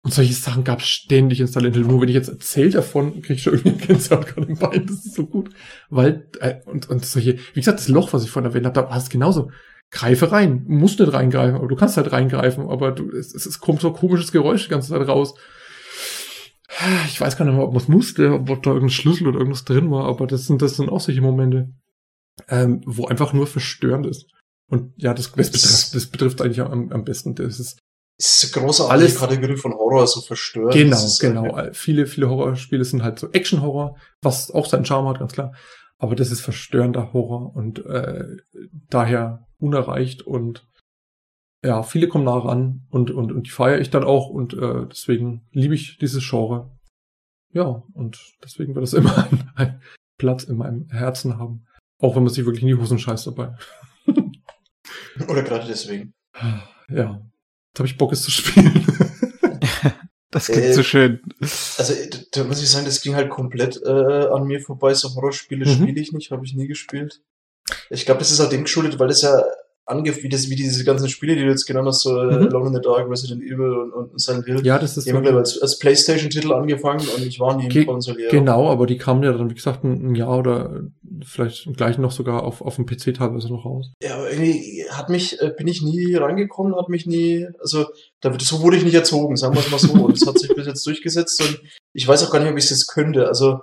Und 0.05 0.13
solche 0.13 0.33
Sachen 0.33 0.63
gab 0.63 0.81
es 0.81 0.87
ständig 0.87 1.39
in 1.39 1.47
Silent 1.47 1.75
Hill. 1.75 1.83
Nur 1.83 1.99
wenn 1.99 2.09
ich 2.09 2.13
jetzt 2.13 2.29
erzähle 2.29 2.69
davon, 2.69 3.23
kriege 3.23 3.33
ich 3.33 3.41
schon 3.41 3.55
irgendwie 3.55 3.71
Gänsehaut 3.87 4.27
gerade 4.27 4.45
im 4.45 4.55
Bein. 4.55 4.85
Das 4.85 5.03
ist 5.03 5.15
so 5.15 5.25
gut. 5.25 5.49
Weil, 5.89 6.29
äh, 6.41 6.57
und, 6.65 6.87
und 6.91 7.03
solche, 7.03 7.39
wie 7.55 7.59
gesagt, 7.59 7.79
das 7.79 7.87
Loch, 7.87 8.13
was 8.13 8.23
ich 8.23 8.29
vorhin 8.29 8.51
erwähnt 8.51 8.67
habe, 8.67 8.75
da 8.75 8.87
war 8.87 8.97
es 8.97 9.09
genauso. 9.09 9.49
Greife 9.89 10.31
rein. 10.31 10.63
Musst 10.67 10.99
nicht 10.99 11.11
reingreifen, 11.11 11.55
aber 11.55 11.67
du 11.67 11.75
kannst 11.75 11.97
halt 11.97 12.11
reingreifen, 12.11 12.69
aber 12.69 12.91
du, 12.91 13.09
es, 13.09 13.33
es 13.33 13.59
kommt 13.59 13.81
so 13.81 13.87
ein 13.87 13.95
komisches 13.95 14.31
Geräusch 14.31 14.65
die 14.65 14.69
ganze 14.69 14.89
Zeit 14.89 15.07
raus. 15.07 15.33
Ich 17.07 17.19
weiß 17.19 17.35
gar 17.35 17.45
nicht 17.45 17.55
mehr, 17.55 17.63
ob 17.63 17.73
man 17.73 17.81
es 17.81 17.87
musste, 17.87 18.31
ob 18.31 18.61
da 18.61 18.69
irgendein 18.69 18.89
Schlüssel 18.91 19.25
oder 19.25 19.39
irgendwas 19.39 19.65
drin 19.65 19.89
war, 19.89 20.05
aber 20.05 20.27
das 20.27 20.45
sind, 20.45 20.61
das 20.61 20.75
sind 20.75 20.89
auch 20.89 21.01
solche 21.01 21.21
Momente, 21.21 21.73
ähm, 22.47 22.81
wo 22.85 23.07
einfach 23.07 23.33
nur 23.33 23.47
verstörend 23.47 24.05
ist. 24.05 24.29
Und 24.69 24.93
ja, 24.97 25.15
das, 25.15 25.31
das 25.31 25.51
betrifft, 25.51 25.95
das 25.95 26.05
betrifft 26.05 26.41
eigentlich 26.43 26.61
am, 26.61 26.91
am 26.91 27.03
besten. 27.03 27.33
Das 27.33 27.59
ist, 27.59 27.79
ist 28.17 28.55
eine 28.55 28.65
großartige 28.65 28.93
Alles, 28.93 29.19
Kategorie 29.19 29.57
von 29.57 29.73
Horror, 29.73 30.07
so 30.07 30.21
verstört. 30.21 30.73
Genau, 30.73 31.07
genau. 31.19 31.45
Okay. 31.47 31.69
Viele, 31.73 32.07
viele 32.07 32.29
Horrorspiele 32.29 32.85
sind 32.85 33.03
halt 33.03 33.19
so 33.19 33.29
Action-Horror, 33.31 33.97
was 34.21 34.51
auch 34.51 34.65
seinen 34.65 34.85
Charme 34.85 35.09
hat, 35.09 35.19
ganz 35.19 35.33
klar. 35.33 35.53
Aber 35.97 36.15
das 36.15 36.31
ist 36.31 36.41
verstörender 36.41 37.13
Horror 37.13 37.55
und 37.55 37.85
äh, 37.85 38.37
daher 38.89 39.47
unerreicht 39.57 40.21
und 40.21 40.67
ja, 41.63 41.81
viele 41.83 42.07
kommen 42.07 42.25
nah 42.25 42.37
ran 42.37 42.85
und, 42.89 43.09
und, 43.09 43.31
und 43.31 43.47
die 43.47 43.51
feiere 43.51 43.79
ich 43.79 43.89
dann 43.89 44.03
auch 44.03 44.29
und 44.29 44.53
äh, 44.53 44.85
deswegen 44.87 45.47
liebe 45.51 45.73
ich 45.73 45.97
dieses 45.97 46.27
Genre. 46.29 46.77
Ja, 47.51 47.83
und 47.93 48.19
deswegen 48.43 48.75
wird 48.75 48.85
es 48.85 48.93
immer 48.93 49.17
ein, 49.31 49.51
ein 49.55 49.81
Platz 50.17 50.43
in 50.43 50.57
meinem 50.57 50.87
Herzen 50.89 51.37
haben. 51.37 51.65
Auch 51.99 52.15
wenn 52.15 52.23
man 52.23 52.33
sich 52.33 52.45
wirklich 52.45 52.61
in 52.61 52.67
die 52.67 52.75
Hosen 52.75 52.99
scheißt 52.99 53.27
dabei. 53.27 53.55
Oder 55.27 55.43
gerade 55.43 55.65
deswegen. 55.67 56.13
Ja, 56.89 57.25
Jetzt 57.75 57.79
habe 57.79 57.87
ich 57.89 57.97
Bock, 57.97 58.13
es 58.13 58.21
zu 58.21 58.31
spielen. 58.31 58.87
das 60.31 60.45
klingt 60.45 60.63
äh, 60.63 60.73
so 60.73 60.81
schön. 60.81 61.19
Also, 61.41 61.93
da 62.31 62.45
muss 62.45 62.63
ich 62.63 62.69
sagen, 62.69 62.85
das 62.85 63.01
ging 63.01 63.15
halt 63.15 63.29
komplett 63.29 63.81
äh, 63.83 63.89
an 63.89 64.47
mir 64.47 64.61
vorbei. 64.61 64.93
So 64.93 65.13
Horrorspiele 65.13 65.65
mhm. 65.65 65.73
spiele 65.73 65.99
ich 65.99 66.13
nicht, 66.13 66.31
habe 66.31 66.45
ich 66.45 66.53
nie 66.53 66.67
gespielt. 66.67 67.21
Ich 67.89 68.05
glaube, 68.05 68.19
das 68.19 68.31
ist 68.31 68.39
auch 68.39 68.47
dem 68.47 68.63
geschuldet, 68.63 68.97
weil 68.97 69.09
das 69.09 69.23
ja 69.23 69.43
ange 69.85 70.15
wie, 70.23 70.29
das, 70.29 70.49
wie 70.49 70.55
diese 70.55 70.83
ganzen 70.83 71.09
Spiele, 71.09 71.35
die 71.35 71.43
du 71.43 71.49
jetzt 71.49 71.65
genannt 71.65 71.87
hast, 71.87 72.01
so 72.01 72.19
äh, 72.19 72.25
mhm. 72.25 72.47
Alone 72.47 72.67
in 72.67 72.73
the 72.73 72.81
Dark, 72.81 73.09
Resident 73.09 73.43
Evil 73.43 73.73
und, 73.73 73.93
und 73.93 74.19
Silent 74.19 74.45
Hill. 74.45 74.65
Ja, 74.65 74.79
das 74.79 74.97
ist 74.97 75.05
die 75.05 75.13
haben, 75.13 75.21
glaube 75.21 75.37
als, 75.37 75.61
als 75.61 75.77
Playstation-Titel 75.77 76.53
angefangen 76.53 77.05
und 77.15 77.25
ich 77.25 77.39
war 77.39 77.55
nie 77.55 77.67
im 77.67 77.85
Konsolier. 77.85 78.29
Genau, 78.29 78.69
aber 78.69 78.87
die 78.87 78.97
kamen 78.97 79.21
ja 79.23 79.31
dann, 79.31 79.49
wie 79.49 79.55
gesagt, 79.55 79.83
ein, 79.83 80.11
ein 80.11 80.15
Jahr 80.15 80.39
oder 80.39 80.81
vielleicht 81.23 81.71
gleich 81.75 81.97
noch 81.99 82.11
sogar 82.11 82.43
auf, 82.43 82.61
auf 82.61 82.75
dem 82.75 82.87
PC 82.87 83.13
teilweise 83.13 83.49
noch 83.49 83.65
raus. 83.65 83.91
Ja, 84.01 84.15
aber 84.15 84.31
irgendwie 84.31 84.85
hat 84.89 85.09
mich, 85.09 85.39
äh, 85.39 85.53
bin 85.55 85.67
ich 85.67 85.83
nie 85.83 86.15
reingekommen, 86.15 86.75
hat 86.75 86.89
mich 86.89 87.05
nie, 87.05 87.47
also 87.59 87.85
da, 88.21 88.35
so 88.39 88.61
wurde 88.61 88.77
ich 88.77 88.83
nicht 88.83 88.95
erzogen, 88.95 89.35
sagen 89.35 89.53
wir 89.53 89.59
es 89.59 89.69
mal 89.69 89.79
so. 89.79 89.93
Und 89.93 90.19
das 90.19 90.27
hat 90.27 90.39
sich 90.39 90.49
bis 90.55 90.65
jetzt 90.65 90.85
durchgesetzt 90.85 91.41
und 91.41 91.61
ich 91.93 92.07
weiß 92.07 92.25
auch 92.25 92.31
gar 92.31 92.39
nicht, 92.39 92.49
ob 92.49 92.57
ich 92.57 92.63
es 92.63 92.71
jetzt 92.71 92.87
könnte. 92.87 93.27
Also 93.27 93.59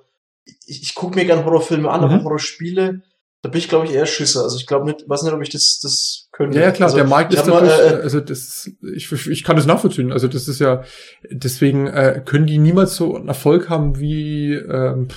ich, 0.67 0.83
ich 0.83 0.95
gucke 0.95 1.17
mir 1.17 1.25
gerne 1.25 1.45
Horrorfilme 1.45 1.91
an, 1.91 2.01
mhm. 2.01 2.07
aber 2.07 2.25
Horrorspiele 2.25 3.03
Da 3.43 3.49
bin 3.49 3.59
ich, 3.59 3.69
glaube 3.69 3.87
ich, 3.87 3.93
eher 3.93 4.07
Schisser. 4.07 4.45
Also 4.45 4.57
ich 4.57 4.69
glaube 4.69 4.87
nicht, 4.87 5.09
weiß 5.09 5.25
nicht, 5.25 5.33
ob 5.33 5.43
ich 5.43 5.51
das, 5.51 5.81
das 5.83 6.29
könnte. 6.31 6.59
Ja, 6.59 6.67
ja 6.67 6.71
klar, 6.71 6.87
also, 6.87 6.97
der 6.97 7.09
Markt 7.09 7.35
ist 7.35 7.41
hab 7.41 7.49
mal, 7.49 7.67
dadurch, 7.67 7.93
äh, 7.93 8.03
also 8.03 8.21
das, 8.21 8.71
ich, 8.95 9.11
ich 9.27 9.43
kann 9.43 9.57
das 9.57 9.67
nachvollziehen. 9.67 10.13
Also 10.13 10.29
das 10.29 10.47
ist 10.47 10.61
ja, 10.61 10.85
deswegen 11.29 11.89
äh, 11.89 12.23
können 12.25 12.47
die 12.47 12.59
niemals 12.59 12.95
so 12.95 13.17
einen 13.17 13.27
Erfolg 13.27 13.69
haben 13.69 13.99
wie, 13.99 14.53
ähm, 14.53 15.09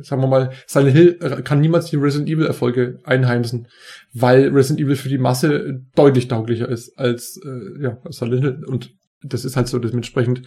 sagen 0.00 0.22
wir 0.22 0.28
mal, 0.28 0.50
Silent 0.66 0.96
Hill 0.96 1.18
äh, 1.20 1.42
kann 1.42 1.60
niemals 1.60 1.90
die 1.90 1.96
Resident 1.96 2.30
Evil 2.30 2.46
Erfolge 2.46 3.00
einheimsen, 3.04 3.68
weil 4.14 4.48
Resident 4.48 4.80
Evil 4.80 4.96
für 4.96 5.10
die 5.10 5.18
Masse 5.18 5.82
deutlich 5.94 6.28
tauglicher 6.28 6.70
ist 6.70 6.98
als 6.98 7.38
äh, 7.44 7.82
ja 7.82 7.98
Silent 8.08 8.44
Hill 8.44 8.64
und 8.64 8.94
das 9.22 9.44
ist 9.44 9.56
halt 9.56 9.68
so 9.68 9.78
dementsprechend 9.78 10.42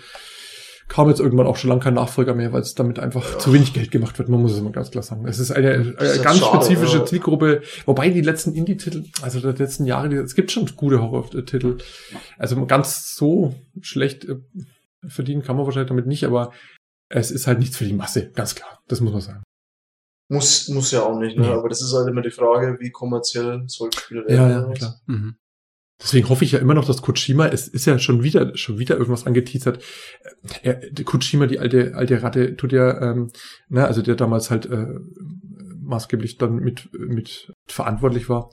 kam 0.93 1.07
jetzt 1.07 1.21
irgendwann 1.21 1.47
auch 1.47 1.55
schon 1.55 1.69
lange 1.69 1.81
kein 1.81 1.93
Nachfolger 1.93 2.33
mehr, 2.35 2.51
weil 2.51 2.61
es 2.61 2.73
damit 2.75 2.99
einfach 2.99 3.23
Ja. 3.33 3.39
zu 3.39 3.53
wenig 3.53 3.71
Geld 3.73 3.91
gemacht 3.91 4.19
wird. 4.19 4.27
Man 4.27 4.41
muss 4.41 4.51
es 4.51 4.57
immer 4.59 4.71
ganz 4.71 4.91
klar 4.91 5.03
sagen. 5.03 5.25
Es 5.25 5.39
ist 5.39 5.49
eine, 5.51 5.93
Das 5.93 6.03
ist 6.09 6.13
eine 6.15 6.23
ganz 6.23 6.39
schade, 6.39 6.65
spezifische 6.65 6.97
ja. 6.97 7.05
Zielgruppe, 7.05 7.61
wobei 7.85 8.09
die 8.09 8.19
letzten 8.19 8.53
Indie-Titel, 8.53 9.05
also 9.21 9.39
der 9.39 9.53
letzten 9.53 9.85
Jahre, 9.85 10.09
die- 10.09 10.17
es 10.17 10.35
gibt 10.35 10.51
schon 10.51 10.65
gute 10.75 11.01
Horror-Titel. 11.01 11.77
Also 12.37 12.65
ganz 12.65 13.15
so 13.15 13.55
schlecht 13.79 14.25
äh, 14.25 14.35
verdienen 15.07 15.43
kann 15.43 15.55
man 15.55 15.65
wahrscheinlich 15.65 15.87
damit 15.89 16.07
nicht, 16.07 16.25
aber 16.25 16.51
es 17.07 17.31
ist 17.31 17.47
halt 17.47 17.59
nichts 17.59 17.77
für 17.77 17.85
die 17.85 17.93
Masse, 17.93 18.29
ganz 18.31 18.53
klar. 18.55 18.79
Das 18.89 18.99
muss 18.99 19.13
man 19.13 19.21
sagen. 19.21 19.43
muss, 20.29 20.67
muss 20.69 20.91
ja 20.91 21.03
auch 21.03 21.17
nicht, 21.19 21.37
ne? 21.37 21.47
Nee. 21.47 21.53
Aber 21.53 21.67
das 21.69 21.81
ist 21.81 21.93
halt 21.93 22.07
immer 22.09 22.21
die 22.21 22.31
Frage, 22.31 22.77
wie 22.79 22.89
kommerziell 22.91 23.63
solche 23.67 23.99
Spiele 23.99 24.23
Ja, 24.29 24.47
werden. 24.49 24.67
ja, 24.69 24.73
klar. 24.73 24.95
Mhm. 25.07 25.35
Deswegen 26.01 26.29
hoffe 26.29 26.43
ich 26.43 26.53
ja 26.53 26.59
immer 26.59 26.73
noch, 26.73 26.85
dass 26.85 27.01
Kojima, 27.01 27.47
es 27.47 27.67
ist 27.67 27.85
ja 27.85 27.99
schon 27.99 28.23
wieder, 28.23 28.57
schon 28.57 28.79
wieder 28.79 28.97
irgendwas 28.97 29.27
angeteasert. 29.27 29.83
Er, 30.63 30.89
der 30.89 31.05
Kojima, 31.05 31.45
die 31.45 31.59
alte, 31.59 31.95
alte 31.95 32.23
Ratte, 32.23 32.55
tut 32.55 32.71
ja, 32.71 33.11
ähm, 33.11 33.31
ne, 33.69 33.85
also 33.85 34.01
der 34.01 34.15
damals 34.15 34.49
halt 34.49 34.65
äh, 34.65 34.99
maßgeblich 35.79 36.37
dann 36.37 36.55
mit, 36.55 36.89
mit 36.93 37.53
verantwortlich 37.67 38.29
war, 38.29 38.51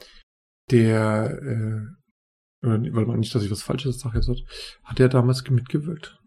der, 0.70 1.40
äh, 1.42 2.66
weil 2.66 3.06
man 3.06 3.20
nicht, 3.20 3.34
dass 3.34 3.42
ich 3.42 3.50
was 3.50 3.62
Falsches 3.62 4.00
sage 4.00 4.18
jetzt, 4.18 4.30
hat 4.84 5.00
er 5.00 5.08
damals 5.08 5.48
mitgewirkt? 5.48 6.18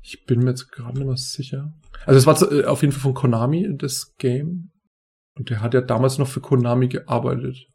Ich 0.00 0.24
bin 0.24 0.40
mir 0.40 0.50
jetzt 0.50 0.70
gerade 0.70 0.96
nicht 0.96 1.06
mehr 1.06 1.16
sicher. 1.16 1.74
Also 2.06 2.18
es 2.18 2.26
war 2.26 2.52
äh, 2.52 2.64
auf 2.64 2.80
jeden 2.80 2.92
Fall 2.92 3.02
von 3.02 3.14
Konami, 3.14 3.76
das 3.76 4.14
Game. 4.18 4.70
Und 5.36 5.50
der 5.50 5.60
hat 5.60 5.74
ja 5.74 5.82
damals 5.82 6.16
noch 6.16 6.28
für 6.28 6.40
Konami 6.40 6.88
gearbeitet. 6.88 7.66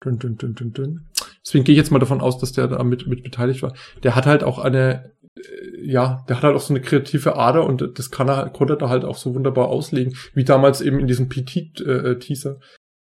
Dun, 0.00 0.18
dun, 0.18 0.36
dun, 0.36 0.54
dun, 0.54 0.72
dun. 0.72 1.08
Deswegen 1.44 1.64
gehe 1.64 1.72
ich 1.74 1.78
jetzt 1.78 1.90
mal 1.90 1.98
davon 1.98 2.20
aus, 2.20 2.38
dass 2.38 2.52
der 2.52 2.68
da 2.68 2.82
mit, 2.84 3.06
mit 3.06 3.22
beteiligt 3.22 3.62
war. 3.62 3.74
Der 4.02 4.14
hat 4.14 4.26
halt 4.26 4.44
auch 4.44 4.58
eine, 4.58 5.12
äh, 5.36 5.40
ja, 5.84 6.24
der 6.28 6.36
hat 6.36 6.44
halt 6.44 6.54
auch 6.56 6.60
so 6.60 6.72
eine 6.72 6.80
kreative 6.80 7.36
Ader 7.36 7.64
und 7.66 7.98
das 7.98 8.10
kann 8.10 8.28
er, 8.28 8.48
konnte 8.50 8.74
er 8.74 8.76
da 8.78 8.88
halt 8.88 9.04
auch 9.04 9.16
so 9.16 9.34
wunderbar 9.34 9.68
auslegen, 9.68 10.14
wie 10.34 10.44
damals 10.44 10.80
eben 10.80 11.00
in 11.00 11.06
diesem 11.06 11.28
PT-Teaser. 11.28 12.58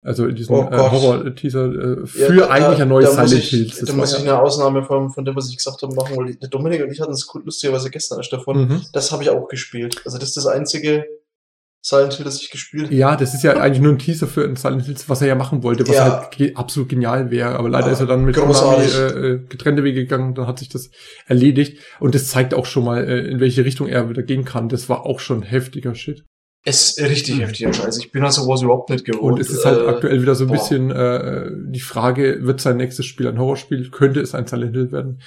Also 0.04 0.26
in 0.28 0.36
diesem 0.36 0.56
Oh 0.56 0.62
äh. 0.72 0.78
Horror-Teaser 0.78 1.66
äh, 1.66 2.00
Ja, 2.02 2.06
für 2.06 2.36
da- 2.38 2.50
eigentlich 2.50 2.82
ein 2.82 2.88
neues 2.88 3.12
Silent 3.14 3.44
Hills. 3.44 3.80
Da 3.80 3.94
muss 3.94 4.12
ja- 4.14 4.20
ich 4.20 4.24
eine 4.24 4.40
Ausnahme 4.40 4.84
von, 4.84 5.10
von 5.10 5.26
dem, 5.26 5.36
was 5.36 5.50
ich 5.50 5.58
gesagt 5.58 5.82
habe, 5.82 5.94
machen, 5.96 6.16
weil 6.16 6.36
der 6.36 6.50
Dominik 6.50 6.82
und 6.84 6.92
ich 6.92 7.02
hatten 7.02 7.12
es 7.12 7.28
lustigerweise 7.44 7.90
gestern 7.90 8.20
erst 8.20 8.32
davon. 8.32 8.68
Mhm. 8.68 8.82
Das 8.94 9.12
habe 9.12 9.24
ich 9.24 9.30
auch 9.32 9.48
gespielt. 9.50 10.02
Also 10.06 10.18
das 10.18 10.30
ist 10.30 10.38
das 10.38 10.46
einzige 10.48 11.04
Silent 11.82 12.14
Hill, 12.14 12.26
das 12.26 12.42
ich 12.42 12.50
gespielt 12.50 12.86
habe. 12.86 12.96
Ja, 12.96 13.16
das 13.16 13.34
ist 13.34 13.44
ja 13.44 13.54
eigentlich 13.54 13.82
nur 13.82 13.94
ein 13.94 14.00
Teaser 14.00 14.28
für 14.28 14.44
ein 14.44 14.56
Silent 14.56 14.86
Hills, 14.86 15.08
was 15.10 15.22
er 15.22 15.28
ja 15.30 15.36
machen 15.36 15.64
wollte, 15.64 15.88
was 15.88 15.96
Ja. 15.96 16.22
halt 16.22 16.32
ge 16.36 16.54
absolut 16.56 16.90
genial 16.90 17.32
wäre. 17.32 17.58
Aber 17.58 17.70
leider 17.70 17.88
Ah, 17.88 17.92
ist 17.92 18.00
er 18.02 18.08
dann 18.08 18.26
mit 18.26 18.36
großartig. 18.36 18.92
Konami 18.94 19.20
äh, 19.26 19.28
äh, 19.34 19.40
getrennte 19.48 19.84
Wege 19.84 20.02
gegangen, 20.02 20.34
dann 20.36 20.48
hat 20.48 20.60
sich 20.60 20.70
das 20.70 20.90
erledigt. 21.28 21.80
Und 22.00 22.16
das 22.16 22.28
zeigt 22.28 22.54
auch 22.54 22.66
schon 22.66 22.84
mal, 22.84 23.08
äh, 23.08 23.20
in 23.28 23.40
welche 23.40 23.64
Richtung 23.64 23.88
er 23.88 24.10
wieder 24.10 24.24
gehen 24.24 24.44
kann. 24.44 24.68
Das 24.70 24.90
war 24.90 25.06
auch 25.06 25.20
schon 25.20 25.44
heftiger 25.44 25.96
Shit. 25.96 26.24
Es 26.66 26.98
ist 26.98 27.02
richtig 27.10 27.40
heftiger 27.40 27.72
Scheiß. 27.72 27.98
Ich 28.00 28.12
bin 28.12 28.26
an 28.26 28.32
sowas 28.32 28.62
überhaupt 28.62 28.90
nicht 28.90 29.06
gewohnt. 29.06 29.36
Und 29.36 29.40
es 29.40 29.50
ist 29.50 29.64
halt 29.64 29.80
Äh, 29.80 29.88
aktuell 29.88 30.22
wieder 30.22 30.36
so 30.36 30.44
ein 30.44 30.48
boah. 30.50 30.54
bisschen 30.58 30.92
äh, 30.92 31.50
die 31.70 31.80
Frage, 31.80 32.40
wird 32.42 32.60
sein 32.60 32.76
nächstes 32.76 33.06
Spiel 33.06 33.28
ein 33.30 33.40
Horrorspiel? 33.40 33.90
Könnte 33.92 34.20
es 34.20 34.36
ein 34.36 34.48
Silent 34.48 34.76
Hill 34.76 34.92
werden? 34.92 35.22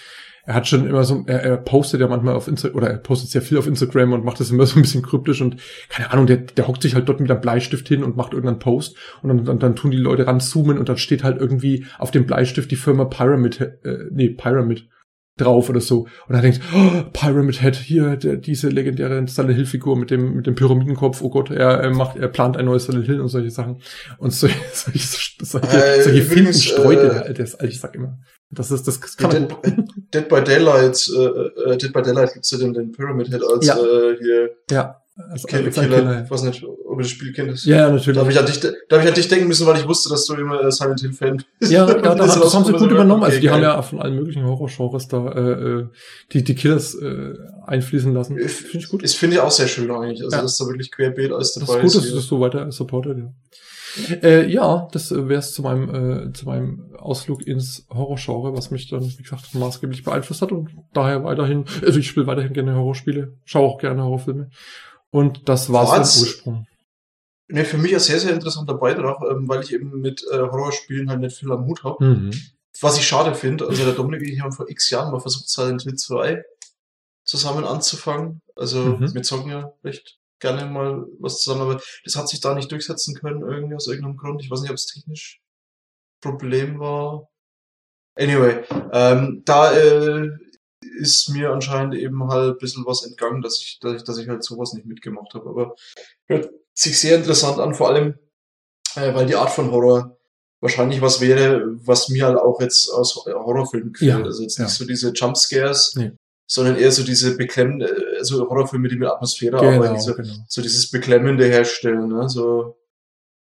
Er 0.45 0.55
hat 0.55 0.67
schon 0.67 0.87
immer 0.87 1.05
so, 1.05 1.25
er, 1.27 1.43
er 1.43 1.57
postet 1.57 2.01
ja 2.01 2.09
manchmal 2.09 2.35
auf 2.35 2.49
Instagram, 2.49 2.77
oder 2.77 2.91
er 2.91 2.99
postet 2.99 3.31
sehr 3.31 3.43
viel 3.43 3.59
auf 3.59 3.67
Instagram 3.67 4.13
und 4.13 4.25
macht 4.25 4.41
das 4.41 4.51
immer 4.51 4.67
so 4.67 4.79
ein 4.79 4.83
bisschen 4.83 5.03
kryptisch 5.03 5.41
und 5.41 5.57
keine 5.89 6.11
Ahnung, 6.11 6.27
der, 6.27 6.39
der 6.39 6.67
hockt 6.67 6.83
sich 6.83 6.95
halt 6.95 7.09
dort 7.09 7.21
mit 7.21 7.31
einem 7.31 7.41
Bleistift 7.41 7.89
hin 7.89 8.03
und 8.03 8.17
macht 8.17 8.33
irgendeinen 8.33 8.59
Post 8.59 8.97
und 9.23 9.29
dann, 9.29 9.45
dann, 9.45 9.59
dann 9.59 9.77
tun 9.77 9.91
die 9.91 9.97
Leute 9.97 10.27
ranzoomen 10.27 10.79
und 10.79 10.89
dann 10.89 10.99
steht 10.99 11.25
halt 11.25 11.39
irgendwie 11.39 11.87
auf 11.99 12.11
dem 12.11 12.27
Bleistift 12.27 12.71
die 12.71 12.77
Firma 12.77 13.05
Pyramid, 13.05 13.61
äh, 13.61 14.07
nee, 14.11 14.31
Pyramid 14.31 14.89
drauf 15.41 15.69
oder 15.69 15.81
so. 15.81 16.07
Und 16.29 16.35
er 16.35 16.43
denkt, 16.43 16.61
oh, 16.75 17.03
Pyramid 17.13 17.61
Head, 17.63 17.77
hier, 17.77 18.17
der, 18.17 18.37
diese 18.37 18.69
legendäre 18.69 19.27
Silent 19.27 19.55
Hill 19.57 19.67
Figur 19.67 19.97
mit 19.97 20.11
dem, 20.11 20.35
mit 20.35 20.47
dem 20.47 20.55
Pyramidenkopf, 20.55 21.23
oh 21.23 21.31
Gott, 21.31 21.51
er, 21.51 21.81
er 21.81 21.91
macht, 21.91 22.17
er 22.17 22.29
plant 22.29 22.57
ein 22.57 22.65
neues 22.67 22.85
Silent 22.85 23.07
Hill 23.07 23.21
und 23.21 23.29
solche 23.29 23.51
Sachen. 23.51 23.81
Und 24.19 24.33
so, 24.33 24.49
solche, 24.73 24.99
solche, 25.43 25.67
Äh, 25.69 26.03
solche 26.03 26.21
übrigens, 26.21 26.65
streut 26.65 26.99
äh, 26.99 27.27
er, 27.29 27.35
das, 27.35 27.55
also 27.55 27.71
ich 27.71 27.81
sag 27.81 27.95
immer. 27.95 28.19
Das 28.51 28.71
ist, 28.71 28.87
das 28.89 29.01
kann 29.17 29.31
Dead. 29.31 29.49
Dead 30.13 30.29
by 30.29 30.43
Daylight, 30.43 31.09
äh, 31.17 31.73
äh, 31.73 31.77
Dead 31.77 31.93
by 31.93 32.03
Daylight 32.03 32.35
gibt's 32.35 32.51
ja 32.51 32.59
den, 32.59 32.73
den 32.73 32.91
Pyramid 32.93 33.29
Head 33.29 33.43
als 33.45 33.67
Ja. 33.67 33.77
äh, 33.77 34.17
hier 34.19 34.51
Ja. 34.71 34.97
Also, 35.29 35.49
als 35.49 35.65
ein 35.65 35.73
Killer. 35.73 35.97
Killer. 35.99 36.25
Ich 36.25 36.31
weiß 36.31 36.43
nicht, 36.45 36.65
ob 36.65 36.97
du 36.97 36.99
das 36.99 37.11
Spiel 37.11 37.33
kennst. 37.33 37.67
Ja, 37.67 37.77
ja, 37.77 37.91
natürlich. 37.91 38.15
Da 38.15 38.21
habe 38.21 38.33
ich, 38.33 38.39
an 38.39 38.47
dich, 38.47 38.61
da 38.61 38.69
hab 38.97 39.03
ich 39.03 39.09
an 39.09 39.15
dich 39.15 39.29
denken 39.29 39.49
müssen, 39.49 39.67
weil 39.67 39.79
ich 39.79 39.87
wusste, 39.87 40.09
dass 40.09 40.25
du 40.27 40.35
immer 40.35 40.63
äh, 40.63 40.71
Silent 40.73 41.01
Hill 41.01 41.13
Fan 41.13 41.45
bist. 41.59 41.73
Ja, 41.73 41.87
ja, 42.03 42.15
das 42.15 42.41
das 42.41 42.55
haben 42.55 42.65
sie 42.65 42.73
gut 42.73 42.83
ist, 42.83 42.91
übernommen. 42.91 43.23
Also 43.23 43.39
die 43.39 43.47
geil. 43.47 43.55
haben 43.55 43.63
ja 43.63 43.83
von 43.83 44.01
allen 44.01 44.15
möglichen 44.15 44.45
Horrorgenres 44.45 45.09
da 45.09 45.29
äh, 45.33 45.41
äh, 45.51 45.87
die, 46.33 46.45
die 46.45 46.55
Killers 46.55 46.95
äh, 46.95 47.35
einfließen 47.67 48.13
lassen. 48.15 48.39
Finde 48.39 48.79
ich 48.79 48.89
gut. 48.89 49.03
Das 49.05 49.15
finde 49.15 49.37
ich 49.37 49.43
auch 49.43 49.51
sehr 49.51 49.69
schön 49.69 49.91
eigentlich. 49.91 50.23
Also, 50.23 50.37
Ja. 50.37 50.43
dass 50.43 50.57
da 50.59 50.67
wirklich 50.67 50.91
querbeet 50.91 51.33
alles 51.33 51.55
Das 51.55 51.67
dabei 51.67 51.81
ist 51.81 51.93
gut, 51.95 52.03
dass 52.03 52.11
du 52.11 52.17
das 52.17 52.27
so 52.27 52.41
weiter 52.41 52.71
supportet, 52.73 53.19
ja. 53.19 53.33
Äh, 54.23 54.49
ja, 54.49 54.89
das 54.93 55.11
wäre 55.11 55.41
es 55.41 55.53
zu 55.53 55.63
meinem 55.63 56.29
äh, 56.29 56.33
zu 56.33 56.47
meinem 56.47 56.95
Ausflug 56.97 57.45
ins 57.47 57.87
Horrorgenre, 57.91 58.57
was 58.57 58.71
mich 58.71 58.89
dann, 58.89 59.03
wie 59.03 59.23
gesagt, 59.23 59.53
maßgeblich 59.55 60.05
beeinflusst 60.05 60.43
hat 60.43 60.53
und 60.53 60.71
daher 60.93 61.25
weiterhin, 61.25 61.65
also 61.85 61.99
ich 61.99 62.07
spiele 62.07 62.27
weiterhin 62.29 62.53
gerne 62.53 62.77
Horrorspiele, 62.77 63.35
schaue 63.45 63.67
auch 63.67 63.79
gerne 63.79 64.05
Horrorfilme. 64.05 64.51
Und 65.11 65.49
das 65.49 65.73
war 65.73 65.87
Was? 65.89 66.15
so 66.15 66.21
im 66.21 66.29
Ursprung. 66.29 66.67
Nee, 67.49 67.65
für 67.65 67.79
mich 67.79 67.93
ein 67.93 68.01
sehr, 68.01 68.21
sehr 68.21 68.33
interessanter 68.33 68.75
Beitrag, 68.75 69.21
ähm, 69.29 69.49
weil 69.49 69.63
ich 69.63 69.73
eben 69.73 70.01
mit 70.01 70.25
äh, 70.31 70.39
Horrorspielen 70.39 71.11
halt 71.11 71.21
nicht 71.21 71.37
viel 71.37 71.51
am 71.51 71.67
Hut 71.67 71.83
habe. 71.83 72.05
Mhm. 72.05 72.31
Was 72.81 72.97
ich 72.97 73.07
schade 73.07 73.35
finde, 73.35 73.67
also 73.67 73.85
der 73.85 73.95
Dominik 73.95 74.21
und 74.23 74.29
ich 74.29 74.41
haben 74.41 74.53
vor 74.53 74.71
x 74.71 74.89
Jahren 74.91 75.11
mal 75.11 75.21
versucht, 75.21 75.49
Silent 75.49 75.83
Hill 75.83 75.97
2 75.97 76.45
zusammen 77.25 77.65
anzufangen. 77.65 78.41
Also 78.55 78.79
Mhm. 78.83 79.13
wir 79.15 79.23
zocken 79.23 79.51
ja 79.51 79.73
recht 79.83 80.19
gerne 80.39 80.65
mal 80.67 81.05
was 81.19 81.41
zusammen, 81.41 81.63
aber 81.63 81.81
das 82.05 82.17
hat 82.17 82.29
sich 82.29 82.41
da 82.41 82.55
nicht 82.55 82.71
durchsetzen 82.71 83.15
können, 83.15 83.43
irgendwie 83.43 83.75
aus 83.75 83.89
irgendeinem 83.89 84.17
Grund. 84.17 84.43
Ich 84.43 84.51
weiß 84.51 84.61
nicht, 84.63 84.71
ob 84.71 84.77
es 84.77 84.87
technisch 84.87 85.41
Problem 86.21 86.79
war. 86.79 87.29
Anyway, 88.15 88.63
ähm, 88.93 89.43
da 89.45 89.73
äh, 89.73 90.31
ist 91.01 91.31
mir 91.31 91.51
anscheinend 91.51 91.95
eben 91.95 92.29
halt 92.29 92.55
ein 92.55 92.59
bisschen 92.59 92.85
was 92.87 93.05
entgangen, 93.05 93.43
dass 93.43 93.61
ich, 93.61 93.79
dass 93.81 93.97
ich, 93.97 94.05
dass 94.05 94.19
ich 94.19 94.29
halt 94.29 94.45
sowas 94.45 94.73
nicht 94.75 94.87
mitgemacht 94.87 95.35
habe. 95.35 95.49
Aber 95.49 95.75
hört 96.27 96.51
sich 96.75 96.99
sehr 96.99 97.17
interessant 97.17 97.59
an, 97.59 97.75
vor 97.75 97.89
allem, 97.89 98.15
äh, 98.97 99.15
weil 99.15 99.27
die 99.27 99.35
Art 99.35 99.51
von 99.51 99.71
Horror 99.71 100.17
wahrscheinlich 100.61 101.01
was 101.01 101.21
wäre, 101.21 101.65
was 101.87 102.09
mir 102.09 102.27
halt 102.27 102.39
auch 102.39 102.61
jetzt 102.61 102.91
aus 102.91 103.17
Horrorfilmen 103.17 103.93
gefällt. 103.93 104.11
Ja, 104.11 104.23
also 104.23 104.43
jetzt 104.43 104.59
ja. 104.59 104.65
nicht 104.65 104.75
so 104.75 104.85
diese 104.85 105.13
Jumpscares, 105.13 105.95
Nee. 105.97 106.13
sondern 106.47 106.77
eher 106.77 106.93
so 106.93 107.03
diese 107.03 107.37
beklemmende, 107.37 108.17
also 108.19 108.49
Horrorfilme, 108.49 108.89
die 108.89 108.97
mit 108.97 109.09
Atmosphäre 109.09 109.59
Genau, 109.59 109.73
arbeiten, 109.73 110.01
so, 110.01 110.15
genau. 110.15 110.35
so 110.49 110.61
dieses 110.61 110.91
Beklemmende 110.91 111.47
herstellen, 111.47 112.09
ne? 112.09 112.29
so 112.29 112.77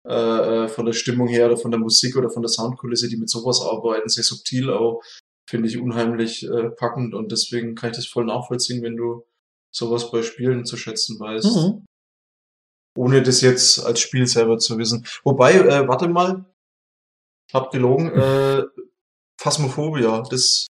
äh, 0.08 0.66
äh, 0.66 0.68
von 0.68 0.86
der 0.86 0.94
Stimmung 0.94 1.28
her 1.28 1.48
oder 1.48 1.58
von 1.58 1.72
der 1.72 1.80
Musik 1.80 2.16
oder 2.16 2.30
von 2.30 2.44
der 2.44 2.50
Soundkulisse, 2.50 3.08
die 3.08 3.18
mit 3.18 3.30
sowas 3.30 3.62
arbeiten, 3.62 4.10
sehr 4.10 4.24
subtil 4.24 4.70
auch, 4.70 5.02
finde 5.48 5.68
ich 5.70 5.78
unheimlich 5.78 6.44
äh, 6.48 6.70
packend 6.72 7.14
und 7.14 7.32
deswegen 7.32 7.76
kann 7.76 7.92
ich 7.92 7.96
das 7.98 8.08
voll 8.08 8.26
nachvollziehen, 8.26 8.82
wenn 8.84 8.98
du 8.98 9.26
sowas 9.72 10.10
bei 10.12 10.22
Spielen 10.24 10.66
zu 10.66 10.78
schätzen 10.78 11.20
weißt 11.20 11.46
Mhm. 11.46 11.86
ohne 12.98 13.22
das 13.22 13.42
jetzt 13.42 13.84
als 13.86 14.00
Spiel 14.00 14.26
selber 14.26 14.58
zu 14.58 14.78
wissen. 14.78 15.06
Wobei, 15.24 15.54
äh, 15.56 15.88
warte 15.88 16.08
mal, 16.08 16.46
hab 17.54 17.72
gelogen, 17.72 18.10
äh, 18.12 18.64
Phasmophobia, 19.40 20.24
das, 20.30 20.68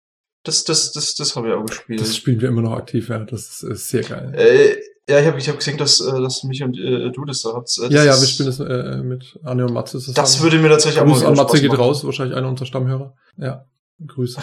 das, 0.45 0.65
das, 0.65 0.93
das, 0.93 1.15
das 1.15 1.36
habe 1.36 1.49
ich 1.49 1.55
auch 1.55 1.65
gespielt. 1.65 2.01
Das 2.01 2.16
spielen 2.16 2.40
wir 2.40 2.49
immer 2.49 2.62
noch 2.62 2.73
aktiv, 2.73 3.09
ja. 3.09 3.20
Das 3.20 3.49
ist, 3.49 3.62
ist 3.62 3.89
sehr 3.89 4.03
geil. 4.03 4.32
äh, 4.36 4.77
ja, 5.11 5.20
ich 5.20 5.27
habe 5.27 5.39
ich 5.39 5.49
hab 5.49 5.57
gesehen, 5.57 5.78
dass, 5.78 6.01
äh, 6.01 6.20
dass 6.20 6.43
mich 6.45 6.62
und 6.62 6.77
äh, 6.78 7.11
du 7.11 7.24
das 7.24 7.40
da 7.43 7.55
habt. 7.55 7.69
Äh, 7.78 7.82
das 7.85 7.93
ja, 7.93 8.05
ja, 8.05 8.12
ist- 8.15 8.20
wir 8.20 8.28
spielen 8.28 8.47
das 8.49 8.61
äh, 8.61 9.03
mit 9.03 9.39
Anne 9.45 9.65
und 9.65 9.73
Matze 9.73 9.99
zusammen. 9.99 10.16
Das 10.16 10.43
würde 10.43 10.59
mir 10.59 10.69
tatsächlich 10.69 11.01
auch 11.01 11.07
Gruß 11.07 11.23
mal 11.23 11.28
an 11.28 11.35
Matze 11.36 11.61
geht 11.61 11.78
raus, 11.78 12.05
wahrscheinlich 12.05 12.36
einer 12.36 12.49
unserer 12.49 12.66
Stammhörer. 12.66 13.16
Ja, 13.39 13.65
Grüße. 14.06 14.40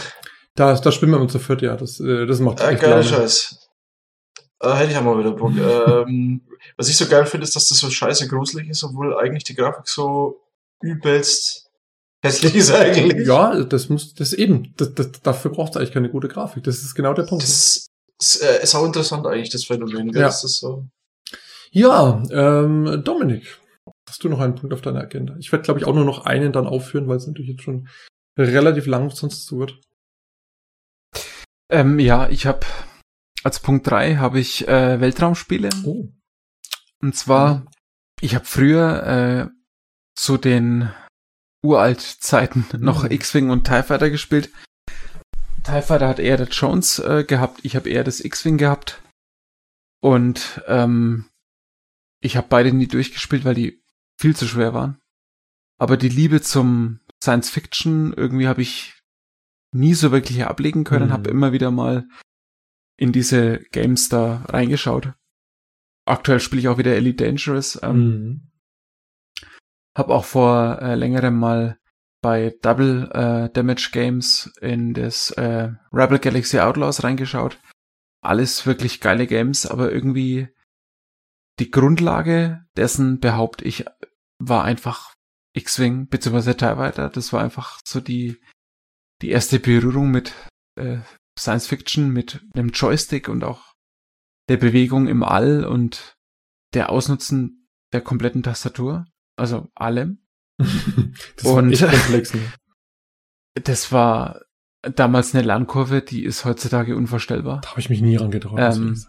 Da, 0.56 0.74
da 0.76 0.92
spielen 0.92 1.12
wir 1.12 1.20
uns 1.20 1.32
zu 1.32 1.40
viert, 1.40 1.62
ja. 1.62 1.76
Das, 1.76 2.00
äh, 2.00 2.26
das 2.26 2.40
macht 2.40 2.60
Äh, 2.62 2.72
echt 2.72 2.82
geiler. 2.82 3.04
Scheiß. 3.04 3.70
Äh, 4.62 4.74
hätte 4.74 4.92
ich 4.92 4.98
auch 4.98 5.04
mal 5.04 5.20
wieder 5.20 5.32
Bock. 5.32 5.52
ähm, 5.58 6.42
was 6.78 6.90
ich 6.90 6.98
so 6.98 7.06
geil 7.08 7.26
finde, 7.26 7.44
ist, 7.44 7.56
dass 7.56 7.68
das 7.68 7.78
so 7.78 7.90
scheiße 7.90 8.28
gruselig 8.28 8.70
ist, 8.70 8.84
obwohl 8.84 9.18
eigentlich 9.18 9.44
die 9.44 9.56
Grafik 9.56 9.88
so 9.88 10.42
übelst 10.82 11.70
hässlich 12.24 12.56
ist 12.56 12.72
eigentlich. 12.72 13.28
Ja, 13.28 13.64
das 13.64 13.90
muss, 13.90 14.14
das 14.14 14.34
eben, 14.34 14.74
das, 14.78 14.94
das, 14.94 15.12
dafür 15.22 15.52
braucht 15.52 15.72
es 15.72 15.78
eigentlich 15.78 15.92
keine 15.92 16.10
gute 16.10 16.28
Grafik. 16.28 16.64
Das 16.64 16.78
ist 16.78 16.96
genau 16.96 17.14
der 17.14 17.24
Punkt. 17.24 17.44
Das 17.44 17.88
ist, 18.20 18.42
äh, 18.42 18.64
ist 18.64 18.76
auch 18.76 18.86
interessant 18.86 19.28
eigentlich, 19.28 19.50
das 19.50 19.66
Phänomen. 19.66 20.10
Ja. 20.14 20.22
Das 20.22 20.44
ist 20.44 20.60
so. 20.60 20.86
Ja, 21.72 22.24
ähm, 22.32 23.02
Dominik, 23.04 23.60
hast 24.10 24.24
du 24.24 24.30
noch 24.30 24.40
einen 24.40 24.56
Punkt 24.56 24.74
auf 24.74 24.82
deiner 24.82 25.02
Agenda? 25.02 25.36
Ich 25.38 25.52
werde, 25.52 25.64
glaube 25.64 25.80
ich, 25.80 25.86
auch 25.86 25.94
nur 25.94 26.06
noch 26.06 26.26
einen 26.26 26.54
dann 26.54 26.68
aufführen, 26.68 27.08
weil 27.08 27.18
es 27.18 27.28
natürlich 27.28 27.52
jetzt 27.52 27.64
schon 27.64 27.90
relativ 28.38 28.86
lang 28.86 29.10
sonst 29.10 29.46
zu 29.46 29.60
wird. 29.60 29.80
Ähm, 31.70 32.00
ja, 32.00 32.30
ich 32.30 32.46
habe 32.46 32.66
als 33.44 33.60
Punkt 33.60 33.88
drei 33.88 34.16
habe 34.16 34.40
ich 34.40 34.68
äh, 34.68 35.00
Weltraumspiele. 35.00 35.70
Oh. 35.84 36.08
Und 37.00 37.16
zwar, 37.16 37.60
mhm. 37.60 37.68
ich 38.22 38.36
habe 38.36 38.46
früher 38.46 39.04
äh, 39.06 39.50
zu 40.16 40.38
den 40.38 40.92
uralt 41.64 42.02
Zeiten 42.02 42.66
noch 42.80 43.04
mhm. 43.04 43.12
X-Wing 43.12 43.50
und 43.50 43.66
TIE 43.66 43.84
Fighter 43.84 44.10
gespielt. 44.10 44.52
TIE 45.64 45.82
Fighter 45.82 46.08
hat 46.08 46.20
eher 46.20 46.38
der 46.38 46.48
Jones 46.48 47.00
äh, 47.00 47.24
gehabt, 47.24 47.60
ich 47.64 47.76
habe 47.76 47.90
eher 47.90 48.04
das 48.04 48.20
X-Wing 48.20 48.58
gehabt. 48.58 49.02
Und 50.02 50.64
ähm, 50.68 51.30
ich 52.22 52.38
habe 52.38 52.48
beide 52.50 52.72
nie 52.72 52.88
durchgespielt, 52.88 53.46
weil 53.46 53.56
die 53.56 53.84
viel 54.20 54.36
zu 54.36 54.48
schwer 54.48 54.74
waren. 54.74 55.00
Aber 55.78 55.98
die 55.98 56.10
Liebe 56.10 56.42
zum 56.42 57.00
Science 57.24 57.50
Fiction 57.50 58.14
irgendwie 58.14 58.48
habe 58.48 58.62
ich 58.62 59.02
nie 59.74 59.94
so 59.94 60.12
wirklich 60.12 60.44
ablegen 60.46 60.84
können, 60.84 61.08
mhm. 61.08 61.14
habe 61.14 61.30
immer 61.30 61.52
wieder 61.52 61.72
mal 61.72 62.08
in 62.98 63.12
diese 63.12 63.60
Games 63.72 64.10
da 64.10 64.46
reingeschaut. 64.48 65.14
Aktuell 66.06 66.40
spiele 66.40 66.62
ich 66.62 66.68
auch 66.68 66.78
wieder 66.78 66.96
Elite 66.96 67.26
Dangerous. 67.26 67.80
Ähm, 67.82 67.98
mhm. 67.98 68.52
Hab 69.98 70.10
auch 70.10 70.26
vor 70.26 70.80
äh, 70.82 70.96
längerem 70.96 71.38
mal 71.38 71.80
bei 72.22 72.56
Double 72.62 73.10
äh, 73.12 73.50
Damage 73.52 73.90
Games 73.92 74.52
in 74.62 74.94
das 74.94 75.32
äh, 75.32 75.70
Rebel 75.92 76.20
Galaxy 76.20 76.60
Outlaws 76.60 77.04
reingeschaut. 77.04 77.60
Alles 78.22 78.66
wirklich 78.66 79.02
geile 79.02 79.28
Games, 79.28 79.66
aber 79.66 79.92
irgendwie 79.92 80.48
die 81.60 81.72
Grundlage 81.72 82.66
dessen, 82.76 83.20
behaupte 83.20 83.66
ich, 83.66 83.86
war 84.40 84.64
einfach 84.64 85.15
X-Wing 85.56 86.08
bzw. 86.08 86.54
TIE 86.54 86.76
Fighter. 86.76 87.10
Das 87.10 87.34
war 87.34 87.42
einfach 87.42 87.80
so 87.86 88.00
die, 88.00 88.38
die 89.22 89.30
erste 89.30 89.60
Berührung 89.60 90.12
mit 90.12 90.34
äh, 90.76 91.00
Science 91.38 91.68
Fiction, 91.68 92.12
mit 92.12 92.42
dem 92.56 92.70
Joystick 92.70 93.30
und 93.30 93.44
auch 93.44 93.74
der 94.50 94.58
Bewegung 94.58 95.08
im 95.08 95.24
All 95.24 95.66
und 95.66 96.16
der 96.74 96.90
Ausnutzen 96.90 97.68
der 97.94 98.02
kompletten 98.02 98.44
Tastatur. 98.44 99.08
Also 99.38 99.70
allem. 99.76 100.26
das 100.58 101.46
und 101.46 101.56
war 101.56 101.66
echt 101.66 101.82
komplex. 101.82 102.34
Ne? 102.34 102.42
Das 103.64 103.94
war 103.94 104.42
damals 104.82 105.34
eine 105.34 105.42
Lernkurve, 105.46 106.02
die 106.02 106.26
ist 106.26 106.44
heutzutage 106.44 106.98
unvorstellbar. 106.98 107.62
Da 107.62 107.70
habe 107.70 107.80
ich 107.80 107.90
mich 107.90 108.02
nie 108.02 108.18
rangetraut. 108.18 108.60
Ähm, 108.60 109.02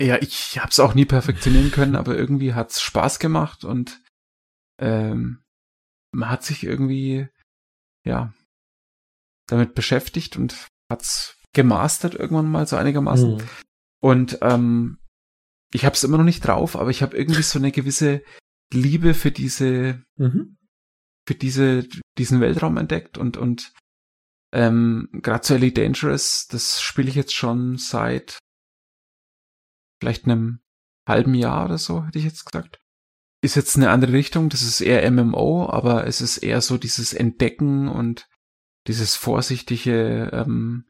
ja, 0.00 0.22
ich 0.22 0.60
habe 0.60 0.68
es 0.68 0.78
auch 0.78 0.94
nie 0.94 1.04
perfektionieren 1.04 1.72
können, 1.72 1.96
aber 1.96 2.16
irgendwie 2.16 2.54
hat's 2.54 2.80
Spaß 2.80 3.18
gemacht 3.18 3.64
und 3.64 4.00
ähm, 4.78 5.42
man 6.16 6.30
hat 6.30 6.42
sich 6.42 6.64
irgendwie 6.64 7.28
ja 8.04 8.32
damit 9.46 9.74
beschäftigt 9.74 10.36
und 10.36 10.68
hat's 10.90 11.36
gemastert 11.52 12.14
irgendwann 12.14 12.50
mal 12.50 12.66
so 12.66 12.76
einigermaßen. 12.76 13.36
Mhm. 13.36 13.42
Und 14.00 14.38
ähm, 14.42 14.98
ich 15.72 15.84
habe 15.84 15.94
es 15.94 16.04
immer 16.04 16.18
noch 16.18 16.24
nicht 16.24 16.40
drauf, 16.40 16.76
aber 16.76 16.90
ich 16.90 17.02
habe 17.02 17.16
irgendwie 17.16 17.42
so 17.42 17.58
eine 17.58 17.72
gewisse 17.72 18.22
Liebe 18.72 19.14
für 19.14 19.30
diese, 19.30 20.02
mhm. 20.16 20.56
für 21.26 21.34
diese, 21.34 21.86
diesen 22.18 22.40
Weltraum 22.40 22.76
entdeckt 22.76 23.18
und, 23.18 23.36
und 23.36 23.72
ähm, 24.52 25.08
gerade 25.12 25.42
zu 25.42 25.54
Elite 25.54 25.82
Dangerous, 25.82 26.46
das 26.48 26.80
spiele 26.80 27.08
ich 27.08 27.14
jetzt 27.14 27.34
schon 27.34 27.78
seit 27.78 28.38
vielleicht 30.00 30.24
einem 30.24 30.60
halben 31.06 31.34
Jahr 31.34 31.66
oder 31.66 31.78
so, 31.78 32.04
hätte 32.04 32.18
ich 32.18 32.24
jetzt 32.24 32.44
gesagt. 32.44 32.78
Ist 33.46 33.54
jetzt 33.54 33.76
eine 33.76 33.90
andere 33.90 34.12
Richtung, 34.12 34.48
das 34.48 34.62
ist 34.62 34.80
eher 34.80 35.08
MMO, 35.08 35.68
aber 35.70 36.04
es 36.08 36.20
ist 36.20 36.38
eher 36.38 36.60
so 36.60 36.78
dieses 36.78 37.12
Entdecken 37.12 37.86
und 37.86 38.26
dieses 38.88 39.14
vorsichtige 39.14 40.30
ähm, 40.32 40.86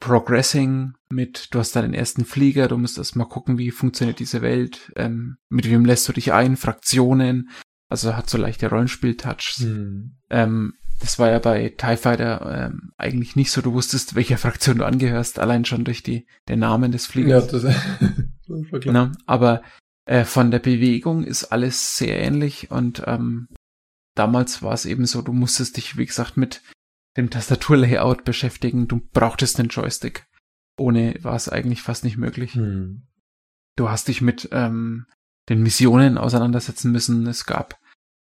Progressing 0.00 0.92
mit, 1.08 1.48
du 1.54 1.60
hast 1.60 1.74
deinen 1.76 1.94
ersten 1.94 2.26
Flieger, 2.26 2.68
du 2.68 2.76
musst 2.76 2.98
erst 2.98 3.16
mal 3.16 3.24
gucken, 3.24 3.56
wie 3.56 3.70
funktioniert 3.70 4.18
diese 4.18 4.42
Welt, 4.42 4.92
ähm, 4.96 5.38
mit 5.48 5.70
wem 5.70 5.86
lässt 5.86 6.06
du 6.06 6.12
dich 6.12 6.34
ein, 6.34 6.58
Fraktionen, 6.58 7.48
also 7.88 8.14
hat 8.14 8.28
so 8.28 8.36
leichte 8.36 8.68
Rollenspiel-Touches. 8.68 9.60
Mhm. 9.60 10.18
Ähm, 10.28 10.74
das 11.00 11.18
war 11.18 11.30
ja 11.30 11.38
bei 11.38 11.70
TIE 11.70 11.96
Fighter 11.96 12.66
ähm, 12.70 12.92
eigentlich 12.98 13.34
nicht 13.34 13.50
so, 13.50 13.62
du 13.62 13.72
wusstest, 13.72 14.14
welcher 14.14 14.36
Fraktion 14.36 14.76
du 14.76 14.84
angehörst, 14.84 15.38
allein 15.38 15.64
schon 15.64 15.86
durch 15.86 16.02
die, 16.02 16.26
den 16.50 16.58
Namen 16.58 16.92
des 16.92 17.06
Fliegers. 17.06 17.50
Ja, 17.50 17.58
das, 17.58 17.62
das 17.62 18.72
war 18.72 18.80
klar. 18.80 18.92
Na, 18.92 19.12
aber 19.24 19.62
äh, 20.08 20.24
von 20.24 20.50
der 20.50 20.58
Bewegung 20.58 21.22
ist 21.22 21.44
alles 21.44 21.96
sehr 21.98 22.18
ähnlich 22.18 22.70
und 22.70 23.02
ähm, 23.06 23.48
damals 24.14 24.62
war 24.62 24.72
es 24.72 24.86
eben 24.86 25.04
so, 25.04 25.20
du 25.20 25.34
musstest 25.34 25.76
dich, 25.76 25.98
wie 25.98 26.06
gesagt, 26.06 26.38
mit 26.38 26.62
dem 27.18 27.28
Tastaturlayout 27.30 28.24
beschäftigen. 28.24 28.88
Du 28.88 29.02
brauchtest 29.12 29.58
einen 29.58 29.68
Joystick. 29.68 30.26
Ohne 30.78 31.22
war 31.22 31.36
es 31.36 31.50
eigentlich 31.50 31.82
fast 31.82 32.04
nicht 32.04 32.16
möglich. 32.16 32.54
Hm. 32.54 33.06
Du 33.76 33.90
hast 33.90 34.08
dich 34.08 34.22
mit 34.22 34.48
ähm, 34.52 35.04
den 35.50 35.62
Missionen 35.62 36.16
auseinandersetzen 36.16 36.90
müssen. 36.90 37.26
Es 37.26 37.44
gab 37.44 37.78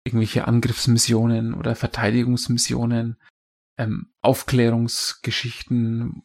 irgendwelche 0.06 0.48
Angriffsmissionen 0.48 1.54
oder 1.54 1.76
Verteidigungsmissionen, 1.76 3.18
ähm, 3.78 4.14
Aufklärungsgeschichten. 4.22 6.24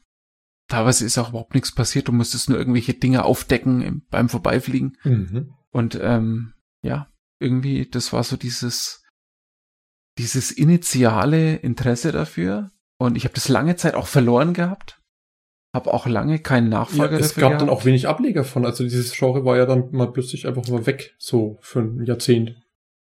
Teilweise 0.71 1.05
ist 1.05 1.19
auch 1.19 1.29
überhaupt 1.31 1.55
nichts 1.55 1.75
passiert. 1.75 2.09
Du 2.09 2.13
musstest 2.13 2.49
nur 2.49 2.59
irgendwelche 2.59 2.95
Dinge 2.95 3.25
aufdecken 3.25 3.83
im, 3.83 4.03
beim 4.11 4.31
Vorbeifliegen. 4.31 4.97
Mhm. 5.05 5.53
Und 5.71 5.99
ähm, 6.01 6.55
ja, 6.81 7.09
irgendwie, 7.39 7.87
das 7.87 8.13
war 8.15 8.25
so 8.25 8.37
dieses 8.39 9.01
dieses 10.21 10.51
initiale 10.51 11.57
Interesse 11.57 12.13
dafür. 12.13 12.71
Und 12.99 13.17
ich 13.17 13.25
habe 13.25 13.35
das 13.35 13.49
lange 13.49 13.77
Zeit 13.77 13.95
auch 13.95 14.07
verloren 14.07 14.53
gehabt. 14.53 15.01
Habe 15.73 15.95
auch 15.95 16.07
lange 16.07 16.41
keinen 16.41 16.69
Nachfolger 16.69 17.15
ja, 17.15 17.21
es 17.21 17.29
dafür 17.29 17.41
gab 17.41 17.51
gehabt. 17.51 17.63
dann 17.63 17.71
auch 17.71 17.85
wenig 17.85 18.09
Ableger 18.09 18.45
von. 18.45 18.67
Also 18.67 18.85
dieses 18.85 19.13
Genre 19.13 19.45
war 19.45 19.57
ja 19.57 19.67
dann 19.67 19.91
mal 19.93 20.13
plötzlich 20.13 20.47
einfach 20.47 20.67
mal 20.69 20.85
weg, 20.87 21.15
so 21.19 21.59
für 21.63 21.81
ein 21.81 22.05
Jahrzehnt. 22.05 22.57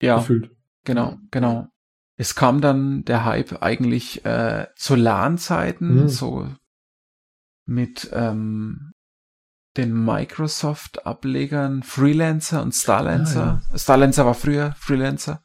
Ja, 0.01 0.17
gefühlt. 0.17 0.51
genau, 0.85 1.19
genau. 1.31 1.69
Es 2.17 2.35
kam 2.35 2.61
dann 2.61 3.05
der 3.05 3.25
Hype 3.25 3.61
eigentlich 3.63 4.25
äh, 4.25 4.69
zu 4.77 4.95
LAN-Zeiten, 4.95 6.03
mhm. 6.03 6.09
so 6.09 6.49
mit 7.67 8.11
ähm, 8.13 8.93
den 9.77 10.05
Microsoft-Ablegern 10.05 11.83
Freelancer 11.83 12.63
und 12.63 12.73
Starlancer. 12.73 13.61
Ah, 13.63 13.63
ja. 13.73 13.79
Starlancer 13.79 14.25
war 14.27 14.35
früher 14.35 14.75
Freelancer. 14.79 15.43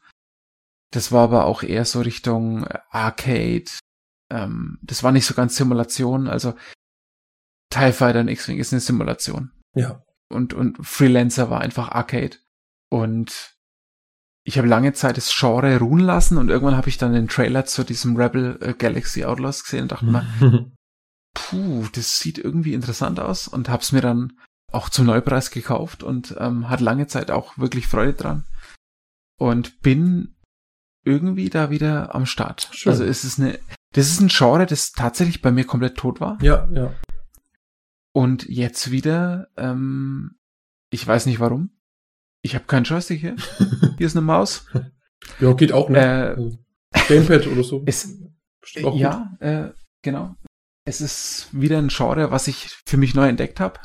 Das 0.92 1.12
war 1.12 1.24
aber 1.24 1.46
auch 1.46 1.62
eher 1.62 1.84
so 1.84 2.00
Richtung 2.00 2.66
Arcade. 2.90 3.70
Ähm, 4.30 4.78
das 4.82 5.02
war 5.02 5.12
nicht 5.12 5.26
so 5.26 5.34
ganz 5.34 5.56
Simulation. 5.56 6.28
Also 6.28 6.54
TIE 7.70 7.92
Fighter 7.92 8.20
und 8.20 8.28
X-Wing 8.28 8.58
ist 8.58 8.72
eine 8.72 8.80
Simulation. 8.80 9.52
Ja. 9.74 10.02
Und, 10.28 10.54
und 10.54 10.84
Freelancer 10.84 11.50
war 11.50 11.60
einfach 11.60 11.90
Arcade. 11.90 12.36
Und 12.88 13.56
ich 14.44 14.58
habe 14.58 14.68
lange 14.68 14.92
Zeit 14.92 15.16
das 15.16 15.34
Genre 15.36 15.78
ruhen 15.78 16.00
lassen 16.00 16.38
und 16.38 16.48
irgendwann 16.48 16.76
habe 16.76 16.88
ich 16.88 16.98
dann 16.98 17.12
den 17.12 17.28
Trailer 17.28 17.66
zu 17.66 17.84
diesem 17.84 18.16
Rebel 18.16 18.58
äh, 18.60 18.74
Galaxy 18.74 19.24
Outlaws 19.24 19.64
gesehen 19.64 19.82
und 19.82 19.92
dachte 19.92 20.06
mir, 20.06 20.72
puh, 21.34 21.86
das 21.92 22.18
sieht 22.18 22.38
irgendwie 22.38 22.74
interessant 22.74 23.20
aus 23.20 23.48
und 23.48 23.68
habe 23.68 23.82
es 23.82 23.92
mir 23.92 24.00
dann 24.00 24.38
auch 24.72 24.88
zum 24.88 25.06
Neupreis 25.06 25.50
gekauft 25.50 26.02
und 26.02 26.36
ähm, 26.38 26.68
hat 26.68 26.80
lange 26.80 27.06
Zeit 27.06 27.30
auch 27.30 27.58
wirklich 27.58 27.86
Freude 27.86 28.14
dran. 28.14 28.44
Und 29.36 29.80
bin 29.80 30.36
irgendwie 31.04 31.48
da 31.48 31.70
wieder 31.70 32.14
am 32.14 32.26
Start. 32.26 32.68
Schön. 32.72 32.92
Also 32.92 33.04
es 33.04 33.24
ist 33.24 33.40
eine, 33.40 33.58
das 33.92 34.08
ist 34.08 34.20
ein 34.20 34.28
Genre, 34.28 34.66
das 34.66 34.92
tatsächlich 34.92 35.42
bei 35.42 35.50
mir 35.50 35.64
komplett 35.64 35.96
tot 35.96 36.20
war. 36.20 36.38
Ja, 36.42 36.68
ja. 36.72 36.94
Und 38.12 38.48
jetzt 38.48 38.90
wieder, 38.90 39.48
ähm, 39.56 40.36
ich 40.90 41.06
weiß 41.06 41.26
nicht 41.26 41.40
warum. 41.40 41.70
Ich 42.42 42.54
habe 42.54 42.64
keinen 42.64 42.84
Joystick 42.84 43.20
hier. 43.20 43.36
hier 43.98 44.06
ist 44.06 44.16
eine 44.16 44.24
Maus. 44.24 44.66
Ja, 45.38 45.52
geht 45.52 45.72
auch, 45.72 45.88
ne? 45.88 45.98
Äh, 45.98 46.28
also, 46.30 46.58
Gamepad 47.08 47.46
oder 47.46 47.64
so. 47.64 47.84
Es, 47.86 48.18
ja, 48.74 49.36
äh, 49.40 49.70
genau. 50.02 50.36
Es 50.90 51.00
ist 51.00 51.48
wieder 51.52 51.78
ein 51.78 51.86
Genre, 51.86 52.32
was 52.32 52.48
ich 52.48 52.76
für 52.84 52.96
mich 52.96 53.14
neu 53.14 53.28
entdeckt 53.28 53.60
habe. 53.60 53.78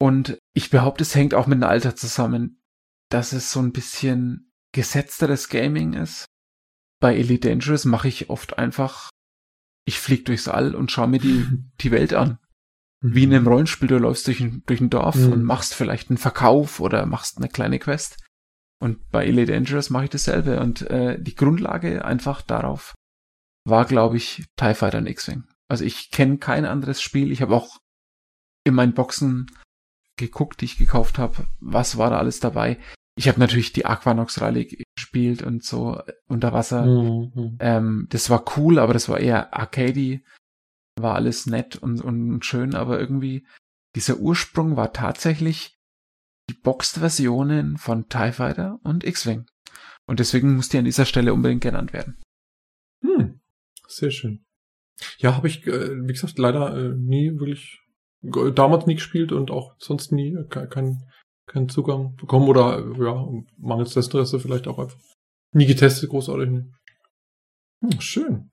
Und 0.00 0.38
ich 0.54 0.70
behaupte, 0.70 1.04
es 1.04 1.14
hängt 1.14 1.34
auch 1.34 1.46
mit 1.46 1.58
dem 1.58 1.62
Alter 1.62 1.94
zusammen, 1.94 2.60
dass 3.10 3.32
es 3.32 3.52
so 3.52 3.60
ein 3.60 3.70
bisschen 3.70 4.52
gesetzteres 4.72 5.48
Gaming 5.48 5.92
ist. 5.92 6.26
Bei 7.00 7.14
Elite 7.14 7.48
Dangerous 7.48 7.84
mache 7.84 8.08
ich 8.08 8.28
oft 8.28 8.58
einfach, 8.58 9.10
ich 9.86 10.00
flieg 10.00 10.24
durchs 10.24 10.48
All 10.48 10.74
und 10.74 10.90
schaue 10.90 11.06
mir 11.06 11.20
die, 11.20 11.46
die 11.80 11.92
Welt 11.92 12.12
an. 12.12 12.40
Wie 13.00 13.22
in 13.22 13.32
einem 13.32 13.46
Rollenspiel, 13.46 13.86
du 13.86 13.98
läufst 13.98 14.26
durch 14.26 14.40
ein, 14.40 14.64
durch 14.66 14.80
ein 14.80 14.90
Dorf 14.90 15.14
mhm. 15.14 15.32
und 15.32 15.44
machst 15.44 15.76
vielleicht 15.76 16.10
einen 16.10 16.18
Verkauf 16.18 16.80
oder 16.80 17.06
machst 17.06 17.36
eine 17.36 17.48
kleine 17.48 17.78
Quest. 17.78 18.16
Und 18.82 19.08
bei 19.10 19.26
Elite 19.26 19.52
Dangerous 19.52 19.90
mache 19.90 20.04
ich 20.04 20.10
dasselbe. 20.10 20.58
Und 20.58 20.82
äh, 20.90 21.22
die 21.22 21.36
Grundlage 21.36 22.04
einfach 22.04 22.42
darauf 22.42 22.94
war, 23.64 23.84
glaube 23.84 24.16
ich, 24.16 24.44
TIE 24.56 24.74
Fighter 24.74 24.98
und 24.98 25.06
X-Wing. 25.06 25.44
Also 25.70 25.84
ich 25.84 26.10
kenne 26.10 26.38
kein 26.38 26.64
anderes 26.64 27.00
Spiel. 27.00 27.30
Ich 27.30 27.42
habe 27.42 27.54
auch 27.54 27.78
in 28.64 28.74
meinen 28.74 28.94
Boxen 28.94 29.46
geguckt, 30.16 30.60
die 30.60 30.66
ich 30.66 30.76
gekauft 30.76 31.18
habe, 31.18 31.46
was 31.60 31.96
war 31.96 32.10
da 32.10 32.18
alles 32.18 32.40
dabei 32.40 32.78
ich 33.20 33.28
habe 33.28 33.38
natürlich 33.38 33.74
die 33.74 33.84
Aquanox-Reihe 33.84 34.66
gespielt 34.96 35.42
und 35.42 35.62
so 35.62 36.00
unter 36.26 36.54
Wasser. 36.54 36.86
Mhm. 36.86 37.58
Ähm, 37.60 38.06
das 38.08 38.30
war 38.30 38.56
cool, 38.56 38.78
aber 38.78 38.94
das 38.94 39.10
war 39.10 39.20
eher 39.20 39.52
arcady. 39.54 40.24
War 40.98 41.16
alles 41.16 41.44
nett 41.44 41.76
und, 41.76 42.00
und 42.00 42.44
schön, 42.46 42.74
aber 42.74 42.98
irgendwie 42.98 43.46
dieser 43.94 44.18
Ursprung 44.18 44.76
war 44.76 44.94
tatsächlich 44.94 45.78
die 46.48 46.54
Boxed-Versionen 46.54 47.76
von 47.76 48.08
TIE 48.08 48.32
Fighter 48.32 48.80
und 48.84 49.04
X-Wing. 49.04 49.44
Und 50.06 50.18
deswegen 50.18 50.56
muss 50.56 50.70
die 50.70 50.78
an 50.78 50.86
dieser 50.86 51.04
Stelle 51.04 51.34
unbedingt 51.34 51.62
genannt 51.62 51.92
werden. 51.92 52.22
Hm. 53.02 53.40
Sehr 53.86 54.10
schön. 54.10 54.46
Ja, 55.18 55.36
habe 55.36 55.48
ich, 55.48 55.66
äh, 55.66 56.06
wie 56.06 56.12
gesagt, 56.12 56.38
leider 56.38 56.76
äh, 56.76 56.94
nie 56.94 57.32
wirklich, 57.38 57.80
damals 58.54 58.86
nie 58.86 58.96
gespielt 58.96 59.32
und 59.32 59.50
auch 59.50 59.74
sonst 59.78 60.12
nie 60.12 60.34
äh, 60.34 60.44
kein, 60.44 61.02
keinen 61.46 61.68
Zugang 61.68 62.16
bekommen 62.16 62.48
oder 62.48 62.84
ja, 62.98 63.26
mangels 63.56 63.96
Interesse 63.96 64.40
vielleicht 64.40 64.68
auch 64.68 64.78
einfach 64.78 64.98
nie 65.52 65.66
getestet, 65.66 66.10
großartig. 66.10 66.48
Hm, 67.82 68.00
schön. 68.00 68.50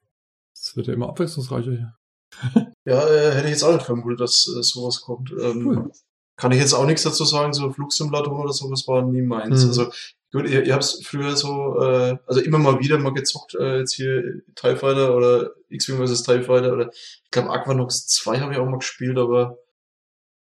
Das 0.53 0.75
wird 0.75 0.87
ja 0.87 0.93
immer 0.93 1.09
abwechslungsreicher 1.09 1.71
hier. 1.71 1.93
ja, 2.85 3.07
äh, 3.07 3.31
hätte 3.31 3.45
ich 3.45 3.51
jetzt 3.51 3.63
auch 3.63 3.73
nicht 3.73 3.85
vermutet, 3.85 4.19
dass 4.19 4.47
äh, 4.47 4.63
sowas 4.63 5.01
kommt. 5.01 5.31
Ähm, 5.31 5.67
cool. 5.67 5.91
Kann 6.37 6.51
ich 6.51 6.59
jetzt 6.59 6.73
auch 6.73 6.85
nichts 6.85 7.03
dazu 7.03 7.25
sagen, 7.25 7.53
so 7.53 7.71
Flugsimulatoren 7.71 8.43
oder 8.43 8.53
sowas 8.53 8.87
war 8.87 9.01
nie 9.01 9.21
meins. 9.21 9.63
Mhm. 9.63 9.69
Also 9.69 9.91
gut, 10.31 10.49
ihr, 10.49 10.65
ihr 10.65 10.73
habt 10.73 10.83
es 10.83 11.01
früher 11.05 11.35
so, 11.35 11.79
äh, 11.81 12.17
also 12.25 12.41
immer 12.41 12.57
mal 12.57 12.79
wieder 12.79 12.97
mal 12.97 13.13
gezockt, 13.13 13.55
äh, 13.55 13.79
jetzt 13.79 13.93
hier 13.93 14.41
TIE 14.55 14.75
Fighter 14.75 15.15
oder 15.15 15.51
X-Wing 15.69 16.05
vs. 16.05 16.23
TIE 16.23 16.43
Fighter 16.43 16.73
oder 16.73 16.89
ich 16.91 17.31
glaube 17.31 17.49
Aquanox 17.49 18.07
2 18.07 18.39
habe 18.39 18.53
ich 18.53 18.59
auch 18.59 18.65
mal 18.65 18.79
gespielt, 18.79 19.17
aber 19.17 19.57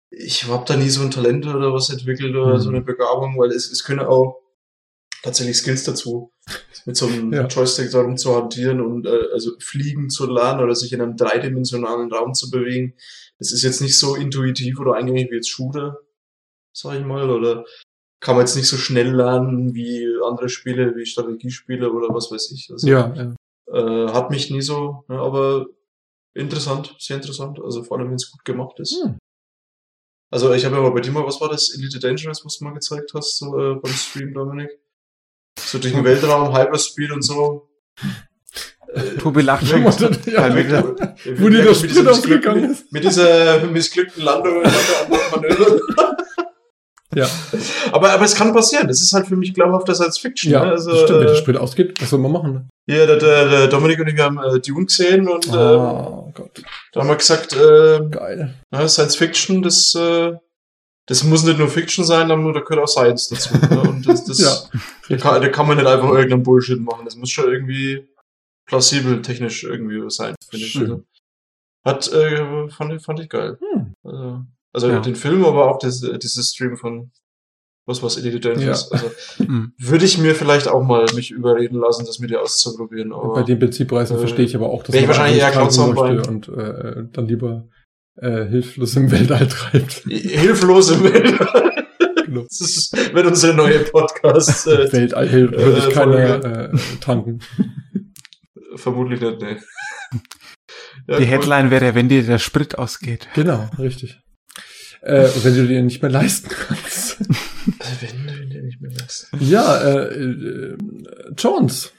ich 0.09 0.45
habe 0.45 0.65
da 0.67 0.75
nie 0.75 0.89
so 0.89 1.01
ein 1.01 1.11
Talent 1.11 1.47
oder 1.47 1.73
was 1.73 1.89
entwickelt 1.89 2.35
oder 2.35 2.55
mhm. 2.55 2.59
so 2.59 2.69
eine 2.69 2.81
Begabung, 2.81 3.37
weil 3.39 3.51
es, 3.51 3.71
es 3.71 3.83
können 3.83 4.01
auch 4.01 4.39
tatsächlich 5.23 5.57
Skills 5.57 5.85
dazu, 5.85 6.31
mit 6.85 6.97
so 6.97 7.07
einem 7.07 7.33
ja. 7.33 7.47
Joystick 7.47 7.89
darum 7.91 8.17
zu 8.17 8.35
hantieren 8.35 8.81
und 8.81 9.07
äh, 9.07 9.31
also 9.31 9.51
fliegen 9.59 10.09
zu 10.09 10.29
lernen 10.29 10.61
oder 10.61 10.75
sich 10.75 10.93
in 10.93 11.01
einem 11.01 11.15
dreidimensionalen 11.15 12.11
Raum 12.11 12.33
zu 12.33 12.51
bewegen. 12.51 12.95
Es 13.39 13.51
ist 13.51 13.63
jetzt 13.63 13.81
nicht 13.81 13.97
so 13.97 14.15
intuitiv 14.15 14.79
oder 14.79 14.95
eingängig 14.95 15.31
wie 15.31 15.35
jetzt 15.35 15.49
Shooter, 15.49 15.97
sag 16.73 16.99
ich 16.99 17.05
mal, 17.05 17.29
oder 17.29 17.65
kann 18.23 18.37
man 18.37 18.45
jetzt 18.45 18.55
nicht 18.55 18.69
so 18.69 18.77
schnell 18.77 19.13
lernen 19.13 19.75
wie 19.75 20.07
andere 20.25 20.47
Spiele, 20.47 20.95
wie 20.95 21.05
Strategiespiele 21.05 21.91
oder 21.91 22.07
was 22.15 22.31
weiß 22.31 22.51
ich. 22.51 22.69
Also, 22.71 22.87
ja, 22.87 23.13
ja. 23.13 23.35
Äh, 23.67 24.13
hat 24.13 24.29
mich 24.29 24.49
nie 24.49 24.61
so, 24.61 25.03
ja, 25.09 25.21
aber 25.21 25.65
interessant, 26.33 26.95
sehr 26.99 27.17
interessant. 27.17 27.59
Also 27.61 27.83
vor 27.83 27.99
allem, 27.99 28.07
wenn 28.07 28.15
es 28.15 28.31
gut 28.31 28.45
gemacht 28.45 28.79
ist. 28.79 28.95
Hm. 29.03 29.17
Also 30.31 30.53
ich 30.53 30.63
habe 30.63 30.77
ja 30.77 30.81
mal 30.81 30.91
bei 30.91 31.01
dir 31.01 31.11
mal, 31.11 31.25
was 31.25 31.41
war 31.41 31.49
das? 31.49 31.75
Elite 31.75 31.99
Dangerous, 31.99 32.45
was 32.45 32.57
du 32.57 32.63
mal 32.63 32.73
gezeigt 32.73 33.11
hast, 33.13 33.37
so 33.37 33.59
äh, 33.59 33.75
beim 33.75 33.93
Stream, 33.93 34.33
Dominik? 34.33 34.71
So 35.59 35.77
durch 35.77 35.93
den 35.93 36.05
Weltraum, 36.05 36.57
Hyperspeed 36.57 37.11
und 37.11 37.23
so. 37.23 37.69
Tobi 39.19 39.41
lacht 39.41 39.67
schon. 39.67 39.83
ja, 40.27 40.47
ja, 40.55 40.95
wo 41.37 41.49
dir 41.49 41.65
das 41.65 41.79
Sprit 41.79 42.07
ausgegangen 42.07 42.71
ist. 42.71 42.91
Mit 42.91 43.03
dieser 43.03 43.65
missglückten 43.65 44.23
Landung 44.23 44.63
Manöver. 45.31 46.15
Ja. 47.15 47.29
Aber, 47.91 48.11
aber 48.11 48.25
es 48.25 48.35
kann 48.35 48.53
passieren. 48.53 48.87
Das 48.87 49.01
ist 49.01 49.13
halt 49.13 49.27
für 49.27 49.35
mich 49.35 49.53
glaubhafter 49.53 49.93
Science 49.93 50.17
Fiction. 50.17 50.51
Ja, 50.51 50.65
ne? 50.65 50.71
also, 50.71 50.95
stimmt. 50.95 51.19
Wenn 51.19 51.27
der 51.27 51.35
Sprit 51.35 51.57
ausgeht, 51.57 52.01
was 52.01 52.09
soll 52.09 52.19
man 52.19 52.31
machen? 52.31 52.53
Ne? 52.53 52.65
Ja, 52.87 53.05
der, 53.05 53.17
der, 53.17 53.49
der 53.49 53.67
Dominik 53.67 53.99
und 53.99 54.07
ich 54.07 54.19
haben 54.19 54.39
äh, 54.39 54.59
Dune 54.59 54.85
gesehen 54.85 55.27
und 55.27 55.47
oh, 55.53 56.29
äh, 56.29 56.31
Gott. 56.33 56.63
da 56.91 57.01
haben 57.01 57.07
wir 57.07 57.15
gesagt, 57.15 57.53
äh, 57.53 57.99
Geil. 58.09 58.55
Ja, 58.71 58.87
Science 58.87 59.15
Fiction, 59.15 59.61
das, 59.61 59.93
äh, 59.95 60.33
das 61.05 61.23
muss 61.23 61.43
nicht 61.43 61.59
nur 61.59 61.67
Fiction 61.67 62.03
sein, 62.03 62.29
da 62.29 62.35
gehört 62.35 62.79
auch 62.79 62.87
Science 62.87 63.29
dazu. 63.29 63.55
Ne? 63.57 63.81
Und 63.81 64.07
das, 64.07 64.23
das 64.25 64.39
ja, 64.39 64.79
da, 65.09 65.17
kann, 65.17 65.41
da 65.41 65.49
kann 65.49 65.67
man 65.67 65.77
nicht 65.77 65.87
einfach 65.87 66.09
irgendeinen 66.09 66.43
Bullshit 66.43 66.79
machen. 66.79 67.05
Das 67.05 67.15
muss 67.15 67.29
schon 67.29 67.51
irgendwie 67.51 68.07
plausibel 68.65 69.21
technisch 69.21 69.63
irgendwie 69.63 70.01
sein, 70.09 70.35
finde 70.49 70.65
ich. 70.65 70.79
Also, 70.79 71.03
hat, 71.85 72.11
äh, 72.11 72.69
fand, 72.69 73.01
fand 73.01 73.19
ich 73.19 73.29
geil. 73.29 73.57
Hm. 73.59 73.93
Also, 74.03 74.45
also 74.73 74.89
ja. 74.89 74.99
den 74.99 75.15
Film, 75.15 75.45
aber 75.45 75.69
auch 75.69 75.79
das, 75.79 76.01
dieses 76.01 76.49
Stream 76.49 76.75
von 76.77 77.11
was 77.85 78.01
was 78.01 78.17
Elite 78.17 78.39
Dangerous. 78.39 78.89
Ja. 78.91 78.97
Also 78.97 79.11
hm. 79.37 79.73
würde 79.77 80.05
ich 80.05 80.17
mir 80.17 80.35
vielleicht 80.35 80.67
auch 80.67 80.83
mal 80.83 81.05
mich 81.15 81.31
überreden 81.31 81.79
lassen, 81.79 82.05
das 82.05 82.19
mit 82.19 82.29
dir 82.29 82.41
auszuprobieren. 82.41 83.13
Aber, 83.13 83.33
Bei 83.33 83.43
den 83.43 83.59
Prinzippreisen 83.59 84.17
äh, 84.17 84.19
verstehe 84.19 84.45
ich 84.45 84.55
aber 84.55 84.69
auch, 84.69 84.83
dass 84.83 84.95
man 84.95 85.07
wahrscheinlich 85.07 85.41
eher 85.41 85.55
möchte 85.55 86.29
und 86.29 86.47
äh, 86.49 87.03
dann 87.11 87.27
lieber 87.27 87.67
äh, 88.15 88.45
hilflos 88.45 88.95
im 88.95 89.11
Weltall 89.11 89.47
treibt. 89.47 89.93
Hilflos 90.07 90.91
im 90.91 91.03
Weltall. 91.03 91.85
genau. 92.25 92.43
Das 92.43 92.61
ist, 92.61 93.13
wird 93.13 93.25
unsere 93.25 93.53
neue 93.53 93.79
Podcast. 93.79 94.67
Äh, 94.67 94.91
Weltall 94.93 95.31
würde 95.31 95.77
ich 95.79 95.87
äh, 95.87 95.91
keiner 95.91 96.45
äh, 96.45 96.77
tanken. 97.01 97.39
Vermutlich 98.75 99.21
nicht, 99.21 99.41
ne. 99.41 99.57
Ja, 101.07 101.17
Die 101.17 101.25
Headline 101.25 101.69
wäre, 101.69 101.95
wenn 101.95 102.07
dir 102.07 102.23
der 102.23 102.39
Sprit 102.39 102.77
ausgeht. 102.77 103.27
Genau, 103.35 103.69
richtig. 103.77 104.22
Äh, 105.03 105.27
wenn 105.43 105.55
du 105.55 105.67
dir 105.67 105.81
nicht 105.81 106.01
mehr 106.01 106.11
leisten 106.11 106.49
kannst. 106.49 107.19
wenn 107.19 108.27
du 108.27 108.45
dir 108.47 108.63
nicht 108.63 108.81
mehr 108.81 108.91
leisten 108.91 109.37
Ja, 109.41 109.81
äh, 109.81 110.13
äh, 110.13 110.77
Jones. 111.37 111.91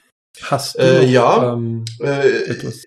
Hast 0.42 0.76
du 0.76 0.82
äh, 0.82 1.04
ja, 1.04 1.52
ähm, 1.52 1.84
äh, 2.00 2.50
etwas? 2.50 2.82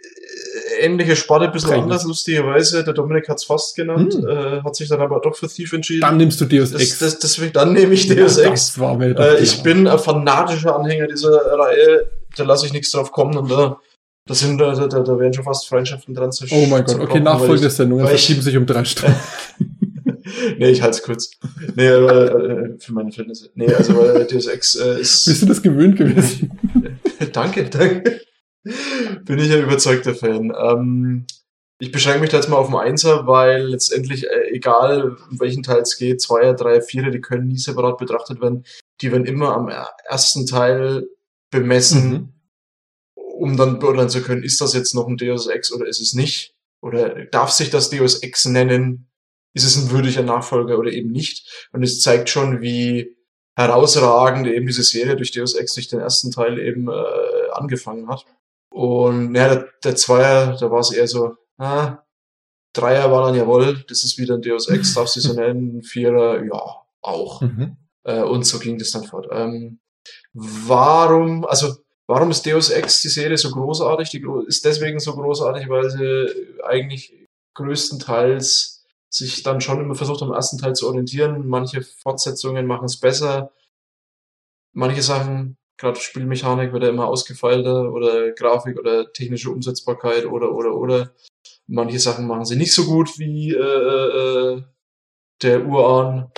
ähnliche 0.80 1.15
Sparte, 1.15 1.45
ein 1.45 1.52
bisschen 1.52 1.72
Eigentlich. 1.72 1.84
anders, 1.84 2.03
lustigerweise. 2.03 2.84
Der 2.84 2.94
Dominik 2.94 3.27
hat 3.30 3.38
es 3.38 3.45
fast 3.45 3.76
genannt, 3.76 4.14
hm. 4.14 4.27
äh, 4.27 4.61
hat 4.64 4.76
sich 4.76 4.89
dann 4.89 5.02
aber 5.02 5.19
doch 5.19 5.35
für 5.35 5.48
Thief 5.48 5.73
entschieden. 5.73 6.02
Dann 6.02 6.18
nimmst 6.18 6.39
du 6.41 6.45
Deus 6.45 6.73
Ex. 6.73 6.99
Das, 6.99 7.14
das, 7.14 7.19
deswegen, 7.19 7.53
dann 7.53 7.73
nehme 7.73 7.94
ich 7.94 8.07
Deus 8.07 8.38
ja, 8.38 8.49
Ex. 8.52 8.77
äh, 8.77 9.39
ich 9.41 9.64
bin 9.64 9.88
ein 9.88 9.99
fanatischer 9.99 10.76
Anhänger 10.76 11.07
dieser 11.07 11.31
Reihe, 11.31 12.10
da 12.35 12.44
lasse 12.44 12.65
ich 12.65 12.73
nichts 12.73 12.91
drauf 12.91 13.11
kommen 13.11 13.38
und 13.38 13.49
da, 13.49 13.80
da 14.26 14.34
sind, 14.34 14.60
da, 14.60 14.73
da, 14.73 14.88
da 14.88 15.19
werden 15.19 15.34
schon 15.34 15.45
fast 15.45 15.68
Freundschaften 15.68 16.14
dran 16.14 16.31
zu 16.31 16.45
Oh 16.52 16.65
mein 16.68 16.84
Gott, 16.84 16.99
okay, 16.99 17.19
nachfolgende 17.19 17.69
Sendung, 17.69 18.06
verschieben 18.06 18.41
sich 18.41 18.57
um 18.57 18.65
drei 18.65 18.85
Stunden. 18.85 19.15
nee, 20.58 20.70
ich 20.70 20.82
halte 20.82 20.98
es 20.98 21.04
kurz. 21.04 21.32
Nee, 21.76 21.90
aber, 21.90 22.36
äh, 22.36 22.80
für 22.80 22.94
meine 22.94 23.12
Verhältnisse. 23.12 23.49
Nee, 23.56 23.74
also 23.74 23.98
weil 23.98 24.26
Deus 24.26 24.48
Ex 24.48 24.76
äh, 24.76 25.02
ist. 25.02 25.26
Bist 25.28 25.41
du 25.41 25.45
das 25.45 25.62
gewöhnt 25.62 25.98
gewesen? 25.98 26.52
danke, 27.34 27.70
danke. 27.70 28.22
Bin 29.24 29.40
ich 29.40 29.52
ein 29.52 29.64
überzeugter 29.64 30.14
Fan. 30.14 30.54
Ähm, 30.58 31.26
ich 31.80 31.91
beschränke 31.91 32.22
mich 32.22 32.32
da 32.32 32.38
jetzt 32.38 32.49
mal 32.49 32.58
auf 32.58 32.68
den 32.68 32.76
Einser, 32.76 33.28
weil 33.28 33.68
letztendlich, 33.68 34.28
äh, 34.28 34.49
egal 34.52 35.16
um 35.30 35.40
welchen 35.40 35.64
Teil 35.64 35.82
es 35.82 35.98
geht, 35.98 36.22
Zweier, 36.22 36.54
Dreier, 36.54 36.82
Vierer, 36.82 37.12
die 37.12 37.22
können 37.22 37.48
nie 37.48 37.58
separat 37.58 37.98
betrachtet 37.98 38.41
werden. 38.41 38.66
Die 39.02 39.12
werden 39.12 39.26
immer 39.26 39.56
am 39.56 39.70
ersten 40.10 40.45
Teil 40.48 41.08
bemessen, 41.52 42.12
mhm. 42.12 42.34
um 43.16 43.58
dann 43.58 43.80
beurteilen 43.80 44.10
zu 44.10 44.22
können, 44.22 44.44
ist 44.44 44.60
das 44.60 44.74
jetzt 44.74 44.95
noch 44.95 45.08
ein 45.08 45.18
Deus 45.18 45.48
Ex 45.48 45.72
oder 45.72 45.86
ist 45.86 46.02
es 46.02 46.14
nicht? 46.14 46.56
Oder 46.82 47.26
darf 47.26 47.52
sich 47.52 47.70
das 47.70 47.90
Deus 47.90 48.22
Ex 48.24 48.45
nennen? 48.45 49.08
Ist 49.53 49.65
es 49.65 49.78
ein 49.78 49.91
würdiger 49.91 50.24
Nachfolger 50.24 50.78
oder 50.78 50.91
eben 50.91 51.11
nicht? 51.11 51.68
Und 51.72 51.84
es 51.84 52.02
zeigt 52.02 52.30
schon, 52.30 52.61
wie 52.61 53.18
herausragend 53.56 54.48
eben 54.48 54.68
diese 54.68 54.84
Serie 54.84 55.15
durch 55.15 55.32
Deus 55.32 55.56
Ex 55.56 55.74
durch 55.74 55.88
den 55.88 55.99
ersten 55.99 56.32
Teil 56.32 56.60
eben 56.60 56.90
äh, 56.90 57.52
angefangen 57.53 58.07
hat. 58.07 58.26
Und 58.69 59.34
ja, 59.34 59.56
der, 59.56 59.69
der 59.84 59.95
Zweier, 59.95 60.56
da 60.60 60.69
war 60.69 60.80
es 60.80 60.91
eher 60.91 61.07
so, 61.07 61.36
ah, 61.57 62.03
Dreier 62.74 63.11
war 63.11 63.26
dann 63.26 63.36
jawohl, 63.36 63.84
das 63.88 64.03
ist 64.03 64.19
wieder 64.19 64.36
ein 64.36 64.41
Deus 64.41 64.68
Ex, 64.69 64.94
darfst 64.95 65.15
du 65.15 65.22
so 65.22 65.34
nennen, 65.34 65.82
Vierer, 65.82 66.44
ja, 66.44 66.84
auch. 67.02 67.41
Mhm. 67.41 67.78
Äh, 68.03 68.22
und 68.22 68.45
so 68.45 68.60
ging 68.60 68.78
das 68.78 68.91
dann 68.91 69.06
fort. 69.06 69.28
Ähm, 69.32 69.80
warum, 70.34 71.45
also, 71.45 71.74
warum 72.06 72.30
ist 72.30 72.45
Deus 72.45 72.69
Ex 72.69 73.02
die 73.02 73.10
Serie 73.10 73.38
so 73.38 73.49
großartig? 73.49 74.10
Die 74.11 74.24
ist 74.48 74.65
deswegen 74.65 74.99
so 74.99 75.14
großartig, 75.14 75.68
weil 75.69 75.90
sie 75.90 76.61
eigentlich 76.64 77.28
größtenteils 77.56 78.77
sich 79.10 79.44
dann 79.44 79.62
schon 79.62 79.80
immer 79.82 79.96
versucht, 79.96 80.22
am 80.22 80.34
ersten 80.34 80.58
Teil 80.58 80.74
zu 80.74 80.88
orientieren. 80.88 81.48
Manche 81.48 81.82
Fortsetzungen 81.82 82.66
machen 82.66 82.86
es 82.86 83.00
besser. 83.00 83.52
Manche 84.74 85.02
Sachen 85.02 85.58
gerade 85.78 86.00
Spielmechanik 86.00 86.74
wird 86.74 86.84
ja 86.84 86.90
immer 86.90 87.08
ausgefeilter 87.08 87.92
oder 87.94 88.32
Grafik 88.32 88.78
oder 88.78 89.12
technische 89.14 89.52
Umsetzbarkeit 89.52 90.26
oder 90.26 90.54
oder 90.54 90.76
oder. 90.76 91.16
Manche 91.68 92.00
Sachen 92.00 92.28
machen 92.28 92.46
sie 92.46 92.56
nicht 92.56 92.74
so 92.74 92.86
gut 92.86 93.20
wie 93.20 93.54
äh, 93.54 94.58
äh, 94.58 94.64
der 95.42 95.66
Urahn. 95.66 96.32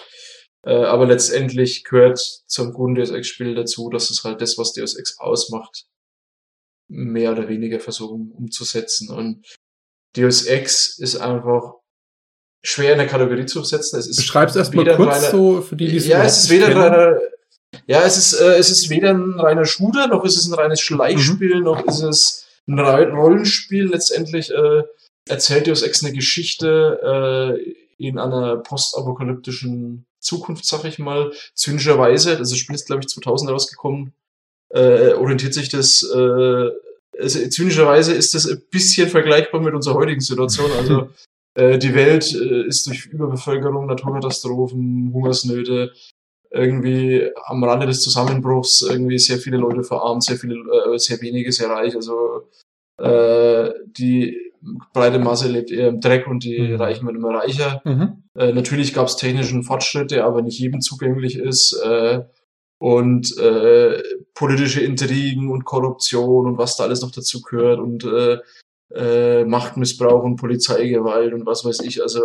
Äh, 0.66 0.84
aber 0.84 1.06
letztendlich 1.06 1.86
gehört 1.86 2.20
zum 2.20 2.74
guten 2.74 2.96
Deus 2.96 3.12
Ex-Spiel 3.12 3.56
dazu, 3.56 3.90
dass 3.90 4.10
es 4.10 4.24
halt 4.24 4.42
das, 4.42 4.58
was 4.58 4.74
Deus 4.74 4.96
Ex 4.96 5.18
ausmacht, 5.20 5.86
mehr 6.90 7.32
oder 7.32 7.48
weniger 7.48 7.80
versuchen 7.80 8.32
umzusetzen. 8.32 9.10
Und 9.10 9.46
Deus 10.18 10.46
Ex 10.46 10.98
ist 10.98 11.16
einfach 11.16 11.76
schwer 12.62 12.94
in 12.94 12.98
der 12.98 13.08
Kategorie 13.08 13.46
zu 13.46 13.64
setzen. 13.64 13.98
Es 13.98 14.08
ist 14.08 14.18
Beschreib's 14.18 14.56
erstmal 14.56 14.86
kurz 14.96 15.16
reiner, 15.16 15.32
so 15.32 15.62
für 15.62 15.76
die, 15.76 15.88
die 15.88 15.98
Ja, 15.98 16.24
es 16.24 16.44
ist 16.44 16.50
weder 16.50 16.68
ein 16.68 16.78
reiner 16.78 17.20
ja, 17.88 18.04
es 18.04 18.18
ist, 18.18 18.34
äh, 18.34 18.58
es 18.58 18.70
ist 18.70 18.90
weder 18.90 19.12
ein 19.12 19.40
reiner 19.40 19.66
Shooter, 19.66 20.08
noch 20.08 20.24
ist 20.24 20.38
es 20.38 20.48
ein 20.48 20.54
reines 20.54 20.82
Schleichspiel, 20.82 21.58
mhm. 21.58 21.64
noch 21.64 21.86
ist 21.86 22.02
es 22.02 22.48
ein 22.68 22.80
Rollenspiel. 22.80 23.90
Letztendlich 23.90 24.52
äh, 24.52 24.84
erzählt 25.28 25.68
Deus 25.68 25.82
Ex 25.82 26.04
eine 26.04 26.14
Geschichte 26.14 27.58
äh, 27.58 27.76
in 27.98 28.18
einer 28.18 28.58
postapokalyptischen 28.58 30.06
Zukunft, 30.20 30.66
sag 30.66 30.86
ich 30.86 31.00
mal, 31.00 31.32
zynischerweise, 31.54 32.38
das 32.38 32.56
Spiel 32.58 32.76
ist, 32.76 32.88
glaube 32.88 33.02
ich, 33.02 33.10
2000 33.10 33.52
rausgekommen, 33.52 34.14
äh, 34.70 35.14
orientiert 35.14 35.54
sich 35.54 35.70
das, 35.70 36.04
äh, 36.04 36.70
also, 37.20 37.50
zynischerweise 37.50 38.14
ist 38.14 38.34
das 38.34 38.48
ein 38.48 38.62
bisschen 38.72 39.10
vergleichbar 39.10 39.62
mit 39.62 39.74
unserer 39.74 39.96
heutigen 39.96 40.22
Situation. 40.22 40.72
Also 40.72 41.10
die 41.78 41.94
Welt 41.96 42.34
äh, 42.34 42.68
ist 42.68 42.88
durch 42.88 43.08
Überbevölkerung, 43.08 43.86
Naturkatastrophen, 43.86 45.12
Hungersnöte 45.14 45.92
irgendwie 46.52 47.30
am 47.46 47.64
Rande 47.64 47.86
des 47.86 48.02
Zusammenbruchs, 48.02 48.82
irgendwie 48.82 49.20
sehr 49.20 49.38
viele 49.38 49.58
Leute 49.58 49.84
verarmt, 49.84 50.24
sehr 50.24 50.38
viele, 50.38 50.56
äh, 50.56 50.98
sehr 50.98 51.22
wenige 51.22 51.52
sehr 51.52 51.70
reich. 51.70 51.96
Also 51.96 52.50
äh, 52.98 53.72
die 53.86 54.38
breite 54.94 55.20
Masse 55.20 55.48
lebt 55.48 55.72
eher 55.72 55.90
im 55.90 56.02
Dreck 56.02 56.28
und 56.28 56.44
die 56.44 56.60
mhm. 56.60 56.76
Reichen 56.76 57.06
werden 57.06 57.18
immer 57.18 57.36
reicher. 57.36 57.82
Mhm. 57.86 58.24
Äh, 58.36 58.52
natürlich 58.54 58.94
gab 58.94 59.08
es 59.08 59.16
technischen 59.16 59.64
Fortschritte, 59.64 60.24
aber 60.24 60.42
nicht 60.42 60.60
jedem 60.60 60.82
zugänglich 60.82 61.38
ist. 61.38 61.74
Äh, 61.84 62.22
und 62.82 63.38
äh, 63.38 64.02
politische 64.34 64.82
Intrigen 64.82 65.50
und 65.50 65.66
Korruption 65.66 66.48
und 66.48 66.58
was 66.58 66.78
da 66.78 66.86
alles 66.86 67.02
noch 67.02 67.12
dazu 67.12 67.42
gehört 67.42 67.80
und 67.80 68.06
äh, 68.06 68.38
äh, 68.94 69.44
Machtmissbrauch 69.46 70.24
und 70.24 70.38
Polizeigewalt 70.38 71.34
und 71.34 71.46
was 71.46 71.66
weiß 71.66 71.82
ich. 71.82 72.02
Also 72.02 72.22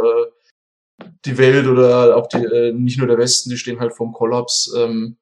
die 1.24 1.38
Welt 1.38 1.66
oder 1.66 2.16
auch 2.16 2.28
die, 2.28 2.44
äh, 2.44 2.72
nicht 2.72 2.98
nur 2.98 3.06
der 3.06 3.18
Westen, 3.18 3.50
die 3.50 3.58
stehen 3.58 3.80
halt 3.80 3.94
vorm 3.94 4.12
Kollaps. 4.12 4.72
Ähm, 4.76 5.16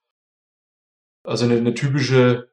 also 1.24 1.44
eine, 1.44 1.56
eine 1.56 1.74
typische, 1.74 2.48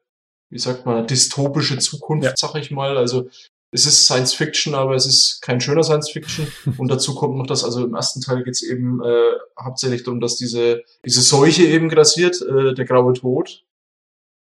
wie 0.50 0.58
sagt 0.58 0.86
man, 0.86 1.06
dystopische 1.06 1.78
Zukunft, 1.78 2.24
ja. 2.24 2.36
sag 2.36 2.54
ich 2.56 2.70
mal. 2.70 2.96
Also 2.96 3.28
es 3.72 3.86
ist 3.86 4.04
Science 4.04 4.34
Fiction, 4.34 4.74
aber 4.74 4.94
es 4.94 5.06
ist 5.06 5.42
kein 5.42 5.60
schöner 5.60 5.82
Science 5.82 6.10
Fiction. 6.10 6.48
Und 6.78 6.90
dazu 6.90 7.14
kommt 7.14 7.36
noch 7.36 7.46
das, 7.46 7.64
also 7.64 7.84
im 7.84 7.94
ersten 7.94 8.20
Teil 8.20 8.42
geht 8.42 8.54
es 8.54 8.62
eben 8.62 9.02
äh, 9.02 9.32
hauptsächlich 9.60 10.02
darum, 10.02 10.20
dass 10.20 10.36
diese, 10.36 10.82
diese 11.04 11.22
Seuche 11.22 11.64
eben 11.64 11.88
grassiert, 11.88 12.40
äh, 12.42 12.74
der 12.74 12.84
graue 12.84 13.12
Tod, 13.12 13.64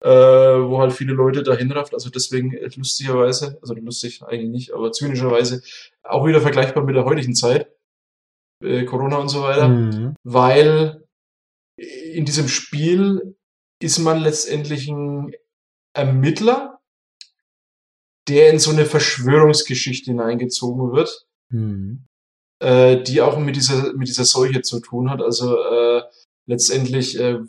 äh, 0.02 0.10
wo 0.10 0.80
halt 0.80 0.94
viele 0.94 1.14
Leute 1.14 1.44
dahin 1.44 1.72
rafft. 1.72 1.94
Also 1.94 2.10
deswegen 2.10 2.52
lustigerweise, 2.76 3.58
also 3.62 3.74
lustig 3.74 4.22
eigentlich 4.24 4.50
nicht, 4.50 4.74
aber 4.74 4.92
zynischerweise 4.92 5.62
auch 6.04 6.26
wieder 6.26 6.42
vergleichbar 6.42 6.84
mit 6.84 6.96
der 6.96 7.06
heutigen 7.06 7.36
Zeit, 7.36 7.72
äh, 8.64 8.86
Corona 8.86 9.18
und 9.18 9.30
so 9.30 9.42
weiter, 9.42 9.68
mhm. 9.68 10.16
weil 10.24 11.04
in 11.78 12.26
diesem 12.26 12.48
Spiel 12.48 13.36
ist 13.82 14.00
man 14.00 14.20
letztendlich 14.20 14.88
ein 14.90 15.34
Ermittler, 15.94 16.80
der 18.28 18.52
in 18.52 18.60
so 18.60 18.72
eine 18.72 18.86
Verschwörungsgeschichte 18.86 20.12
hineingezogen 20.12 20.92
wird, 20.92 21.26
mhm. 21.50 22.06
äh, 22.62 23.02
die 23.02 23.22
auch 23.22 23.40
mit 23.40 23.56
dieser, 23.56 23.94
mit 23.94 24.08
dieser 24.08 24.26
Seuche 24.26 24.62
zu 24.62 24.82
tun 24.82 25.10
hat. 25.10 25.22
Also 25.22 25.58
äh, 25.58 26.04
letztendlich 26.48 27.20
äh, 27.20 27.40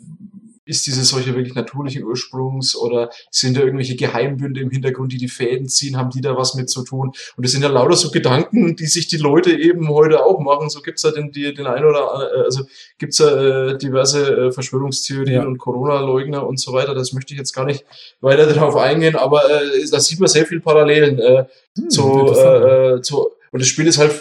ist 0.65 0.85
diese 0.85 1.03
Seuche 1.03 1.35
wirklich 1.35 1.55
natürlichen 1.55 2.03
Ursprungs 2.03 2.75
oder 2.75 3.09
sind 3.29 3.57
da 3.57 3.61
irgendwelche 3.61 3.95
Geheimbünde 3.95 4.61
im 4.61 4.69
Hintergrund, 4.69 5.11
die 5.11 5.17
die 5.17 5.27
Fäden 5.27 5.67
ziehen, 5.67 5.97
haben 5.97 6.09
die 6.09 6.21
da 6.21 6.35
was 6.37 6.55
mit 6.55 6.69
zu 6.69 6.83
tun? 6.83 7.11
Und 7.35 7.45
das 7.45 7.51
sind 7.51 7.63
ja 7.63 7.69
lauter 7.69 7.95
so 7.95 8.11
Gedanken, 8.11 8.75
die 8.75 8.85
sich 8.85 9.07
die 9.07 9.17
Leute 9.17 9.51
eben 9.51 9.89
heute 9.89 10.23
auch 10.23 10.39
machen. 10.39 10.69
So 10.69 10.81
gibt's 10.81 11.03
ja 11.03 11.11
den, 11.11 11.31
die, 11.31 11.53
den 11.53 11.67
einen 11.67 11.85
oder 11.85 12.31
äh, 12.33 12.43
also 12.43 12.65
gibt's 12.97 13.17
ja 13.17 13.69
äh, 13.69 13.77
diverse 13.77 14.47
äh, 14.47 14.51
Verschwörungstheorien 14.51 15.41
ja. 15.41 15.45
und 15.45 15.57
Corona-Leugner 15.57 16.45
und 16.45 16.59
so 16.59 16.73
weiter. 16.73 16.93
Das 16.93 17.13
möchte 17.13 17.33
ich 17.33 17.39
jetzt 17.39 17.53
gar 17.53 17.65
nicht 17.65 17.85
weiter 18.21 18.45
darauf 18.45 18.75
eingehen, 18.75 19.15
aber 19.15 19.43
äh, 19.49 19.85
da 19.89 19.99
sieht 19.99 20.19
man 20.19 20.29
sehr 20.29 20.45
viel 20.45 20.61
Parallelen 20.61 21.19
äh, 21.19 21.45
hm, 21.77 21.89
zu, 21.89 22.33
äh, 22.35 22.95
äh, 22.95 23.01
zu 23.01 23.29
und 23.51 23.59
das 23.59 23.67
Spiel 23.67 23.87
ist 23.87 23.97
halt, 23.97 24.13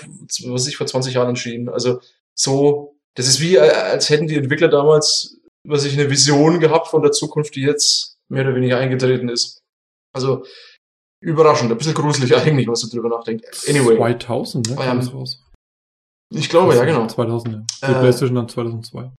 was 0.46 0.66
ich 0.66 0.76
vor 0.76 0.86
20 0.86 1.14
Jahren 1.14 1.28
entschieden. 1.28 1.68
Also 1.68 2.00
so, 2.34 2.96
das 3.14 3.28
ist 3.28 3.40
wie, 3.40 3.56
äh, 3.56 3.60
als 3.60 4.10
hätten 4.10 4.26
die 4.26 4.36
Entwickler 4.36 4.68
damals 4.68 5.39
was 5.66 5.84
ich 5.84 5.98
eine 5.98 6.10
Vision 6.10 6.60
gehabt 6.60 6.88
von 6.88 7.02
der 7.02 7.12
Zukunft, 7.12 7.54
die 7.56 7.62
jetzt 7.62 8.16
mehr 8.28 8.44
oder 8.44 8.54
weniger 8.54 8.78
eingetreten 8.78 9.28
ist. 9.28 9.60
Also 10.14 10.44
überraschend, 11.22 11.70
ein 11.70 11.78
bisschen 11.78 11.94
gruselig 11.94 12.34
eigentlich, 12.36 12.68
was 12.68 12.80
du 12.80 12.88
drüber 12.88 13.08
nachdenkst. 13.08 13.68
Anyway. 13.68 13.96
2000, 13.96 14.70
ne? 14.70 14.76
Ähm, 14.82 15.00
raus. 15.00 15.42
Ich 16.32 16.48
glaube, 16.48 16.76
ja, 16.76 16.84
genau. 16.84 17.06
2000, 17.06 17.54
ja. 17.54 17.62
Die 17.88 17.92
äh, 17.92 18.00
PlayStation 18.00 18.36
dann 18.36 18.48
2002. 18.48 19.10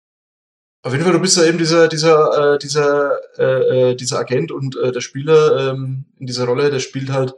Auf 0.84 0.94
jeden 0.94 1.04
Fall, 1.04 1.14
du 1.14 1.20
bist 1.20 1.38
ja 1.38 1.44
eben 1.44 1.60
dieser, 1.60 1.88
dieser, 1.88 2.56
äh, 2.56 2.58
dieser, 2.58 3.20
äh, 3.38 3.92
äh, 3.92 3.96
dieser 3.96 4.20
Agent 4.20 4.52
und 4.52 4.76
äh, 4.78 4.92
der 4.92 5.02
Spieler 5.02 5.72
ähm, 5.72 6.06
in 6.18 6.26
dieser 6.26 6.46
Rolle, 6.46 6.72
der 6.72 6.80
spielt 6.80 7.10
halt 7.10 7.36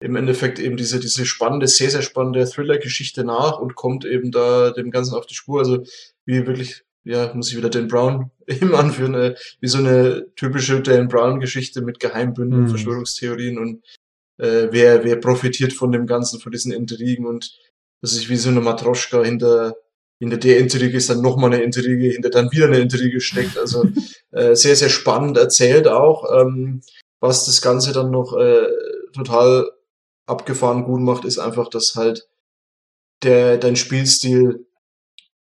im 0.00 0.16
Endeffekt 0.16 0.58
eben 0.58 0.76
diese, 0.76 0.98
diese 0.98 1.24
spannende, 1.24 1.68
sehr, 1.68 1.90
sehr 1.90 2.02
spannende 2.02 2.44
Thriller-Geschichte 2.44 3.24
nach 3.24 3.60
und 3.60 3.76
kommt 3.76 4.04
eben 4.04 4.32
da 4.32 4.70
dem 4.70 4.90
Ganzen 4.90 5.14
auf 5.14 5.26
die 5.26 5.34
Spur. 5.34 5.60
Also 5.60 5.84
wie 6.26 6.46
wirklich 6.46 6.84
ja, 7.04 7.32
muss 7.34 7.50
ich 7.50 7.56
wieder 7.56 7.70
Dan 7.70 7.88
Brown 7.88 8.30
eben 8.46 8.74
anführen, 8.74 9.14
äh, 9.14 9.34
wie 9.60 9.68
so 9.68 9.78
eine 9.78 10.26
typische 10.36 10.80
Dan 10.80 11.08
Brown-Geschichte 11.08 11.82
mit 11.82 12.00
Geheimbünden, 12.00 12.62
mhm. 12.62 12.68
Verschwörungstheorien 12.68 13.58
und 13.58 13.84
äh, 14.38 14.68
wer, 14.70 15.04
wer 15.04 15.16
profitiert 15.16 15.72
von 15.72 15.92
dem 15.92 16.06
Ganzen, 16.06 16.40
von 16.40 16.50
diesen 16.50 16.72
Intrigen 16.72 17.26
und 17.26 17.58
das 18.00 18.12
ist 18.12 18.28
wie 18.28 18.36
so 18.36 18.50
eine 18.50 18.60
Matroschka 18.60 19.22
hinter, 19.22 19.76
hinter 20.18 20.36
der 20.36 20.58
Intrige 20.58 20.96
ist 20.96 21.08
dann 21.08 21.22
nochmal 21.22 21.52
eine 21.52 21.62
Intrige, 21.62 22.08
hinter 22.08 22.30
dann 22.30 22.52
wieder 22.52 22.66
eine 22.66 22.80
Intrige 22.80 23.20
steckt. 23.20 23.56
Also 23.56 23.86
äh, 24.30 24.54
sehr, 24.54 24.76
sehr 24.76 24.90
spannend 24.90 25.36
erzählt 25.36 25.88
auch, 25.88 26.30
ähm, 26.38 26.82
was 27.20 27.46
das 27.46 27.62
Ganze 27.62 27.92
dann 27.92 28.10
noch 28.10 28.36
äh, 28.36 28.66
total 29.14 29.70
abgefahren 30.26 30.84
gut 30.84 31.00
macht, 31.00 31.24
ist 31.24 31.38
einfach, 31.38 31.68
dass 31.68 31.94
halt 31.94 32.28
der, 33.22 33.56
dein 33.56 33.76
Spielstil 33.76 34.66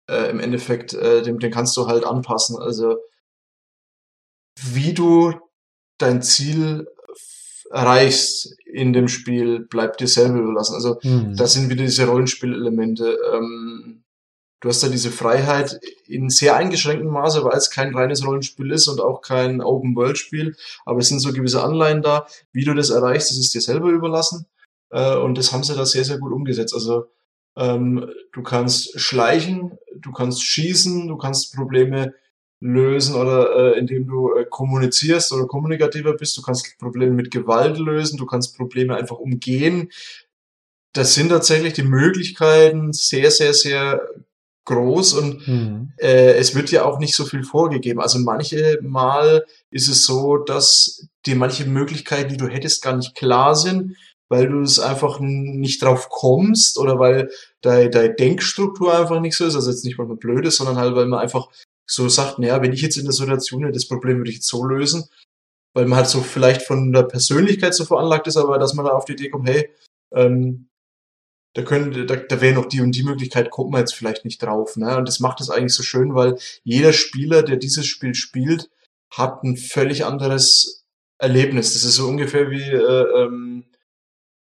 äh, 0.08 0.30
im 0.30 0.40
Endeffekt, 0.40 0.94
äh, 0.94 1.22
den, 1.22 1.38
den 1.38 1.50
kannst 1.50 1.76
du 1.76 1.86
halt 1.86 2.04
anpassen. 2.04 2.56
Also 2.58 2.98
wie 4.60 4.92
du 4.92 5.34
dein 5.98 6.22
Ziel 6.22 6.86
erreichst 7.70 8.56
in 8.64 8.92
dem 8.92 9.08
Spiel, 9.08 9.60
bleibt 9.60 10.00
dir 10.00 10.06
selber 10.06 10.38
überlassen. 10.38 10.74
Also 10.74 10.98
mhm. 11.02 11.36
da 11.36 11.46
sind 11.46 11.70
wieder 11.70 11.84
diese 11.84 12.06
Rollenspielelemente. 12.06 13.18
Ähm, 13.32 14.04
du 14.60 14.68
hast 14.68 14.82
da 14.82 14.88
diese 14.88 15.10
Freiheit 15.10 15.80
in 16.06 16.30
sehr 16.30 16.56
eingeschränktem 16.56 17.08
Maße, 17.08 17.44
weil 17.44 17.56
es 17.56 17.70
kein 17.70 17.94
reines 17.94 18.24
Rollenspiel 18.24 18.70
ist 18.70 18.88
und 18.88 19.00
auch 19.00 19.22
kein 19.22 19.60
Open-World-Spiel, 19.60 20.56
aber 20.84 21.00
es 21.00 21.08
sind 21.08 21.20
so 21.20 21.32
gewisse 21.32 21.62
Anleihen 21.62 22.02
da. 22.02 22.26
Wie 22.52 22.64
du 22.64 22.74
das 22.74 22.90
erreichst, 22.90 23.30
das 23.30 23.38
ist 23.38 23.54
dir 23.54 23.60
selber 23.60 23.90
überlassen. 23.90 24.46
Äh, 24.90 25.16
und 25.16 25.36
das 25.36 25.52
haben 25.52 25.64
sie 25.64 25.74
da 25.74 25.84
sehr, 25.84 26.04
sehr 26.04 26.18
gut 26.18 26.32
umgesetzt. 26.32 26.74
Also 26.74 27.08
ähm, 27.56 28.08
du 28.32 28.42
kannst 28.42 28.98
schleichen, 29.00 29.78
du 30.04 30.12
kannst 30.12 30.42
schießen, 30.42 31.08
du 31.08 31.16
kannst 31.16 31.54
Probleme 31.54 32.14
lösen 32.60 33.14
oder 33.14 33.74
äh, 33.74 33.78
indem 33.78 34.06
du 34.06 34.34
äh, 34.34 34.46
kommunizierst 34.48 35.32
oder 35.32 35.46
kommunikativer 35.46 36.14
bist. 36.14 36.36
Du 36.36 36.42
kannst 36.42 36.78
Probleme 36.78 37.12
mit 37.12 37.30
Gewalt 37.30 37.78
lösen, 37.78 38.16
du 38.16 38.26
kannst 38.26 38.56
Probleme 38.56 38.96
einfach 38.96 39.16
umgehen. 39.16 39.90
Das 40.92 41.14
sind 41.14 41.30
tatsächlich 41.30 41.72
die 41.72 41.82
Möglichkeiten 41.82 42.92
sehr, 42.92 43.30
sehr, 43.30 43.52
sehr 43.52 44.00
groß 44.66 45.12
und 45.14 45.46
mhm. 45.46 45.92
äh, 45.98 46.34
es 46.34 46.54
wird 46.54 46.70
ja 46.70 46.84
auch 46.84 46.98
nicht 46.98 47.14
so 47.14 47.26
viel 47.26 47.44
vorgegeben. 47.44 48.00
Also 48.00 48.18
manche 48.18 48.78
Mal 48.82 49.44
ist 49.70 49.88
es 49.88 50.06
so, 50.06 50.38
dass 50.38 51.06
dir 51.26 51.36
manche 51.36 51.66
Möglichkeiten, 51.66 52.30
die 52.30 52.38
du 52.38 52.48
hättest, 52.48 52.82
gar 52.82 52.96
nicht 52.96 53.14
klar 53.14 53.56
sind 53.56 53.96
weil 54.34 54.48
du 54.48 54.62
es 54.62 54.80
einfach 54.80 55.20
nicht 55.20 55.80
drauf 55.80 56.08
kommst 56.08 56.76
oder 56.76 56.98
weil 56.98 57.30
deine, 57.60 58.12
Denkstruktur 58.12 58.98
einfach 58.98 59.20
nicht 59.20 59.36
so 59.36 59.46
ist, 59.46 59.54
also 59.54 59.70
jetzt 59.70 59.84
nicht 59.84 59.96
mal 59.96 60.08
nur 60.08 60.18
blöd 60.18 60.44
ist, 60.44 60.56
sondern 60.56 60.76
halt, 60.76 60.96
weil 60.96 61.06
man 61.06 61.20
einfach 61.20 61.48
so 61.86 62.08
sagt, 62.08 62.40
naja, 62.40 62.60
wenn 62.60 62.72
ich 62.72 62.82
jetzt 62.82 62.96
in 62.96 63.04
der 63.04 63.12
Situation 63.12 63.70
das 63.72 63.86
Problem 63.86 64.18
würde 64.18 64.30
ich 64.30 64.38
jetzt 64.38 64.48
so 64.48 64.64
lösen, 64.64 65.04
weil 65.72 65.86
man 65.86 65.98
halt 65.98 66.08
so 66.08 66.20
vielleicht 66.20 66.62
von 66.62 66.92
der 66.92 67.04
Persönlichkeit 67.04 67.74
so 67.74 67.84
veranlagt 67.84 68.26
ist, 68.26 68.36
aber 68.36 68.58
dass 68.58 68.74
man 68.74 68.84
da 68.86 68.90
auf 68.92 69.04
die 69.04 69.12
Idee 69.12 69.30
kommt, 69.30 69.48
hey, 69.48 69.70
ähm, 70.12 70.68
da 71.52 71.62
da, 71.62 72.16
da 72.16 72.40
wäre 72.40 72.54
noch 72.54 72.66
die 72.66 72.80
und 72.80 72.90
die 72.90 73.04
Möglichkeit, 73.04 73.50
kommt 73.50 73.70
man 73.70 73.82
jetzt 73.82 73.94
vielleicht 73.94 74.24
nicht 74.24 74.42
drauf. 74.42 74.76
Ne? 74.76 74.96
Und 74.96 75.06
das 75.06 75.20
macht 75.20 75.40
es 75.40 75.50
eigentlich 75.50 75.74
so 75.74 75.84
schön, 75.84 76.16
weil 76.16 76.36
jeder 76.64 76.92
Spieler, 76.92 77.44
der 77.44 77.56
dieses 77.56 77.86
Spiel 77.86 78.16
spielt, 78.16 78.68
hat 79.12 79.44
ein 79.44 79.56
völlig 79.56 80.04
anderes 80.04 80.84
Erlebnis. 81.18 81.74
Das 81.74 81.84
ist 81.84 81.94
so 81.94 82.08
ungefähr 82.08 82.50
wie 82.50 82.68
äh, 82.68 83.22
ähm, 83.22 83.66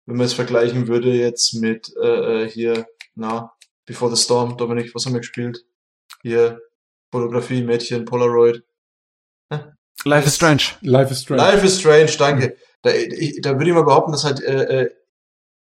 wenn 0.07 0.17
man 0.17 0.27
es 0.27 0.35
vergleichen 0.35 0.87
würde 0.87 1.13
jetzt 1.13 1.55
mit 1.55 1.93
äh, 1.97 2.45
äh, 2.45 2.51
hier, 2.51 2.87
na, 3.15 3.53
Before 3.87 4.15
the 4.15 4.23
Storm, 4.23 4.57
Dominik, 4.57 4.95
was 4.95 5.05
haben 5.07 5.13
wir 5.13 5.21
gespielt? 5.21 5.65
Hier, 6.23 6.61
Fotografie, 7.11 7.63
Mädchen, 7.63 8.05
Polaroid. 8.05 8.63
Life 10.05 10.27
is 10.27 10.37
Strange. 10.37 10.63
Life 10.81 11.13
is 11.13 11.23
Strange. 11.23 11.43
Life 11.43 11.67
is 11.67 11.79
Strange, 11.79 12.13
danke. 12.19 12.57
Da, 12.83 12.91
ich, 12.93 13.41
da 13.41 13.53
würde 13.53 13.71
ich 13.71 13.75
mal 13.75 13.85
behaupten, 13.85 14.13
dass 14.13 14.25
halt 14.25 14.43
äh, 14.43 14.83
äh 14.83 14.91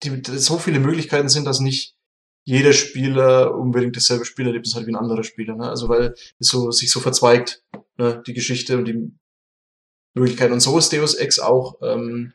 die, 0.03 0.21
so 0.25 0.57
viele 0.57 0.79
Möglichkeiten 0.79 1.29
sind, 1.29 1.45
dass 1.45 1.59
nicht 1.59 1.95
jeder 2.43 2.73
Spieler 2.73 3.55
unbedingt 3.55 3.95
dasselbe 3.95 4.25
Spielerlebnis 4.25 4.75
hat 4.75 4.85
wie 4.85 4.91
ein 4.91 4.97
anderer 4.97 5.23
Spieler. 5.23 5.55
Ne? 5.55 5.67
Also 5.69 5.89
weil 5.89 6.13
es 6.39 6.47
so, 6.47 6.71
sich 6.71 6.91
so 6.91 6.99
verzweigt, 6.99 7.63
ne? 7.97 8.21
die 8.25 8.33
Geschichte 8.33 8.77
und 8.77 8.85
die 8.85 9.11
Möglichkeiten. 10.13 10.53
Und 10.53 10.59
so 10.59 10.77
ist 10.77 10.93
Deus 10.93 11.15
Ex 11.15 11.39
auch. 11.39 11.81
Ähm, 11.81 12.33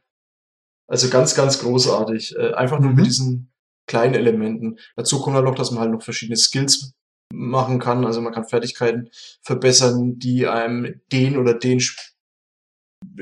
also 0.90 1.08
ganz, 1.08 1.34
ganz 1.34 1.60
großartig. 1.60 2.36
Äh, 2.36 2.52
einfach 2.54 2.80
nur 2.80 2.90
mhm. 2.90 2.96
mit 2.96 3.06
diesen 3.06 3.52
kleinen 3.86 4.14
Elementen. 4.14 4.78
Dazu 4.96 5.20
kommt 5.20 5.36
dann 5.36 5.44
noch, 5.44 5.54
dass 5.54 5.70
man 5.70 5.80
halt 5.80 5.92
noch 5.92 6.02
verschiedene 6.02 6.36
Skills 6.36 6.92
machen 7.32 7.78
kann. 7.78 8.04
Also 8.04 8.20
man 8.20 8.32
kann 8.32 8.44
Fertigkeiten 8.44 9.08
verbessern, 9.40 10.18
die 10.18 10.46
einem 10.46 11.00
den 11.12 11.38
oder 11.38 11.54
den 11.54 11.80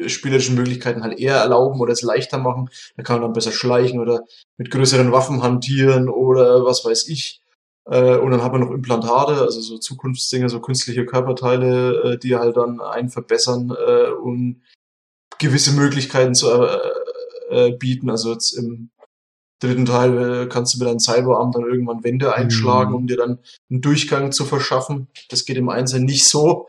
spielerischen 0.07 0.57
Möglichkeiten 0.57 1.03
halt 1.03 1.19
eher 1.19 1.37
erlauben 1.37 1.81
oder 1.81 1.93
es 1.93 2.03
leichter 2.03 2.39
machen. 2.39 2.71
Da 2.97 3.03
kann 3.03 3.17
man 3.17 3.23
dann 3.29 3.33
besser 3.35 3.53
schleichen 3.53 4.01
oder 4.01 4.25
mit 4.57 4.71
größeren 4.71 5.13
Waffen 5.13 5.43
hantieren 5.43 6.09
oder 6.09 6.65
was 6.65 6.85
weiß 6.85 7.09
ich. 7.09 7.43
Äh, 7.85 8.17
und 8.17 8.31
dann 8.31 8.43
hat 8.43 8.53
man 8.53 8.63
noch 8.63 8.71
Implantate, 8.71 9.43
also 9.43 9.61
so 9.61 9.77
Zukunftsdinge, 9.77 10.49
so 10.49 10.61
künstliche 10.61 11.05
Körperteile, 11.05 12.15
äh, 12.15 12.19
die 12.19 12.37
halt 12.37 12.57
dann 12.57 12.81
einen 12.81 13.11
verbessern 13.11 13.71
äh, 13.71 14.11
und 14.11 14.63
gewisse 15.39 15.73
Möglichkeiten 15.73 16.35
zu 16.35 16.49
bieten. 17.79 18.11
Also 18.11 18.33
jetzt 18.33 18.53
im 18.53 18.91
dritten 19.61 19.87
Teil 19.87 20.49
kannst 20.49 20.75
du 20.75 20.79
mit 20.79 20.89
deinem 20.89 21.01
Cyberarm 21.01 21.53
dann 21.53 21.65
irgendwann 21.65 22.05
Wände 22.05 22.35
einschlagen, 22.35 22.91
mhm. 22.91 22.97
um 22.97 23.07
dir 23.07 23.17
dann 23.17 23.39
einen 23.71 23.81
Durchgang 23.81 24.33
zu 24.33 24.45
verschaffen. 24.45 25.09
Das 25.31 25.45
geht 25.45 25.57
im 25.57 25.69
Einzelnen 25.69 26.07
nicht 26.07 26.29
so, 26.29 26.69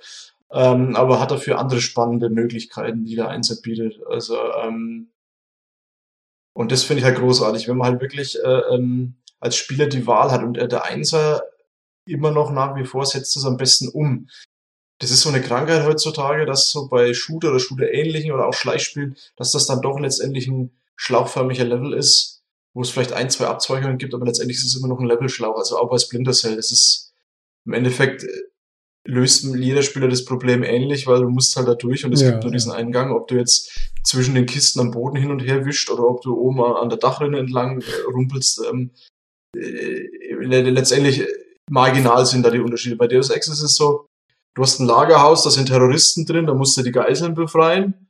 ähm, 0.52 0.96
aber 0.96 1.20
hat 1.20 1.32
dafür 1.32 1.60
andere 1.60 1.82
spannende 1.82 2.30
Möglichkeiten, 2.30 3.06
die 3.06 3.16
der 3.16 3.30
Einser 3.30 3.58
bietet. 3.62 4.00
Also 4.10 4.38
ähm, 4.64 5.10
und 6.54 6.72
das 6.72 6.84
finde 6.84 7.00
ich 7.00 7.06
halt 7.06 7.18
großartig, 7.18 7.68
wenn 7.68 7.78
man 7.78 7.92
halt 7.92 8.02
wirklich 8.02 8.38
äh, 8.44 8.76
ähm, 8.76 9.16
als 9.40 9.56
Spieler 9.56 9.88
die 9.88 10.08
Wahl 10.08 10.32
hat 10.32 10.44
und 10.44 10.58
äh, 10.58 10.68
der 10.68 10.84
Einser 10.84 11.44
immer 12.06 12.32
noch 12.32 12.52
nach 12.52 12.76
wie 12.76 12.86
vor 12.86 13.06
setzt 13.06 13.38
es 13.38 13.46
am 13.46 13.58
besten 13.58 13.88
um. 13.88 14.28
Das 15.00 15.12
ist 15.12 15.22
so 15.22 15.30
eine 15.30 15.42
Krankheit 15.42 15.86
heutzutage, 15.86 16.46
dass 16.46 16.70
so 16.70 16.88
bei 16.90 17.14
Shooter 17.14 17.50
oder 17.50 17.60
Shooter-ähnlichen 17.60 18.32
oder 18.32 18.48
auch 18.48 18.54
Schleichspielen, 18.54 19.16
dass 19.38 19.52
das 19.52 19.66
dann 19.66 19.82
doch 19.82 20.00
letztendlich 20.00 20.48
ein 20.48 20.72
schlauchförmiger 20.98 21.64
Level 21.64 21.94
ist, 21.94 22.44
wo 22.74 22.82
es 22.82 22.90
vielleicht 22.90 23.14
ein, 23.14 23.30
zwei 23.30 23.46
Abzweigungen 23.46 23.98
gibt, 23.98 24.14
aber 24.14 24.26
letztendlich 24.26 24.58
ist 24.58 24.66
es 24.66 24.76
immer 24.76 24.90
noch 24.90 25.00
ein 25.00 25.08
Level-Schlauch. 25.08 25.58
Also 25.58 25.78
auch 25.78 25.90
bei 25.90 25.98
Splinter 25.98 26.34
Cell. 26.34 26.58
Das 26.58 26.72
ist 26.72 27.14
im 27.66 27.74
Endeffekt 27.74 28.24
äh, 28.24 28.28
löst 29.06 29.44
jeder 29.56 29.82
Spieler 29.82 30.10
das 30.10 30.26
Problem 30.26 30.64
ähnlich, 30.64 31.08
weil 31.08 31.22
du 31.22 31.30
musst 31.30 31.56
halt 31.56 31.68
da 31.68 31.76
durch 31.76 32.06
und 32.06 32.14
es 32.14 32.22
ja, 32.22 32.32
gibt 32.32 32.44
nur 32.44 32.52
diesen 32.52 32.72
Eingang. 32.72 33.12
Ob 33.12 33.28
du 33.28 33.36
jetzt 33.36 33.72
zwischen 34.04 34.36
den 34.36 34.46
Kisten 34.46 34.82
am 34.82 34.92
Boden 34.92 35.16
hin 35.16 35.32
und 35.32 35.40
her 35.40 35.66
wischt 35.66 35.90
oder 35.90 36.04
ob 36.04 36.22
du 36.22 36.38
oben 36.38 36.62
an 36.62 36.90
der 36.90 37.00
Dachrinne 37.00 37.40
entlang 37.40 37.82
äh, 37.82 38.12
rumpelst, 38.12 38.62
ähm, 38.70 38.92
äh, 39.56 40.08
letztendlich 40.42 41.26
marginal 41.70 42.26
sind 42.26 42.44
da 42.44 42.52
die 42.52 42.60
Unterschiede. 42.60 42.96
Bei 42.98 43.08
Deus 43.08 43.30
Ex 43.30 43.48
ist 43.48 43.62
es 43.62 43.76
so, 43.76 44.06
du 44.56 44.62
hast 44.62 44.80
ein 44.80 44.88
Lagerhaus, 44.88 45.44
da 45.44 45.50
sind 45.50 45.68
Terroristen 45.68 46.26
drin, 46.26 46.46
da 46.46 46.54
musst 46.54 46.78
du 46.78 46.82
die 46.82 46.92
Geiseln 46.92 47.34
befreien. 47.34 48.10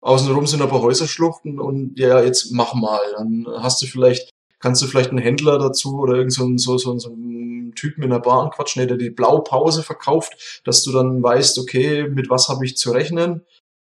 Außenrum 0.00 0.46
sind 0.46 0.62
aber 0.62 0.82
Häuserschluchten 0.82 1.60
und 1.60 1.98
ja, 1.98 2.20
jetzt 2.20 2.50
mach 2.50 2.74
mal. 2.74 3.00
Dann 3.16 3.46
hast 3.58 3.80
du 3.82 3.86
vielleicht, 3.86 4.30
kannst 4.58 4.82
du 4.82 4.86
vielleicht 4.86 5.10
einen 5.10 5.18
Händler 5.18 5.58
dazu 5.58 6.00
oder 6.00 6.16
irgend 6.16 6.32
so, 6.32 6.50
so, 6.56 6.76
so, 6.76 6.98
so 6.98 7.12
einen 7.12 7.72
Typen 7.76 8.02
in 8.02 8.10
der 8.10 8.18
Bar 8.18 8.42
anquatschen, 8.42 8.86
der 8.88 8.96
die 8.96 9.10
Blaupause 9.10 9.84
verkauft, 9.84 10.62
dass 10.64 10.82
du 10.82 10.92
dann 10.92 11.22
weißt, 11.22 11.58
okay, 11.58 12.08
mit 12.08 12.30
was 12.30 12.48
habe 12.48 12.64
ich 12.64 12.76
zu 12.76 12.90
rechnen. 12.90 13.44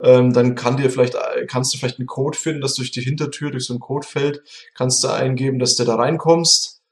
Ähm, 0.02 0.33
dann 0.33 0.55
kann 0.55 0.76
dir 0.76 0.91
vielleicht, 0.91 1.17
kannst 1.49 1.75
du 1.75 1.78
vielleicht 1.78 1.99
einen 1.99 2.07
Code 2.07 2.39
finden, 2.39 2.60
dass 2.60 2.75
durch 2.75 2.91
die 2.91 3.01
Hintertür, 3.01 3.51
durch 3.51 3.65
so 3.65 3.75
ein 3.75 3.81
Codefeld, 3.81 4.43
kannst 4.75 5.02
du 5.02 5.09
eingeben, 5.09 5.59
dass 5.59 5.75
du 5.76 5.85
da 5.85 5.97
reinkommst. 5.97 6.83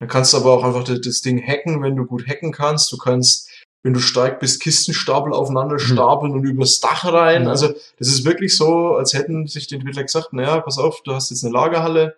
Dann 0.00 0.08
kannst 0.08 0.32
du 0.32 0.38
aber 0.38 0.52
auch 0.52 0.64
einfach 0.64 0.84
das 0.84 1.20
Ding 1.20 1.42
hacken, 1.42 1.82
wenn 1.82 1.96
du 1.96 2.04
gut 2.04 2.26
hacken 2.26 2.52
kannst. 2.52 2.90
Du 2.92 2.98
kannst, 2.98 3.50
wenn 3.84 3.92
du 3.92 4.00
stark 4.00 4.40
bist, 4.40 4.60
Kistenstapel 4.60 5.32
aufeinander 5.32 5.74
mhm. 5.74 5.80
stapeln 5.80 6.32
mhm. 6.32 6.38
und 6.38 6.44
übers 6.46 6.80
Dach 6.80 7.04
rein. 7.04 7.44
Ja. 7.44 7.50
Also 7.50 7.68
das 7.98 8.08
ist 8.08 8.24
wirklich 8.24 8.56
so, 8.56 8.94
als 8.94 9.12
hätten 9.12 9.46
sich 9.46 9.66
die 9.66 9.76
Entwickler 9.76 10.02
gesagt, 10.02 10.32
naja, 10.32 10.60
pass 10.60 10.78
auf, 10.78 11.02
du 11.02 11.14
hast 11.14 11.30
jetzt 11.30 11.44
eine 11.44 11.52
Lagerhalle. 11.52 12.16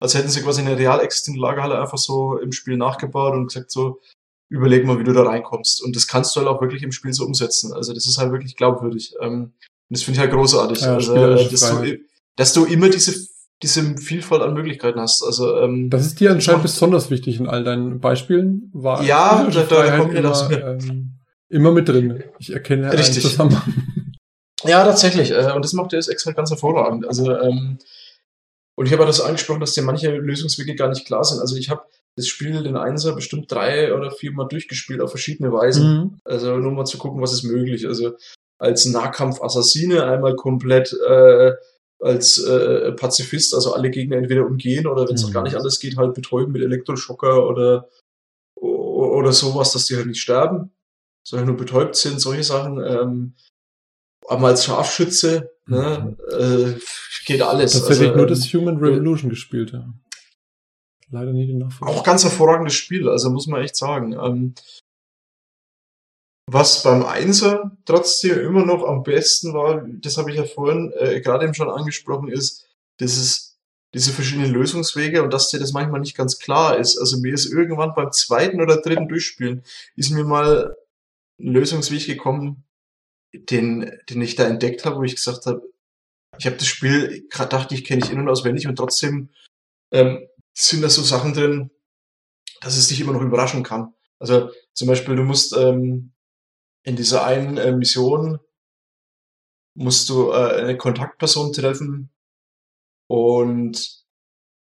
Als 0.00 0.14
hätten 0.14 0.30
sie 0.30 0.42
quasi 0.42 0.62
eine 0.62 0.78
real 0.78 1.00
existierende 1.00 1.42
Lagerhalle 1.42 1.78
einfach 1.78 1.98
so 1.98 2.38
im 2.38 2.52
Spiel 2.52 2.78
nachgebaut 2.78 3.34
und 3.34 3.48
gesagt 3.48 3.70
so, 3.70 4.00
überleg 4.48 4.86
mal, 4.86 4.98
wie 4.98 5.04
du 5.04 5.12
da 5.12 5.24
reinkommst. 5.24 5.82
Und 5.82 5.94
das 5.94 6.06
kannst 6.06 6.34
du 6.34 6.40
halt 6.40 6.48
auch 6.48 6.62
wirklich 6.62 6.82
im 6.82 6.92
Spiel 6.92 7.12
so 7.12 7.26
umsetzen. 7.26 7.74
Also 7.74 7.92
das 7.92 8.06
ist 8.06 8.16
halt 8.16 8.32
wirklich 8.32 8.56
glaubwürdig. 8.56 9.14
Ähm, 9.20 9.52
und 9.90 9.96
das 9.96 10.02
finde 10.02 10.16
ich 10.16 10.20
halt 10.20 10.32
großartig. 10.32 10.80
Ja, 10.80 10.94
also, 10.94 11.14
dass, 11.14 11.60
du, 11.60 11.98
dass 12.36 12.52
du 12.54 12.64
immer 12.64 12.88
diese 12.88 13.28
diese 13.62 13.96
Vielfalt 13.96 14.42
an 14.42 14.54
Möglichkeiten 14.54 15.00
hast. 15.00 15.22
Also 15.22 15.58
ähm, 15.58 15.90
das 15.90 16.06
ist 16.06 16.20
dir 16.20 16.30
anscheinend 16.30 16.62
besonders 16.62 17.10
wichtig 17.10 17.40
in 17.40 17.48
all 17.48 17.64
deinen 17.64 18.00
Beispielen. 18.00 18.70
War 18.72 19.02
ja, 19.02 19.48
da, 19.52 19.62
da 19.64 19.96
kommt 19.96 20.12
mir 20.12 20.22
das 20.22 20.48
ähm, 20.50 21.14
immer 21.48 21.72
mit 21.72 21.88
drin. 21.88 22.22
Ich 22.38 22.52
erkenne 22.52 22.92
Richtig. 22.92 23.24
einen 23.24 23.30
Zusammenhang. 23.30 23.74
Ja, 24.64 24.84
tatsächlich. 24.84 25.30
Äh, 25.30 25.52
und 25.54 25.64
das 25.64 25.72
macht 25.72 25.92
der 25.92 26.00
SX 26.00 26.26
halt 26.26 26.36
ganz 26.36 26.50
hervorragend. 26.50 27.06
Also 27.06 27.36
ähm, 27.36 27.78
und 28.74 28.86
ich 28.86 28.92
habe 28.92 29.04
das 29.06 29.20
angesprochen, 29.20 29.60
dass 29.60 29.72
dir 29.72 29.82
manche 29.82 30.10
Lösungswege 30.16 30.76
gar 30.76 30.88
nicht 30.88 31.04
klar 31.04 31.24
sind. 31.24 31.40
Also 31.40 31.56
ich 31.56 31.68
habe 31.68 31.82
das 32.14 32.28
Spiel, 32.28 32.62
den 32.62 32.76
Einser, 32.76 33.14
bestimmt 33.14 33.50
drei 33.50 33.92
oder 33.92 34.10
vier 34.10 34.32
Mal 34.32 34.46
durchgespielt 34.46 35.00
auf 35.00 35.10
verschiedene 35.10 35.52
Weisen. 35.52 35.96
Mhm. 35.96 36.20
Also 36.24 36.56
nur 36.56 36.72
mal 36.72 36.84
zu 36.84 36.98
gucken, 36.98 37.20
was 37.20 37.32
ist 37.32 37.42
möglich. 37.42 37.86
Also 37.88 38.12
als 38.58 38.86
Nahkampf-Assassine 38.86 40.04
einmal 40.04 40.36
komplett 40.36 40.92
äh, 41.08 41.52
als 42.00 42.38
äh, 42.38 42.92
Pazifist, 42.92 43.54
also 43.54 43.74
alle 43.74 43.90
Gegner 43.90 44.16
entweder 44.16 44.46
umgehen 44.46 44.86
oder 44.86 45.08
wenn 45.08 45.14
es 45.14 45.26
mhm. 45.26 45.32
gar 45.32 45.42
nicht 45.42 45.56
anders 45.56 45.80
geht, 45.80 45.96
halt 45.96 46.14
betäuben 46.14 46.52
mit 46.52 46.62
Elektroschocker 46.62 47.46
oder 47.46 47.88
oder 48.54 49.32
sowas, 49.32 49.72
dass 49.72 49.86
die 49.86 49.96
halt 49.96 50.06
nicht 50.06 50.20
sterben, 50.20 50.72
sondern 51.24 51.48
nur 51.48 51.56
betäubt 51.56 51.94
sind, 51.94 52.20
solche 52.20 52.42
Sachen. 52.42 52.82
Ähm, 52.84 53.34
aber 54.26 54.48
als 54.48 54.64
Scharfschütze 54.64 55.50
ne, 55.66 56.16
mhm. 56.30 56.74
äh, 56.74 56.78
geht 57.26 57.42
alles. 57.42 57.72
Das 57.72 57.88
hätte 57.88 58.06
ich 58.06 58.14
nur 58.14 58.22
ähm, 58.22 58.28
das 58.28 58.52
Human 58.52 58.78
Revolution 58.78 59.30
gespielt, 59.30 59.72
ja 59.72 59.88
leider 61.10 61.32
nie 61.32 61.46
den 61.46 61.58
Nachfolger. 61.58 61.94
Auch 61.94 62.04
ganz 62.04 62.24
hervorragendes 62.24 62.74
Spiel, 62.74 63.08
also 63.08 63.30
muss 63.30 63.46
man 63.46 63.62
echt 63.62 63.76
sagen. 63.76 64.12
Ähm, 64.12 64.54
was 66.50 66.82
beim 66.82 67.04
Einser 67.04 67.76
trotzdem 67.84 68.40
immer 68.40 68.64
noch 68.64 68.82
am 68.84 69.02
besten 69.02 69.52
war, 69.52 69.84
das 69.86 70.16
habe 70.16 70.30
ich 70.30 70.38
ja 70.38 70.44
vorhin 70.44 70.92
äh, 70.96 71.20
gerade 71.20 71.44
eben 71.44 71.52
schon 71.52 71.68
angesprochen, 71.68 72.28
ist, 72.28 72.66
dieses, 73.00 73.58
diese 73.92 74.12
verschiedenen 74.12 74.50
Lösungswege 74.50 75.22
und 75.22 75.32
dass 75.32 75.50
dir 75.50 75.60
das 75.60 75.72
manchmal 75.72 76.00
nicht 76.00 76.16
ganz 76.16 76.38
klar 76.38 76.78
ist. 76.78 76.98
Also 76.98 77.18
mir 77.18 77.34
ist 77.34 77.52
irgendwann 77.52 77.94
beim 77.94 78.12
zweiten 78.12 78.62
oder 78.62 78.80
dritten 78.80 79.08
Durchspielen, 79.08 79.62
ist 79.94 80.10
mir 80.10 80.24
mal 80.24 80.74
ein 81.38 81.52
Lösungsweg 81.52 82.06
gekommen, 82.06 82.64
den, 83.34 83.92
den 84.08 84.22
ich 84.22 84.34
da 84.34 84.46
entdeckt 84.46 84.86
habe, 84.86 84.96
wo 84.96 85.02
ich 85.02 85.16
gesagt 85.16 85.44
habe, 85.44 85.62
ich 86.38 86.46
habe 86.46 86.56
das 86.56 86.66
Spiel, 86.66 87.28
dachte 87.30 87.74
ich, 87.74 87.84
kenne 87.84 88.02
ich 88.02 88.10
in- 88.10 88.20
und 88.20 88.28
auswendig 88.28 88.66
und 88.66 88.76
trotzdem 88.76 89.28
ähm, 89.92 90.26
sind 90.54 90.82
da 90.82 90.88
so 90.88 91.02
Sachen 91.02 91.34
drin, 91.34 91.70
dass 92.62 92.76
es 92.76 92.88
dich 92.88 93.00
immer 93.00 93.12
noch 93.12 93.22
überraschen 93.22 93.62
kann. 93.62 93.92
Also 94.18 94.50
zum 94.72 94.88
Beispiel, 94.88 95.14
du 95.14 95.24
musst 95.24 95.54
ähm, 95.54 96.12
in 96.88 96.96
dieser 96.96 97.24
einen 97.24 97.56
äh, 97.56 97.72
Mission 97.72 98.38
musst 99.74 100.08
du 100.08 100.30
äh, 100.30 100.60
eine 100.60 100.76
Kontaktperson 100.76 101.52
treffen 101.52 102.10
und 103.06 104.04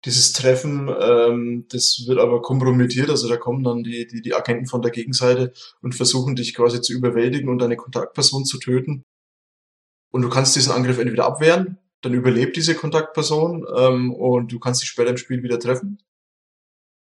dieses 0.06 0.34
Treffen, 0.34 0.90
ähm, 1.00 1.66
das 1.70 2.06
wird 2.08 2.20
aber 2.20 2.42
kompromittiert, 2.42 3.10
also 3.10 3.28
da 3.28 3.38
kommen 3.38 3.64
dann 3.64 3.84
die, 3.84 4.08
die, 4.08 4.22
die 4.22 4.34
Agenten 4.34 4.66
von 4.66 4.82
der 4.82 4.92
Gegenseite 4.92 5.54
und 5.82 5.94
versuchen 5.94 6.36
dich 6.36 6.56
quasi 6.56 6.82
zu 6.82 6.94
überwältigen 6.94 7.50
und 7.50 7.60
deine 7.60 7.76
Kontaktperson 7.76 8.46
zu 8.46 8.58
töten. 8.58 9.04
Und 10.12 10.24
du 10.24 10.30
kannst 10.30 10.56
diesen 10.56 10.72
Angriff 10.72 10.98
entweder 10.98 11.26
abwehren 11.26 11.78
dann 12.02 12.14
überlebt 12.14 12.56
diese 12.56 12.76
Kontaktperson 12.76 13.66
ähm, 13.78 14.14
und 14.14 14.52
du 14.52 14.60
kannst 14.60 14.82
dich 14.82 14.90
später 14.90 15.12
im 15.12 15.18
Spiel 15.18 15.44
wieder 15.44 15.60
treffen. 15.60 16.02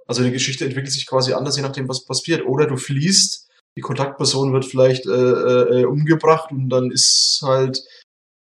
Also 0.07 0.23
die 0.23 0.31
Geschichte 0.31 0.65
entwickelt 0.65 0.93
sich 0.93 1.07
quasi 1.07 1.33
anders, 1.33 1.57
je 1.57 1.63
nachdem, 1.63 1.89
was 1.89 2.05
passiert. 2.05 2.45
Oder 2.45 2.67
du 2.67 2.77
fließt, 2.77 3.49
die 3.77 3.83
Kontaktperson 3.83 4.53
wird 4.53 4.65
vielleicht 4.65 5.07
äh, 5.07 5.11
äh, 5.11 5.85
umgebracht 5.85 6.51
und 6.51 6.69
dann 6.69 6.91
ist 6.91 7.41
halt 7.45 7.83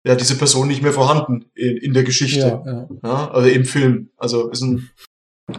ja 0.06 0.16
diese 0.16 0.38
Person 0.38 0.68
nicht 0.68 0.82
mehr 0.82 0.94
vorhanden 0.94 1.52
in, 1.54 1.78
in 1.78 1.94
der 1.94 2.04
Geschichte. 2.04 2.62
Ja, 2.66 2.88
ja. 3.04 3.32
also 3.32 3.48
im 3.48 3.66
Film. 3.66 4.10
Also 4.18 4.50
ist 4.50 4.62
ein 4.62 4.90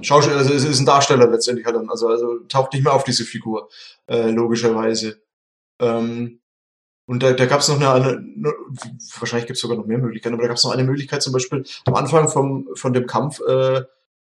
Schauspieler, 0.03 0.39
also 0.39 0.53
ist, 0.53 0.65
ist 0.65 0.81
ein 0.81 0.87
Darsteller 0.87 1.29
letztendlich 1.29 1.67
halt 1.67 1.77
dann. 1.77 1.91
Also, 1.91 2.09
also 2.09 2.39
taucht 2.49 2.73
nicht 2.73 2.85
mehr 2.85 2.93
auf 2.93 3.05
diese 3.05 3.25
Figur, 3.25 3.69
äh, 4.07 4.31
logischerweise. 4.31 5.21
Ähm, 5.81 6.41
und 7.07 7.23
da, 7.23 7.33
da 7.33 7.47
gab 7.47 7.61
es 7.61 7.69
noch 7.69 7.77
eine, 7.77 7.91
eine, 7.91 8.53
wahrscheinlich 9.19 9.47
gibt 9.47 9.57
es 9.57 9.63
sogar 9.63 9.79
noch 9.79 9.87
mehr 9.87 9.97
Möglichkeiten, 9.97 10.35
aber 10.35 10.43
da 10.43 10.49
gab 10.49 10.59
es 10.59 10.65
noch 10.65 10.73
eine 10.73 10.85
Möglichkeit, 10.85 11.23
zum 11.23 11.33
Beispiel 11.33 11.65
am 11.87 11.95
Anfang 11.95 12.29
vom, 12.29 12.69
von 12.75 12.93
dem 12.93 13.07
Kampf 13.07 13.41
äh, 13.41 13.83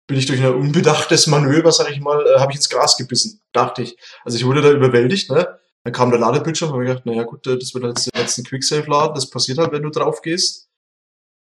bin 0.07 0.17
ich 0.17 0.25
durch 0.25 0.41
ein 0.41 0.53
unbedachtes 0.53 1.27
Manöver, 1.27 1.71
sag 1.71 1.91
ich 1.91 1.99
mal, 1.99 2.25
äh, 2.25 2.39
habe 2.39 2.51
ich 2.51 2.57
ins 2.57 2.69
Gras 2.69 2.97
gebissen, 2.97 3.41
dachte 3.51 3.83
ich. 3.83 3.97
Also 4.23 4.37
ich 4.37 4.45
wurde 4.45 4.61
da 4.61 4.71
überwältigt, 4.71 5.29
ne? 5.29 5.59
Dann 5.83 5.93
kam 5.93 6.09
der 6.09 6.19
Ladebildschirm, 6.19 6.71
habe 6.71 6.83
ich 6.83 6.89
gedacht, 6.89 7.05
naja 7.05 7.23
gut, 7.23 7.45
äh, 7.45 7.57
das 7.57 7.73
wird 7.73 7.83
jetzt 7.83 8.05
den 8.05 8.19
letzten 8.19 8.43
Quicksave 8.43 8.89
laden, 8.89 9.15
das 9.15 9.29
passiert 9.29 9.57
halt, 9.57 9.71
wenn 9.73 9.83
du 9.83 9.89
drauf 9.89 10.21
gehst. 10.21 10.69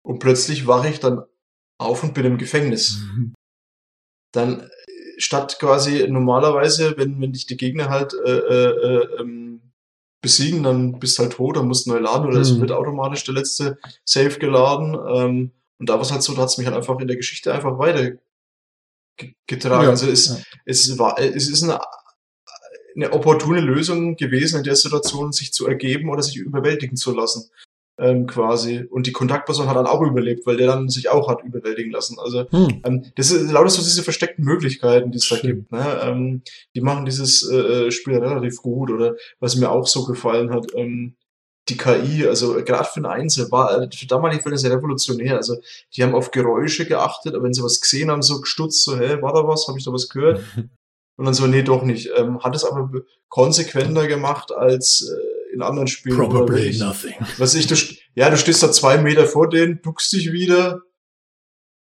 Und 0.05 0.19
plötzlich 0.19 0.67
wache 0.67 0.89
ich 0.89 1.01
dann 1.01 1.23
auf 1.79 2.03
und 2.03 2.15
bin 2.15 2.25
im 2.25 2.39
Gefängnis. 2.39 2.99
Mhm. 2.99 3.35
Dann 4.33 4.61
äh, 4.61 4.69
statt 5.19 5.59
quasi 5.61 6.07
normalerweise, 6.09 6.97
wenn, 6.97 7.21
wenn 7.21 7.33
dich 7.33 7.47
die 7.47 7.57
Gegner 7.57 7.89
halt 7.89 8.15
äh, 8.15 8.39
äh, 8.39 8.71
äh 8.71 9.21
ähm, 9.21 9.73
besiegen, 10.21 10.65
dann 10.65 10.99
bist 10.99 11.17
du 11.17 11.23
halt 11.23 11.35
tot, 11.35 11.57
dann 11.57 11.69
musst 11.69 11.87
du 11.87 11.91
neu 11.91 12.01
laden 12.01 12.27
oder 12.27 12.41
es 12.41 12.53
mhm. 12.53 12.61
wird 12.61 12.73
automatisch 12.73 13.23
der 13.23 13.35
letzte 13.35 13.79
Save 14.05 14.39
geladen. 14.39 14.97
Ähm, 15.09 15.53
und 15.79 15.89
da 15.89 15.95
war 15.95 16.01
es 16.01 16.11
halt 16.11 16.23
so, 16.23 16.35
da 16.35 16.43
hat 16.43 16.49
es 16.49 16.59
mich 16.59 16.67
halt 16.67 16.77
einfach 16.77 16.99
in 16.99 17.07
der 17.07 17.17
Geschichte 17.17 17.55
einfach 17.55 17.79
weiter 17.79 18.19
getragen. 19.47 19.85
Ja, 19.85 19.91
also 19.91 20.11
es, 20.11 20.29
ja. 20.29 20.37
es 20.65 20.99
war, 20.99 21.19
es 21.19 21.49
ist 21.49 21.63
ein 21.63 21.79
eine 22.99 23.13
opportune 23.13 23.61
Lösung 23.61 24.17
gewesen, 24.17 24.59
in 24.59 24.65
der 24.65 24.75
Situation 24.75 25.31
sich 25.33 25.53
zu 25.53 25.67
ergeben 25.67 26.11
oder 26.11 26.23
sich 26.23 26.37
überwältigen 26.37 26.97
zu 26.97 27.15
lassen. 27.15 27.49
Ähm, 28.01 28.29
quasi. 28.29 28.85
Und 28.89 29.09
die 29.09 29.13
Kontaktperson 29.13 29.69
hat 29.69 29.77
dann 29.77 29.87
auch 29.87 30.01
überlebt, 30.03 30.47
weil 30.47 30.57
der 30.57 30.69
dann 30.69 30.89
sich 30.89 31.09
auch 31.09 31.29
hat 31.29 31.43
überwältigen 31.43 31.91
lassen. 31.91 32.17
Also 32.21 32.49
hm. 32.49 32.81
ähm, 32.85 33.05
das 33.17 33.33
ist 33.33 33.51
lauter 33.51 33.71
so 33.71 33.83
diese 33.83 34.05
versteckten 34.05 34.45
Möglichkeiten, 34.45 35.11
die 35.11 35.19
es 35.19 35.29
da 35.29 35.37
gibt. 35.37 35.73
Ne? 35.73 36.01
Ähm, 36.03 36.43
die 36.77 36.81
machen 36.81 37.05
dieses 37.05 37.43
äh, 37.49 37.57
äh, 37.57 37.91
Spiel 37.91 38.19
relativ 38.19 38.59
gut. 38.59 38.93
Oder 38.93 39.17
was 39.41 39.57
mir 39.57 39.71
auch 39.71 39.89
so 39.89 40.05
gefallen 40.05 40.51
hat, 40.51 40.67
ähm, 40.77 41.17
die 41.69 41.77
KI, 41.77 42.27
also 42.27 42.55
gerade 42.65 42.89
für 42.89 43.01
ein 43.01 43.07
Einzel, 43.07 43.51
war 43.51 43.83
äh, 43.83 43.89
für 43.95 44.07
damalige 44.07 44.43
Fälle 44.43 44.59
sehr 44.59 44.73
revolutionär. 44.73 45.37
Also 45.37 45.57
die 45.95 46.03
haben 46.03 46.15
auf 46.15 46.31
Geräusche 46.31 46.87
geachtet, 46.87 47.35
aber 47.35 47.45
wenn 47.45 47.55
sie 47.55 47.63
was 47.63 47.81
gesehen 47.81 48.11
haben, 48.11 48.23
so 48.23 48.41
gestutzt, 48.41 48.83
so, 48.85 48.99
hä, 48.99 49.21
war 49.21 49.33
da 49.33 49.47
was? 49.47 49.67
Habe 49.69 49.79
ich 49.79 49.85
da 49.85 49.93
was 49.93 50.09
gehört? 50.09 50.43
Und 51.17 51.25
dann 51.25 51.35
so, 51.35 51.47
nee, 51.47 51.63
doch 51.63 51.83
nicht. 51.83 52.11
Ähm, 52.17 52.41
hat 52.45 52.55
es 52.55 52.65
aber 52.65 52.91
konsequenter 53.29 54.07
gemacht 54.07 54.53
als 54.53 55.11
äh, 55.11 55.55
in 55.55 55.63
anderen 55.63 55.89
Spielen. 55.89 56.17
Probably 56.17 56.77
nothing. 56.79 57.15
Was 57.39 57.55
ich, 57.55 57.67
du, 57.67 57.75
ja, 58.15 58.31
du 58.31 58.37
stehst 58.37 58.63
da 58.63 58.71
zwei 58.71 58.99
Meter 58.99 59.27
vor 59.27 59.49
denen, 59.49 59.83
duckst 59.83 60.13
dich 60.13 60.33
wieder, 60.33 60.83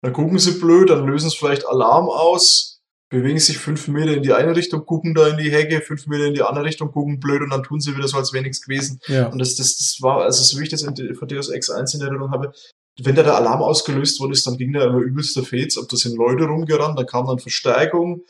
dann 0.03 0.13
gucken 0.13 0.39
sie 0.39 0.59
blöd, 0.59 0.91
dann 0.91 1.07
lösen 1.07 1.31
sie 1.31 1.37
vielleicht 1.37 1.67
Alarm 1.67 2.09
aus, 2.09 2.82
bewegen 3.13 3.39
sich 3.39 3.59
fünf 3.59 3.89
Meter 3.89 4.15
in 4.15 4.23
die 4.23 4.33
eine 4.33 4.57
Richtung, 4.57 4.87
gucken 4.87 5.15
da 5.15 5.29
in 5.29 5.37
die 5.37 5.53
Hecke, 5.53 5.83
fünf 5.83 6.07
Meter 6.07 6.25
in 6.25 6.35
die 6.35 6.41
andere 6.41 6.65
Richtung, 6.65 6.91
gucken 6.91 7.21
blöd 7.21 7.43
und 7.43 7.51
dann 7.51 7.63
tun 7.63 7.79
sie 7.79 7.95
wieder 7.95 8.09
so, 8.09 8.17
als 8.17 8.33
wäre 8.33 8.43
nichts 8.43 8.63
gewesen. 8.63 9.01
Ja. 9.07 9.27
Und 9.27 9.39
das, 9.39 9.55
das, 9.55 9.77
das 9.77 9.99
war, 10.01 10.23
also 10.23 10.43
so 10.43 10.59
wie 10.59 10.65
ich 10.65 10.71
das 10.71 10.83
in, 10.83 11.15
von 11.15 11.29
Deus 11.29 11.51
Ex 11.51 11.69
1 11.69 11.95
in 11.95 12.01
Erinnerung 12.01 12.31
habe, 12.31 12.55
wenn 13.03 13.15
da 13.15 13.23
der 13.23 13.37
Alarm 13.37 13.61
ausgelöst 13.61 14.19
wurde, 14.19 14.33
ist, 14.33 14.47
dann 14.47 14.57
ging 14.57 14.73
da 14.73 14.85
immer 14.85 14.99
übelster 14.99 15.43
Fets, 15.43 15.77
ob 15.77 15.91
das 15.91 16.01
sind 16.01 16.17
Leute 16.17 16.45
rumgerannt, 16.45 16.99
da 16.99 17.05
kam 17.05 17.27
dann 17.27 17.39
Verstärkung, 17.39 18.23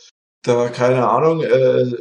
da 0.42 0.56
war 0.56 0.68
keine 0.70 1.08
Ahnung, 1.08 1.44
äh, 1.44 1.92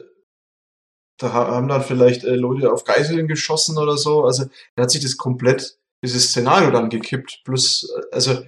da 1.19 1.34
haben 1.34 1.68
dann 1.68 1.84
vielleicht 1.84 2.24
äh, 2.24 2.35
Leute 2.35 2.74
auf 2.74 2.84
Geiseln 2.84 3.27
geschossen 3.27 3.77
oder 3.77 3.95
so. 3.95 4.24
Also 4.26 4.45
da 4.76 4.84
hat 4.84 4.92
sich 4.92 5.03
das 5.03 5.18
komplett, 5.18 5.77
dieses 6.03 6.30
Szenario 6.30 6.72
dann 6.72 6.90
gekippt. 6.90 7.42
Plus, 7.45 7.93
äh, 7.95 8.16
also 8.16 8.42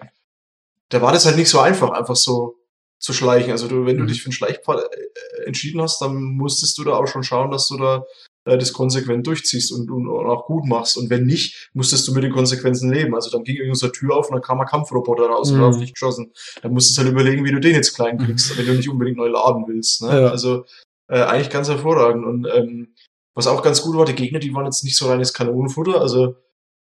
da 0.89 1.03
war 1.03 1.11
das 1.11 1.27
halt 1.27 1.37
nicht 1.37 1.49
so 1.49 1.59
einfach, 1.59 1.91
einfach 1.91 2.15
so 2.15 2.55
zu 3.03 3.11
schleichen. 3.11 3.51
Also 3.51 3.67
du, 3.67 3.85
wenn 3.85 3.97
du 3.97 4.03
mhm. 4.03 4.07
dich 4.07 4.21
für 4.21 4.27
einen 4.27 4.33
Schleichpfad 4.33 4.79
äh, 4.79 5.45
entschieden 5.45 5.81
hast, 5.81 6.01
dann 6.01 6.15
musstest 6.15 6.77
du 6.77 6.85
da 6.85 6.93
auch 6.93 7.07
schon 7.07 7.23
schauen, 7.23 7.51
dass 7.51 7.67
du 7.67 7.77
da 7.77 8.05
äh, 8.45 8.57
das 8.57 8.71
konsequent 8.71 9.27
durchziehst 9.27 9.73
und, 9.73 9.91
und, 9.91 10.07
und 10.07 10.25
auch 10.25 10.45
gut 10.45 10.65
machst. 10.65 10.95
Und 10.95 11.09
wenn 11.09 11.25
nicht, 11.25 11.69
musstest 11.73 12.07
du 12.07 12.13
mit 12.13 12.23
den 12.23 12.31
Konsequenzen 12.31 12.89
leben. 12.93 13.13
Also 13.13 13.29
dann 13.29 13.43
ging 13.43 13.57
irgendeine 13.57 13.91
Tür 13.91 14.15
auf 14.15 14.29
und 14.29 14.35
dann 14.35 14.41
kam 14.41 14.61
ein 14.61 14.67
Kampfroboter 14.67 15.25
raus 15.25 15.51
mhm. 15.51 15.57
und 15.57 15.63
auf 15.65 15.77
dich 15.79 15.93
geschossen. 15.93 16.31
Dann 16.61 16.71
musstest 16.71 16.97
du 16.97 17.01
halt 17.01 17.11
überlegen, 17.11 17.43
wie 17.43 17.51
du 17.51 17.59
den 17.59 17.75
jetzt 17.75 17.93
klein 17.93 18.17
kriegst, 18.17 18.53
mhm. 18.53 18.59
wenn 18.59 18.65
du 18.67 18.73
nicht 18.75 18.89
unbedingt 18.89 19.17
neu 19.17 19.27
laden 19.27 19.65
willst. 19.67 20.01
Ne? 20.01 20.21
Ja. 20.21 20.27
Also 20.29 20.63
äh, 21.09 21.23
eigentlich 21.23 21.49
ganz 21.49 21.67
hervorragend. 21.67 22.25
Und 22.25 22.47
ähm, 22.55 22.95
was 23.35 23.47
auch 23.47 23.63
ganz 23.63 23.81
gut 23.81 23.97
war, 23.97 24.05
die 24.05 24.15
Gegner, 24.15 24.39
die 24.39 24.53
waren 24.53 24.65
jetzt 24.65 24.85
nicht 24.85 24.95
so 24.95 25.09
reines 25.09 25.33
Kanonenfutter, 25.33 25.99
also 25.99 26.37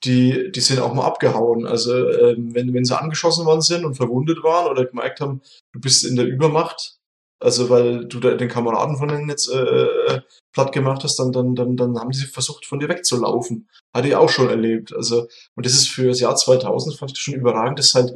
die, 0.05 0.52
die 0.52 0.60
sind 0.60 0.81
auch 0.81 0.94
mal 0.94 1.07
abgehauen. 1.07 1.66
Also 1.66 1.94
ähm, 2.10 2.55
wenn, 2.55 2.74
wenn 2.74 2.84
sie 2.84 2.99
angeschossen 2.99 3.47
worden 3.47 3.62
sind 3.62 3.84
und 3.84 3.94
verwundet 3.94 4.42
waren 4.42 4.70
oder 4.70 4.84
gemerkt 4.84 5.20
haben, 5.20 5.41
du 5.73 5.81
bist 5.81 6.05
in 6.05 6.16
der 6.16 6.26
Übermacht, 6.26 6.97
also 7.42 7.70
weil 7.70 8.07
du 8.07 8.20
da 8.20 8.34
den 8.34 8.49
Kameraden 8.49 8.97
von 8.97 9.08
denen 9.08 9.28
jetzt 9.28 9.50
äh, 9.50 9.84
äh, 9.84 10.20
platt 10.52 10.73
gemacht 10.73 11.05
hast, 11.05 11.16
dann, 11.16 11.33
dann, 11.33 11.55
dann, 11.55 11.76
dann 11.76 11.99
haben 11.99 12.10
die 12.10 12.18
versucht, 12.18 12.66
von 12.66 12.78
dir 12.78 12.89
wegzulaufen. 12.89 13.68
Hatte 13.94 14.08
ich 14.08 14.16
auch 14.16 14.28
schon 14.28 14.49
erlebt. 14.49 14.94
Also, 14.94 15.26
und 15.57 15.66
das 15.66 15.74
ist 15.74 15.89
für 15.89 16.08
das 16.08 16.20
Jahr 16.20 16.36
2000, 16.36 16.97
fand 16.97 17.12
ich 17.12 17.18
schon 17.18 17.34
überragend, 17.34 17.78
dass 17.78 17.94
halt 17.94 18.15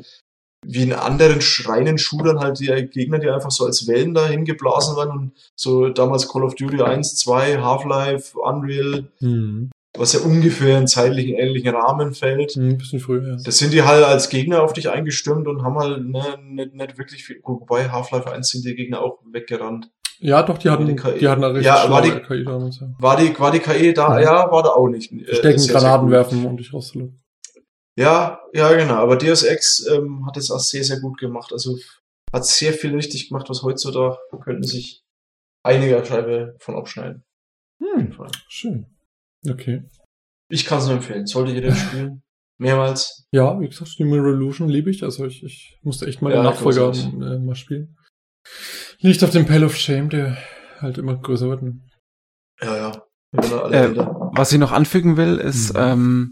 wie 0.67 0.83
in 0.83 0.92
anderen 0.92 1.41
schreinen 1.41 1.99
Shootern 1.99 2.41
halt 2.41 2.58
die 2.58 2.67
Gegner, 2.67 3.20
die 3.20 3.31
einfach 3.31 3.52
so 3.52 3.65
als 3.65 3.86
Wellen 3.86 4.12
dahin 4.12 4.44
geblasen 4.44 4.97
werden 4.97 5.12
und 5.12 5.33
so 5.55 5.89
damals 5.89 6.28
Call 6.28 6.42
of 6.42 6.57
Duty 6.57 6.83
1, 6.83 7.15
2, 7.17 7.58
Half-Life, 7.58 8.36
Unreal, 8.36 9.08
mhm 9.20 9.70
was 9.99 10.12
ja 10.12 10.20
ungefähr 10.20 10.78
in 10.78 10.86
zeitlichen 10.86 11.36
ähnlichen 11.36 11.75
Rahmen 11.75 12.15
fällt. 12.15 12.57
Ein 12.57 12.70
hm, 12.70 12.78
bisschen 12.78 13.01
früher, 13.01 13.27
ja. 13.27 13.36
Das 13.43 13.59
sind 13.59 13.73
die 13.73 13.83
halt 13.83 14.05
als 14.05 14.28
Gegner 14.28 14.62
auf 14.62 14.73
dich 14.73 14.91
eingestürmt 14.91 15.47
und 15.49 15.62
haben 15.62 15.78
halt 15.78 16.05
ne, 16.05 16.23
nicht, 16.43 16.75
nicht 16.75 16.99
wirklich 16.99 17.25
viel. 17.25 17.41
Wobei 17.43 17.91
Half-Life 17.91 18.31
1 18.31 18.49
sind 18.49 18.65
die 18.65 18.75
Gegner 18.75 19.01
auch 19.01 19.18
weggerannt. 19.31 19.91
Ja, 20.20 20.43
doch, 20.43 20.59
die 20.59 20.68
hatten, 20.68 20.86
die, 20.86 20.97
KI. 20.97 21.18
die 21.20 21.28
hatten 21.28 21.44
eine 21.44 21.55
richtig 21.55 21.67
ja, 21.67 21.89
war 21.91 22.02
die, 22.02 22.10
KI 22.10 22.44
damals, 22.44 22.81
ja. 22.81 22.89
War 22.99 23.17
die, 23.17 23.39
war 23.39 23.52
die 23.52 23.60
KI 23.60 23.94
da? 23.94 24.20
Ja, 24.20 24.44
ja 24.44 24.51
war 24.51 24.62
da 24.62 24.70
auch 24.70 24.89
nicht. 24.89 25.12
Äh, 25.12 25.36
Stecken, 25.36 25.67
Granaten 25.67 26.10
werfen, 26.10 26.44
um 26.44 26.57
dich 26.57 26.73
rauszulocken. 26.73 27.20
Ja, 27.97 28.41
ja, 28.52 28.73
genau. 28.75 28.94
Aber 28.94 29.17
Deus 29.17 29.43
Ex 29.43 29.86
ähm, 29.86 30.25
hat 30.27 30.36
es 30.36 30.51
auch 30.51 30.60
sehr, 30.60 30.85
sehr 30.85 31.01
gut 31.01 31.18
gemacht. 31.18 31.52
Also 31.52 31.77
hat 32.33 32.47
sehr 32.47 32.73
viel 32.73 32.94
richtig 32.94 33.28
gemacht, 33.28 33.49
was 33.49 33.62
heutzutage 33.62 34.18
könnten 34.43 34.62
sich 34.62 35.02
einige 35.65 36.05
Scheibe 36.05 36.57
von 36.60 36.77
abschneiden. 36.77 37.25
Hm, 37.81 38.17
schön. 38.49 38.86
Okay. 39.47 39.84
Ich 40.49 40.65
kann 40.65 40.78
es 40.78 40.86
nur 40.86 40.97
empfehlen. 40.97 41.26
Sollte 41.26 41.52
jeder 41.52 41.75
spielen. 41.75 42.23
Mehrmals. 42.58 43.26
Ja, 43.31 43.60
wie 43.60 43.68
gesagt, 43.68 43.91
Human 43.99 44.20
Revolution 44.20 44.68
liebe 44.68 44.91
ich. 44.91 45.05
Also 45.05 45.26
ich, 45.26 45.44
ich 45.44 45.78
musste 45.83 46.07
echt 46.07 46.23
mal 46.23 46.31
ja, 46.31 46.36
den 46.36 46.44
Nachfolger 46.44 46.92
äh, 46.92 47.39
mal 47.39 47.55
spielen. 47.55 47.97
Liegt 49.00 49.23
auf 49.23 49.31
dem 49.31 49.47
Pile 49.47 49.67
of 49.67 49.76
Shame, 49.76 50.08
der 50.10 50.39
halt 50.81 50.99
immer 50.99 51.17
größer 51.17 51.49
wird. 51.49 51.62
Ne? 51.62 51.81
Ja, 52.60 52.76
ja. 52.76 53.02
Äh, 53.70 53.94
was 53.94 54.52
ich 54.52 54.58
noch 54.58 54.73
anfügen 54.73 55.17
will, 55.17 55.36
ist 55.36 55.75
mhm. 55.75 55.81
ähm, 55.81 56.31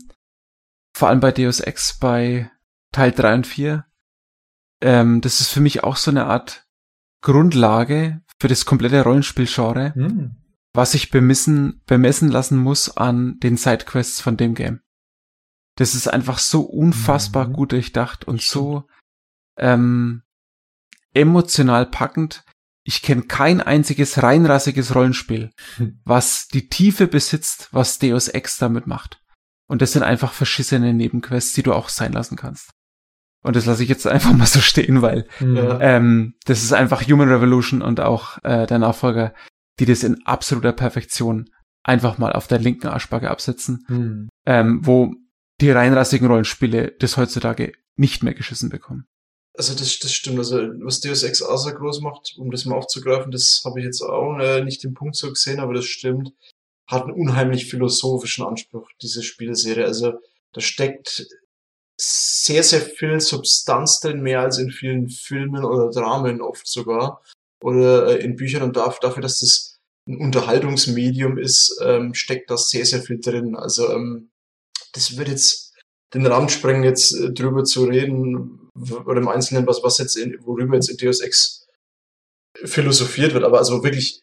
vor 0.96 1.08
allem 1.08 1.20
bei 1.20 1.30
Deus 1.30 1.60
Ex 1.60 1.98
bei 1.98 2.50
Teil 2.92 3.12
3 3.12 3.34
und 3.34 3.46
4, 3.46 3.84
ähm, 4.80 5.20
das 5.20 5.40
ist 5.40 5.50
für 5.50 5.60
mich 5.60 5.84
auch 5.84 5.96
so 5.96 6.10
eine 6.10 6.24
Art 6.24 6.64
Grundlage 7.22 8.22
für 8.40 8.48
das 8.48 8.64
komplette 8.64 9.02
Rollenspielgenre. 9.02 9.92
Mhm 9.94 10.45
was 10.76 10.94
ich 10.94 11.10
bemessen, 11.10 11.82
bemessen 11.86 12.30
lassen 12.30 12.58
muss 12.58 12.96
an 12.96 13.38
den 13.40 13.56
Sidequests 13.56 14.20
von 14.20 14.36
dem 14.36 14.54
Game. 14.54 14.80
Das 15.76 15.94
ist 15.94 16.08
einfach 16.08 16.38
so 16.38 16.62
unfassbar 16.62 17.48
mhm. 17.48 17.52
gut 17.52 17.72
durchdacht 17.72 18.24
und 18.24 18.40
so 18.40 18.86
ähm, 19.58 20.22
emotional 21.14 21.86
packend. 21.86 22.44
Ich 22.84 23.02
kenne 23.02 23.22
kein 23.22 23.60
einziges 23.60 24.22
reinrassiges 24.22 24.94
Rollenspiel, 24.94 25.50
was 26.04 26.48
die 26.48 26.68
Tiefe 26.68 27.06
besitzt, 27.06 27.68
was 27.72 27.98
Deus 27.98 28.28
Ex 28.28 28.58
damit 28.58 28.86
macht. 28.86 29.20
Und 29.68 29.82
das 29.82 29.92
sind 29.92 30.04
einfach 30.04 30.32
verschissene 30.32 30.94
Nebenquests, 30.94 31.52
die 31.54 31.62
du 31.62 31.72
auch 31.72 31.88
sein 31.88 32.12
lassen 32.12 32.36
kannst. 32.36 32.70
Und 33.42 33.56
das 33.56 33.66
lasse 33.66 33.82
ich 33.82 33.88
jetzt 33.88 34.06
einfach 34.06 34.32
mal 34.32 34.46
so 34.46 34.60
stehen, 34.60 35.02
weil 35.02 35.28
ja. 35.40 35.80
ähm, 35.80 36.34
das 36.44 36.62
ist 36.62 36.72
einfach 36.72 37.02
Human 37.02 37.28
Revolution 37.28 37.82
und 37.82 38.00
auch 38.00 38.38
äh, 38.44 38.66
der 38.66 38.78
Nachfolger 38.78 39.34
die 39.78 39.86
das 39.86 40.02
in 40.02 40.24
absoluter 40.26 40.72
Perfektion 40.72 41.50
einfach 41.82 42.18
mal 42.18 42.32
auf 42.32 42.46
der 42.46 42.58
linken 42.58 42.88
Arschbacke 42.88 43.30
absetzen, 43.30 43.84
hm. 43.86 44.28
ähm, 44.46 44.80
wo 44.82 45.14
die 45.60 45.70
reinrassigen 45.70 46.26
Rollenspiele 46.26 46.92
das 46.98 47.16
heutzutage 47.16 47.72
nicht 47.96 48.22
mehr 48.22 48.34
geschissen 48.34 48.68
bekommen. 48.68 49.06
Also 49.56 49.74
das, 49.74 49.98
das 49.98 50.12
stimmt. 50.12 50.38
Also 50.38 50.58
was 50.82 51.00
Deus 51.00 51.22
Ex 51.22 51.40
außer 51.40 51.72
groß 51.72 52.00
macht, 52.00 52.34
um 52.36 52.50
das 52.50 52.66
mal 52.66 52.76
aufzugreifen, 52.76 53.30
das 53.30 53.62
habe 53.64 53.80
ich 53.80 53.86
jetzt 53.86 54.02
auch 54.02 54.38
äh, 54.38 54.62
nicht 54.62 54.84
den 54.84 54.94
Punkt 54.94 55.16
so 55.16 55.30
gesehen, 55.30 55.60
aber 55.60 55.74
das 55.74 55.86
stimmt. 55.86 56.32
Hat 56.86 57.04
einen 57.04 57.14
unheimlich 57.14 57.68
philosophischen 57.68 58.44
Anspruch, 58.44 58.88
diese 59.00 59.22
Spielserie. 59.22 59.86
Also 59.86 60.12
da 60.52 60.60
steckt 60.60 61.26
sehr, 61.98 62.62
sehr 62.62 62.82
viel 62.82 63.18
Substanz 63.20 64.00
drin, 64.00 64.20
mehr 64.20 64.40
als 64.40 64.58
in 64.58 64.70
vielen 64.70 65.08
Filmen 65.08 65.64
oder 65.64 65.90
Dramen 65.90 66.42
oft 66.42 66.66
sogar 66.66 67.22
oder 67.60 68.08
äh, 68.08 68.24
in 68.24 68.36
Büchern 68.36 68.62
und 68.62 68.76
dafür, 68.76 69.22
dass 69.22 69.40
das 69.40 69.80
ein 70.08 70.18
Unterhaltungsmedium 70.18 71.38
ist, 71.38 71.80
ähm, 71.82 72.14
steckt 72.14 72.50
da 72.50 72.56
sehr, 72.56 72.84
sehr 72.84 73.02
viel 73.02 73.20
drin. 73.20 73.56
Also 73.56 73.90
ähm, 73.92 74.30
das 74.92 75.16
wird 75.16 75.28
jetzt 75.28 75.74
den 76.14 76.26
Rahmen 76.26 76.48
sprengen, 76.48 76.84
jetzt 76.84 77.12
äh, 77.14 77.32
drüber 77.32 77.64
zu 77.64 77.84
reden 77.84 78.70
oder 78.74 79.20
im 79.20 79.28
Einzelnen, 79.28 79.66
was, 79.66 79.82
was 79.82 79.98
jetzt 79.98 80.16
in, 80.16 80.36
worüber 80.44 80.74
jetzt 80.74 80.90
in 80.90 80.96
Deus 80.96 81.20
Ex 81.20 81.66
philosophiert 82.64 83.34
wird, 83.34 83.44
aber 83.44 83.58
also 83.58 83.82
wirklich 83.82 84.22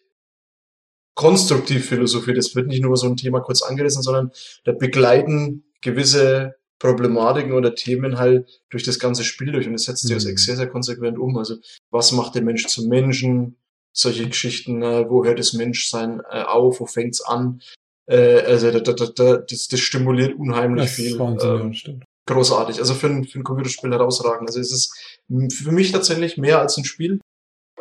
konstruktiv 1.16 1.88
philosophiert. 1.88 2.38
Es 2.38 2.56
wird 2.56 2.68
nicht 2.68 2.82
nur 2.82 2.98
so 2.98 3.08
ein 3.08 3.18
Thema 3.18 3.42
kurz 3.42 3.62
angerissen, 3.62 4.02
sondern 4.02 4.32
da 4.64 4.72
begleiten 4.72 5.66
gewisse 5.82 6.56
Problematiken 6.84 7.54
oder 7.54 7.76
Themen 7.76 8.18
halt 8.18 8.62
durch 8.70 8.84
das 8.84 9.00
ganze 9.00 9.24
Spiel 9.24 9.54
durch 9.54 9.68
und 9.68 9.74
das 9.74 9.84
setzt 9.84 10.04
mhm. 10.04 10.10
Deus 10.10 10.26
Ex 10.26 10.44
sehr, 10.44 10.58
sehr 10.58 10.68
konsequent 10.68 11.18
um. 11.18 11.38
Also 11.38 11.56
was 11.92 12.12
macht 12.12 12.36
der 12.36 12.44
Mensch 12.44 12.68
zum 12.68 12.90
Menschen? 12.90 13.56
Solche 13.96 14.28
Geschichten, 14.28 14.82
äh, 14.82 15.10
wo 15.10 15.24
hört 15.24 15.40
das 15.40 15.54
Menschsein 15.54 16.22
äh, 16.30 16.42
auf, 16.42 16.82
wo 16.82 16.86
fängt's 16.86 17.22
an? 17.22 17.62
Äh, 18.06 18.42
also 18.42 18.72
da, 18.72 18.80
da, 18.80 19.06
da, 19.06 19.38
das, 19.38 19.68
das 19.70 19.80
stimuliert 19.80 20.38
unheimlich 20.38 20.86
das 20.86 20.94
viel. 20.94 21.18
Wahnsinn, 21.20 21.74
ähm, 21.86 22.02
großartig. 22.26 22.80
Also 22.80 22.96
für 22.96 23.08
ein, 23.08 23.24
für 23.24 23.40
ein 23.40 23.44
Computerspiel 23.44 23.92
herausragend. 23.92 24.50
Also 24.50 24.60
es 24.60 24.74
ist 24.74 25.18
für 25.54 25.72
mich 25.72 25.94
tatsächlich 25.94 26.38
mehr 26.38 26.60
als 26.60 26.76
ein 26.78 26.84
Spiel. 26.86 27.22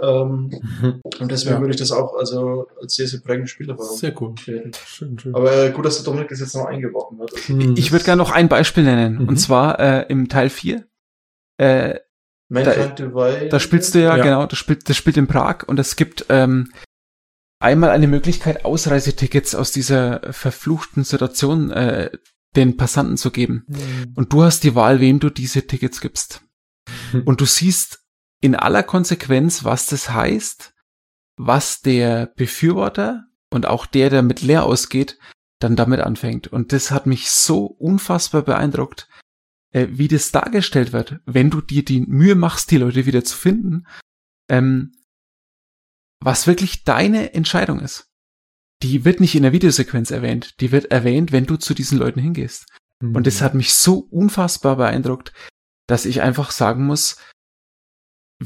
Ähm. 0.02 0.50
Und 1.20 1.30
deswegen 1.30 1.54
ja. 1.54 1.60
würde 1.60 1.72
ich 1.72 1.80
das 1.80 1.92
auch 1.92 2.16
also 2.16 2.66
als 2.80 2.94
sehr, 2.94 3.06
sehr 3.06 3.20
prägende 3.20 3.48
Spielerfahrung 3.48 3.96
Sehr 3.96 4.20
cool. 4.20 4.34
Schön, 4.38 4.72
schön. 5.18 5.34
Aber 5.34 5.70
gut, 5.70 5.84
dass 5.84 5.96
der 5.96 6.04
Dominik 6.04 6.28
das 6.28 6.40
jetzt 6.40 6.56
noch 6.56 6.66
eingeworfen 6.66 7.20
hat. 7.20 7.32
Also, 7.32 7.52
mhm. 7.52 7.74
Ich 7.76 7.92
würde 7.92 8.04
gerne 8.04 8.20
noch 8.20 8.32
ein 8.32 8.48
Beispiel 8.48 8.82
nennen. 8.82 9.22
Mhm. 9.22 9.28
Und 9.28 9.36
zwar 9.38 9.78
äh, 9.78 10.06
im 10.08 10.28
Teil 10.28 10.50
4. 10.50 10.84
Äh, 11.58 12.00
da, 12.48 12.94
da 13.48 13.60
spielst 13.60 13.94
du 13.94 14.00
ja, 14.00 14.16
ja, 14.16 14.22
genau, 14.22 14.46
das 14.46 14.58
spielt, 14.58 14.86
das 14.86 14.96
spielt 14.96 15.16
in 15.16 15.26
Prag 15.26 15.62
und 15.66 15.78
es 15.78 15.96
gibt 15.96 16.26
ähm, 16.28 16.70
einmal 17.60 17.88
eine 17.88 18.08
Möglichkeit, 18.08 18.66
Ausreisetickets 18.66 19.54
aus 19.54 19.72
dieser 19.72 20.20
verfluchten 20.32 21.04
Situation 21.04 21.70
äh, 21.70 22.10
den 22.54 22.76
Passanten 22.76 23.16
zu 23.16 23.30
geben. 23.30 23.64
Mhm. 23.68 24.12
Und 24.16 24.32
du 24.34 24.42
hast 24.42 24.64
die 24.64 24.74
Wahl, 24.74 25.00
wem 25.00 25.18
du 25.18 25.30
diese 25.30 25.66
Tickets 25.66 26.02
gibst. 26.02 26.42
Mhm. 27.12 27.22
Und 27.24 27.40
du 27.40 27.46
siehst 27.46 28.01
in 28.42 28.56
aller 28.56 28.82
Konsequenz, 28.82 29.64
was 29.64 29.86
das 29.86 30.10
heißt, 30.10 30.74
was 31.36 31.80
der 31.80 32.26
Befürworter 32.36 33.24
und 33.50 33.66
auch 33.66 33.86
der, 33.86 34.10
der 34.10 34.22
mit 34.22 34.42
leer 34.42 34.64
ausgeht, 34.64 35.18
dann 35.60 35.76
damit 35.76 36.00
anfängt. 36.00 36.48
Und 36.48 36.72
das 36.72 36.90
hat 36.90 37.06
mich 37.06 37.30
so 37.30 37.66
unfassbar 37.66 38.42
beeindruckt, 38.42 39.08
äh, 39.70 39.86
wie 39.92 40.08
das 40.08 40.32
dargestellt 40.32 40.92
wird, 40.92 41.20
wenn 41.24 41.50
du 41.50 41.60
dir 41.60 41.84
die 41.84 42.00
Mühe 42.00 42.34
machst, 42.34 42.72
die 42.72 42.78
Leute 42.78 43.06
wieder 43.06 43.24
zu 43.24 43.36
finden, 43.36 43.86
ähm, 44.50 44.92
was 46.20 46.48
wirklich 46.48 46.82
deine 46.82 47.34
Entscheidung 47.34 47.78
ist. 47.78 48.08
Die 48.82 49.04
wird 49.04 49.20
nicht 49.20 49.36
in 49.36 49.44
der 49.44 49.52
Videosequenz 49.52 50.10
erwähnt, 50.10 50.60
die 50.60 50.72
wird 50.72 50.86
erwähnt, 50.90 51.30
wenn 51.30 51.46
du 51.46 51.56
zu 51.56 51.74
diesen 51.74 51.98
Leuten 51.98 52.20
hingehst. 52.20 52.66
Mhm. 53.00 53.14
Und 53.14 53.28
das 53.28 53.40
hat 53.40 53.54
mich 53.54 53.72
so 53.72 53.98
unfassbar 53.98 54.76
beeindruckt, 54.76 55.32
dass 55.86 56.06
ich 56.06 56.22
einfach 56.22 56.50
sagen 56.50 56.84
muss, 56.84 57.18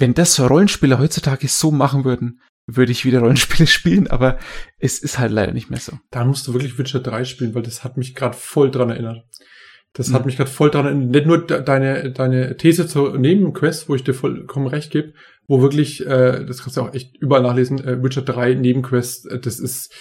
wenn 0.00 0.14
das 0.14 0.38
Rollenspieler 0.38 0.98
heutzutage 0.98 1.48
so 1.48 1.70
machen 1.70 2.04
würden, 2.04 2.40
würde 2.66 2.92
ich 2.92 3.04
wieder 3.04 3.20
Rollenspiele 3.20 3.66
spielen, 3.66 4.08
aber 4.08 4.38
es 4.78 4.98
ist 4.98 5.18
halt 5.18 5.32
leider 5.32 5.52
nicht 5.52 5.70
mehr 5.70 5.80
so. 5.80 5.98
Da 6.10 6.24
musst 6.24 6.46
du 6.46 6.52
wirklich 6.52 6.78
Witcher 6.78 7.00
3 7.00 7.24
spielen, 7.24 7.54
weil 7.54 7.62
das 7.62 7.84
hat 7.84 7.96
mich 7.96 8.14
gerade 8.14 8.36
voll 8.36 8.70
dran 8.70 8.90
erinnert. 8.90 9.24
Das 9.92 10.08
mhm. 10.08 10.14
hat 10.14 10.26
mich 10.26 10.36
gerade 10.36 10.50
voll 10.50 10.70
dran 10.70 10.86
erinnert. 10.86 11.10
Nicht 11.10 11.26
nur 11.26 11.46
deine, 11.46 12.10
deine 12.12 12.56
These 12.56 12.86
zur 12.86 13.18
Nebenquest, 13.18 13.88
wo 13.88 13.94
ich 13.94 14.04
dir 14.04 14.14
vollkommen 14.14 14.66
recht 14.66 14.90
gebe, 14.90 15.14
wo 15.46 15.62
wirklich, 15.62 16.04
äh, 16.04 16.44
das 16.44 16.62
kannst 16.62 16.76
du 16.76 16.82
auch 16.82 16.92
echt 16.92 17.16
überall 17.16 17.42
nachlesen, 17.42 17.82
äh, 17.82 18.02
Witcher 18.02 18.22
3 18.22 18.54
Nebenquest, 18.54 19.30
äh, 19.30 19.38
das 19.38 19.60
ist, 19.60 19.92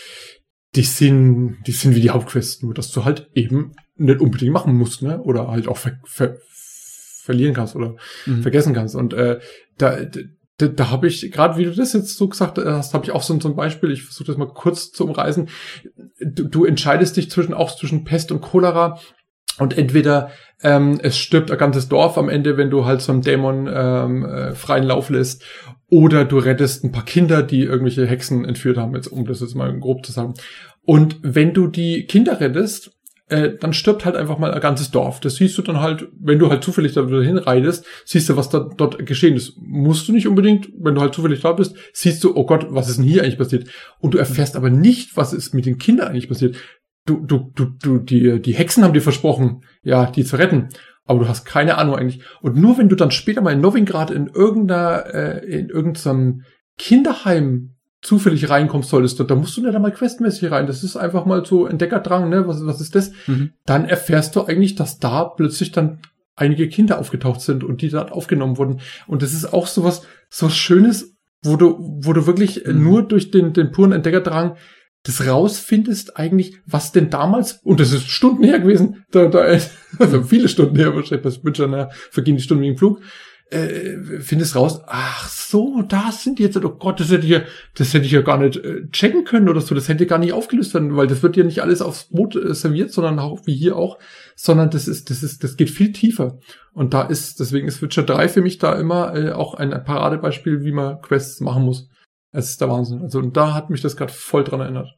die 0.76 0.84
sind, 0.84 1.58
die 1.66 1.72
sind 1.72 1.96
wie 1.96 2.02
die 2.02 2.10
Hauptquest, 2.10 2.64
nur 2.64 2.74
dass 2.74 2.92
du 2.92 3.06
halt 3.06 3.30
eben 3.34 3.74
nicht 3.96 4.20
unbedingt 4.20 4.52
machen 4.52 4.76
musst, 4.76 5.02
ne? 5.02 5.22
Oder 5.22 5.48
halt 5.48 5.70
auch 5.70 5.78
ver, 5.78 6.00
ver, 6.04 6.38
verlieren 7.26 7.54
kannst 7.54 7.76
oder 7.76 7.96
mhm. 8.26 8.42
vergessen 8.42 8.74
kannst. 8.74 8.96
Und 8.96 9.14
äh, 9.14 9.40
da, 9.78 9.98
da, 10.58 10.68
da 10.68 10.90
habe 10.90 11.08
ich, 11.08 11.32
gerade 11.32 11.58
wie 11.58 11.66
du 11.66 11.72
das 11.72 11.94
jetzt 11.94 12.16
so 12.18 12.30
gesagt 12.30 12.58
hast, 12.58 12.94
habe 12.94 13.04
ich 13.06 13.12
auch 13.12 13.24
so, 13.24 13.38
so 13.40 13.50
ein 13.50 13.56
Beispiel, 13.56 13.92
ich 13.92 14.04
versuche 14.04 14.28
das 14.28 14.38
mal 14.38 14.48
kurz 14.48 14.92
zu 14.92 15.06
umreißen. 15.06 15.50
Du, 16.20 16.44
du 16.46 16.66
entscheidest 16.66 17.18
dich 17.18 17.30
zwischen 17.30 17.54
auch 17.54 17.76
zwischen 17.76 18.06
Pest 18.06 18.32
und 18.32 18.42
Cholera 18.42 19.00
und 19.58 19.78
entweder 19.78 20.32
ähm, 20.62 21.00
es 21.02 21.18
stirbt 21.18 21.52
ein 21.52 21.58
ganzes 21.58 21.90
Dorf 21.90 22.18
am 22.18 22.30
Ende, 22.30 22.58
wenn 22.58 22.70
du 22.70 22.86
halt 22.86 23.02
so 23.02 23.12
einen 23.12 23.22
Dämon 23.22 23.70
ähm, 23.72 24.26
äh, 24.26 24.54
freien 24.54 24.86
Lauf 24.86 25.10
lässt, 25.10 25.44
oder 25.90 26.26
du 26.26 26.40
rettest 26.40 26.84
ein 26.84 26.92
paar 26.92 27.06
Kinder, 27.06 27.44
die 27.44 27.64
irgendwelche 27.64 28.06
Hexen 28.06 28.44
entführt 28.44 28.78
haben, 28.78 28.96
jetzt, 28.96 29.08
um 29.08 29.26
das 29.26 29.42
jetzt 29.42 29.56
mal 29.56 29.78
grob 29.80 30.06
zu 30.06 30.12
sagen. 30.12 30.34
Und 30.84 31.18
wenn 31.22 31.54
du 31.54 31.68
die 31.68 32.06
Kinder 32.06 32.40
rettest, 32.40 32.92
äh, 33.28 33.58
dann 33.60 33.74
stirbt 33.74 34.06
halt 34.06 34.16
einfach 34.16 34.38
mal 34.38 34.54
ein 34.54 34.62
ganzes 34.62 34.92
Dorf. 34.92 35.20
Das 35.20 35.36
siehst 35.36 35.58
du 35.58 35.62
dann 35.62 35.80
halt, 35.80 36.08
wenn 36.20 36.38
du 36.38 36.50
halt 36.50 36.64
zufällig 36.64 36.94
da 36.94 37.08
wieder 37.08 37.24
hinreitest, 37.24 37.86
siehst 38.06 38.30
du, 38.30 38.38
was 38.38 38.50
da 38.50 38.70
dort 38.78 39.04
geschehen 39.06 39.36
ist. 39.36 39.58
Musst 39.60 40.08
du 40.08 40.12
nicht 40.12 40.28
unbedingt, 40.28 40.70
wenn 40.78 40.96
du 40.96 41.02
halt 41.02 41.16
zufällig 41.16 41.42
da 41.42 41.54
bist, 41.54 41.76
siehst 41.94 42.24
du, 42.24 42.36
oh 42.36 42.46
Gott, 42.46 42.68
was 42.70 42.90
ist 42.90 42.98
denn 42.98 43.06
hier 43.06 43.24
eigentlich 43.24 43.38
passiert? 43.38 43.68
Und 44.00 44.14
du 44.14 44.20
erfährst 44.20 44.56
aber 44.56 44.70
nicht, 44.70 45.18
was 45.18 45.34
ist 45.34 45.54
mit 45.54 45.66
den 45.66 45.80
Kindern 45.80 46.10
eigentlich 46.10 46.30
passiert. 46.30 46.58
Du, 47.08 47.26
du, 47.26 47.52
du, 47.56 47.66
du, 47.66 47.98
die, 48.00 48.42
die 48.42 48.54
Hexen 48.54 48.84
haben 48.84 48.94
dir 48.94 49.02
versprochen, 49.02 49.64
ja, 49.84 50.06
die 50.06 50.24
zu 50.24 50.38
retten. 50.38 50.70
Aber 51.06 51.20
du 51.20 51.28
hast 51.28 51.46
keine 51.46 51.78
Ahnung 51.78 51.96
eigentlich. 51.96 52.22
Und 52.42 52.56
nur 52.56 52.78
wenn 52.78 52.90
du 52.90 52.96
dann 52.96 53.12
später 53.12 53.42
mal 53.42 53.54
in 53.54 53.62
Novigrad 53.62 54.10
in 54.10 54.28
irgendeiner, 54.28 55.14
äh, 55.14 55.46
in 55.46 55.70
irgendeinem 55.70 56.44
Kinderheim 56.78 57.75
zufällig 58.06 58.50
reinkommst 58.50 58.90
solltest, 58.90 59.20
da 59.20 59.36
musst 59.36 59.58
du 59.58 59.62
nicht 59.62 59.76
einmal 59.76 59.92
questmäßig 59.92 60.52
rein. 60.52 60.68
Das 60.68 60.84
ist 60.84 60.96
einfach 60.96 61.26
mal 61.26 61.46
so 61.46 61.66
Entdeckerdrang, 61.66 62.30
ne? 62.30 62.48
Was, 62.48 62.66
was 62.66 62.82
ist 62.82 62.96
das? 62.96 63.12
Mhm. 63.28 63.52
Dann 63.66 63.86
erfährst 63.86 64.36
du 64.36 64.46
eigentlich, 64.46 64.76
dass 64.76 65.00
da 65.00 65.24
plötzlich 65.26 65.72
dann 65.72 66.00
einige 66.36 66.70
Kinder 66.70 67.00
aufgetaucht 67.00 67.42
sind 67.42 67.64
und 67.64 67.82
die 67.82 67.90
dort 67.90 68.12
aufgenommen 68.12 68.58
wurden. 68.58 68.82
Und 69.08 69.22
das 69.22 69.34
ist 69.34 69.54
auch 69.54 69.68
sowas, 69.68 70.04
so 70.30 70.46
was 70.46 70.56
Schönes, 70.56 71.16
wo 71.42 71.56
du, 71.56 71.78
wo 71.80 72.14
du 72.14 72.28
wirklich 72.28 72.66
mhm. 72.66 72.84
nur 72.84 73.04
durch 73.04 73.32
den, 73.32 73.54
den 73.54 73.72
puren 73.72 73.92
Entdeckerdrang 73.92 74.56
das 75.06 75.28
rausfindest 75.28 76.18
eigentlich, 76.18 76.58
was 76.66 76.92
denn 76.92 77.12
damals, 77.12 77.60
und 77.64 77.80
das 77.80 77.94
ist 77.94 78.10
Stunden 78.10 78.44
her 78.44 78.60
gewesen, 78.60 79.06
da, 79.12 79.28
da, 79.28 79.40
also 80.00 80.24
viele 80.24 80.50
Stunden 80.50 80.76
her, 80.76 80.96
wahrscheinlich 80.96 81.24
bei 81.24 81.30
Switcher, 81.30 81.68
ne, 81.68 81.90
vergehen 82.10 82.38
die 82.38 82.44
Stunden 82.44 82.64
wie 82.64 82.70
im 82.70 82.78
Flug, 82.78 83.02
äh, 83.52 83.98
findest 84.22 84.56
raus, 84.56 84.82
ach 84.88 85.30
so, 85.30 85.84
da 85.88 86.12
sind 86.12 86.40
die 86.40 86.44
jetzt, 86.44 86.58
oh 86.58 86.70
Gott, 86.70 87.00
das 87.00 87.12
hätte 87.12 87.26
ich 87.26 87.32
ja, 87.32 87.42
das 87.76 87.94
hätte 87.94 88.06
ich 88.06 88.12
ja 88.12 88.22
gar 88.22 88.38
nicht 88.38 88.58
äh, 88.58 88.90
checken 88.90 89.24
können 89.24 89.50
oder 89.50 89.62
so, 89.62 89.76
das 89.76 89.88
hätte 89.88 90.08
gar 90.08 90.18
nicht 90.18 90.34
aufgelöst 90.34 90.74
werden, 90.74 90.96
weil 90.96 91.08
das 91.08 91.22
wird 91.22 91.38
ja 91.38 91.44
nicht 91.44 91.62
alles 91.62 91.82
aufs 91.82 92.06
Boot 92.06 92.36
äh, 92.36 92.54
serviert, 92.56 92.92
sondern 92.92 93.20
auch 93.20 93.46
wie 93.46 93.56
hier 93.56 93.76
auch, 93.76 94.00
sondern 94.36 94.72
das 94.72 94.88
ist, 94.88 95.10
das 95.10 95.22
ist, 95.22 95.44
das 95.44 95.58
geht 95.58 95.70
viel 95.70 95.92
tiefer. 95.92 96.40
Und 96.74 96.94
da 96.94 97.04
ist, 97.04 97.40
deswegen 97.40 97.68
ist 97.68 97.82
Witcher 97.82 98.04
3 98.04 98.30
für 98.30 98.42
mich 98.42 98.58
da 98.58 98.74
immer 98.74 99.16
äh, 99.16 99.32
auch 99.32 99.54
ein 99.54 99.70
Paradebeispiel, 99.70 100.64
wie 100.64 100.72
man 100.72 101.02
Quests 101.02 101.40
machen 101.40 101.64
muss. 101.64 101.88
Es 102.32 102.50
ist 102.50 102.62
der 102.62 102.70
Wahnsinn. 102.70 103.02
Also, 103.02 103.20
und 103.20 103.38
da 103.38 103.54
hat 103.54 103.70
mich 103.70 103.82
das 103.82 103.96
gerade 103.96 104.12
voll 104.12 104.44
dran 104.44 104.60
erinnert. 104.60 104.90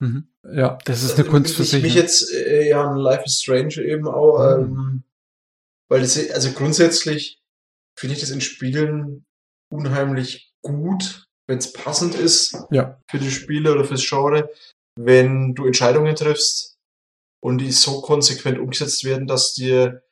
Mhm. 0.00 0.28
Ja, 0.52 0.76
das 0.84 1.04
ist 1.04 1.18
eine 1.18 1.28
Kunst 1.28 1.56
für 1.56 1.62
sich. 1.62 1.78
Ich 1.78 1.82
mich 1.82 1.94
jetzt 1.94 2.34
äh, 2.34 2.68
ja 2.68 2.92
Life 2.92 3.22
is 3.24 3.40
Strange 3.40 3.76
eben 3.76 4.08
auch, 4.08 4.58
mhm. 4.58 4.64
ähm, 4.64 5.04
weil 5.88 6.00
das, 6.00 6.18
also 6.32 6.50
grundsätzlich 6.50 7.41
finde 7.98 8.14
ich 8.14 8.20
das 8.20 8.30
in 8.30 8.40
Spielen 8.40 9.24
unheimlich 9.70 10.52
gut, 10.62 11.26
wenn 11.46 11.58
es 11.58 11.72
passend 11.72 12.14
ist 12.14 12.56
ja. 12.70 13.00
für 13.10 13.18
die 13.18 13.30
Spiele 13.30 13.72
oder 13.72 13.84
fürs 13.84 14.08
Genre, 14.08 14.50
wenn 14.96 15.54
du 15.54 15.66
Entscheidungen 15.66 16.14
triffst 16.14 16.78
und 17.40 17.58
die 17.58 17.72
so 17.72 18.00
konsequent 18.02 18.58
umgesetzt 18.58 19.04
werden, 19.04 19.26
dass 19.26 19.54
dir 19.54 20.02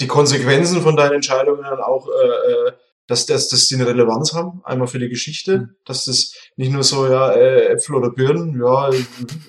die 0.00 0.06
Konsequenzen 0.06 0.82
von 0.82 0.96
deinen 0.96 1.14
Entscheidungen 1.14 1.62
dann 1.62 1.80
auch, 1.80 2.08
äh, 2.08 2.52
äh 2.68 2.72
dass, 3.06 3.26
das, 3.26 3.48
dass 3.48 3.68
die 3.68 3.74
eine 3.74 3.86
Relevanz 3.86 4.32
haben, 4.32 4.62
einmal 4.64 4.88
für 4.88 4.98
die 4.98 5.10
Geschichte, 5.10 5.58
mhm. 5.58 5.76
dass 5.84 6.06
das 6.06 6.32
nicht 6.56 6.72
nur 6.72 6.82
so, 6.82 7.06
ja, 7.06 7.32
äh, 7.32 7.66
Äpfel 7.66 7.96
oder 7.96 8.10
Birnen, 8.10 8.58
ja, 8.58 8.90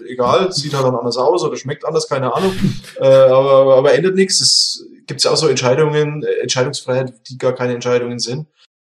egal, 0.05 0.51
sieht 0.51 0.73
halt 0.73 0.85
dann 0.85 0.95
anders 0.95 1.15
aus 1.15 1.41
oder 1.41 1.55
schmeckt 1.55 1.85
anders, 1.85 2.09
keine 2.09 2.33
Ahnung, 2.33 2.53
äh, 2.99 3.05
aber, 3.05 3.77
aber 3.77 3.93
ändert 3.93 4.15
nichts, 4.15 4.41
es 4.41 4.85
gibt 5.07 5.23
ja 5.23 5.31
auch 5.31 5.37
so 5.37 5.47
Entscheidungen, 5.47 6.23
äh, 6.23 6.41
Entscheidungsfreiheit, 6.41 7.13
die 7.29 7.37
gar 7.37 7.53
keine 7.53 7.73
Entscheidungen 7.73 8.19
sind, 8.19 8.47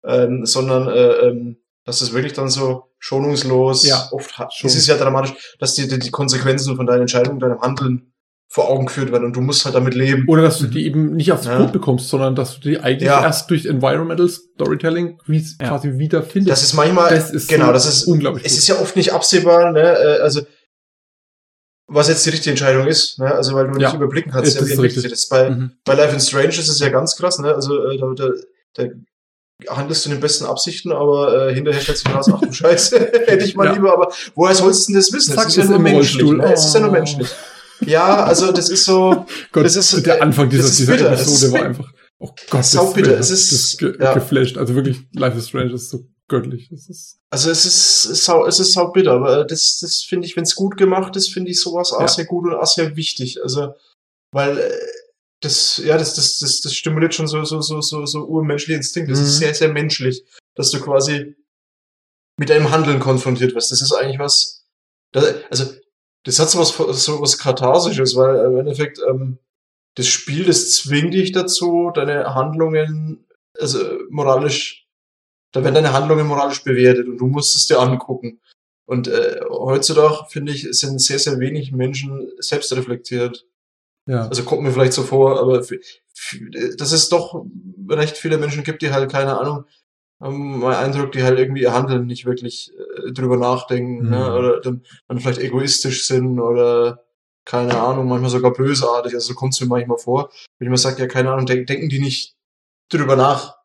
ähm, 0.05 0.45
sondern 0.47 0.89
äh, 0.89 1.29
ähm, 1.29 1.57
dass 1.85 1.99
das 1.99 2.13
wirklich 2.13 2.33
dann 2.33 2.49
so 2.49 2.93
schonungslos 2.99 3.87
ja, 3.87 4.09
oft 4.13 4.39
hat. 4.39 4.53
Es 4.63 4.77
ist 4.77 4.87
ja 4.87 4.97
dramatisch, 4.97 5.35
dass 5.59 5.75
die, 5.75 5.89
die, 5.89 6.11
Konsequenzen 6.11 6.77
von 6.77 6.87
deinen 6.87 7.03
Entscheidungen, 7.03 7.41
deinem 7.41 7.61
Handeln 7.61 8.13
vor 8.47 8.69
Augen 8.69 8.87
geführt 8.87 9.11
werden 9.11 9.25
und 9.25 9.35
du 9.35 9.41
musst 9.41 9.65
halt 9.65 9.75
damit 9.75 9.95
leben. 9.95 10.27
Oder 10.29 10.43
dass 10.43 10.59
du 10.59 10.67
die 10.67 10.85
eben 10.85 11.17
nicht 11.17 11.33
aufs 11.33 11.47
ja. 11.47 11.57
Brot 11.57 11.73
bekommst, 11.73 12.09
sondern 12.11 12.37
dass 12.37 12.61
du 12.61 12.69
die 12.69 12.79
eigentlich 12.79 13.09
ja. 13.09 13.23
erst 13.23 13.51
durch 13.51 13.65
Environmental 13.65 14.29
Storytelling 14.29 15.19
ja. 15.27 15.69
quasi 15.69 15.99
wiederfindest. 15.99 16.53
Das 16.53 16.63
ist 16.63 16.75
manchmal, 16.75 17.11
das 17.11 17.31
ist 17.31 17.49
genau, 17.49 17.67
so 17.67 17.73
das 17.73 17.87
ist 17.87 18.05
unglaublich. 18.05 18.45
Es 18.45 18.53
gut. 18.53 18.59
ist 18.59 18.69
ja 18.69 18.79
oft 18.79 18.95
nicht 18.95 19.13
absehbar, 19.13 19.73
ne, 19.73 19.81
äh, 19.81 20.21
also 20.21 20.43
was 21.87 22.09
jetzt 22.09 22.25
die 22.25 22.31
richtige 22.31 22.51
Entscheidung 22.51 22.87
ist, 22.87 23.19
ne? 23.19 23.35
also 23.35 23.55
weil 23.55 23.69
du 23.69 23.79
nicht 23.79 23.93
überblicken 23.93 24.33
kannst, 24.33 24.59
das, 24.59 24.69
ja, 24.69 24.75
ist 24.75 24.81
richtig. 24.81 25.11
das 25.11 25.29
bei, 25.29 25.51
mhm. 25.51 25.73
bei 25.85 25.95
Life 25.95 26.15
in 26.15 26.21
Strange 26.21 26.49
ist 26.49 26.69
es 26.69 26.79
ja 26.79 26.89
ganz 26.89 27.17
krass, 27.17 27.39
ne? 27.39 27.55
also 27.55 27.91
äh, 27.91 27.99
da, 27.99 28.15
da, 28.15 28.29
da 28.75 29.77
handelst 29.77 30.05
du 30.05 30.11
in 30.11 30.17
den 30.17 30.21
besten 30.21 30.45
Absichten, 30.47 30.93
aber 30.93 31.49
äh, 31.49 31.55
hinterher 31.55 31.81
stellst 31.81 32.07
du 32.07 32.13
raus, 32.13 32.31
ach 32.33 32.41
du 32.41 32.53
Scheiße, 32.53 32.99
hätte 33.27 33.45
ich 33.45 33.55
mal 33.55 33.67
ja. 33.67 33.73
lieber, 33.73 33.93
aber 33.93 34.13
woher 34.35 34.55
sollst 34.55 34.89
du 34.89 34.93
denn 34.93 35.01
das 35.01 35.13
wissen? 35.13 35.35
Zack, 35.35 35.49
es 35.49 35.57
ist 35.57 35.65
ja 35.65 35.71
nur 35.71 35.79
menschlich. 35.79 36.31
Ne? 36.31 36.53
Es 36.53 36.67
ist 36.67 36.75
ja 36.75 36.81
nur 36.81 36.91
oh. 36.91 36.93
menschlich. 36.93 37.29
Ja, 37.87 38.25
also 38.25 38.53
das 38.53 38.69
ist 38.69 38.85
so. 38.85 39.27
Gott, 39.53 39.65
das 39.65 39.77
ist 39.77 40.07
der 40.07 40.23
Anfang 40.23 40.49
dieser, 40.49 40.69
dieser 40.69 40.93
bitter. 40.93 41.13
Episode 41.13 41.53
war 41.53 41.65
einfach. 41.65 41.93
Oh 42.19 42.31
Gott, 42.51 42.65
sau 42.65 42.93
bitter. 42.93 43.19
Es 43.19 43.31
ist 43.31 43.79
ge 43.79 43.97
ja. 43.99 44.15
geflasht. 44.15 44.57
Also 44.57 44.75
wirklich, 44.75 45.01
Life 45.13 45.37
is 45.37 45.49
Strange 45.49 45.73
ist 45.73 45.91
so 45.91 46.05
göttlich. 46.33 46.69
Das 46.71 46.89
ist 46.89 47.21
also 47.31 47.51
es 47.51 47.65
ist, 47.65 48.05
ist 48.07 48.25
sau, 48.25 48.47
es 48.47 48.59
ist 48.59 48.73
sau 48.73 48.91
bitter, 48.91 49.13
aber 49.13 49.45
das, 49.45 49.79
das 49.81 50.03
finde 50.03 50.27
ich, 50.27 50.37
wenn 50.37 50.45
es 50.45 50.55
gut 50.55 50.77
gemacht 50.77 51.15
ist, 51.17 51.33
finde 51.33 51.51
ich 51.51 51.61
sowas 51.61 51.93
auch 51.93 52.01
ja. 52.01 52.09
sehr 52.09 52.25
gut 52.25 52.47
und 52.47 52.55
auch 52.55 52.67
sehr 52.67 52.97
wichtig. 52.97 53.43
Also, 53.43 53.75
weil 54.33 54.59
äh, 54.59 54.71
das, 55.41 55.77
ja, 55.85 55.99
das, 55.99 56.15
das, 56.15 56.39
das, 56.39 56.61
das 56.63 56.75
stimuliert 56.75 57.15
schon 57.15 57.27
so, 57.27 57.45
so, 57.45 57.61
so, 57.61 57.81
so, 57.81 58.07
so 58.07 58.25
urmenschliche 58.25 58.77
Instinkte. 58.77 59.13
Das 59.13 59.21
mhm. 59.21 59.27
ist 59.27 59.39
sehr, 59.39 59.55
sehr 59.55 59.69
menschlich, 59.69 60.25
dass 60.55 60.71
du 60.71 60.81
quasi 60.81 61.37
mit 62.39 62.49
deinem 62.49 62.71
Handeln 62.71 63.01
konfrontiert 63.01 63.55
wirst. 63.55 63.71
Das 63.71 63.83
ist 63.83 63.93
eigentlich 63.93 64.19
was, 64.19 64.65
das, 65.13 65.35
also 65.51 65.67
das 66.25 66.39
hat 66.39 66.51
so 66.51 66.59
was, 66.59 67.05
so 67.05 67.21
was 67.21 67.39
Katharsisches, 67.39 68.17
weil 68.17 68.47
im 68.47 68.59
Endeffekt 68.59 69.01
ähm, 69.09 69.39
das 69.97 70.07
Spiel, 70.07 70.45
das 70.45 70.71
zwingt 70.73 71.13
dich 71.13 71.33
dazu, 71.33 71.91
deine 71.95 72.35
Handlungen, 72.35 73.27
also 73.59 73.79
moralisch, 74.11 74.82
da 75.53 75.63
werden 75.63 75.75
deine 75.75 75.93
Handlungen 75.93 76.27
moralisch 76.27 76.65
bewertet 76.65 77.07
und 77.09 77.19
du 77.19 77.27
musst 77.27 77.55
es 77.57 77.67
dir 77.67 77.79
angucken. 77.79 78.41
Und 78.87 79.09
äh, 79.09 79.41
heutzutage, 79.49 80.27
finde 80.29 80.53
ich, 80.53 80.67
sind 80.73 81.01
sehr, 81.01 81.19
sehr 81.19 81.39
wenig 81.39 81.73
Menschen 81.73 82.31
selbst 82.39 82.75
reflektiert. 82.75 83.47
Ja. 84.07 84.27
Also 84.27 84.43
kommt 84.43 84.63
mir 84.63 84.73
vielleicht 84.73 84.93
so 84.93 85.03
vor, 85.03 85.39
aber 85.41 85.59
dass 85.61 86.93
es 86.93 87.09
doch 87.09 87.47
recht 87.89 88.17
viele 88.17 88.39
Menschen 88.39 88.65
gibt, 88.65 88.83
die 88.83 88.93
halt, 88.93 89.11
keine 89.11 89.39
Ahnung, 89.39 89.65
haben 90.21 90.61
mein 90.61 90.77
Eindruck, 90.77 91.13
die 91.13 91.23
halt 91.23 91.39
irgendwie 91.39 91.63
ihr 91.63 91.73
Handeln 91.73 92.07
nicht 92.07 92.25
wirklich 92.27 92.73
äh, 92.77 93.13
drüber 93.13 93.37
nachdenken, 93.37 94.09
ne? 94.09 94.17
Mhm. 94.17 94.35
oder 94.35 94.61
dann, 94.61 94.85
dann 95.09 95.19
vielleicht 95.19 95.41
egoistisch 95.41 96.07
sind 96.07 96.39
oder 96.39 97.05
keine 97.45 97.79
Ahnung, 97.81 98.07
manchmal 98.07 98.31
sogar 98.31 98.53
bösartig. 98.53 99.15
Also 99.15 99.29
so 99.29 99.35
kommt 99.35 99.55
es 99.55 99.61
mir 99.61 99.67
manchmal 99.67 99.99
vor. 99.99 100.31
Wenn 100.59 100.67
ich 100.67 100.71
mir 100.71 100.77
sage, 100.77 101.03
ja, 101.03 101.09
keine 101.09 101.33
Ahnung, 101.33 101.47
denk, 101.47 101.67
denken 101.67 101.89
die 101.89 101.99
nicht 101.99 102.37
drüber 102.89 103.17
nach, 103.17 103.57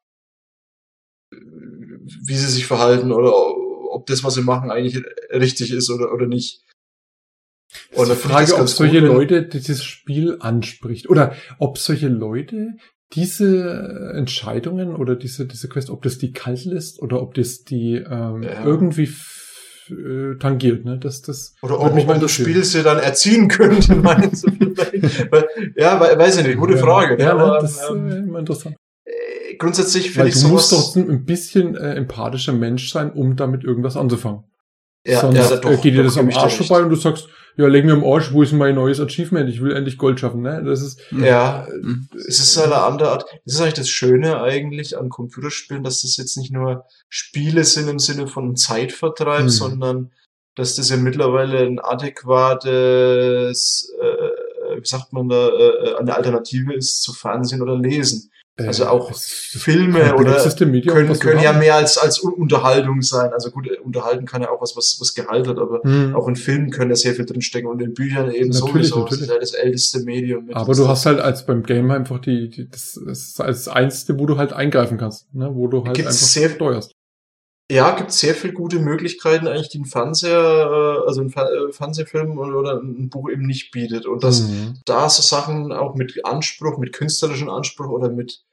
wie 2.26 2.36
sie 2.36 2.48
sich 2.48 2.66
verhalten 2.66 3.12
oder 3.12 3.34
ob 3.92 4.06
das, 4.06 4.24
was 4.24 4.36
sie 4.36 4.42
machen, 4.42 4.72
eigentlich 4.72 5.04
richtig 5.32 5.72
ist 5.72 5.90
oder, 5.90 6.14
oder 6.14 6.28
nicht. 6.28 6.64
Und 7.96 8.10
die 8.10 8.16
Frage, 8.16 8.56
ob 8.56 8.68
solche 8.70 9.02
gut, 9.02 9.10
Leute 9.10 9.44
dieses 9.44 9.84
Spiel 9.84 10.38
anspricht 10.40 11.10
oder 11.10 11.36
ob 11.60 11.78
solche 11.78 12.08
Leute 12.08 12.78
diese 13.14 14.14
Entscheidungen 14.16 14.96
oder 14.96 15.16
diese, 15.16 15.46
diese 15.46 15.70
Quest, 15.70 15.90
ob 15.90 16.02
das 16.02 16.18
die 16.18 16.32
kalt 16.32 16.66
lässt 16.66 17.02
oder 17.02 17.22
ob 17.22 17.34
das 17.34 17.64
die 17.64 17.96
ähm, 17.96 18.44
ja. 18.44 18.66
irgendwie 18.66 19.10
äh, 19.90 20.38
tangiert, 20.38 20.84
ne? 20.84 20.98
Das, 20.98 21.22
das 21.22 21.56
Oder 21.62 21.80
ob, 21.80 21.96
ob 21.96 22.20
das 22.20 22.32
Spiel 22.32 22.64
sie 22.64 22.84
dann 22.84 23.00
erziehen 23.00 23.48
könnte, 23.48 23.96
meinst 23.96 24.46
du 24.46 24.52
ja, 25.76 26.00
weiß 26.00 26.40
ich 26.40 26.48
nicht, 26.48 26.58
gute 26.58 26.78
Frage. 26.78 27.22
Ja, 27.22 27.34
ne? 27.34 27.58
das 27.62 27.72
ist 27.72 27.90
ähm, 27.90 28.12
äh, 28.12 28.18
immer 28.18 28.40
interessant. 28.40 28.76
Äh, 29.58 29.60
grundsätzlich 29.60 30.12
finde 30.12 30.30
ich 30.30 30.42
Du 30.42 30.48
musst 30.48 30.72
doch 30.72 30.96
ein 30.96 31.26
bisschen 31.26 31.76
äh, 31.76 31.96
empathischer 31.96 32.54
Mensch 32.54 32.92
sein, 32.92 33.12
um 33.12 33.36
damit 33.36 33.64
irgendwas 33.64 33.98
anzufangen. 33.98 34.44
Ja, 35.06 35.22
Sonst 35.22 35.38
ja, 35.38 35.56
doch, 35.56 35.82
geht 35.82 35.94
dir 35.94 36.04
das 36.04 36.18
am 36.18 36.30
Arsch 36.30 36.58
vorbei 36.58 36.84
und 36.84 36.90
du 36.90 36.96
sagst, 36.96 37.30
ja, 37.56 37.68
leg 37.68 37.86
mir 37.86 37.94
am 37.94 38.04
Arsch, 38.04 38.34
wo 38.34 38.44
ist 38.44 38.52
mein 38.52 38.76
neues 38.76 39.00
Achievement? 39.00 39.50
Ich 39.50 39.62
will 39.62 39.72
endlich 39.72 39.98
Gold 39.98 40.20
schaffen, 40.20 40.42
ne? 40.42 40.62
Das 40.64 40.82
ist. 40.82 41.00
Ja, 41.12 41.66
äh, 41.66 41.96
es 42.28 42.40
ist 42.40 42.58
eine 42.58 42.76
andere 42.76 43.12
Art. 43.12 43.26
Das 43.46 43.56
ist 43.56 43.62
eigentlich 43.62 43.74
das 43.76 43.90
Schöne 43.90 44.42
eigentlich 44.42 44.98
an 44.98 45.10
Computerspielen, 45.10 45.84
dass 45.84 46.02
das 46.02 46.18
jetzt 46.18 46.38
nicht 46.38 46.52
nur 46.52 46.86
Spiele 47.10 47.64
sind 47.64 47.88
im 47.88 48.00
Sinne 48.00 48.28
von 48.28 48.56
Zeitvertreib, 48.56 49.44
hm. 49.44 49.50
sondern 49.50 50.12
dass 50.56 50.76
das 50.76 50.90
ja 50.90 50.98
mittlerweile 50.98 51.60
ein 51.60 51.80
adäquates, 51.80 52.66
äh, 54.02 54.78
wie 54.82 54.86
sagt 54.86 55.14
man 55.14 55.30
da, 55.30 55.48
äh, 55.48 55.96
eine 56.00 56.16
Alternative 56.16 56.74
ist 56.74 57.02
zu 57.02 57.14
Fernsehen 57.14 57.62
oder 57.62 57.78
Lesen. 57.78 58.30
Also 58.58 58.86
äh, 58.86 58.88
auch 58.88 59.14
Filme 59.14 60.16
oder 60.16 60.44
Medium, 60.66 60.96
können, 60.96 61.20
können 61.20 61.42
ja 61.42 61.54
mehr 61.54 61.76
als, 61.76 61.98
als 61.98 62.20
Unterhaltung 62.20 63.04
sein. 63.04 63.32
Also 63.32 63.52
gut, 63.52 63.70
unterhalten 63.84 64.26
kann 64.26 64.42
ja 64.42 64.50
auch 64.50 64.62
was, 64.62 64.76
was, 64.76 64.98
was 65.00 65.14
Gehalt 65.14 65.48
hat, 65.48 65.60
aber 65.60 65.82
mhm. 65.84 66.16
auch 66.16 66.28
in 66.28 66.36
Filmen 66.36 66.72
können 66.72 66.90
ja 66.90 66.96
sehr 66.96 67.14
viel 67.14 67.26
drinstecken 67.26 67.70
und 67.70 67.82
in 67.82 67.94
Büchern 67.94 68.32
eben 68.32 68.50
natürlich, 68.50 68.90
sowieso. 68.90 69.00
Natürlich. 69.02 69.10
Das 69.10 69.22
ist 69.22 69.30
ja 69.30 69.40
das 69.40 69.54
älteste 69.54 70.00
Medium. 70.00 70.50
Aber 70.54 70.74
du 70.74 70.88
hast 70.88 71.06
halt 71.06 71.20
als 71.20 71.46
beim 71.46 71.64
Game 71.64 71.92
einfach 71.92 72.20
die, 72.20 72.50
die 72.50 72.68
das, 72.68 72.98
ist 72.98 73.40
als 73.40 73.68
einzige, 73.68 74.18
wo 74.20 74.26
du 74.26 74.38
halt 74.38 74.54
eingreifen 74.54 74.98
kannst, 74.98 75.34
ne? 75.36 75.52
wo 75.54 75.68
du 75.68 75.86
halt 75.86 75.96
Gibt's 75.96 76.16
einfach 76.16 76.28
sehr, 76.28 76.50
steuerst. 76.50 76.92
Ja, 77.70 77.92
gibt 77.96 78.12
sehr 78.14 78.34
viele 78.34 78.54
gute 78.54 78.80
Möglichkeiten 78.80 79.46
eigentlich, 79.46 79.68
die 79.68 79.80
ein 79.80 79.86
Fernseher, 79.86 80.32
äh, 80.32 81.06
also 81.06 81.22
ein 81.22 81.34
äh, 81.34 81.74
Fernsehfilm 81.74 82.38
oder 82.38 82.82
ein 82.82 83.10
Buch 83.10 83.30
eben 83.30 83.46
nicht 83.46 83.72
bietet. 83.72 84.06
Und 84.06 84.24
dass 84.24 84.44
mhm. 84.44 84.76
da 84.86 85.10
so 85.10 85.22
Sachen 85.22 85.74
auch 85.74 85.96
mit 85.96 86.26
Anspruch, 86.26 86.78
mit 86.78 86.94
künstlerischem 86.94 87.50
Anspruch 87.50 87.90
oder 87.90 88.10
mit 88.10 88.32
äh, 88.32 88.47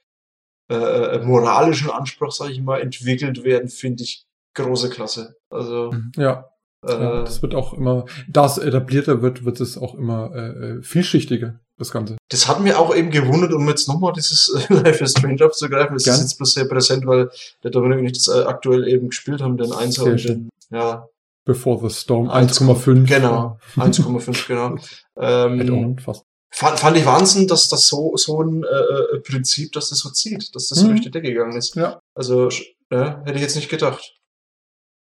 äh, 0.69 1.19
moralischen 1.19 1.89
Anspruch, 1.89 2.31
sage 2.31 2.51
ich 2.51 2.61
mal, 2.61 2.81
entwickelt 2.81 3.43
werden, 3.43 3.69
finde 3.69 4.03
ich 4.03 4.25
große 4.55 4.89
Klasse. 4.89 5.35
Also 5.49 5.91
mhm. 5.91 6.11
ja. 6.15 6.49
Äh, 6.85 6.91
ja, 6.91 7.21
das 7.23 7.41
wird 7.41 7.55
auch 7.55 7.73
immer, 7.73 8.05
da 8.27 8.45
es 8.45 8.57
etablierter 8.57 9.21
wird, 9.21 9.43
wird 9.43 9.59
es 9.59 9.77
auch 9.77 9.95
immer 9.95 10.31
äh, 10.35 10.49
äh, 10.49 10.81
vielschichtiger, 10.83 11.59
das 11.77 11.91
Ganze. 11.91 12.17
Das 12.29 12.47
hat 12.47 12.61
mir 12.61 12.79
auch 12.79 12.95
eben 12.95 13.09
gewundert, 13.09 13.53
um 13.53 13.67
jetzt 13.67 13.87
nochmal 13.87 14.13
dieses 14.13 14.67
äh, 14.69 14.73
Life 14.83 15.03
is 15.03 15.11
Strange 15.11 15.43
aufzugreifen. 15.45 15.95
Es 15.95 16.05
ist 16.05 16.21
jetzt 16.21 16.37
bloß 16.37 16.53
sehr 16.53 16.65
präsent, 16.65 17.07
weil 17.07 17.29
der 17.63 17.71
Dominik 17.71 17.99
und 17.99 18.05
ich 18.05 18.13
das 18.13 18.27
äh, 18.27 18.43
aktuell 18.43 18.87
eben 18.87 19.09
gespielt 19.09 19.41
haben, 19.41 19.57
den 19.57 19.71
Einser 19.71 20.05
und 20.05 20.23
den, 20.23 20.49
ja. 20.69 21.07
Before 21.43 21.87
the 21.87 21.95
Storm 21.95 22.29
1,5. 22.29 23.07
Genau, 23.07 23.59
1,5, 23.75 24.47
genau. 24.47 24.75
ähm, 25.17 25.97
fast 25.99 26.25
fand, 26.55 26.79
fand 26.79 26.97
ich 26.97 27.05
Wahnsinn, 27.05 27.47
dass 27.47 27.67
das 27.69 27.87
so, 27.87 28.15
so 28.15 28.41
ein 28.41 28.63
äh, 28.63 29.15
äh, 29.15 29.19
Prinzip, 29.19 29.71
dass 29.73 29.89
das 29.89 29.99
so 29.99 30.09
zieht, 30.09 30.55
dass 30.55 30.67
das 30.67 30.79
so 30.79 30.85
mhm. 30.85 30.91
durch 30.91 31.01
die 31.01 31.11
Decke 31.11 31.29
gegangen 31.29 31.57
ist. 31.57 31.75
Ja. 31.75 31.99
Also, 32.15 32.49
ja, 32.91 33.21
hätte 33.25 33.35
ich 33.35 33.41
jetzt 33.41 33.55
nicht 33.55 33.69
gedacht. 33.69 34.13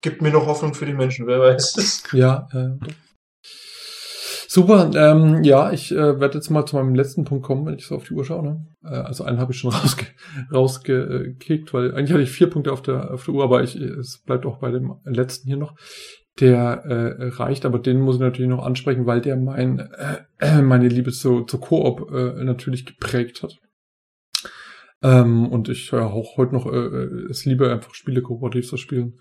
Gibt 0.02 0.22
mir 0.22 0.30
noch 0.30 0.46
Hoffnung 0.46 0.74
für 0.74 0.86
die 0.86 0.94
Menschen, 0.94 1.26
wer 1.26 1.40
weiß. 1.40 2.02
Ja, 2.12 2.48
äh, 2.52 2.78
Super, 4.54 4.90
ähm, 4.94 5.42
ja, 5.44 5.72
ich 5.72 5.92
äh, 5.92 6.20
werde 6.20 6.34
jetzt 6.34 6.50
mal 6.50 6.66
zu 6.66 6.76
meinem 6.76 6.94
letzten 6.94 7.24
Punkt 7.24 7.42
kommen, 7.42 7.64
wenn 7.64 7.76
ich 7.76 7.86
so 7.86 7.96
auf 7.96 8.04
die 8.04 8.12
Uhr 8.12 8.22
schaue. 8.22 8.42
Ne? 8.42 8.66
Äh, 8.84 8.88
also 8.88 9.24
einen 9.24 9.38
habe 9.38 9.52
ich 9.52 9.58
schon 9.58 9.70
rausge 9.72 10.08
rausgekickt, 10.52 11.72
weil 11.72 11.94
eigentlich 11.94 12.12
hatte 12.12 12.22
ich 12.22 12.30
vier 12.30 12.50
Punkte 12.50 12.70
auf 12.70 12.82
der, 12.82 13.14
auf 13.14 13.24
der 13.24 13.32
Uhr, 13.32 13.44
aber 13.44 13.62
ich, 13.62 13.76
es 13.76 14.18
bleibt 14.18 14.44
auch 14.44 14.58
bei 14.58 14.70
dem 14.70 14.96
letzten 15.04 15.46
hier 15.48 15.56
noch 15.56 15.74
der 16.40 16.84
äh, 16.84 17.28
reicht, 17.28 17.66
aber 17.66 17.78
den 17.78 18.00
muss 18.00 18.16
ich 18.16 18.20
natürlich 18.20 18.50
noch 18.50 18.64
ansprechen, 18.64 19.06
weil 19.06 19.20
der 19.20 19.36
mein, 19.36 19.90
äh, 20.38 20.62
meine 20.62 20.88
Liebe 20.88 21.12
zu, 21.12 21.42
zu 21.42 21.58
Koop 21.58 22.10
äh, 22.12 22.44
natürlich 22.44 22.86
geprägt 22.86 23.42
hat. 23.42 23.58
Ähm, 25.02 25.48
und 25.48 25.68
ich 25.68 25.92
äh, 25.92 25.96
auch 25.96 26.36
heute 26.36 26.54
noch 26.54 26.66
äh, 26.66 27.28
es 27.28 27.44
liebe, 27.44 27.70
einfach 27.70 27.94
Spiele 27.94 28.22
kooperativ 28.22 28.68
zu 28.68 28.76
spielen. 28.76 29.18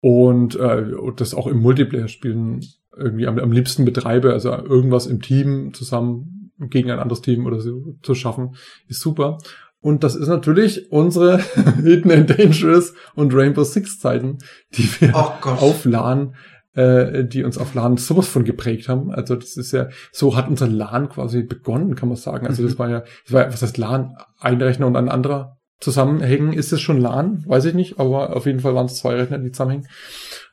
Und, 0.00 0.56
äh, 0.56 0.94
und 0.94 1.20
das 1.20 1.34
auch 1.34 1.46
im 1.46 1.60
Multiplayer 1.60 2.08
spielen 2.08 2.60
irgendwie 2.96 3.26
am, 3.26 3.38
am 3.38 3.52
liebsten 3.52 3.84
betreibe, 3.84 4.32
also 4.32 4.50
irgendwas 4.50 5.06
im 5.06 5.22
Team 5.22 5.72
zusammen 5.74 6.50
gegen 6.58 6.90
ein 6.90 6.98
anderes 6.98 7.22
Team 7.22 7.46
oder 7.46 7.60
so 7.60 7.96
zu 8.02 8.14
schaffen, 8.14 8.56
ist 8.88 9.00
super. 9.00 9.38
Und 9.82 10.04
das 10.04 10.14
ist 10.14 10.28
natürlich 10.28 10.92
unsere 10.92 11.38
Hidden 11.82 12.12
and 12.12 12.30
Dangerous 12.30 12.94
und 13.14 13.34
Rainbow 13.34 13.64
Six 13.64 13.98
Zeiten, 13.98 14.38
die 14.74 14.88
wir 15.00 15.12
oh 15.14 15.48
auf 15.48 15.84
LAN, 15.84 16.36
äh, 16.74 17.24
die 17.24 17.42
uns 17.42 17.58
auf 17.58 17.74
LAN 17.74 17.96
sowas 17.96 18.28
von 18.28 18.44
geprägt 18.44 18.88
haben. 18.88 19.10
Also 19.10 19.34
das 19.34 19.56
ist 19.56 19.72
ja, 19.72 19.88
so 20.12 20.36
hat 20.36 20.48
unser 20.48 20.68
LAN 20.68 21.08
quasi 21.08 21.42
begonnen, 21.42 21.96
kann 21.96 22.08
man 22.08 22.16
sagen. 22.16 22.46
Also 22.46 22.62
das 22.62 22.74
mhm. 22.74 22.78
war 22.78 22.90
ja, 22.90 23.00
das 23.24 23.32
war, 23.32 23.52
was 23.52 23.62
heißt 23.62 23.76
LAN? 23.76 24.16
Ein 24.38 24.62
Rechner 24.62 24.86
und 24.86 24.96
ein 24.96 25.08
anderer 25.08 25.58
zusammenhängen. 25.80 26.52
Ist 26.52 26.72
es 26.72 26.80
schon 26.80 27.00
LAN? 27.00 27.42
Weiß 27.48 27.64
ich 27.64 27.74
nicht, 27.74 27.98
aber 27.98 28.36
auf 28.36 28.46
jeden 28.46 28.60
Fall 28.60 28.76
waren 28.76 28.86
es 28.86 29.00
zwei 29.00 29.16
Rechner, 29.16 29.38
die 29.38 29.50
zusammenhängen. 29.50 29.88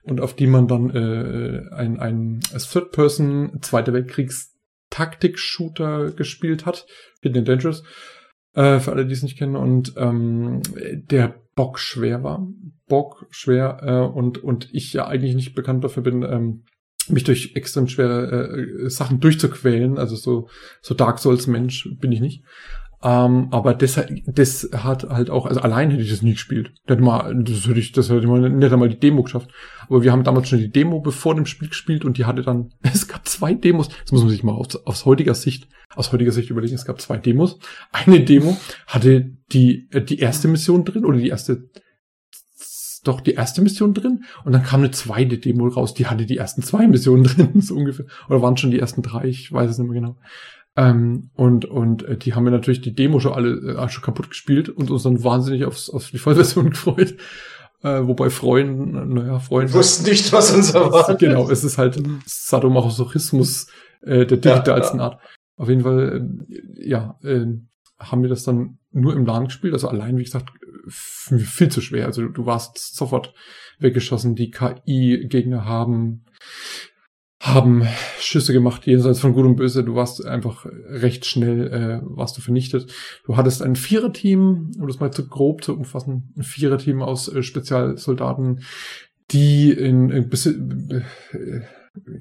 Und 0.01 0.22
auf 0.22 0.33
die 0.33 0.48
man 0.48 0.67
dann 0.67 0.90
äh, 0.90 1.69
ein, 1.75 1.99
ein 1.99 2.40
Third-Person 2.41 3.59
Zweite 3.61 3.93
Weltkriegs 3.93 4.56
Taktik-Shooter 4.90 6.09
gespielt 6.09 6.66
hat, 6.66 6.88
Hidden 7.22 7.40
and 7.40 7.48
Dangerous 7.48 7.83
äh, 8.53 8.80
für 8.80 8.92
alle, 8.92 9.06
die 9.06 9.14
es 9.14 9.24
nicht 9.24 9.38
kennen, 9.38 9.56
und 9.56 9.94
ähm, 9.98 10.61
der 11.10 11.36
Bock 11.56 11.80
schwer 11.80 12.24
war. 12.24 12.48
Bock 12.88 13.28
schwer 13.30 13.80
äh, 13.84 14.18
und, 14.18 14.44
und 14.44 14.69
ich 14.74 14.94
ja 14.94 15.08
eigentlich 15.08 15.36
nicht 15.36 15.56
bekannt 15.56 15.84
dafür 15.84 16.03
bin, 16.03 16.24
ähm, 16.24 16.64
mich 17.08 17.24
durch 17.24 17.56
extrem 17.56 17.88
schwere 17.88 18.58
äh, 18.58 18.90
Sachen 18.90 19.19
durchzuquälen. 19.19 19.98
Also 19.98 20.16
so, 20.16 20.48
so 20.82 20.94
Dark 20.94 21.19
Souls 21.19 21.48
Mensch 21.48 21.90
bin 22.00 22.11
ich 22.11 22.22
nicht. 22.22 22.44
Ähm, 23.02 23.48
aber 23.52 23.74
das, 23.74 24.00
das 24.26 24.69
hat 24.74 25.10
halt 25.10 25.30
auch, 25.30 25.45
also 25.45 25.61
allein 25.61 25.90
hätte 25.90 26.03
ich 26.03 26.10
das 26.10 26.22
nie 26.22 26.34
gespielt. 26.34 26.74
Das, 26.86 26.98
hätte 27.00 27.80
ich, 27.80 27.94
das 27.94 28.10
hätte 28.10 28.19
ich 28.19 28.28
mal 28.28 28.50
nicht 28.50 28.74
einmal 28.74 28.90
die 28.90 29.00
Demo 29.00 29.24
geschafft. 29.24 29.50
Aber 29.88 30.03
wir 30.03 30.11
haben 30.11 30.24
damals 30.24 30.50
schon 30.50 30.60
die 30.60 30.72
Demo 30.72 31.00
bevor 31.00 31.34
dem 31.34 31.45
Spiel 31.45 31.69
gespielt 31.69 32.03
und 32.03 32.18
die 32.18 32.26
hatte 32.26 32.42
dann, 32.42 32.74
es 32.82 33.08
gab 33.08 33.28
zwei 33.28 33.53
Demos. 33.53 33.88
Das 33.88 34.11
muss 34.11 34.22
man 34.22 34.30
sich 34.30 34.44
mal 34.44 34.53
aus, 34.53 34.76
aus 34.86 35.06
heutiger 35.06 35.34
Sicht, 35.34 35.69
aus 35.95 36.11
heutiger 36.11 36.34
Sicht 36.34 36.50
überlegen. 36.50 36.76
Es 36.76 36.86
gab 36.86 37.00
zwei 37.00 37.18
Demos. 37.18 37.60
Eine 37.92 38.19
Demo 38.19 38.58
hatte 38.86 39.32
die, 39.53 39.88
äh, 39.92 40.02
die 40.02 40.19
erste 40.19 40.50
Mission 40.50 40.84
drin 40.84 41.06
oder 41.06 41.19
die 41.19 41.30
erste, 41.30 41.69
doch 43.06 43.22
die 43.22 43.34
erste 43.34 43.61
Mission 43.61 43.94
drin 43.94 44.26
und 44.44 44.52
dann 44.52 44.64
kam 44.64 44.82
eine 44.82 44.92
zweite 44.92 45.38
Demo 45.38 45.68
raus, 45.68 45.94
die 45.94 46.08
hatte 46.08 46.26
die 46.26 46.36
ersten 46.36 46.64
zwei 46.64 46.86
Missionen 46.86 47.24
drin, 47.26 47.61
so 47.61 47.76
ungefähr. 47.76 48.06
Oder 48.28 48.42
waren 48.42 48.58
schon 48.58 48.72
die 48.72 48.80
ersten 48.80 49.03
drei, 49.03 49.24
ich 49.26 49.53
weiß 49.53 49.72
es 49.72 49.78
nicht 49.78 49.90
mehr 49.90 50.02
genau. 50.02 50.18
Ähm, 50.80 51.30
und 51.33 51.66
und 51.66 52.03
äh, 52.03 52.16
die 52.16 52.35
haben 52.35 52.45
wir 52.45 52.51
natürlich 52.51 52.80
die 52.80 52.93
Demo 52.93 53.19
schon 53.19 53.33
alle 53.33 53.75
äh, 53.75 53.90
schon 53.90 54.01
kaputt 54.01 54.30
gespielt 54.30 54.69
und 54.69 54.90
uns 54.90 55.03
dann 55.03 55.24
wahnsinnig 55.25 55.66
aufs, 55.66 55.90
auf 55.90 56.09
die 56.09 56.17
Vollversion 56.17 56.69
gefreut. 56.69 57.16
Äh, 57.83 58.08
wobei 58.08 58.30
Freuen, 58.30 59.14
naja, 59.14 59.40
Freuen. 59.40 59.74
Wussten 59.74 60.09
nicht, 60.09 60.32
was 60.32 60.53
uns 60.53 60.72
erwartet. 60.72 61.19
Genau, 61.19 61.49
es 61.49 61.66
ist 61.66 61.77
halt 61.77 62.01
Sadomasochismus 62.25 63.67
äh, 64.03 64.25
der 64.25 64.38
digitalsten 64.38 64.99
ja, 64.99 65.06
ja. 65.06 65.11
Art. 65.11 65.22
Auf 65.58 65.67
jeden 65.67 65.82
Fall, 65.82 66.30
äh, 66.49 66.88
ja, 66.88 67.19
äh, 67.24 67.45
haben 67.99 68.22
wir 68.22 68.30
das 68.30 68.43
dann 68.43 68.80
nur 68.91 69.14
im 69.14 69.25
LAN 69.25 69.45
gespielt, 69.45 69.74
also 69.74 69.90
allein, 69.90 70.17
wie 70.17 70.24
gesagt, 70.24 70.49
viel 70.88 71.69
zu 71.69 71.82
schwer. 71.82 72.06
Also 72.06 72.27
du 72.27 72.45
warst 72.45 72.95
sofort 72.95 73.33
weggeschossen, 73.80 74.35
die 74.35 74.51
KI-Gegner 74.51 75.66
haben 75.66 76.25
haben 77.40 77.88
Schüsse 78.19 78.51
gemacht, 78.51 78.85
jenseits 78.85 79.19
von 79.19 79.34
Gut 79.34 79.45
und 79.45 79.56
Böse. 79.56 79.84
Du 79.84 79.95
warst 79.95 80.26
einfach 80.26 80.66
recht 80.66 81.26
schnell, 81.26 81.68
äh, 81.68 82.00
warst 82.03 82.38
du 82.38 82.42
vernichtet. 82.42 82.92
Du 83.26 83.38
hattest 83.38 83.61
ein 83.61 83.76
Viererteam, 83.76 84.72
um 84.77 84.88
das 84.88 85.00
mal 85.00 85.11
zu 85.11 85.27
grob 85.27 85.64
zu 85.64 85.76
umfassen, 85.76 86.34
ein 86.38 86.43
Viererteam 86.43 87.01
aus 87.01 87.30
äh, 87.30 87.42
Spezialsoldaten, 87.42 88.64
die 89.32 89.72
in, 89.72 90.09
in 90.09 90.30
äh, 90.32 91.01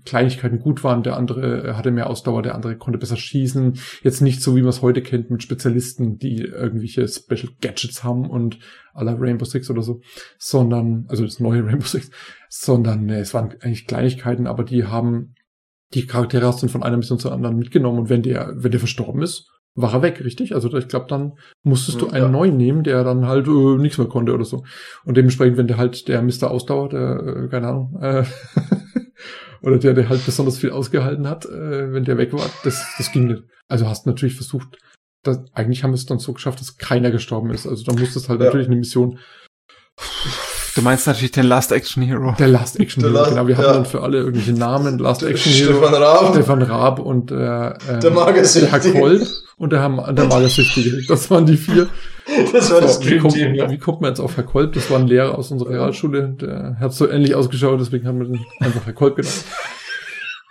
Kleinigkeiten 0.04 0.60
gut 0.60 0.84
waren, 0.84 1.02
der 1.02 1.16
andere 1.16 1.76
hatte 1.76 1.90
mehr 1.90 2.08
Ausdauer, 2.08 2.42
der 2.42 2.54
andere 2.54 2.76
konnte 2.76 2.98
besser 2.98 3.16
schießen. 3.16 3.78
Jetzt 4.02 4.20
nicht 4.20 4.42
so, 4.42 4.56
wie 4.56 4.62
man 4.62 4.70
es 4.70 4.82
heute 4.82 5.02
kennt, 5.02 5.30
mit 5.30 5.42
Spezialisten, 5.42 6.18
die 6.18 6.40
irgendwelche 6.42 7.06
Special 7.06 7.52
Gadgets 7.60 8.04
haben 8.04 8.28
und 8.28 8.58
aller 8.92 9.16
Rainbow 9.18 9.44
Six 9.44 9.70
oder 9.70 9.82
so, 9.82 10.00
sondern, 10.38 11.06
also 11.08 11.24
das 11.24 11.40
neue 11.40 11.64
Rainbow 11.66 11.86
Six, 11.86 12.10
sondern 12.48 13.04
ne, 13.04 13.20
es 13.20 13.34
waren 13.34 13.54
eigentlich 13.60 13.86
Kleinigkeiten, 13.86 14.46
aber 14.46 14.64
die 14.64 14.84
haben 14.84 15.34
die 15.94 16.06
Charaktere 16.06 16.46
hast 16.46 16.62
du 16.62 16.68
von 16.68 16.82
einer 16.82 16.96
Mission 16.96 17.18
zur 17.18 17.32
anderen 17.32 17.56
mitgenommen 17.56 17.98
und 17.98 18.08
wenn 18.10 18.22
der, 18.22 18.52
wenn 18.56 18.70
der 18.70 18.80
verstorben 18.80 19.22
ist, 19.22 19.50
war 19.74 19.94
er 19.94 20.02
weg, 20.02 20.22
richtig? 20.24 20.54
Also 20.54 20.74
ich 20.76 20.88
glaube, 20.88 21.06
dann 21.08 21.34
musstest 21.62 22.00
du 22.00 22.08
einen 22.08 22.24
ja. 22.24 22.28
neuen 22.28 22.56
nehmen, 22.56 22.82
der 22.82 23.04
dann 23.04 23.26
halt 23.26 23.46
äh, 23.46 23.76
nichts 23.76 23.96
mehr 23.96 24.08
konnte 24.08 24.34
oder 24.34 24.44
so. 24.44 24.64
Und 25.04 25.16
dementsprechend, 25.16 25.56
wenn 25.56 25.68
der 25.68 25.76
halt 25.76 26.08
der 26.08 26.20
Mr. 26.20 26.50
Ausdauer, 26.50 26.88
der, 26.88 27.44
äh, 27.44 27.48
keine 27.48 27.68
Ahnung, 27.68 27.96
äh, 28.00 28.24
oder 29.62 29.78
der, 29.78 29.94
der 29.94 30.08
halt 30.08 30.24
besonders 30.24 30.58
viel 30.58 30.70
ausgehalten 30.70 31.28
hat, 31.28 31.46
äh, 31.46 31.92
wenn 31.92 32.04
der 32.04 32.18
weg 32.18 32.32
war, 32.32 32.48
das, 32.64 32.84
das 32.96 33.12
ging 33.12 33.26
nicht. 33.26 33.42
Also 33.68 33.88
hast 33.88 34.06
natürlich 34.06 34.34
versucht, 34.34 34.78
das, 35.22 35.40
eigentlich 35.52 35.82
haben 35.82 35.90
wir 35.90 35.96
es 35.96 36.06
dann 36.06 36.18
so 36.18 36.32
geschafft, 36.32 36.60
dass 36.60 36.76
keiner 36.76 37.10
gestorben 37.10 37.50
ist. 37.50 37.66
Also 37.66 37.84
da 37.84 37.92
musstest 37.92 38.28
halt 38.28 38.40
ja. 38.40 38.46
natürlich 38.46 38.68
eine 38.68 38.76
Mission 38.76 39.18
Du 40.78 40.84
meinst 40.84 41.08
natürlich 41.08 41.32
den 41.32 41.46
Last 41.46 41.72
Action 41.72 42.04
Hero. 42.04 42.36
Der 42.38 42.46
Last 42.46 42.78
Action 42.78 43.02
Hero, 43.02 43.12
Last, 43.12 43.30
genau. 43.30 43.48
Wir 43.48 43.56
ja. 43.56 43.62
hatten 43.62 43.72
dann 43.72 43.84
für 43.84 44.00
alle 44.00 44.18
irgendwelche 44.18 44.52
Namen. 44.52 44.98
Last 44.98 45.24
Action 45.24 45.52
Hero. 45.52 45.72
Stefan 45.72 45.94
Raab. 45.94 46.34
Stefan 46.34 46.62
Raab 46.62 46.98
und 47.00 47.32
äh, 47.32 47.34
ähm, 47.34 48.00
der 48.00 48.10
Magersüchtige. 48.12 48.70
Der 48.70 48.92
Herr 48.92 49.00
Kolb 49.00 49.28
und 49.56 49.72
der, 49.72 49.80
Herr, 49.80 50.12
der 50.12 50.24
Magersüchtige. 50.26 51.04
Das 51.08 51.28
waren 51.32 51.46
die 51.46 51.56
vier. 51.56 51.88
Das 52.52 52.70
war 52.70 52.80
das 52.80 53.04
wie, 53.06 53.18
kommt, 53.18 53.36
ja. 53.36 53.70
wie 53.70 53.78
kommt 53.78 54.00
man 54.00 54.10
jetzt 54.10 54.20
auf 54.20 54.36
Herr 54.36 54.44
Kolb? 54.44 54.74
Das 54.74 54.90
war 54.90 54.98
ein 54.98 55.06
Lehrer 55.06 55.36
aus 55.36 55.50
unserer 55.50 55.70
Realschule. 55.70 56.36
Der 56.40 56.76
hat 56.78 56.92
so 56.92 57.08
ähnlich 57.08 57.34
ausgeschaut, 57.34 57.80
deswegen 57.80 58.06
haben 58.06 58.18
wir 58.18 58.26
den 58.26 58.44
einfach 58.60 58.84
Herr 58.86 58.92
Kolb 58.92 59.16
genannt 59.16 59.44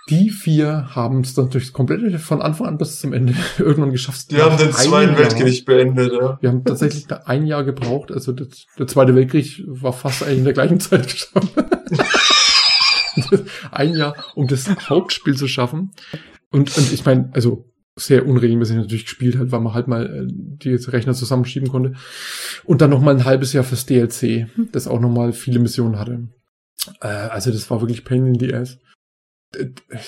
die 0.09 0.29
vier 0.29 0.95
haben 0.95 1.21
es 1.21 1.33
dann 1.33 1.49
durchs 1.49 1.73
komplette 1.73 2.17
von 2.19 2.41
Anfang 2.41 2.67
an 2.67 2.77
bis 2.77 2.99
zum 2.99 3.13
Ende 3.13 3.33
irgendwann 3.57 3.91
geschafft. 3.91 4.31
Die 4.31 4.41
haben 4.41 4.57
den 4.57 4.71
Zweiten 4.71 5.17
Weltkrieg 5.17 5.65
beendet, 5.65 6.13
ja. 6.13 6.37
Wir 6.41 6.49
haben 6.49 6.63
tatsächlich 6.63 7.05
ein 7.25 7.45
Jahr 7.45 7.63
gebraucht. 7.63 8.11
Also 8.11 8.31
der, 8.31 8.47
der 8.79 8.87
Zweite 8.87 9.15
Weltkrieg 9.15 9.63
war 9.67 9.93
fast 9.93 10.23
eigentlich 10.23 10.39
in 10.39 10.43
der 10.45 10.53
gleichen 10.53 10.79
Zeit 10.79 11.07
geschafft. 11.07 11.51
ein 13.71 13.95
Jahr, 13.95 14.15
um 14.35 14.47
das 14.47 14.69
Hauptspiel 14.89 15.35
zu 15.35 15.47
schaffen. 15.47 15.91
Und, 16.51 16.75
und 16.77 16.93
ich 16.93 17.03
meine, 17.05 17.29
also 17.33 17.65
sehr 17.97 18.25
unregelmäßig 18.25 18.77
natürlich 18.77 19.05
gespielt 19.05 19.37
hat, 19.37 19.51
weil 19.51 19.59
man 19.59 19.73
halt 19.73 19.87
mal 19.87 20.05
äh, 20.05 20.27
die 20.27 20.75
Rechner 20.75 21.13
zusammenschieben 21.13 21.69
konnte. 21.69 21.93
Und 22.63 22.81
dann 22.81 22.89
noch 22.89 23.01
mal 23.01 23.15
ein 23.15 23.25
halbes 23.25 23.53
Jahr 23.53 23.63
fürs 23.63 23.85
DLC, 23.85 24.47
das 24.71 24.87
auch 24.87 24.99
noch 24.99 25.11
mal 25.11 25.33
viele 25.33 25.59
Missionen 25.59 25.99
hatte. 25.99 26.29
Äh, 27.01 27.07
also 27.07 27.51
das 27.51 27.69
war 27.69 27.81
wirklich 27.81 28.05
Pain 28.05 28.25
in 28.25 28.39
the 28.39 28.53
Ass 28.53 28.77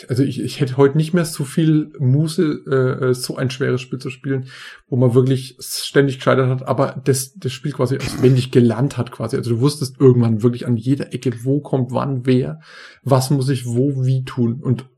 also 0.07 0.23
ich, 0.23 0.41
ich 0.41 0.59
hätte 0.59 0.77
heute 0.77 0.97
nicht 0.97 1.13
mehr 1.13 1.23
so 1.23 1.45
viel 1.45 1.93
Muße, 1.97 2.63
äh, 2.67 3.05
äh, 3.05 3.13
so 3.13 3.37
ein 3.37 3.49
schweres 3.49 3.81
Spiel 3.81 3.99
zu 3.99 4.09
spielen, 4.09 4.47
wo 4.87 4.97
man 4.97 5.13
wirklich 5.13 5.57
ständig 5.59 6.17
gescheitert 6.17 6.49
hat, 6.49 6.67
aber 6.67 7.01
das, 7.05 7.33
das 7.35 7.53
Spiel 7.53 7.71
quasi 7.71 7.97
auswendig 7.97 8.51
gelernt 8.51 8.97
hat 8.97 9.11
quasi. 9.11 9.37
Also 9.37 9.51
du 9.51 9.61
wusstest 9.61 9.99
irgendwann 9.99 10.43
wirklich 10.43 10.67
an 10.67 10.75
jeder 10.75 11.13
Ecke, 11.13 11.43
wo 11.43 11.61
kommt 11.61 11.91
wann, 11.91 12.25
wer, 12.25 12.59
was 13.03 13.29
muss 13.29 13.49
ich 13.49 13.65
wo, 13.65 14.03
wie 14.03 14.23
tun. 14.23 14.61
Und 14.61 14.89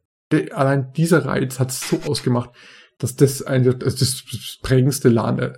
allein 0.52 0.92
dieser 0.94 1.26
Reiz 1.26 1.60
hat 1.60 1.70
es 1.70 1.88
so 1.88 2.00
ausgemacht, 2.08 2.50
dass 3.02 3.16
das 3.16 3.42
ein, 3.42 3.66
also 3.66 3.98
das 3.98 4.60
prägendste 4.62 5.10
LAN 5.10 5.40
äh, 5.40 5.54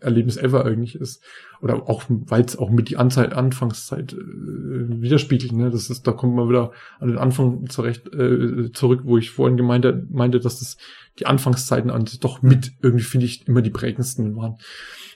Erlebnis 0.00 0.36
ever 0.36 0.64
eigentlich 0.64 0.94
ist. 0.94 1.22
Oder 1.60 1.88
auch, 1.88 2.04
weil 2.08 2.44
es 2.44 2.56
auch 2.56 2.70
mit 2.70 2.88
die 2.88 2.96
Anzeit, 2.96 3.32
Anfangszeit 3.32 4.12
äh, 4.12 4.16
widerspiegelt. 4.16 5.52
Ne? 5.52 5.70
Das 5.70 5.90
ist, 5.90 6.06
da 6.06 6.12
kommt 6.12 6.36
man 6.36 6.48
wieder 6.48 6.72
an 7.00 7.08
den 7.08 7.18
Anfang 7.18 7.68
zurecht, 7.68 8.06
äh, 8.14 8.70
zurück, 8.72 9.00
wo 9.04 9.18
ich 9.18 9.30
vorhin 9.30 9.56
gemeinte, 9.56 10.06
meinte, 10.10 10.38
dass 10.38 10.60
das 10.60 10.76
die 11.18 11.26
Anfangszeiten 11.26 11.90
an 11.90 12.08
doch 12.20 12.42
mit 12.42 12.72
irgendwie, 12.80 13.04
finde 13.04 13.26
ich, 13.26 13.48
immer 13.48 13.62
die 13.62 13.70
prägendsten 13.70 14.36
waren. 14.36 14.58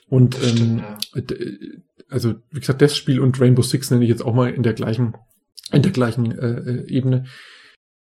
Und 0.07 0.37
ähm, 0.43 0.83
also, 2.09 2.35
wie 2.51 2.59
gesagt, 2.59 2.81
das 2.81 2.97
Spiel 2.97 3.21
und 3.21 3.39
Rainbow 3.39 3.61
Six 3.61 3.89
nenne 3.89 4.03
ich 4.03 4.09
jetzt 4.09 4.23
auch 4.23 4.33
mal 4.33 4.51
in 4.51 4.63
der 4.63 4.73
gleichen, 4.73 5.15
in 5.71 5.81
der 5.81 5.91
gleichen 5.91 6.37
äh, 6.37 6.59
äh 6.59 6.87
Ebene. 6.89 7.25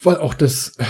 Weil 0.02 0.17
auch 0.17 0.35
das 0.35 0.77
äh, 0.78 0.85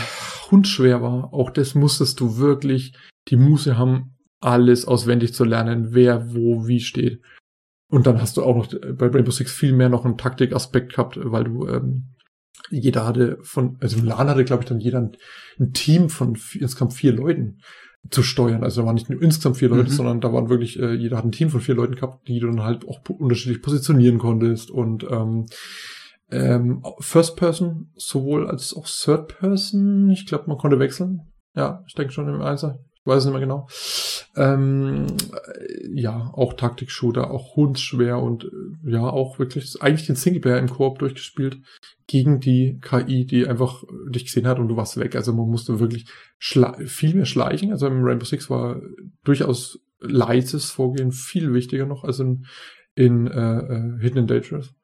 hundschwer 0.51 1.03
war, 1.03 1.33
auch 1.33 1.51
das 1.51 1.75
musstest 1.75 2.21
du 2.21 2.39
wirklich 2.39 2.95
die 3.29 3.37
Muße 3.37 3.77
haben, 3.79 4.17
alles 4.41 4.87
auswendig 4.87 5.35
zu 5.35 5.45
lernen, 5.45 5.89
wer 5.91 6.35
wo 6.35 6.67
wie 6.67 6.81
steht. 6.81 7.23
Und 7.91 8.07
dann 8.07 8.21
hast 8.21 8.37
du 8.37 8.43
auch 8.43 8.57
noch 8.57 8.69
bei 8.69 9.07
Rainbow 9.07 9.31
Six 9.31 9.53
viel 9.53 9.73
mehr 9.73 9.89
noch 9.89 10.05
einen 10.05 10.19
Taktikaspekt 10.19 10.93
gehabt, 10.93 11.19
weil 11.21 11.45
du 11.45 11.67
ähm, 11.67 12.15
jeder 12.71 13.07
hatte 13.07 13.39
von, 13.43 13.79
also 13.81 13.99
im 13.99 14.05
LAN 14.05 14.29
hatte, 14.29 14.45
glaube 14.45 14.63
ich, 14.63 14.69
dann 14.69 14.81
jeder 14.81 14.99
ein, 14.99 15.17
ein 15.59 15.73
Team 15.73 16.11
von 16.11 16.37
vier, 16.37 16.63
insgesamt 16.63 16.93
vier 16.93 17.13
Leuten 17.13 17.61
zu 18.11 18.23
steuern. 18.23 18.63
Also 18.63 18.83
da 18.83 18.87
waren 18.87 18.95
nicht 18.95 19.11
nur 19.11 19.23
insgesamt 19.23 19.57
vier 19.57 19.69
Leute, 19.69 19.91
mhm. 19.91 19.95
sondern 19.95 20.21
da 20.21 20.33
waren 20.33 20.49
wirklich, 20.49 20.79
äh, 20.79 20.95
jeder 20.95 21.17
hat 21.17 21.25
ein 21.25 21.33
Team 21.33 21.51
von 21.51 21.61
vier 21.61 21.75
Leuten 21.75 21.95
gehabt, 21.95 22.29
die 22.29 22.41
du 22.41 22.47
dann 22.47 22.63
halt 22.63 22.87
auch 22.87 23.01
unterschiedlich 23.09 23.63
positionieren 23.63 24.19
konntest. 24.19 24.71
Und 24.71 25.05
ähm, 25.11 25.47
ähm, 26.31 26.83
First 27.01 27.37
Person 27.37 27.93
sowohl 27.97 28.49
als 28.49 28.75
auch 28.75 28.87
Third 28.87 29.29
Person. 29.29 30.11
Ich 30.11 30.27
glaube, 30.27 30.45
man 30.47 30.59
konnte 30.59 30.79
wechseln. 30.79 31.21
Ja, 31.55 31.83
ich 31.87 31.95
denke 31.95 32.13
schon 32.13 32.29
im 32.29 32.41
Einser 32.43 32.79
weiß 33.09 33.25
nicht 33.25 33.33
mehr 33.33 33.41
genau. 33.41 33.67
Ähm, 34.37 35.07
ja, 35.93 36.31
auch 36.35 36.53
Taktik-Shooter, 36.53 37.31
auch 37.31 37.57
hundschwer 37.57 38.23
und 38.23 38.45
äh, 38.45 38.93
ja, 38.93 39.03
auch 39.03 39.39
wirklich 39.41 39.83
eigentlich 39.83 40.07
den 40.07 40.15
Singleplayer 40.15 40.59
im 40.59 40.69
Koop 40.69 41.01
durchgespielt 41.01 41.59
gegen 42.07 42.39
die 42.39 42.79
KI, 42.81 43.27
die 43.27 43.49
einfach 43.49 43.83
dich 44.09 44.27
gesehen 44.27 44.47
hat 44.47 44.59
und 44.59 44.69
du 44.69 44.77
warst 44.77 44.99
weg. 44.99 45.17
Also 45.17 45.33
man 45.33 45.49
musste 45.49 45.81
wirklich 45.81 46.07
viel 46.39 47.15
mehr 47.15 47.27
schleichen. 47.27 47.73
Also 47.73 47.87
im 47.87 48.05
Rainbow 48.05 48.25
Six 48.25 48.49
war 48.49 48.81
durchaus 49.25 49.81
leises 50.01 50.71
Vorgehen 50.71 51.11
viel 51.11 51.53
wichtiger 51.53 51.87
noch 51.87 52.05
als 52.05 52.21
in, 52.21 52.47
in 52.95 53.27
äh, 53.27 53.59
äh 53.59 53.99
Hidden 54.01 54.21
and 54.21 54.31
Dangerous. 54.31 54.75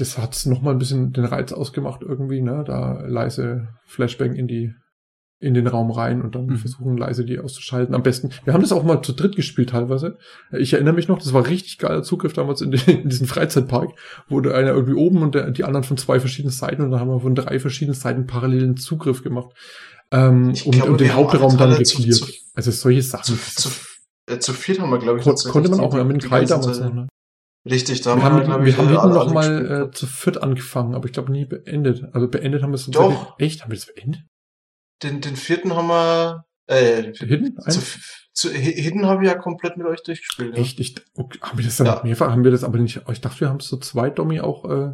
Das 0.00 0.16
hat 0.16 0.46
noch 0.46 0.62
mal 0.62 0.70
ein 0.70 0.78
bisschen 0.78 1.12
den 1.12 1.26
Reiz 1.26 1.52
ausgemacht 1.52 2.00
irgendwie, 2.02 2.40
ne? 2.40 2.64
Da 2.66 3.02
leise 3.06 3.68
Flashbang 3.84 4.34
in 4.34 4.48
die 4.48 4.72
in 5.40 5.54
den 5.54 5.66
Raum 5.66 5.90
rein 5.90 6.20
und 6.20 6.34
dann 6.34 6.46
mhm. 6.46 6.56
versuchen 6.56 6.98
leise 6.98 7.24
die 7.24 7.38
auszuschalten. 7.38 7.94
Am 7.94 8.02
besten. 8.02 8.30
Wir 8.44 8.52
haben 8.52 8.60
das 8.60 8.72
auch 8.72 8.82
mal 8.82 9.02
zu 9.02 9.12
dritt 9.12 9.36
gespielt 9.36 9.70
teilweise. 9.70 10.18
Ich 10.52 10.74
erinnere 10.74 10.94
mich 10.94 11.08
noch, 11.08 11.18
das 11.18 11.32
war 11.32 11.46
richtig 11.46 11.78
geiler 11.78 12.02
Zugriff 12.02 12.34
damals 12.34 12.60
in, 12.60 12.70
den, 12.70 12.80
in 12.86 13.08
diesen 13.08 13.26
Freizeitpark, 13.26 13.90
wo 14.28 14.40
der 14.40 14.54
einer 14.54 14.70
irgendwie 14.70 14.94
oben 14.94 15.22
und 15.22 15.34
der, 15.34 15.50
die 15.50 15.64
anderen 15.64 15.84
von 15.84 15.96
zwei 15.96 16.20
verschiedenen 16.20 16.52
Seiten 16.52 16.82
und 16.82 16.90
dann 16.90 17.00
haben 17.00 17.08
wir 17.08 17.20
von 17.20 17.34
drei 17.34 17.58
verschiedenen 17.58 17.94
Seiten 17.94 18.26
parallelen 18.26 18.76
Zugriff 18.76 19.22
gemacht. 19.22 19.54
Ähm, 20.10 20.48
und, 20.48 20.72
glaube, 20.72 20.92
und 20.92 21.00
den 21.00 21.14
Hauptraum 21.14 21.56
dann 21.56 21.76
geklärt. 21.76 22.22
Also 22.54 22.70
solche 22.70 23.02
Sachen. 23.02 23.36
Zu, 23.36 23.36
zu, 23.36 23.68
äh, 24.26 24.38
zu 24.38 24.52
viert 24.52 24.80
haben 24.80 24.90
wir, 24.90 24.98
glaube 24.98 25.20
ich, 25.20 25.24
Kon 25.24 25.36
konnte 25.36 25.70
man 25.70 25.80
auch 25.80 26.04
mit 26.04 26.22
Kai 26.22 26.44
damals 26.44 26.80
noch, 26.80 26.92
ne? 26.92 27.08
Richtig, 27.70 28.00
da 28.00 28.16
wir 28.16 28.22
haben, 28.24 28.36
wir, 28.38 28.64
wir 28.64 28.76
haben 28.76 28.88
hinten 28.88 29.10
noch 29.10 29.32
mal 29.32 29.88
äh, 29.88 29.90
zu 29.92 30.06
viert 30.06 30.42
angefangen, 30.42 30.94
aber 30.94 31.06
ich 31.06 31.12
glaube 31.12 31.30
nie 31.30 31.44
beendet. 31.44 32.04
Also 32.12 32.28
beendet 32.28 32.62
haben 32.62 32.70
wir 32.70 32.76
es 32.76 32.86
Doch. 32.86 33.38
Echt? 33.38 33.62
Haben 33.62 33.70
wir 33.70 33.76
das 33.76 33.86
beendet? 33.86 34.22
den, 35.02 35.20
den 35.20 35.36
vierten 35.36 35.74
haben 35.74 35.88
wir, 35.88 36.44
äh, 36.66 37.02
den 37.02 37.14
vierten? 37.14 37.56
Zu, 37.68 37.80
zu, 38.32 38.50
Hidden 38.50 39.06
habe 39.06 39.24
ich 39.24 39.30
ja 39.30 39.36
komplett 39.36 39.76
mit 39.76 39.86
euch 39.86 40.02
durchgespielt. 40.02 40.56
Echt? 40.56 40.78
Ja. 40.78 40.84
Ich, 40.84 40.94
okay, 41.14 41.38
haben 41.42 41.58
wir 41.58 41.64
das 41.64 41.76
dann 41.76 41.86
ja. 41.86 42.00
mehrfach? 42.04 42.30
Haben 42.30 42.44
wir 42.44 42.50
das 42.50 42.64
aber 42.64 42.78
nicht? 42.78 43.00
Ich 43.10 43.20
dachte, 43.20 43.40
wir 43.40 43.48
haben 43.48 43.58
es 43.58 43.68
so 43.68 43.76
zwei 43.78 44.10
Domi 44.10 44.40
auch, 44.40 44.64
äh, 44.64 44.92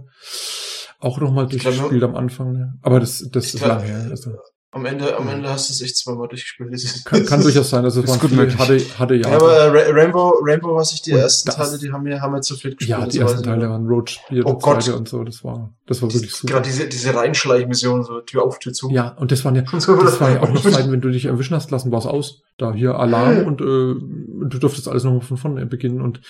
auch 0.99 1.21
nochmal 1.21 1.47
durchgespielt 1.47 1.91
glaub, 1.91 2.11
am 2.11 2.17
Anfang. 2.17 2.53
Ne? 2.53 2.75
Aber 2.83 3.01
das, 3.01 3.29
das 3.31 3.55
ist 3.55 3.61
lange 3.61 3.85
her. 3.85 4.07
Also. 4.11 4.33
Am 4.77 4.85
Ende, 4.85 5.17
am 5.17 5.27
Ende 5.27 5.49
hast 5.49 5.71
du 5.71 5.73
es 5.73 5.81
echt 5.81 5.97
zweimal 5.97 6.29
durchgespielt. 6.29 6.71
Kann, 7.07 7.25
kann 7.25 7.41
durchaus 7.41 7.71
sein, 7.71 7.83
also 7.83 8.03
es 8.03 8.09
waren 8.09 8.21
viele, 8.21 8.59
hatte, 8.59 8.79
hatte 8.99 9.15
ja. 9.15 9.31
ja 9.31 9.37
aber 9.37 9.75
äh, 9.75 9.91
Rainbow, 9.91 10.35
Rainbow, 10.43 10.75
was 10.75 10.93
ich 10.93 11.01
die 11.01 11.15
und 11.15 11.21
ersten 11.21 11.51
Teile, 11.51 11.79
die 11.79 11.91
haben 11.91 12.05
wir, 12.05 12.21
haben 12.21 12.35
wir 12.35 12.43
zu 12.43 12.57
viel 12.57 12.77
gespielt. 12.77 12.91
Ja, 12.91 13.07
die 13.07 13.19
ersten 13.19 13.43
Teile 13.43 13.71
waren 13.71 13.87
Roach, 13.87 14.21
die 14.29 14.45
oh 14.45 14.59
Gott. 14.59 14.87
und 14.91 15.09
so, 15.09 15.25
das 15.25 15.43
war, 15.43 15.73
das 15.87 16.03
war 16.03 16.13
wirklich 16.13 16.31
super. 16.31 16.53
Gerade 16.53 16.69
diese, 16.69 16.87
diese 16.89 17.15
Reinschleichmission, 17.15 18.05
so 18.05 18.21
Tür 18.21 18.45
auf, 18.45 18.59
Tür 18.59 18.75
zu. 18.75 18.91
Ja, 18.91 19.17
und 19.19 19.33
das 19.33 19.47
waren 19.47 19.57
ja, 19.57 19.63
das 19.73 19.89
war 19.89 20.31
ja 20.31 20.43
auch 20.43 20.51
noch 20.51 20.63
Zeiten, 20.71 20.93
wenn 20.93 21.01
du 21.01 21.09
dich 21.09 21.25
erwischen 21.25 21.55
hast 21.55 21.71
lassen, 21.71 21.91
war 21.91 22.01
es 22.01 22.07
aus. 22.07 22.43
Da 22.59 22.75
hier 22.75 22.99
Alarm 22.99 23.39
und, 23.47 23.63
äh, 23.63 23.65
du 23.65 24.59
durftest 24.59 24.89
alles 24.89 25.05
nochmal 25.05 25.23
von 25.23 25.39
vorne 25.39 25.65
beginnen 25.65 26.03
und 26.03 26.21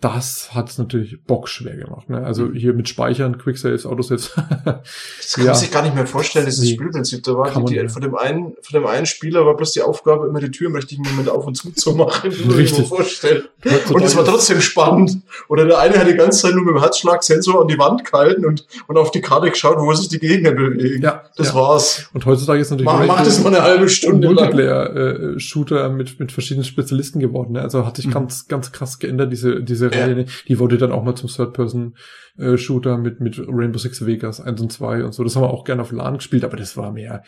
das 0.00 0.54
hat 0.54 0.70
es 0.70 0.78
natürlich 0.78 1.24
bockschwer 1.24 1.76
gemacht. 1.76 2.08
Ne? 2.08 2.24
Also 2.24 2.44
mhm. 2.44 2.54
hier 2.54 2.72
mit 2.72 2.88
Speichern, 2.88 3.36
Quicksaves, 3.36 3.84
Autosaves. 3.84 4.32
das 4.64 5.32
kann 5.32 5.44
ja. 5.44 5.50
man 5.50 5.54
sich 5.58 5.72
gar 5.72 5.82
nicht 5.82 5.96
mehr 5.96 6.06
vorstellen, 6.06 6.46
dieses 6.46 6.62
nee. 6.62 6.74
Spielprinzip. 6.74 7.24
Da 7.24 7.36
war 7.36 7.50
die, 7.50 7.64
die, 7.64 7.88
von, 7.88 8.02
dem 8.02 8.14
einen, 8.14 8.54
von 8.62 8.80
dem 8.80 8.86
einen 8.86 9.06
Spieler 9.06 9.44
war 9.44 9.56
bloß 9.56 9.72
die 9.72 9.82
Aufgabe, 9.82 10.28
immer 10.28 10.38
die 10.38 10.52
Tür 10.52 10.68
im 10.68 10.76
richtigen 10.76 11.02
Moment 11.02 11.28
auf 11.28 11.44
und 11.46 11.56
zu 11.56 11.72
zu 11.72 11.96
machen. 11.96 12.30
Richtig. 12.30 12.86
vorstellen. 12.86 13.44
Und 13.92 14.02
es 14.04 14.16
war 14.16 14.24
trotzdem 14.24 14.60
spannend. 14.60 15.18
Oder 15.48 15.64
der 15.64 15.80
eine 15.80 15.98
hat 15.98 16.06
die 16.06 16.14
ganze 16.14 16.42
Zeit 16.42 16.54
nur 16.54 16.64
mit 16.64 16.76
dem 16.76 16.80
Herzschlagsensor 16.80 17.62
an 17.62 17.68
die 17.68 17.78
Wand 17.78 18.04
gehalten 18.04 18.46
und, 18.46 18.68
und 18.86 18.96
auf 18.98 19.10
die 19.10 19.20
Karte 19.20 19.50
geschaut, 19.50 19.78
wo 19.78 19.92
sich 19.94 20.08
die 20.08 20.20
Gegner 20.20 20.52
bewegen. 20.52 21.02
Ja, 21.02 21.24
das 21.36 21.48
ja. 21.48 21.54
war's. 21.56 22.08
Und 22.14 22.24
heutzutage 22.24 22.60
ist 22.60 22.70
natürlich 22.70 22.86
Mach, 22.86 23.04
macht 23.04 23.26
das 23.26 23.42
mal 23.42 23.52
eine 23.52 23.62
halbe 23.64 23.88
Stunde 23.88 24.28
Multiplayer-Shooter 24.28 25.88
mit, 25.88 26.20
mit 26.20 26.30
verschiedenen 26.30 26.64
Spezialisten 26.64 27.18
geworden. 27.18 27.54
Ne? 27.54 27.62
Also 27.62 27.84
hat 27.84 27.96
sich 27.96 28.06
mhm. 28.06 28.12
ganz, 28.12 28.46
ganz 28.46 28.70
krass 28.70 29.00
geändert, 29.00 29.32
diese, 29.32 29.60
diese 29.60 29.87
diese 29.90 30.00
ja. 30.00 30.06
Reihe, 30.06 30.26
die 30.46 30.58
wurde 30.58 30.78
dann 30.78 30.92
auch 30.92 31.04
mal 31.04 31.14
zum 31.14 31.28
Third-Person-Shooter 31.28 32.98
mit, 32.98 33.20
mit 33.20 33.38
Rainbow 33.38 33.78
Six 33.78 34.04
Vegas 34.06 34.40
1 34.40 34.60
und 34.60 34.72
2 34.72 35.04
und 35.04 35.12
so. 35.12 35.24
Das 35.24 35.36
haben 35.36 35.42
wir 35.42 35.50
auch 35.50 35.64
gerne 35.64 35.82
auf 35.82 35.92
LAN 35.92 36.18
gespielt, 36.18 36.44
aber 36.44 36.56
das 36.56 36.76
war 36.76 36.92
mehr, 36.92 37.22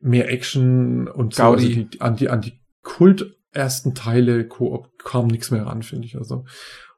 mehr 0.00 0.30
Action 0.30 1.08
und 1.08 1.34
so. 1.34 1.42
Gaudi. 1.42 1.66
Also 1.66 1.82
die, 1.82 2.00
an 2.00 2.16
die, 2.16 2.28
an 2.28 2.40
die 2.40 2.60
Kult 2.82 3.36
ersten 3.52 3.94
Teile 3.94 4.46
Koop 4.46 4.98
kam 4.98 5.26
nichts 5.26 5.50
mehr 5.50 5.66
ran, 5.66 5.82
finde 5.82 6.06
ich. 6.06 6.16
Also 6.16 6.44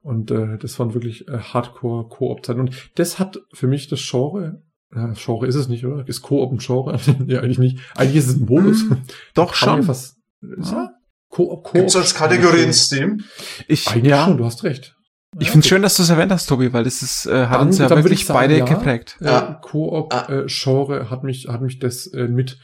und 0.03 0.31
äh, 0.33 0.59
das 0.59 0.79
waren 0.79 0.95
wirklich 0.95 1.29
äh, 1.29 1.39
Hardcore 1.39 2.09
Koop-Zeiten. 2.09 2.61
Und 2.61 2.91
das 2.97 3.19
hat 3.19 3.41
für 3.53 3.69
mich 3.69 3.89
das 3.89 4.01
Genre, 4.09 4.61
äh, 4.93 5.15
Genre 5.15 5.47
ist 5.47 5.55
es 5.55 5.69
nicht, 5.69 5.87
oder? 5.87 6.07
Ist 6.09 6.23
Koop 6.23 6.53
ein 6.53 6.59
Genre? 6.59 6.99
ja, 7.27 7.41
eigentlich 7.41 7.59
nicht. 7.59 7.79
Eigentlich 7.95 8.17
ist 8.17 8.29
es 8.29 8.37
ein 8.37 8.47
Modus. 8.47 8.83
Hm, 8.83 9.03
doch 9.35 9.55
schon. 9.55 9.85
Fast, 9.85 10.17
ja. 10.43 10.91
Koop, 11.29 11.63
Koop. 11.63 11.73
Gibt's 11.73 11.97
als 11.97 12.15
Kategorie 12.15 12.65
in 12.65 12.73
Steam? 12.73 13.23
Ich, 13.69 13.89
eigentlich 13.89 14.11
ja. 14.11 14.25
schon, 14.25 14.39
du 14.39 14.45
hast 14.45 14.65
recht. 14.65 14.97
Ich 15.39 15.47
ja, 15.47 15.53
finde 15.53 15.65
es 15.65 15.69
schön, 15.69 15.83
dass 15.83 15.97
du 15.97 16.03
es 16.03 16.11
erwähnt 16.11 16.31
hast, 16.31 16.47
Tobi, 16.47 16.73
weil 16.73 16.85
das 16.85 17.01
ist, 17.01 17.27
äh, 17.27 17.47
hat 17.47 17.61
dann, 17.61 17.69
uns 17.69 17.79
ja 17.79 17.89
wirklich 17.89 18.27
sagen, 18.27 18.39
beide 18.39 18.59
ja, 18.59 18.65
geprägt. 18.65 19.17
Äh, 19.21 19.27
ja. 19.27 19.59
Koop-Genre 19.63 21.01
äh, 21.01 21.05
hat 21.07 21.25
mich, 21.25 21.49
hat 21.49 21.63
mich 21.63 21.79
das 21.79 22.07
äh, 22.09 22.29
mit 22.29 22.59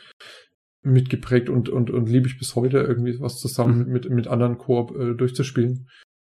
mitgeprägt 0.83 1.49
und, 1.49 1.69
und, 1.69 1.91
und 1.91 2.09
liebe 2.09 2.29
ich 2.29 2.39
bis 2.39 2.55
heute 2.55 2.79
irgendwie 2.79 3.21
was 3.21 3.39
zusammen 3.39 3.87
mhm. 3.87 3.93
mit, 3.93 4.11
mit 4.11 4.29
anderen 4.29 4.59
Koop 4.59 4.97
äh, 4.97 5.15
durchzuspielen. 5.15 5.89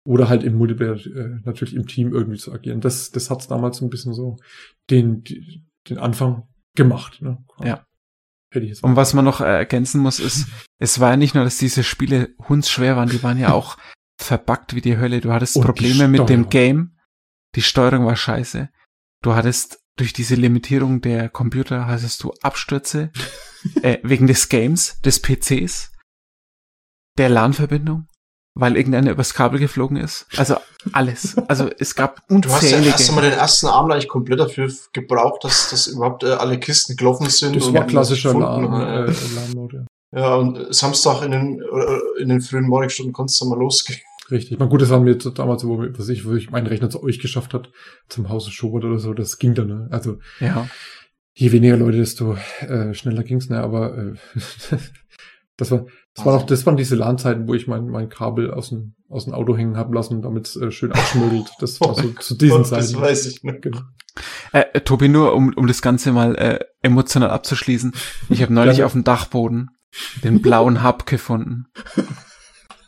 Oder 0.06 0.28
halt 0.28 0.42
im 0.42 0.56
Multiplayer 0.56 0.96
äh, 0.96 1.40
natürlich 1.44 1.74
im 1.74 1.86
Team 1.86 2.12
irgendwie 2.12 2.36
zu 2.36 2.52
agieren. 2.52 2.80
Das, 2.80 3.10
das 3.10 3.30
hat's 3.30 3.48
damals 3.48 3.80
ein 3.80 3.88
bisschen 3.88 4.12
so 4.12 4.36
den, 4.90 5.24
den 5.88 5.98
Anfang 5.98 6.46
gemacht. 6.76 7.22
Ne? 7.22 7.42
Ja. 7.62 7.86
Hätte 8.50 8.66
ich 8.66 8.72
jetzt 8.72 8.84
Und 8.84 8.96
was 8.96 9.14
man 9.14 9.24
noch 9.24 9.40
äh, 9.40 9.44
ergänzen 9.44 10.00
muss, 10.00 10.20
ist, 10.20 10.46
es 10.78 11.00
war 11.00 11.12
ja 11.12 11.16
nicht 11.16 11.34
nur, 11.34 11.44
dass 11.44 11.56
diese 11.56 11.82
Spiele 11.82 12.34
hundsschwer 12.48 12.96
waren, 12.96 13.08
die 13.08 13.22
waren 13.22 13.38
ja 13.38 13.52
auch 13.54 13.78
verbuggt 14.16 14.74
wie 14.74 14.80
die 14.80 14.96
Hölle. 14.96 15.20
Du 15.20 15.32
hattest 15.32 15.56
und 15.56 15.64
Probleme 15.64 16.08
mit 16.08 16.28
dem 16.28 16.48
Game. 16.48 16.96
Die 17.54 17.62
Steuerung 17.62 18.06
war 18.06 18.16
scheiße. 18.16 18.68
Du 19.22 19.34
hattest 19.34 19.80
durch 19.96 20.12
diese 20.12 20.34
Limitierung 20.34 21.00
der 21.00 21.28
Computer 21.28 21.86
hattest 21.86 22.22
du 22.24 22.32
Abstürze 22.42 23.12
äh, 23.82 23.98
wegen 24.02 24.26
des 24.26 24.48
Games, 24.48 25.00
des 25.02 25.20
PCs, 25.20 25.92
der 27.16 27.28
LAN-Verbindung 27.28 28.08
weil 28.54 28.76
irgendeiner 28.76 29.10
übers 29.10 29.34
Kabel 29.34 29.58
geflogen 29.58 29.96
ist. 29.96 30.26
Also 30.36 30.56
alles. 30.92 31.36
Also 31.48 31.68
es 31.78 31.94
gab 31.94 32.22
unzählige. 32.28 32.44
Du 32.48 32.52
hast 32.52 32.70
ja 32.70 32.78
erst 32.78 33.08
einmal 33.08 33.24
den 33.24 33.32
ersten 33.32 33.66
Arm 33.66 33.90
eigentlich 33.90 34.08
komplett 34.08 34.40
dafür 34.40 34.72
gebraucht, 34.92 35.42
dass, 35.44 35.70
dass 35.70 35.88
überhaupt 35.88 36.22
äh, 36.22 36.32
alle 36.32 36.58
Kisten 36.58 36.96
gelaufen 36.96 37.28
sind. 37.28 37.56
Das 37.56 37.72
war 37.72 37.86
klassischer 37.86 38.30
äh, 38.30 39.54
mode 39.54 39.86
ja. 40.14 40.36
und 40.36 40.74
Samstag 40.74 41.22
in 41.22 41.30
den, 41.30 41.62
in 42.18 42.28
den 42.28 42.40
frühen 42.40 42.66
Morgenstunden 42.66 43.12
konntest 43.12 43.40
du 43.40 43.46
mal 43.46 43.58
losgehen. 43.58 44.00
Richtig. 44.30 44.58
Man 44.58 44.68
gut, 44.70 44.80
das 44.80 44.90
haben 44.90 45.04
wir 45.04 45.16
damals, 45.16 45.66
wo, 45.66 45.78
was 45.78 46.08
ich, 46.08 46.24
wo 46.24 46.32
ich 46.32 46.50
meinen 46.50 46.66
Rechner 46.66 46.88
zu 46.88 47.02
euch 47.02 47.20
geschafft 47.20 47.52
hat, 47.52 47.70
zum 48.08 48.30
Hause 48.30 48.50
Schubert 48.50 48.84
oder 48.84 48.98
so, 48.98 49.12
das 49.12 49.38
ging 49.38 49.54
dann, 49.54 49.66
ne? 49.66 49.88
Also, 49.90 50.18
ja. 50.40 50.66
je 51.34 51.52
weniger 51.52 51.76
Leute, 51.76 51.98
desto 51.98 52.36
äh, 52.60 52.94
schneller 52.94 53.22
ging's, 53.22 53.50
ne? 53.50 53.60
Aber 53.60 53.96
äh, 53.98 54.14
Das 55.56 55.70
war, 55.70 55.86
das 56.14 56.26
war 56.26 56.36
noch, 56.36 56.46
das 56.46 56.66
waren 56.66 56.76
diese 56.76 56.96
LAN-Zeiten, 56.96 57.46
wo 57.46 57.54
ich 57.54 57.68
mein, 57.68 57.86
mein 57.86 58.08
Kabel 58.08 58.50
aus 58.50 58.70
dem, 58.70 58.94
aus 59.08 59.24
dem 59.24 59.34
Auto 59.34 59.56
hängen 59.56 59.76
habe 59.76 59.94
lassen, 59.94 60.20
damit 60.20 60.48
es 60.48 60.56
äh, 60.56 60.72
schön 60.72 60.90
abschmögelt. 60.90 61.48
Das 61.60 61.80
war 61.80 61.94
so 61.94 62.08
zu 62.20 62.34
diesen 62.36 62.60
oh, 62.60 62.64
Zeiten. 62.64 62.92
Das 62.92 63.00
weiß 63.00 63.26
ich 63.26 63.44
nicht. 63.44 63.62
Genau. 63.62 63.80
Äh, 64.52 64.64
äh, 64.72 64.80
Tobi, 64.80 65.08
nur 65.08 65.32
um, 65.34 65.52
um 65.54 65.68
das 65.68 65.80
Ganze 65.80 66.10
mal 66.10 66.34
äh, 66.34 66.58
emotional 66.82 67.30
abzuschließen. 67.30 67.92
Ich 68.30 68.42
habe 68.42 68.52
neulich 68.52 68.82
auf 68.82 68.92
dem 68.92 69.04
Dachboden 69.04 69.70
den 70.22 70.42
blauen 70.42 70.82
Hub 70.82 71.06
gefunden. 71.06 71.66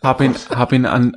Hab 0.03 0.21
ihn, 0.21 0.35
hab 0.51 0.73
ihn 0.73 0.87
an, 0.87 1.17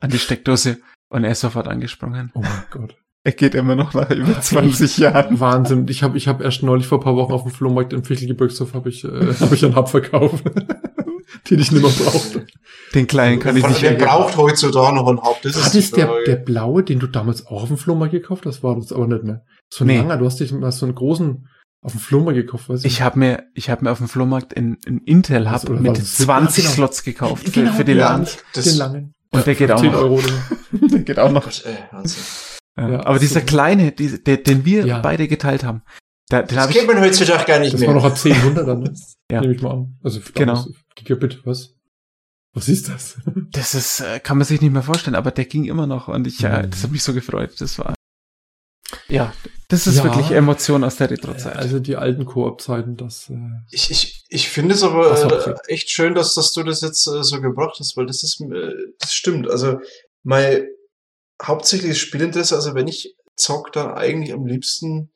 an 0.00 0.10
die 0.10 0.18
Steckdose 0.18 0.78
und 1.08 1.24
er 1.24 1.32
ist 1.32 1.40
sofort 1.40 1.68
angesprungen. 1.68 2.30
Oh 2.34 2.40
mein 2.40 2.64
Gott. 2.70 2.96
Er 3.24 3.32
geht 3.32 3.54
immer 3.54 3.74
noch 3.74 3.94
nach 3.94 4.10
über 4.10 4.40
20 4.40 4.98
Jahren. 4.98 5.40
Wahnsinn. 5.40 5.86
Ich 5.88 6.02
habe 6.02 6.16
ich 6.16 6.28
hab 6.28 6.40
erst 6.40 6.62
neulich 6.62 6.86
vor 6.86 7.00
paar 7.00 7.16
Wochen 7.16 7.32
auf 7.32 7.42
dem 7.42 7.52
Flohmarkt 7.52 7.92
im 7.92 8.04
Fichtelgebirgshof 8.04 8.74
habe 8.74 8.88
ich, 8.88 9.04
äh, 9.04 9.34
hab 9.40 9.52
ich 9.52 9.64
einen 9.64 9.76
Hub 9.76 9.88
verkauft, 9.88 10.44
den 11.50 11.58
ich 11.58 11.72
nicht 11.72 11.82
mehr 11.82 11.90
brauchte. 11.90 12.46
Den 12.94 13.06
kleinen 13.06 13.40
kann 13.40 13.56
ich 13.56 13.66
nicht 13.66 13.82
mehr. 13.82 13.98
Wer 13.98 14.06
braucht 14.06 14.36
heutzutage 14.36 14.94
noch 14.94 15.08
einen 15.08 15.22
Hub? 15.22 15.42
Das 15.42 15.56
ist 15.56 15.74
das 15.74 15.90
der, 15.90 16.10
der 16.26 16.36
blaue, 16.36 16.82
den 16.82 17.00
du 17.00 17.06
damals 17.06 17.46
auch 17.46 17.62
auf 17.62 17.68
dem 17.68 17.76
Flohmarkt 17.76 18.12
gekauft 18.12 18.46
hast? 18.46 18.62
War 18.62 18.76
das 18.76 18.92
aber 18.92 19.06
nicht 19.06 19.24
mehr. 19.24 19.44
So 19.68 19.84
ein 19.84 19.88
nee. 19.88 19.98
langer, 19.98 20.16
du 20.16 20.24
hast 20.24 20.40
dich 20.40 20.54
hast 20.62 20.78
so 20.78 20.86
einen 20.86 20.94
großen 20.94 21.48
auf 21.80 21.92
dem 21.92 22.00
Flohmarkt 22.00 22.36
gekauft, 22.36 22.68
weiß 22.68 22.80
ich. 22.80 22.92
Ich 22.92 23.02
habe 23.02 23.18
mir, 23.18 23.44
ich 23.54 23.70
habe 23.70 23.84
mir 23.84 23.92
auf 23.92 23.98
dem 23.98 24.08
Flohmarkt 24.08 24.52
in, 24.52 24.78
in 24.84 24.98
Intel 24.98 25.50
Hub 25.50 25.68
mit 25.68 25.96
20 25.96 26.64
genau. 26.64 26.74
Slots 26.74 27.04
gekauft 27.04 27.44
für, 27.44 27.50
genau, 27.50 27.72
für 27.72 27.84
den, 27.84 27.98
ja, 27.98 28.24
den 28.54 28.76
langen. 28.76 29.14
Und 29.30 29.46
der 29.46 29.54
geht 29.54 29.70
auch 29.70 29.82
noch. 29.82 29.94
Euro. 29.94 30.22
der 30.72 31.00
geht 31.00 31.18
auch 31.18 31.30
noch. 31.30 31.44
Gott, 31.44 31.64
ey, 31.66 31.76
ja, 32.78 33.04
aber 33.04 33.18
dieser 33.18 33.40
kleine, 33.40 33.92
die, 33.92 34.22
der, 34.22 34.36
den 34.38 34.64
wir 34.64 34.86
ja. 34.86 35.00
beide 35.00 35.26
geteilt 35.26 35.64
haben, 35.64 35.82
da, 36.28 36.42
den 36.42 36.56
das 36.56 36.68
kennt 36.70 36.86
man 36.86 37.00
heutzutage 37.00 37.44
gar 37.44 37.58
nicht 37.58 37.72
das 37.72 37.80
mehr. 37.80 37.92
Das 37.92 38.02
war 38.02 38.10
noch 38.10 38.16
1000 38.16 38.58
dann, 38.58 38.80
ne? 38.80 38.94
ja. 39.32 39.40
Nehme 39.40 39.54
ich 39.54 39.62
mal 39.62 39.72
an. 39.72 39.98
Also 40.02 40.20
genau. 40.34 40.64
Gigabit, 40.94 41.44
was? 41.44 41.74
Was 42.52 42.68
ist 42.68 42.88
das? 42.88 43.18
das 43.52 43.74
ist, 43.74 44.00
äh, 44.00 44.20
kann 44.20 44.38
man 44.38 44.46
sich 44.46 44.60
nicht 44.60 44.72
mehr 44.72 44.82
vorstellen, 44.82 45.16
aber 45.16 45.30
der 45.30 45.44
ging 45.44 45.64
immer 45.64 45.86
noch 45.86 46.08
und 46.08 46.26
ich, 46.26 46.42
äh, 46.44 46.68
das 46.68 46.82
hat 46.84 46.92
mich 46.92 47.02
so 47.02 47.14
gefreut. 47.14 47.60
Das 47.60 47.78
war, 47.78 47.94
ja, 49.08 49.32
das 49.68 49.86
ist 49.86 49.96
ja, 49.96 50.04
wirklich 50.04 50.30
Emotion 50.30 50.82
aus 50.82 50.96
der 50.96 51.10
Retro-Zeit. 51.10 51.56
Also 51.56 51.78
die 51.78 51.96
alten 51.96 52.24
Koop-Zeiten, 52.24 52.96
das. 52.96 53.28
Äh, 53.28 53.36
ich, 53.70 53.90
ich, 53.90 54.24
ich 54.28 54.48
finde 54.48 54.74
es 54.74 54.82
aber 54.82 55.12
äh, 55.46 55.72
echt 55.72 55.90
schön, 55.90 56.14
dass, 56.14 56.34
dass 56.34 56.52
du 56.52 56.62
das 56.62 56.80
jetzt 56.80 57.06
äh, 57.06 57.22
so 57.22 57.40
gebracht 57.40 57.76
hast, 57.78 57.96
weil 57.96 58.06
das 58.06 58.22
ist, 58.22 58.40
äh, 58.40 58.72
das 58.98 59.12
stimmt. 59.12 59.50
Also, 59.50 59.80
mein, 60.22 60.66
hauptsächliches 61.42 61.98
Spielinteresse, 61.98 62.54
also 62.54 62.74
wenn 62.74 62.88
ich 62.88 63.14
zock, 63.36 63.72
dann 63.72 63.92
eigentlich 63.92 64.32
am 64.32 64.46
liebsten 64.46 65.10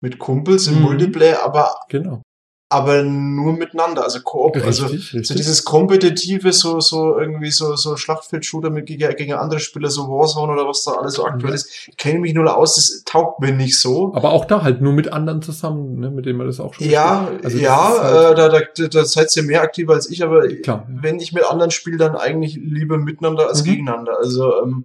mit 0.00 0.18
Kumpels 0.18 0.66
im 0.66 0.76
mhm. 0.76 0.82
Multiplayer, 0.82 1.42
aber 1.42 1.80
genau. 1.88 2.22
Aber 2.70 3.02
nur 3.02 3.54
miteinander, 3.54 4.04
also 4.04 4.20
Koop, 4.20 4.54
richtig, 4.54 4.66
also 4.66 4.86
richtig. 4.86 5.26
so 5.26 5.34
dieses 5.34 5.64
kompetitive, 5.64 6.52
so 6.52 6.80
so 6.80 7.18
irgendwie 7.18 7.50
so 7.50 7.76
so 7.76 7.96
Schlachtfeldshooter 7.96 8.68
mit 8.68 8.84
gegen, 8.86 9.08
gegen 9.16 9.32
andere 9.32 9.58
Spieler, 9.58 9.88
so 9.90 10.08
Warzone 10.08 10.52
oder 10.52 10.68
was 10.68 10.84
da 10.84 10.92
alles 10.92 11.14
so 11.14 11.24
aktuell 11.24 11.52
mhm. 11.52 11.56
ist, 11.56 11.90
kenne 11.96 12.18
mich 12.18 12.34
nur 12.34 12.54
aus, 12.54 12.76
das 12.76 13.04
taugt 13.04 13.40
mir 13.40 13.52
nicht 13.52 13.78
so. 13.78 14.12
Aber 14.14 14.32
auch 14.32 14.44
da 14.44 14.62
halt 14.62 14.82
nur 14.82 14.92
mit 14.92 15.10
anderen 15.12 15.40
zusammen, 15.40 15.98
ne, 15.98 16.10
mit 16.10 16.26
denen 16.26 16.36
man 16.36 16.46
das 16.46 16.60
auch 16.60 16.74
schon. 16.74 16.88
Ja, 16.88 17.30
also 17.42 17.56
ja, 17.56 18.02
halt 18.02 18.32
äh, 18.32 18.34
da, 18.34 18.48
da, 18.48 18.88
da 18.88 19.04
seid 19.06 19.34
ihr 19.34 19.44
mehr 19.44 19.62
aktiv 19.62 19.88
als 19.88 20.10
ich, 20.10 20.22
aber 20.22 20.46
Klar, 20.48 20.86
ja. 20.88 21.02
wenn 21.02 21.20
ich 21.20 21.32
mit 21.32 21.44
anderen 21.44 21.70
spiele, 21.70 21.96
dann 21.96 22.16
eigentlich 22.16 22.56
lieber 22.56 22.98
miteinander 22.98 23.48
als 23.48 23.62
mhm. 23.62 23.70
gegeneinander. 23.70 24.18
Also 24.18 24.62
ähm, 24.62 24.84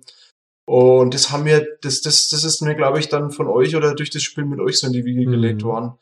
und 0.66 1.14
das 1.14 1.32
haben 1.32 1.44
wir, 1.44 1.68
das, 1.82 2.02
das, 2.02 2.30
das 2.30 2.46
ist 2.46 2.62
mir, 2.62 2.76
glaube 2.76 3.00
ich, 3.00 3.10
dann 3.10 3.32
von 3.32 3.48
euch 3.48 3.76
oder 3.76 3.96
durch 3.96 4.10
das 4.10 4.24
Spiel 4.24 4.46
mit 4.46 4.62
euch 4.62 4.80
so 4.80 4.88
in 4.88 4.94
die 4.94 5.04
Wiege 5.04 5.28
mhm. 5.28 5.32
gelegt 5.32 5.64
worden. 5.64 5.94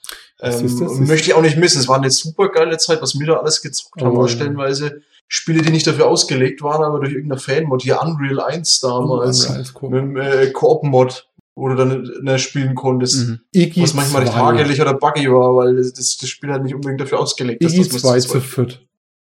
Ähm? 0.42 0.82
Und 0.82 1.08
möchte 1.08 1.30
ich 1.30 1.34
auch 1.34 1.42
nicht 1.42 1.58
missen. 1.58 1.80
Es 1.80 1.88
war 1.88 1.98
eine 1.98 2.10
super 2.10 2.50
geile 2.50 2.78
Zeit, 2.78 3.02
was 3.02 3.20
wir 3.20 3.28
da 3.28 3.38
alles 3.38 3.62
gezockt 3.62 4.02
haben. 4.02 4.18
Oh, 4.18 4.28
stellenweise 4.28 5.02
Spiele, 5.28 5.62
die 5.62 5.72
nicht 5.72 5.88
dafür 5.88 6.08
ausgelegt 6.08 6.62
waren, 6.62 6.84
aber 6.84 7.00
durch 7.00 7.14
irgendeine 7.14 7.40
Fan-Mod, 7.40 7.84
hier 7.84 8.02
Unreal 8.02 8.42
1 8.42 8.82
damals, 8.82 9.50
oh, 9.50 9.88
mit 9.88 10.02
dem 10.02 10.18
äh, 10.18 10.52
Koop-Mod, 10.52 11.30
wo 11.56 11.70
du 11.70 11.76
dann 11.76 12.10
ne, 12.22 12.40
spielen 12.40 12.76
konntest. 12.76 13.28
Mhm. 13.28 13.40
Iggy 13.54 13.84
was 13.84 13.94
manchmal 13.94 14.24
recht 14.24 14.36
hagelig 14.36 14.82
oder 14.82 14.94
buggy 14.94 15.32
war, 15.32 15.56
weil 15.56 15.78
das, 15.78 15.94
das, 15.94 16.18
das 16.18 16.28
Spiel 16.28 16.52
halt 16.52 16.64
nicht 16.64 16.76
unbedingt 16.76 17.00
dafür 17.00 17.20
ausgelegt 17.20 17.64
ist. 17.64 17.74
Iggy 17.74 17.88
2 17.88 18.20
zu 18.20 18.42
4. 18.42 18.68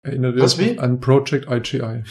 Erinnert 0.03 0.40
was 0.40 0.58
wie? 0.60 0.77
an 0.77 1.00
Project 1.00 1.48
IGI. 1.50 2.03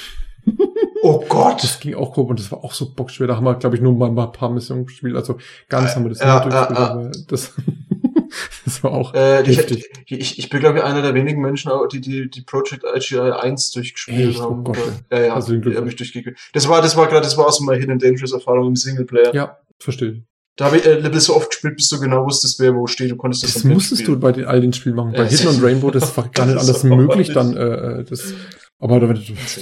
Oh 1.03 1.25
Gott. 1.29 1.63
Das 1.63 1.79
ging 1.79 1.95
auch 1.95 2.13
grob 2.13 2.31
und 2.31 2.41
das 2.41 2.51
war 2.51 2.65
auch 2.65 2.73
so 2.73 2.93
bockschwer. 2.93 3.29
Da 3.29 3.37
haben 3.37 3.45
wir, 3.45 3.55
glaube 3.55 3.77
ich, 3.77 3.83
nur 3.83 3.93
mal, 3.93 4.09
ein 4.11 4.33
paar 4.33 4.51
Missionen 4.51 4.87
gespielt. 4.87 5.15
Also 5.15 5.39
ganz 5.69 5.93
äh, 5.93 5.95
haben 5.95 6.05
wir 6.05 6.09
das 6.09 6.19
ja, 6.19 6.35
nicht 6.35 6.45
durchgespielt, 6.47 6.79
aber 6.79 7.11
das, 7.29 7.53
das 8.65 8.83
war 8.83 8.93
auch 8.93 9.15
äh, 9.15 9.45
heftig. 9.45 9.89
Ich, 10.07 10.13
ich, 10.13 10.39
ich 10.39 10.49
bin, 10.49 10.61
glaube 10.61 10.79
ich, 10.79 10.85
einer 10.85 11.03
der 11.03 11.15
wenigen 11.15 11.41
Menschen, 11.41 11.71
die 11.93 12.01
die, 12.01 12.31
die 12.31 12.43
Project 12.43 12.85
IGI 12.85 13.19
1 13.19 13.71
durchgespielt 13.73 14.31
Echt? 14.31 14.41
Oh 14.41 14.51
haben. 14.51 14.61
Oh 14.61 14.73
Gott. 14.73 14.93
Ja, 15.11 15.21
ja, 15.27 15.35
also 15.35 15.57
die 15.57 15.77
habe 15.77 15.89
ich 15.89 15.97
durchgespielt. 15.97 16.39
Das 16.53 16.69
war, 16.69 16.83
das 16.83 16.97
war 16.97 17.07
gerade, 17.07 17.23
das 17.23 17.37
war 17.37 17.47
aus 17.47 17.61
meiner 17.61 17.79
Hidden 17.79 17.99
Dangerous 17.99 18.33
Erfahrung 18.33 18.69
im 18.69 18.77
Singleplayer. 18.77 19.35
Ja, 19.35 19.59
verstehe. 19.79 20.23
Da 20.57 20.67
habe 20.67 20.79
ich 20.79 20.87
äh, 20.87 20.95
Level 20.95 21.21
so 21.21 21.37
oft 21.37 21.51
gespielt, 21.51 21.77
bis 21.77 21.89
du 21.89 22.01
genau 22.01 22.25
wusstest, 22.25 22.59
wer 22.61 22.75
wo 22.75 22.87
steht. 22.87 23.11
Du 23.11 23.17
konntest 23.17 23.45
das 23.45 23.55
Das 23.55 23.65
musstest 23.65 24.03
spielen. 24.03 24.21
du 24.21 24.21
bei 24.21 24.33
den, 24.33 24.47
all 24.47 24.61
den 24.61 24.73
Spielen 24.73 24.97
machen. 24.97 25.13
Bei 25.13 25.25
äh, 25.25 25.29
Hidden 25.29 25.49
und 25.49 25.63
Rainbow, 25.63 25.91
das 25.91 26.17
war 26.17 26.29
gar 26.33 26.47
nicht 26.47 26.57
alles 26.57 26.83
möglich 26.83 27.33
dann. 27.33 27.57
Äh, 27.57 28.01
äh 28.01 28.05
das 28.05 28.33
aber 28.79 29.01
da, 29.01 29.15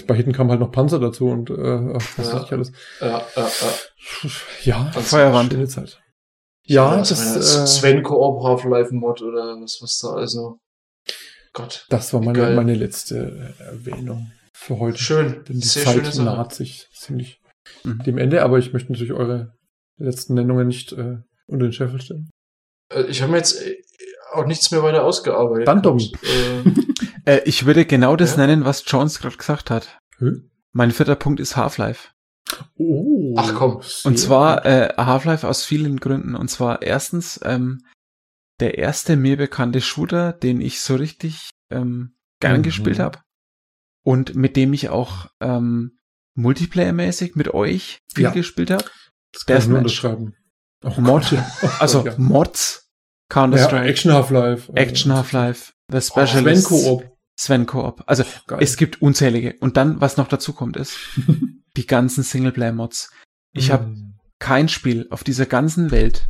bei 0.06 0.14
Hitten 0.16 0.32
kam 0.32 0.50
halt 0.50 0.58
noch 0.58 0.72
Panzer 0.72 0.98
dazu 0.98 1.28
und 1.28 1.48
äh, 1.48 1.54
was 1.54 2.16
ja. 2.16 2.34
weiß 2.34 2.42
ich 2.44 2.52
alles. 2.52 2.72
Ja, 3.00 3.22
ja, 3.36 3.48
ja. 3.62 4.30
Ja, 4.64 4.92
Feuerwand. 4.92 5.52
Schöne 5.52 5.68
Zeit. 5.68 6.00
Ja, 6.66 6.96
das, 6.96 7.08
das 7.10 7.56
äh, 7.56 7.66
Sven 7.66 8.02
Koop 8.02 8.42
Half-Life 8.42 8.94
Mod 8.94 9.22
oder 9.22 9.60
was 9.60 9.80
was 9.82 9.98
da 9.98 10.14
also. 10.14 10.58
Gott. 11.52 11.86
Das 11.88 12.12
war 12.12 12.20
meine 12.20 12.38
geil. 12.38 12.56
meine 12.56 12.74
letzte 12.74 13.54
Erwähnung 13.58 14.32
für 14.52 14.78
heute. 14.78 14.98
Schön. 14.98 15.44
Denn 15.48 15.60
die 15.60 15.66
Sehr 15.66 15.84
Zeit 15.84 16.16
naht 16.16 16.54
sich 16.54 16.88
ziemlich 16.92 17.40
mhm. 17.84 18.02
dem 18.04 18.18
Ende, 18.18 18.42
aber 18.42 18.58
ich 18.58 18.72
möchte 18.72 18.90
natürlich 18.90 19.12
eure 19.12 19.54
letzten 19.98 20.34
Nennungen 20.34 20.66
nicht 20.66 20.92
äh, 20.92 21.18
unter 21.46 21.66
den 21.66 21.72
Scheffel 21.72 22.00
stellen. 22.00 22.30
Äh, 22.92 23.04
ich 23.04 23.22
habe 23.22 23.32
mir 23.32 23.38
jetzt 23.38 23.60
äh, 23.62 23.76
auch 24.32 24.46
nichts 24.46 24.70
mehr 24.70 24.82
weiter 24.82 25.04
ausgearbeitet. 25.04 25.68
Dann. 25.68 25.84
Äh, 25.84 26.70
äh, 27.36 27.42
ich 27.44 27.66
würde 27.66 27.84
genau 27.84 28.16
das 28.16 28.32
ja? 28.32 28.46
nennen, 28.46 28.64
was 28.64 28.82
Jones 28.86 29.20
gerade 29.20 29.36
gesagt 29.36 29.70
hat. 29.70 29.98
Hm? 30.18 30.50
Mein 30.72 30.90
vierter 30.90 31.16
Punkt 31.16 31.40
ist 31.40 31.56
Half-Life. 31.56 32.08
Oh. 32.76 33.34
Ach 33.36 33.54
komm. 33.54 33.80
Und 34.04 34.18
zwar 34.18 34.64
äh, 34.66 34.94
Half-Life 34.96 35.46
aus 35.46 35.64
vielen 35.64 35.98
Gründen. 35.98 36.34
Und 36.34 36.48
zwar 36.48 36.82
erstens 36.82 37.40
ähm, 37.42 37.84
der 38.60 38.78
erste 38.78 39.16
mir 39.16 39.36
bekannte 39.36 39.80
Shooter, 39.80 40.32
den 40.32 40.60
ich 40.60 40.80
so 40.80 40.96
richtig 40.96 41.50
ähm, 41.70 42.16
gern 42.40 42.58
mhm. 42.58 42.62
gespielt 42.62 42.98
habe. 42.98 43.18
Und 44.04 44.34
mit 44.34 44.56
dem 44.56 44.72
ich 44.72 44.90
auch 44.90 45.28
ähm, 45.40 45.98
Multiplayer-mäßig 46.36 47.36
mit 47.36 47.54
euch 47.54 48.00
viel 48.12 48.24
ja. 48.24 48.30
gespielt 48.30 48.70
habe. 48.70 48.84
Das 49.32 49.46
kann 49.46 49.58
ich 49.58 49.66
nur 49.66 49.78
unterschreiben. 49.78 50.34
Oh, 50.84 51.00
Mod, 51.00 51.34
also 51.78 52.04
ja. 52.04 52.14
Mods, 52.18 52.90
Counter-Strike. 53.30 53.84
Ja, 53.84 53.90
Action 53.90 54.12
Half-Life. 54.12 54.72
Action 54.74 55.12
Half-Life. 55.12 55.72
The 55.90 56.00
Specialist. 56.00 56.70
Oh, 56.70 56.74
Sven 56.74 56.96
Koop. 56.96 57.16
Sven 57.36 57.66
Koop. 57.66 58.02
Also 58.06 58.24
Geil. 58.46 58.58
es 58.60 58.76
gibt 58.76 59.00
unzählige. 59.00 59.56
Und 59.60 59.76
dann, 59.76 60.00
was 60.00 60.16
noch 60.16 60.28
dazu 60.28 60.52
kommt, 60.52 60.76
ist 60.76 60.98
die 61.76 61.86
ganzen 61.86 62.22
Singleplayer-Mods. 62.22 63.10
Ich 63.52 63.68
mm. 63.68 63.72
habe 63.72 63.96
kein 64.38 64.68
Spiel 64.68 65.06
auf 65.10 65.24
dieser 65.24 65.46
ganzen 65.46 65.90
Welt 65.90 66.28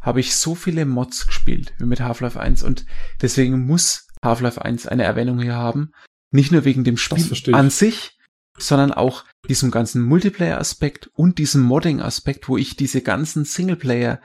habe 0.00 0.20
ich 0.20 0.36
so 0.36 0.54
viele 0.54 0.86
Mods 0.86 1.26
gespielt 1.26 1.74
wie 1.78 1.84
mit 1.84 2.00
Half-Life 2.00 2.38
1 2.38 2.62
und 2.62 2.86
deswegen 3.20 3.66
muss 3.66 4.06
Half-Life 4.22 4.64
1 4.64 4.86
eine 4.86 5.04
Erwähnung 5.04 5.40
hier 5.40 5.56
haben. 5.56 5.92
Nicht 6.30 6.52
nur 6.52 6.64
wegen 6.64 6.84
dem 6.84 6.96
Spiel 6.96 7.54
an 7.54 7.70
sich, 7.70 8.16
sondern 8.56 8.92
auch 8.92 9.24
diesem 9.48 9.70
ganzen 9.70 10.02
Multiplayer-Aspekt 10.02 11.08
und 11.14 11.38
diesem 11.38 11.62
Modding-Aspekt, 11.62 12.48
wo 12.48 12.56
ich 12.56 12.76
diese 12.76 13.02
ganzen 13.02 13.44
Singleplayer 13.44 14.20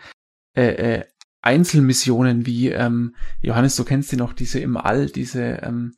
äh, 0.56 0.98
äh, 0.98 1.06
Einzelmissionen 1.42 2.46
wie 2.46 2.70
ähm, 2.70 3.16
Johannes, 3.42 3.76
du 3.76 3.84
kennst 3.84 4.12
die 4.12 4.16
noch, 4.16 4.34
diese 4.34 4.60
im 4.60 4.78
All, 4.78 5.08
diese 5.08 5.60
ähm, 5.64 5.96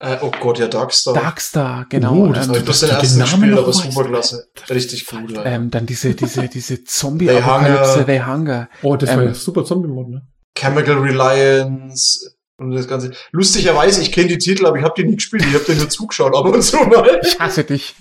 äh, 0.00 0.16
oh 0.22 0.30
Gott, 0.40 0.58
ja, 0.58 0.68
Darkstar. 0.68 1.14
Darkstar, 1.14 1.86
genau. 1.88 2.28
Oh, 2.28 2.32
das, 2.32 2.46
ähm, 2.46 2.64
das 2.64 2.82
ist 2.82 2.90
der 2.90 2.98
erste 2.98 3.26
Spiel, 3.26 3.58
aber 3.58 3.72
superklasse. 3.72 4.48
Richtig 4.70 5.06
cool. 5.12 5.32
Ja. 5.34 5.44
Ähm, 5.44 5.70
dann 5.70 5.86
diese, 5.86 6.14
diese, 6.14 6.48
diese 6.48 6.84
Zombie-Apokalypse, 6.84 8.04
The 8.06 8.22
Hunger. 8.22 8.68
Oh, 8.82 8.96
das 8.96 9.10
war 9.10 9.22
ähm, 9.22 9.28
ja 9.28 9.34
super 9.34 9.64
Zombie-Mod, 9.64 10.08
ne? 10.08 10.22
Chemical 10.56 10.98
Reliance, 10.98 12.38
und 12.58 12.72
das 12.72 12.88
Ganze. 12.88 13.12
Lustigerweise, 13.30 14.02
ich 14.02 14.10
kenne 14.10 14.28
die 14.28 14.38
Titel, 14.38 14.66
aber 14.66 14.78
ich 14.78 14.84
habe 14.84 14.94
die 14.96 15.04
nie 15.04 15.14
gespielt. 15.14 15.44
Ich 15.46 15.54
habe 15.54 15.64
dir 15.64 15.76
nur 15.76 15.88
zugeschaut, 15.88 16.34
aber 16.34 16.52
und 16.52 16.62
so 16.62 16.78
mal. 16.84 17.20
Ich 17.22 17.38
hasse 17.38 17.62
dich. 17.62 17.94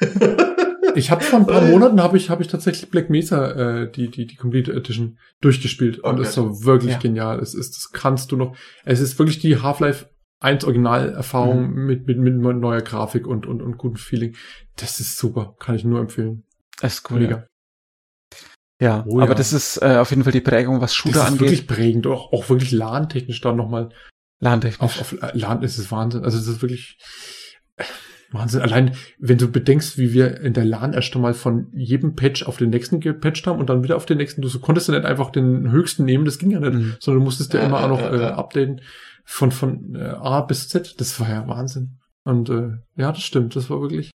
ich 0.96 1.12
habe 1.12 1.24
vor 1.24 1.38
ein 1.38 1.46
paar 1.46 1.62
Monaten 1.62 2.02
habe 2.02 2.16
ich 2.16 2.28
habe 2.28 2.42
ich 2.42 2.48
tatsächlich 2.48 2.90
Black 2.90 3.08
Mesa 3.08 3.82
äh, 3.82 3.90
die 3.90 4.10
die 4.10 4.26
die 4.26 4.34
Complete 4.34 4.72
Edition 4.72 5.18
durchgespielt 5.40 6.00
und 6.00 6.18
es 6.18 6.30
ist 6.30 6.34
so 6.34 6.64
wirklich 6.64 6.92
ja. 6.92 6.98
genial. 6.98 7.38
Es 7.38 7.54
ist 7.54 7.76
das 7.76 7.92
kannst 7.92 8.32
du 8.32 8.36
noch. 8.36 8.56
Es 8.84 8.98
ist 8.98 9.16
wirklich 9.20 9.38
die 9.38 9.62
Half-Life 9.62 10.06
1 10.44 10.64
Originalerfahrung 10.64 11.70
mhm. 11.70 11.86
mit, 11.86 12.06
mit 12.06 12.18
mit 12.18 12.34
neuer 12.36 12.82
Grafik 12.82 13.26
und 13.26 13.46
und 13.46 13.62
und 13.62 13.78
gutem 13.78 13.96
Feeling. 13.96 14.36
Das 14.76 15.00
ist 15.00 15.16
super, 15.16 15.56
kann 15.58 15.74
ich 15.74 15.84
nur 15.84 16.00
empfehlen. 16.00 16.44
Das 16.80 16.94
ist 16.94 17.10
cool. 17.10 17.20
Mega. 17.20 17.46
Ja, 18.80 19.04
oh, 19.06 19.20
aber 19.20 19.30
ja. 19.30 19.34
das 19.34 19.52
ist 19.52 19.78
äh, 19.78 19.96
auf 19.96 20.10
jeden 20.10 20.24
Fall 20.24 20.32
die 20.32 20.40
Prägung, 20.40 20.80
was 20.80 20.94
Shooter 20.94 21.14
das 21.14 21.22
ist 21.22 21.28
angeht. 21.32 21.40
wirklich 21.40 21.66
prägend, 21.66 22.06
auch, 22.06 22.32
auch 22.32 22.50
wirklich 22.50 22.72
LAN-technisch 22.72 23.40
dann 23.40 23.56
nochmal. 23.56 23.90
LAN-technisch. 24.40 24.80
Auf, 24.80 25.00
auf 25.00 25.32
LAN 25.32 25.62
ist 25.62 25.78
es 25.78 25.90
Wahnsinn. 25.90 26.24
Also 26.24 26.38
es 26.38 26.46
ist 26.46 26.60
wirklich 26.60 26.98
äh, 27.76 27.84
Wahnsinn. 28.32 28.60
Allein, 28.60 28.94
wenn 29.18 29.38
du 29.38 29.50
bedenkst, 29.50 29.96
wie 29.96 30.12
wir 30.12 30.40
in 30.40 30.52
der 30.52 30.64
LAN 30.64 30.92
erst 30.92 31.14
einmal 31.14 31.34
von 31.34 31.68
jedem 31.72 32.16
Patch 32.16 32.42
auf 32.42 32.58
den 32.58 32.70
nächsten 32.70 33.00
gepatcht 33.00 33.46
haben 33.46 33.60
und 33.60 33.70
dann 33.70 33.84
wieder 33.84 33.96
auf 33.96 34.06
den 34.06 34.18
nächsten, 34.18 34.42
du 34.42 34.48
so 34.48 34.58
konntest 34.58 34.88
du 34.88 34.92
nicht 34.92 35.06
einfach 35.06 35.30
den 35.30 35.70
höchsten 35.70 36.04
nehmen, 36.04 36.24
das 36.24 36.38
ging 36.38 36.50
ja 36.50 36.60
nicht, 36.60 36.74
mhm. 36.74 36.96
sondern 36.98 37.20
du 37.20 37.24
musstest 37.24 37.54
ja, 37.54 37.60
ja 37.60 37.66
immer 37.66 37.84
auch 37.84 37.88
noch 37.88 38.02
äh, 38.02 38.24
updaten 38.24 38.82
von, 39.24 39.52
von 39.52 39.94
äh, 39.94 40.04
A 40.04 40.42
bis 40.42 40.68
Z. 40.68 41.00
Das 41.00 41.18
war 41.18 41.28
ja 41.28 41.48
Wahnsinn. 41.48 41.98
Und 42.24 42.48
äh, 42.48 42.78
ja, 42.96 43.12
das 43.12 43.22
stimmt. 43.22 43.56
Das 43.56 43.68
war 43.70 43.80
wirklich 43.80 44.10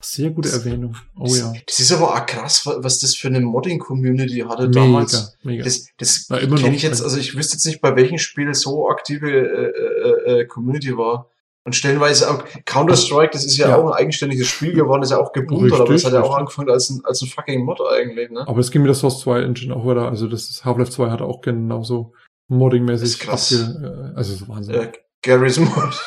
sehr 0.00 0.30
gute 0.30 0.50
Erwähnung. 0.50 0.96
Oh 1.16 1.24
das, 1.24 1.38
ja. 1.38 1.52
Das 1.66 1.80
ist 1.80 1.92
aber 1.92 2.14
auch 2.14 2.26
krass, 2.26 2.62
was 2.66 3.00
das 3.00 3.16
für 3.16 3.28
eine 3.28 3.40
Modding-Community 3.40 4.44
hatte 4.48 4.68
mega, 4.68 4.80
damals. 4.80 5.36
Mega. 5.42 5.64
Das, 5.64 5.88
das 5.96 6.28
kenne 6.28 6.76
ich 6.76 6.82
jetzt, 6.82 7.02
also 7.02 7.18
ich 7.18 7.36
wüsste 7.36 7.56
jetzt 7.56 7.66
nicht, 7.66 7.80
bei 7.80 7.96
welchen 7.96 8.18
Spielen 8.18 8.54
so 8.54 8.88
aktive 8.88 9.28
äh, 9.28 10.36
äh, 10.36 10.40
äh, 10.40 10.44
Community 10.46 10.96
war. 10.96 11.30
Und 11.64 11.74
stellenweise 11.74 12.30
auch 12.30 12.44
Counter-Strike, 12.64 13.32
das 13.32 13.44
ist 13.44 13.58
ja, 13.58 13.68
ja, 13.68 13.76
auch 13.76 13.90
ein 13.90 13.92
eigenständiges 13.92 14.46
Spiel 14.46 14.72
geworden, 14.72 15.02
ist 15.02 15.10
ja 15.10 15.18
auch 15.18 15.32
gebunden, 15.32 15.70
aber 15.74 15.92
das 15.92 16.04
hat 16.04 16.14
ja 16.14 16.22
auch 16.22 16.34
angefangen 16.34 16.70
als 16.70 16.88
ein, 16.88 17.02
als 17.04 17.20
ein 17.20 17.28
fucking 17.28 17.62
Mod 17.62 17.80
eigentlich, 17.82 18.30
ne? 18.30 18.48
Aber 18.48 18.60
es 18.60 18.70
ging 18.70 18.80
mit 18.80 18.88
der 18.88 18.94
Source 18.94 19.20
2 19.20 19.42
Engine 19.42 19.76
auch 19.76 19.84
wieder, 19.84 20.08
also 20.08 20.28
das 20.28 20.64
Half-Life 20.64 20.92
2 20.92 21.10
hat 21.10 21.20
auch 21.20 21.42
genauso 21.42 22.14
Modding-mäßig 22.48 23.28
abge, 23.28 24.12
äh, 24.14 24.16
also 24.16 24.34
so 24.34 24.48
Wahnsinn. 24.48 24.74
Äh, 24.74 24.92
Garry's 25.22 25.58
Mod. 25.58 26.00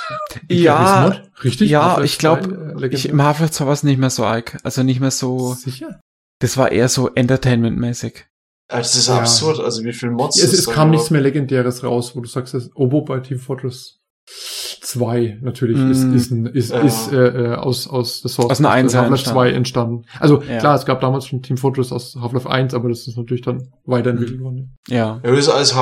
Ja, 0.49 1.09
Mod? 1.09 1.43
richtig. 1.43 1.69
Ja, 1.69 2.01
ich 2.01 2.17
glaube, 2.17 2.87
ich, 2.91 3.09
im 3.09 3.21
Half-Life 3.21 3.51
2 3.51 3.65
war 3.65 3.73
es 3.73 3.83
nicht 3.83 3.99
mehr 3.99 4.09
so 4.09 4.25
arg. 4.25 4.57
Also 4.63 4.83
nicht 4.83 4.99
mehr 4.99 5.11
so. 5.11 5.53
Sicher? 5.53 5.99
Das 6.39 6.57
war 6.57 6.71
eher 6.71 6.89
so 6.89 7.09
Entertainment-mäßig. 7.13 8.25
Das 8.67 8.95
ist 8.95 9.09
ja. 9.09 9.19
absurd, 9.19 9.59
also 9.59 9.83
wie 9.83 9.91
viel 9.91 10.11
Mods 10.11 10.37
ja, 10.39 10.45
es, 10.45 10.53
es 10.53 10.67
kam 10.67 10.91
nichts 10.91 11.09
mehr 11.09 11.19
Legendäres 11.19 11.83
raus, 11.83 12.15
wo 12.15 12.21
du 12.21 12.29
sagst, 12.29 12.53
das 12.53 12.69
Obo 12.73 13.01
bei 13.01 13.19
Team 13.19 13.37
Fortress 13.37 13.99
2 14.81 15.37
natürlich 15.41 15.77
mm. 15.77 15.91
ist, 15.91 16.03
ist, 16.03 16.31
ein, 16.31 16.45
ist, 16.47 16.71
ja. 16.71 16.79
ist 16.79 17.11
äh, 17.11 17.17
äh, 17.17 17.55
aus, 17.55 17.87
aus 17.87 18.21
der 18.21 18.31
Source 18.31 18.49
aus 18.49 18.59
einer 18.59 18.71
Half-Life 18.71 19.23
2 19.25 19.51
entstanden. 19.51 20.05
Also 20.19 20.41
ja. 20.41 20.57
klar, 20.57 20.75
es 20.75 20.85
gab 20.85 20.99
damals 21.01 21.27
schon 21.27 21.43
Team 21.43 21.57
Fortress 21.57 21.91
aus 21.91 22.17
Half-Life 22.19 22.49
1, 22.49 22.73
aber 22.73 22.89
das 22.89 23.07
ist 23.07 23.15
natürlich 23.15 23.43
dann 23.43 23.69
weiterentwickelt 23.85 24.39
mhm. 24.39 24.43
worden. 24.43 24.77
Ja. 24.87 25.21
Ja, 25.23 25.29
das 25.29 25.37
ist 25.37 25.49
alles 25.49 25.75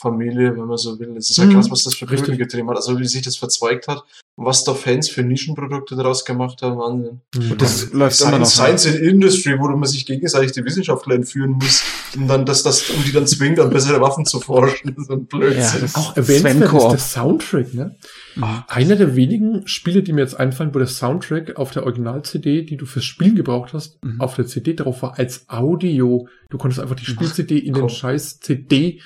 Half-Life-Familie, 0.00 0.56
wenn 0.56 0.66
man 0.66 0.76
so 0.76 0.98
will. 0.98 1.16
Es 1.16 1.30
ist 1.30 1.36
ja 1.36 1.46
krass, 1.46 1.70
was 1.70 1.84
das 1.84 1.94
für 1.94 2.06
Brüche 2.06 2.36
getrieben 2.36 2.68
hat. 2.70 2.76
Also 2.76 2.98
wie 2.98 3.06
sich 3.06 3.22
das 3.22 3.36
verzweigt 3.36 3.88
hat 3.88 4.02
und 4.36 4.46
was 4.46 4.64
da 4.64 4.74
Fans 4.74 5.08
für 5.08 5.22
Nischenprodukte 5.22 5.96
daraus 5.96 6.24
gemacht 6.24 6.62
haben. 6.62 6.78
Wahnsinn. 6.78 7.20
Mhm. 7.34 7.58
Das 7.58 7.84
also, 7.84 7.96
läuft 7.96 8.16
Science, 8.16 8.28
immer 8.28 8.38
noch. 8.38 8.46
Science 8.46 8.86
in 8.86 9.04
Industry, 9.04 9.58
wo 9.58 9.68
man 9.68 9.88
sich 9.88 10.06
gegenseitig 10.06 10.52
die 10.52 10.64
Wissenschaftler 10.64 11.14
entführen 11.16 11.52
muss, 11.52 11.84
um 12.16 12.26
dann, 12.26 12.44
dass 12.46 12.62
das, 12.62 12.88
um 12.90 13.02
die 13.04 13.12
dann 13.12 13.26
zwingt, 13.26 13.60
an 13.60 13.70
bessere 13.70 14.00
Waffen 14.00 14.24
zu 14.24 14.40
forschen. 14.40 14.94
so 14.98 15.12
ein 15.14 15.26
Blödsinn. 15.26 15.82
Ja, 15.82 16.00
auch 16.00 16.16
erwähnt 16.16 16.44
ist 16.46 16.72
der 16.72 16.98
Soundtrack, 16.98 17.74
ne? 17.74 17.96
Mhm. 18.36 18.44
Einer 18.68 18.96
der 18.96 19.16
wenigen 19.16 19.66
Spiele, 19.66 20.02
die 20.02 20.12
mir 20.12 20.22
jetzt 20.22 20.38
einfallen, 20.38 20.74
wo 20.74 20.78
der 20.78 20.88
Soundtrack 20.88 21.56
auf 21.56 21.70
der 21.72 21.84
Original-CD, 21.84 22.62
die 22.62 22.76
du 22.76 22.86
fürs 22.86 23.04
Spiel 23.04 23.34
gebraucht 23.34 23.72
hast, 23.72 24.02
mhm. 24.04 24.20
auf 24.20 24.34
der 24.36 24.46
CD 24.46 24.74
drauf 24.74 25.02
war 25.02 25.18
als 25.18 25.48
Audio. 25.48 26.28
Du 26.48 26.58
konntest 26.58 26.80
einfach 26.80 26.96
die 26.96 27.04
Spiel-CD 27.04 27.58
in 27.58 27.74
den 27.74 27.88
scheiß 27.88 28.40
CD 28.40 29.00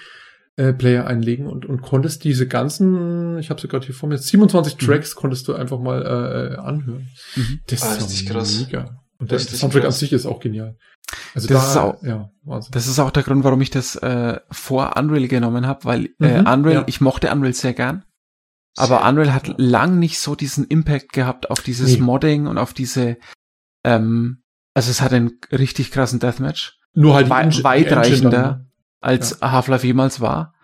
äh, 0.57 0.73
Player 0.73 1.07
einlegen 1.07 1.47
und, 1.47 1.67
und 1.67 1.83
konntest 1.83 2.25
diese 2.25 2.47
ganzen, 2.47 3.39
ich 3.39 3.51
habe 3.51 3.61
sie 3.61 3.69
gerade 3.69 3.87
hier 3.87 3.95
vor 3.95 4.09
mir, 4.09 4.19
27 4.19 4.75
mhm. 4.75 4.87
Tracks 4.87 5.15
konntest 5.17 5.49
du 5.49 5.55
einfach 5.55 5.81
mal 5.81 6.03
äh, 6.03 6.57
anhören. 6.57 7.09
Mhm. 7.35 7.61
Das 7.67 7.83
ah, 7.83 7.97
ist 7.97 8.27
krass. 8.27 8.61
mega. 8.61 9.01
Und 9.19 9.31
der, 9.31 9.39
der 9.39 9.47
Soundtrack 9.47 9.83
krass. 9.83 9.95
an 9.95 9.99
sich 9.99 10.13
ist 10.13 10.27
auch 10.27 10.41
genial. 10.41 10.77
Also 11.35 11.49
das, 11.49 11.63
da, 11.63 11.71
ist 11.71 11.77
auch, 11.77 12.03
ja, 12.03 12.31
das 12.71 12.87
ist 12.87 12.99
auch 12.99 13.11
der 13.11 13.23
Grund, 13.23 13.45
warum 13.45 13.61
ich 13.61 13.71
das 13.71 13.97
äh, 13.97 14.41
vor 14.51 14.97
Unreal 14.97 15.29
genommen 15.29 15.67
habe, 15.67 15.85
weil 15.85 16.11
äh, 16.21 16.41
mhm, 16.41 16.47
Unreal, 16.47 16.75
ja. 16.75 16.85
ich 16.87 17.01
mochte 17.01 17.31
Unreal 17.31 17.53
sehr 17.53 17.75
gern. 17.75 18.05
Aber 18.77 19.09
Unreal 19.09 19.33
hat 19.33 19.55
lang 19.57 19.99
nicht 19.99 20.19
so 20.19 20.35
diesen 20.35 20.67
Impact 20.67 21.13
gehabt 21.13 21.51
auf 21.51 21.61
dieses 21.61 21.93
nee. 21.93 22.01
Modding 22.01 22.47
und 22.47 22.59
auf 22.59 22.75
diese, 22.75 23.19
ähm, 23.85 24.43
also 24.75 24.91
es 24.91 25.01
hat 25.01 25.13
einen 25.13 25.39
richtig 25.53 25.91
krassen 25.91 26.19
Deathmatch. 26.19 26.79
Nur 26.95 27.15
halt 27.15 27.29
Wei 27.29 27.51
weitreichender 27.63 28.31
ne? 28.31 28.67
Als 29.05 29.39
ja. 29.41 29.53
Half-Life 29.53 29.87
jemals 29.87 30.21
war. 30.21 30.55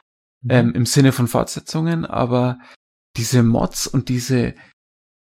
Mhm. 0.43 0.51
Ähm, 0.51 0.75
Im 0.75 0.86
Sinne 0.86 1.12
von 1.12 1.28
Fortsetzungen, 1.28 2.05
aber 2.05 2.59
diese 3.17 3.43
Mods 3.43 3.86
und 3.86 4.09
diese, 4.09 4.55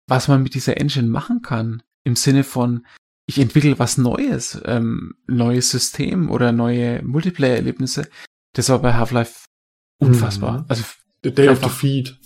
was 0.08 0.28
man 0.28 0.44
mit 0.44 0.54
dieser 0.54 0.78
Engine 0.78 1.08
machen 1.08 1.42
kann, 1.42 1.84
im 2.04 2.16
Sinne 2.16 2.44
von, 2.44 2.86
ich 3.28 3.40
entwickle 3.40 3.78
was 3.80 3.98
Neues, 3.98 4.62
ähm, 4.66 5.14
neues 5.28 5.70
System 5.70 6.30
oder 6.30 6.52
neue 6.52 7.04
Multiplayer-Erlebnisse, 7.04 8.08
das 8.54 8.70
war 8.70 8.80
bei 8.80 8.94
Half-Life 8.94 9.46
unfassbar. 10.00 10.60
Mhm. 10.60 10.66
Also 10.68 10.84
The 11.24 11.34
Day 11.34 11.50
of 11.50 11.60
Defeat. 11.60 12.20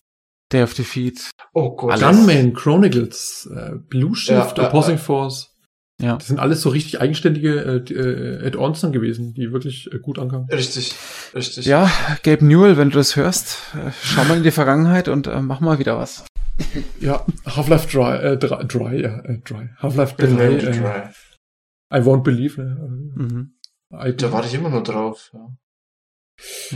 Day 0.52 0.64
of 0.64 0.74
Defeat. 0.74 1.32
Oh 1.54 1.76
Gott. 1.76 2.00
Gunman, 2.00 2.54
Chronicles, 2.54 3.50
äh, 3.54 3.76
Blue 3.76 4.16
Shift, 4.16 4.58
ja, 4.58 4.68
Opposing 4.68 4.98
ja, 4.98 5.02
Force. 5.02 5.55
Ja. 6.02 6.18
Das 6.18 6.28
sind 6.28 6.40
alles 6.40 6.62
so 6.62 6.70
richtig 6.70 7.00
eigenständige 7.00 7.84
äh, 7.90 7.94
äh, 7.94 8.48
Add-ons 8.48 8.82
dann 8.82 8.92
gewesen, 8.92 9.34
die 9.34 9.54
wirklich 9.54 9.92
äh, 9.94 10.00
gut 10.00 10.20
ankamen. 10.20 10.48
Richtig, 10.50 10.94
richtig. 11.34 11.66
Ja, 11.66 11.90
Gabe 12.24 12.44
Newell, 12.44 12.76
wenn 12.76 12.90
du 12.90 12.98
das 12.98 13.16
hörst, 13.16 13.58
äh, 13.74 13.92
schau 14.04 14.26
mal 14.26 14.38
in 14.38 14.44
die 14.44 14.52
Vergangenheit 14.52 15.08
und 15.08 15.28
äh, 15.28 15.42
mach 15.42 15.62
mal 15.62 15.80
wieder 15.80 15.98
was. 15.98 16.26
Ja, 17.00 17.26
Half-Life 17.46 17.88
Dry, 17.88 18.18
äh, 18.18 18.38
Dry, 18.38 18.66
dry, 18.66 19.02
ja, 19.02 19.20
äh, 19.20 19.40
Dry. 19.40 19.70
Half-Life 19.78 20.16
Dry. 20.16 20.56
Äh, 20.56 21.10
I 21.94 22.02
won't 22.02 22.24
believe, 22.24 22.62
ne? 22.62 22.78
Mhm. 23.16 23.54
da 23.90 24.32
warte 24.32 24.48
ich 24.48 24.54
immer 24.54 24.70
nur 24.70 24.84
drauf, 24.84 25.32
ja. 25.34 25.48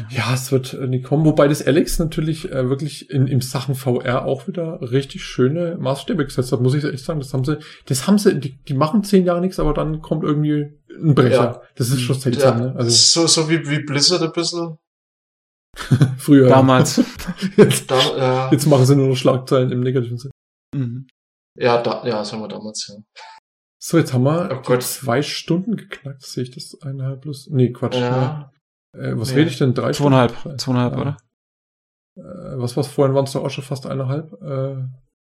Ja, 0.09 0.33
es 0.33 0.51
wird 0.51 0.73
äh, 0.73 0.87
nicht 0.87 1.03
kommen, 1.03 1.25
wobei 1.25 1.47
das 1.47 1.65
Alex 1.65 1.99
natürlich 1.99 2.49
äh, 2.49 2.69
wirklich 2.69 3.09
in, 3.09 3.27
in 3.27 3.41
Sachen 3.41 3.75
VR 3.75 4.23
auch 4.23 4.47
wieder 4.47 4.79
richtig 4.81 5.23
schöne 5.23 5.77
Maßstäbe 5.77 6.23
gesetzt 6.23 6.51
hat, 6.51 6.61
muss 6.61 6.75
ich 6.75 6.83
echt 6.85 7.03
sagen. 7.03 7.19
Das 7.19 7.33
haben 7.33 7.43
sie, 7.43 7.57
das 7.85 8.07
haben 8.07 8.17
sie, 8.17 8.39
die, 8.39 8.57
die 8.63 8.73
machen 8.73 9.03
zehn 9.03 9.25
Jahre 9.25 9.41
nichts, 9.41 9.59
aber 9.59 9.73
dann 9.73 10.01
kommt 10.01 10.23
irgendwie 10.23 10.79
ein 10.89 11.13
Brecher. 11.13 11.43
Ja. 11.43 11.61
Das 11.75 11.89
ist 11.89 12.01
schon 12.01 12.17
seltsam, 12.17 12.59
ja. 12.59 12.65
ne? 12.67 12.75
Also, 12.75 12.89
so, 12.89 13.27
so 13.27 13.49
wie, 13.49 13.67
wie 13.69 13.83
Blizzard 13.83 14.21
ein 14.21 14.31
bisschen. 14.31 14.77
Früher. 16.17 16.47
Damals. 16.47 17.01
jetzt, 17.57 17.91
da, 17.91 17.99
ja. 18.17 18.51
jetzt 18.51 18.65
machen 18.65 18.85
sie 18.85 18.95
nur 18.95 19.09
noch 19.09 19.15
Schlagzeilen 19.15 19.71
im 19.71 19.81
negativen 19.81 20.17
Sinn. 20.17 20.31
Mhm. 20.73 21.07
Ja, 21.57 21.81
da, 21.81 22.05
ja, 22.05 22.23
sagen 22.23 22.41
wir 22.41 22.47
damals, 22.47 22.87
ja. 22.87 22.95
So, 23.81 23.97
jetzt 23.97 24.13
haben 24.13 24.23
wir 24.23 24.61
Oh 24.65 24.77
zwei 24.77 25.21
Stunden 25.21 25.75
geknackt. 25.75 26.21
Sehe 26.21 26.43
ich 26.43 26.51
das 26.51 26.81
eineinhalb 26.81 27.21
plus? 27.21 27.47
Nee, 27.49 27.71
Quatsch. 27.71 27.95
Ja. 27.95 28.51
Äh, 28.93 29.13
was 29.15 29.29
Nee. 29.31 29.37
rede 29.39 29.49
ich 29.51 29.57
denn? 29.57 29.73
Drei 29.73 29.91
Zweieinhalb, 29.91 30.35
Stunden? 30.37 30.59
zweieinhalb, 30.59 30.93
Ja. 30.95 31.01
oder? 31.01 31.17
Äh, 32.17 32.57
was 32.59 32.75
war's 32.75 32.87
vorhin? 32.87 33.15
Waren 33.15 33.25
es 33.25 33.31
doch 33.33 33.43
auch 33.43 33.49
schon 33.49 33.63
fast 33.63 33.85
eineinhalb? 33.85 34.33
Äh, 34.41 34.83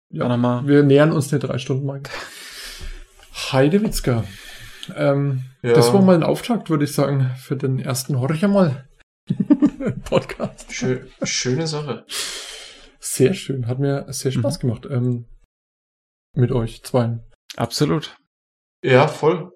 Ja. 0.10 0.28
nochmal. 0.28 0.68
wir 0.68 0.84
nähern 0.84 1.12
uns 1.12 1.30
der 1.30 1.40
drei 1.40 1.58
Stunden 1.58 1.86
Marke. 1.86 2.12
Heidewitzka. 3.52 4.24
Ähm, 4.96 5.44
Ja. 5.62 5.74
Das 5.74 5.94
war 5.94 6.02
mal 6.02 6.16
ein 6.16 6.24
Auftakt, 6.24 6.70
würde 6.70 6.84
ich 6.84 6.92
sagen, 6.94 7.32
für 7.38 7.56
den 7.56 7.80
ersten 7.80 8.20
Horcher 8.20 8.50
mal 8.50 8.86
Podcast. 10.06 10.72
Schö 10.74 11.08
schöne 11.24 11.68
Sache. 11.68 12.06
Sehr 13.00 13.34
schön, 13.34 13.68
hat 13.68 13.80
mir 13.80 14.06
sehr 14.10 14.32
Spaß 14.32 14.60
gemacht 14.60 14.86
ähm, 14.90 15.26
mit 16.36 16.52
euch 16.52 16.84
zwei. 16.84 17.20
Absolut. 17.56 18.16
Ja, 18.84 19.08
voll. 19.08 19.52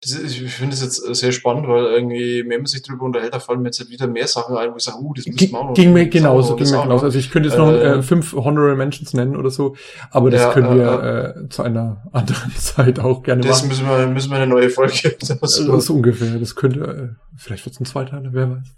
Das 0.00 0.12
ist, 0.12 0.40
ich 0.40 0.52
finde 0.54 0.74
es 0.74 0.80
jetzt 0.82 1.04
äh, 1.08 1.12
sehr 1.12 1.32
spannend, 1.32 1.66
weil 1.66 1.84
irgendwie, 1.86 2.44
mehr 2.44 2.58
man 2.58 2.66
sich 2.66 2.82
darüber 2.82 3.06
unterhält, 3.06 3.34
da 3.34 3.40
fallen 3.40 3.62
mir 3.62 3.68
jetzt 3.68 3.80
halt 3.80 3.90
wieder 3.90 4.06
mehr 4.06 4.28
Sachen 4.28 4.56
ein, 4.56 4.70
wo 4.72 4.76
ich 4.76 4.84
sage, 4.84 4.98
uh, 5.00 5.12
das 5.12 5.26
müssen 5.26 5.36
Ging, 5.36 5.50
wir 5.50 5.58
auch 5.58 5.64
noch. 5.70 5.74
ging 5.74 5.92
mir 5.92 6.04
das 6.04 6.12
genauso, 6.12 6.54
ging 6.54 6.64
das 6.66 6.72
mir 6.72 6.82
genauso. 6.84 7.04
Also 7.06 7.18
ich 7.18 7.30
könnte 7.32 7.48
jetzt 7.48 7.58
noch 7.58 7.72
Äh, 7.72 7.98
äh, 7.98 8.02
fünf 8.02 8.32
Honorable 8.32 8.76
Mentions 8.76 9.12
nennen 9.14 9.34
oder 9.36 9.50
so, 9.50 9.74
aber 10.12 10.30
das 10.30 10.42
Ja, 10.42 10.52
können 10.52 10.76
wir 10.78 11.02
äh, 11.02 11.40
äh, 11.40 11.48
zu 11.48 11.62
einer 11.64 12.04
anderen 12.12 12.54
Zeit 12.54 13.00
auch 13.00 13.24
gerne 13.24 13.42
Das 13.42 13.58
machen. 13.58 13.68
müssen 13.70 13.86
wir, 13.88 14.06
müssen 14.06 14.30
wir 14.30 14.36
eine 14.36 14.46
neue 14.46 14.70
Folge. 14.70 15.16
Das 15.18 15.30
Also 15.42 15.80
so 15.80 15.94
ungefähr. 15.94 16.38
Das 16.38 16.54
könnte, 16.54 16.80
äh, 17.16 17.36
vielleicht 17.36 17.64
wird 17.66 17.74
es 17.74 17.80
ein 17.80 17.84
Zweiteiler, 17.86 18.28
wer 18.32 18.50
weiß. 18.50 18.68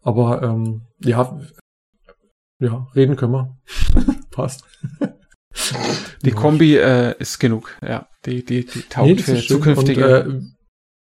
Aber 0.00 0.42
ähm, 0.42 0.82
ja, 1.04 1.38
ja, 2.58 2.86
reden 2.94 3.16
können 3.16 3.32
wir. 3.32 3.56
Passt. 4.30 4.64
Die. 6.24 6.30
Kombi 6.30 6.76
äh, 6.76 7.14
ist 7.18 7.38
genug. 7.38 7.70
Ja, 7.86 8.08
die, 8.26 8.44
die, 8.44 8.64
die 8.64 8.82
taugt 8.82 9.06
Nee, 9.06 9.14
das 9.16 9.24
für 9.24 9.36
zukünftige. 9.46 10.24
Und, 10.24 10.34
äh, 10.34 10.40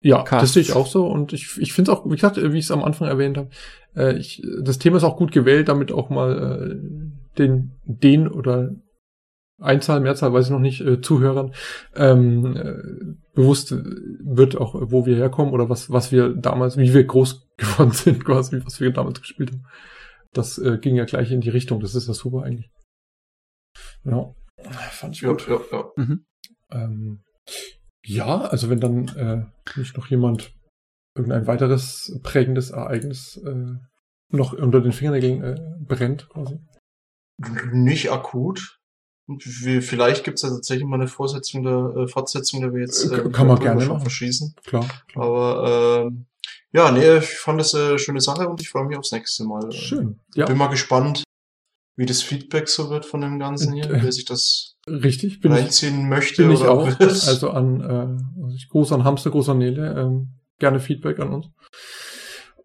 ja, 0.07 0.23
Casts. 0.23 0.43
das 0.43 0.53
sehe 0.53 0.63
ich 0.63 0.73
auch 0.75 0.87
so. 0.87 1.07
Und 1.07 1.33
ich, 1.33 1.59
ich 1.59 1.73
finde 1.73 1.91
es 1.91 1.99
auch, 1.99 2.05
wie 2.07 2.15
gesagt, 2.15 2.37
wie 2.37 2.59
ich 2.59 2.65
es 2.65 2.71
am 2.71 2.85
Anfang 2.85 3.09
erwähnt 3.09 3.37
habe, 3.37 3.51
äh, 3.97 4.17
ich, 4.17 4.43
das 4.63 4.79
Thema 4.79 4.99
ist 4.99 5.05
auch 5.05 5.17
gut 5.17 5.33
gewählt, 5.33 5.69
damit 5.69 5.91
auch 5.91 6.11
mal 6.11 6.71
äh, 6.71 7.39
den, 7.39 7.73
den 7.85 8.29
oder 8.29 8.71
Einzahl, 9.59 10.01
Mehrzahl, 10.01 10.33
weiß 10.33 10.47
ich 10.47 10.53
noch 10.53 10.61
nicht, 10.61 10.81
äh, 10.83 11.01
Zuhörern 11.01 11.55
ähm, 11.95 12.57
äh, 12.57 13.35
bewusst 13.35 13.75
wird 13.75 14.57
auch, 14.57 14.75
wo 14.79 15.07
wir 15.07 15.17
herkommen 15.17 15.53
oder 15.53 15.69
was, 15.69 15.91
was 15.91 16.13
wir 16.13 16.35
damals, 16.35 16.77
wie 16.77 16.95
wir 16.95 17.05
groß 17.05 17.49
geworden 17.57 17.93
sind, 17.93 18.25
quasi, 18.25 18.61
was 18.65 18.81
wir 18.81 18.93
damals 18.93 19.21
gespielt 19.21 19.51
haben. 19.51 19.65
Das 20.33 20.59
äh, 20.59 20.79
ging 20.79 20.95
ja 20.95 21.05
gleich 21.05 21.33
in 21.33 21.41
die 21.41 21.51
Richtung. 21.51 21.81
Das 21.81 21.95
ist 21.95 22.07
ja 22.07 22.15
super 22.15 22.43
eigentlich. 22.43 22.71
Ja, 24.05 24.35
fand 24.91 25.17
ich 25.17 25.23
ja, 25.23 25.31
gut. 25.31 25.49
ja, 25.49 25.59
ja. 25.73 25.85
mhm. 25.97 26.25
Ähm, 26.71 27.23
ja, 28.07 28.43
also 28.43 28.71
wenn 28.71 28.81
dann 28.81 29.09
äh, 29.17 29.79
nicht 29.79 29.97
noch 29.97 30.07
jemand 30.07 30.53
irgendein 31.15 31.47
weiteres 31.47 32.19
prägendes 32.23 32.71
Ereignis 32.71 33.37
äh, 33.39 33.75
noch 34.31 34.53
unter 34.53 34.81
den 34.81 34.93
Fingernägeln 34.93 35.43
äh, 35.43 35.61
brennt, 35.81 36.29
quasi. 36.29 36.59
Nicht 37.73 38.11
akut. 38.13 38.79
Vielleicht 39.41 40.23
gibt 40.25 40.37
es 40.39 40.43
ja 40.43 40.51
tatsächlich 40.51 40.87
mal 40.87 40.97
eine 41.01 41.09
Vorsetzung 41.09 41.65
der 41.65 41.95
äh, 42.05 42.09
Fortsetzung, 42.09 42.61
der 42.61 42.73
wir 42.73 42.81
jetzt 42.83 43.11
Äh, 43.11 43.17
äh, 43.17 43.31
kann 43.31 43.49
man 43.49 43.59
gerne 43.59 43.85
machen. 43.85 44.01
verschießen. 44.03 44.55
Klar, 44.65 44.87
klar. 45.09 45.25
Aber 45.27 46.07
ähm, 46.07 46.27
ja, 46.73 46.91
nee, 46.93 47.19
ich 47.19 47.31
fand 47.39 47.59
das 47.61 47.75
eine 47.75 47.99
schöne 47.99 48.21
Sache 48.21 48.49
und 48.49 48.61
ich 48.61 48.69
freue 48.69 48.87
mich 48.87 48.97
aufs 48.97 49.11
nächste 49.13 49.45
Mal. 49.45 49.73
Schön. 49.73 50.21
Ja, 50.35 50.47
Bin 50.47 50.57
mal 50.57 50.69
gespannt, 50.69 51.25
wie 51.97 52.07
das 52.07 52.23
Feedback 52.23 52.69
so 52.69 52.89
wird 52.91 53.05
von 53.05 53.21
dem 53.21 53.39
Ganzen 53.41 53.73
hier, 53.73 53.87
Und, 53.87 53.95
äh, 53.97 54.03
wer 54.05 54.13
sich 54.13 54.27
das 54.27 54.76
richtig. 54.89 55.41
Bin 55.41 55.53
ich, 55.53 55.59
reinziehen 55.59 56.09
möchte. 56.09 56.43
bin 56.43 56.53
ich 56.53 56.63
auch. 56.65 56.89
was. 57.01 57.29
Also 57.29 57.51
an 57.51 57.81
äh, 57.81 58.43
also 58.43 58.55
ich 58.55 58.69
Gruß 58.69 58.93
an 58.93 59.05
Hamster, 59.05 59.31
Gruß 59.31 59.49
an 59.51 59.59
Nele. 59.59 59.99
Ähm, 59.99 60.29
gerne 60.59 60.81
Feedback 60.81 61.19
an 61.21 61.33
uns. 61.33 61.49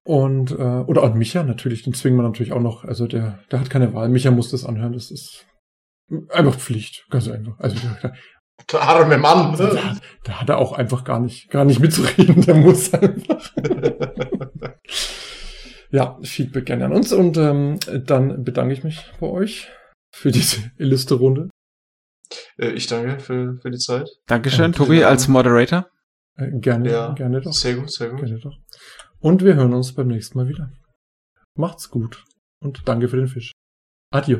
Und 0.04 0.52
äh, 0.52 0.56
oder 0.56 1.04
an 1.04 1.18
Micha 1.18 1.44
natürlich, 1.44 1.84
den 1.84 1.94
zwingen 1.94 2.18
wir 2.18 2.24
natürlich 2.24 2.54
auch 2.54 2.62
noch. 2.62 2.84
Also 2.84 3.08
der, 3.08 3.40
der 3.52 3.60
hat 3.60 3.70
keine 3.70 3.94
Wahl. 3.94 4.10
Micha 4.10 4.32
muss 4.32 4.50
das 4.50 4.66
anhören. 4.66 4.94
Das 4.94 5.12
ist 5.12 5.46
einfach 6.30 6.56
Pflicht, 6.56 7.06
ganz 7.10 7.28
einfach. 7.28 7.60
Also 7.60 7.76
der, 8.02 8.14
der 8.72 8.82
arme 8.82 9.18
Mann. 9.18 9.56
Da, 9.58 9.98
da 10.24 10.42
hat 10.42 10.50
er 10.50 10.58
auch 10.58 10.74
einfach 10.74 11.04
gar 11.04 11.20
nicht, 11.20 11.50
gar 11.50 11.66
nicht 11.66 11.80
mitzureden. 11.80 12.42
Der 12.42 12.56
muss 12.56 12.94
einfach. 12.94 13.52
ja, 15.92 16.18
Feedback 16.24 16.66
gerne 16.66 16.86
an 16.86 16.94
uns. 16.94 17.14
Und 17.14 17.38
ähm, 17.38 17.78
dann 18.06 18.44
bedanke 18.44 18.74
ich 18.74 18.84
mich 18.84 19.06
bei 19.20 19.28
euch 19.28 19.70
für 20.12 20.32
diese 20.32 20.72
illustre 20.78 21.16
Runde. 21.16 21.50
Äh, 22.58 22.70
ich 22.72 22.88
danke 22.88 23.20
für, 23.20 23.58
für 23.62 23.72
die 23.72 23.78
Zeit. 23.78 24.10
Dankeschön, 24.28 24.66
Und 24.66 24.76
Tobi, 24.76 25.04
als. 25.04 25.28
Moderator. 25.28 25.88
Äh, 26.36 26.52
gerne, 26.60 26.92
Ja, 26.92 27.14
gerne 27.14 27.42
doch. 27.42 27.54
Sehr 27.54 27.76
gut, 27.76 27.92
sehr 27.92 28.10
gut. 28.10 28.20
Gerne 28.20 28.40
doch. 28.40 28.58
Und 29.20 29.44
wir 29.44 29.56
hören 29.56 29.74
uns 29.74 29.94
beim 29.94 30.08
nächsten 30.08 30.38
Mal 30.38 30.48
wieder. 30.48 30.72
Macht's 31.56 31.90
gut. 31.90 32.24
Und 32.60 32.88
danke 32.88 33.08
für 33.08 33.18
den 33.18 33.28
Fisch. 33.28 33.52
Adieu. 34.12 34.40